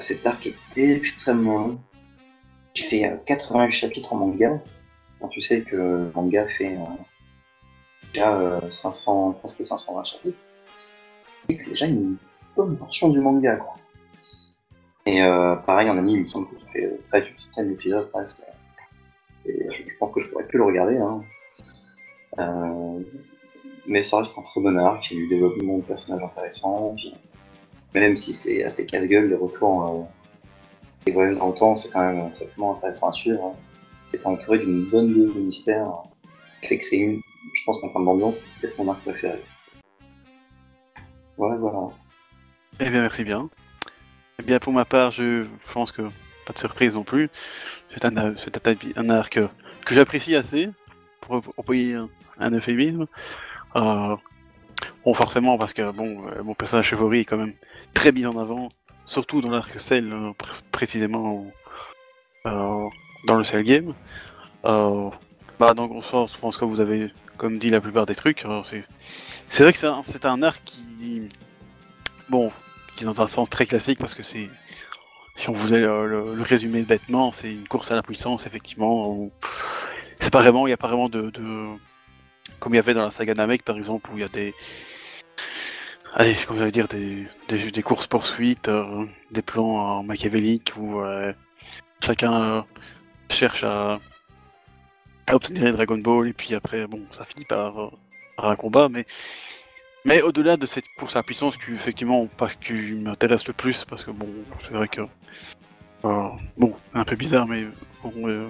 cet 0.00 0.26
arc 0.26 0.48
est 0.76 0.96
extrêmement 0.96 1.58
long. 1.58 1.80
Il 2.76 2.82
fait 2.82 3.06
euh, 3.06 3.16
88 3.26 3.72
chapitres 3.72 4.12
en 4.12 4.16
manga. 4.16 4.62
Quand 5.20 5.28
tu 5.28 5.40
sais 5.40 5.62
que 5.62 5.76
le 5.76 6.12
manga 6.14 6.46
fait 6.56 6.76
déjà 8.12 8.34
euh, 8.36 8.70
500, 8.70 9.32
presque 9.32 9.64
520 9.64 10.04
chapitres. 10.04 10.38
Et 11.48 11.56
que 11.56 11.62
c'est 11.62 11.70
déjà 11.70 11.86
une 11.86 12.16
bonne 12.56 12.76
portion 12.78 13.08
du 13.08 13.20
manga, 13.20 13.56
quoi. 13.56 13.74
Et 15.06 15.22
euh, 15.22 15.56
pareil, 15.56 15.90
en 15.90 15.98
anime, 15.98 16.16
il 16.18 16.22
me 16.22 16.26
semble 16.26 16.48
que 16.48 16.58
ça 16.60 16.66
fait 16.72 16.84
euh, 16.86 17.00
près 17.08 17.22
d'une 17.22 17.36
centaine 17.36 17.68
d'épisodes. 17.70 18.08
bref, 18.12 18.26
c'est- 18.30 18.46
c'est- 19.38 19.68
je 19.72 19.96
pense 19.98 20.12
que 20.12 20.20
je 20.20 20.30
pourrais 20.30 20.46
plus 20.46 20.58
le 20.58 20.64
regarder. 20.64 20.96
Hein. 20.98 21.18
Euh, 22.38 23.00
mais 23.86 24.04
ça 24.04 24.18
reste 24.18 24.38
un 24.38 24.42
très 24.42 24.60
bon 24.60 24.76
arc, 24.78 25.10
il 25.10 25.14
y 25.16 25.20
a 25.20 25.22
du 25.24 25.28
développement 25.28 25.78
de 25.78 25.82
personnages 25.82 26.22
intéressants. 26.22 26.94
Même 27.94 28.16
si 28.16 28.32
c'est 28.32 28.62
assez 28.64 28.86
casse-gueule, 28.86 29.28
le 29.28 29.36
retour 29.36 29.86
euh, 29.86 30.02
des 31.04 31.12
voyages 31.12 31.38
dans 31.38 31.48
le 31.48 31.54
temps, 31.54 31.76
c'est 31.76 31.90
quand 31.90 32.00
même 32.00 32.30
c'est 32.32 32.46
vraiment 32.52 32.76
intéressant 32.76 33.08
à 33.08 33.12
suivre. 33.12 33.44
hein. 33.44 33.52
C'est 34.14 34.24
entouré 34.26 34.58
d'une 34.58 34.84
bonne 34.84 35.12
dose 35.12 35.34
de 35.34 35.40
mystère, 35.40 35.88
euh, 35.88 36.28
qui 36.60 36.68
fait 36.68 36.78
que 36.78 36.84
c'est 36.84 36.98
une, 36.98 37.20
je 37.54 37.64
pense 37.64 37.80
qu'en 37.80 37.88
termes 37.88 38.04
d'ambiance, 38.04 38.40
c'est 38.40 38.60
peut-être 38.60 38.78
mon 38.78 38.90
arc 38.92 39.00
préféré. 39.02 39.42
Voilà, 41.36 41.56
voilà. 41.56 41.88
Eh 42.80 42.90
bien, 42.90 43.00
merci 43.02 43.24
bien. 43.24 43.48
Eh 44.38 44.42
bien, 44.42 44.58
pour 44.58 44.72
ma 44.72 44.84
part, 44.84 45.12
je 45.12 45.46
pense 45.72 45.92
que 45.92 46.02
pas 46.46 46.52
de 46.52 46.58
surprise 46.58 46.94
non 46.94 47.04
plus. 47.04 47.30
C'est 47.92 48.04
un, 48.04 48.16
un, 48.16 49.10
arc 49.10 49.38
que 49.84 49.94
j'apprécie 49.94 50.34
assez, 50.34 50.70
pour 51.20 51.42
employer 51.56 51.94
un, 51.94 52.08
un 52.38 52.50
euphémisme. 52.50 53.06
Euh, 53.76 54.16
bon, 55.04 55.14
forcément, 55.14 55.58
parce 55.58 55.72
que 55.72 55.90
bon, 55.92 56.26
euh, 56.28 56.42
mon 56.42 56.54
personnage 56.54 56.90
favori 56.90 57.20
est 57.20 57.24
quand 57.24 57.36
même 57.36 57.54
très 57.94 58.10
mis 58.10 58.26
en 58.26 58.36
avant, 58.38 58.68
surtout 59.04 59.40
dans 59.40 59.50
l'arc 59.50 59.78
Cell, 59.80 60.12
euh, 60.12 60.30
pr- 60.30 60.60
précisément 60.72 61.46
dans 62.44 63.36
le 63.38 63.44
Cell 63.44 63.62
Game. 63.62 63.94
Bah, 64.64 65.74
dans 65.74 65.86
le 65.86 66.02
sens, 66.02 66.32
je 66.32 66.38
pense 66.38 66.56
que 66.56 66.64
vous 66.64 66.80
avez, 66.80 67.12
comme 67.36 67.58
dit, 67.58 67.68
la 67.68 67.80
plupart 67.80 68.06
des 68.06 68.16
trucs. 68.16 68.44
C'est, 69.48 69.62
vrai 69.62 69.72
que 69.72 69.78
c'est 69.78 69.86
un, 69.86 70.02
c'est 70.02 70.24
un 70.24 70.42
arc 70.42 70.60
qui, 70.64 71.28
bon, 72.28 72.52
qui 72.96 73.04
est 73.04 73.06
dans 73.06 73.20
un 73.20 73.26
sens 73.26 73.50
très 73.50 73.66
classique 73.66 73.98
parce 73.98 74.14
que 74.14 74.22
c'est, 74.22 74.48
si 75.34 75.48
on 75.48 75.52
voulait 75.52 75.82
euh, 75.82 76.34
le, 76.34 76.42
résumer 76.42 76.82
bêtement, 76.82 77.32
c'est 77.32 77.52
une 77.52 77.66
course 77.68 77.90
à 77.90 77.94
la 77.94 78.02
puissance, 78.02 78.46
effectivement. 78.46 79.30
C'est 80.20 80.30
pas 80.30 80.42
vraiment, 80.42 80.66
il 80.66 80.70
n'y 80.70 80.74
a 80.74 80.76
pas 80.76 80.88
vraiment 80.88 81.08
de, 81.08 81.30
comme 82.58 82.74
il 82.74 82.76
y 82.76 82.80
avait 82.80 82.94
dans 82.94 83.04
la 83.04 83.10
saga 83.10 83.34
Namek 83.34 83.64
par 83.64 83.76
exemple, 83.76 84.10
où 84.10 84.18
il 84.18 84.20
y 84.20 84.24
a 84.24 84.28
des, 84.28 84.54
allez, 86.14 86.36
comment 86.46 86.60
j'allais 86.60 86.70
dire, 86.70 86.88
des, 86.88 87.26
des, 87.48 87.70
des 87.70 87.82
courses 87.82 88.06
poursuites, 88.06 88.68
euh, 88.68 89.06
des 89.30 89.42
plans 89.42 90.02
machiavéliques 90.02 90.72
où 90.76 91.00
euh, 91.00 91.32
chacun 92.04 92.64
cherche 93.30 93.64
à, 93.64 94.00
obtenir 95.30 95.64
les 95.64 95.72
Dragon 95.72 95.98
Ball 95.98 96.28
et 96.28 96.32
puis 96.34 96.54
après, 96.54 96.86
bon, 96.86 97.00
ça 97.10 97.24
finit 97.24 97.46
par, 97.46 97.90
par 98.36 98.50
un 98.50 98.56
combat, 98.56 98.88
mais 98.90 99.06
mais 100.04 100.22
au-delà 100.22 100.56
de 100.56 100.66
cette 100.66 100.88
course 100.98 101.16
à 101.16 101.22
puissance, 101.22 101.56
qui 101.56 101.72
effectivement, 101.72 102.26
parce 102.38 102.54
qui 102.54 102.72
m'intéresse 102.72 103.46
le 103.46 103.52
plus, 103.52 103.84
parce 103.84 104.04
que 104.04 104.10
bon, 104.10 104.28
c'est 104.62 104.72
vrai 104.72 104.88
que 104.88 105.02
euh, 106.04 106.28
bon, 106.56 106.74
un 106.94 107.04
peu 107.04 107.14
bizarre, 107.14 107.46
mais 107.46 107.64
bon, 108.02 108.12
euh, 108.28 108.48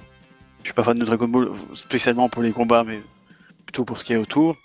je 0.61 0.69
suis 0.69 0.74
pas 0.74 0.83
fan 0.83 0.99
de 0.99 1.05
Dragon 1.05 1.29
Ball 1.29 1.51
spécialement 1.74 2.29
pour 2.29 2.43
les 2.43 2.53
combats, 2.53 2.85
mais 2.85 3.01
plutôt 3.66 3.85
pour 3.85 3.99
ce 3.99 4.05
qui 4.05 4.15
est 4.15 4.16
autour. 4.16 4.57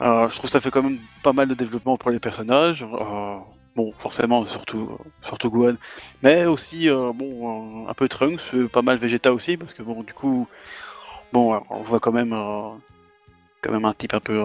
Euh, 0.00 0.28
je 0.28 0.34
trouve 0.36 0.48
que 0.48 0.52
ça 0.52 0.60
fait 0.60 0.70
quand 0.70 0.82
même 0.82 0.98
pas 1.22 1.32
mal 1.32 1.48
de 1.48 1.54
développement 1.54 1.96
pour 1.96 2.10
les 2.10 2.20
personnages. 2.20 2.84
Euh, 2.84 3.36
bon, 3.74 3.92
forcément, 3.98 4.46
surtout, 4.46 4.96
surtout 5.22 5.50
Gohan, 5.50 5.74
mais 6.22 6.46
aussi 6.46 6.88
bon, 6.88 7.88
un 7.88 7.94
peu 7.94 8.08
Trunks, 8.08 8.68
pas 8.72 8.82
mal 8.82 8.98
Vegeta 8.98 9.32
aussi, 9.32 9.56
parce 9.56 9.74
que 9.74 9.82
bon, 9.82 10.02
du 10.04 10.14
coup, 10.14 10.46
bon, 11.32 11.60
on 11.70 11.82
voit 11.82 12.00
quand 12.00 12.12
même, 12.12 12.30
quand 12.30 13.72
même 13.72 13.84
un 13.84 13.92
type 13.92 14.14
un 14.14 14.20
peu 14.20 14.40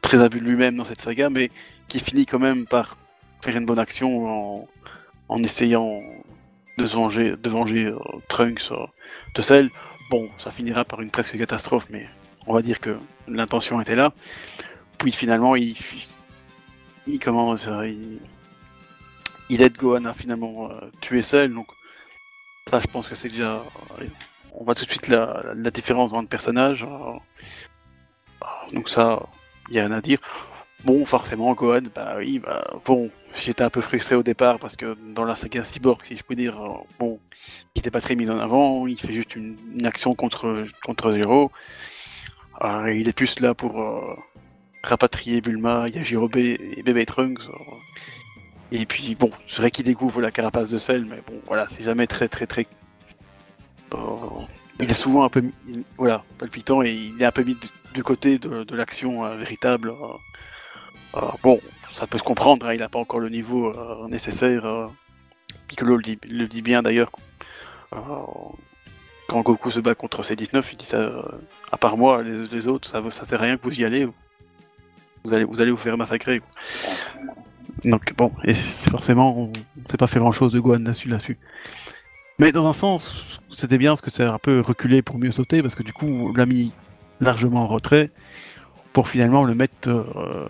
très 0.00 0.20
imbu 0.20 0.40
lui-même 0.40 0.76
dans 0.76 0.84
cette 0.84 1.00
saga, 1.00 1.30
mais 1.30 1.50
qui 1.88 2.00
finit 2.00 2.26
quand 2.26 2.38
même 2.38 2.66
par 2.66 2.96
faire 3.42 3.56
une 3.56 3.66
bonne 3.66 3.78
action 3.78 4.58
en, 4.58 4.68
en 5.28 5.42
essayant 5.42 6.00
de 6.78 6.84
venger, 6.84 7.36
de 7.36 7.48
venger 7.48 7.86
euh, 7.86 7.98
Trunks 8.28 8.70
euh, 8.72 8.86
de 9.34 9.42
Cell. 9.42 9.70
Bon, 10.10 10.28
ça 10.38 10.50
finira 10.50 10.84
par 10.84 11.00
une 11.00 11.10
presque 11.10 11.38
catastrophe, 11.38 11.86
mais 11.90 12.08
on 12.46 12.54
va 12.54 12.62
dire 12.62 12.80
que 12.80 12.98
l'intention 13.28 13.80
était 13.80 13.94
là. 13.94 14.12
Puis 14.98 15.12
finalement, 15.12 15.56
il, 15.56 15.76
commence, 17.22 17.68
euh, 17.68 17.86
il, 17.86 18.18
il 19.48 19.62
aide 19.62 19.76
Gohan 19.76 20.04
à 20.04 20.12
finalement 20.14 20.70
euh, 20.70 20.90
tuer 21.00 21.22
Cell, 21.22 21.52
donc 21.54 21.66
ça, 22.68 22.80
je 22.80 22.86
pense 22.86 23.08
que 23.08 23.14
c'est 23.14 23.28
déjà. 23.28 23.62
on 24.54 24.64
voit 24.64 24.74
tout 24.74 24.84
de 24.84 24.90
suite 24.90 25.08
la, 25.08 25.42
la 25.54 25.70
différence 25.70 26.12
dans 26.12 26.20
le 26.20 26.28
personnage. 26.28 26.86
donc 28.72 28.88
ça, 28.88 29.22
il 29.70 29.74
n'y 29.74 29.80
a 29.80 29.86
rien 29.86 29.96
à 29.96 30.00
dire. 30.00 30.18
Bon, 30.84 31.04
forcément, 31.04 31.52
Gohan, 31.54 31.82
bah 31.94 32.14
oui, 32.18 32.38
bah 32.38 32.66
bon, 32.86 33.10
j'étais 33.34 33.62
un 33.62 33.70
peu 33.70 33.80
frustré 33.82 34.14
au 34.14 34.22
départ 34.22 34.58
parce 34.58 34.76
que 34.76 34.96
dans 35.14 35.24
la 35.24 35.36
saga 35.36 35.62
Cyborg, 35.62 36.02
si 36.04 36.16
je 36.16 36.22
puis 36.22 36.36
dire, 36.36 36.60
euh, 36.60 36.68
bon, 36.98 37.20
il 37.74 37.78
n'était 37.78 37.90
pas 37.90 38.00
très 38.00 38.16
mis 38.16 38.30
en 38.30 38.38
avant, 38.38 38.86
il 38.86 38.98
fait 38.98 39.12
juste 39.12 39.36
une, 39.36 39.56
action 39.84 40.14
contre, 40.14 40.66
contre 40.84 41.12
Zero. 41.12 41.52
Euh, 42.62 42.92
il 42.94 43.08
est 43.08 43.12
plus 43.12 43.40
là 43.40 43.54
pour 43.54 43.80
euh, 43.80 44.16
rapatrier 44.82 45.40
Bulma, 45.40 45.88
Yajirobe 45.88 46.36
et 46.36 46.82
Bébé 46.84 47.04
Trunks. 47.06 47.42
Et 48.72 48.86
puis 48.86 49.14
bon, 49.16 49.30
c'est 49.46 49.58
vrai 49.58 49.70
qu'il 49.70 49.84
découvre 49.84 50.20
la 50.20 50.30
carapace 50.30 50.68
de 50.70 50.78
sel, 50.78 51.04
mais 51.04 51.20
bon, 51.26 51.40
voilà, 51.46 51.66
c'est 51.68 51.82
jamais 51.84 52.06
très 52.06 52.28
très 52.28 52.46
très. 52.46 52.66
il 54.80 54.90
est 54.90 54.94
souvent 54.94 55.24
un 55.24 55.28
peu, 55.28 55.42
il- 55.68 55.84
voilà, 55.96 56.22
palpitant 56.38 56.82
et 56.82 56.92
il 56.92 57.20
est 57.20 57.24
un 57.26 57.32
peu 57.32 57.42
mis 57.42 57.54
de, 57.54 57.60
de 57.94 58.02
côté 58.02 58.38
de, 58.38 58.74
l'action 58.74 59.24
euh, 59.24 59.36
véritable. 59.36 59.90
euh. 59.90 61.16
Euh, 61.16 61.20
bon, 61.42 61.60
ça 61.92 62.06
peut 62.06 62.18
se 62.18 62.22
comprendre, 62.22 62.66
hein, 62.66 62.74
il 62.74 62.80
n'a 62.80 62.88
pas 62.88 62.98
encore 62.98 63.20
le 63.20 63.28
niveau 63.28 63.74
nécessaire. 64.08 64.88
Piccolo 65.66 65.96
le 65.96 66.46
dit, 66.46 66.62
bien 66.62 66.82
d'ailleurs. 66.82 67.10
quand 67.90 69.40
Goku 69.40 69.72
se 69.72 69.80
bat 69.80 69.96
contre 69.96 70.22
C19, 70.22 70.64
il 70.70 70.76
dit 70.76 70.86
ça. 70.86 71.10
à 71.72 71.76
part 71.76 71.96
moi, 71.96 72.22
les, 72.22 72.68
autres, 72.68 72.88
ça, 72.88 73.02
ça 73.10 73.24
sert 73.24 73.40
à 73.40 73.44
rien 73.44 73.56
que 73.56 73.64
vous 73.64 73.80
y 73.80 73.84
allez. 73.84 74.08
Vous 75.24 75.34
allez, 75.34 75.44
vous 75.44 75.76
faire 75.76 75.98
massacrer. 75.98 76.40
Donc 77.84 78.14
bon, 78.16 78.32
et 78.44 78.54
forcément, 78.54 79.36
on 79.36 79.46
ne 79.48 79.84
sait 79.84 79.96
pas 79.96 80.06
faire 80.06 80.22
grand 80.22 80.32
chose 80.32 80.52
de 80.52 80.60
Gohan 80.60 80.78
là-dessus. 80.78 81.08
là-dessus. 81.08 81.38
Mais 82.38 82.52
dans 82.52 82.68
un 82.68 82.72
sens, 82.72 83.40
c'était 83.54 83.78
bien 83.78 83.90
parce 83.90 84.00
que 84.00 84.10
c'est 84.10 84.22
un 84.22 84.38
peu 84.38 84.60
reculé 84.60 85.02
pour 85.02 85.18
mieux 85.18 85.32
sauter, 85.32 85.60
parce 85.60 85.74
que 85.74 85.82
du 85.82 85.92
coup, 85.92 86.06
on 86.06 86.32
l'a 86.32 86.46
mis 86.46 86.72
largement 87.20 87.62
en 87.62 87.66
retrait 87.66 88.10
pour 88.92 89.08
finalement 89.08 89.44
le 89.44 89.54
mettre 89.54 89.88
euh, 89.88 90.48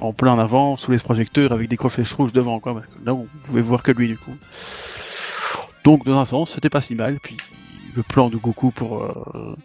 en 0.00 0.12
plein 0.12 0.38
avant, 0.38 0.76
sous 0.76 0.90
les 0.90 0.98
projecteurs, 0.98 1.52
avec 1.52 1.68
des 1.68 1.76
gros 1.76 1.88
flèches 1.88 2.12
rouges 2.14 2.32
devant, 2.32 2.58
quoi, 2.58 2.74
parce 2.74 2.86
que 2.86 2.92
là, 3.04 3.14
on 3.14 3.26
pouvait 3.44 3.62
voir 3.62 3.82
que 3.82 3.92
lui, 3.92 4.08
du 4.08 4.16
coup. 4.16 4.34
Donc, 5.84 6.04
dans 6.04 6.18
un 6.18 6.24
sens, 6.24 6.52
c'était 6.54 6.70
pas 6.70 6.80
si 6.80 6.94
mal. 6.94 7.18
Puis, 7.22 7.36
le 7.94 8.02
plan 8.02 8.28
de 8.28 8.36
Goku 8.36 8.70
pour 8.70 9.02
euh, 9.02 9.56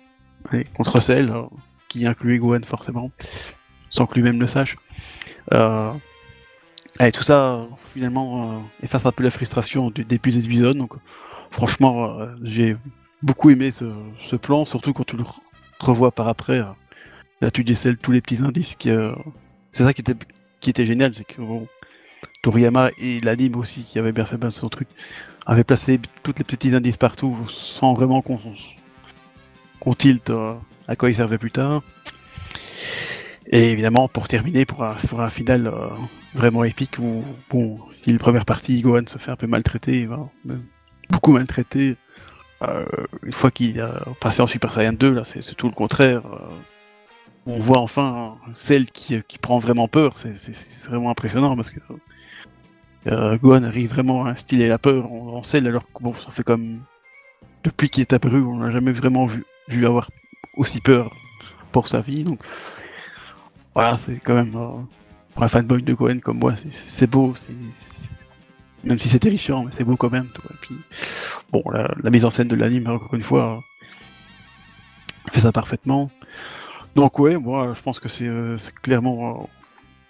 aller 0.51 0.65
contre 0.75 1.01
Cell, 1.01 1.29
euh, 1.29 1.43
qui 1.87 2.05
incluait 2.05 2.37
Gohan 2.37 2.61
forcément, 2.65 3.11
sans 3.89 4.05
que 4.05 4.15
lui-même 4.15 4.39
le 4.39 4.47
sache. 4.47 4.77
Euh, 5.53 5.93
et 6.99 7.11
tout 7.11 7.23
ça, 7.23 7.67
finalement, 7.93 8.63
efface 8.81 9.05
un 9.05 9.11
peu 9.11 9.23
la 9.23 9.31
frustration 9.31 9.89
du 9.89 10.03
début 10.05 10.31
des 10.31 10.45
épisodes. 10.45 10.77
Donc, 10.77 10.93
franchement, 11.51 12.17
j'ai 12.41 12.77
beaucoup 13.21 13.49
aimé 13.49 13.71
ce, 13.71 13.85
ce 14.21 14.37
plan, 14.37 14.63
surtout 14.63 14.93
quand 14.93 15.05
tu 15.05 15.17
le 15.17 15.23
revois 15.79 16.11
par 16.11 16.27
après. 16.27 16.59
euh, 16.59 16.65
là, 17.41 17.51
tu 17.51 17.63
décèles 17.63 17.97
tous 17.97 18.11
les 18.11 18.21
petits 18.21 18.41
indices. 18.43 18.77
Euh, 18.85 19.15
C'est 19.71 19.83
ça 19.83 19.93
qui 19.93 20.01
était, 20.01 20.15
qui 20.59 20.69
était 20.69 20.85
génial, 20.85 21.13
c'est 21.13 21.25
que 21.25 21.41
Toriyama 22.41 22.89
et 22.97 23.19
l'anime 23.21 23.55
aussi, 23.57 23.81
qui 23.83 23.99
avait 23.99 24.11
bien 24.11 24.25
fait 24.25 24.37
bien 24.37 24.51
son 24.51 24.69
truc, 24.69 24.87
avaient 25.45 25.63
placé 25.63 25.99
tous 26.23 26.33
les 26.37 26.43
petits 26.43 26.73
indices 26.73 26.97
partout 26.97 27.35
sans 27.47 27.93
vraiment 27.93 28.21
qu'on 28.21 28.39
qu'on 29.79 29.93
tilte 29.93 30.29
euh, 30.29 30.53
à 30.87 30.95
quoi 30.95 31.09
ils 31.09 31.15
servaient 31.15 31.37
plus 31.37 31.51
tard. 31.51 31.83
Et 33.47 33.71
évidemment, 33.71 34.07
pour 34.07 34.27
terminer, 34.27 34.65
pour 34.65 34.83
un, 34.83 34.95
pour 35.07 35.21
un 35.21 35.29
final 35.29 35.67
euh, 35.67 35.89
vraiment 36.33 36.63
épique 36.63 36.97
où, 36.97 37.23
bon, 37.49 37.79
si 37.91 38.11
la 38.11 38.17
première 38.17 38.45
partie, 38.45 38.81
Gohan 38.81 39.05
se 39.07 39.17
fait 39.17 39.31
un 39.31 39.35
peu 39.35 39.45
maltraiter, 39.45 40.07
beaucoup 41.09 41.31
maltraité, 41.33 41.95
euh, 42.61 42.85
une 43.23 43.33
fois 43.33 43.51
qu'il 43.51 43.79
a 43.81 44.03
passé 44.21 44.41
en 44.41 44.47
Super 44.47 44.73
Saiyan 44.73 44.93
2, 44.93 45.13
là, 45.13 45.23
c'est 45.25 45.41
tout 45.55 45.67
le 45.67 45.73
contraire. 45.75 46.21
euh, 46.25 46.37
on 47.47 47.59
voit 47.59 47.79
enfin 47.79 48.37
celle 48.55 48.87
qui, 48.91 49.21
prend 49.41 49.59
vraiment 49.59 49.87
peur, 49.87 50.17
c'est- 50.17 50.87
vraiment 50.89 51.11
impressionnant 51.11 51.55
parce 51.55 51.69
que 51.69 51.79
euh, 53.07 53.37
Gohan 53.37 53.63
arrive 53.63 53.89
vraiment 53.91 54.25
à 54.25 54.29
instiller 54.31 54.67
la 54.67 54.79
peur 54.79 55.11
en, 55.11 55.27
en 55.37 55.43
Cell 55.43 55.67
alors 55.67 55.83
que 55.93 56.01
bon, 56.01 56.13
ça 56.15 56.31
fait 56.31 56.43
comme 56.43 56.79
depuis 57.63 57.89
qu'il 57.89 58.01
est 58.01 58.13
apparu, 58.13 58.41
on 58.41 58.59
l'a 58.59 58.71
jamais 58.71 58.91
vraiment 58.91 59.27
vu, 59.27 59.45
avoir 59.85 60.09
aussi 60.57 60.81
peur 60.81 61.13
pour 61.71 61.87
sa 61.87 62.01
vie. 62.01 62.23
Donc 62.23 62.39
voilà, 63.75 63.97
c'est 63.97 64.17
quand 64.23 64.33
même 64.35 64.51
pour 64.51 65.43
un 65.43 65.47
fanboy 65.47 65.83
de 65.83 65.93
Gohan 65.93 66.19
comme 66.19 66.39
moi, 66.39 66.53
c'est- 66.71 67.07
beau, 67.07 67.33
même 68.83 68.97
si 68.99 69.09
c'est 69.09 69.19
terrifiant, 69.19 69.63
mais 69.65 69.71
c'est 69.75 69.83
beau 69.83 69.97
quand 69.97 70.11
même. 70.11 70.27
puis 70.61 70.75
bon, 71.51 71.63
la, 71.71 71.87
la 72.01 72.09
mise 72.09 72.25
en 72.25 72.29
scène 72.29 72.47
de 72.47 72.55
l'anime 72.55 72.89
encore 72.89 73.13
une 73.13 73.23
fois 73.23 73.57
euh, 73.57 75.31
fait 75.31 75.41
ça 75.41 75.51
parfaitement. 75.51 76.09
Donc 76.95 77.19
ouais, 77.19 77.37
moi 77.37 77.73
je 77.75 77.81
pense 77.81 77.99
que 77.99 78.09
c'est 78.09 78.27
euh, 78.27 78.57
clairement 78.81 79.41
euh, 79.41 79.45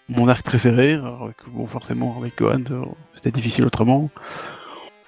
mon 0.10 0.28
arc 0.28 0.44
préféré. 0.44 0.94
alors, 0.94 1.32
bon, 1.48 1.66
forcément 1.66 2.18
avec 2.20 2.38
Gohan, 2.38 2.64
c'était 3.16 3.32
difficile 3.32 3.66
autrement. 3.66 4.10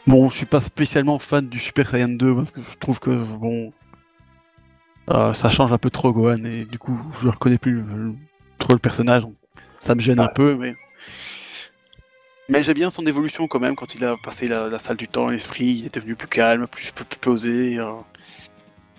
Bon, 0.07 0.29
je 0.29 0.37
suis 0.37 0.45
pas 0.45 0.61
spécialement 0.61 1.19
fan 1.19 1.47
du 1.47 1.59
Super 1.59 1.89
Saiyan 1.89 2.07
2 2.09 2.35
parce 2.35 2.51
que 2.51 2.61
je 2.61 2.77
trouve 2.77 2.99
que 2.99 3.11
bon, 3.11 3.73
euh, 5.11 5.33
ça 5.33 5.49
change 5.49 5.71
un 5.71 5.77
peu 5.77 5.89
trop 5.89 6.11
Gohan 6.11 6.43
et 6.45 6.65
du 6.65 6.79
coup 6.79 6.99
je 7.21 7.27
reconnais 7.27 7.57
plus 7.57 7.83
trop 8.57 8.73
le 8.73 8.79
personnage. 8.79 9.23
Ça 9.79 9.93
me 9.93 9.99
gêne 9.99 10.19
un 10.19 10.27
peu, 10.27 10.55
mais 10.55 10.73
Mais 12.49 12.63
j'aime 12.63 12.75
bien 12.75 12.89
son 12.89 13.05
évolution 13.05 13.47
quand 13.47 13.59
même 13.59 13.75
quand 13.75 13.93
il 13.95 14.03
a 14.05 14.15
passé 14.17 14.47
la, 14.47 14.79
salle 14.79 14.97
du 14.97 15.07
temps, 15.07 15.27
l'esprit, 15.27 15.65
il 15.65 15.85
est 15.85 15.93
devenu 15.93 16.15
plus 16.15 16.27
calme, 16.29 16.65
plus, 16.67 16.91
posé. 17.19 17.77
euh. 17.77 17.91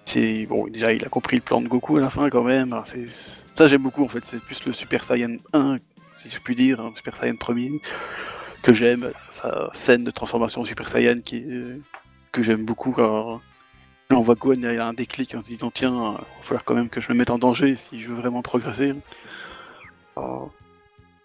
C'est 0.05 0.47
bon, 0.47 0.67
déjà 0.69 0.93
il 0.93 1.05
a 1.05 1.09
compris 1.09 1.37
le 1.37 1.43
plan 1.43 1.61
de 1.61 1.69
Goku 1.69 1.99
à 1.99 2.01
la 2.01 2.11
fin 2.11 2.29
quand 2.31 2.45
même. 2.45 2.73
hein, 2.73 2.85
Ça 3.51 3.67
j'aime 3.69 3.83
beaucoup 3.83 4.05
en 4.05 4.09
fait, 4.09 4.25
c'est 4.25 4.41
plus 4.41 4.65
le 4.65 4.73
Super 4.73 5.05
Saiyan 5.05 5.37
1, 5.53 5.77
si 6.19 6.31
je 6.31 6.39
puis 6.41 6.55
dire, 6.55 6.81
hein, 6.81 6.93
Super 6.97 7.17
Saiyan 7.17 7.35
1er, 7.35 7.81
que 8.63 8.73
j'aime. 8.73 9.11
Sa 9.29 9.71
scène 9.73 10.03
de 10.03 10.11
transformation 10.11 10.65
Super 10.65 10.89
Saiyan 10.89 11.21
qui 11.21 11.45
que 12.33 12.43
j'aime 12.43 12.65
beaucoup 12.65 12.93
quand 12.93 13.41
là, 14.11 14.17
on 14.19 14.23
voit 14.23 14.35
Gohan, 14.35 14.55
il 14.57 14.63
y 14.63 14.79
a 14.79 14.87
un 14.87 14.93
déclic 14.95 15.35
en 15.35 15.41
se 15.41 15.49
disant 15.49 15.71
tiens, 15.71 15.91
il 16.19 16.19
va 16.19 16.43
falloir 16.43 16.65
quand 16.65 16.75
même 16.75 16.89
que 16.91 17.01
je 17.01 17.11
me 17.13 17.19
mette 17.19 17.31
en 17.31 17.39
danger 17.39 17.77
si 17.77 18.01
je 18.01 18.09
veux 18.09 18.17
vraiment 18.17 18.43
progresser. 18.43 18.95
Euh, 20.19 20.23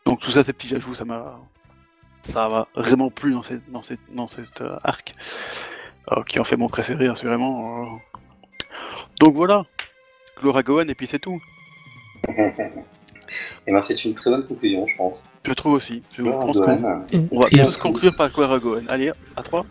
Donc 0.05 0.19
tout 0.21 0.31
ça, 0.31 0.43
ces 0.43 0.53
petits 0.53 0.73
ajouts, 0.75 0.95
ça 0.95 1.05
m'a 1.05 1.39
ça 2.23 2.49
m'a 2.49 2.67
vraiment 2.75 3.09
plu 3.11 3.33
dans 3.33 3.43
cette 3.43 3.69
dans 3.71 3.81
cette 3.81 3.99
dans 4.11 4.27
cet 4.27 4.61
euh, 4.61 4.75
arc 4.83 5.13
euh, 6.11 6.23
qui 6.27 6.39
en 6.39 6.43
fait 6.43 6.57
mon 6.57 6.69
préféré 6.69 7.07
assurément. 7.07 7.83
euh. 7.83 7.87
Donc 9.19 9.35
voilà, 9.35 9.63
gloire 10.39 10.57
à 10.57 10.63
Gohan 10.63 10.87
et 10.87 10.95
puis 10.95 11.07
c'est 11.07 11.19
tout. 11.19 11.39
Et 13.65 13.71
ben, 13.71 13.81
c'est 13.81 14.05
une 14.05 14.13
très 14.13 14.29
bonne 14.29 14.45
conclusion, 14.45 14.85
je 14.85 14.95
pense. 14.95 15.31
Je 15.45 15.53
trouve 15.53 15.73
aussi. 15.73 16.03
Je 16.15 16.21
qu'on 16.21 16.51
Gohan. 16.51 17.05
on 17.31 17.39
va 17.39 17.45
Et- 17.51 17.63
tous 17.63 17.77
conclure 17.77 18.15
par 18.15 18.29
gloire 18.31 18.51
à 18.51 18.59
Gohan. 18.59 18.83
Allez, 18.89 19.11
à 19.35 19.41
3 19.41 19.65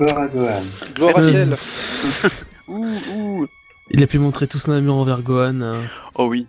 Gloire 0.00 0.18
à 0.18 0.26
Gohan. 0.26 0.62
Gloire 0.94 1.16
à 1.16 1.20
Euh, 1.20 1.30
ciel. 1.30 2.30
Ouh 2.68 2.98
ouh 3.14 3.46
Il 3.90 4.02
a 4.02 4.06
pu 4.08 4.18
montrer 4.18 4.48
tout 4.48 4.58
son 4.58 4.72
amour 4.72 4.96
envers 4.96 5.22
Gohan. 5.22 5.60
euh. 5.60 5.80
Oh 6.16 6.26
oui. 6.28 6.48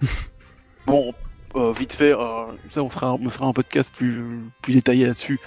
bon, 0.86 1.12
euh, 1.56 1.72
vite 1.72 1.92
fait, 1.94 2.12
euh, 2.12 2.44
ça 2.70 2.82
on 2.82 2.90
fera, 2.90 3.14
on 3.14 3.30
fera 3.30 3.46
un 3.46 3.52
podcast 3.52 3.92
plus, 3.96 4.22
plus 4.62 4.74
détaillé 4.74 5.06
là-dessus, 5.06 5.38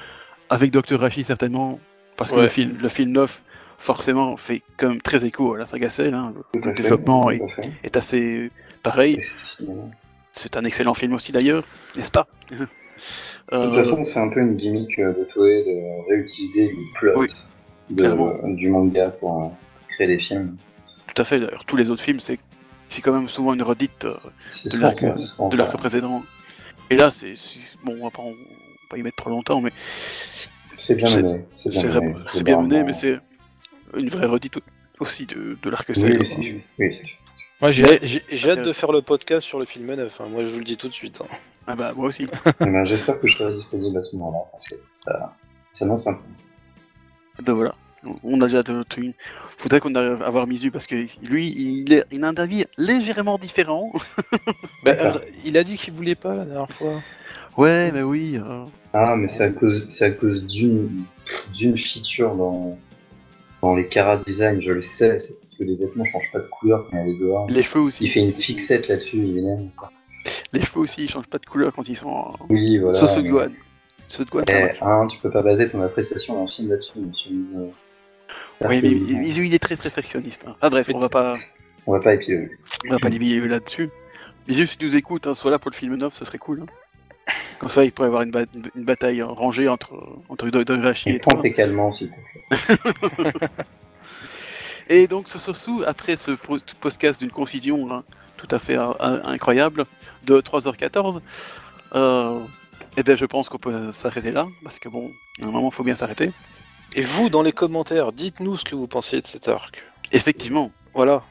avec 0.49 0.71
Dr. 0.71 0.99
Rashi 0.99 1.23
certainement, 1.23 1.79
parce 2.17 2.31
que 2.31 2.37
Ouais. 2.37 2.43
le, 2.43 2.49
film, 2.49 2.77
le 2.81 2.89
film 2.89 3.11
9, 3.11 3.41
forcément, 3.77 4.37
fait 4.37 4.61
même 4.81 5.01
très 5.01 5.25
écho 5.25 5.53
à 5.53 5.57
la 5.59 5.65
saga 5.65 5.89
Cell, 5.89 6.13
hein. 6.13 6.33
Le 6.53 6.73
développement 6.73 7.29
est, 7.31 7.97
assez 7.97 8.51
pareil. 8.83 9.19
C'est 10.31 10.55
un 10.57 10.63
excellent 10.65 10.93
film 10.93 11.13
aussi 11.13 11.31
d'ailleurs, 11.31 11.63
n'est-ce 11.95 12.11
pas? 12.11 12.27
De 12.51 12.67
Euh, 13.53 13.65
toute 13.65 13.75
façon, 13.75 14.05
c'est 14.05 14.19
un 14.19 14.29
peu 14.29 14.39
une 14.41 14.55
gimmick 14.55 14.99
euh, 14.99 15.11
de 15.13 15.23
Toei 15.25 15.63
de 15.63 16.09
réutiliser 16.09 16.67
le 16.69 16.93
plot 16.99 17.13
Oui, 17.19 17.27
de- 17.89 17.95
clairement. 17.95 18.33
du 18.47 18.69
manga 18.69 19.09
pour 19.09 19.43
euh, 19.43 19.47
créer 19.89 20.07
des 20.07 20.19
films. 20.19 20.55
Tout 21.13 21.21
à 21.21 21.25
fait, 21.25 21.39
d'ailleurs, 21.39 21.65
tous 21.65 21.75
les 21.75 21.89
autres 21.89 22.03
films, 22.03 22.19
c'est 22.19 22.37
c'est 22.91 23.01
quand 23.01 23.13
même 23.13 23.29
souvent 23.29 23.53
une 23.53 23.63
redite 23.63 24.05
euh, 24.05 24.11
de 24.69 25.55
l'arc 25.57 25.71
de 25.71 25.77
précédent. 25.77 26.23
Et 26.89 26.97
là, 26.97 27.09
c'est 27.11 27.33
bon, 27.83 27.97
on 27.99 28.03
va 28.05 28.11
pas, 28.11 28.21
on 28.21 28.31
va 28.31 28.37
pas 28.89 28.97
y 28.97 29.01
mettre 29.03 29.15
trop 29.17 29.29
longtemps, 29.29 29.61
mais 29.61 29.71
C'est 30.77 30.95
bien 30.95 31.09
mené. 31.15 31.45
C'est 31.55 31.69
bien 31.69 31.81
C'est 31.81 31.87
mené. 32.01 32.43
bien 32.43 32.61
mené, 32.61 32.83
mais 32.83 32.93
c'est 32.93 33.17
une 33.95 34.09
vraie 34.09 34.25
redite 34.25 34.57
au- 34.57 34.61
aussi 34.99 35.25
de, 35.25 35.57
de 35.61 35.69
l'arc 35.69 35.89
Oui. 36.77 37.01
Moi, 37.61 37.71
j'ai 37.71 37.83
hâte 38.49 38.63
de 38.63 38.73
faire 38.73 38.91
le 38.91 39.01
podcast 39.01 39.45
sur 39.47 39.59
le 39.59 39.65
film 39.65 39.93
9. 39.93 40.19
hein. 40.19 40.25
Moi, 40.29 40.43
je 40.45 40.51
vous 40.51 40.57
le 40.59 40.63
dis 40.65 40.77
tout 40.77 40.87
de 40.89 40.93
suite. 40.93 41.19
hein. 41.21 41.27
Ah 41.67 41.75
bah 41.75 41.93
moi 41.95 42.07
aussi. 42.07 42.25
Eh 42.61 42.65
ben, 42.65 42.83
J'espère 42.83 43.19
que 43.19 43.27
je 43.27 43.37
serai 43.37 43.53
disponible 43.53 43.95
à 43.99 44.03
ce 44.03 44.15
moment-là 44.15 44.39
parce 44.51 44.63
que 44.67 44.75
ça, 44.95 45.35
ça 45.69 45.85
annonce 45.85 46.07
intéressant. 46.07 46.45
Ben 47.43 47.53
voilà. 47.53 47.75
On 48.23 48.41
a 48.41 48.45
déjà 48.45 48.63
truc. 48.63 49.15
Faudrait 49.57 49.79
qu'on 49.79 49.93
arrive 49.95 50.23
à 50.23 50.27
avoir 50.27 50.47
Mizu 50.47 50.71
parce 50.71 50.87
que 50.87 50.95
lui, 51.23 51.49
il, 51.49 51.93
est- 51.93 52.05
il 52.11 52.23
a 52.23 52.29
un 52.29 52.35
avis 52.35 52.65
légèrement 52.77 53.37
différent. 53.37 53.91
Bah, 54.83 54.91
euh, 54.99 55.13
il 55.45 55.55
a 55.57 55.63
dit 55.63 55.77
qu'il 55.77 55.93
voulait 55.93 56.15
pas 56.15 56.33
la 56.35 56.45
dernière 56.45 56.71
fois. 56.71 57.01
Ouais, 57.57 57.91
mais 57.91 58.01
oui. 58.01 58.37
euh, 58.43 58.63
Ah, 58.93 59.15
mais 59.15 59.27
c'est 59.27 59.43
à 59.43 59.49
cause, 59.49 59.87
c'est 59.89 60.05
à 60.05 60.11
cause 60.11 60.47
d'une, 60.47 61.03
d'une 61.53 61.77
feature 61.77 62.35
dans, 62.35 62.77
dans 63.61 63.75
les 63.75 63.85
Cara 63.87 64.17
Design, 64.25 64.59
je 64.61 64.71
le 64.71 64.81
sais, 64.81 65.19
c'est 65.19 65.39
parce 65.39 65.53
que 65.53 65.63
les 65.63 65.75
vêtements 65.75 66.05
changent 66.05 66.31
pas 66.31 66.39
de 66.39 66.47
couleur 66.47 66.87
quand 66.89 66.97
il 66.97 66.99
y 66.99 67.01
a 67.03 67.05
les 67.13 67.19
dehors. 67.19 67.47
Les 67.51 67.61
cheveux 67.61 67.81
aussi. 67.83 68.05
Il 68.05 68.09
fait 68.09 68.21
une 68.21 68.33
fixette 68.33 68.87
là-dessus, 68.87 69.17
il 69.17 69.37
est. 69.37 70.51
Les 70.53 70.63
cheveux 70.63 70.79
aussi, 70.81 71.03
ils 71.03 71.09
changent 71.09 71.27
pas 71.27 71.37
de 71.37 71.45
couleur 71.45 71.71
quand 71.75 71.87
ils 71.87 71.95
sont. 71.97 72.07
en- 72.09 72.35
Oui, 72.49 72.79
voilà. 72.79 72.95
Sauf 72.97 73.11
ceux 73.11 73.17
de 73.21 73.27
mais- 73.27 73.29
Gohan. 73.29 73.49
Ceux 74.09 74.25
de 74.25 74.29
Gohan, 74.31 74.43
Eh, 74.47 74.69
hein, 74.81 75.05
tu 75.07 75.19
peux 75.19 75.29
pas 75.29 75.41
baser 75.43 75.69
ton 75.69 75.81
appréciation 75.83 76.43
d'un 76.43 76.51
film 76.51 76.69
là-dessus, 76.71 76.97
monsieur. 76.99 77.31
Oui, 78.69 78.79
mais. 78.83 78.89
Mizu, 79.19 79.45
il 79.47 79.53
est 79.53 79.59
très 79.59 79.75
perfectionniste. 79.77 80.45
hein. 80.47 80.55
Ah 80.61 80.69
bref, 80.69 80.89
on 80.93 80.99
va 80.99 81.09
pas, 81.09 81.35
On 81.87 81.91
va 81.93 81.99
pas 81.99 82.13
épiloguer. 82.13 82.51
on 82.87 82.89
va 82.91 82.99
pas 82.99 83.09
là-dessus. 83.09 83.89
Mizu, 84.47 84.67
si 84.67 84.77
tu 84.77 84.85
nous 84.85 84.95
écoutes, 84.97 85.27
hein, 85.27 85.33
sois 85.33 85.51
là 85.51 85.59
pour 85.59 85.71
le 85.71 85.75
film 85.75 85.95
9, 85.95 86.13
ce 86.17 86.25
serait 86.25 86.37
cool. 86.37 86.61
hein. 86.63 87.33
Comme 87.59 87.69
ça, 87.69 87.83
il 87.85 87.91
pourrait 87.91 88.07
y 88.07 88.09
avoir 88.09 88.23
une, 88.23 88.31
ba- 88.31 88.45
une 88.75 88.83
bataille 88.83 89.21
rangée 89.21 89.67
entre, 89.67 89.93
entre 90.29 90.49
Dorashi 90.49 91.09
et 91.11 91.15
Et 91.15 91.19
toi. 91.19 91.37
tes 91.41 91.53
calmants, 91.53 91.91
s'il 91.91 92.09
te 92.09 92.15
plaît. 93.15 93.31
Et 94.89 95.07
donc, 95.07 95.29
ce 95.29 95.39
Sosu, 95.39 95.85
après 95.85 96.15
ce 96.15 96.31
po- 96.31 96.57
podcast 96.81 97.21
d'une 97.21 97.29
concision 97.31 97.89
hein, 97.93 98.03
tout 98.35 98.47
à 98.51 98.59
fait 98.59 98.75
incroyable 98.75 99.85
de 100.25 100.41
3h14, 100.41 101.21
euh, 101.95 102.39
eh 102.97 103.03
bien, 103.03 103.15
je 103.15 103.25
pense 103.25 103.47
qu'on 103.47 103.59
peut 103.59 103.91
s'arrêter 103.93 104.31
là, 104.31 104.47
parce 104.63 104.79
que 104.79 104.89
bon, 104.89 105.11
à 105.41 105.45
un 105.45 105.51
moment, 105.51 105.69
il 105.71 105.73
faut 105.73 105.83
bien 105.83 105.95
s'arrêter. 105.95 106.31
Et 106.95 107.01
vous, 107.01 107.29
dans 107.29 107.41
les 107.41 107.51
commentaires, 107.53 108.11
dites-nous 108.11 108.57
ce 108.57 108.65
que 108.65 108.75
vous 108.75 108.87
pensez 108.87 109.21
de 109.21 109.27
cet 109.27 109.47
arc. 109.47 109.81
Effectivement. 110.11 110.71
Voilà. 110.93 111.23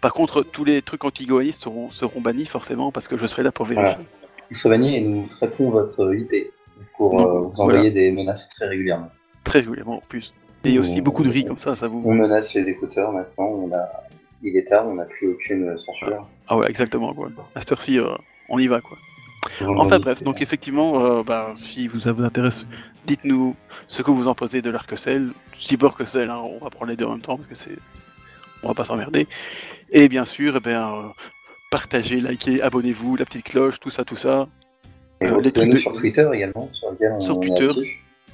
Par 0.00 0.12
contre, 0.12 0.42
tous 0.42 0.64
les 0.64 0.82
trucs 0.82 1.04
anti-goanistes 1.04 1.62
seront, 1.62 1.90
seront 1.90 2.20
bannis 2.20 2.46
forcément, 2.46 2.90
parce 2.90 3.06
que 3.08 3.16
je 3.16 3.26
serai 3.26 3.42
là 3.42 3.52
pour 3.52 3.66
vérifier. 3.66 3.94
Voilà. 3.94 4.08
Vous 4.50 4.56
serez 4.56 4.70
banni 4.70 4.96
et 4.96 5.00
nous 5.00 5.26
traiterons 5.28 5.70
votre 5.70 6.14
IP 6.14 6.52
pour 6.96 7.16
Donc, 7.16 7.20
euh, 7.20 7.40
vous 7.40 7.52
voilà. 7.54 7.78
envoyer 7.78 7.90
des 7.90 8.12
menaces 8.12 8.48
très 8.48 8.66
régulièrement. 8.66 9.10
Très 9.44 9.60
régulièrement 9.60 9.96
en 9.98 10.02
plus. 10.08 10.34
Et 10.64 10.70
il 10.70 10.74
y 10.74 10.78
a 10.78 10.80
aussi 10.80 11.00
beaucoup 11.00 11.22
de 11.22 11.30
riz 11.30 11.44
comme 11.44 11.58
ça, 11.58 11.76
ça 11.76 11.86
vous. 11.86 12.02
On 12.04 12.14
menace 12.14 12.54
les 12.54 12.68
écouteurs 12.68 13.12
maintenant, 13.12 13.44
on 13.46 13.72
a... 13.72 13.88
il 14.42 14.56
est 14.56 14.64
tard, 14.64 14.88
on 14.88 14.94
n'a 14.94 15.04
plus 15.04 15.28
aucune 15.28 15.78
censure. 15.78 16.28
Ah 16.48 16.56
ouais, 16.56 16.68
exactement 16.68 17.14
quoi. 17.14 17.28
À 17.54 17.60
cette 17.60 17.72
heure-ci, 17.72 17.98
euh, 18.00 18.08
on 18.48 18.58
y 18.58 18.66
va 18.66 18.80
quoi. 18.80 18.98
Enfin 19.76 19.98
bref, 19.98 20.22
donc 20.22 20.40
effectivement, 20.42 21.04
euh, 21.04 21.22
bah, 21.22 21.52
si 21.56 21.88
vous, 21.88 22.00
ça 22.00 22.12
vous 22.12 22.22
intéresse, 22.24 22.66
dites-nous 23.06 23.54
ce 23.86 24.02
que 24.02 24.10
vous 24.10 24.28
en 24.28 24.34
pensez 24.34 24.62
de 24.62 24.70
l'arc-cell, 24.70 25.30
cyborg 25.56 26.04
cell 26.06 26.30
hein, 26.30 26.38
on 26.42 26.58
va 26.62 26.70
prendre 26.70 26.90
les 26.90 26.96
deux 26.96 27.04
en 27.04 27.12
même 27.12 27.20
temps 27.22 27.36
parce 27.36 27.48
que 27.48 27.54
c'est, 27.54 27.76
on 28.62 28.68
va 28.68 28.74
pas 28.74 28.84
s'emmerder. 28.84 29.26
Et 29.90 30.08
bien 30.08 30.24
sûr, 30.24 30.54
eh 30.56 30.60
bien, 30.60 30.88
euh, 30.94 31.02
partagez, 31.70 32.20
likez, 32.20 32.60
abonnez-vous, 32.62 33.16
la 33.16 33.24
petite 33.24 33.44
cloche, 33.44 33.78
tout 33.80 33.90
ça, 33.90 34.04
tout 34.04 34.16
ça. 34.16 34.48
Et 35.20 35.26
euh, 35.26 35.40
les 35.40 35.52
trucs 35.52 35.72
retrouvez-nous 35.72 35.72
de- 35.74 35.78
sur 35.78 35.92
Twitter 35.92 36.28
également, 36.34 36.68
sur 36.72 36.90
lequel 36.90 37.12
on, 37.12 37.20
Sur 37.20 37.40
Twitter 37.40 37.64
est 37.64 37.70
actif. 37.70 37.88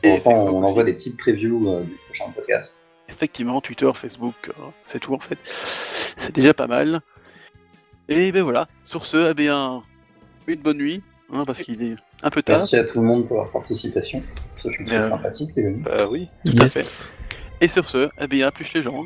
Et 0.05 0.11
Enfin, 0.13 0.31
Facebook 0.31 0.53
on 0.55 0.63
aussi. 0.63 0.71
envoie 0.73 0.85
des 0.85 0.95
petites 0.95 1.17
previews 1.17 1.69
euh, 1.71 1.83
du 1.83 1.93
prochain 2.07 2.25
podcast. 2.35 2.83
Effectivement, 3.09 3.61
Twitter, 3.61 3.91
Facebook, 3.95 4.35
euh, 4.49 4.53
c'est 4.85 4.99
tout 4.99 5.15
en 5.15 5.19
fait. 5.21 5.39
C'est 6.17 6.35
déjà 6.35 6.55
pas 6.55 6.67
mal. 6.67 7.01
Et 8.09 8.33
ben 8.33 8.43
voilà, 8.43 8.67
sur 8.85 9.07
ce, 9.07 9.31
eh 9.31 9.35
bien, 9.35 9.83
une 10.49 10.61
bonne 10.61 10.79
nuit, 10.79 11.03
hein, 11.33 11.45
parce 11.47 11.63
qu'il 11.63 11.83
est 11.83 11.95
un 12.23 12.31
peu 12.31 12.43
tard. 12.43 12.59
Merci 12.59 12.77
à 12.77 12.85
tout 12.85 13.01
le 13.01 13.07
monde 13.07 13.27
pour 13.27 13.37
leur 13.39 13.51
participation. 13.51 14.23
Très 14.57 14.71
Euh, 14.97 15.03
sympathique, 15.03 15.51
les 15.57 15.67
amis. 15.67 15.83
Bah 15.83 16.07
oui. 16.11 16.29
Tout 16.47 16.53
à 16.61 16.63
yes. 16.65 17.11
Et 17.61 17.69
sur 17.69 17.89
ce, 17.89 18.09
eh 18.21 18.27
bien, 18.27 18.47
à 18.49 18.51
plus 18.51 18.73
les 18.75 18.83
gens. 18.83 19.05